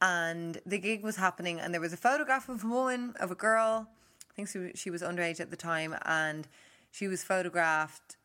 and 0.02 0.60
the 0.66 0.78
gig 0.78 1.04
was 1.04 1.14
happening, 1.16 1.60
and 1.60 1.72
there 1.72 1.80
was 1.80 1.92
a 1.92 1.96
photograph 1.96 2.48
of 2.48 2.64
a 2.64 2.66
woman 2.66 3.14
of 3.20 3.30
a 3.30 3.36
girl. 3.36 3.88
I 4.30 4.34
think 4.34 4.48
she, 4.48 4.72
she 4.74 4.90
was 4.90 5.00
underage 5.02 5.38
at 5.40 5.50
the 5.50 5.56
time, 5.56 5.94
and 6.04 6.48
she 6.90 7.06
was 7.06 7.22
photographed 7.22 8.16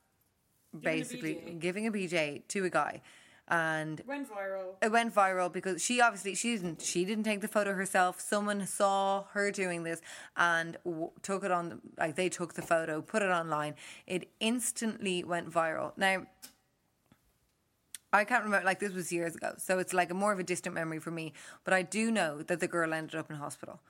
basically 0.80 1.36
BJ. 1.36 1.60
giving 1.60 1.86
a 1.88 1.92
BJ 1.92 2.42
to 2.48 2.66
a 2.66 2.70
guy, 2.70 3.02
and 3.48 4.02
went 4.08 4.30
viral 4.30 4.76
it 4.82 4.92
went 4.92 5.14
viral 5.14 5.52
because 5.52 5.84
she 5.84 6.00
obviously 6.00 6.34
she 6.36 6.56
didn't 6.56 6.82
she 6.82 7.06
didn't 7.06 7.24
take 7.24 7.42
the 7.42 7.48
photo 7.48 7.74
herself. 7.74 8.20
Someone 8.20 8.66
saw 8.66 9.26
her 9.34 9.52
doing 9.52 9.84
this 9.84 10.02
and 10.38 10.78
w- 10.86 11.12
took 11.22 11.44
it 11.44 11.52
on 11.52 11.82
like 11.98 12.16
they 12.16 12.30
took 12.30 12.54
the 12.54 12.62
photo, 12.62 13.02
put 13.02 13.22
it 13.22 13.30
online. 13.30 13.76
It 14.08 14.30
instantly 14.40 15.24
went 15.24 15.52
viral. 15.52 15.92
Now, 15.98 16.26
I 18.14 18.24
can't 18.24 18.44
remember. 18.44 18.66
Like 18.66 18.80
this 18.80 18.94
was 18.94 19.12
years 19.12 19.36
ago, 19.36 19.54
so 19.58 19.80
it's 19.80 19.94
like 19.94 20.12
a 20.12 20.14
more 20.14 20.32
of 20.32 20.40
a 20.40 20.44
distant 20.44 20.76
memory 20.76 21.00
for 21.00 21.12
me. 21.12 21.34
But 21.64 21.74
I 21.74 21.82
do 21.82 22.12
know 22.12 22.42
that 22.44 22.60
the 22.60 22.68
girl 22.68 22.94
ended 22.94 23.16
up 23.16 23.30
in 23.30 23.38
hospital. 23.38 23.82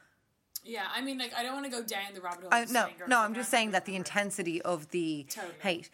Yeah, 0.64 0.86
I 0.94 1.02
mean, 1.02 1.18
like, 1.18 1.34
I 1.36 1.42
don't 1.42 1.54
want 1.54 1.66
to 1.66 1.72
go 1.72 1.82
down 1.84 2.14
the 2.14 2.22
rabbit 2.22 2.42
hole. 2.42 2.50
Uh, 2.52 2.58
I, 2.58 2.66
no, 2.66 2.88
no, 3.08 3.20
I'm 3.22 3.34
just 3.34 3.50
saying 3.50 3.72
that 3.72 3.86
the 3.86 3.96
intensity 3.96 4.62
of 4.62 4.90
the 4.90 5.26
Totally. 5.28 5.56
hate, 5.60 5.90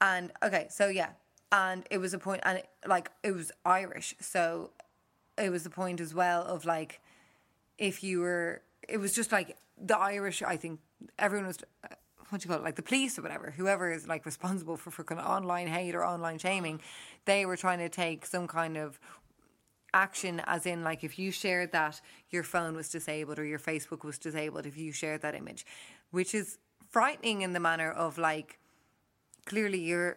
and 0.00 0.30
okay, 0.44 0.66
so 0.70 0.86
yeah, 0.88 1.10
and 1.52 1.84
it 1.90 1.98
was 1.98 2.14
a 2.14 2.18
point, 2.18 2.40
and 2.44 2.58
it, 2.58 2.68
like 2.86 3.10
it 3.22 3.32
was 3.32 3.52
Irish, 3.64 4.14
so 4.20 4.70
it 5.38 5.50
was 5.50 5.64
the 5.64 5.70
point 5.70 6.00
as 6.00 6.14
well 6.14 6.42
of 6.44 6.64
like 6.64 7.00
if 7.78 8.02
you 8.02 8.20
were, 8.20 8.62
it 8.88 8.98
was 8.98 9.14
just 9.14 9.32
like 9.32 9.56
the 9.80 9.98
Irish. 9.98 10.42
I 10.42 10.56
think 10.56 10.80
everyone 11.18 11.46
was. 11.48 11.58
uh, 11.84 11.94
What 12.30 12.40
do 12.40 12.46
you 12.46 12.50
call 12.50 12.60
it? 12.62 12.64
Like 12.64 12.76
the 12.76 12.82
police 12.82 13.18
or 13.18 13.22
whatever, 13.22 13.52
whoever 13.56 13.92
is 13.92 14.08
like 14.08 14.24
responsible 14.26 14.76
for, 14.76 14.90
of 15.02 15.18
online 15.18 15.68
hate 15.68 15.94
or 15.94 16.04
online 16.04 16.38
shaming, 16.38 16.80
they 17.26 17.44
were 17.46 17.56
trying 17.58 17.78
to 17.80 17.88
take 17.90 18.24
some 18.26 18.46
kind 18.46 18.76
of 18.76 18.98
action 19.94 20.40
as 20.46 20.64
in 20.64 20.82
like 20.82 21.04
if 21.04 21.18
you 21.18 21.30
shared 21.30 21.72
that 21.72 22.00
your 22.30 22.42
phone 22.42 22.74
was 22.74 22.88
disabled 22.88 23.38
or 23.38 23.44
your 23.44 23.58
facebook 23.58 24.04
was 24.04 24.18
disabled 24.18 24.64
if 24.64 24.76
you 24.76 24.90
shared 24.90 25.20
that 25.20 25.34
image 25.34 25.66
which 26.10 26.34
is 26.34 26.58
frightening 26.90 27.42
in 27.42 27.52
the 27.52 27.60
manner 27.60 27.90
of 27.90 28.16
like 28.16 28.58
clearly 29.44 29.78
your 29.78 30.16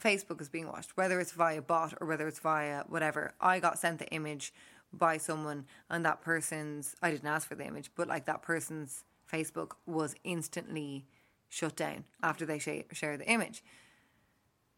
facebook 0.00 0.40
is 0.40 0.48
being 0.48 0.66
watched 0.66 0.96
whether 0.96 1.20
it's 1.20 1.32
via 1.32 1.62
bot 1.62 1.94
or 2.00 2.06
whether 2.06 2.28
it's 2.28 2.38
via 2.40 2.84
whatever. 2.88 3.32
I 3.40 3.60
got 3.60 3.78
sent 3.78 3.98
the 3.98 4.08
image 4.08 4.52
by 4.92 5.16
someone 5.16 5.66
and 5.90 6.04
that 6.04 6.22
person's 6.22 6.94
i 7.02 7.10
didn't 7.10 7.26
ask 7.28 7.48
for 7.48 7.54
the 7.54 7.66
image 7.66 7.90
but 7.96 8.08
like 8.08 8.24
that 8.26 8.42
person's 8.42 9.04
facebook 9.30 9.72
was 9.86 10.14
instantly 10.24 11.06
shut 11.48 11.76
down 11.76 12.04
after 12.22 12.44
they 12.46 12.58
sh- 12.58 12.84
shared 12.92 13.20
the 13.20 13.30
image. 13.30 13.62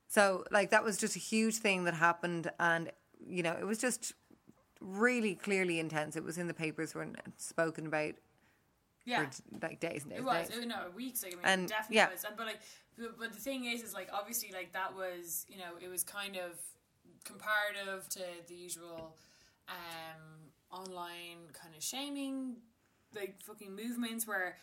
So 0.08 0.44
like 0.50 0.70
that 0.70 0.84
was 0.84 0.96
just 0.96 1.16
a 1.16 1.20
huge 1.20 1.56
thing 1.56 1.84
that 1.84 1.94
happened 1.94 2.50
and 2.58 2.90
you 3.26 3.42
know, 3.42 3.56
it 3.58 3.66
was 3.66 3.78
just 3.78 4.12
really 4.80 5.34
clearly 5.34 5.80
intense. 5.80 6.16
It 6.16 6.24
was 6.24 6.38
in 6.38 6.46
the 6.46 6.54
papers 6.54 6.94
were 6.94 7.06
spoken 7.36 7.86
about 7.86 8.14
Yeah. 9.09 9.26
for 9.26 9.66
like 9.66 9.80
days 9.80 10.02
and 10.02 10.10
days. 10.10 10.20
It 10.20 10.24
was. 10.24 10.48
days. 10.48 10.66
No 10.66 10.76
weeks. 10.94 11.22
Like, 11.22 11.32
I 11.32 11.36
mean, 11.36 11.44
And, 11.44 11.62
it 11.64 11.68
definitely 11.68 11.97
yeah. 11.97 12.10
was. 12.10 12.24
And, 12.24 12.36
but 12.36 12.47
like, 12.47 12.60
but, 12.98 13.18
but 13.18 13.32
the 13.32 13.40
thing 13.40 13.64
is, 13.64 13.82
is 13.82 13.94
like 13.94 14.09
obviously 14.12 14.51
like 14.52 14.72
that 14.72 14.94
was 14.94 15.47
you 15.48 15.56
know 15.56 15.72
it 15.80 15.89
was 15.89 16.02
kind 16.05 16.36
of 16.36 16.59
comparative 17.24 18.09
to 18.09 18.20
the 18.47 18.55
usual 18.55 19.14
um 19.68 20.51
online 20.70 21.39
kind 21.52 21.74
of 21.76 21.82
shaming 21.82 22.56
like 23.14 23.36
fucking 23.43 23.74
movements 23.74 24.26
where 24.26 24.56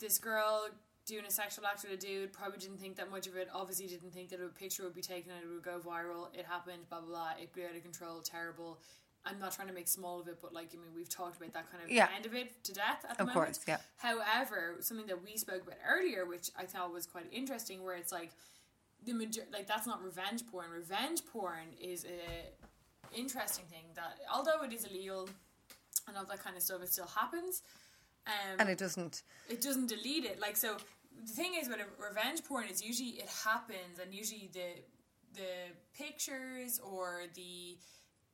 this 0.00 0.18
girl 0.18 0.68
doing 1.06 1.24
a 1.24 1.30
sexual 1.30 1.64
act 1.66 1.82
with 1.82 1.92
a 1.92 1.96
dude 1.96 2.32
probably 2.32 2.58
didn't 2.58 2.78
think 2.78 2.96
that 2.96 3.10
much 3.10 3.26
of 3.26 3.36
it 3.36 3.48
obviously 3.54 3.86
didn't 3.86 4.12
think 4.12 4.28
that 4.28 4.40
a 4.40 4.48
picture 4.48 4.82
would 4.82 4.94
be 4.94 5.00
taken 5.00 5.32
and 5.32 5.42
it 5.42 5.48
would 5.52 5.62
go 5.62 5.78
viral 5.78 6.28
it 6.34 6.44
happened 6.44 6.82
blah 6.88 7.00
blah 7.00 7.08
blah 7.08 7.30
it 7.40 7.52
blew 7.52 7.64
out 7.64 7.74
of 7.76 7.82
control 7.82 8.20
terrible 8.20 8.78
I'm 9.28 9.38
not 9.38 9.52
trying 9.52 9.68
to 9.68 9.74
make 9.74 9.88
small 9.88 10.20
of 10.20 10.28
it 10.28 10.38
but 10.40 10.52
like 10.52 10.68
I 10.72 10.76
mean 10.76 10.94
we've 10.94 11.08
talked 11.08 11.36
about 11.36 11.52
that 11.52 11.70
kind 11.70 11.84
of 11.84 11.90
Yeah. 11.90 12.08
end 12.16 12.26
of 12.26 12.34
it 12.34 12.62
to 12.64 12.72
death 12.72 13.04
at 13.08 13.16
the 13.16 13.22
Of 13.22 13.28
moment 13.28 13.34
course, 13.46 13.60
yeah. 13.68 13.78
However, 13.98 14.76
something 14.80 15.06
that 15.06 15.22
we 15.24 15.36
spoke 15.36 15.62
about 15.62 15.78
earlier, 15.86 16.24
which 16.24 16.50
I 16.56 16.64
thought 16.64 16.92
was 16.92 17.06
quite 17.06 17.26
interesting, 17.32 17.82
where 17.84 17.96
it's 17.96 18.12
like 18.12 18.30
the 19.04 19.12
major- 19.12 19.46
like 19.52 19.66
that's 19.66 19.86
not 19.86 20.02
revenge 20.02 20.46
porn. 20.50 20.70
Revenge 20.70 21.24
porn 21.26 21.72
is 21.80 22.04
a 22.04 22.52
interesting 23.14 23.64
thing 23.66 23.84
that 23.94 24.18
although 24.32 24.62
it 24.62 24.72
is 24.72 24.84
illegal 24.84 25.28
and 26.06 26.16
all 26.16 26.24
that 26.24 26.42
kind 26.42 26.56
of 26.56 26.62
stuff, 26.62 26.82
it 26.82 26.88
still 26.92 27.06
happens. 27.06 27.62
Um, 28.26 28.56
and 28.58 28.68
it 28.68 28.78
doesn't 28.78 29.22
it 29.48 29.60
doesn't 29.60 29.86
delete 29.88 30.24
it. 30.24 30.38
Like 30.40 30.56
so, 30.56 30.76
the 31.24 31.32
thing 31.32 31.54
is 31.54 31.68
with 31.68 31.78
a 31.80 31.86
revenge 32.02 32.44
porn 32.44 32.66
is 32.68 32.82
usually 32.82 33.10
it 33.24 33.28
happens, 33.44 33.98
and 34.02 34.12
usually 34.14 34.50
the 34.52 34.68
the 35.34 35.52
pictures 35.96 36.78
or 36.80 37.22
the 37.34 37.78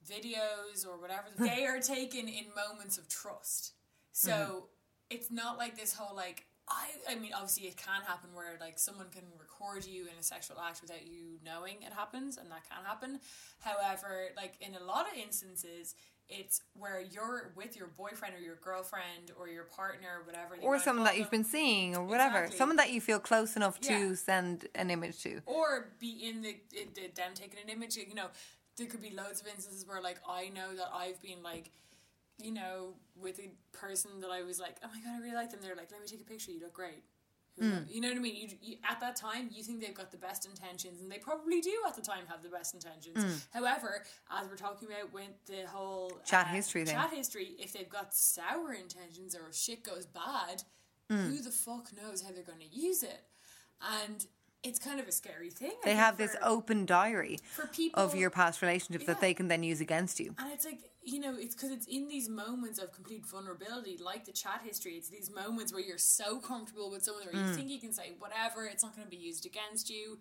videos 0.09 0.87
or 0.87 1.01
whatever 1.01 1.25
they 1.39 1.67
are 1.67 1.81
taken 1.81 2.29
in 2.29 2.45
moments 2.55 2.99
of 2.99 3.09
trust. 3.09 3.73
So 4.13 4.31
mm-hmm. 4.31 4.65
it's 5.11 5.31
not 5.31 5.59
like 5.59 5.77
this 5.77 5.95
whole 5.95 6.15
like. 6.17 6.47
I, 6.67 7.13
I 7.13 7.17
mean, 7.17 7.33
obviously, 7.35 7.67
it 7.67 7.77
can 7.77 8.01
happen 8.07 8.31
where 8.33 8.57
like 8.59 8.79
someone 8.79 9.09
can 9.11 9.25
record 9.39 9.85
you 9.85 10.05
in 10.05 10.19
a 10.19 10.23
sexual 10.23 10.57
act 10.59 10.81
without 10.81 11.07
you 11.07 11.39
knowing 11.45 11.83
it 11.83 11.93
happens, 11.93 12.39
and 12.39 12.51
that 12.51 12.63
can 12.67 12.83
happen. 12.87 13.21
However, 13.61 14.29
like 14.35 14.55
in 14.63 14.75
a 14.75 14.83
lot 14.83 15.07
of 15.07 15.19
instances, 15.19 15.95
it's 16.29 16.63
where 16.75 17.01
you're 17.01 17.53
with 17.55 17.77
your 17.77 17.89
boyfriend 17.89 18.35
or 18.35 18.39
your 18.39 18.57
girlfriend 18.57 19.33
or 19.39 19.49
your 19.49 19.65
partner 19.65 20.21
or 20.21 20.25
whatever, 20.25 20.57
or 20.63 20.79
someone 20.79 21.05
that 21.05 21.19
you've 21.19 21.31
them. 21.31 21.41
been 21.43 21.45
seeing 21.45 21.97
or 21.97 22.05
whatever 22.05 22.39
Exactly. 22.39 22.59
someone 22.59 22.77
that 22.77 22.93
you 22.93 23.01
feel 23.01 23.19
close 23.19 23.57
enough 23.57 23.79
to 23.81 24.17
send 24.17 24.67
an 24.75 24.91
image 24.91 25.23
to 25.23 25.43
or 25.45 25.89
be 26.01 26.27
in 26.27 26.41
the, 26.41 26.57
in 26.73 26.89
the 26.95 27.11
them 27.15 27.33
taking 27.35 27.59
an 27.63 27.69
image. 27.69 27.97
You 27.97 28.15
know, 28.15 28.29
there 28.77 28.87
could 28.87 29.03
be 29.03 29.11
loads 29.11 29.41
of 29.41 29.47
instances 29.47 29.87
where 29.87 30.01
like 30.03 30.19
I 30.29 30.49
know 30.49 30.75
that 30.77 30.89
I've 30.95 31.21
been 31.23 31.43
like, 31.43 31.71
you 32.39 32.53
know, 32.53 32.95
with 33.21 33.39
a 33.39 33.51
person 33.77 34.11
that 34.21 34.31
I 34.31 34.43
was 34.43 34.59
like, 34.59 34.77
oh 34.85 34.89
my 34.93 35.01
god, 35.01 35.19
I 35.19 35.23
really 35.23 35.35
like 35.37 35.51
them. 35.51 35.61
They're 35.63 35.77
like, 35.77 35.91
let 35.93 36.01
me 36.01 36.07
take 36.07 36.21
a 36.21 36.25
picture. 36.25 36.51
You 36.51 36.61
look 36.61 36.73
great. 36.75 37.05
Knows? 37.57 37.83
You 37.89 38.01
know 38.01 38.09
what 38.09 38.17
I 38.17 38.21
mean? 38.21 38.35
You, 38.35 38.49
you, 38.61 38.77
at 38.91 38.99
that 38.99 39.15
time, 39.15 39.49
you 39.55 39.63
think 39.63 39.81
they've 39.81 39.95
got 39.95 40.11
the 40.11 40.17
best 40.17 40.45
intentions, 40.45 41.01
and 41.01 41.09
they 41.09 41.19
probably 41.19 41.61
do 41.61 41.71
at 41.87 41.95
the 41.95 42.03
time 42.03 42.25
have 42.29 42.43
the 42.43 42.49
best 42.49 42.75
intentions. 42.75 43.47
However, 43.53 44.03
as 44.29 44.49
we're 44.49 44.57
talking 44.57 44.89
about 44.89 45.13
with 45.15 45.29
the 45.47 45.65
whole 45.69 46.11
uh, 46.21 46.25
Chat 46.27 46.49
history 46.49 46.85
thing. 46.85 46.97
chat 46.97 47.13
history, 47.13 47.51
if 47.61 47.73
they've 47.73 47.89
got 47.89 48.13
sour 48.13 48.73
intentions 48.73 49.37
or 49.37 49.53
shit 49.53 49.85
goes 49.85 50.05
bad, 50.05 50.65
Mm. 51.13 51.29
who 51.29 51.43
the 51.43 51.51
fuck 51.51 51.91
knows 51.95 52.23
how 52.23 52.31
they're 52.33 52.43
going 52.43 52.59
to 52.67 52.75
use 52.77 53.03
it? 53.03 53.21
And 54.03 54.25
it's 54.65 54.79
kind 54.79 54.99
of 54.99 55.07
a 55.07 55.13
scary 55.13 55.51
thing. 55.51 55.73
I 55.85 55.89
they 55.91 55.95
have 55.95 56.17
this 56.17 56.33
for- 56.35 56.45
open 56.45 56.87
diary 56.87 57.39
for 57.55 57.67
people 57.67 58.03
of 58.03 58.15
your 58.15 58.31
past 58.31 58.63
relationships 58.63 59.07
that 59.07 59.21
they 59.21 59.35
can 59.35 59.49
then 59.49 59.63
use 59.63 59.81
against 59.81 60.19
you 60.21 60.35
and 60.39 60.53
it's 60.53 60.65
like 60.65 60.81
you 61.03 61.21
know 61.21 61.35
it's 61.39 61.55
because 61.55 61.71
it's 61.71 61.87
in 61.87 62.09
these 62.09 62.29
moments 62.29 62.79
of 62.79 62.93
complete 62.93 63.25
vulnerability 63.27 63.99
like 64.03 64.25
the 64.25 64.33
chat 64.33 64.61
history 64.65 64.93
it's 64.95 65.09
these 65.09 65.31
moments 65.31 65.73
where 65.73 65.83
you're 65.83 65.99
so 65.99 66.39
comfortable 66.39 66.91
with 66.91 67.03
someone 67.05 67.25
where 67.27 67.35
you 67.35 67.49
Mm. 67.51 67.55
think 67.57 67.69
you 67.69 67.79
can 67.81 67.93
say 67.93 68.13
whatever 68.19 68.65
it's 68.67 68.83
not 68.83 68.95
going 68.97 69.07
to 69.07 69.11
be 69.11 69.23
used 69.23 69.45
against 69.45 69.91
you 69.91 70.19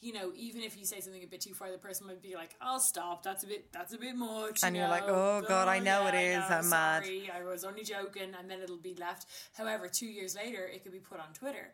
you 0.00 0.12
know 0.12 0.30
even 0.36 0.60
if 0.60 0.76
you 0.78 0.84
say 0.84 1.00
something 1.00 1.22
a 1.22 1.26
bit 1.26 1.40
too 1.40 1.54
far 1.54 1.70
the 1.72 1.78
person 1.78 2.06
might 2.06 2.20
be 2.22 2.34
like 2.34 2.54
i'll 2.60 2.78
stop 2.80 3.22
that's 3.22 3.44
a 3.44 3.46
bit 3.46 3.72
that's 3.72 3.94
a 3.94 3.98
bit 3.98 4.14
much 4.14 4.60
And 4.62 4.76
you 4.76 4.82
you're 4.82 4.90
like, 4.90 5.04
"Oh, 5.08 5.42
God, 5.48 5.68
I 5.68 5.78
know 5.78 6.06
it 6.06 6.12
yeah, 6.14 6.44
I 6.46 6.48
know. 6.50 6.56
I'm 6.58 6.68
mad." 6.68 7.02
sorry, 7.04 7.30
i 7.34 7.42
was 7.42 7.64
only 7.64 7.82
joking 7.82 8.30
and 8.38 8.50
then 8.50 8.60
it'll 8.60 8.76
be 8.76 8.94
left 8.94 9.26
however 9.56 9.88
two 9.88 10.06
years 10.18 10.36
later 10.36 10.62
it 10.74 10.82
could 10.82 10.92
be 10.92 10.98
put 10.98 11.18
on 11.18 11.32
twitter 11.32 11.72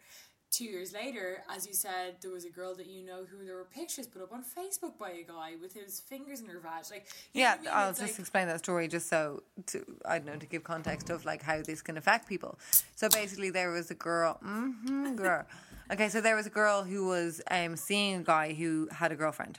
Two 0.53 0.65
years 0.65 0.93
later, 0.93 1.43
as 1.49 1.67
you 1.67 1.73
said, 1.73 2.17
there 2.21 2.31
was 2.31 2.45
a 2.45 2.51
girl 2.51 2.75
that 2.75 2.87
you 2.87 3.03
know 3.03 3.25
who 3.25 3.43
there 3.47 3.57
were 3.57 3.65
pictures 3.65 4.07
put 4.07 4.21
up 4.23 4.33
on 4.35 4.45
Facebook 4.45 4.99
by 4.99 5.11
a 5.13 5.23
guy 5.23 5.53
with 5.61 5.73
his 5.73 5.99
fingers 6.01 6.41
in 6.41 6.47
her 6.47 6.61
vag. 6.61 6.85
Like, 6.91 7.07
yeah 7.33 7.55
I 7.59 7.63
mean? 7.63 7.71
i'll 7.73 7.89
It's 7.91 7.99
just 8.01 8.13
like- 8.13 8.21
explain 8.21 8.47
that 8.49 8.59
story 8.59 8.87
just 8.87 9.09
so 9.09 9.43
to 9.69 9.83
i 10.05 10.19
don't 10.19 10.27
know 10.27 10.37
to 10.37 10.45
give 10.47 10.63
context 10.63 11.09
of 11.09 11.25
like 11.25 11.43
how 11.43 11.63
this 11.63 11.81
can 11.81 11.97
affect 11.97 12.29
people 12.29 12.59
so 12.95 13.09
basically 13.09 13.49
there 13.51 13.71
was 13.71 13.91
a 13.91 13.95
girl 13.95 14.39
mm-hmm, 14.45 15.15
girl 15.25 15.47
okay 15.91 16.09
so 16.11 16.21
there 16.21 16.37
was 16.37 16.47
a 16.47 16.51
girl 16.51 16.83
who 16.83 17.07
was 17.07 17.41
um, 17.51 17.75
seeing 17.77 18.17
a 18.17 18.23
guy 18.23 18.53
who 18.53 18.89
had 18.93 19.11
a 19.11 19.17
girlfriend 19.17 19.59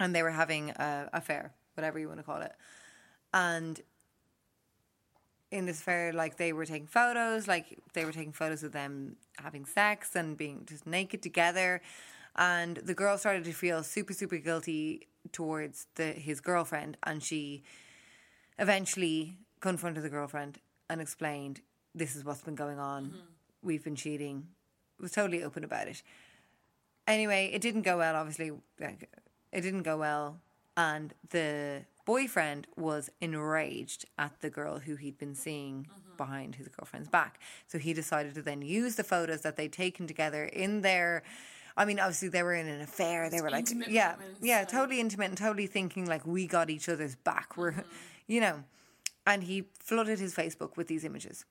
and 0.00 0.14
they 0.14 0.22
were 0.22 0.30
having 0.30 0.70
a 0.70 1.08
affair 1.14 1.52
whatever 1.76 1.98
you 1.98 2.08
want 2.08 2.18
to 2.20 2.24
call 2.24 2.42
it 2.42 2.52
and 3.32 3.80
in 5.54 5.66
this 5.66 5.80
fair, 5.80 6.12
like 6.12 6.36
they 6.36 6.52
were 6.52 6.66
taking 6.66 6.88
photos 6.88 7.46
like 7.46 7.78
they 7.92 8.04
were 8.04 8.12
taking 8.12 8.32
photos 8.32 8.64
of 8.64 8.72
them 8.72 9.14
having 9.36 9.64
sex 9.64 10.16
and 10.16 10.36
being 10.36 10.66
just 10.66 10.84
naked 10.84 11.22
together. 11.22 11.80
And 12.34 12.78
the 12.78 12.94
girl 12.94 13.16
started 13.16 13.44
to 13.44 13.52
feel 13.52 13.84
super 13.84 14.12
super 14.12 14.36
guilty 14.38 15.06
towards 15.30 15.86
the 15.94 16.06
his 16.06 16.40
girlfriend. 16.40 16.96
And 17.04 17.22
she 17.22 17.62
eventually 18.58 19.38
confronted 19.60 20.02
the 20.02 20.08
girlfriend 20.08 20.58
and 20.90 21.00
explained 21.00 21.60
this 21.94 22.16
is 22.16 22.24
what's 22.24 22.42
been 22.42 22.56
going 22.56 22.80
on. 22.80 23.04
Mm-hmm. 23.04 23.16
We've 23.62 23.84
been 23.84 23.96
cheating. 23.96 24.48
Was 25.00 25.12
totally 25.12 25.44
open 25.44 25.62
about 25.62 25.86
it. 25.86 26.02
Anyway 27.06 27.50
it 27.54 27.62
didn't 27.62 27.82
go 27.82 27.98
well 27.98 28.16
obviously 28.16 28.50
like, 28.80 29.08
it 29.52 29.60
didn't 29.60 29.84
go 29.84 29.96
well. 29.98 30.40
And 30.76 31.14
the 31.30 31.84
boyfriend 32.04 32.66
was 32.76 33.10
enraged 33.20 34.04
at 34.18 34.40
the 34.40 34.50
girl 34.50 34.78
who 34.78 34.96
he'd 34.96 35.18
been 35.18 35.34
seeing 35.34 35.86
mm-hmm. 35.88 36.16
behind 36.16 36.56
his 36.56 36.68
girlfriend's 36.68 37.08
back 37.08 37.40
so 37.66 37.78
he 37.78 37.92
decided 37.92 38.34
to 38.34 38.42
then 38.42 38.62
use 38.62 38.96
the 38.96 39.04
photos 39.04 39.42
that 39.42 39.56
they'd 39.56 39.72
taken 39.72 40.06
together 40.06 40.44
in 40.44 40.82
their 40.82 41.22
I 41.76 41.84
mean, 41.86 41.98
obviously 41.98 42.28
they 42.28 42.42
were 42.42 42.54
in 42.54 42.68
an 42.68 42.80
affair. 42.80 43.28
They 43.28 43.40
were 43.40 43.50
like, 43.50 43.66
yeah, 43.88 44.14
yeah, 44.40 44.60
like- 44.60 44.68
totally 44.68 45.00
intimate 45.00 45.30
and 45.30 45.36
totally 45.36 45.66
thinking 45.66 46.06
like 46.06 46.24
we 46.24 46.46
got 46.46 46.70
each 46.70 46.88
other's 46.88 47.16
back. 47.16 47.56
We're, 47.56 47.72
mm-hmm. 47.72 47.80
you 48.28 48.40
know, 48.40 48.62
and 49.26 49.42
he 49.42 49.64
flooded 49.80 50.18
his 50.18 50.34
Facebook 50.34 50.76
with 50.76 50.86
these 50.86 51.04
images. 51.04 51.44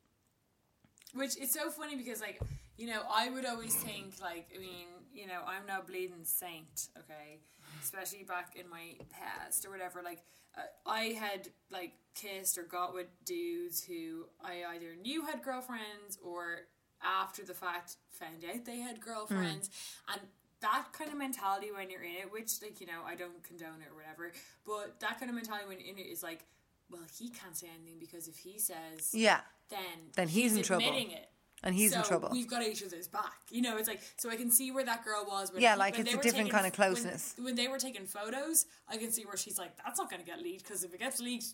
Which 1.14 1.38
is 1.38 1.52
so 1.52 1.70
funny 1.70 1.96
because, 1.96 2.22
like, 2.22 2.42
you 2.78 2.88
know, 2.88 3.02
I 3.12 3.30
would 3.30 3.46
always 3.46 3.76
think, 3.76 4.16
like, 4.22 4.48
I 4.56 4.60
mean, 4.60 4.88
you 5.14 5.28
know, 5.28 5.42
I'm 5.46 5.66
no 5.68 5.82
bleeding 5.86 6.24
saint, 6.24 6.90
okay? 6.98 7.40
Especially 7.82 8.24
back 8.24 8.56
in 8.60 8.68
my 8.68 8.96
past 9.12 9.66
or 9.66 9.70
whatever. 9.70 10.02
Like, 10.04 10.24
I 10.86 11.16
had, 11.20 11.50
like, 11.72 11.94
kissed 12.16 12.58
or 12.58 12.64
got 12.64 12.94
with 12.94 13.08
dudes 13.26 13.84
who 13.84 14.26
I 14.44 14.64
either 14.76 14.96
knew 15.02 15.26
had 15.26 15.42
girlfriends 15.44 16.18
or 16.24 16.62
after 17.02 17.44
the 17.44 17.54
fact 17.54 17.96
found 18.10 18.44
out 18.46 18.66
they 18.66 18.78
had 18.80 19.00
girlfriends. 19.02 19.70
Hmm. 20.08 20.14
And 20.14 20.22
that 20.62 20.88
kind 20.94 21.12
of 21.12 21.18
mentality 21.18 21.72
when 21.76 21.90
you're 21.90 22.04
in 22.04 22.16
it, 22.16 22.32
which 22.32 22.62
like 22.62 22.80
you 22.80 22.88
know 22.88 23.02
I 23.06 23.16
don't 23.16 23.44
condone 23.44 23.82
it 23.82 23.92
or 23.92 23.96
whatever, 23.96 24.32
but 24.66 25.00
that 25.02 25.20
kind 25.20 25.30
of 25.30 25.36
mentality 25.36 25.68
when 25.68 25.80
you're 25.80 25.90
in 25.90 25.98
it 25.98 26.04
is 26.08 26.24
like, 26.24 26.46
well, 26.90 27.02
he 27.20 27.30
can't 27.30 27.58
say 27.58 27.68
anything 27.76 27.98
because 28.00 28.28
if 28.30 28.38
he 28.38 28.60
says, 28.60 29.12
Yeah. 29.14 29.42
then 29.70 29.80
Then 30.16 30.28
he's 30.30 30.56
in 30.56 30.64
trouble. 30.64 30.86
admitting 30.86 31.12
it. 31.12 31.30
And 31.66 31.74
he's 31.74 31.94
in 31.96 32.04
trouble. 32.04 32.30
We've 32.32 32.50
got 32.50 32.62
each 32.64 32.84
other's 32.84 33.08
back. 33.08 33.34
You 33.50 33.62
know, 33.62 33.78
it's 33.78 33.88
like 33.88 34.02
so 34.18 34.30
I 34.30 34.36
can 34.36 34.52
see 34.52 34.72
where 34.72 34.84
that 34.86 35.06
girl 35.06 35.26
was. 35.28 35.52
When 35.54 35.62
Yeah, 35.62 35.76
like, 35.76 35.94
when 35.98 36.02
it's 36.08 36.14
a 36.14 36.18
different 36.18 36.36
taking- 36.36 36.52
kind 36.52 36.68
of 36.68 36.74
closeness. 36.74 37.34
When, 37.38 37.56
they 37.56 37.68
were 37.70 37.80
taking 37.80 38.06
photos, 38.06 38.66
I 38.90 38.98
can 38.98 39.12
see 39.12 39.24
where 39.24 39.38
she's 39.38 39.58
like, 39.58 39.72
"That's 39.78 39.98
not 39.98 40.10
going 40.10 40.22
to 40.22 40.26
get 40.26 40.42
leaked 40.42 40.64
because 40.66 40.84
if 40.84 40.94
it 40.94 41.00
gets 41.00 41.20
leaked, 41.22 41.46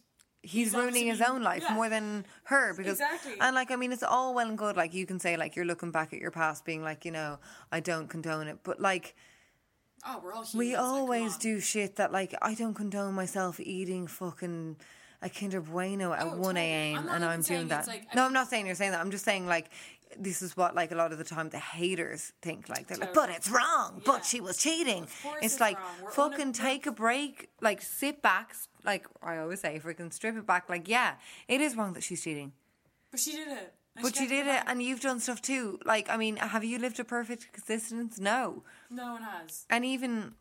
he's, 0.41 0.51
He's 0.51 0.73
ruining 0.73 1.05
his 1.07 1.21
own 1.21 1.43
life 1.43 1.63
yeah. 1.67 1.73
more 1.75 1.89
than 1.89 2.25
her 2.45 2.73
because 2.73 2.93
Exactly. 2.93 3.33
and 3.41 3.53
like 3.53 3.71
I 3.71 3.75
mean 3.75 3.91
it's 3.91 4.03
all 4.03 4.33
well 4.33 4.47
and 4.47 4.57
good 4.57 4.77
like 4.77 4.93
you 4.93 5.05
can 5.05 5.19
say 5.19 5.35
like 5.37 5.55
you're 5.57 5.65
looking 5.65 5.91
back 5.91 6.13
at 6.13 6.19
your 6.19 6.31
past 6.31 6.63
being 6.63 6.81
like 6.81 7.03
you 7.03 7.11
know 7.11 7.39
I 7.73 7.81
don't 7.81 8.07
condone 8.07 8.47
it 8.47 8.59
but 8.63 8.79
like 8.79 9.15
oh, 10.07 10.21
we're 10.23 10.31
all 10.33 10.43
humans. 10.45 10.55
we 10.55 10.75
always 10.75 11.33
on. 11.33 11.39
do 11.39 11.59
shit 11.59 11.97
that 11.97 12.13
like 12.13 12.33
I 12.41 12.53
don't 12.55 12.73
condone 12.73 13.13
myself 13.15 13.59
eating 13.59 14.07
fucking 14.07 14.77
a 15.21 15.27
Kinder 15.29 15.59
Bueno 15.59 16.13
at 16.13 16.23
Oh, 16.23 16.37
1 16.37 16.55
a.m. 16.55 17.09
And 17.09 17.25
I'm 17.25 17.41
doing 17.41 17.67
that. 17.67 17.87
like- 17.87 18.15
no, 18.15 18.23
I'm 18.23 18.31
not 18.31 18.47
saying 18.47 18.65
you're 18.65 18.75
saying 18.75 18.91
that. 18.91 19.01
I'm 19.01 19.11
just 19.11 19.25
saying 19.25 19.45
like 19.47 19.69
this 20.17 20.41
is 20.41 20.57
what 20.57 20.75
like 20.75 20.91
a 20.91 20.95
lot 20.95 21.11
of 21.11 21.17
the 21.17 21.23
time 21.23 21.49
the 21.49 21.59
haters 21.59 22.33
think 22.41 22.69
like 22.69 22.87
they're 22.87 22.97
like, 22.97 23.13
but 23.13 23.29
it's 23.29 23.49
wrong. 23.49 23.95
Yeah. 23.97 24.03
But 24.05 24.25
she 24.25 24.41
was 24.41 24.57
cheating. 24.57 25.03
It's 25.03 25.41
it's 25.41 25.59
like 25.59 25.77
fucking 26.11 26.53
take 26.53 26.85
a 26.87 26.91
break, 26.91 27.49
like 27.61 27.81
sit 27.81 28.21
back, 28.21 28.55
like 28.83 29.07
I 29.21 29.37
always 29.37 29.61
say, 29.61 29.79
freaking 29.83 30.11
strip 30.11 30.35
it 30.35 30.47
back. 30.47 30.69
Like 30.69 30.87
yeah, 30.87 31.15
it 31.47 31.61
is 31.61 31.75
wrong 31.75 31.93
that 31.93 32.03
she's 32.03 32.23
cheating. 32.23 32.53
But 33.11 33.19
she 33.19 33.31
did 33.31 33.47
it. 33.47 33.73
But 34.01 34.15
she 34.15 34.23
you 34.23 34.29
did 34.29 34.47
it, 34.47 34.63
and 34.65 34.81
you've 34.81 35.01
done 35.01 35.19
stuff 35.19 35.41
too. 35.41 35.79
Like, 35.83 36.09
I 36.09 36.15
mean, 36.15 36.37
have 36.37 36.63
you 36.63 36.79
lived 36.79 36.99
a 36.99 37.03
perfect 37.03 37.47
existence? 37.53 38.19
No. 38.19 38.63
No 38.89 39.13
one 39.13 39.23
has. 39.23 39.65
And 39.69 39.83
even 39.83 40.35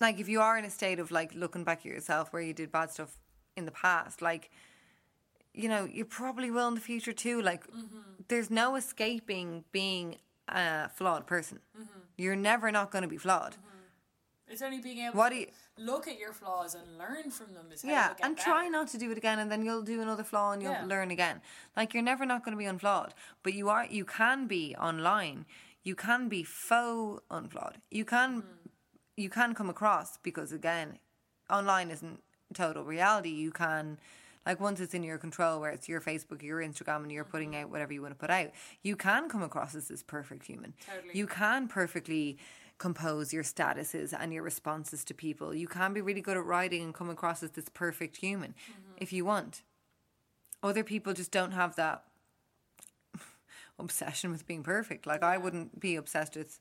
like 0.00 0.18
if 0.18 0.28
you 0.28 0.40
are 0.40 0.58
in 0.58 0.64
a 0.64 0.70
state 0.70 0.98
of 0.98 1.10
like 1.10 1.34
looking 1.34 1.64
back 1.64 1.80
at 1.80 1.86
yourself 1.86 2.32
where 2.32 2.42
you 2.42 2.52
did 2.52 2.72
bad 2.72 2.90
stuff 2.90 3.18
in 3.56 3.64
the 3.64 3.70
past, 3.70 4.22
like 4.22 4.50
you 5.54 5.68
know, 5.68 5.84
you 5.84 6.04
probably 6.04 6.50
will 6.50 6.68
in 6.68 6.74
the 6.74 6.80
future 6.80 7.12
too. 7.12 7.42
Like 7.42 7.66
mm-hmm. 7.66 7.98
there's 8.28 8.50
no 8.50 8.76
escaping 8.76 9.64
being 9.72 10.16
a 10.48 10.88
flawed 10.88 11.26
person. 11.26 11.60
Mm-hmm. 11.76 12.00
You're 12.16 12.36
never 12.36 12.70
not 12.70 12.90
going 12.90 13.02
to 13.02 13.08
be 13.08 13.16
flawed. 13.16 13.52
Mm-hmm. 13.52 14.52
It's 14.52 14.62
only 14.62 14.80
being 14.80 14.98
able 14.98 15.16
What 15.16 15.30
to 15.30 15.34
do 15.36 15.40
you- 15.42 15.46
look 15.78 16.08
at 16.08 16.18
your 16.18 16.32
flaws 16.32 16.74
and 16.74 16.98
learn 16.98 17.30
from 17.30 17.54
them. 17.54 17.66
Is 17.72 17.82
how 17.82 17.88
Yeah, 17.88 18.14
and 18.20 18.36
better. 18.36 18.50
try 18.50 18.68
not 18.68 18.88
to 18.88 18.98
do 18.98 19.10
it 19.12 19.18
again, 19.18 19.38
and 19.38 19.50
then 19.50 19.64
you'll 19.64 19.82
do 19.82 20.02
another 20.02 20.24
flaw 20.24 20.52
and 20.52 20.60
you'll 20.62 20.72
Yeah. 20.72 20.84
learn 20.84 21.10
again. 21.10 21.40
Like 21.76 21.94
you're 21.94 22.02
never 22.02 22.26
not 22.26 22.44
going 22.44 22.52
to 22.52 22.58
be 22.58 22.64
unflawed, 22.64 23.14
but 23.42 23.54
you 23.54 23.68
are. 23.68 23.86
You 23.86 24.04
can 24.04 24.46
be 24.46 24.74
online. 24.76 25.46
You 25.82 25.94
can 25.94 26.28
be 26.28 26.42
faux 26.42 27.22
unflawed. 27.30 27.80
You 27.90 28.04
can, 28.04 28.42
you 29.16 29.30
can 29.30 29.54
come 29.54 29.70
across 29.70 30.18
because 30.18 30.52
again, 30.52 30.98
online 31.48 31.90
isn't 31.90 32.20
total 32.52 32.84
reality. 32.84 33.30
You 33.30 33.50
can. 33.52 33.98
Like 34.50 34.58
once 34.58 34.80
it's 34.80 34.94
in 34.94 35.04
your 35.04 35.16
control, 35.16 35.60
where 35.60 35.70
it's 35.70 35.88
your 35.88 36.00
Facebook, 36.00 36.42
your 36.42 36.58
Instagram, 36.58 37.04
and 37.04 37.12
you're 37.12 37.22
putting 37.22 37.52
mm-hmm. 37.52 37.66
out 37.66 37.70
whatever 37.70 37.92
you 37.92 38.02
want 38.02 38.14
to 38.14 38.18
put 38.18 38.30
out, 38.30 38.48
you 38.82 38.96
can 38.96 39.28
come 39.28 39.44
across 39.44 39.76
as 39.76 39.86
this 39.86 40.02
perfect 40.02 40.44
human. 40.44 40.74
Totally. 40.92 41.16
You 41.16 41.28
can 41.28 41.68
perfectly 41.68 42.36
compose 42.78 43.32
your 43.32 43.44
statuses 43.44 44.12
and 44.12 44.32
your 44.32 44.42
responses 44.42 45.04
to 45.04 45.14
people. 45.14 45.54
You 45.54 45.68
can 45.68 45.92
be 45.92 46.00
really 46.00 46.20
good 46.20 46.36
at 46.36 46.44
writing 46.44 46.82
and 46.82 46.92
come 46.92 47.08
across 47.08 47.44
as 47.44 47.52
this 47.52 47.68
perfect 47.68 48.16
human 48.16 48.50
mm-hmm. 48.50 48.92
if 48.96 49.12
you 49.12 49.24
want. 49.24 49.62
Other 50.64 50.82
people 50.82 51.12
just 51.12 51.30
don't 51.30 51.52
have 51.52 51.76
that 51.76 52.02
obsession 53.78 54.32
with 54.32 54.48
being 54.48 54.64
perfect. 54.64 55.06
Like 55.06 55.22
I 55.22 55.38
wouldn't 55.38 55.78
be 55.78 55.94
obsessed 55.94 56.34
with 56.34 56.58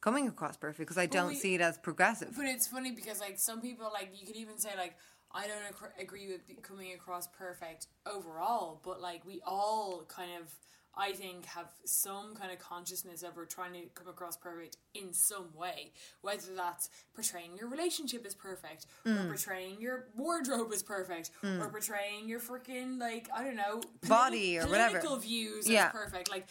coming 0.00 0.28
across 0.28 0.56
perfect 0.56 0.78
because 0.78 0.96
I 0.96 1.04
don't 1.04 1.28
we- 1.28 1.34
see 1.34 1.54
it 1.56 1.60
as 1.60 1.76
progressive. 1.76 2.32
But 2.34 2.46
it's 2.46 2.66
funny 2.66 2.92
because 2.92 3.20
like 3.20 3.38
some 3.38 3.60
people 3.60 3.90
like 3.92 4.12
you 4.18 4.26
could 4.26 4.36
even 4.36 4.56
say 4.56 4.70
like 4.78 4.96
I 5.32 5.46
don't 5.46 5.62
ac- 5.68 6.02
agree 6.02 6.26
with 6.28 6.62
coming 6.62 6.92
across 6.94 7.26
perfect 7.26 7.86
overall, 8.06 8.80
but 8.84 9.00
like 9.00 9.24
we 9.26 9.40
all 9.46 10.04
kind 10.08 10.30
of 10.40 10.52
I 11.00 11.12
think 11.12 11.44
have 11.46 11.68
some 11.84 12.34
kind 12.34 12.50
of 12.50 12.58
consciousness 12.58 13.22
of 13.22 13.36
we're 13.36 13.44
trying 13.44 13.72
to 13.74 13.82
come 13.94 14.08
across 14.08 14.36
perfect 14.36 14.78
in 14.94 15.12
some 15.12 15.54
way, 15.54 15.92
whether 16.22 16.52
that's 16.56 16.88
portraying 17.14 17.56
your 17.56 17.68
relationship 17.68 18.26
as 18.26 18.34
perfect, 18.34 18.86
Mm. 19.04 19.24
or 19.24 19.28
portraying 19.28 19.80
your 19.80 20.08
wardrobe 20.16 20.72
as 20.72 20.82
perfect, 20.82 21.30
or 21.44 21.68
portraying 21.68 22.28
your 22.28 22.40
freaking 22.40 22.98
like 22.98 23.28
I 23.32 23.44
don't 23.44 23.54
know 23.54 23.80
Body 24.08 24.58
or 24.58 24.66
whatever. 24.66 24.98
political 24.98 25.16
views 25.18 25.68
Yeah. 25.68 25.86
as 25.86 25.92
perfect. 25.92 26.30
Like 26.30 26.48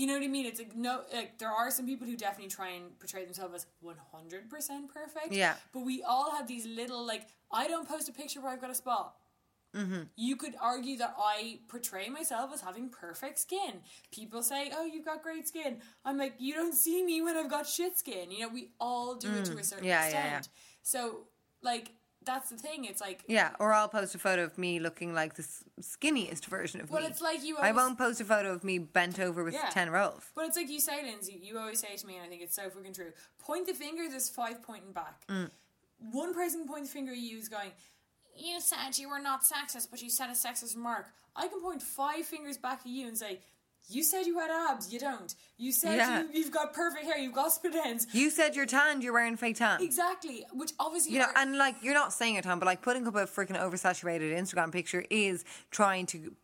you 0.00 0.06
know 0.06 0.14
what 0.14 0.22
I 0.22 0.28
mean? 0.28 0.46
It's 0.46 0.58
like 0.58 0.74
no, 0.74 1.02
like 1.12 1.38
there 1.38 1.50
are 1.50 1.70
some 1.70 1.86
people 1.86 2.06
who 2.06 2.16
definitely 2.16 2.50
try 2.50 2.70
and 2.70 2.98
portray 2.98 3.24
themselves 3.24 3.54
as 3.54 3.66
one 3.80 3.96
hundred 4.12 4.48
percent 4.48 4.92
perfect. 4.92 5.32
Yeah. 5.32 5.54
but 5.72 5.80
we 5.80 6.02
all 6.02 6.30
have 6.36 6.46
these 6.48 6.66
little 6.66 7.06
like 7.06 7.26
I 7.52 7.68
don't 7.68 7.88
post 7.88 8.08
a 8.08 8.12
picture 8.12 8.40
where 8.40 8.52
I've 8.52 8.60
got 8.60 8.70
a 8.70 8.74
spot. 8.74 9.16
Mm-hmm. 9.76 10.02
You 10.16 10.34
could 10.34 10.54
argue 10.60 10.96
that 10.98 11.14
I 11.16 11.60
portray 11.68 12.08
myself 12.08 12.50
as 12.52 12.60
having 12.60 12.88
perfect 12.88 13.38
skin. 13.38 13.82
People 14.10 14.42
say, 14.42 14.72
"Oh, 14.74 14.84
you've 14.84 15.04
got 15.04 15.22
great 15.22 15.46
skin." 15.46 15.76
I'm 16.04 16.18
like, 16.18 16.34
"You 16.38 16.54
don't 16.54 16.74
see 16.74 17.04
me 17.04 17.22
when 17.22 17.36
I've 17.36 17.50
got 17.50 17.68
shit 17.68 17.96
skin." 17.96 18.32
You 18.32 18.40
know, 18.40 18.48
we 18.48 18.72
all 18.80 19.14
do 19.14 19.28
it 19.36 19.44
to 19.44 19.56
a 19.56 19.62
certain 19.62 19.84
Mm. 19.84 19.88
Yeah, 19.88 20.08
yeah, 20.08 20.12
yeah. 20.12 20.38
extent. 20.38 20.48
So, 20.82 21.28
like, 21.62 21.92
that's 22.32 22.50
the 22.50 22.56
thing. 22.56 22.84
It's 22.84 23.00
like, 23.00 23.24
Yeah, 23.26 23.50
or 23.58 23.72
I'll 23.72 23.88
post 23.88 24.14
a 24.14 24.18
photo 24.18 24.44
of 24.44 24.56
me 24.58 24.78
looking 24.78 25.12
like 25.14 25.34
the 25.34 25.42
s- 25.42 25.64
skinniest 25.80 26.46
version 26.46 26.80
of 26.80 26.90
Well, 26.90 27.00
me. 27.00 27.04
Well, 27.04 27.10
it's 27.12 27.20
like 27.20 27.42
you 27.44 27.56
I 27.58 27.72
won't 27.72 27.98
post 27.98 28.20
a 28.20 28.24
photo 28.24 28.52
of 28.52 28.62
me 28.64 28.78
bent 28.78 29.18
over 29.18 29.42
with 29.44 29.54
Yeah. 29.54 29.68
ten 29.70 29.90
rolls. 29.90 30.22
But 30.34 30.46
it's 30.46 30.56
like 30.56 30.70
you 30.70 30.80
say, 30.80 31.02
Lindsay, 31.02 31.38
you 31.42 31.58
always 31.58 31.80
say 31.80 31.96
to 31.96 32.06
me, 32.06 32.16
and 32.16 32.24
I 32.24 32.28
think 32.28 32.42
it's 32.42 32.54
so 32.54 32.70
fucking 32.70 32.94
true 32.94 33.12
point 33.38 33.66
the 33.66 33.74
finger, 33.74 34.08
there's 34.08 34.28
five 34.28 34.62
pointing 34.62 34.92
back. 34.92 35.26
Mm. 35.28 35.50
One 36.12 36.32
person 36.34 36.66
point 36.68 36.84
the 36.84 36.90
finger 36.90 37.12
at 37.12 37.18
you 37.18 37.38
is 37.38 37.48
going, 37.48 37.72
You 38.36 38.60
said 38.60 38.96
you 38.96 39.08
were 39.08 39.18
not 39.20 39.42
sexist, 39.42 39.88
but 39.90 40.00
you 40.02 40.08
said 40.10 40.30
a 40.30 40.34
sexist 40.34 40.74
remark. 40.76 41.06
I 41.36 41.48
can 41.48 41.60
point 41.60 41.82
five 41.82 42.24
fingers 42.26 42.56
back 42.58 42.80
at 42.80 42.86
you 42.86 43.06
and 43.08 43.16
say, 43.18 43.40
You 43.90 44.02
said 44.02 44.26
you 44.26 44.38
had 44.38 44.50
abs, 44.50 44.92
you 44.92 44.98
don't. 45.00 45.34
You 45.58 45.72
said 45.72 45.96
Yeah. 45.96 46.22
you, 46.22 46.28
you've 46.32 46.50
got 46.52 46.72
perfect 46.72 47.04
hair, 47.04 47.18
you've 47.18 47.34
got 47.34 47.52
split 47.52 47.74
ends. 47.74 48.06
You 48.12 48.30
said 48.30 48.54
you're 48.56 48.66
tanned, 48.66 49.02
you're 49.02 49.12
wearing 49.12 49.36
fake 49.36 49.56
tan. 49.56 49.82
Exactly, 49.82 50.46
which 50.52 50.72
obviously 50.78 51.12
You 51.12 51.18
know, 51.20 51.24
are- 51.26 51.36
and 51.38 51.56
like 51.58 51.76
you're 51.82 51.94
not 51.94 52.12
saying 52.12 52.36
it, 52.36 52.44
Tom, 52.44 52.58
but 52.58 52.66
like 52.66 52.82
putting 52.82 53.06
up 53.06 53.14
a 53.16 53.26
freaking 53.26 53.58
oversaturated 53.60 54.32
Instagram 54.32 54.72
picture 54.72 55.04
is 55.10 55.44
trying 55.70 56.06
to 56.06 56.34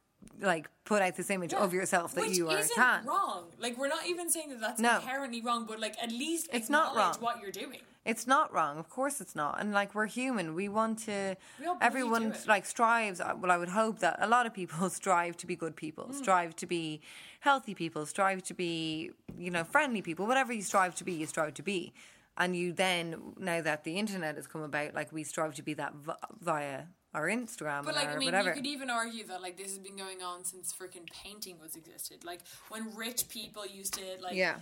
like 0.41 0.69
put 0.85 1.01
out 1.03 1.17
this 1.17 1.31
image 1.31 1.55
of 1.55 1.73
yourself 1.73 2.15
that 2.15 2.27
Which 2.27 2.37
you 2.37 2.51
are 2.51 2.61
tan. 2.75 3.07
wrong. 3.07 3.45
Like 3.59 3.79
we're 3.79 3.89
not 3.89 4.07
even 4.07 4.29
saying 4.29 4.51
that 4.51 4.61
that's 4.61 4.81
No. 4.81 4.97
inherently 4.97 5.41
wrong, 5.41 5.65
but 5.67 5.81
like 5.81 5.97
at 6.03 6.11
least 6.11 6.49
It's 6.53 6.69
not 6.69 6.95
wrong. 6.97 7.15
what 7.21 7.41
you're 7.41 7.53
doing. 7.53 7.81
It's 8.07 8.27
not 8.27 8.53
wrong, 8.55 8.79
of 8.79 8.89
course 8.89 9.21
it's 9.21 9.35
not. 9.35 9.61
And 9.61 9.73
like 9.73 9.95
we're 9.95 10.07
human, 10.07 10.55
we 10.55 10.69
want 10.69 11.01
to. 11.07 11.37
We 11.61 11.67
everyone 11.81 12.33
it. 12.33 12.47
like 12.47 12.65
strives. 12.65 13.21
uh, 13.21 13.35
Well, 13.41 13.51
I 13.51 13.59
would 13.59 13.69
hope 13.71 13.99
that 13.99 14.17
a 14.21 14.29
lot 14.29 14.47
of 14.47 14.55
people 14.55 14.89
strive 15.01 15.37
to 15.39 15.47
be 15.47 15.57
good 15.57 15.75
people, 15.77 16.05
Mm. 16.11 16.15
strive 16.15 16.55
to 16.57 16.67
be 16.67 17.01
healthy 17.41 17.75
people, 17.75 18.07
strive 18.07 18.43
to 18.45 18.55
be 18.55 19.11
you 19.37 19.51
know 19.51 19.65
friendly 19.65 20.03
people. 20.03 20.27
Whatever 20.27 20.53
you 20.53 20.63
strive 20.63 20.95
to 20.97 21.05
be, 21.05 21.13
you 21.13 21.27
strive 21.27 21.55
to 21.55 21.63
be. 21.63 21.93
And 22.39 22.55
you 22.55 22.73
then, 22.75 23.07
now 23.39 23.63
that 23.63 23.85
the 23.85 23.97
internet 23.99 24.37
has 24.37 24.47
come 24.47 24.63
about, 24.63 24.95
like 24.95 25.11
we 25.11 25.25
strive 25.25 25.55
to 25.55 25.63
be 25.63 25.73
that 25.75 25.95
v- 25.95 26.13
via 26.43 26.83
our 27.15 27.29
Instagram 27.29 27.83
But 27.87 27.95
like, 27.95 28.09
I 28.11 28.17
mean, 28.19 28.27
whatever. 28.27 28.51
you 28.51 28.55
could 28.57 28.67
even 28.67 28.91
argue 28.91 29.25
that 29.29 29.41
like 29.41 29.57
this 29.57 29.69
has 29.69 29.79
been 29.79 29.97
going 29.97 30.23
on 30.23 30.45
since 30.45 30.71
freaking 30.71 31.09
painting 31.11 31.57
was 31.59 31.75
existed. 31.77 32.25
Like 32.27 32.41
when 32.69 32.95
rich 32.95 33.31
people 33.31 33.65
used 33.67 33.95
to 33.95 34.05
like, 34.23 34.35
Yeah. 34.37 34.57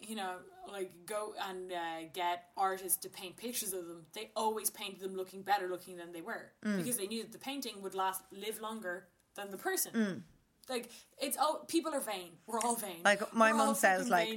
You 0.00 0.16
know, 0.16 0.36
like 0.70 0.90
go 1.06 1.34
and 1.48 1.70
uh, 1.72 1.76
get 2.14 2.44
artists 2.56 2.98
to 2.98 3.08
paint 3.08 3.36
pictures 3.36 3.72
of 3.72 3.86
them. 3.86 4.06
They 4.14 4.30
always 4.34 4.70
painted 4.70 5.00
them 5.00 5.14
looking 5.16 5.42
better 5.42 5.68
looking 5.68 5.96
than 5.96 6.12
they 6.12 6.22
were 6.22 6.52
Mm. 6.64 6.78
because 6.78 6.96
they 6.96 7.06
knew 7.06 7.22
that 7.22 7.32
the 7.32 7.38
painting 7.38 7.82
would 7.82 7.94
last 7.94 8.22
live 8.32 8.60
longer 8.60 9.08
than 9.36 9.50
the 9.50 9.56
person. 9.58 9.92
Mm. 9.92 10.22
Like 10.68 10.88
it's 11.18 11.36
all 11.36 11.64
people 11.68 11.92
are 11.92 12.00
vain. 12.00 12.30
We're 12.46 12.60
all 12.60 12.76
vain. 12.76 13.02
Like 13.04 13.34
my 13.34 13.52
We're 13.52 13.58
mum 13.58 13.74
says, 13.74 14.08
like. 14.08 14.28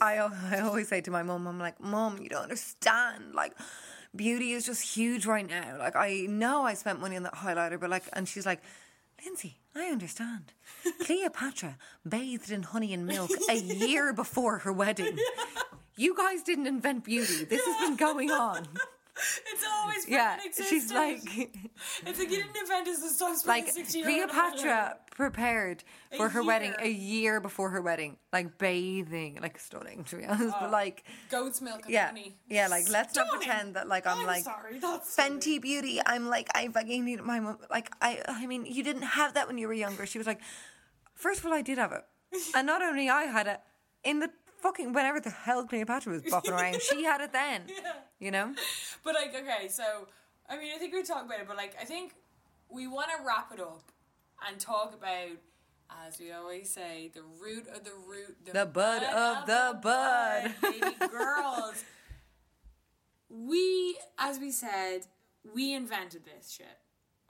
I, 0.00 0.16
I 0.52 0.60
always 0.60 0.88
say 0.88 1.00
to 1.02 1.10
my 1.10 1.22
mom, 1.22 1.46
I'm 1.46 1.58
like, 1.58 1.80
mom, 1.80 2.18
you 2.22 2.28
don't 2.28 2.44
understand. 2.44 3.34
Like, 3.34 3.54
beauty 4.14 4.52
is 4.52 4.64
just 4.64 4.82
huge 4.96 5.26
right 5.26 5.48
now. 5.48 5.76
Like, 5.78 5.96
I 5.96 6.26
know 6.28 6.62
I 6.62 6.74
spent 6.74 7.00
money 7.00 7.16
on 7.16 7.24
that 7.24 7.34
highlighter, 7.34 7.78
but 7.80 7.90
like, 7.90 8.04
and 8.12 8.28
she's 8.28 8.46
like, 8.46 8.62
Lindsay, 9.24 9.58
I 9.74 9.86
understand. 9.86 10.52
Cleopatra 11.00 11.76
bathed 12.08 12.50
in 12.50 12.62
honey 12.62 12.94
and 12.94 13.06
milk 13.06 13.30
a 13.48 13.54
year 13.54 14.12
before 14.12 14.58
her 14.58 14.72
wedding. 14.72 15.18
You 15.96 16.16
guys 16.16 16.42
didn't 16.42 16.66
invent 16.66 17.04
beauty. 17.04 17.44
This 17.44 17.64
has 17.64 17.88
been 17.88 17.96
going 17.96 18.30
on. 18.30 18.66
it's 19.52 19.64
always 19.68 20.08
Yeah, 20.08 20.38
she's 20.68 20.92
like, 20.92 21.22
it's 22.06 22.18
like 22.18 22.30
you 22.30 22.42
didn't 22.42 22.56
invent 22.56 22.88
us. 22.88 23.14
Stuff's 23.14 23.46
like 23.46 23.64
like 23.64 23.72
sixty 23.72 24.00
year 24.00 24.22
old 24.22 24.30
Cleopatra 24.30 24.96
prepared 25.10 25.84
A 26.12 26.16
for 26.16 26.28
her 26.30 26.42
wedding 26.42 26.74
a 26.78 26.88
year 26.88 27.40
before 27.40 27.70
her 27.70 27.82
wedding, 27.82 28.16
like 28.32 28.58
bathing, 28.58 29.38
like 29.42 29.58
stunning 29.58 30.04
to 30.04 30.16
be 30.16 30.24
honest, 30.24 30.54
but 30.58 30.68
oh, 30.68 30.72
like 30.72 31.04
goat's 31.30 31.60
milk 31.60 31.82
and 31.84 31.90
yeah, 31.90 32.06
honey. 32.06 32.36
yeah. 32.48 32.68
Like 32.68 32.88
let's 32.90 33.14
not 33.14 33.28
pretend 33.28 33.74
that 33.74 33.88
like 33.88 34.06
I'm, 34.06 34.20
I'm 34.20 34.26
like 34.26 34.44
sorry, 34.44 34.78
that's 34.78 35.14
Fenty 35.16 35.60
Beauty. 35.60 36.00
I'm 36.04 36.28
like 36.28 36.48
I 36.54 36.68
fucking 36.68 37.04
need 37.04 37.22
my 37.22 37.40
mom. 37.40 37.58
Like 37.70 37.90
I, 38.00 38.22
I 38.26 38.46
mean, 38.46 38.66
you 38.66 38.82
didn't 38.82 39.02
have 39.02 39.34
that 39.34 39.46
when 39.46 39.58
you 39.58 39.68
were 39.68 39.74
younger. 39.74 40.06
She 40.06 40.18
was 40.18 40.26
like, 40.26 40.40
first 41.14 41.40
of 41.40 41.46
all, 41.46 41.52
I 41.52 41.62
did 41.62 41.78
have 41.78 41.92
it, 41.92 42.04
and 42.54 42.66
not 42.66 42.82
only 42.82 43.08
I 43.08 43.24
had 43.24 43.46
it 43.46 43.60
in 44.04 44.20
the 44.20 44.30
fucking 44.62 44.92
whenever 44.92 45.20
the 45.20 45.30
hell 45.30 45.64
Cleopatra 45.66 46.12
was 46.12 46.22
bopping 46.22 46.52
around, 46.52 46.80
she 46.82 47.04
had 47.10 47.20
it 47.20 47.32
then. 47.32 47.62
You 48.18 48.30
know? 48.30 48.54
But 49.04 49.14
like, 49.14 49.34
okay, 49.34 49.68
so 49.68 50.06
I 50.48 50.56
mean, 50.58 50.72
I 50.74 50.78
think 50.78 50.92
we 50.94 51.02
talk 51.02 51.24
about 51.24 51.40
it, 51.40 51.46
but 51.48 51.56
like, 51.56 51.74
I 51.80 51.84
think 51.84 52.14
we 52.68 52.86
want 52.86 53.08
to 53.16 53.24
wrap 53.26 53.52
it 53.52 53.60
up 53.60 53.90
and 54.48 54.58
talk 54.60 54.94
about, 54.94 55.36
as 56.06 56.18
we 56.18 56.32
always 56.32 56.70
say, 56.70 57.10
the 57.14 57.22
root 57.22 57.66
of 57.68 57.84
the 57.84 57.92
root, 58.08 58.36
The 58.52 58.66
bud 58.66 59.02
of 59.02 59.46
the 59.46 59.78
bud. 59.82 60.54
baby 60.62 60.94
girls. 61.10 61.84
we, 63.28 63.96
as 64.18 64.38
we 64.38 64.50
said, 64.50 65.06
we 65.54 65.72
invented 65.74 66.24
this 66.24 66.50
shit. 66.50 66.66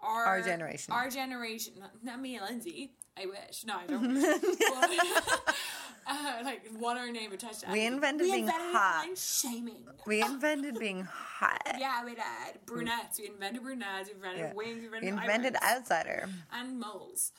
Our, 0.03 0.25
Our 0.25 0.43
generation. 0.43 0.93
Our 0.95 1.11
generation. 1.11 1.75
Not, 1.79 1.91
not 2.03 2.21
me 2.21 2.37
and 2.37 2.47
Lindsay. 2.47 2.93
I 3.17 3.27
wish. 3.27 3.65
No, 3.67 3.77
I 3.77 3.87
don't. 3.87 4.17
uh, 6.07 6.43
like, 6.45 6.63
what 6.79 6.97
our 6.97 7.11
name 7.11 7.33
attached 7.33 7.61
to 7.61 7.71
We 7.71 7.85
invented 7.87 8.23
we 8.27 8.33
being 8.33 8.45
invented 8.45 8.75
hot. 8.75 9.07
shaming. 9.19 9.85
We 10.07 10.23
invented 10.23 10.79
being 10.79 11.03
hot. 11.11 11.61
Yeah, 11.79 12.05
we 12.05 12.15
did. 12.15 12.65
Brunettes. 12.67 13.19
We 13.19 13.27
invented 13.29 13.63
brunettes. 13.63 14.09
We 14.09 14.15
invented 14.15 14.41
Yeah. 14.41 14.53
wings. 14.55 14.79
We 14.81 14.85
invented, 14.87 15.03
We 15.03 15.09
invented 15.21 15.57
outsider. 15.63 16.29
and 16.53 16.79
moles. 16.81 17.33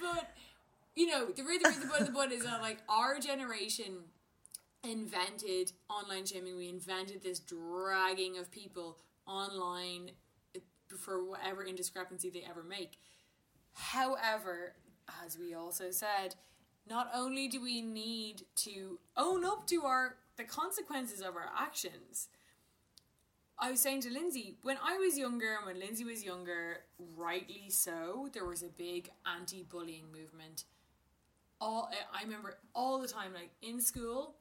but 0.00 0.34
you 0.94 1.06
know, 1.06 1.26
the 1.26 1.32
the 1.34 1.42
root, 1.44 1.62
the 1.62 1.86
bud, 1.86 2.06
the 2.06 2.12
bud 2.12 2.32
is 2.32 2.44
that 2.44 2.60
like 2.62 2.78
our 2.88 3.18
generation 3.18 4.04
invented 4.82 5.72
online 5.90 6.24
shaming. 6.26 6.56
We 6.56 6.68
invented 6.68 7.22
this 7.22 7.40
dragging 7.40 8.38
of 8.38 8.50
people 8.50 8.98
online 9.26 10.10
for 10.98 11.24
whatever 11.24 11.64
indiscrepancy 11.64 12.30
they 12.30 12.44
ever 12.48 12.62
make. 12.62 12.98
However, 13.72 14.74
as 15.24 15.38
we 15.38 15.54
also 15.54 15.90
said, 15.90 16.34
not 16.88 17.10
only 17.14 17.48
do 17.48 17.60
we 17.60 17.82
need 17.82 18.42
to 18.56 18.98
own 19.16 19.44
up 19.44 19.66
to 19.68 19.82
our 19.82 20.16
the 20.36 20.44
consequences 20.44 21.20
of 21.20 21.34
our 21.34 21.50
actions. 21.58 22.28
I 23.58 23.70
was 23.70 23.80
saying 23.80 24.02
to 24.02 24.10
Lindsay, 24.10 24.58
when 24.62 24.76
I 24.84 24.98
was 24.98 25.18
younger 25.18 25.56
and 25.56 25.64
when 25.64 25.80
Lindsay 25.80 26.04
was 26.04 26.22
younger, 26.22 26.80
rightly 27.16 27.70
so, 27.70 28.28
there 28.34 28.44
was 28.44 28.62
a 28.62 28.68
big 28.68 29.10
anti 29.26 29.62
bullying 29.62 30.12
movement. 30.12 30.64
All 31.58 31.90
I 32.14 32.22
remember 32.22 32.58
all 32.74 33.00
the 33.00 33.08
time, 33.08 33.32
like 33.32 33.50
in 33.62 33.80
school, 33.80 34.34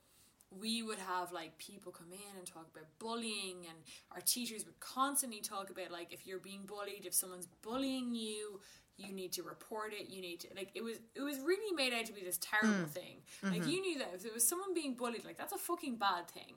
we 0.52 0.84
would 0.84 1.00
have 1.00 1.32
like 1.32 1.58
people 1.58 1.92
come 1.92 2.12
in 2.12 2.38
and 2.38 2.48
talk 2.48 2.68
about 2.72 2.88
bullying, 3.00 3.66
and 3.68 3.78
our 4.12 4.22
teachers 4.22 4.66
would 4.66 4.80
constantly 4.80 5.42
talk 5.42 5.70
about 5.70 5.92
like 5.92 6.14
if 6.14 6.26
you're 6.26 6.40
being 6.40 6.62
bullied, 6.66 7.06
if 7.06 7.14
someone's 7.14 7.48
bullying 7.62 8.14
you, 8.14 8.60
you 8.98 9.14
need 9.14 9.34
to 9.34 9.44
report 9.44 9.94
it. 9.94 10.10
You 10.10 10.22
need 10.22 10.40
to 10.42 10.48
like 10.56 10.70
it 10.74 10.84
was 10.84 10.98
it 11.16 11.22
was 11.22 11.40
really 11.40 11.74
made 11.76 11.94
out 11.94 12.06
to 12.06 12.14
be 12.14 12.22
this 12.24 12.40
terrible 12.42 12.88
thing. 12.88 13.18
Like 13.44 13.68
you 13.68 13.82
knew 13.82 13.98
that 14.00 14.12
if 14.16 14.24
there 14.24 14.34
was 14.34 14.48
someone 14.48 14.74
being 14.74 14.96
bullied, 14.96 15.26
like 15.26 15.38
that's 15.38 15.54
a 15.54 15.58
fucking 15.58 15.98
bad 15.98 16.30
thing. 16.30 16.56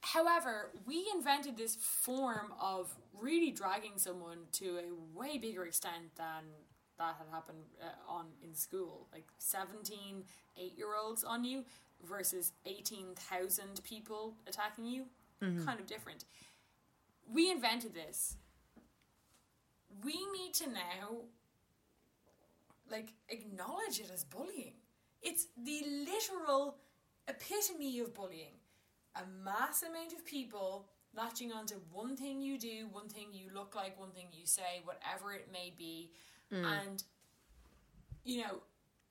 However, 0.00 0.70
we 0.84 1.08
invented 1.14 1.56
this 1.56 1.76
form 1.76 2.52
of 2.60 2.92
really 3.20 3.52
dragging 3.52 3.92
someone 3.96 4.38
to 4.52 4.78
a 4.78 5.18
way 5.18 5.38
bigger 5.38 5.64
extent 5.64 6.16
than 6.16 6.44
that 6.98 7.16
had 7.18 7.28
happened 7.32 7.64
uh, 7.80 8.12
on 8.12 8.26
in 8.42 8.54
school. 8.54 9.06
Like 9.12 9.26
17 9.38 10.24
8 10.56 10.72
year 10.76 10.88
olds 11.00 11.24
on 11.24 11.44
you 11.44 11.64
versus 12.08 12.52
18,000 12.66 13.82
people 13.84 14.34
attacking 14.46 14.86
you. 14.86 15.04
Mm-hmm. 15.42 15.64
Kind 15.64 15.80
of 15.80 15.86
different. 15.86 16.24
We 17.32 17.50
invented 17.50 17.94
this. 17.94 18.36
We 20.04 20.12
need 20.32 20.54
to 20.54 20.68
now 20.68 21.22
like 22.90 23.12
acknowledge 23.28 24.00
it 24.00 24.10
as 24.12 24.24
bullying. 24.24 24.74
It's 25.22 25.46
the 25.62 25.82
literal 26.06 26.76
epitome 27.28 28.00
of 28.00 28.14
bullying. 28.14 28.54
A 29.16 29.22
mass 29.44 29.82
amount 29.82 30.12
of 30.12 30.24
people 30.24 30.88
latching 31.14 31.52
onto 31.52 31.74
one 31.92 32.16
thing 32.16 32.40
you 32.40 32.58
do, 32.58 32.88
one 32.90 33.08
thing 33.08 33.26
you 33.32 33.48
look 33.54 33.74
like, 33.74 33.98
one 33.98 34.10
thing 34.10 34.26
you 34.32 34.46
say, 34.46 34.80
whatever 34.84 35.32
it 35.32 35.48
may 35.52 35.72
be, 35.76 36.10
mm. 36.52 36.64
and 36.64 37.04
you 38.24 38.42
know, 38.42 38.62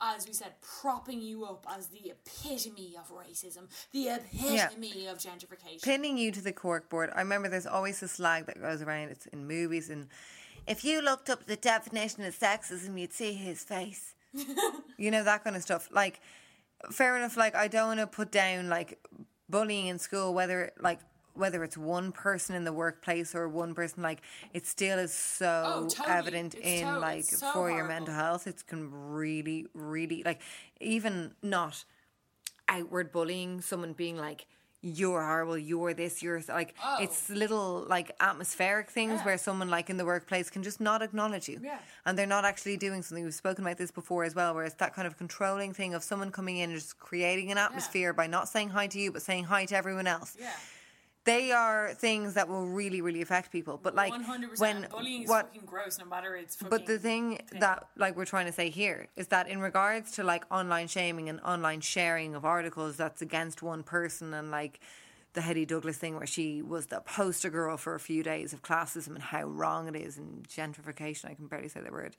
as 0.02 0.28
we 0.28 0.34
said, 0.34 0.54
propping 0.62 1.22
you 1.22 1.46
up 1.46 1.66
as 1.70 1.88
the 1.88 2.12
epitome 2.12 2.96
of 2.98 3.12
racism, 3.12 3.68
the 3.92 4.10
epitome 4.10 5.08
of 5.08 5.18
gentrification. 5.18 5.82
pinning 5.84 6.18
you 6.18 6.32
to 6.32 6.42
the 6.42 6.54
corkboard. 6.54 7.16
I 7.16 7.20
remember 7.20 7.50
there's 7.50 7.68
always 7.68 8.00
this 8.00 8.14
slag 8.14 8.48
that 8.48 8.60
goes 8.60 8.82
around. 8.82 9.10
It's 9.10 9.28
in 9.28 9.48
movies, 9.48 9.90
and 9.90 10.08
if 10.68 10.84
you 10.84 11.02
looked 11.02 11.30
up 11.30 11.46
the 11.46 11.56
definition 11.56 12.24
of 12.24 12.38
sexism, 12.38 13.00
you'd 13.00 13.14
see 13.14 13.34
his 13.34 13.64
face. 13.64 14.16
you 14.98 15.12
know 15.12 15.24
that 15.24 15.44
kind 15.44 15.56
of 15.56 15.62
stuff. 15.62 15.90
Like, 15.92 16.20
fair 16.92 17.16
enough. 17.18 17.38
Like, 17.38 17.56
I 17.56 17.68
don't 17.68 17.88
want 17.88 18.00
to 18.00 18.08
put 18.08 18.32
down 18.32 18.70
like 18.70 19.00
bullying 19.50 19.88
in 19.88 20.00
school, 20.00 20.34
whether 20.34 20.72
like 20.80 21.00
whether 21.42 21.64
it's 21.64 21.78
one 21.78 22.12
person 22.12 22.56
in 22.56 22.64
the 22.64 22.72
workplace 22.84 23.36
or 23.36 23.50
one 23.50 23.74
person. 23.74 24.02
Like, 24.04 24.22
it 24.54 24.66
still 24.66 24.98
is 25.00 25.14
so 25.14 25.54
Oh, 25.66 25.88
totally. 25.90 26.18
evident 26.20 26.56
It's 26.56 26.66
in 26.82 26.86
to- 26.88 27.00
like 27.00 27.24
so 27.26 27.52
for 27.52 27.70
your 27.70 27.86
mental 27.96 28.14
health. 28.14 28.48
It 28.48 28.64
can 28.68 28.82
really, 28.92 29.66
really 29.74 30.22
like 30.24 30.40
even 30.80 31.34
not 31.42 31.84
outward 32.68 33.12
bullying, 33.12 33.60
someone 33.62 33.94
being 33.94 34.18
like, 34.18 34.46
you're 34.84 35.22
horrible, 35.22 35.60
you're 35.60 35.94
this, 35.94 36.24
you're 36.24 36.42
like, 36.50 36.74
Oh. 36.84 36.98
it's 37.04 37.30
little 37.30 37.86
like 37.88 38.10
atmospheric 38.20 38.90
things 38.90 39.22
where 39.22 39.38
someone 39.38 39.70
like 39.70 39.92
in 39.92 39.98
the 39.98 40.06
workplace 40.06 40.50
can 40.50 40.64
just 40.64 40.80
not 40.82 41.04
acknowledge 41.04 41.48
you. 41.48 41.60
Yeah. 41.62 41.78
And 42.06 42.18
they're 42.18 42.26
not 42.38 42.46
actually 42.46 42.78
doing 42.78 43.04
something. 43.04 43.24
We've 43.24 43.34
spoken 43.46 43.64
about 43.64 43.78
this 43.78 43.92
before 43.92 44.24
as 44.24 44.34
well, 44.34 44.56
where 44.56 44.64
it's 44.66 44.76
that 44.84 44.96
kind 44.96 45.08
of 45.08 45.18
controlling 45.20 45.72
thing 45.74 45.94
of 45.94 46.02
someone 46.04 46.32
coming 46.32 46.58
in 46.58 46.72
and 46.72 46.80
just 46.80 46.98
creating 46.98 47.52
an 47.52 47.60
atmosphere 47.60 48.12
by 48.12 48.26
not 48.26 48.50
saying 48.50 48.70
hi 48.70 48.88
to 48.88 49.00
you, 49.00 49.12
but 49.12 49.22
saying 49.22 49.44
hi 49.44 49.66
to 49.66 49.76
everyone 49.76 50.08
else. 50.08 50.36
yeah. 50.40 50.50
They 51.24 51.52
are 51.52 51.94
things 51.94 52.34
that 52.34 52.48
will 52.50 52.66
really, 52.66 53.00
really 53.02 53.22
affect 53.22 53.52
people. 53.52 53.80
But 53.82 53.94
like, 53.94 54.12
One 54.12 54.24
hundred 54.24 54.58
when. 54.58 54.88
Bullying 54.90 55.24
is 55.24 55.30
what 55.30 55.48
fucking 55.48 55.68
gross, 55.68 56.00
no 56.00 56.06
matter 56.06 56.36
it's. 56.36 56.56
But 56.56 56.88
the 56.88 56.98
thing 56.98 57.42
that 57.60 57.88
like 57.96 58.16
we're 58.18 58.26
trying 58.26 58.48
to 58.48 58.52
say 58.52 58.70
here 58.70 59.08
is 59.16 59.28
that 59.28 59.48
in 59.48 59.62
regards 59.62 60.12
to 60.14 60.24
like 60.24 60.46
online 60.52 60.88
shaming 60.88 61.30
and 61.30 61.40
online 61.42 61.82
sharing 61.82 62.34
of 62.34 62.44
articles 62.44 62.98
that's 62.98 63.22
against 63.22 63.62
one 63.62 63.84
person 63.84 64.34
and 64.34 64.50
like 64.50 64.80
the 65.34 65.42
Hetty 65.42 65.66
Douglas 65.66 65.98
thing 65.98 66.18
where 66.18 66.26
she 66.28 66.62
was 66.62 66.88
the 66.88 67.02
poster 67.02 67.50
girl 67.50 67.78
for 67.78 67.96
a 67.96 68.00
few 68.00 68.24
days 68.24 68.52
of 68.52 68.64
classism 68.64 69.10
and 69.10 69.22
how 69.22 69.44
wrong 69.44 69.88
it 69.88 69.96
is 69.96 70.18
and 70.18 70.48
gentrification. 70.50 71.26
I 71.26 71.36
can 71.36 71.48
barely 71.48 71.70
say 71.70 71.82
the 71.82 71.92
word. 71.92 72.16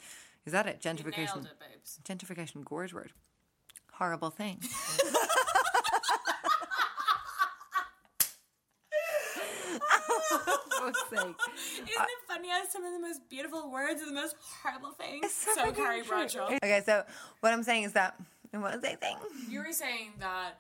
Is 0.47 0.53
that 0.53 0.67
it? 0.67 0.81
Gentrification. 0.81 1.45
it. 1.45 1.49
Gentrification, 2.05 2.65
gorge 2.65 2.95
word. 2.95 3.13
Horrible 3.93 4.31
thing. 4.31 4.61
fuck's 10.39 11.11
sake. 11.11 11.37
Isn't 11.77 11.87
it 11.89 12.23
funny 12.29 12.49
how 12.49 12.63
some 12.69 12.85
of 12.85 12.93
the 12.93 13.01
most 13.01 13.29
beautiful 13.29 13.71
words 13.71 14.03
are 14.03 14.07
the 14.07 14.13
most 14.13 14.37
horrible 14.63 14.91
things? 14.91 15.33
so 15.33 15.55
So, 15.55 15.73
Carrie. 15.73 16.03
Bradshaw. 16.03 16.47
Okay, 16.47 16.83
so 16.85 17.05
what 17.41 17.53
I'm 17.53 17.63
saying 17.63 17.85
is 17.85 17.93
that 17.93 18.17
what 18.53 18.75
was 18.75 18.85
I 18.85 18.97
saying? 19.01 19.17
You 19.49 19.61
were 19.61 19.73
saying 19.73 20.13
that 20.21 20.59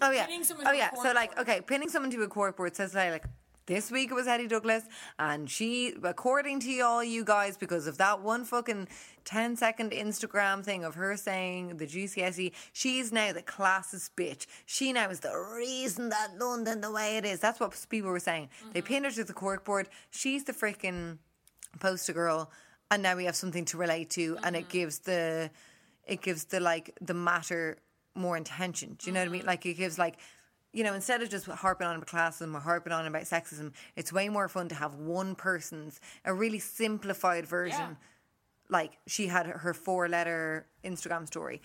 Oh 0.00 0.10
yeah. 0.10 0.26
Pinning 0.26 0.44
someone 0.44 0.66
Oh 0.66 0.70
to 0.70 0.76
a 0.76 0.78
yeah. 0.78 0.90
So 0.94 1.12
like, 1.12 1.38
okay, 1.38 1.60
pinning 1.60 1.88
someone 1.88 2.10
to 2.10 2.22
a 2.22 2.28
corkboard 2.28 2.74
says 2.74 2.94
like, 2.94 3.10
like 3.10 3.24
this 3.68 3.90
week 3.90 4.10
it 4.10 4.14
was 4.14 4.26
Hetty 4.26 4.48
Douglas, 4.48 4.84
and 5.18 5.48
she, 5.48 5.94
according 6.02 6.60
to 6.60 6.80
all 6.80 7.04
you 7.04 7.22
guys, 7.22 7.58
because 7.58 7.86
of 7.86 7.98
that 7.98 8.22
one 8.22 8.44
fucking 8.44 8.88
10 9.24 9.56
second 9.56 9.92
Instagram 9.92 10.64
thing 10.64 10.84
of 10.84 10.94
her 10.94 11.16
saying 11.18 11.76
the 11.76 11.86
GCSE, 11.86 12.52
she's 12.72 13.12
now 13.12 13.32
the 13.32 13.42
classist 13.42 14.10
bitch. 14.16 14.46
She 14.64 14.92
now 14.92 15.10
is 15.10 15.20
the 15.20 15.36
reason 15.54 16.08
that 16.08 16.38
London 16.40 16.80
the 16.80 16.90
way 16.90 17.18
it 17.18 17.26
is. 17.26 17.40
That's 17.40 17.60
what 17.60 17.78
people 17.90 18.10
were 18.10 18.18
saying. 18.18 18.48
They 18.72 18.80
mm-hmm. 18.80 18.88
pinned 18.88 19.04
her 19.04 19.12
to 19.12 19.24
the 19.24 19.34
corkboard. 19.34 19.86
She's 20.10 20.44
the 20.44 20.54
freaking 20.54 21.18
poster 21.78 22.14
girl, 22.14 22.50
and 22.90 23.02
now 23.02 23.16
we 23.16 23.26
have 23.26 23.36
something 23.36 23.66
to 23.66 23.76
relate 23.76 24.08
to, 24.10 24.38
and 24.42 24.56
it 24.56 24.60
mm-hmm. 24.60 24.70
gives 24.70 25.00
the, 25.00 25.50
it 26.06 26.22
gives 26.22 26.44
the 26.44 26.58
like 26.58 26.96
the 27.02 27.14
matter 27.14 27.76
more 28.14 28.38
intention. 28.38 28.96
Do 28.98 29.10
you 29.10 29.12
know 29.12 29.20
what 29.20 29.28
I 29.28 29.32
mean? 29.32 29.40
Mm-hmm. 29.42 29.48
Like 29.48 29.66
it 29.66 29.74
gives 29.74 29.98
like, 29.98 30.18
you 30.72 30.84
know, 30.84 30.94
instead 30.94 31.22
of 31.22 31.30
just 31.30 31.46
harping 31.46 31.86
on 31.86 31.96
about 31.96 32.06
classism 32.08 32.54
or 32.54 32.60
harping 32.60 32.92
on 32.92 33.06
about 33.06 33.22
sexism, 33.22 33.72
it's 33.96 34.12
way 34.12 34.28
more 34.28 34.48
fun 34.48 34.68
to 34.68 34.74
have 34.74 34.96
one 34.96 35.34
person's 35.34 36.00
a 36.24 36.34
really 36.34 36.58
simplified 36.58 37.46
version. 37.46 37.78
Yeah. 37.78 37.94
Like 38.70 38.98
she 39.06 39.28
had 39.28 39.46
her 39.46 39.72
four 39.72 40.08
letter 40.08 40.66
Instagram 40.84 41.26
story. 41.26 41.62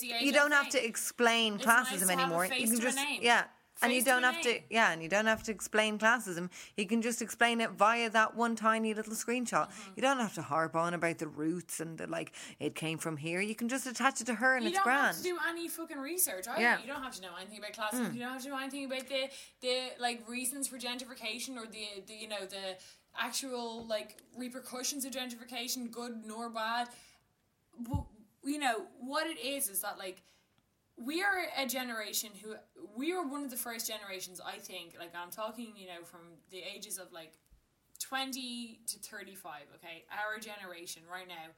You 0.00 0.32
don't 0.32 0.52
have 0.52 0.70
to 0.70 0.84
explain 0.84 1.56
It's 1.56 1.66
nice 1.66 1.88
classism 1.88 2.06
to 2.06 2.06
have 2.06 2.08
a 2.08 2.22
anymore. 2.22 2.44
you 2.46 2.66
can 2.66 2.76
to 2.76 2.82
just 2.82 2.98
yeah. 3.20 3.44
And 3.82 3.92
you 3.92 4.02
don't 4.02 4.22
have 4.22 4.40
to, 4.42 4.60
yeah, 4.70 4.92
and 4.92 5.02
you 5.02 5.08
don't 5.08 5.26
have 5.26 5.42
to 5.44 5.50
explain 5.50 5.98
classism. 5.98 6.48
You 6.76 6.86
can 6.86 7.02
just 7.02 7.20
explain 7.20 7.60
it 7.60 7.72
via 7.72 8.08
that 8.10 8.36
one 8.36 8.56
tiny 8.56 8.94
little 8.94 9.14
screenshot. 9.14 9.68
Mm-hmm. 9.68 9.90
You 9.96 10.02
don't 10.02 10.18
have 10.18 10.34
to 10.34 10.42
harp 10.42 10.76
on 10.76 10.94
about 10.94 11.18
the 11.18 11.26
roots 11.26 11.80
and 11.80 11.98
the 11.98 12.06
like. 12.06 12.32
It 12.60 12.74
came 12.74 12.98
from 12.98 13.16
here. 13.16 13.40
You 13.40 13.54
can 13.54 13.68
just 13.68 13.86
attach 13.86 14.20
it 14.20 14.26
to 14.26 14.34
her, 14.34 14.54
and 14.56 14.64
You 14.64 14.68
it's 14.68 14.78
don't 14.78 14.84
grand. 14.84 15.06
have 15.08 15.16
to 15.16 15.22
do 15.22 15.38
any 15.48 15.68
fucking 15.68 15.98
research. 15.98 16.46
Either. 16.48 16.60
Yeah. 16.60 16.76
Mm. 16.76 16.82
You 16.82 16.86
don't 16.86 17.02
have 17.02 17.14
to 17.16 17.22
know 17.22 17.30
anything 17.40 17.58
about 17.58 17.72
classism. 17.72 18.14
You 18.14 18.20
don't 18.20 18.32
have 18.32 18.42
to 18.44 18.48
know 18.48 18.58
anything 18.58 18.84
about 18.86 19.08
the 19.08 19.28
the 19.60 19.76
like 20.00 20.26
reasons 20.28 20.68
for 20.68 20.78
gentrification 20.78 21.56
or 21.56 21.66
the, 21.66 21.86
the 22.06 22.14
you 22.14 22.28
know 22.28 22.46
the 22.48 22.76
actual 23.18 23.86
like 23.86 24.16
repercussions 24.38 25.04
of 25.04 25.12
gentrification, 25.12 25.90
good 25.90 26.22
nor 26.24 26.48
bad. 26.48 26.88
But 27.78 28.04
you 28.44 28.58
know 28.58 28.86
what 29.00 29.26
it 29.26 29.38
is 29.44 29.68
is 29.68 29.80
that 29.82 29.98
like 29.98 30.22
we 30.96 31.22
are 31.22 31.46
a 31.58 31.66
generation 31.66 32.30
who 32.42 32.54
we 32.96 33.12
were 33.12 33.26
one 33.26 33.44
of 33.44 33.50
the 33.50 33.56
first 33.56 33.88
generations 33.88 34.40
i 34.46 34.58
think 34.58 34.94
like 34.98 35.12
i'm 35.14 35.30
talking 35.30 35.72
you 35.76 35.86
know 35.86 36.04
from 36.04 36.20
the 36.50 36.62
ages 36.74 36.98
of 36.98 37.12
like 37.12 37.32
20 38.00 38.80
to 38.86 38.98
35 38.98 39.52
okay? 39.76 40.04
Our 40.10 40.38
generation 40.38 41.02
right 41.10 41.28
now. 41.28 41.52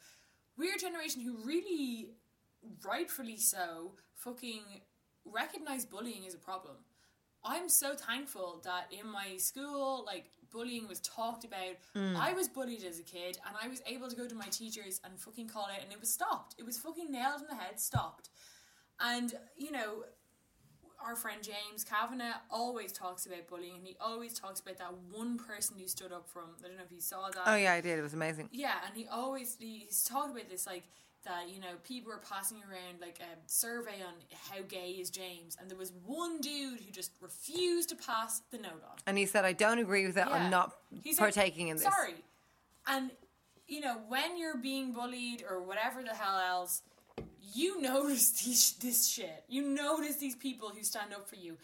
We're 0.56 0.74
a 0.74 0.78
generation 0.78 1.22
who 1.22 1.36
really 1.44 2.10
rightfully 2.84 3.36
so 3.36 3.92
fucking 4.14 4.62
recognize 5.24 5.84
bullying 5.84 6.26
as 6.26 6.34
a 6.34 6.38
problem. 6.38 6.76
I'm 7.44 7.68
so 7.68 7.94
thankful 7.94 8.60
that 8.64 8.86
in 8.90 9.08
my 9.08 9.36
school 9.36 10.04
like 10.06 10.30
bullying 10.50 10.88
was 10.88 11.00
talked 11.00 11.44
about. 11.44 11.76
Mm. 11.94 12.16
I 12.16 12.32
was 12.32 12.48
bullied 12.48 12.84
as 12.84 12.98
a 12.98 13.02
kid 13.02 13.38
and 13.46 13.56
i 13.60 13.68
was 13.68 13.82
able 13.86 14.08
to 14.08 14.16
go 14.16 14.26
to 14.26 14.34
my 14.34 14.46
teachers 14.46 15.00
and 15.04 15.18
fucking 15.18 15.48
call 15.48 15.66
it 15.66 15.82
and 15.82 15.92
it 15.92 16.00
was 16.00 16.10
stopped. 16.10 16.54
It 16.58 16.64
was 16.64 16.78
fucking 16.78 17.10
nailed 17.10 17.42
in 17.42 17.48
the 17.48 17.62
head 17.62 17.78
stopped 17.80 18.30
and 19.00 19.34
you 19.56 19.70
know 19.70 20.04
our 21.04 21.14
friend 21.14 21.42
James 21.42 21.84
Kavanagh 21.84 22.32
always 22.50 22.90
talks 22.90 23.26
about 23.26 23.46
bullying 23.48 23.76
and 23.76 23.86
he 23.86 23.96
always 24.00 24.38
talks 24.38 24.60
about 24.60 24.78
that 24.78 24.92
one 25.10 25.38
person 25.38 25.76
who 25.78 25.86
stood 25.86 26.12
up 26.12 26.26
from 26.28 26.44
I 26.64 26.68
don't 26.68 26.76
know 26.78 26.84
if 26.84 26.92
you 26.92 27.00
saw 27.00 27.28
that 27.28 27.42
Oh 27.46 27.54
yeah, 27.56 27.74
I 27.74 27.80
did. 27.80 27.98
It 27.98 28.02
was 28.02 28.14
amazing. 28.14 28.48
yeah 28.52 28.74
and 28.86 28.96
he 28.96 29.06
always 29.06 29.56
he's 29.58 30.02
talked 30.04 30.30
about 30.30 30.48
this 30.48 30.66
like 30.66 30.84
that 31.24 31.48
you 31.52 31.60
know 31.60 31.74
people 31.84 32.10
were 32.12 32.18
passing 32.28 32.58
around 32.58 33.00
like 33.00 33.18
a 33.20 33.36
survey 33.46 34.00
on 34.06 34.14
how 34.50 34.62
gay 34.68 34.90
is 34.92 35.10
James 35.10 35.56
and 35.60 35.68
there 35.70 35.76
was 35.78 35.92
one 36.04 36.40
dude 36.40 36.80
who 36.80 36.90
just 36.90 37.12
refused 37.20 37.88
to 37.90 37.96
pass 37.96 38.40
the 38.50 38.58
note 38.58 38.82
on 38.88 38.96
And 39.06 39.18
he 39.18 39.26
said, 39.26 39.44
"I 39.44 39.52
don't 39.52 39.78
agree 39.78 40.06
with 40.06 40.16
it. 40.16 40.24
Yeah. 40.26 40.32
I'm 40.34 40.50
not 40.50 40.72
He 41.02 41.12
said, 41.12 41.20
partaking 41.20 41.68
in 41.68 41.76
this." 41.76 41.84
Sorry. 41.84 42.14
And, 42.88 43.10
you 43.66 43.80
know, 43.80 43.98
when 44.08 44.38
you're 44.38 44.56
being 44.56 44.92
bullied 44.92 45.42
or 45.48 45.60
whatever 45.60 46.00
the 46.02 46.14
hell 46.14 46.38
else, 46.38 46.82
you 47.54 47.80
notice 47.80 48.30
these, 48.44 48.72
this 48.80 49.06
shit. 49.08 49.44
You 49.48 49.62
notice 49.62 50.16
these 50.16 50.36
people 50.36 50.70
who 50.70 50.82
stand 50.82 51.12
up 51.12 51.28
for 51.28 51.36
you. 51.36 51.56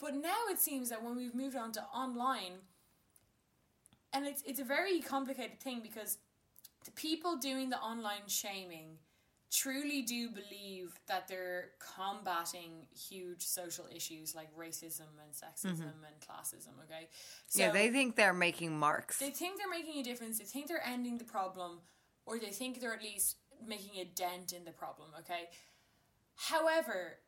But 0.00 0.14
now 0.14 0.46
it 0.50 0.58
seems 0.60 0.90
that 0.90 1.02
when 1.02 1.16
we've 1.16 1.34
moved 1.34 1.56
on 1.56 1.72
to 1.72 1.82
online, 1.94 2.52
and 4.12 4.26
it's, 4.26 4.42
it's 4.46 4.60
a 4.60 4.64
very 4.64 5.00
complicated 5.00 5.60
thing 5.60 5.80
because 5.82 6.18
the 6.84 6.90
people 6.92 7.36
doing 7.36 7.68
the 7.70 7.78
online 7.78 8.26
shaming 8.28 8.98
truly 9.50 10.02
do 10.02 10.28
believe 10.28 10.92
that 11.08 11.26
they're 11.26 11.70
combating 11.80 12.86
huge 12.94 13.42
social 13.42 13.86
issues 13.94 14.34
like 14.34 14.48
racism 14.56 15.08
and 15.22 15.32
sexism 15.32 15.80
and 16.06 16.20
classism, 16.26 16.72
okay? 16.84 17.08
So 17.48 17.60
Mm-hmm. 17.62 17.66
yeah, 17.66 17.72
they 17.82 17.90
think 17.90 18.14
they're 18.16 18.34
making 18.34 18.78
marks. 18.78 19.18
they 19.18 19.30
think 19.30 19.58
they're 19.58 19.70
making 19.70 20.00
a 20.00 20.04
difference, 20.04 20.38
they 20.38 20.44
think 20.44 20.68
they're 20.68 20.86
ending 20.86 21.16
the 21.18 21.24
problem, 21.24 21.78
or 22.26 22.38
they 22.38 22.50
think 22.50 22.80
they're 22.80 22.92
at 22.94 23.02
least 23.02 23.36
making 23.66 24.00
a 24.00 24.04
dent 24.04 24.52
in 24.52 24.64
the 24.64 24.72
problem, 24.72 25.08
okay? 25.20 25.48
However, 26.36 27.18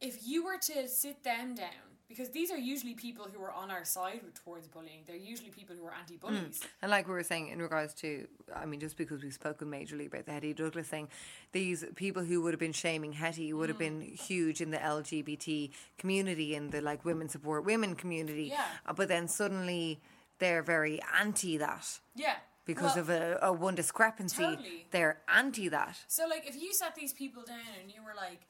if 0.00 0.18
you 0.26 0.44
were 0.44 0.58
to 0.58 0.88
sit 0.88 1.24
them 1.24 1.54
down, 1.54 1.90
because 2.08 2.30
these 2.30 2.50
are 2.50 2.58
usually 2.58 2.94
people 2.94 3.26
who 3.32 3.40
are 3.40 3.52
on 3.52 3.70
our 3.70 3.84
side 3.84 4.20
towards 4.44 4.66
bullying, 4.66 5.02
they're 5.06 5.14
usually 5.14 5.50
people 5.50 5.76
who 5.76 5.86
are 5.86 5.94
anti 5.94 6.16
bullies. 6.16 6.60
And 6.82 6.90
like 6.90 7.06
we 7.06 7.14
were 7.14 7.22
saying 7.22 7.48
in 7.48 7.62
regards 7.62 7.94
to, 7.94 8.26
I 8.54 8.66
mean, 8.66 8.80
just 8.80 8.96
because 8.96 9.22
we've 9.22 9.32
spoken 9.32 9.68
majorly 9.70 10.08
about 10.08 10.26
the 10.26 10.32
Hetty 10.32 10.52
Douglas 10.52 10.88
thing, 10.88 11.08
these 11.52 11.84
people 11.94 12.24
who 12.24 12.42
would 12.42 12.52
have 12.52 12.58
been 12.58 12.72
shaming 12.72 13.12
Hetty 13.12 13.52
would 13.52 13.68
have 13.68 13.78
been 13.78 14.00
huge 14.00 14.60
in 14.60 14.72
the 14.72 14.78
LGBT 14.78 15.70
community, 15.98 16.56
in 16.56 16.70
the 16.70 16.80
like 16.80 17.04
women 17.04 17.28
support 17.28 17.64
women 17.64 17.94
community. 17.94 18.48
Yeah. 18.50 18.64
Uh, 18.86 18.92
But 18.92 19.06
then 19.06 19.28
suddenly 19.28 20.00
they're 20.40 20.62
very 20.64 21.00
anti 21.16 21.58
that 21.58 22.00
Yeah. 22.16 22.34
Because 22.64 22.96
Well, 22.96 23.04
of 23.04 23.10
a, 23.10 23.38
a 23.42 23.52
one 23.52 23.74
discrepancy. 23.74 24.42
Totally. 24.42 24.86
They're 24.90 25.20
anti 25.28 25.68
that. 25.68 25.98
So, 26.08 26.26
like, 26.28 26.48
if 26.48 26.60
you 26.60 26.72
sat 26.72 26.94
these 26.94 27.12
people 27.12 27.42
down 27.42 27.58
and 27.80 27.90
you 27.90 28.02
were 28.02 28.14
like, 28.16 28.40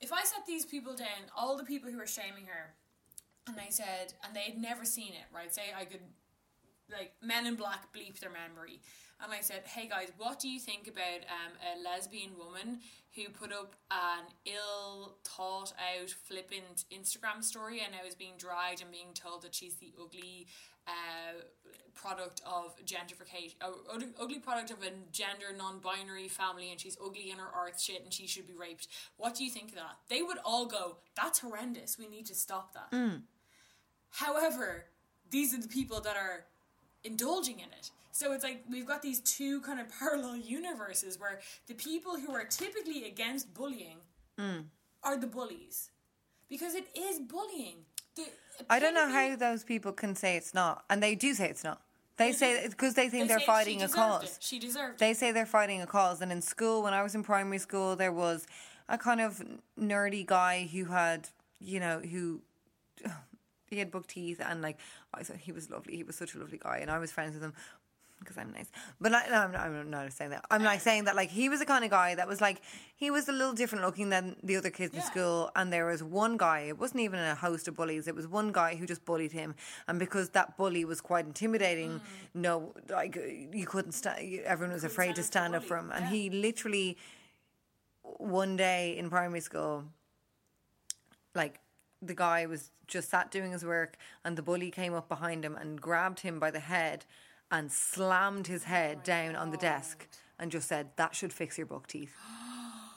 if 0.00 0.12
I 0.12 0.24
sat 0.24 0.46
these 0.46 0.66
people 0.66 0.94
down, 0.96 1.30
all 1.36 1.56
the 1.56 1.64
people 1.64 1.90
who 1.90 1.98
were 1.98 2.06
shaming 2.06 2.46
her, 2.46 2.74
and 3.46 3.56
I 3.60 3.70
said, 3.70 4.14
and 4.24 4.34
they 4.34 4.42
had 4.42 4.58
never 4.58 4.84
seen 4.84 5.12
it, 5.12 5.26
right? 5.34 5.52
Say 5.54 5.62
I 5.76 5.84
could, 5.84 6.00
like, 6.90 7.12
Men 7.22 7.46
in 7.46 7.54
Black 7.56 7.92
bleep 7.92 8.18
their 8.20 8.30
memory. 8.30 8.80
And 9.22 9.32
I 9.32 9.40
said, 9.40 9.62
hey 9.64 9.86
guys, 9.88 10.08
what 10.18 10.40
do 10.40 10.48
you 10.48 10.58
think 10.58 10.88
about 10.88 11.20
um, 11.30 11.52
a 11.62 11.80
lesbian 11.84 12.30
woman 12.36 12.80
who 13.14 13.28
put 13.28 13.52
up 13.52 13.76
an 13.90 14.24
ill 14.46 15.18
thought 15.22 15.72
out, 15.78 16.10
flippant 16.10 16.84
Instagram 16.90 17.44
story 17.44 17.80
and 17.84 17.92
now 17.92 18.06
is 18.06 18.16
being 18.16 18.34
dragged 18.36 18.82
and 18.82 18.90
being 18.90 19.12
told 19.14 19.42
that 19.42 19.54
she's 19.54 19.76
the 19.76 19.92
ugly 20.02 20.48
uh, 20.86 21.42
product 21.94 22.40
of 22.46 22.74
gentrification, 22.84 23.54
uh, 23.60 23.70
ugly- 24.20 24.38
product 24.40 24.70
of 24.70 24.82
a 24.82 24.90
gender 25.12 25.52
non-binary 25.56 26.28
family, 26.28 26.70
and 26.70 26.80
she's 26.80 26.96
ugly 27.04 27.30
in 27.30 27.38
her 27.38 27.48
earth 27.56 27.80
shit, 27.80 28.02
and 28.02 28.12
she 28.12 28.26
should 28.26 28.46
be 28.46 28.54
raped. 28.54 28.88
What 29.16 29.34
do 29.36 29.44
you 29.44 29.50
think 29.50 29.68
of 29.70 29.74
that? 29.76 29.96
They 30.08 30.22
would 30.22 30.38
all 30.44 30.66
go, 30.66 30.96
"That's 31.14 31.38
horrendous. 31.40 31.98
We 31.98 32.08
need 32.08 32.26
to 32.26 32.34
stop 32.34 32.72
that." 32.74 32.88
However, 34.10 34.86
these 35.30 35.54
are 35.54 35.60
the 35.60 35.68
people 35.68 36.00
that 36.00 36.16
are 36.16 36.46
indulging 37.04 37.60
in 37.60 37.68
it. 37.72 37.90
So 38.10 38.32
it's 38.32 38.44
like 38.44 38.64
we've 38.70 38.86
got 38.86 39.00
these 39.02 39.20
two 39.20 39.60
kind 39.62 39.80
of 39.80 39.88
parallel 39.98 40.36
universes 40.36 41.18
where 41.18 41.40
the 41.66 41.74
people 41.74 42.18
who 42.18 42.32
are 42.32 42.44
typically 42.44 43.04
against 43.06 43.54
bullying 43.54 43.98
are 45.02 45.16
the 45.18 45.26
bullies. 45.26 45.90
Because 46.48 46.74
it 46.74 46.86
is 46.96 47.18
bullying. 47.20 47.86
The 48.16 48.24
I 48.70 48.78
don't 48.78 48.94
know 48.94 49.08
how 49.08 49.36
those 49.36 49.64
people 49.64 49.92
can 49.92 50.14
say 50.14 50.36
it's 50.36 50.54
not, 50.54 50.84
and 50.90 51.02
they 51.02 51.14
do 51.14 51.34
say 51.34 51.48
it's 51.48 51.64
not. 51.64 51.80
They 52.18 52.32
say 52.32 52.66
because 52.68 52.94
they 52.94 53.08
think 53.08 53.28
They 53.28 53.34
are 53.34 53.40
fighting 53.40 53.82
a 53.82 53.88
cause. 53.88 54.24
it. 54.24 54.38
She 54.40 54.58
deserved 54.58 54.98
They 54.98 55.12
it. 55.12 55.16
say 55.16 55.32
they're 55.32 55.46
fighting 55.46 55.80
a 55.80 55.86
cause. 55.86 56.20
And 56.20 56.30
in 56.30 56.42
school, 56.42 56.82
when 56.82 56.92
I 56.92 57.02
was 57.02 57.14
in 57.14 57.22
primary 57.22 57.58
school, 57.58 57.96
there 57.96 58.12
was 58.12 58.46
a 58.88 58.98
kind 58.98 59.20
of 59.20 59.42
nerdy 59.80 60.24
guy 60.26 60.68
who 60.70 60.84
had, 60.84 61.28
you 61.58 61.80
know, 61.80 62.00
who 62.00 62.42
he 63.70 63.78
had 63.78 63.90
buck 63.90 64.06
teeth 64.06 64.40
and 64.46 64.60
like 64.60 64.76
I 65.14 65.22
thought 65.22 65.38
he 65.38 65.52
was 65.52 65.70
lovely. 65.70 65.96
He 65.96 66.02
was 66.02 66.16
such 66.16 66.34
a 66.34 66.38
lovely 66.38 66.58
guy, 66.58 66.78
and 66.78 66.90
I 66.90 66.98
was 66.98 67.10
friends 67.10 67.34
with 67.34 67.42
him 67.42 67.54
because 68.22 68.38
I'm 68.38 68.52
nice. 68.52 68.70
But 69.00 69.14
I, 69.14 69.26
no, 69.28 69.34
I'm, 69.34 69.52
not, 69.52 69.60
I'm 69.60 69.90
not 69.90 70.12
saying 70.12 70.30
that. 70.30 70.44
I'm 70.50 70.62
like 70.62 70.80
saying 70.80 71.04
that 71.04 71.16
like 71.16 71.30
he 71.30 71.48
was 71.48 71.60
the 71.60 71.66
kind 71.66 71.84
of 71.84 71.90
guy 71.90 72.14
that 72.14 72.26
was 72.26 72.40
like 72.40 72.62
he 72.96 73.10
was 73.10 73.28
a 73.28 73.32
little 73.32 73.52
different 73.52 73.84
looking 73.84 74.10
than 74.10 74.36
the 74.42 74.56
other 74.56 74.70
kids 74.70 74.94
in 74.94 75.00
Yeah. 75.00 75.06
school. 75.06 75.50
And 75.56 75.72
there 75.72 75.86
was 75.86 76.02
one 76.02 76.36
guy. 76.36 76.60
It 76.60 76.78
wasn't 76.78 77.00
even 77.00 77.20
a 77.20 77.34
host 77.34 77.68
of 77.68 77.76
bullies. 77.76 78.08
It 78.08 78.14
was 78.14 78.26
one 78.26 78.52
guy 78.52 78.76
who 78.76 78.86
just 78.86 79.04
bullied 79.04 79.32
him, 79.32 79.54
and 79.88 79.98
because 79.98 80.30
that 80.30 80.56
bully 80.56 80.84
was 80.84 81.00
quite 81.00 81.26
intimidating, 81.26 82.00
no, 82.34 82.72
like 82.88 83.16
you 83.52 83.66
couldn't 83.66 83.92
stand. 83.92 84.40
Everyone 84.44 84.74
was 84.74 84.84
afraid 84.84 85.16
to 85.16 85.22
stand 85.22 85.52
stand 85.52 85.54
up 85.54 85.58
up 85.58 85.62
to 85.62 85.68
for 85.68 85.76
him, 85.78 85.88
bully, 85.88 85.96
and 85.96 86.04
yeah. 86.06 86.10
he 86.10 86.30
literally 86.30 86.96
one 88.02 88.56
day 88.56 88.96
in 88.96 89.08
primary 89.08 89.40
school 89.40 89.84
like 91.34 91.60
the 92.00 92.14
guy 92.14 92.46
was 92.46 92.70
just 92.86 93.10
sat 93.10 93.30
doing 93.30 93.52
his 93.52 93.64
work 93.64 93.96
and 94.24 94.36
the 94.36 94.42
bully 94.42 94.70
came 94.70 94.92
up 94.92 95.08
behind 95.08 95.44
him 95.44 95.56
and 95.56 95.80
grabbed 95.80 96.20
him 96.20 96.38
by 96.38 96.50
the 96.50 96.60
head 96.60 97.04
and 97.52 97.70
slammed 97.70 98.46
his 98.48 98.64
head 98.64 99.04
down 99.04 99.36
on 99.36 99.50
the 99.50 99.56
desk 99.58 100.08
and 100.38 100.50
just 100.50 100.66
said 100.66 100.88
that 100.96 101.14
should 101.14 101.32
fix 101.32 101.56
your 101.58 101.66
buck 101.66 101.86
teeth 101.86 102.16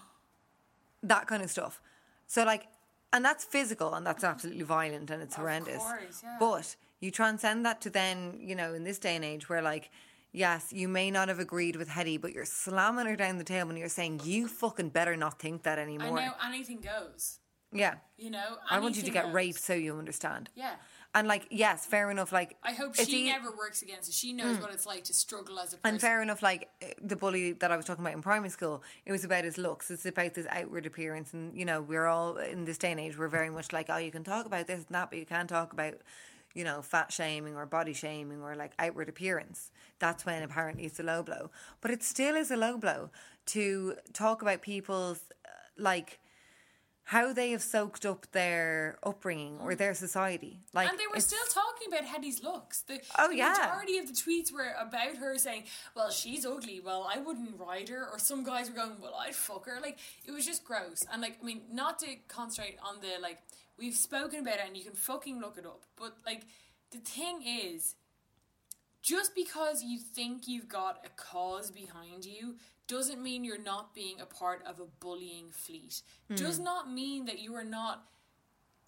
that 1.04 1.28
kind 1.28 1.44
of 1.44 1.52
stuff 1.52 1.82
so 2.26 2.44
like 2.44 2.68
and 3.14 3.24
that's 3.24 3.44
physical 3.44 3.94
and 3.94 4.06
that's 4.08 4.24
absolutely 4.24 4.64
violent 4.64 5.12
and 5.12 5.22
it's 5.22 5.36
horrendous 5.36 5.84
course, 5.84 6.22
yeah. 6.24 6.38
but 6.40 6.76
you 7.00 7.12
transcend 7.12 7.66
that 7.66 7.82
to 7.82 7.90
then 7.90 8.38
you 8.40 8.56
know 8.56 8.74
in 8.74 8.84
this 8.84 8.98
day 8.98 9.16
and 9.16 9.24
age 9.24 9.48
where 9.48 9.62
like 9.62 9.92
yes 10.32 10.74
you 10.74 10.88
may 10.88 11.12
not 11.12 11.28
have 11.28 11.40
agreed 11.40 11.76
with 11.76 11.90
Hetty 11.90 12.18
but 12.18 12.34
you're 12.34 12.46
slamming 12.46 13.06
her 13.06 13.16
down 13.16 13.38
the 13.38 13.44
table 13.44 13.70
and 13.70 13.78
you're 13.78 13.90
saying 13.90 14.22
you 14.24 14.48
fucking 14.48 14.90
better 14.90 15.16
not 15.16 15.40
think 15.40 15.64
that 15.64 15.78
anymore. 15.80 16.18
I 16.20 16.26
know 16.26 16.34
anything 16.46 16.82
goes. 16.82 17.40
yeah 17.72 17.96
You 18.18 18.32
know, 18.32 18.58
I 18.70 18.80
want 18.80 18.96
you 18.98 19.04
to 19.04 19.12
get 19.12 19.26
goes. 19.26 19.34
raped 19.34 19.60
so 19.60 19.74
you 19.74 19.98
understand. 19.98 20.50
Yeah. 20.56 20.76
And 21.16 21.30
like, 21.30 21.48
yes, 21.50 21.86
fair 21.86 22.12
enough. 22.12 22.34
Like, 22.34 22.58
I 22.62 22.74
hope 22.74 22.94
she 22.96 23.24
never 23.28 23.50
works 23.50 23.82
against 23.82 24.10
it. 24.10 24.14
She 24.14 24.34
knows 24.34 24.60
what 24.60 24.74
it's 24.74 24.86
like 24.86 25.06
to 25.06 25.14
struggle 25.14 25.58
as 25.60 25.72
a 25.72 25.78
person. 25.78 25.94
And 25.94 26.02
fair 26.02 26.22
enough. 26.22 26.44
Like 26.44 26.70
eh, 26.82 26.92
the 27.02 27.16
bully 27.16 27.54
that 27.54 27.72
I 27.72 27.78
was 27.78 27.86
talking 27.86 28.04
about 28.04 28.16
in 28.16 28.22
primary 28.22 28.50
school, 28.50 28.84
it 29.06 29.14
was 29.14 29.24
about 29.24 29.46
his 29.46 29.58
looks. 29.58 29.90
It's 29.90 30.06
about 30.06 30.34
this 30.34 30.46
outward 30.50 30.86
appearance, 30.86 31.34
and 31.34 31.58
you 31.58 31.64
know, 31.64 31.82
we're 31.82 32.06
all 32.06 32.36
in 32.36 32.66
this 32.66 32.78
day 32.78 32.92
and 32.92 33.00
age. 33.00 33.18
We're 33.18 33.30
very 33.30 33.50
much 33.50 33.72
like, 33.72 33.90
oh, 33.90 33.96
you 33.96 34.12
can 34.12 34.26
talk 34.26 34.46
about 34.46 34.68
this 34.68 34.80
and 34.80 34.88
that, 34.90 35.10
but 35.10 35.18
you 35.18 35.26
can't 35.26 35.48
talk 35.48 35.72
about, 35.72 35.94
you 36.54 36.66
know, 36.66 36.82
fat 36.82 37.14
shaming 37.14 37.56
or 37.56 37.66
body 37.66 37.94
shaming 37.94 38.42
or 38.42 38.54
like 38.58 38.74
outward 38.78 39.08
appearance. 39.08 39.72
That's 40.00 40.26
when 40.26 40.44
apparently 40.44 40.84
it's 40.84 41.00
a 41.00 41.04
low 41.04 41.24
blow. 41.24 41.50
But 41.80 41.92
it 41.92 42.04
still 42.04 42.36
is 42.36 42.52
a 42.52 42.58
low 42.58 42.78
blow 42.78 43.10
to 43.48 43.96
talk 44.12 44.42
about 44.42 44.62
people's 44.62 45.22
uh, 45.46 45.50
like 45.78 46.20
how 47.06 47.32
they 47.34 47.52
have 47.52 47.62
soaked 47.62 48.04
up 48.04 48.26
their 48.32 48.98
upbringing 49.04 49.60
or 49.60 49.74
mm. 49.74 49.78
their 49.78 49.94
society. 49.94 50.60
Like, 50.74 50.90
and 50.90 50.98
they 50.98 51.04
were 51.14 51.20
still 51.20 51.46
talking 51.52 51.88
about 51.88 52.04
Hetty's 52.04 52.44
looks. 52.44 52.82
The, 52.82 53.00
Oh, 53.20 53.30
the 53.30 53.38
yeah. 53.38 53.50
majority 53.52 54.00
of 54.00 54.08
the 54.08 54.14
tweets 54.14 54.52
were 54.52 54.74
about 54.80 55.18
her 55.18 55.38
saying, 55.38 55.66
"Well, 55.96 56.10
she's 56.10 56.46
ugly. 56.46 56.80
Well, 56.80 57.08
I 57.10 57.20
wouldn't 57.20 57.60
ride 57.60 57.90
her." 57.90 58.10
Or 58.12 58.18
some 58.18 58.44
guys 58.44 58.70
were 58.70 58.76
going, 58.76 59.00
"Well, 59.00 59.16
I'd 59.16 59.36
fuck 59.36 59.68
her." 59.68 59.80
Like 59.80 60.00
it 60.26 60.32
was 60.32 60.46
just 60.48 60.66
gross. 60.66 61.06
And 61.12 61.22
like, 61.22 61.38
I 61.42 61.46
mean, 61.46 61.62
not 61.72 62.00
to 62.00 62.08
concentrate 62.28 62.78
on 62.84 63.02
the 63.02 63.22
like 63.22 63.40
we've 63.78 63.96
spoken 63.96 64.40
about 64.40 64.56
it, 64.56 64.62
and 64.66 64.76
you 64.76 64.84
can 64.84 64.96
fucking 64.96 65.40
look 65.40 65.60
it 65.60 65.66
up. 65.66 65.84
But 65.96 66.18
like, 66.26 66.48
the 66.90 66.98
thing 66.98 67.44
is, 67.46 67.94
just 69.06 69.36
because 69.36 69.84
you 69.84 70.00
think 70.00 70.48
you've 70.48 70.68
got 70.68 71.06
a 71.06 71.10
cause 71.10 71.70
behind 71.70 72.26
you 72.26 72.56
doesn't 72.88 73.22
mean 73.22 73.44
you're 73.44 73.62
not 73.62 73.94
being 73.94 74.20
a 74.20 74.26
part 74.26 74.64
of 74.66 74.80
a 74.80 74.86
bullying 75.00 75.50
fleet. 75.52 76.02
Does 76.36 76.60
not 76.60 76.92
mean 76.92 77.26
that 77.26 77.40
you 77.40 77.54
are 77.56 77.64
not 77.64 78.04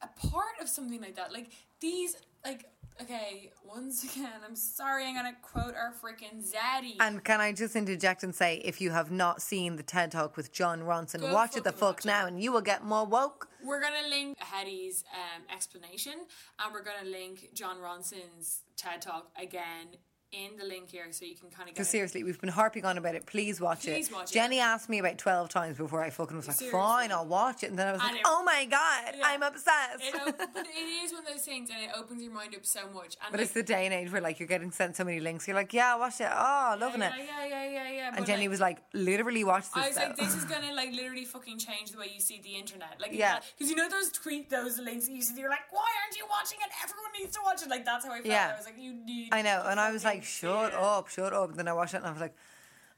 a 0.02 0.07
part 0.27 0.56
of 0.61 0.69
something 0.69 1.02
like 1.02 1.15
that. 1.15 1.31
Like 1.31 1.49
these, 1.80 2.15
like 2.45 2.65
okay, 3.02 3.52
once 3.64 4.03
again, 4.03 4.31
I'm 4.48 4.56
sorry, 4.56 5.06
I'm 5.06 5.15
gonna 5.15 5.35
quote 5.41 5.76
our 5.76 5.94
freaking 5.94 6.44
Zaddy. 6.44 6.95
And 6.99 7.23
can 7.23 7.41
I 7.41 7.53
just 7.53 7.76
interject 7.76 8.23
and 8.23 8.34
say, 8.34 8.61
if 8.65 8.81
you 8.81 8.91
have 8.91 9.11
not 9.11 9.41
seen 9.41 9.76
the 9.76 9.84
TED 9.84 10.11
Talk 10.11 10.35
with 10.35 10.52
Jon 10.52 10.81
Ronson, 10.81 11.22
Go 11.22 11.34
watch 11.34 11.56
it 11.56 11.64
the 11.64 11.72
fuck 11.72 11.81
watch 11.81 12.06
it. 12.06 12.07
now, 12.07 12.26
and 12.26 12.41
you 12.41 12.52
will 12.52 12.61
get 12.61 12.84
more 12.84 13.06
woke. 13.06 13.49
we're 13.64 13.81
gonna 13.81 14.07
link 14.10 14.38
Hetty's 14.39 15.03
um, 15.14 15.44
explanation, 15.53 16.14
and 16.60 16.73
we're 16.73 16.84
gonna 16.84 17.10
link 17.10 17.49
Jon 17.53 17.77
Ronson's 17.77 18.61
TED 18.76 19.02
Talk 19.02 19.31
again 19.39 19.98
in 20.32 20.58
the 20.58 20.66
link 20.66 20.91
here, 20.91 21.06
so 21.12 21.24
you 21.26 21.36
can 21.36 21.49
kind 21.49 21.62
of 21.62 21.68
get. 21.68 21.76
Because 21.76 21.88
it. 21.88 21.91
seriously, 21.91 22.24
we've 22.24 22.40
been 22.40 22.49
harping 22.49 22.84
on 22.86 22.98
about 22.98 23.16
it. 23.16 23.26
Please 23.26 23.62
watch 23.62 23.84
Please 23.84 24.10
it. 24.10 24.14
watch 24.14 24.30
it. 24.32 24.34
Jenny 24.34 24.60
asked 24.60 24.90
me 24.90 24.99
about 24.99 25.18
twelve 25.18 25.49
times 25.49 25.78
before 25.78 26.04
I 26.04 26.10
fucking 26.10 26.36
was 26.36 26.48
like, 26.48 26.58
Seriously. 26.58 26.78
"Fine, 26.80 27.12
I'll 27.12 27.26
watch 27.26 27.64
it." 27.64 27.70
And 27.70 27.80
then 27.80 27.88
I 27.88 27.91
was 27.94 28.02
And 28.02 28.12
like, 28.12 28.20
it- 28.20 28.26
"Oh 28.28 28.44
my 28.44 28.66
god, 28.66 29.16
Yeah. 29.18 29.24
I'm 29.26 29.41
obsessed." 29.44 30.04
It 30.04 30.16
op- 30.16 30.38
but 30.54 30.66
it 30.68 30.70
is 31.04 31.14
one 31.14 31.22
of 31.22 31.28
those 31.30 31.41
things, 31.44 31.70
and 31.70 31.82
it 31.84 31.90
opens 31.98 32.22
your 32.22 32.34
mind 32.34 32.54
up 32.56 32.66
so 32.66 32.82
much. 32.94 33.16
And 33.24 33.32
but 33.32 33.40
like, 33.40 33.41
it's 33.41 33.52
the 33.54 33.64
day 33.64 33.86
and 33.86 33.94
age 33.94 34.12
where 34.12 34.22
like 34.22 34.40
you're 34.40 34.48
getting 34.48 34.72
sent 34.72 34.95
so 34.98 35.04
many 35.06 35.20
links. 35.20 35.48
You're 35.48 35.56
like, 35.56 35.74
"Yeah, 35.74 35.95
watch 35.95 36.20
it. 36.20 36.30
Oh, 36.32 36.76
loving 36.80 37.02
yeah, 37.02 37.16
it." 37.16 37.26
Yeah, 37.26 37.45
yeah, 37.48 37.70
yeah, 37.70 37.91
yeah. 37.91 38.08
And 38.10 38.18
but, 38.18 38.26
Jenny 38.28 38.41
like, 38.44 38.49
was 38.49 38.60
like, 38.60 38.78
"Literally 38.94 39.44
watch 39.45 39.64
this." 39.72 39.84
I 39.84 39.88
was 39.88 39.95
like, 39.95 40.18
this 40.18 40.36
is 40.36 40.44
gonna 40.45 40.74
like 40.74 40.91
literally 40.91 41.26
fucking 41.26 41.58
change 41.60 41.91
the 41.91 41.98
way 41.99 42.12
you 42.14 42.20
see 42.20 42.41
the 42.44 42.56
internet. 42.56 42.99
Like, 42.99 43.12
Yeah. 43.14 43.40
because 43.58 43.70
you 43.70 43.76
know 43.78 43.88
those 43.90 44.12
tweet 44.12 44.49
those 44.49 44.78
links 44.80 45.06
that 45.08 45.14
you 45.14 45.22
see, 45.22 45.40
you're 45.40 45.49
like, 45.49 45.72
why 45.72 45.86
aren't 46.04 46.18
you 46.18 46.26
watching 46.30 46.60
it? 46.62 46.72
Everyone 46.84 47.12
needs 47.18 47.36
to 47.36 47.41
watch 47.44 47.62
it. 47.64 47.70
Like 47.70 47.86
that's 47.86 48.06
how 48.06 48.12
I 48.12 48.16
felt. 48.18 48.26
Yeah. 48.28 48.52
I 48.54 48.58
was 48.58 48.66
like, 48.66 48.78
you 48.78 48.94
need. 48.94 49.30
I 49.34 49.41
know, 49.41 49.64
and 49.66 49.80
I 49.80 49.91
was 49.91 50.04
fucking 50.04 50.16
like, 50.18 50.26
"Shut 50.26 50.73
it." 50.73 50.80
up, 50.80 51.07
shut 51.10 51.34
up." 51.34 51.49
And 51.49 51.60
then 51.60 51.68
I 51.68 51.73
watched 51.73 51.94
it, 51.94 51.98
and 51.98 52.06
I 52.07 52.11
was 52.11 52.22
like, 52.22 52.35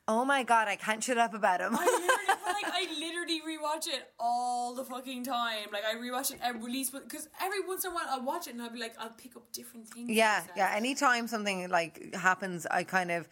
"Oh 0.07 0.25
my 0.25 0.43
god, 0.43 0.67
I 0.67 0.75
can't 0.75 1.03
shut 1.03 1.17
up 1.17 1.33
about 1.33 1.61
him." 1.61 1.75
I 1.75 1.85
literally, 1.85 2.43
like, 2.45 2.73
I 2.73 2.87
literally 2.99 3.41
rewatch 3.41 3.87
it 3.87 4.11
all 4.19 4.73
the 4.73 4.83
fucking 4.83 5.23
time. 5.23 5.67
Like 5.71 5.83
I 5.85 5.95
rewatch 5.95 6.31
it 6.31 6.39
at 6.41 6.61
release 6.61 6.89
because 6.89 7.27
every 7.41 7.65
once 7.67 7.85
in 7.85 7.91
a 7.91 7.93
while 7.93 8.05
I'll 8.09 8.23
watch 8.23 8.47
it 8.47 8.53
and 8.53 8.61
I'll 8.61 8.69
be 8.71 8.79
like, 8.79 8.95
I'll 8.99 9.09
pick 9.09 9.35
up 9.35 9.51
different 9.51 9.87
things. 9.87 10.09
Yeah, 10.09 10.43
yeah. 10.55 10.73
Anytime 10.75 11.27
something 11.27 11.69
like 11.69 12.13
happens, 12.15 12.65
I 12.69 12.83
kind 12.83 13.11
of 13.11 13.27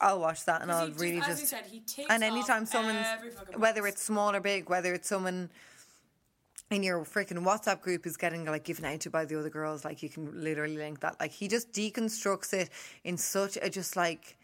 I'll 0.00 0.20
watch 0.20 0.44
that 0.46 0.62
and 0.62 0.72
I'll 0.72 0.88
just- 0.88 1.00
really 1.00 1.20
just 1.20 1.46
said, 1.46 1.64
and 2.08 2.22
anytime 2.24 2.64
someone's 2.66 3.06
every 3.06 3.30
whether 3.56 3.86
it's 3.86 4.02
small 4.02 4.34
or 4.34 4.40
big, 4.40 4.70
whether 4.70 4.94
it's 4.94 5.08
someone 5.08 5.50
in 6.70 6.82
your 6.82 7.04
freaking 7.04 7.44
WhatsApp 7.44 7.80
group 7.80 8.06
is 8.06 8.16
getting 8.16 8.44
like 8.44 8.64
given 8.64 8.84
out 8.84 9.00
to 9.00 9.10
by 9.10 9.24
the 9.24 9.38
other 9.38 9.50
girls, 9.50 9.84
like 9.84 10.02
you 10.02 10.08
can 10.08 10.42
literally 10.42 10.76
link 10.76 11.00
that. 11.00 11.18
Like 11.20 11.32
he 11.32 11.48
just 11.48 11.72
deconstructs 11.72 12.52
it 12.52 12.70
in 13.04 13.16
such 13.16 13.58
a 13.60 13.68
just 13.68 13.96
like 13.96 14.36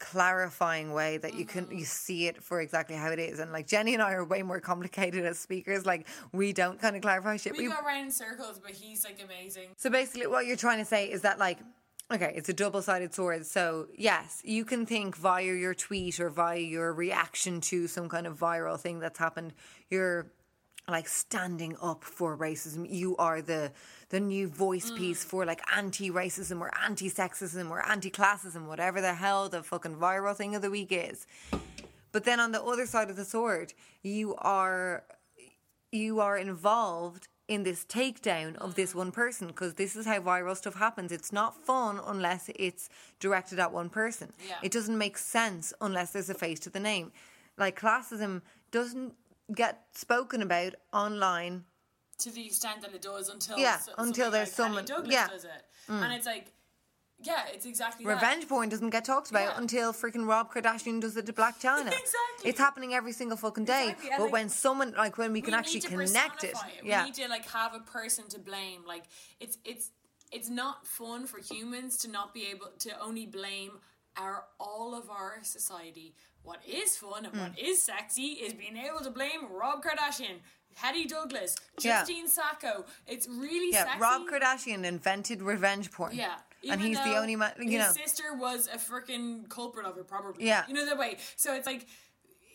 clarifying 0.00 0.92
way 0.92 1.16
that 1.18 1.34
you 1.34 1.46
can 1.46 1.64
you 1.70 1.76
mm-hmm. 1.76 1.84
see 1.84 2.26
it 2.26 2.42
for 2.42 2.60
exactly 2.60 2.96
how 2.96 3.10
it 3.10 3.18
is 3.18 3.38
and 3.38 3.52
like 3.52 3.66
Jenny 3.66 3.94
and 3.94 4.02
I 4.02 4.12
are 4.12 4.24
way 4.24 4.42
more 4.42 4.60
complicated 4.60 5.24
as 5.24 5.38
speakers 5.38 5.86
like 5.86 6.06
we 6.32 6.52
don't 6.52 6.78
kind 6.80 6.96
of 6.96 7.00
clarify 7.00 7.36
shit 7.36 7.56
we 7.56 7.68
go 7.68 7.86
around 7.86 8.06
in 8.06 8.10
circles, 8.10 8.58
but 8.58 8.72
he's 8.72 9.04
like 9.04 9.20
amazing. 9.24 9.70
so 9.76 9.90
basically, 9.90 10.26
what 10.26 10.46
you're 10.46 10.56
trying 10.56 10.78
to 10.78 10.84
say 10.84 11.10
is 11.10 11.22
that, 11.22 11.38
like, 11.38 11.58
okay, 12.12 12.32
it's 12.34 12.48
a 12.48 12.52
double 12.52 12.82
sided 12.82 13.14
sword. 13.14 13.46
So, 13.46 13.88
yes, 13.96 14.40
you 14.44 14.64
can 14.64 14.86
think 14.86 15.16
via 15.16 15.44
your 15.54 15.74
tweet 15.74 16.20
or 16.20 16.30
via 16.30 16.58
your 16.58 16.92
reaction 16.92 17.60
to 17.62 17.86
some 17.86 18.08
kind 18.08 18.26
of 18.26 18.38
viral 18.38 18.78
thing 18.78 19.00
that's 19.00 19.18
happened, 19.18 19.52
you're 19.90 20.26
like 20.88 21.08
standing 21.08 21.76
up 21.80 22.04
for 22.04 22.36
racism. 22.36 22.86
You 22.88 23.16
are 23.16 23.40
the 23.40 23.72
the 24.10 24.20
new 24.20 24.48
voice 24.48 24.90
mm. 24.90 24.96
piece 24.96 25.24
for 25.24 25.44
like 25.44 25.62
anti 25.74 26.10
racism 26.10 26.60
or 26.60 26.70
anti 26.82 27.10
sexism 27.10 27.70
or 27.70 27.86
anti 27.86 28.10
classism, 28.10 28.66
whatever 28.66 29.00
the 29.00 29.14
hell 29.14 29.48
the 29.48 29.62
fucking 29.62 29.96
viral 29.96 30.36
thing 30.36 30.54
of 30.54 30.62
the 30.62 30.70
week 30.70 30.88
is. 30.90 31.26
But 32.12 32.24
then 32.24 32.38
on 32.38 32.52
the 32.52 32.62
other 32.62 32.86
side 32.86 33.10
of 33.10 33.16
the 33.16 33.24
sword, 33.24 33.72
you 34.02 34.34
are 34.36 35.04
you 35.90 36.20
are 36.20 36.36
involved 36.36 37.28
in 37.46 37.62
this 37.62 37.84
takedown 37.84 38.56
of 38.56 38.74
this 38.74 38.92
mm. 38.92 38.96
one 38.96 39.12
person 39.12 39.48
because 39.48 39.74
this 39.74 39.96
is 39.96 40.06
how 40.06 40.20
viral 40.20 40.56
stuff 40.56 40.74
happens. 40.74 41.12
It's 41.12 41.32
not 41.32 41.56
fun 41.56 42.00
unless 42.06 42.50
it's 42.54 42.88
directed 43.20 43.58
at 43.58 43.72
one 43.72 43.88
person. 43.88 44.32
Yeah. 44.46 44.56
It 44.62 44.72
doesn't 44.72 44.96
make 44.96 45.18
sense 45.18 45.72
unless 45.80 46.12
there's 46.12 46.30
a 46.30 46.34
face 46.34 46.60
to 46.60 46.70
the 46.70 46.80
name. 46.80 47.12
Like 47.56 47.78
classism 47.78 48.42
doesn't 48.70 49.14
get 49.54 49.84
spoken 49.94 50.42
about 50.42 50.74
online. 50.92 51.64
to 52.16 52.30
the 52.30 52.46
extent 52.46 52.80
that 52.80 52.94
it 52.94 53.02
does 53.02 53.28
until 53.28 53.58
Yeah, 53.58 53.78
so- 53.80 53.92
until 53.98 54.30
there's 54.30 54.48
like 54.48 54.54
someone- 54.56 54.84
Douglas 54.84 55.12
yeah. 55.12 55.26
Mm. 55.26 55.30
does 55.30 55.44
it, 55.44 55.64
and 55.88 56.12
it's 56.12 56.26
like, 56.26 56.52
yeah, 57.18 57.46
it's 57.48 57.66
exactly 57.66 58.04
that. 58.04 58.14
Revenge 58.14 58.48
porn 58.48 58.68
doesn't 58.68 58.90
get 58.90 59.04
talked 59.04 59.30
about 59.30 59.50
Yeah. 59.54 59.58
until 59.58 59.92
freaking 59.92 60.26
Rob 60.26 60.52
Kardashian 60.52 61.00
does 61.00 61.16
it 61.16 61.26
to 61.26 61.32
Blac 61.32 61.60
Chyna. 61.60 61.86
Exactly. 62.04 62.50
It's 62.50 62.58
happening 62.58 62.94
every 62.94 63.12
single 63.12 63.36
fucking 63.36 63.64
day. 63.64 63.88
Exactly, 63.90 64.10
But 64.10 64.20
like- 64.24 64.32
when 64.32 64.48
someone 64.48 64.92
like 64.92 65.18
when 65.18 65.32
we 65.32 65.40
We 65.40 65.42
can 65.42 65.54
actually 65.54 65.80
connect 65.80 66.44
it, 66.44 66.50
it. 66.54 66.84
yeah. 66.84 67.00
We 67.02 67.06
need 67.10 67.14
to 67.16 67.28
like 67.28 67.46
have 67.50 67.74
a 67.74 67.80
person 67.80 68.28
to 68.28 68.38
blame. 68.38 68.84
Like 68.86 69.04
it's 69.40 69.58
it's 69.64 69.90
it's 70.30 70.48
not 70.48 70.86
fun 70.86 71.26
for 71.26 71.38
humans 71.40 71.96
to 71.98 72.08
not 72.08 72.32
be 72.32 72.46
able 72.46 72.68
to 72.78 72.98
only 73.00 73.26
blame 73.26 73.80
our 74.16 74.46
all 74.60 74.94
of 74.94 75.10
our 75.10 75.42
society. 75.42 76.14
What 76.44 76.60
is 76.66 76.96
fun 76.96 77.24
and 77.24 77.34
Mm. 77.34 77.40
what 77.50 77.58
is 77.58 77.82
sexy 77.82 78.32
is 78.44 78.52
being 78.54 78.76
able 78.76 79.00
to 79.00 79.10
blame 79.10 79.50
Rob 79.50 79.82
Kardashian, 79.82 80.40
Hetty 80.76 81.06
Douglas, 81.06 81.56
Yeah. 81.80 82.00
Justine 82.00 82.28
Sacco. 82.28 82.84
It's 83.06 83.26
really 83.28 83.72
Yeah, 83.72 83.84
sexy. 83.84 84.00
Rob 84.00 84.22
Kardashian 84.28 84.84
invented 84.84 85.42
revenge 85.42 85.90
porn. 85.90 86.14
Yeah. 86.14 86.38
and 86.66 86.80
he's 86.80 86.96
the 86.96 87.16
only 87.18 87.36
man. 87.36 87.52
You 87.58 87.78
his 87.78 87.88
know, 87.96 88.02
sister 88.04 88.32
was 88.34 88.68
a 88.68 88.78
freaking 88.78 89.46
culprit 89.50 89.84
of 89.84 89.98
it, 89.98 90.08
probably. 90.08 90.46
Yeah. 90.46 90.66
You 90.66 90.72
know 90.72 90.86
that 90.86 90.96
way. 90.96 91.18
So 91.36 91.52
it's 91.54 91.66
like, 91.66 91.86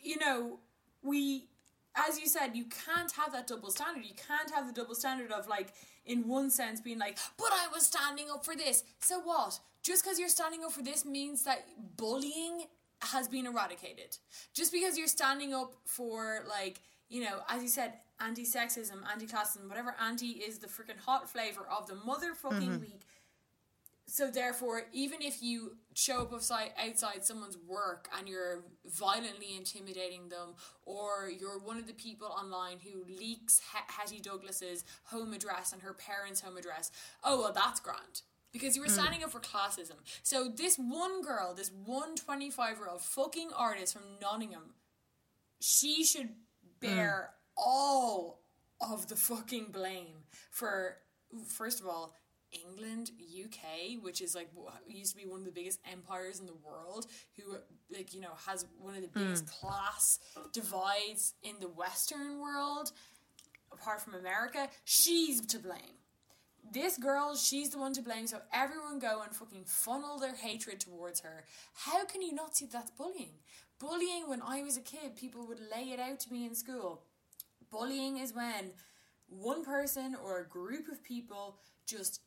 you 0.02 0.18
know, 0.18 0.60
we, 1.04 1.48
as 1.96 2.20
you 2.20 2.28
said, 2.28 2.56
you 2.56 2.66
can't 2.66 3.12
have 3.12 3.32
that 3.34 3.46
double 3.46 3.70
standard. 3.70 4.04
You 4.06 4.16
can't 4.16 4.50
have 4.50 4.66
the 4.66 4.74
double 4.74 4.96
standard 4.96 5.32
of 5.32 5.48
like, 5.48 5.74
in 6.06 6.28
one 6.28 6.50
sense, 6.50 6.82
being 6.82 6.98
like, 6.98 7.20
but 7.38 7.52
I 7.54 7.68
was 7.72 7.86
standing 7.86 8.32
up 8.32 8.44
for 8.44 8.56
this. 8.56 8.84
So 9.00 9.20
what? 9.20 9.60
Just 9.84 10.04
because 10.04 10.18
you're 10.20 10.28
standing 10.30 10.64
up 10.66 10.72
for 10.72 10.82
this 10.82 11.06
means 11.06 11.44
that 11.44 11.68
bullying 11.96 12.66
has 13.02 13.28
been 13.28 13.46
eradicated. 13.46 14.18
Just 14.54 14.72
because 14.72 14.98
you're 14.98 15.08
standing 15.08 15.54
up 15.54 15.76
for 15.86 16.44
like, 16.48 16.82
you 17.08 17.22
know, 17.22 17.40
as 17.48 17.62
you 17.62 17.70
said, 17.70 17.94
anti-sexism, 18.20 18.98
anti-classism, 19.12 19.68
whatever 19.68 19.96
anti 20.04 20.28
is 20.28 20.60
the 20.60 20.68
freaking 20.68 21.00
hot 21.06 21.30
flavor 21.30 21.66
of 21.70 21.88
the 21.88 21.94
motherfucking 21.94 22.60
Mm-hmm. 22.68 22.82
week 22.82 23.02
so 24.12 24.32
therefore, 24.32 24.84
even 24.92 25.22
if 25.22 25.44
you 25.44 25.78
show 25.94 26.22
up 26.22 26.34
outside, 26.34 26.72
outside 26.84 27.24
someone's 27.24 27.58
work 27.68 28.10
and 28.18 28.28
you're 28.28 28.64
violently 28.86 29.56
intimidating 29.56 30.30
them, 30.30 30.56
or 30.84 31.30
you're 31.30 31.60
one 31.60 31.78
of 31.78 31.86
the 31.86 31.94
people 31.94 32.28
online 32.28 32.78
who 32.80 33.04
leaks 33.14 33.62
H- 33.76 33.84
Hetty 33.88 34.20
Douglas's 34.20 34.84
home 35.04 35.34
address 35.34 35.74
and 35.74 35.82
her 35.84 35.94
parents' 35.94 36.42
home 36.42 36.58
address, 36.58 36.92
oh 37.24 37.40
well, 37.40 37.54
that's 37.54 37.80
grand 37.80 38.24
because 38.52 38.76
you 38.76 38.82
were 38.82 38.88
mm. 38.88 38.92
standing 38.92 39.24
up 39.24 39.32
for 39.32 39.40
classism. 39.40 39.96
So 40.24 40.50
this 40.54 40.78
one 40.78 41.22
girl, 41.22 41.54
this 41.54 41.72
one 41.86 42.16
25 42.16 42.78
year 42.78 42.90
old 42.90 43.02
fucking 43.02 43.50
artist 43.56 43.94
from 43.94 44.04
Nottingham, 44.22 44.74
she 45.62 46.04
should 46.04 46.30
mm. 46.30 46.80
bear 46.80 47.32
all 47.58 48.42
of 48.82 49.08
the 49.08 49.16
fucking 49.16 49.68
blame 49.72 50.24
for 50.52 50.98
first 51.48 51.80
of 51.82 51.88
all 51.88 52.14
England, 52.52 53.12
UK, 53.22 54.02
which 54.02 54.22
is 54.22 54.34
like 54.34 54.50
used 54.88 55.12
to 55.12 55.18
be 55.18 55.30
one 55.30 55.40
of 55.40 55.46
the 55.46 55.52
biggest 55.52 55.80
empires 55.92 56.40
in 56.40 56.46
the 56.46 56.58
world, 56.66 57.06
who 57.38 57.56
like 57.96 58.14
you 58.14 58.22
know 58.22 58.32
has 58.48 58.66
one 58.80 58.96
of 58.96 59.02
the 59.02 59.08
mm. 59.08 59.14
biggest 59.14 59.48
class 59.48 60.20
divides 60.52 61.34
in 61.44 61.56
the 61.60 61.68
Western 61.68 62.40
world, 62.40 62.92
apart 63.72 64.02
from 64.02 64.16
America. 64.16 64.68
She's 64.84 65.46
to 65.48 65.60
blame. 65.60 65.99
This 66.72 66.98
girl, 66.98 67.36
she's 67.36 67.70
the 67.70 67.80
one 67.80 67.94
to 67.94 68.02
blame. 68.02 68.28
So 68.28 68.40
everyone 68.54 69.00
go 69.00 69.22
and 69.24 69.36
fucking 69.36 69.64
funnel 69.66 70.20
their 70.20 70.36
hatred 70.36 70.80
towards 70.80 71.22
her. 71.22 71.46
How 71.74 72.06
can 72.06 72.22
you 72.22 72.34
not 72.34 72.56
see 72.56 72.68
that's 72.72 72.92
bullying? 72.92 73.34
Bullying. 73.80 74.28
When 74.28 74.42
I 74.42 74.62
was 74.64 74.78
a 74.78 74.82
kid, 74.82 75.16
people 75.16 75.48
would 75.48 75.60
lay 75.60 75.92
it 75.92 76.00
out 76.00 76.20
to 76.22 76.34
me 76.34 76.46
in 76.46 76.56
school. 76.56 77.04
Bullying 77.72 78.18
is 78.18 78.34
when 78.34 78.72
one 79.28 79.64
person 79.64 80.16
or 80.24 80.40
a 80.40 80.48
group 80.48 80.88
of 80.92 81.04
people 81.04 81.58
just 81.86 82.22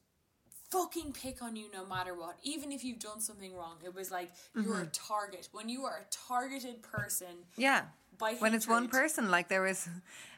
fucking 0.71 1.13
pick 1.13 1.43
on 1.43 1.55
you 1.55 1.67
no 1.73 1.85
matter 1.85 2.15
what, 2.15 2.39
even 2.43 2.73
if 2.73 2.83
you've 2.83 2.99
done 2.99 3.21
something 3.21 3.55
wrong. 3.55 3.77
It 3.85 3.95
was 3.95 4.11
like 4.11 4.31
you're 4.55 4.79
a 4.79 4.87
mm-hmm. 4.87 5.09
target. 5.09 5.49
When 5.53 5.69
you 5.69 5.85
are 5.85 5.99
a 5.99 6.29
targeted 6.29 6.83
person, 6.83 7.45
yeah. 7.57 7.83
by 8.19 8.35
when 8.35 8.55
it's 8.55 8.67
one 8.67 8.89
person, 8.89 9.31
like 9.31 9.49
there 9.49 9.63
was, 9.63 9.87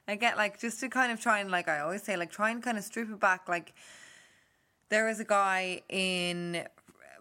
I 0.06 0.16
get 0.16 0.36
like 0.36 0.60
just 0.60 0.80
to 0.80 0.88
kind 0.88 1.10
of 1.12 1.20
try 1.20 1.40
and 1.40 1.50
like 1.50 1.68
I 1.68 1.80
always 1.80 2.02
say, 2.02 2.16
like 2.16 2.30
try 2.30 2.50
and 2.50 2.62
kind 2.62 2.76
of 2.76 2.84
strip 2.84 3.08
it 3.10 3.20
back. 3.20 3.48
Like 3.48 3.74
there 4.90 5.06
was 5.06 5.20
a 5.20 5.24
guy 5.24 5.82
in 5.88 6.64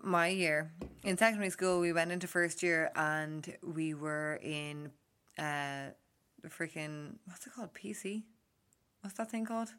my 0.04 0.28
year 0.28 0.72
in 1.04 1.18
secondary 1.18 1.50
school. 1.50 1.80
We 1.80 1.94
went 1.94 2.12
into 2.12 2.28
first 2.28 2.62
year 2.62 2.92
and 2.96 3.56
we 3.64 3.94
were 3.94 4.40
in 4.44 4.92
uh 5.40 5.92
the 6.42 6.50
freaking 6.50 7.16
what's 7.26 7.48
it 7.48 7.54
called 7.56 7.74
PC. 7.74 8.24
What's 9.02 9.18
that 9.18 9.32
thing 9.32 9.46
called? 9.46 9.70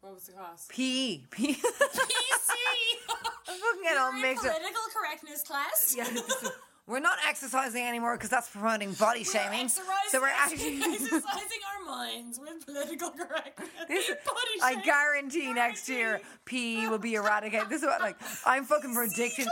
what 0.00 0.14
was 0.14 0.24
the 0.24 0.32
class? 0.32 0.66
PE. 0.68 1.20
PE. 1.30 1.52
PC. 1.52 1.54
I'm 3.48 3.58
fucking 3.58 3.82
getting 3.82 3.98
all 3.98 4.12
mixed 4.12 4.44
up. 4.44 4.52
political 4.56 4.82
correctness 4.94 5.42
class. 5.42 5.94
Yeah, 5.96 6.08
we're 6.86 7.00
not 7.00 7.18
exercising 7.28 7.84
anymore 7.84 8.16
because 8.16 8.30
that's 8.30 8.48
promoting 8.48 8.92
body 8.94 9.20
We're 9.20 9.40
shaming. 9.40 9.68
So 9.68 10.20
we're 10.20 10.28
actually. 10.28 10.82
exercising 10.82 11.60
our 11.78 11.96
minds 11.96 12.40
with 12.40 12.66
political 12.66 13.10
correctness. 13.10 13.68
This, 13.88 14.08
Body 14.08 14.60
I 14.62 14.70
shaming. 14.72 14.84
guarantee 14.84 15.52
next 15.52 15.88
year 15.88 16.20
PE 16.44 16.88
will 16.88 16.98
be 16.98 17.14
eradicated. 17.14 17.68
This 17.68 17.82
is 17.82 17.86
what 17.86 18.00
like 18.00 18.16
I'm 18.44 18.64
fucking 18.64 18.94
predicting. 18.94 19.46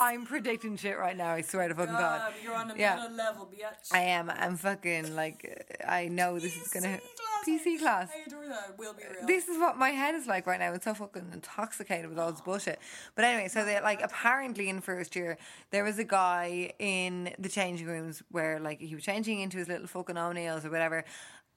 I'm 0.00 0.26
predicting 0.26 0.76
shit 0.76 0.98
right 0.98 1.16
now. 1.16 1.32
I 1.32 1.42
swear 1.42 1.68
to 1.68 1.74
fucking 1.74 1.92
God. 1.92 2.20
God, 2.20 2.32
you're 2.42 2.54
on 2.54 2.70
a 2.70 2.74
Yeah. 2.76 3.06
level, 3.12 3.46
bitch. 3.46 3.92
I 3.92 4.00
am. 4.00 4.30
I'm 4.30 4.56
fucking 4.56 5.14
like. 5.14 5.78
I 5.86 6.08
know 6.08 6.38
this 6.38 6.56
is 6.56 6.68
gonna. 6.68 6.98
class. 6.98 7.00
PC 7.46 7.78
class. 7.78 8.08
I 8.14 8.22
adore 8.26 8.48
that. 8.48 8.78
We'll 8.78 8.94
be 8.94 9.02
real. 9.04 9.26
This 9.26 9.48
is 9.48 9.58
what 9.58 9.76
my 9.76 9.90
head 9.90 10.14
is 10.14 10.26
like 10.26 10.46
right 10.46 10.58
now. 10.58 10.72
It's 10.72 10.84
so 10.84 10.94
fucking 10.94 11.28
intoxicated 11.32 12.08
with 12.08 12.18
all 12.18 12.32
this 12.32 12.40
bullshit. 12.40 12.78
But 13.14 13.26
anyway, 13.26 13.48
so 13.48 13.64
they 13.64 13.78
like 13.82 14.00
apparently 14.02 14.68
in 14.70 14.80
first 14.80 15.14
year 15.14 15.36
there 15.70 15.84
was 15.84 15.98
a 15.98 16.04
guy 16.04 16.72
in 16.78 17.34
the 17.38 17.48
changing 17.50 17.86
rooms 17.86 18.22
where 18.30 18.58
like 18.60 18.80
he 18.80 18.94
was 18.94 19.04
changing 19.04 19.40
into 19.40 19.58
his 19.58 19.68
little 19.68 19.86
fucking 19.86 20.16
O'Neills 20.16 20.64
or 20.64 20.70
whatever, 20.70 21.04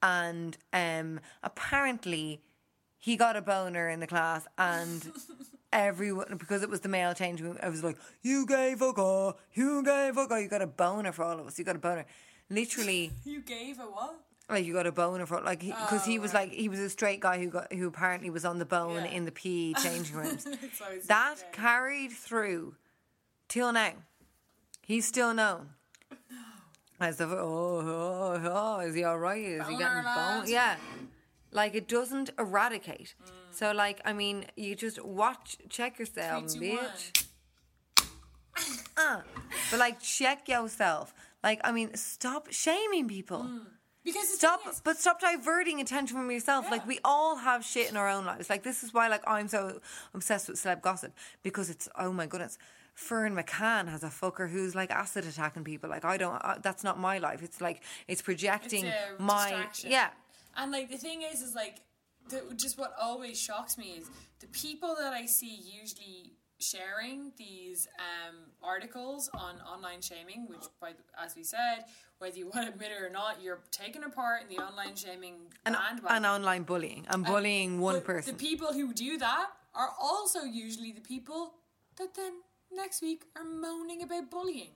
and 0.02 0.56
um 0.74 1.20
apparently 1.42 2.42
he 2.98 3.16
got 3.16 3.36
a 3.36 3.40
boner 3.42 3.88
in 3.88 4.00
the 4.00 4.06
class 4.06 4.46
and. 4.58 5.10
Everyone, 5.70 6.36
because 6.38 6.62
it 6.62 6.70
was 6.70 6.80
the 6.80 6.88
male 6.88 7.12
changing 7.12 7.46
room, 7.46 7.58
I 7.62 7.68
was 7.68 7.84
like, 7.84 7.98
"You 8.22 8.46
gay 8.46 8.74
fucker, 8.78 9.34
you 9.52 9.82
gay 9.82 10.10
fucker." 10.14 10.40
You 10.42 10.48
got 10.48 10.62
a 10.62 10.66
boner 10.66 11.12
for 11.12 11.24
all 11.24 11.38
of 11.38 11.46
us. 11.46 11.58
You 11.58 11.64
got 11.64 11.76
a 11.76 11.78
boner, 11.78 12.06
literally 12.48 13.12
you 13.24 13.42
gave 13.42 13.78
a 13.78 13.82
what? 13.82 14.20
like 14.50 14.64
you 14.64 14.72
got 14.72 14.86
a 14.86 14.92
boner 14.92 15.26
for 15.26 15.40
like 15.42 15.60
because 15.60 16.04
he, 16.04 16.18
was 16.18 16.32
oh, 16.32 16.38
like 16.38 16.52
he 16.52 16.68
was 16.68 16.78
a 16.78 16.88
straight 16.88 17.20
guy 17.20 17.38
who 17.38 17.48
got 17.48 17.72
who 17.72 17.86
apparently 17.86 18.30
was 18.30 18.44
on 18.44 18.58
the 18.58 18.64
bone 18.64 19.04
Yeah. 19.04 19.10
in 19.10 19.24
the 19.24 19.32
PE 19.32 19.74
changing 19.82 20.16
rooms. 20.16 20.46
That 21.06 21.34
okay. 21.38 21.48
carried 21.52 22.12
through 22.12 22.76
till 23.48 23.72
now. 23.72 23.92
He's 24.82 25.06
still 25.06 25.34
known. 25.34 25.70
As 27.00 27.18
the 27.18 27.26
oh, 27.26 27.38
oh, 27.40 28.40
oh 28.42 28.80
is 28.80 28.94
he 28.94 29.04
all 29.04 29.18
right? 29.18 29.44
Is 29.44 29.68
he 29.68 29.76
getting 29.76 30.02
bone? 30.02 30.44
Yeah, 30.46 30.76
like 31.52 31.74
it 31.74 31.86
doesn't 31.86 32.30
eradicate. 32.38 33.14
Mm. 33.22 33.30
So 33.58 33.72
like 33.72 34.00
I 34.04 34.12
mean, 34.12 34.44
you 34.54 34.76
just 34.76 35.04
watch, 35.04 35.56
check 35.68 35.98
yourself, 35.98 36.48
Three, 36.52 36.70
two, 36.70 36.78
bitch. 36.78 37.24
Uh, 38.96 39.20
but 39.70 39.80
like 39.80 40.00
check 40.00 40.48
yourself. 40.48 41.12
Like 41.42 41.60
I 41.64 41.72
mean, 41.72 41.94
stop 41.94 42.52
shaming 42.52 43.08
people. 43.08 43.48
Because 44.04 44.28
Stop, 44.32 44.60
is, 44.68 44.80
but 44.82 44.96
stop 44.96 45.20
diverting 45.20 45.80
attention 45.80 46.16
from 46.16 46.30
yourself. 46.30 46.70
Like 46.70 46.86
we 46.86 47.00
all 47.04 47.36
have 47.36 47.64
shit 47.64 47.90
in 47.90 47.96
our 47.96 48.08
own 48.08 48.24
lives. 48.24 48.48
Like 48.48 48.62
this 48.62 48.82
is 48.84 48.94
why, 48.94 49.08
like 49.08 49.22
I'm 49.26 49.48
so 49.48 49.80
obsessed 50.14 50.48
with 50.48 50.56
celeb 50.56 50.80
gossip 50.80 51.12
because 51.42 51.68
it's 51.68 51.88
oh 51.98 52.12
my 52.12 52.26
goodness. 52.26 52.58
Ferne 52.94 53.36
McCann 53.36 53.88
has 53.88 54.02
a 54.02 54.08
fucker 54.08 54.48
who's 54.48 54.74
like 54.74 54.90
acid 54.92 55.26
attacking 55.26 55.64
people. 55.64 55.90
Like 55.90 56.04
I 56.04 56.16
don't. 56.16 56.40
Uh, 56.44 56.58
that's 56.62 56.84
not 56.84 56.98
my 56.98 57.18
life. 57.18 57.42
It's 57.42 57.60
like 57.60 57.82
it's 58.06 58.22
projecting 58.22 58.86
it's 58.86 59.20
my 59.20 59.66
yeah. 59.84 60.10
And 60.56 60.72
like 60.72 60.90
the 60.90 60.96
thing 60.96 61.22
is, 61.22 61.42
is 61.42 61.54
like 61.54 61.80
the, 62.30 62.54
just 62.54 62.78
what 62.78 62.92
always 63.00 63.40
shocks 63.40 63.76
me 63.78 63.96
is 63.98 64.10
the 64.40 64.46
people 64.48 64.94
that 64.98 65.12
I 65.12 65.26
see 65.26 65.58
usually 65.80 66.32
sharing 66.60 67.32
these 67.36 67.86
um, 67.98 68.36
articles 68.62 69.30
on 69.32 69.56
online 69.60 70.00
shaming, 70.00 70.46
which, 70.48 70.64
by 70.80 70.90
the, 70.92 71.22
as 71.22 71.36
we 71.36 71.44
said, 71.44 71.84
whether 72.18 72.36
you 72.36 72.50
want 72.52 72.66
to 72.66 72.72
admit 72.72 72.90
it 72.90 73.00
or 73.02 73.10
not, 73.10 73.40
you're 73.42 73.60
taking 73.70 74.02
a 74.04 74.08
part 74.10 74.42
in 74.42 74.48
the 74.56 74.60
online 74.62 74.96
shaming 74.96 75.34
And, 75.64 75.76
and 76.08 76.26
online 76.26 76.64
bullying. 76.64 77.06
I'm 77.08 77.22
bullying 77.22 77.80
one 77.80 78.00
person. 78.00 78.34
The 78.36 78.38
people 78.38 78.72
who 78.72 78.92
do 78.92 79.18
that 79.18 79.46
are 79.74 79.90
also 80.00 80.40
usually 80.42 80.92
the 80.92 81.00
people 81.00 81.54
that 81.96 82.14
then 82.14 82.32
next 82.72 83.02
week 83.02 83.24
are 83.36 83.44
moaning 83.44 84.02
about 84.02 84.30
bullying. 84.30 84.72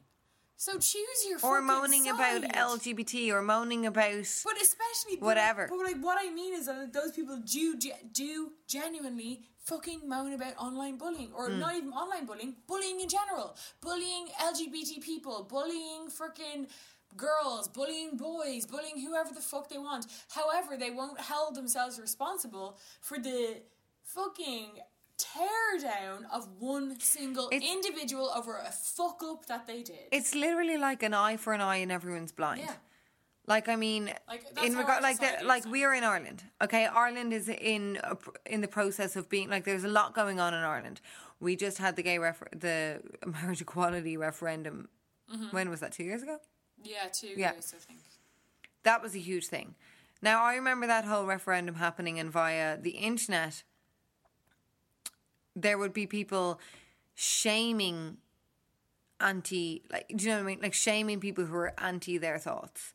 So 0.56 0.74
choose 0.74 1.26
your 1.28 1.38
or 1.42 1.60
moaning 1.60 2.08
about. 2.08 2.42
LGBT 2.42 3.30
or 3.32 3.42
moaning 3.42 3.86
about 3.86 4.12
But 4.44 4.60
especially 4.62 5.16
but 5.18 5.22
Whatever. 5.26 5.66
But 5.68 5.78
like 5.78 5.96
what 6.00 6.18
I 6.20 6.30
mean 6.30 6.54
is 6.54 6.66
that 6.66 6.92
those 6.92 7.12
people 7.12 7.38
do 7.38 7.76
do 8.12 8.52
genuinely 8.68 9.42
fucking 9.64 10.08
moan 10.08 10.32
about 10.32 10.56
online 10.58 10.96
bullying, 10.98 11.32
or 11.34 11.48
Hmm. 11.48 11.58
not 11.58 11.76
even 11.76 11.92
online 11.92 12.26
bullying, 12.26 12.56
bullying 12.66 13.00
in 13.00 13.08
general, 13.08 13.56
bullying 13.80 14.28
LGBT 14.40 15.00
people, 15.00 15.44
bullying 15.44 16.08
freaking 16.08 16.68
girls, 17.16 17.68
bullying 17.68 18.16
boys, 18.16 18.64
bullying 18.66 18.98
whoever 19.00 19.34
the 19.34 19.40
fuck 19.40 19.68
they 19.68 19.78
want. 19.78 20.06
However, 20.30 20.76
they 20.76 20.90
won't 20.90 21.20
hold 21.20 21.54
themselves 21.54 22.00
responsible 22.00 22.78
for 23.00 23.18
the 23.18 23.62
fucking 24.04 24.80
tear 25.32 25.70
down 25.90 26.26
of 26.36 26.42
one 26.58 26.98
single 27.00 27.48
It's- 27.52 27.70
individual 27.76 28.28
over 28.38 28.56
a 28.56 28.72
fuck 28.72 29.22
up 29.22 29.46
that 29.46 29.66
they 29.66 29.82
did. 29.82 30.06
It's 30.10 30.34
literally 30.34 30.76
like 30.78 31.02
an 31.02 31.14
eye 31.14 31.36
for 31.36 31.52
an 31.52 31.60
eye 31.60 31.76
and 31.84 31.90
everyone's 31.92 32.32
blind. 32.32 32.60
Yeah. 32.60 32.74
Like 33.46 33.68
I 33.68 33.76
mean, 33.76 34.04
Like, 34.28 34.44
in 34.66 34.76
regard, 34.76 35.02
like 35.02 35.18
the, 35.18 35.44
like 35.44 35.64
we 35.66 35.84
are 35.84 35.94
in 35.94 36.04
Ireland. 36.04 36.44
Okay, 36.64 36.86
Ireland 36.86 37.32
is 37.32 37.48
in 37.48 37.98
a, 38.04 38.16
in 38.46 38.60
the 38.60 38.68
process 38.68 39.16
of 39.16 39.28
being 39.28 39.48
like 39.50 39.64
there's 39.64 39.84
a 39.84 39.88
lot 40.00 40.14
going 40.14 40.38
on 40.38 40.54
in 40.54 40.60
Ireland. 40.62 41.00
We 41.40 41.56
just 41.56 41.78
had 41.78 41.96
the 41.96 42.02
gay 42.04 42.18
refer- 42.18 42.48
the 42.54 43.02
marriage 43.26 43.60
equality 43.60 44.16
referendum. 44.16 44.88
Mm-hmm. 45.32 45.46
When 45.56 45.70
was 45.70 45.80
that? 45.80 45.90
Two 45.92 46.04
years 46.04 46.22
ago. 46.22 46.38
yeah, 46.84 47.08
two 47.12 47.34
Yeah. 47.36 47.52
years, 47.54 47.74
I 47.76 47.80
think. 47.80 48.00
That 48.84 49.02
was 49.02 49.14
a 49.14 49.18
huge 49.18 49.46
thing. 49.46 49.74
Now 50.20 50.44
I 50.44 50.54
remember 50.54 50.86
that 50.86 51.04
whole 51.04 51.26
referendum 51.26 51.74
happening, 51.76 52.20
and 52.20 52.30
via 52.30 52.76
the 52.80 52.90
internet, 53.10 53.64
there 55.54 55.78
would 55.78 55.92
be 55.92 56.06
people 56.06 56.60
shaming 57.14 58.18
anti, 59.20 59.82
like, 59.90 60.08
do 60.08 60.24
you 60.24 60.30
know 60.30 60.36
what 60.36 60.42
I 60.42 60.46
mean? 60.46 60.58
Like 60.62 60.74
shaming 60.74 61.20
people 61.20 61.44
who 61.44 61.54
are 61.56 61.74
anti 61.78 62.18
their 62.18 62.38
thoughts, 62.38 62.94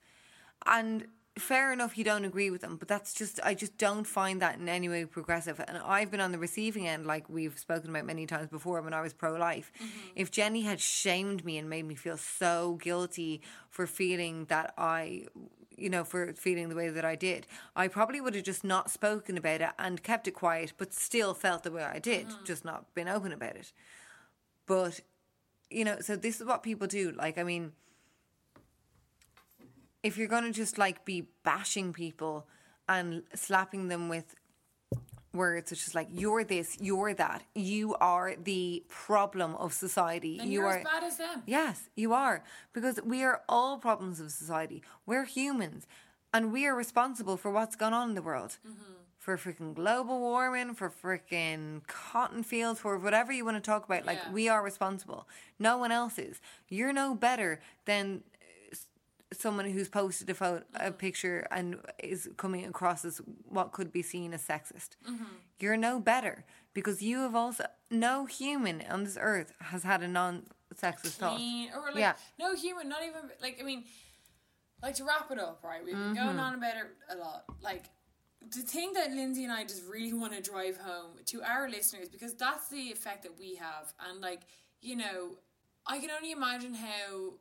and 0.65 1.07
fair 1.39 1.71
enough, 1.71 1.97
you 1.97 2.03
don't 2.03 2.25
agree 2.25 2.49
with 2.49 2.61
them, 2.61 2.77
but 2.77 2.87
that's 2.87 3.13
just 3.13 3.39
I 3.43 3.53
just 3.53 3.77
don't 3.77 4.05
find 4.05 4.41
that 4.41 4.59
in 4.59 4.67
any 4.67 4.89
way 4.89 5.05
progressive. 5.05 5.61
And 5.65 5.77
I've 5.77 6.11
been 6.11 6.19
on 6.21 6.31
the 6.31 6.37
receiving 6.37 6.87
end, 6.87 7.05
like 7.05 7.29
we've 7.29 7.57
spoken 7.57 7.89
about 7.89 8.05
many 8.05 8.25
times 8.25 8.49
before, 8.49 8.81
when 8.81 8.93
I 8.93 9.01
was 9.01 9.13
pro 9.13 9.33
life. 9.33 9.71
Mm-hmm. 9.75 9.99
If 10.15 10.31
Jenny 10.31 10.61
had 10.63 10.79
shamed 10.79 11.45
me 11.45 11.57
and 11.57 11.69
made 11.69 11.85
me 11.85 11.95
feel 11.95 12.17
so 12.17 12.79
guilty 12.81 13.41
for 13.69 13.87
feeling 13.87 14.45
that 14.45 14.73
I 14.77 15.27
you 15.77 15.89
know, 15.89 16.03
for 16.03 16.33
feeling 16.33 16.69
the 16.69 16.75
way 16.75 16.89
that 16.89 17.05
I 17.05 17.15
did. 17.15 17.45
I 17.75 17.87
probably 17.87 18.19
would 18.19 18.35
have 18.35 18.43
just 18.43 18.63
not 18.63 18.89
spoken 18.89 19.37
about 19.37 19.61
it 19.61 19.69
and 19.77 20.01
kept 20.03 20.27
it 20.27 20.31
quiet, 20.31 20.73
but 20.77 20.93
still 20.93 21.33
felt 21.33 21.63
the 21.63 21.71
way 21.71 21.83
I 21.83 21.99
did, 21.99 22.27
mm. 22.27 22.45
just 22.45 22.65
not 22.65 22.93
been 22.95 23.07
open 23.07 23.31
about 23.31 23.55
it. 23.55 23.71
But, 24.65 24.99
you 25.69 25.85
know, 25.85 25.99
so 26.01 26.15
this 26.15 26.41
is 26.41 26.47
what 26.47 26.63
people 26.63 26.87
do. 26.87 27.11
Like, 27.11 27.37
I 27.37 27.43
mean, 27.43 27.73
if 30.03 30.17
you're 30.17 30.27
going 30.27 30.45
to 30.45 30.51
just 30.51 30.77
like 30.77 31.05
be 31.05 31.27
bashing 31.43 31.93
people 31.93 32.47
and 32.89 33.23
slapping 33.35 33.87
them 33.87 34.09
with 34.09 34.35
words 35.33 35.69
which 35.71 35.87
is 35.87 35.93
like 35.93 36.07
you're 36.11 36.43
this 36.43 36.77
you're 36.79 37.13
that 37.13 37.43
you 37.53 37.95
are 37.95 38.35
the 38.41 38.83
problem 38.89 39.55
of 39.55 39.73
society 39.73 40.39
And 40.39 40.51
you 40.51 40.59
you're 40.61 40.67
are 40.69 40.77
as 40.77 40.83
bad 40.83 41.03
as 41.03 41.17
them. 41.17 41.43
Yes, 41.45 41.89
you 41.95 42.13
are. 42.13 42.43
Because 42.73 42.99
we 43.03 43.23
are 43.23 43.41
all 43.47 43.77
problems 43.77 44.19
of 44.19 44.31
society. 44.31 44.81
We're 45.05 45.25
humans. 45.25 45.85
And 46.33 46.51
we 46.51 46.65
are 46.67 46.75
responsible 46.75 47.37
for 47.37 47.51
what's 47.51 47.75
gone 47.75 47.93
on 47.93 48.09
in 48.09 48.15
the 48.15 48.21
world. 48.21 48.57
Mm-hmm. 48.67 48.93
For 49.19 49.37
freaking 49.37 49.73
global 49.73 50.19
warming, 50.19 50.73
for 50.73 50.89
freaking 50.89 51.85
cotton 51.87 52.43
fields, 52.43 52.79
for 52.79 52.97
whatever 52.97 53.31
you 53.33 53.43
want 53.43 53.57
to 53.57 53.61
talk 53.61 53.83
about. 53.85 54.05
Like, 54.05 54.19
Yeah. 54.23 54.31
we 54.31 54.47
are 54.47 54.63
responsible. 54.63 55.27
No 55.59 55.77
one 55.77 55.91
else 55.91 56.17
is. 56.17 56.39
You're 56.69 56.93
no 56.93 57.13
better 57.13 57.59
than 57.85 58.23
someone 59.33 59.69
who's 59.69 59.89
posted 59.89 60.29
a 60.29 60.33
photo, 60.33 60.63
a 60.75 60.91
picture 60.91 61.47
and 61.51 61.77
is 62.01 62.29
coming 62.37 62.65
across 62.65 63.03
as 63.03 63.19
what 63.47 63.71
could 63.73 63.91
be 63.91 64.01
seen 64.01 64.33
as 64.33 64.41
sexist. 64.41 64.91
You're 65.59 65.77
no 65.77 65.99
better 65.99 66.45
because 66.73 67.01
you 67.01 67.19
have 67.19 67.35
also 67.35 67.65
no 67.91 68.25
human 68.25 68.83
on 68.89 69.03
this 69.03 69.17
earth 69.19 69.51
has 69.59 69.83
had 69.83 70.01
a 70.03 70.07
non-sexist 70.07 71.15
thought. 71.19 71.39
or 71.75 71.87
like 71.91 71.97
Yeah. 71.97 72.13
no 72.39 72.55
human, 72.55 72.87
not 72.87 73.03
even 73.03 73.21
like 73.41 73.57
I 73.59 73.63
mean, 73.63 73.83
like 74.81 74.95
to 74.95 75.03
wrap 75.03 75.29
it 75.31 75.39
up, 75.39 75.61
right? 75.63 75.83
We've 75.83 75.95
been 75.95 76.13
Mm-hmm. 76.13 76.25
going 76.25 76.39
on 76.39 76.53
about 76.55 76.75
it 76.77 76.87
a 77.09 77.17
lot. 77.17 77.43
Like 77.61 77.85
the 78.51 78.61
thing 78.61 78.93
that 78.93 79.11
Lindsay 79.11 79.43
and 79.43 79.51
I 79.51 79.63
just 79.63 79.83
really 79.91 80.13
want 80.13 80.33
to 80.33 80.41
drive 80.41 80.77
home 80.77 81.13
to 81.25 81.41
our 81.43 81.67
listeners 81.69 82.07
because 82.07 82.33
that's 82.35 82.69
the 82.69 82.91
effect 82.91 83.23
that 83.23 83.37
we 83.37 83.55
have, 83.55 83.91
and 84.07 84.21
like 84.21 84.41
you 84.79 84.95
know, 84.95 85.37
I 85.85 85.99
can 85.99 86.11
only 86.11 86.31
imagine 86.31 86.73
how. 86.75 87.33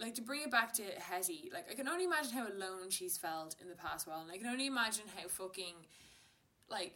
Like 0.00 0.14
to 0.14 0.22
bring 0.22 0.40
it 0.40 0.50
back 0.50 0.72
to 0.74 0.82
Hetty, 0.82 1.50
like 1.52 1.66
I 1.70 1.74
can 1.74 1.86
only 1.86 2.04
imagine 2.04 2.32
how 2.32 2.46
alone 2.48 2.88
she's 2.88 3.18
felt 3.18 3.54
in 3.60 3.68
the 3.68 3.74
past 3.74 4.06
while, 4.06 4.20
and 4.20 4.30
I 4.30 4.38
can 4.38 4.46
only 4.46 4.66
imagine 4.66 5.04
how 5.14 5.28
fucking 5.28 5.74
like 6.70 6.94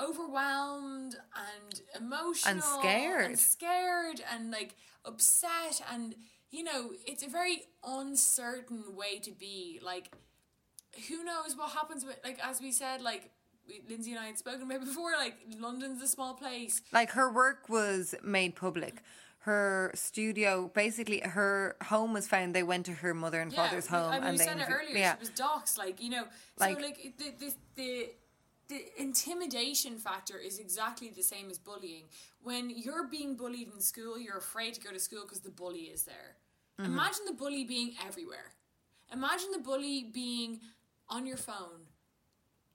overwhelmed 0.00 1.16
and 1.36 1.80
emotional 2.00 2.54
and 2.54 2.62
scared. 2.62 3.24
and 3.26 3.38
scared 3.38 4.22
and 4.32 4.50
like 4.50 4.74
upset 5.04 5.82
and 5.92 6.14
you 6.50 6.62
know 6.62 6.92
it's 7.06 7.22
a 7.22 7.28
very 7.28 7.64
uncertain 7.84 8.96
way 8.96 9.18
to 9.18 9.32
be 9.32 9.78
like 9.82 10.10
who 11.08 11.22
knows 11.22 11.56
what 11.56 11.70
happens 11.72 12.04
with 12.04 12.18
like 12.24 12.38
as 12.42 12.62
we 12.62 12.72
said 12.72 13.02
like 13.02 13.30
Lindsay 13.88 14.12
and 14.12 14.20
I 14.20 14.26
had 14.26 14.38
spoken 14.38 14.62
about 14.62 14.80
before. 14.80 15.12
Like 15.12 15.36
London's 15.58 16.02
a 16.02 16.08
small 16.08 16.34
place. 16.34 16.82
Like 16.92 17.10
her 17.12 17.30
work 17.32 17.68
was 17.68 18.14
made 18.22 18.56
public. 18.56 19.02
Her 19.44 19.90
studio, 19.94 20.70
basically, 20.74 21.20
her 21.20 21.76
home 21.84 22.12
was 22.12 22.28
found. 22.28 22.54
They 22.54 22.62
went 22.62 22.84
to 22.86 22.92
her 22.92 23.14
mother 23.14 23.40
and 23.40 23.52
father's 23.54 23.90
we- 23.90 23.96
home, 23.96 24.12
I 24.12 24.14
mean, 24.16 24.24
and 24.24 24.32
we 24.32 24.38
they 24.38 24.44
said 24.44 24.58
it 24.58 24.68
earlier. 24.70 24.98
Yeah, 24.98 25.14
She 25.14 25.20
was 25.20 25.30
doxed, 25.30 25.78
like 25.78 26.02
you 26.02 26.10
know. 26.10 26.24
Like- 26.58 26.76
so 26.78 26.86
like 26.86 27.14
the 27.18 27.30
the 27.38 27.54
the. 27.76 28.08
The 28.68 28.84
intimidation 29.02 29.98
factor 29.98 30.38
is 30.38 30.60
exactly 30.60 31.10
the 31.10 31.24
same 31.24 31.50
as 31.50 31.58
bullying. 31.58 32.04
When 32.40 32.70
you're 32.70 33.08
being 33.08 33.34
bullied 33.34 33.66
in 33.74 33.80
school, 33.80 34.16
you're 34.16 34.36
afraid 34.38 34.74
to 34.74 34.80
go 34.80 34.92
to 34.92 35.00
school 35.00 35.22
because 35.22 35.40
the 35.40 35.50
bully 35.50 35.90
is 35.90 36.04
there. 36.04 36.36
Mm-hmm. 36.78 36.92
Imagine 36.92 37.24
the 37.26 37.32
bully 37.32 37.64
being 37.64 37.94
everywhere. 38.06 38.52
Imagine 39.12 39.48
the 39.50 39.58
bully 39.58 40.04
being 40.14 40.60
on 41.08 41.26
your 41.26 41.36
phone, 41.36 41.88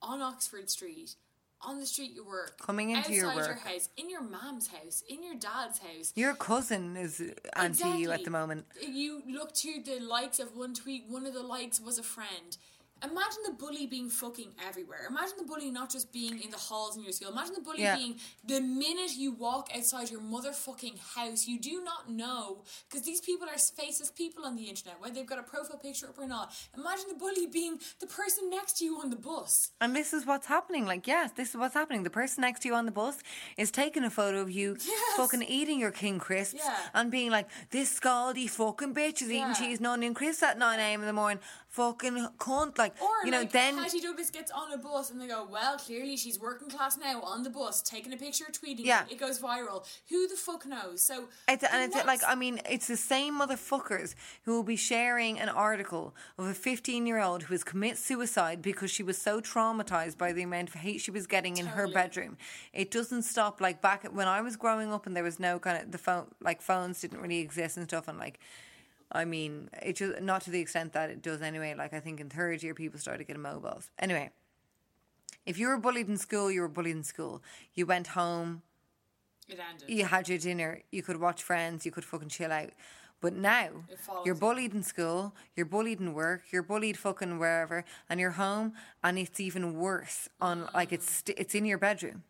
on 0.02 0.20
Oxford 0.20 0.68
Street, 0.68 1.14
on 1.62 1.78
the 1.80 1.86
street 1.86 2.12
you 2.14 2.24
work, 2.24 2.58
Coming 2.60 2.90
into 2.90 3.12
your 3.12 3.34
work. 3.34 3.58
house, 3.60 3.88
in 3.96 4.08
your 4.10 4.22
mom's 4.22 4.68
house, 4.68 5.02
in 5.08 5.22
your 5.22 5.34
dad's 5.34 5.78
house. 5.78 6.12
your 6.14 6.34
cousin 6.34 6.96
is 6.96 7.22
anti 7.54 7.96
you 7.96 8.10
at 8.10 8.24
the 8.24 8.30
moment. 8.30 8.66
You 8.80 9.22
look 9.28 9.52
to 9.54 9.82
the 9.84 9.98
likes 10.00 10.38
of 10.38 10.54
one 10.56 10.74
tweet, 10.74 11.04
one 11.08 11.26
of 11.26 11.34
the 11.34 11.42
likes 11.42 11.80
was 11.80 11.98
a 11.98 12.02
friend. 12.02 12.56
Imagine 13.02 13.42
the 13.44 13.52
bully 13.52 13.86
being 13.86 14.08
fucking 14.08 14.52
everywhere. 14.66 15.06
Imagine 15.08 15.34
the 15.38 15.44
bully 15.44 15.70
not 15.70 15.90
just 15.90 16.12
being 16.12 16.40
in 16.40 16.50
the 16.50 16.56
halls 16.56 16.96
in 16.96 17.02
your 17.02 17.12
school. 17.12 17.30
Imagine 17.30 17.54
the 17.54 17.60
bully 17.60 17.82
Yeah. 17.82 17.96
being 17.96 18.18
the 18.44 18.60
minute 18.60 19.14
you 19.16 19.32
walk 19.32 19.68
outside 19.76 20.10
your 20.10 20.20
motherfucking 20.20 20.98
house. 21.14 21.46
You 21.46 21.58
do 21.60 21.84
not 21.84 22.08
know 22.10 22.62
because 22.88 23.04
these 23.04 23.20
people 23.20 23.46
are 23.48 23.58
faceless 23.58 24.10
people 24.10 24.46
on 24.46 24.56
the 24.56 24.64
internet, 24.64 24.98
whether 25.00 25.14
they've 25.14 25.26
got 25.26 25.38
a 25.38 25.42
profile 25.42 25.76
picture 25.76 26.08
up 26.08 26.18
or 26.18 26.26
not. 26.26 26.54
Imagine 26.76 27.06
the 27.10 27.16
bully 27.16 27.46
being 27.46 27.78
the 28.00 28.06
person 28.06 28.48
next 28.48 28.78
to 28.78 28.84
you 28.86 28.98
on 28.98 29.10
the 29.10 29.16
bus. 29.16 29.72
And 29.80 29.94
this 29.94 30.14
is 30.14 30.24
what's 30.24 30.46
happening. 30.46 30.86
Like, 30.86 31.06
yes, 31.06 31.32
this 31.32 31.50
is 31.50 31.56
what's 31.56 31.74
happening. 31.74 32.02
The 32.02 32.10
person 32.10 32.40
next 32.42 32.60
to 32.60 32.68
you 32.68 32.74
on 32.74 32.86
the 32.86 32.92
bus 32.92 33.18
is 33.58 33.70
taking 33.70 34.04
a 34.04 34.10
photo 34.10 34.40
of 34.40 34.50
you 34.50 34.76
Yes. 34.82 35.16
fucking 35.16 35.42
eating 35.42 35.78
your 35.78 35.90
king 35.92 36.18
crisps 36.18 36.62
Yeah. 36.64 36.76
and 36.94 37.10
being 37.10 37.30
like, 37.30 37.48
this 37.70 38.00
scaldy 38.00 38.48
fucking 38.48 38.94
bitch 38.94 39.20
is 39.20 39.28
eating 39.28 39.36
Yeah. 39.48 39.52
cheese 39.54 39.78
and 39.78 39.86
onion 39.86 40.14
crisps 40.14 40.42
at 40.42 40.56
9 40.58 40.78
a.m. 40.80 41.00
in 41.00 41.06
the 41.06 41.12
morning. 41.12 41.40
Fucking 41.76 42.28
cunt. 42.38 42.78
Like, 42.78 42.94
Or 43.02 43.08
you 43.26 43.30
know, 43.30 43.40
like 43.40 43.52
then. 43.52 43.76
Hetty 43.76 44.00
Douglas 44.00 44.30
gets 44.30 44.50
on 44.50 44.72
a 44.72 44.78
bus 44.78 45.10
and 45.10 45.20
they 45.20 45.26
go, 45.28 45.46
well, 45.50 45.76
clearly 45.76 46.16
she's 46.16 46.40
working 46.40 46.70
class 46.70 46.96
now 46.96 47.20
on 47.20 47.42
the 47.42 47.50
bus, 47.50 47.82
taking 47.82 48.14
a 48.14 48.16
picture, 48.16 48.46
tweeting 48.50 48.84
Yeah. 48.86 49.04
it, 49.04 49.12
it 49.12 49.18
goes 49.20 49.38
viral. 49.38 49.86
Who 50.08 50.26
the 50.26 50.36
fuck 50.36 50.64
knows? 50.64 51.02
So 51.02 51.28
It's, 51.46 51.62
and 51.64 51.92
it's 51.92 52.06
like, 52.06 52.20
I 52.26 52.34
mean, 52.34 52.60
it's 52.68 52.86
the 52.86 52.96
same 52.96 53.38
motherfuckers 53.38 54.14
who 54.44 54.52
will 54.52 54.62
be 54.62 54.76
sharing 54.76 55.38
an 55.38 55.50
article 55.50 56.14
of 56.38 56.46
a 56.46 56.54
15 56.54 57.06
year 57.06 57.20
old 57.20 57.42
who 57.44 57.52
has 57.54 57.62
commit 57.62 57.98
suicide 57.98 58.62
because 58.62 58.90
she 58.90 59.02
was 59.02 59.18
so 59.18 59.42
traumatized 59.42 60.16
by 60.16 60.32
the 60.32 60.42
amount 60.42 60.70
of 60.70 60.76
hate 60.76 61.02
she 61.02 61.10
was 61.10 61.26
getting 61.26 61.58
in 61.58 61.66
her 61.66 61.86
bedroom. 61.88 62.38
It 62.72 62.90
doesn't 62.90 63.22
stop. 63.22 63.60
Like 63.60 63.82
back 63.82 64.04
when 64.10 64.28
I 64.28 64.40
was 64.40 64.56
growing 64.56 64.92
up 64.94 65.06
and 65.06 65.14
there 65.14 65.24
was 65.24 65.38
no 65.38 65.58
kind 65.58 65.82
of, 65.82 65.92
the 65.92 65.98
phone, 65.98 66.28
like 66.40 66.62
phones 66.62 67.02
didn't 67.02 67.20
really 67.20 67.40
exist 67.40 67.76
and 67.76 67.86
stuff. 67.86 68.08
And 68.08 68.18
like, 68.18 68.40
I 69.12 69.24
mean, 69.24 69.70
it 69.82 69.96
just, 69.96 70.20
not 70.20 70.42
to 70.42 70.50
the 70.50 70.60
extent 70.60 70.92
that 70.94 71.10
it 71.10 71.22
does 71.22 71.40
anyway. 71.42 71.74
Like, 71.74 71.94
I 71.94 72.00
think 72.00 72.20
in 72.20 72.28
third 72.28 72.62
year 72.62 72.74
people 72.74 72.98
started 72.98 73.26
getting 73.26 73.42
mobiles. 73.42 73.90
Anyway, 73.98 74.30
if 75.44 75.58
you 75.58 75.68
were 75.68 75.78
bullied 75.78 76.08
in 76.08 76.16
school, 76.16 76.50
you 76.50 76.60
were 76.60 76.68
bullied 76.68 76.96
in 76.96 77.04
school. 77.04 77.42
You 77.74 77.86
went 77.86 78.08
home, 78.08 78.62
it 79.48 79.58
ended. 79.60 79.88
you 79.88 80.04
had 80.06 80.28
your 80.28 80.38
dinner, 80.38 80.82
you 80.90 81.02
could 81.02 81.20
watch 81.20 81.42
Friends, 81.42 81.86
you 81.86 81.92
could 81.92 82.04
fucking 82.04 82.28
chill 82.30 82.50
out. 82.52 82.70
But 83.20 83.32
now 83.34 83.68
you're 84.24 84.34
you. 84.34 84.40
bullied 84.40 84.74
in 84.74 84.82
school, 84.82 85.34
you're 85.54 85.66
bullied 85.66 86.00
in 86.00 86.12
work, 86.12 86.42
you're 86.50 86.62
bullied 86.62 86.98
fucking 86.98 87.38
wherever, 87.38 87.84
and 88.10 88.20
you're 88.20 88.32
home, 88.32 88.74
and 89.02 89.18
it's 89.18 89.40
even 89.40 89.78
worse. 89.78 90.28
On 90.40 90.68
like 90.74 90.92
it's 90.92 91.22
it's 91.28 91.54
in 91.54 91.64
your 91.64 91.78
bedroom, 91.78 92.24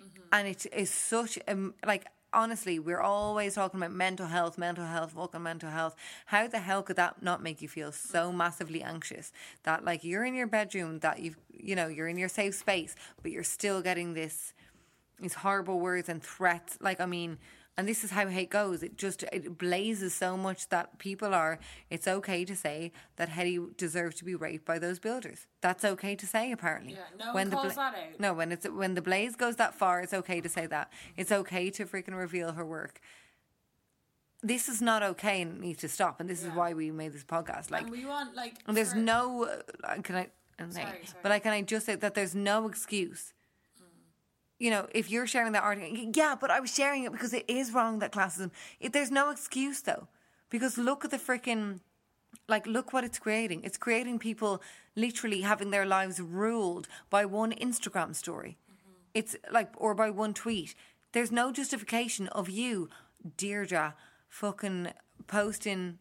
Mm-hmm. 0.00 0.22
and 0.32 0.48
it 0.48 0.66
is 0.72 0.90
such 0.90 1.38
a 1.48 1.56
like. 1.86 2.06
Honestly, 2.32 2.78
we're 2.78 3.00
always 3.00 3.54
talking 3.54 3.80
about 3.80 3.92
mental 3.92 4.26
health, 4.26 4.58
mental 4.58 4.84
health, 4.84 5.12
fucking 5.12 5.42
mental 5.42 5.70
health. 5.70 5.96
How 6.26 6.46
the 6.46 6.58
hell 6.58 6.82
could 6.82 6.96
that 6.96 7.22
not 7.22 7.42
make 7.42 7.62
you 7.62 7.68
feel 7.68 7.90
so 7.90 8.30
massively 8.30 8.82
anxious 8.82 9.32
that 9.62 9.82
like 9.82 10.04
you're 10.04 10.24
in 10.26 10.34
your 10.34 10.46
bedroom, 10.46 10.98
that 10.98 11.20
you've 11.20 11.38
you 11.50 11.74
know 11.74 11.88
you're 11.88 12.08
in 12.08 12.18
your 12.18 12.28
safe 12.28 12.54
space, 12.54 12.94
but 13.22 13.32
you're 13.32 13.44
still 13.44 13.80
getting 13.80 14.12
this 14.12 14.52
these 15.18 15.34
horrible 15.34 15.80
words 15.80 16.08
and 16.08 16.22
threats. 16.22 16.76
Like, 16.80 17.00
I 17.00 17.06
mean, 17.06 17.38
and 17.78 17.88
this 17.88 18.02
is 18.02 18.10
how 18.10 18.26
hate 18.26 18.50
goes. 18.50 18.82
It 18.82 18.98
just 18.98 19.22
it 19.32 19.56
blazes 19.56 20.12
so 20.12 20.36
much 20.36 20.68
that 20.70 20.98
people 20.98 21.32
are. 21.32 21.60
It's 21.90 22.08
okay 22.08 22.44
to 22.44 22.56
say 22.56 22.90
that 23.16 23.28
Hetty 23.28 23.60
deserved 23.76 24.18
to 24.18 24.24
be 24.24 24.34
raped 24.34 24.64
by 24.66 24.80
those 24.80 24.98
builders. 24.98 25.46
That's 25.60 25.84
okay 25.84 26.16
to 26.16 26.26
say, 26.26 26.50
apparently. 26.50 26.94
Yeah, 26.94 27.24
no 27.26 27.32
one 27.32 27.50
the 27.50 27.56
calls 27.56 27.76
that 27.76 27.94
out. 27.94 28.18
No, 28.18 28.34
when 28.34 28.50
it's 28.50 28.68
when 28.68 28.94
the 28.94 29.00
blaze 29.00 29.36
goes 29.36 29.56
that 29.56 29.76
far, 29.76 30.00
it's 30.00 30.12
okay 30.12 30.40
to 30.40 30.48
say 30.48 30.66
that. 30.66 30.92
It's 31.16 31.30
okay 31.30 31.70
to 31.70 31.86
freaking 31.86 32.18
reveal 32.18 32.52
her 32.52 32.66
work. 32.66 33.00
This 34.42 34.68
is 34.68 34.82
not 34.82 35.04
okay 35.04 35.42
and 35.42 35.60
needs 35.60 35.80
to 35.80 35.88
stop. 35.88 36.18
And 36.18 36.28
this 36.28 36.42
is 36.42 36.50
why 36.50 36.74
we 36.74 36.90
made 36.90 37.12
this 37.12 37.24
podcast. 37.24 37.70
Like, 37.70 37.82
and 37.82 37.90
we 37.92 38.04
want 38.04 38.34
like 38.34 38.54
and 38.66 38.76
there's 38.76 38.92
for- 38.92 38.98
no, 38.98 39.44
uh, 39.84 40.02
can 40.02 40.16
I, 40.16 40.26
Sorry, 40.58 40.74
sorry. 40.74 40.96
but 41.22 41.28
like, 41.30 41.44
can 41.44 41.52
I 41.52 41.62
just 41.62 41.86
say 41.86 41.94
that 41.94 42.14
there's 42.14 42.34
no 42.34 42.66
excuse. 42.66 43.34
You 44.58 44.70
know, 44.70 44.88
if 44.92 45.10
you're 45.10 45.26
sharing 45.26 45.52
that 45.52 45.62
article, 45.62 45.96
yeah, 46.14 46.34
but 46.40 46.50
I 46.50 46.58
was 46.60 46.74
sharing 46.74 47.04
it 47.04 47.12
because 47.12 47.32
it 47.32 47.44
is 47.48 47.72
wrong 47.72 48.00
that 48.00 48.12
classism. 48.12 48.50
It, 48.80 48.92
there's 48.92 49.10
no 49.10 49.30
excuse 49.30 49.80
though, 49.82 50.08
because 50.50 50.76
look 50.76 51.04
at 51.04 51.12
the 51.12 51.16
freaking, 51.16 51.80
like, 52.48 52.66
look 52.66 52.92
what 52.92 53.04
it's 53.04 53.18
creating. 53.20 53.62
It's 53.62 53.78
creating 53.78 54.18
people 54.18 54.60
literally 54.96 55.42
having 55.42 55.70
their 55.70 55.86
lives 55.86 56.20
ruled 56.20 56.88
by 57.08 57.24
one 57.24 57.52
Instagram 57.52 58.16
story. 58.16 58.56
Mm-hmm. 58.70 58.92
It's 59.14 59.36
like, 59.50 59.70
or 59.76 59.94
by 59.94 60.10
one 60.10 60.34
tweet. 60.34 60.74
There's 61.12 61.30
no 61.30 61.52
justification 61.52 62.26
of 62.28 62.50
you, 62.50 62.88
Deirdre, 63.36 63.94
fucking 64.28 64.88
posting 65.26 65.98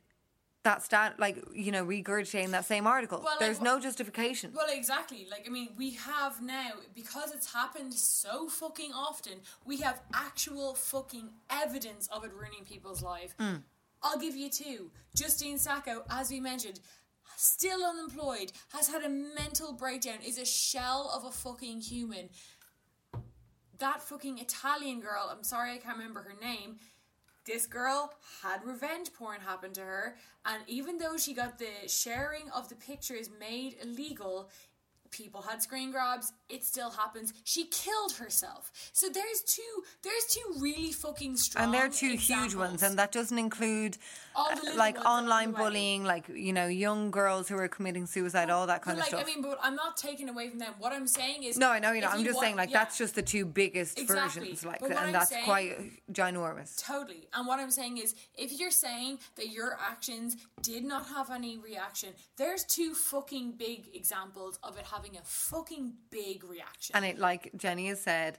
that 0.67 0.83
stat, 0.83 1.17
like, 1.17 1.41
you 1.53 1.71
know, 1.71 1.85
regurgitating 1.85 2.51
that 2.51 2.65
same 2.65 2.85
article. 2.85 3.19
Well, 3.23 3.31
like, 3.31 3.39
There's 3.39 3.61
no 3.61 3.79
justification. 3.79 4.51
Well, 4.53 4.67
exactly. 4.69 5.25
Like, 5.31 5.45
I 5.47 5.49
mean, 5.49 5.69
we 5.77 5.91
have 5.91 6.41
now, 6.41 6.71
because 6.93 7.33
it's 7.33 7.53
happened 7.53 7.93
so 7.93 8.49
fucking 8.49 8.91
often, 8.91 9.35
we 9.65 9.77
have 9.77 10.01
actual 10.13 10.75
fucking 10.75 11.29
evidence 11.49 12.09
of 12.11 12.25
it 12.25 12.31
ruining 12.33 12.65
people's 12.65 13.01
life. 13.01 13.33
Mm. 13.39 13.63
I'll 14.03 14.19
give 14.19 14.35
you 14.35 14.49
two. 14.49 14.91
Justine 15.15 15.57
Sacco, 15.57 16.03
as 16.09 16.29
we 16.29 16.41
mentioned, 16.41 16.81
still 17.37 17.85
unemployed, 17.85 18.51
has 18.73 18.89
had 18.89 19.03
a 19.03 19.09
mental 19.09 19.71
breakdown, 19.71 20.17
is 20.25 20.37
a 20.37 20.45
shell 20.45 21.09
of 21.15 21.23
a 21.23 21.31
fucking 21.31 21.79
human. 21.79 22.27
That 23.79 24.01
fucking 24.01 24.39
Italian 24.39 24.99
girl, 24.99 25.29
I'm 25.31 25.43
sorry 25.43 25.71
I 25.71 25.77
can't 25.77 25.97
remember 25.97 26.23
her 26.23 26.35
name, 26.41 26.77
this 27.47 27.65
girl 27.65 28.13
had 28.43 28.63
revenge 28.63 29.11
porn 29.13 29.39
happen 29.41 29.71
to 29.73 29.81
her, 29.81 30.15
and 30.45 30.61
even 30.67 30.97
though 30.97 31.17
she 31.17 31.33
got 31.33 31.57
the 31.57 31.87
sharing 31.87 32.49
of 32.53 32.69
the 32.69 32.75
pictures 32.75 33.29
made 33.39 33.77
illegal, 33.81 34.49
people 35.09 35.41
had 35.41 35.61
screen 35.63 35.91
grabs, 35.91 36.33
it 36.49 36.63
still 36.63 36.91
happens. 36.91 37.33
She 37.43 37.65
killed 37.65 38.13
herself. 38.13 38.71
So 38.91 39.09
there's 39.09 39.41
two 39.41 39.83
there's 40.03 40.25
two 40.25 40.59
really 40.59 40.91
fucking 40.91 41.37
strong 41.37 41.65
and 41.65 41.73
they're 41.73 41.89
two 41.89 42.15
huge 42.15 42.55
ones, 42.55 42.83
and 42.83 42.97
that 42.99 43.11
doesn't 43.11 43.37
include 43.37 43.97
Uh, 44.37 44.55
like 44.75 44.97
online 45.03 45.51
bullying, 45.51 46.03
like 46.03 46.29
you 46.29 46.53
know, 46.53 46.67
young 46.67 47.09
girls 47.09 47.47
who 47.49 47.57
are 47.57 47.67
committing 47.67 48.05
suicide, 48.05 48.51
all 48.51 48.67
that 48.67 48.83
kind 48.83 48.97
But 48.97 49.07
of 49.07 49.13
like, 49.13 49.19
stuff. 49.19 49.21
I 49.23 49.25
mean, 49.25 49.41
but 49.41 49.57
I'm 49.63 49.75
not 49.75 49.97
taking 49.97 50.29
away 50.29 50.47
from 50.49 50.59
them. 50.59 50.73
What 50.77 50.93
I'm 50.93 51.07
saying 51.07 51.41
is 51.43 51.57
no, 51.57 51.69
I 51.71 51.79
know 51.79 51.91
you're 51.91 52.03
not. 52.03 52.13
I'm 52.13 52.19
you 52.19 52.25
just 52.25 52.35
want- 52.35 52.45
saying, 52.45 52.55
like 52.55 52.69
yeah. 52.69 52.77
that's 52.79 52.97
just 52.99 53.15
the 53.15 53.23
two 53.23 53.45
biggest 53.45 53.97
Exactly. 53.97 54.41
versions, 54.41 54.63
like, 54.65 54.81
and 54.83 54.93
I'm 54.93 55.11
that's 55.11 55.29
saying- 55.31 55.45
quite 55.45 55.91
ginormous. 56.13 56.77
Totally. 56.85 57.27
And 57.33 57.47
what 57.47 57.59
I'm 57.59 57.71
saying 57.71 57.97
is, 57.97 58.13
if 58.37 58.59
you're 58.59 58.69
saying 58.71 59.17
that 59.37 59.49
your 59.49 59.77
actions 59.81 60.37
did 60.61 60.83
not 60.83 61.07
have 61.07 61.31
any 61.31 61.57
reaction, 61.57 62.09
there's 62.37 62.63
two 62.63 62.93
fucking 62.93 63.53
big 63.53 63.89
examples 63.95 64.59
of 64.61 64.77
it 64.77 64.85
having 64.85 65.17
a 65.17 65.21
fucking 65.23 65.93
big 66.11 66.43
reaction. 66.43 66.95
And 66.95 67.03
it, 67.05 67.17
like 67.17 67.51
Jenny 67.57 67.87
has 67.87 68.01
said, 68.01 68.37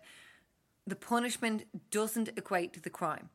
the 0.87 0.97
punishment 0.97 1.65
doesn't 1.91 2.29
equate 2.37 2.73
to 2.75 2.81
the 2.81 2.91
crime. 2.91 3.31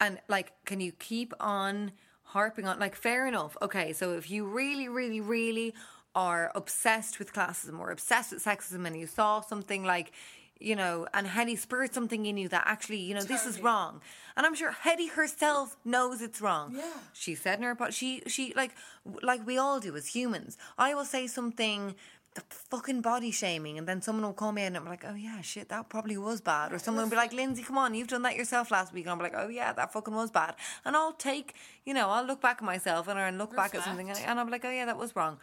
And 0.00 0.18
like, 0.28 0.52
can 0.64 0.80
you 0.80 0.92
keep 0.92 1.32
on 1.40 1.92
harping 2.22 2.66
on? 2.66 2.78
Like, 2.78 2.94
fair 2.94 3.26
enough. 3.26 3.56
Okay, 3.62 3.92
so 3.92 4.12
if 4.12 4.30
you 4.30 4.44
really, 4.46 4.88
really, 4.88 5.20
really 5.20 5.74
are 6.14 6.50
obsessed 6.54 7.18
with 7.18 7.32
classism 7.32 7.78
or 7.78 7.90
obsessed 7.90 8.32
with 8.32 8.44
sexism, 8.44 8.86
and 8.86 8.98
you 8.98 9.06
saw 9.06 9.40
something 9.40 9.84
like, 9.84 10.12
you 10.58 10.74
know, 10.74 11.06
and 11.12 11.26
Hetty 11.26 11.56
spurred 11.56 11.92
something 11.92 12.24
in 12.24 12.38
you 12.38 12.48
that 12.48 12.64
actually, 12.66 13.00
you 13.00 13.14
know, 13.14 13.22
this 13.22 13.44
is 13.44 13.60
wrong. 13.60 14.00
And 14.36 14.46
I'm 14.46 14.54
sure 14.54 14.72
Hetty 14.72 15.08
herself 15.08 15.76
knows 15.84 16.22
it's 16.22 16.40
wrong. 16.40 16.74
Yeah. 16.74 16.92
She 17.12 17.34
said 17.34 17.58
in 17.58 17.64
her, 17.64 17.74
but 17.74 17.92
she, 17.92 18.22
she 18.26 18.54
like, 18.56 18.72
like 19.22 19.46
we 19.46 19.58
all 19.58 19.80
do 19.80 19.94
as 19.94 20.06
humans. 20.06 20.56
I 20.78 20.94
will 20.94 21.04
say 21.04 21.26
something 21.26 21.94
the 22.36 22.42
fucking 22.48 23.00
body 23.00 23.30
shaming, 23.30 23.76
and 23.78 23.88
then 23.88 24.00
someone 24.00 24.24
will 24.24 24.32
call 24.32 24.52
me 24.52 24.62
in 24.62 24.68
and 24.68 24.76
I'm 24.76 24.86
like, 24.86 25.04
oh 25.06 25.14
yeah, 25.14 25.40
shit, 25.40 25.68
that 25.70 25.88
probably 25.88 26.16
was 26.16 26.40
bad. 26.40 26.72
Or 26.72 26.78
someone 26.78 27.04
will 27.04 27.10
be 27.10 27.16
like, 27.16 27.32
Lindsay, 27.32 27.62
come 27.62 27.76
on, 27.76 27.94
you've 27.94 28.08
done 28.08 28.22
that 28.22 28.36
yourself 28.36 28.70
last 28.70 28.92
week. 28.92 29.06
And 29.06 29.12
I'm 29.12 29.18
like, 29.18 29.34
oh 29.36 29.48
yeah, 29.48 29.72
that 29.72 29.92
fucking 29.92 30.14
was 30.14 30.30
bad. 30.30 30.54
And 30.84 30.94
I'll 30.94 31.12
take, 31.12 31.54
you 31.84 31.92
know, 31.92 32.08
I'll 32.10 32.24
look 32.24 32.40
back 32.40 32.58
at 32.58 32.64
myself 32.64 33.08
and 33.08 33.18
I'll 33.18 33.32
look 33.32 33.56
back 33.56 33.74
at 33.74 33.82
something 33.82 34.08
and, 34.08 34.18
and 34.18 34.38
I'm 34.38 34.50
like, 34.50 34.64
oh 34.64 34.70
yeah, 34.70 34.84
that 34.86 34.98
was 34.98 35.16
wrong. 35.16 35.38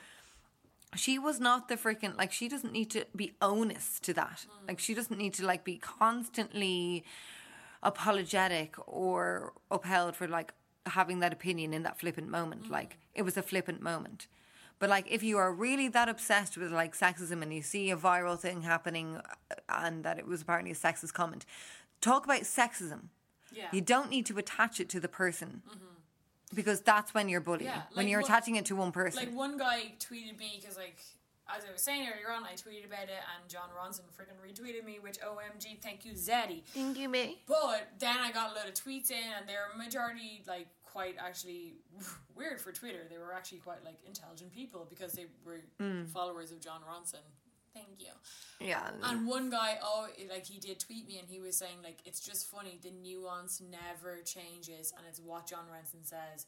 she 0.96 1.18
was 1.18 1.40
not 1.40 1.70
the 1.70 1.76
freaking 1.76 2.16
like 2.18 2.32
she 2.32 2.48
doesn't 2.48 2.72
need 2.72 2.90
to 2.92 3.06
be 3.16 3.34
onus 3.42 4.00
to 4.00 4.14
that 4.14 4.46
mm. 4.46 4.68
like 4.68 4.80
she 4.80 4.94
doesn't 4.94 5.18
need 5.18 5.34
to 5.34 5.46
like 5.46 5.64
be 5.64 5.78
constantly 5.78 7.04
apologetic 7.82 8.76
or 8.88 9.54
upheld 9.72 10.16
for 10.16 10.28
like 10.28 10.54
having 10.86 11.20
that 11.20 11.34
opinion 11.34 11.74
in 11.74 11.84
that 11.84 12.00
flippant 12.00 12.30
moment 12.30 12.66
mm. 12.66 12.70
like 12.70 12.98
it 13.16 13.24
was 13.24 13.38
a 13.38 13.42
flippant 13.42 13.82
moment 13.82 14.28
but 14.84 14.90
like 14.90 15.08
if 15.10 15.24
you 15.24 15.38
are 15.38 15.50
really 15.54 15.88
that 15.88 16.10
obsessed 16.10 16.58
with 16.58 16.70
like 16.74 16.94
sexism 16.94 17.42
and 17.42 17.54
you 17.54 17.62
see 17.62 17.90
a 17.90 17.96
viral 17.96 18.38
thing 18.38 18.64
happening 18.64 19.16
uh, 19.16 19.56
and 19.70 20.04
that 20.04 20.20
it 20.20 20.28
was 20.28 20.42
apparently 20.42 20.72
a 20.72 20.76
sexist 20.76 21.14
comment 21.14 21.46
talk 22.02 22.26
about 22.26 22.42
sexism 22.42 23.04
Yeah. 23.54 23.68
you 23.72 23.80
don't 23.80 24.10
need 24.10 24.26
to 24.26 24.38
attach 24.38 24.82
it 24.82 24.90
to 24.90 25.00
the 25.00 25.08
person 25.08 25.62
because 26.54 26.82
that's 26.82 27.14
when 27.14 27.30
you're 27.30 27.40
bullying 27.50 27.72
Yeah, 27.72 27.84
when 27.94 28.10
you're 28.10 28.20
what- 28.20 28.30
attaching 28.30 28.58
it 28.58 28.66
to 28.66 28.76
one 28.76 28.92
person 28.92 29.24
Like 29.24 29.34
one 29.34 29.56
guy 29.58 29.94
tweeted 30.02 30.38
me 30.38 30.60
because 30.60 30.76
like 30.76 30.98
as 31.56 31.64
I 31.70 31.72
was 31.74 31.82
saying 31.82 32.08
earlier 32.12 32.32
on, 32.36 32.44
I 32.46 32.54
tweeted 32.54 32.86
about 32.86 33.04
it 33.04 33.22
and 33.32 33.50
Jon 33.50 33.70
Ronson 33.78 34.06
freaking 34.18 34.40
retweeted 34.46 34.86
me, 34.86 35.00
which 35.06 35.18
OMG, 35.20 35.78
thank 35.82 36.06
you, 36.06 36.14
Zaddy. 36.14 36.64
Thank 36.74 36.98
you, 36.98 37.10
me. 37.10 37.42
But 37.46 37.90
then 38.00 38.16
I 38.18 38.32
got 38.32 38.52
a 38.52 38.56
load 38.56 38.68
of 38.70 38.74
tweets 38.76 39.12
in, 39.12 39.18
and 39.38 39.44
they're 39.48 39.68
majority 39.78 40.42
like 40.48 40.68
quite 40.94 41.16
actually 41.20 41.74
weird 42.36 42.62
for 42.62 42.72
Twitter. 42.72 43.02
They 43.10 43.18
were 43.18 43.34
actually 43.34 43.60
quite 43.70 43.84
like 43.84 43.98
intelligent 44.08 44.52
people 44.54 44.86
because 44.90 45.12
they 45.14 45.26
were 45.46 45.62
Mm. 45.82 46.08
followers 46.10 46.52
of 46.52 46.60
Jon 46.62 46.82
Ronson. 46.90 47.26
Thank 47.74 47.96
you. 48.08 48.14
Yeah. 48.60 48.92
And 49.02 49.26
one 49.28 49.50
guy, 49.50 49.80
oh, 49.82 50.08
like 50.30 50.46
he 50.46 50.60
did 50.60 50.80
tweet 50.80 51.08
me, 51.08 51.18
and 51.18 51.28
he 51.28 51.40
was 51.40 51.58
saying 51.58 51.78
like 51.84 51.98
it's 52.06 52.20
just 52.30 52.42
funny. 52.52 52.80
The 52.82 52.92
nuance 52.92 53.60
never 53.60 54.22
changes, 54.36 54.94
and 54.96 55.04
it's 55.10 55.20
what 55.20 55.48
Jon 55.48 55.66
Ronson 55.74 56.06
says. 56.06 56.46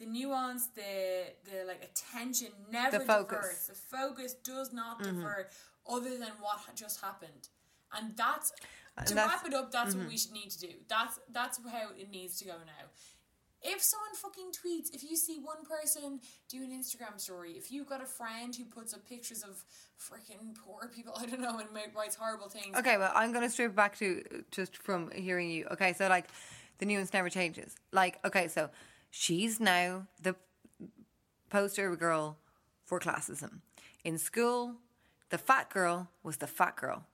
The 0.00 0.06
nuance, 0.06 0.68
the 0.68 1.26
the 1.44 1.58
like 1.66 1.82
attention 1.90 2.48
never 2.72 2.98
The 2.98 3.04
focus. 3.04 3.36
Mm-hmm. 3.36 3.46
diverts. 3.46 3.66
The 3.68 3.74
focus 3.96 4.34
does 4.52 4.72
not 4.72 5.02
divert, 5.02 5.52
other 5.86 6.16
than 6.22 6.32
what 6.40 6.60
just 6.74 7.00
happened, 7.02 7.48
and 7.96 8.16
that's 8.16 8.50
to 8.50 8.56
that's- 8.96 9.10
mm-hmm. 9.10 9.18
wrap 9.18 9.46
it 9.46 9.54
up. 9.54 9.70
That's 9.70 9.94
what 9.94 10.08
we 10.08 10.16
should 10.16 10.32
need 10.32 10.50
to 10.50 10.60
do. 10.66 10.72
That's 10.88 11.20
that's 11.30 11.58
how 11.70 11.90
it 12.02 12.10
needs 12.10 12.38
to 12.38 12.44
go 12.46 12.52
now. 12.52 12.84
If 13.66 13.82
someone 13.82 14.14
fucking 14.14 14.52
tweets, 14.52 14.94
if 14.94 15.02
you 15.02 15.16
see 15.16 15.38
one 15.38 15.64
person 15.64 16.20
do 16.50 16.62
an 16.62 16.70
Instagram 16.70 17.18
story, 17.18 17.52
if 17.52 17.72
you've 17.72 17.88
got 17.88 18.02
a 18.02 18.06
friend 18.06 18.54
who 18.54 18.64
puts 18.64 18.92
up 18.92 19.08
pictures 19.08 19.42
of 19.42 19.64
freaking 19.98 20.54
poor 20.54 20.90
people, 20.94 21.14
I 21.18 21.24
don't 21.24 21.40
know, 21.40 21.58
and 21.58 21.68
writes 21.96 22.14
horrible 22.14 22.48
things. 22.48 22.76
Okay, 22.76 22.98
well, 22.98 23.12
I'm 23.14 23.32
going 23.32 23.44
to 23.44 23.50
strip 23.50 23.74
back 23.74 23.96
to 23.98 24.22
just 24.50 24.76
from 24.76 25.10
hearing 25.12 25.50
you. 25.50 25.66
Okay, 25.72 25.94
so 25.94 26.08
like 26.08 26.26
the 26.78 26.84
nuance 26.84 27.12
never 27.14 27.30
changes. 27.30 27.74
Like, 27.90 28.18
okay, 28.24 28.48
so 28.48 28.68
she's 29.10 29.60
now 29.60 30.06
the 30.20 30.36
poster 31.48 31.94
girl 31.96 32.36
for 32.84 33.00
classism. 33.00 33.60
In 34.04 34.18
school, 34.18 34.74
the 35.30 35.38
fat 35.38 35.70
girl 35.70 36.08
was 36.22 36.36
the 36.36 36.46
fat 36.46 36.76
girl. 36.76 37.06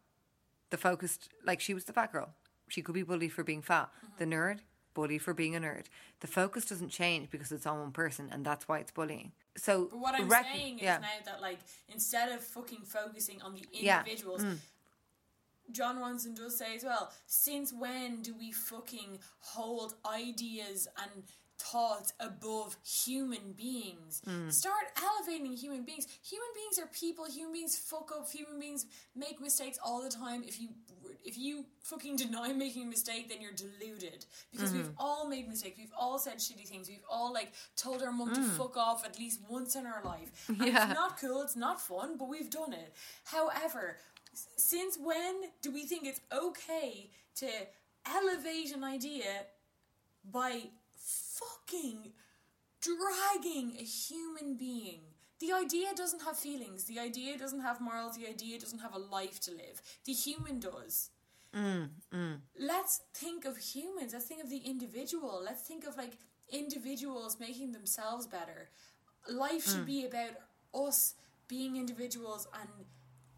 The 0.71 0.77
focused, 0.77 1.29
like, 1.45 1.61
she 1.61 1.75
was 1.75 1.85
the 1.85 1.93
fat 1.93 2.13
girl. 2.13 2.31
She 2.69 2.83
could 2.83 2.95
be 2.95 3.03
bullied 3.03 3.33
for 3.33 3.45
being 3.45 3.63
fat. 3.63 3.89
Mm-hmm. 3.97 4.19
The 4.19 4.37
nerd, 4.37 4.59
bullied 4.95 5.23
for 5.23 5.35
being 5.35 5.55
a 5.57 5.61
nerd. 5.61 5.87
The 6.21 6.27
focus 6.27 6.65
doesn't 6.65 6.91
change 6.91 7.31
because 7.31 7.51
it's 7.53 7.67
on 7.67 7.79
one 7.81 7.93
person, 7.93 8.29
and 8.33 8.45
that's 8.45 8.69
why 8.69 8.79
it's 8.79 8.91
bullying. 8.91 9.33
So, 9.57 9.87
But 9.91 9.99
what 9.99 10.15
I'm 10.15 10.29
rec- 10.29 10.47
saying 10.53 10.79
is 10.79 10.83
yeah. 10.85 10.99
now 10.99 11.09
that 11.27 11.41
like 11.41 11.59
instead 11.89 12.31
of 12.33 12.41
fucking 12.43 12.83
focusing 12.85 13.41
on 13.43 13.55
the 13.55 13.65
Yeah. 13.73 13.99
Mm. 14.03 14.07
individuals, 14.07 14.45
Jon 15.73 15.99
Ronson 15.99 16.35
does 16.35 16.59
say 16.59 16.77
as 16.77 16.85
well, 16.85 17.13
since 17.27 17.73
when 17.73 18.23
do 18.23 18.35
we 18.35 18.51
fucking 18.53 19.19
hold 19.39 19.95
ideas 20.05 20.89
and 21.01 21.23
thoughts 21.59 22.13
above 22.19 22.77
human 22.85 23.53
beings? 23.53 24.21
Mm. 24.27 24.53
Start 24.53 24.87
elevating 25.01 25.53
human 25.53 25.85
beings. 25.85 26.07
Human 26.29 26.49
beings 26.57 26.79
are 26.81 26.89
people, 26.89 27.27
human 27.27 27.53
beings 27.53 27.77
fuck 27.79 28.11
up, 28.17 28.29
human 28.31 28.59
beings 28.59 28.87
make 29.15 29.41
mistakes 29.41 29.79
all 29.85 30.03
the 30.03 30.09
time. 30.11 30.43
If 30.45 30.61
you 30.61 30.71
if 31.25 31.39
you 31.39 31.65
fucking 31.83 32.17
deny 32.17 32.53
making 32.53 32.85
a 32.85 32.87
mistake, 32.87 33.29
then 33.29 33.41
you're 33.41 33.53
deluded. 33.53 34.25
Because 34.53 34.73
we've 34.73 34.85
mm. 34.85 34.95
all 34.99 35.29
made 35.29 35.49
mistakes. 35.49 35.79
We've 35.79 35.93
all 35.99 36.19
said 36.19 36.39
shitty 36.39 36.67
things. 36.67 36.89
We've 36.89 37.05
all 37.09 37.33
like 37.33 37.53
told 37.77 38.03
our 38.03 38.13
mum 38.13 38.35
to 38.35 38.41
mm. 38.41 38.51
fuck 38.57 38.77
off 38.77 39.05
at 39.05 39.19
least 39.19 39.41
once 39.49 39.77
in 39.77 39.87
our 39.87 40.03
life. 40.05 40.31
And 40.49 40.59
Yeah. 40.59 40.87
it's 40.87 40.95
not 40.95 41.19
cool, 41.21 41.43
it's 41.43 41.57
not 41.57 41.81
fun, 41.81 42.17
but 42.19 42.29
we've 42.29 42.51
done 42.51 42.73
it. 42.73 42.95
However, 43.25 43.97
since 44.57 44.99
when 44.99 45.43
do 45.63 45.71
we 45.71 45.85
think 45.85 46.07
it's 46.07 46.21
okay 46.33 47.11
to 47.37 47.49
elevate 48.07 48.73
an 48.75 48.85
idea 48.85 49.47
by 50.31 50.63
fucking 50.97 52.13
dragging 52.81 53.77
a 53.79 53.83
human 53.83 54.57
being? 54.57 55.01
The 55.41 55.53
idea 55.53 55.89
doesn't 55.97 56.23
have 56.23 56.37
feelings. 56.37 56.85
The 56.85 57.01
idea 57.01 57.39
doesn't 57.39 57.61
have 57.61 57.81
morals. 57.81 58.17
The 58.17 58.29
idea 58.29 58.59
doesn't 58.59 58.81
have 58.81 58.95
a 58.95 58.99
life 58.99 59.41
to 59.41 59.51
live. 59.53 59.81
The 60.05 60.13
human 60.13 60.61
does. 60.61 61.11
Mm, 61.57 61.89
mm. 62.15 62.39
Let's 62.59 63.01
think 63.15 63.45
of 63.45 63.57
humans. 63.57 64.13
Let's 64.13 64.27
think 64.27 64.43
of 64.43 64.51
the 64.51 64.59
individual. 64.59 65.43
Let's 65.45 65.63
think 65.63 65.87
of 65.87 65.97
like 65.97 66.19
individuals 66.53 67.39
making 67.41 67.73
themselves 67.73 68.27
better. 68.27 68.69
Life 69.29 69.65
should 69.65 69.83
mm. 69.83 69.87
be 69.87 70.05
about 70.05 70.35
us 70.75 71.15
being 71.49 71.77
individuals 71.77 72.47
and 72.61 72.69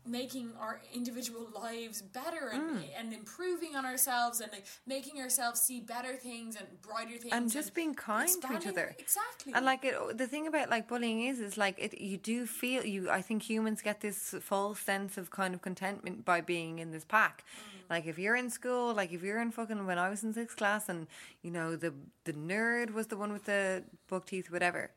making 0.05 0.51
our 0.61 0.81
individual 0.93 1.47
lives 1.55 2.03
better 2.03 2.51
and, 2.53 2.63
hmm. 2.63 2.79
and 2.99 3.13
improving 3.13 3.77
on 3.77 3.87
ourselves 3.87 4.41
and 4.41 4.51
like 4.53 4.67
making 4.87 5.21
ourselves 5.21 5.61
see 5.61 5.81
better 5.81 6.15
things 6.15 6.57
and 6.57 6.67
brighter 6.83 7.17
things 7.17 7.33
and 7.33 7.51
just 7.51 7.75
being 7.75 7.95
kind 7.95 8.29
to 8.43 8.57
each 8.57 8.67
other. 8.67 8.95
Exactly. 8.99 9.53
And 9.55 9.65
like 9.65 9.85
it, 9.85 10.19
the 10.19 10.27
thing 10.27 10.47
about 10.47 10.71
like 10.71 10.89
bullying 10.89 11.23
is 11.25 11.39
is 11.39 11.57
like 11.57 11.79
it 11.79 12.01
you 12.01 12.17
do 12.17 12.47
feel 12.47 12.85
you 12.85 13.11
i 13.11 13.23
think 13.23 13.43
humans 13.43 13.83
get 13.83 14.01
this 14.01 14.35
false 14.41 14.81
sense 14.81 15.17
of 15.17 15.31
kind 15.31 15.55
of 15.55 15.63
contentment 15.63 16.25
by 16.25 16.41
being 16.41 16.79
in 16.79 16.91
this 16.91 17.05
pack. 17.05 17.45
Mm. 17.45 17.91
Like 17.91 18.07
if 18.07 18.19
you're 18.19 18.37
in 18.37 18.51
school 18.51 18.95
like 18.95 19.13
if 19.13 19.23
you're 19.23 19.41
in 19.41 19.51
fucking 19.51 19.87
when 19.87 19.99
i 19.99 20.09
was 20.09 20.25
in 20.25 20.33
sixth 20.33 20.57
class 20.57 20.89
and 20.89 21.07
you 21.43 21.51
know 21.51 21.77
the 21.77 21.93
the 22.25 22.33
nerd 22.33 22.93
was 22.93 23.09
the 23.09 23.17
one 23.17 23.33
with 23.33 23.45
the 23.45 23.85
buck 24.09 24.27
teeth 24.27 24.51
whatever 24.51 24.91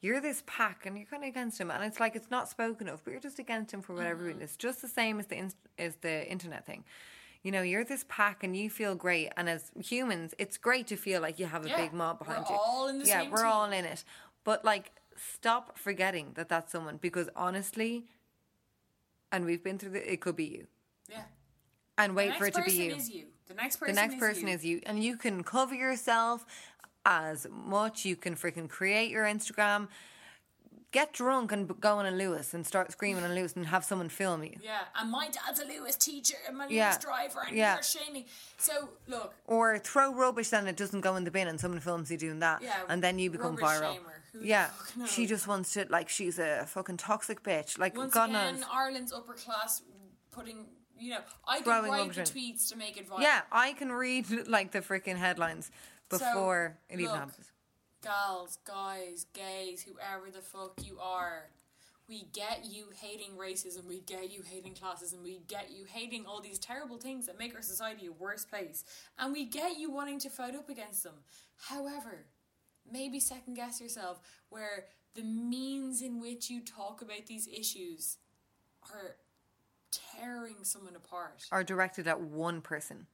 you're 0.00 0.20
this 0.20 0.42
pack 0.46 0.86
and 0.86 0.96
you're 0.96 1.06
kind 1.06 1.24
of 1.24 1.28
against 1.28 1.60
him 1.60 1.70
and 1.70 1.82
it's 1.84 1.98
like 1.98 2.14
it's 2.14 2.30
not 2.30 2.48
spoken 2.48 2.88
of 2.88 3.02
but 3.04 3.10
you're 3.10 3.20
just 3.20 3.38
against 3.38 3.72
him 3.74 3.82
for 3.82 3.94
whatever 3.94 4.22
reason. 4.22 4.36
Mm-hmm. 4.36 4.44
It's 4.44 4.56
just 4.56 4.80
the 4.82 4.88
same 4.88 5.18
as 5.18 5.26
the 5.26 5.36
inst- 5.38 5.56
as 5.78 5.96
the 5.96 6.28
internet 6.30 6.64
thing. 6.66 6.84
You 7.42 7.52
know 7.52 7.62
you're 7.62 7.84
this 7.84 8.04
pack 8.08 8.44
and 8.44 8.56
you 8.56 8.68
feel 8.70 8.94
great 8.94 9.30
and 9.36 9.48
as 9.48 9.70
humans 9.80 10.34
it's 10.38 10.56
great 10.56 10.86
to 10.88 10.96
feel 10.96 11.20
like 11.20 11.38
you 11.38 11.46
have 11.46 11.64
a 11.64 11.68
Yeah, 11.68 11.76
big 11.76 11.92
mob 11.92 12.18
behind 12.20 12.44
we're 12.48 12.54
you. 12.54 12.60
all 12.60 12.88
in 12.88 12.98
the 13.00 13.06
yeah 13.06 13.22
we're 13.30 13.38
team. 13.38 13.46
all 13.46 13.64
in 13.72 13.84
it. 13.84 14.04
But 14.44 14.64
like 14.64 14.92
stop 15.16 15.76
forgetting 15.78 16.32
that 16.34 16.48
that's 16.48 16.70
someone 16.72 16.96
because 16.98 17.28
honestly 17.34 18.04
and 19.32 19.44
we've 19.44 19.62
been 19.62 19.78
through 19.78 19.90
the 19.90 20.12
it 20.12 20.20
could 20.20 20.36
be 20.36 20.44
you. 20.44 20.66
Yeah. 21.10 21.22
And 21.96 22.14
wait 22.14 22.36
for 22.36 22.46
it 22.46 22.54
to 22.54 22.62
be 22.62 22.72
you. 22.72 22.96
you. 22.96 23.24
The 23.48 23.54
next 23.54 23.76
person, 23.76 23.96
is 23.96 23.96
you. 23.96 24.02
the 24.02 24.08
next 24.08 24.14
is 24.14 24.20
person 24.20 24.48
you. 24.48 24.54
is 24.54 24.64
you 24.64 24.80
and 24.86 25.02
you 25.02 25.16
can 25.16 25.42
cover 25.42 25.74
yourself 25.74 26.46
as 27.10 27.46
much. 27.50 28.04
You 28.04 28.14
can 28.16 28.34
freaking 28.36 28.68
create 28.68 29.10
your 29.10 29.24
instagram. 29.24 29.88
Get 30.90 31.12
drunk 31.12 31.52
and 31.52 31.78
go 31.80 31.96
on 31.96 32.06
a 32.06 32.10
Luas 32.10 32.54
and 32.54 32.66
start 32.66 32.90
screaming 32.92 33.22
on 33.22 33.30
Luas 33.30 33.54
and 33.56 33.66
have 33.66 33.84
someone 33.84 34.08
film 34.08 34.42
you. 34.42 34.54
Yeah 34.62 34.80
and 34.98 35.10
my 35.10 35.28
dad's 35.28 35.60
a 35.60 35.66
Lewis 35.66 35.96
teacher 35.96 36.36
and 36.46 36.56
my 36.56 36.66
Yeah. 36.68 36.92
Luas 36.94 37.00
driver 37.00 37.40
and 37.46 37.56
Yeah. 37.56 37.74
you're 37.74 37.82
shaming. 37.82 38.24
So 38.56 38.90
look. 39.06 39.34
Or 39.46 39.78
throw 39.78 40.14
rubbish 40.14 40.50
and 40.54 40.66
it 40.66 40.76
doesn't 40.78 41.02
go 41.02 41.16
in 41.16 41.24
the 41.24 41.30
bin 41.30 41.46
and 41.46 41.60
someone 41.60 41.80
films 41.80 42.10
you 42.10 42.16
doing 42.16 42.38
that 42.40 42.62
Yeah, 42.62 42.74
and 42.88 43.02
then 43.02 43.18
you 43.18 43.30
become 43.30 43.56
viral. 43.58 43.98
yeah 44.40 44.70
she 45.06 45.26
just 45.26 45.46
wants 45.46 45.72
to 45.74 45.86
like 45.90 46.08
she's 46.08 46.38
a 46.38 46.64
fucking 46.66 46.96
toxic 46.96 47.42
bitch. 47.42 47.78
Like 47.78 47.94
Once 47.96 48.14
god 48.14 48.30
again, 48.30 48.60
knows. 48.60 48.64
Ireland's 48.72 49.12
upper 49.12 49.34
class 49.34 49.82
putting, 50.30 50.58
you 50.98 51.10
know, 51.10 51.20
I 51.46 51.56
can 51.56 51.64
Throwing 51.64 51.92
write 51.92 52.14
the 52.14 52.22
tweets 52.22 52.66
to 52.70 52.76
make 52.76 52.96
it 52.96 53.06
viral. 53.10 53.20
yeah 53.20 53.42
i 53.52 53.72
can 53.74 53.90
read 53.92 54.24
like 54.56 54.70
the 54.72 54.80
freaking 54.80 55.16
headlines 55.16 55.70
So, 56.10 56.18
before 56.18 56.78
it 56.88 56.94
even 56.94 57.06
look, 57.06 57.14
happens 57.16 57.52
Gals, 58.02 58.58
guys, 58.64 59.26
gays, 59.32 59.82
whoever 59.82 60.30
the 60.30 60.40
fuck 60.40 60.80
you 60.84 60.98
are, 61.00 61.48
we 62.08 62.28
get 62.32 62.64
you 62.64 62.86
hating 62.94 63.32
racism, 63.36 63.86
we 63.86 64.00
get 64.00 64.30
you 64.32 64.42
hating 64.42 64.74
classism, 64.74 65.22
we 65.22 65.40
get 65.48 65.70
you 65.70 65.84
hating 65.84 66.24
all 66.24 66.40
these 66.40 66.58
terrible 66.58 66.96
things 66.96 67.26
that 67.26 67.38
make 67.38 67.54
our 67.54 67.62
society 67.62 68.06
a 68.06 68.12
worse 68.12 68.44
place, 68.44 68.84
and 69.18 69.32
we 69.32 69.44
get 69.44 69.78
you 69.78 69.90
wanting 69.90 70.18
to 70.20 70.30
fight 70.30 70.54
up 70.54 70.68
against 70.70 71.02
them. 71.02 71.14
However, 71.56 72.26
maybe 72.90 73.20
second 73.20 73.54
guess 73.54 73.80
yourself 73.80 74.20
where 74.48 74.86
the 75.14 75.22
means 75.22 76.00
in 76.00 76.20
which 76.20 76.48
you 76.48 76.60
talk 76.60 77.02
about 77.02 77.26
these 77.26 77.48
issues 77.48 78.18
are 78.92 79.16
tearing 79.90 80.56
someone 80.62 80.94
apart. 80.96 81.44
are 81.50 81.64
directed 81.64 82.06
at 82.06 82.20
one 82.20 82.60
person 82.60 83.06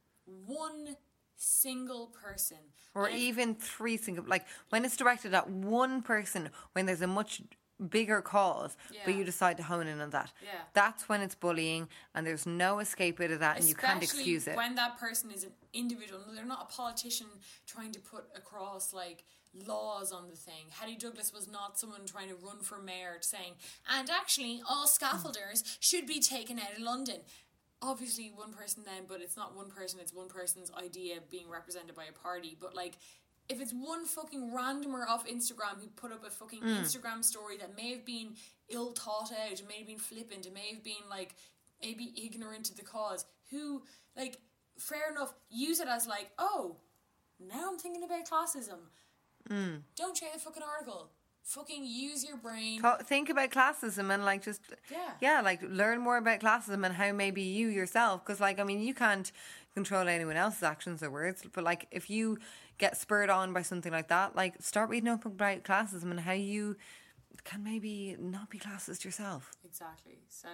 One 0.45 0.95
single 1.37 2.07
person. 2.07 2.57
or 2.93 3.07
And- 3.07 3.17
even 3.17 3.55
three 3.55 3.97
single 3.97 4.23
like 4.25 4.45
when 4.69 4.85
it's 4.85 4.95
directed 4.95 5.33
at 5.33 5.49
one 5.49 6.01
person 6.01 6.49
when 6.73 6.85
there's 6.85 7.01
a 7.01 7.07
much 7.07 7.41
bigger 7.89 8.21
cause 8.21 8.77
but 9.03 9.13
you 9.15 9.25
decide 9.25 9.57
to 9.57 9.63
hone 9.63 9.85
in 9.85 9.99
on 9.99 10.09
that 10.11 10.31
Yeah. 10.41 10.61
that's 10.71 11.09
when 11.09 11.19
it's 11.19 11.35
bullying 11.35 11.89
and 12.13 12.25
there's 12.25 12.45
no 12.45 12.79
escape 12.79 13.19
out 13.19 13.31
of 13.31 13.39
that 13.41 13.57
and 13.59 13.67
you 13.67 13.75
can't 13.75 14.01
excuse 14.01 14.47
it 14.47 14.55
when 14.55 14.75
that 14.75 14.97
person 14.97 15.29
is 15.29 15.43
an 15.43 15.51
individual. 15.73 16.21
They're 16.33 16.45
not 16.45 16.71
a 16.71 16.73
politician 16.73 17.27
trying 17.67 17.91
to 17.91 17.99
put 17.99 18.29
across 18.33 18.93
like 18.93 19.25
laws 19.53 20.11
on 20.13 20.27
the 20.29 20.35
thing. 20.35 20.65
Hetty 20.69 20.95
Douglas 20.95 21.31
was 21.33 21.49
not 21.49 21.77
someone 21.79 22.05
trying 22.05 22.27
to 22.29 22.35
run 22.35 22.59
for 22.61 22.77
mayor 22.77 23.17
saying, 23.21 23.53
and 23.89 24.09
actually 24.09 24.61
all 24.67 24.85
scaffolders 24.85 25.77
should 25.79 26.05
be 26.05 26.19
taken 26.19 26.59
out 26.59 26.73
of 26.73 26.79
London. 26.79 27.21
Obviously, 27.87 28.31
one 28.35 28.51
person 28.51 28.83
then, 28.83 29.03
but 29.07 29.21
it's 29.21 29.37
not 29.37 29.55
one 29.55 29.69
person, 29.69 29.99
it's 30.01 30.13
one 30.13 30.27
person's 30.27 30.71
idea 30.71 31.17
being 31.29 31.49
represented 31.49 31.95
by 31.95 32.05
a 32.05 32.11
party. 32.11 32.57
But 32.59 32.75
like, 32.75 32.97
if 33.47 33.61
it's 33.61 33.73
one 33.73 34.05
fucking 34.05 34.51
randomer 34.51 35.07
off 35.07 35.27
Instagram 35.27 35.79
who 35.79 35.87
put 35.95 36.11
up 36.11 36.25
a 36.25 36.31
fucking 36.31 36.63
Instagram 36.63 37.23
story 37.23 37.57
that 37.57 37.75
may 37.75 37.91
have 37.91 38.03
been 38.03 38.33
ill 38.69 38.93
thought 38.93 39.31
out, 39.31 39.51
it 39.51 39.67
may 39.67 39.77
have 39.77 39.87
been 39.87 39.99
flippant, 39.99 40.47
it 40.47 40.53
may 40.53 40.73
have 40.73 40.83
been 40.83 41.05
like 41.09 41.35
maybe 41.81 42.11
ignorant 42.25 42.65
to 42.65 42.75
the 42.75 42.81
cause, 42.81 43.25
who 43.51 43.83
like 44.17 44.39
fair 44.77 45.11
enough, 45.11 45.33
use 45.49 45.79
it 45.79 45.87
as 45.87 46.07
like, 46.07 46.31
oh, 46.39 46.77
now 47.39 47.69
I'm 47.71 47.77
thinking 47.77 48.03
about 48.03 48.27
classism. 48.27 48.79
Mm. 49.49 49.81
Don't 49.95 50.15
change 50.15 50.33
the 50.33 50.39
fucking 50.39 50.63
article. 50.63 51.11
Fucking 51.45 51.85
use 51.85 52.25
your 52.27 52.37
brain. 52.37 52.81
Think 53.03 53.29
about 53.29 53.51
classism 53.51 54.11
and 54.13 54.25
like 54.25 54.43
just 54.43 54.61
Yeah. 54.91 55.11
yeah 55.21 55.41
like 55.41 55.61
learn 55.61 55.99
more 56.01 56.17
about 56.17 56.39
classism 56.39 56.83
and 56.85 56.95
how 56.95 57.11
maybe 57.11 57.43
you 57.43 57.67
yourself 57.67 58.25
because 58.25 58.39
like 58.41 58.59
i 58.59 58.63
mean 58.63 58.81
you 58.81 58.93
can't 58.95 59.31
control 59.75 60.07
anyone 60.07 60.37
else's 60.37 60.63
actions 60.63 61.03
or 61.03 61.11
words 61.11 61.43
but 61.53 61.63
like 61.63 61.87
if 61.91 62.09
you 62.09 62.39
get 62.79 62.97
spurred 62.97 63.29
on 63.29 63.53
by 63.53 63.61
something 63.61 63.91
like 63.91 64.07
that 64.07 64.35
like 64.35 64.55
start 64.59 64.89
reading 64.89 65.07
up 65.09 65.23
about 65.25 65.63
classism 65.63 66.09
and 66.11 66.19
how 66.21 66.31
you 66.31 66.75
can 67.43 67.63
maybe 67.63 68.15
not 68.19 68.49
be 68.49 68.57
classist 68.57 69.03
yourself 69.05 69.51
Exactly. 69.63 70.17
So, 70.29 70.47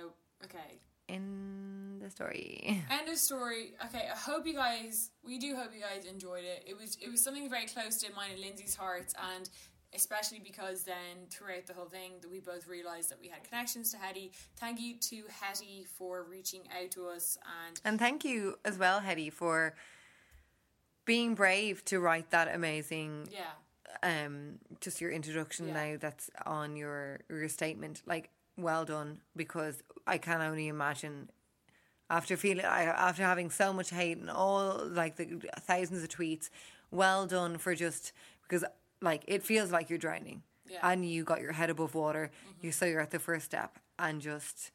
okay. 0.44 0.80
in 1.08 2.00
the 2.02 2.10
story 2.10 2.84
End 2.92 3.08
of 3.10 3.18
story. 3.18 3.74
Okay, 3.86 4.08
I 4.12 4.18
hope 4.18 4.46
you 4.48 4.54
guys. 4.56 5.12
We 5.24 5.38
do 5.38 5.56
hope 5.56 5.70
you 5.76 5.82
guys 5.82 6.06
enjoyed 6.06 6.44
it. 6.44 6.64
It 6.68 6.76
was 6.78 6.98
it 7.02 7.10
was 7.10 7.24
something 7.24 7.50
very 7.50 7.66
close 7.68 7.98
to 8.02 8.08
mine 8.16 8.32
and 8.32 8.42
Lindsay's 8.42 8.76
hearts, 8.76 9.14
and 9.36 9.48
especially 9.94 10.40
because 10.40 10.84
then 10.84 11.28
throughout 11.30 11.66
the 11.68 11.74
whole 11.74 11.86
thing 11.86 12.14
that 12.22 12.32
we 12.32 12.40
both 12.40 12.68
realised 12.68 13.10
that 13.12 13.20
we 13.20 13.28
had 13.28 13.44
connections 13.44 13.92
to 13.92 13.98
Hetty. 13.98 14.32
Thank 14.58 14.80
you 14.80 14.96
to 14.98 15.24
Hetty 15.42 15.86
for 15.98 16.24
reaching 16.24 16.62
out 16.82 16.92
to 16.92 17.08
us 17.08 17.38
and 17.68 17.80
and 17.84 18.00
thank 18.00 18.24
you 18.24 18.58
as 18.64 18.78
well 18.78 19.00
hetty 19.02 19.30
for 19.30 19.76
being 21.06 21.36
brave 21.36 21.84
to 21.86 22.00
write 22.00 22.30
that 22.32 22.54
amazing 22.54 23.28
yeah, 23.32 23.52
um 24.04 24.60
just 24.80 25.02
your 25.02 25.12
introduction 25.12 25.68
Yeah. 25.68 25.74
now 25.74 25.98
that's 26.00 26.30
on 26.46 26.76
your 26.76 27.20
your 27.30 27.50
statement 27.50 28.02
like 28.06 28.30
well 28.58 28.86
done 28.86 29.20
because 29.36 29.82
i 30.08 30.18
can 30.18 30.42
only 30.42 30.68
imagine 30.68 31.30
after 32.10 32.38
feeling 32.38 32.66
I, 32.66 32.84
after 32.84 33.24
having 33.24 33.50
so 33.50 33.74
much 33.74 33.90
hate 33.90 34.18
and 34.18 34.30
all 34.30 34.86
like 34.86 35.16
the 35.16 35.42
thousands 35.62 36.04
of 36.04 36.10
tweets 36.10 36.50
well 36.92 37.26
done 37.26 37.58
for 37.58 37.74
just 37.74 38.12
because 38.44 38.64
like 39.02 39.24
it 39.28 39.44
feels 39.44 39.72
like 39.72 39.90
you're 39.90 40.00
drowning 40.00 40.44
Yeah. 40.68 40.78
Mm-hmm. 40.78 40.88
and 40.92 41.10
you 41.10 41.24
got 41.24 41.42
your 41.42 41.54
head 41.54 41.70
above 41.70 41.96
water 41.96 42.32
you 42.62 42.72
so 42.72 42.86
you're 42.86 43.02
at 43.02 43.12
the 43.12 43.20
first 43.20 43.46
step 43.46 43.80
and 44.00 44.22
just 44.22 44.72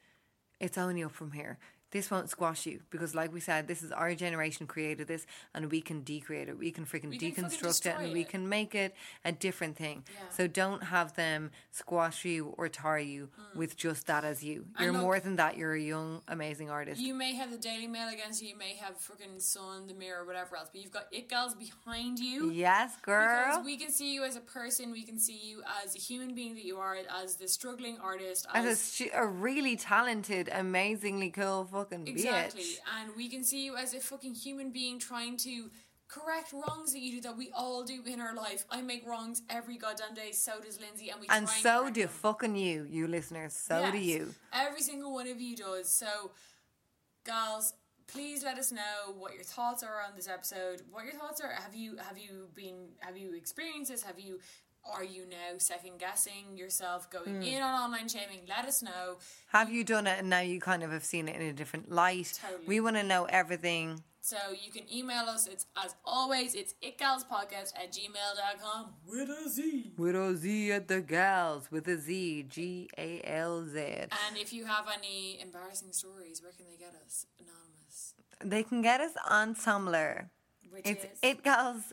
it's 0.61 0.77
only 0.79 1.03
up 1.05 1.13
from 1.13 1.33
here 1.33 1.59
this 1.93 2.11
won't 2.11 2.29
squash 2.29 2.67
you 2.67 2.81
because 2.91 3.15
like 3.15 3.33
we 3.33 3.41
said 3.41 3.69
this 3.69 3.83
is 3.83 3.93
our 3.93 4.15
generation 4.15 4.67
created 4.67 5.07
this 5.07 5.27
and 5.55 5.71
we 5.71 5.81
can 5.81 6.01
decreate 6.01 6.49
it. 6.49 6.59
We 6.59 6.71
can 6.71 6.85
freaking 6.85 7.11
We 7.11 7.19
can 7.19 7.33
deconstruct 7.33 7.87
it 7.87 7.95
and 7.95 7.99
destroy 7.99 8.13
we 8.13 8.25
can 8.25 8.49
make 8.49 8.75
it 8.75 8.95
a 9.25 9.33
different 9.33 9.77
thing. 9.77 10.05
Yeah. 10.09 10.29
so 10.31 10.47
don't 10.47 10.85
have 10.85 11.15
them 11.15 11.51
squash 11.71 12.25
you 12.25 12.55
or 12.59 12.69
tar 12.69 12.99
you 12.99 13.29
hmm. 13.37 13.59
with 13.59 13.77
just 13.77 14.07
that 14.07 14.25
as 14.25 14.43
you. 14.43 14.67
You're 14.81 14.93
look- 14.93 15.03
more 15.03 15.21
than 15.21 15.37
that. 15.37 15.57
You're 15.57 15.75
a 15.75 15.81
young 15.81 16.23
amazing 16.29 16.71
artist. 16.71 17.01
You 17.01 17.15
may 17.15 17.35
have 17.35 17.51
the 17.51 17.59
Daily 17.59 17.87
Mail 17.87 18.09
against 18.09 18.43
you. 18.43 18.49
You 18.49 18.59
may 18.59 18.75
have 18.77 18.97
fucking 18.97 19.39
Sun, 19.39 19.87
the 19.87 19.95
Mirror, 19.95 20.25
whatever 20.27 20.57
else, 20.57 20.69
but 20.73 20.81
you've 20.81 20.93
got 20.93 21.07
it 21.13 21.29
gals 21.29 21.55
behind 21.55 22.19
you. 22.19 22.51
yes 22.51 22.97
girl. 23.03 23.47
Because 23.47 23.65
we 23.65 23.77
can 23.77 23.91
see 23.91 24.13
you 24.13 24.25
as 24.25 24.37
a 24.37 24.41
person, 24.41 24.91
we 24.91 25.03
can 25.03 25.19
see 25.19 25.39
you 25.43 25.63
as 25.85 25.95
a 25.95 25.99
human 25.99 26.35
being 26.35 26.55
that 26.55 26.65
you 26.65 26.79
are, 26.79 26.97
as 27.23 27.37
the 27.37 27.49
struggling 27.49 27.99
artist, 28.03 28.47
as 28.55 28.67
as 28.67 28.95
sh- 28.95 29.15
a 29.15 29.27
really 29.27 29.77
talented 29.77 30.49
amazingly 30.53 31.31
cool 31.31 31.65
fucking 31.77 32.07
exactly, 32.07 32.63
bitch 32.63 32.79
and 33.01 33.11
we 33.17 33.29
can 33.29 33.45
see 33.45 33.65
you 33.65 33.77
as 33.77 33.95
a 33.95 34.01
fucking 34.01 34.35
human 34.35 34.71
being 34.71 34.99
trying 34.99 35.37
to 35.37 35.71
correct 36.09 36.53
wrongs 36.53 36.93
that 36.93 37.01
you 37.01 37.13
do 37.13 37.21
that 37.21 37.37
we 37.37 37.51
all 37.55 37.85
do 37.85 38.01
in 38.07 38.21
our 38.21 38.35
life. 38.35 38.65
I 38.71 38.81
make 38.83 39.07
wrongs 39.07 39.43
every 39.51 39.77
goddamn 39.77 40.15
day. 40.15 40.33
So 40.33 40.61
does 40.61 40.81
Lindsay, 40.81 41.11
and 41.11 41.21
we 41.21 41.27
and 41.29 41.39
and 41.39 41.49
so 41.49 41.81
correct 41.81 41.95
do 41.95 42.01
them. 42.03 42.11
fucking 42.11 42.57
you 42.57 42.87
you 42.89 43.07
listeners 43.07 43.55
so 43.55 43.91
do 43.91 43.99
you 43.99 44.35
Every 44.53 44.81
single 44.81 45.13
one 45.13 45.29
of 45.29 45.41
you 45.41 45.57
does. 45.57 45.89
So, 45.89 46.31
gals, 47.25 47.75
please 48.07 48.45
let 48.45 48.59
us 48.59 48.73
know 48.73 49.15
what 49.17 49.35
your 49.35 49.43
thoughts 49.43 49.83
are 49.83 50.01
on 50.07 50.15
this 50.15 50.29
episode. 50.29 50.83
What 50.91 51.05
your 51.05 51.15
thoughts 51.15 51.41
are. 51.41 51.53
Have 51.53 51.75
you 51.75 51.97
have 51.97 52.19
you 52.19 52.49
been 52.55 52.89
have 53.01 53.17
you 53.17 53.35
experienced 53.35 53.91
this? 53.91 54.03
Have 54.03 54.21
you 54.21 54.39
are 54.93 55.05
you 55.05 55.23
now 55.29 55.59
second 55.59 55.99
guessing 55.99 56.57
yourself 56.57 57.11
going 57.11 57.37
hmm. 57.37 57.43
in 57.43 57.63
on 57.63 57.75
online 57.75 58.09
shaming? 58.09 58.41
Let 58.49 58.67
us 58.67 58.83
know. 58.83 59.17
have 59.49 59.71
you 59.71 59.85
done 59.85 60.07
it 60.07 60.21
and 60.21 60.31
now 60.31 60.41
you 60.41 60.61
kind 60.61 60.83
of 60.83 60.91
have 60.91 61.05
seen 61.05 61.29
it 61.29 61.37
in 61.37 61.43
a 61.43 61.53
different 61.53 61.91
light 61.91 62.39
Totally. 62.43 62.67
we 62.67 62.81
want 62.81 62.97
to 62.97 63.03
know 63.03 63.25
everything 63.25 64.03
So 64.21 64.37
you 64.61 64.73
can 64.73 64.93
email 64.93 65.27
us. 65.29 65.47
It's 65.47 65.67
as 65.83 65.95
always, 66.05 66.57
it's 66.57 66.75
itgalzpodcast 66.83 67.71
at 67.83 67.93
gmail.com 67.93 68.95
with 69.07 69.31
a 69.31 69.49
Z. 69.49 69.93
with 69.97 70.17
a 70.17 70.35
Z 70.35 70.73
at 70.73 70.89
the 70.89 71.01
gals 71.01 71.71
with 71.71 71.87
a 71.87 71.97
Z 71.97 72.47
G 72.49 72.89
A 72.99 73.21
L 73.25 73.65
Z 73.67 73.79
And 73.79 74.37
if 74.37 74.53
you 74.53 74.65
have 74.67 74.87
any 74.93 75.39
embarrassing 75.41 75.93
stories, 75.93 76.43
where 76.43 76.53
can 76.53 76.67
they 76.67 76.77
get 76.77 76.95
us? 77.07 77.27
Anonymous. 77.39 78.15
they 78.45 78.63
can 78.65 78.83
get 78.83 79.01
us 79.01 79.13
on 79.31 79.55
Tumblr 79.55 80.29
Which 80.71 80.87
It's 80.87 81.05
is 81.05 81.11
it 81.23 81.45
girls 81.45 81.93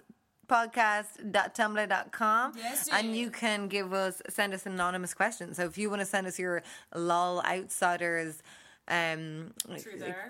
podcast.tumblr.com 0.54 2.54
Yes, 2.58 2.90
and 2.92 3.16
you 3.16 3.30
can 3.30 3.68
give 3.68 3.94
us 3.94 4.22
send 4.30 4.54
us 4.54 4.66
anonymous 4.66 5.14
questions. 5.14 5.58
So 5.58 5.66
if 5.66 5.78
you 5.78 5.90
want 5.90 6.02
to 6.02 6.06
send 6.06 6.28
us 6.28 6.40
your 6.40 6.64
lol 6.96 7.42
outsiders 7.44 8.42
um 8.90 9.54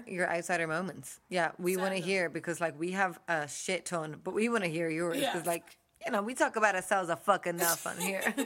your 0.05 0.29
outsider 0.29 0.67
moments 0.67 1.19
yeah 1.27 1.53
we 1.57 1.75
want 1.75 1.91
to 1.91 1.99
hear 1.99 2.29
because 2.29 2.61
like 2.61 2.79
we 2.79 2.91
have 2.91 3.19
a 3.27 3.47
shit 3.47 3.83
ton 3.83 4.17
but 4.23 4.35
we 4.35 4.47
want 4.47 4.63
to 4.63 4.69
hear 4.69 4.91
yours 4.91 5.19
because 5.19 5.47
like 5.47 5.75
you 6.05 6.11
know 6.11 6.21
we 6.21 6.33
talk 6.33 6.55
about 6.55 6.75
ourselves 6.75 7.09
a 7.09 7.15
fucking 7.15 7.55
enough 7.55 7.85
on 7.87 7.97
here 7.97 8.21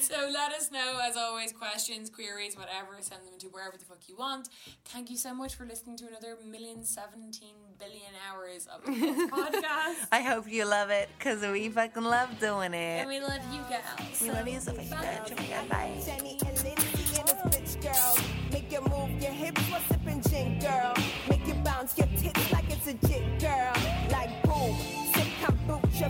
So 0.00 0.14
let 0.32 0.52
us 0.52 0.70
know, 0.70 0.98
as 1.02 1.16
always, 1.16 1.52
questions, 1.52 2.08
queries, 2.10 2.56
whatever. 2.56 2.96
Send 3.00 3.26
them 3.26 3.38
to 3.40 3.46
wherever 3.48 3.76
the 3.76 3.84
fuck 3.84 3.98
you 4.08 4.16
want. 4.16 4.48
Thank 4.86 5.10
you 5.10 5.16
so 5.16 5.34
much 5.34 5.54
for 5.54 5.66
listening 5.66 5.96
to 5.98 6.06
another 6.06 6.36
million 6.46 6.84
seventeen 6.84 7.54
billion 7.78 8.12
hours 8.28 8.66
of 8.72 8.84
this 8.84 9.30
podcast. 9.30 10.06
i 10.10 10.20
hope 10.22 10.48
you 10.50 10.64
love 10.64 10.90
it 10.90 11.08
because 11.18 11.42
we 11.42 11.68
fucking 11.68 12.02
love 12.04 12.28
doing 12.40 12.74
it 12.74 13.00
And 13.00 13.08
we 13.08 13.20
love 13.20 13.40
you 13.52 13.60
guys. 13.68 14.20
we 14.22 14.30
love 14.30 14.48
you 14.48 14.58
so 14.60 14.72
much 14.72 14.86
oh 14.90 15.34
my 15.36 15.46
god 15.46 15.68
bye 15.68 15.92
Jenny 16.04 16.38
and 16.46 16.64
Lindsay 16.64 17.18
and 17.18 17.28
this 17.28 17.76
bitch 17.78 17.82
girl. 17.82 18.24
Make 18.52 18.72
you 18.72 18.80
move 18.82 19.10
your 19.22 19.32
hips 19.32 19.60
while 19.70 19.80
sipping 19.88 20.22
gin, 20.22 20.58
girl. 20.58 20.94
Make 21.28 21.46
you 21.46 21.54
bounce 21.54 21.96
your 21.98 22.08
tits 22.16 22.52
like 22.52 22.64
it's 22.70 22.86
a 22.88 22.94
jit, 23.06 23.38
girl. 23.40 23.72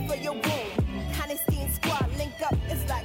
For 0.07 0.15
your 0.15 0.35
and 1.61 1.73
squad 1.75 2.09
link 2.17 2.41
up, 2.41 2.55
it's 2.71 2.89
like 2.89 3.05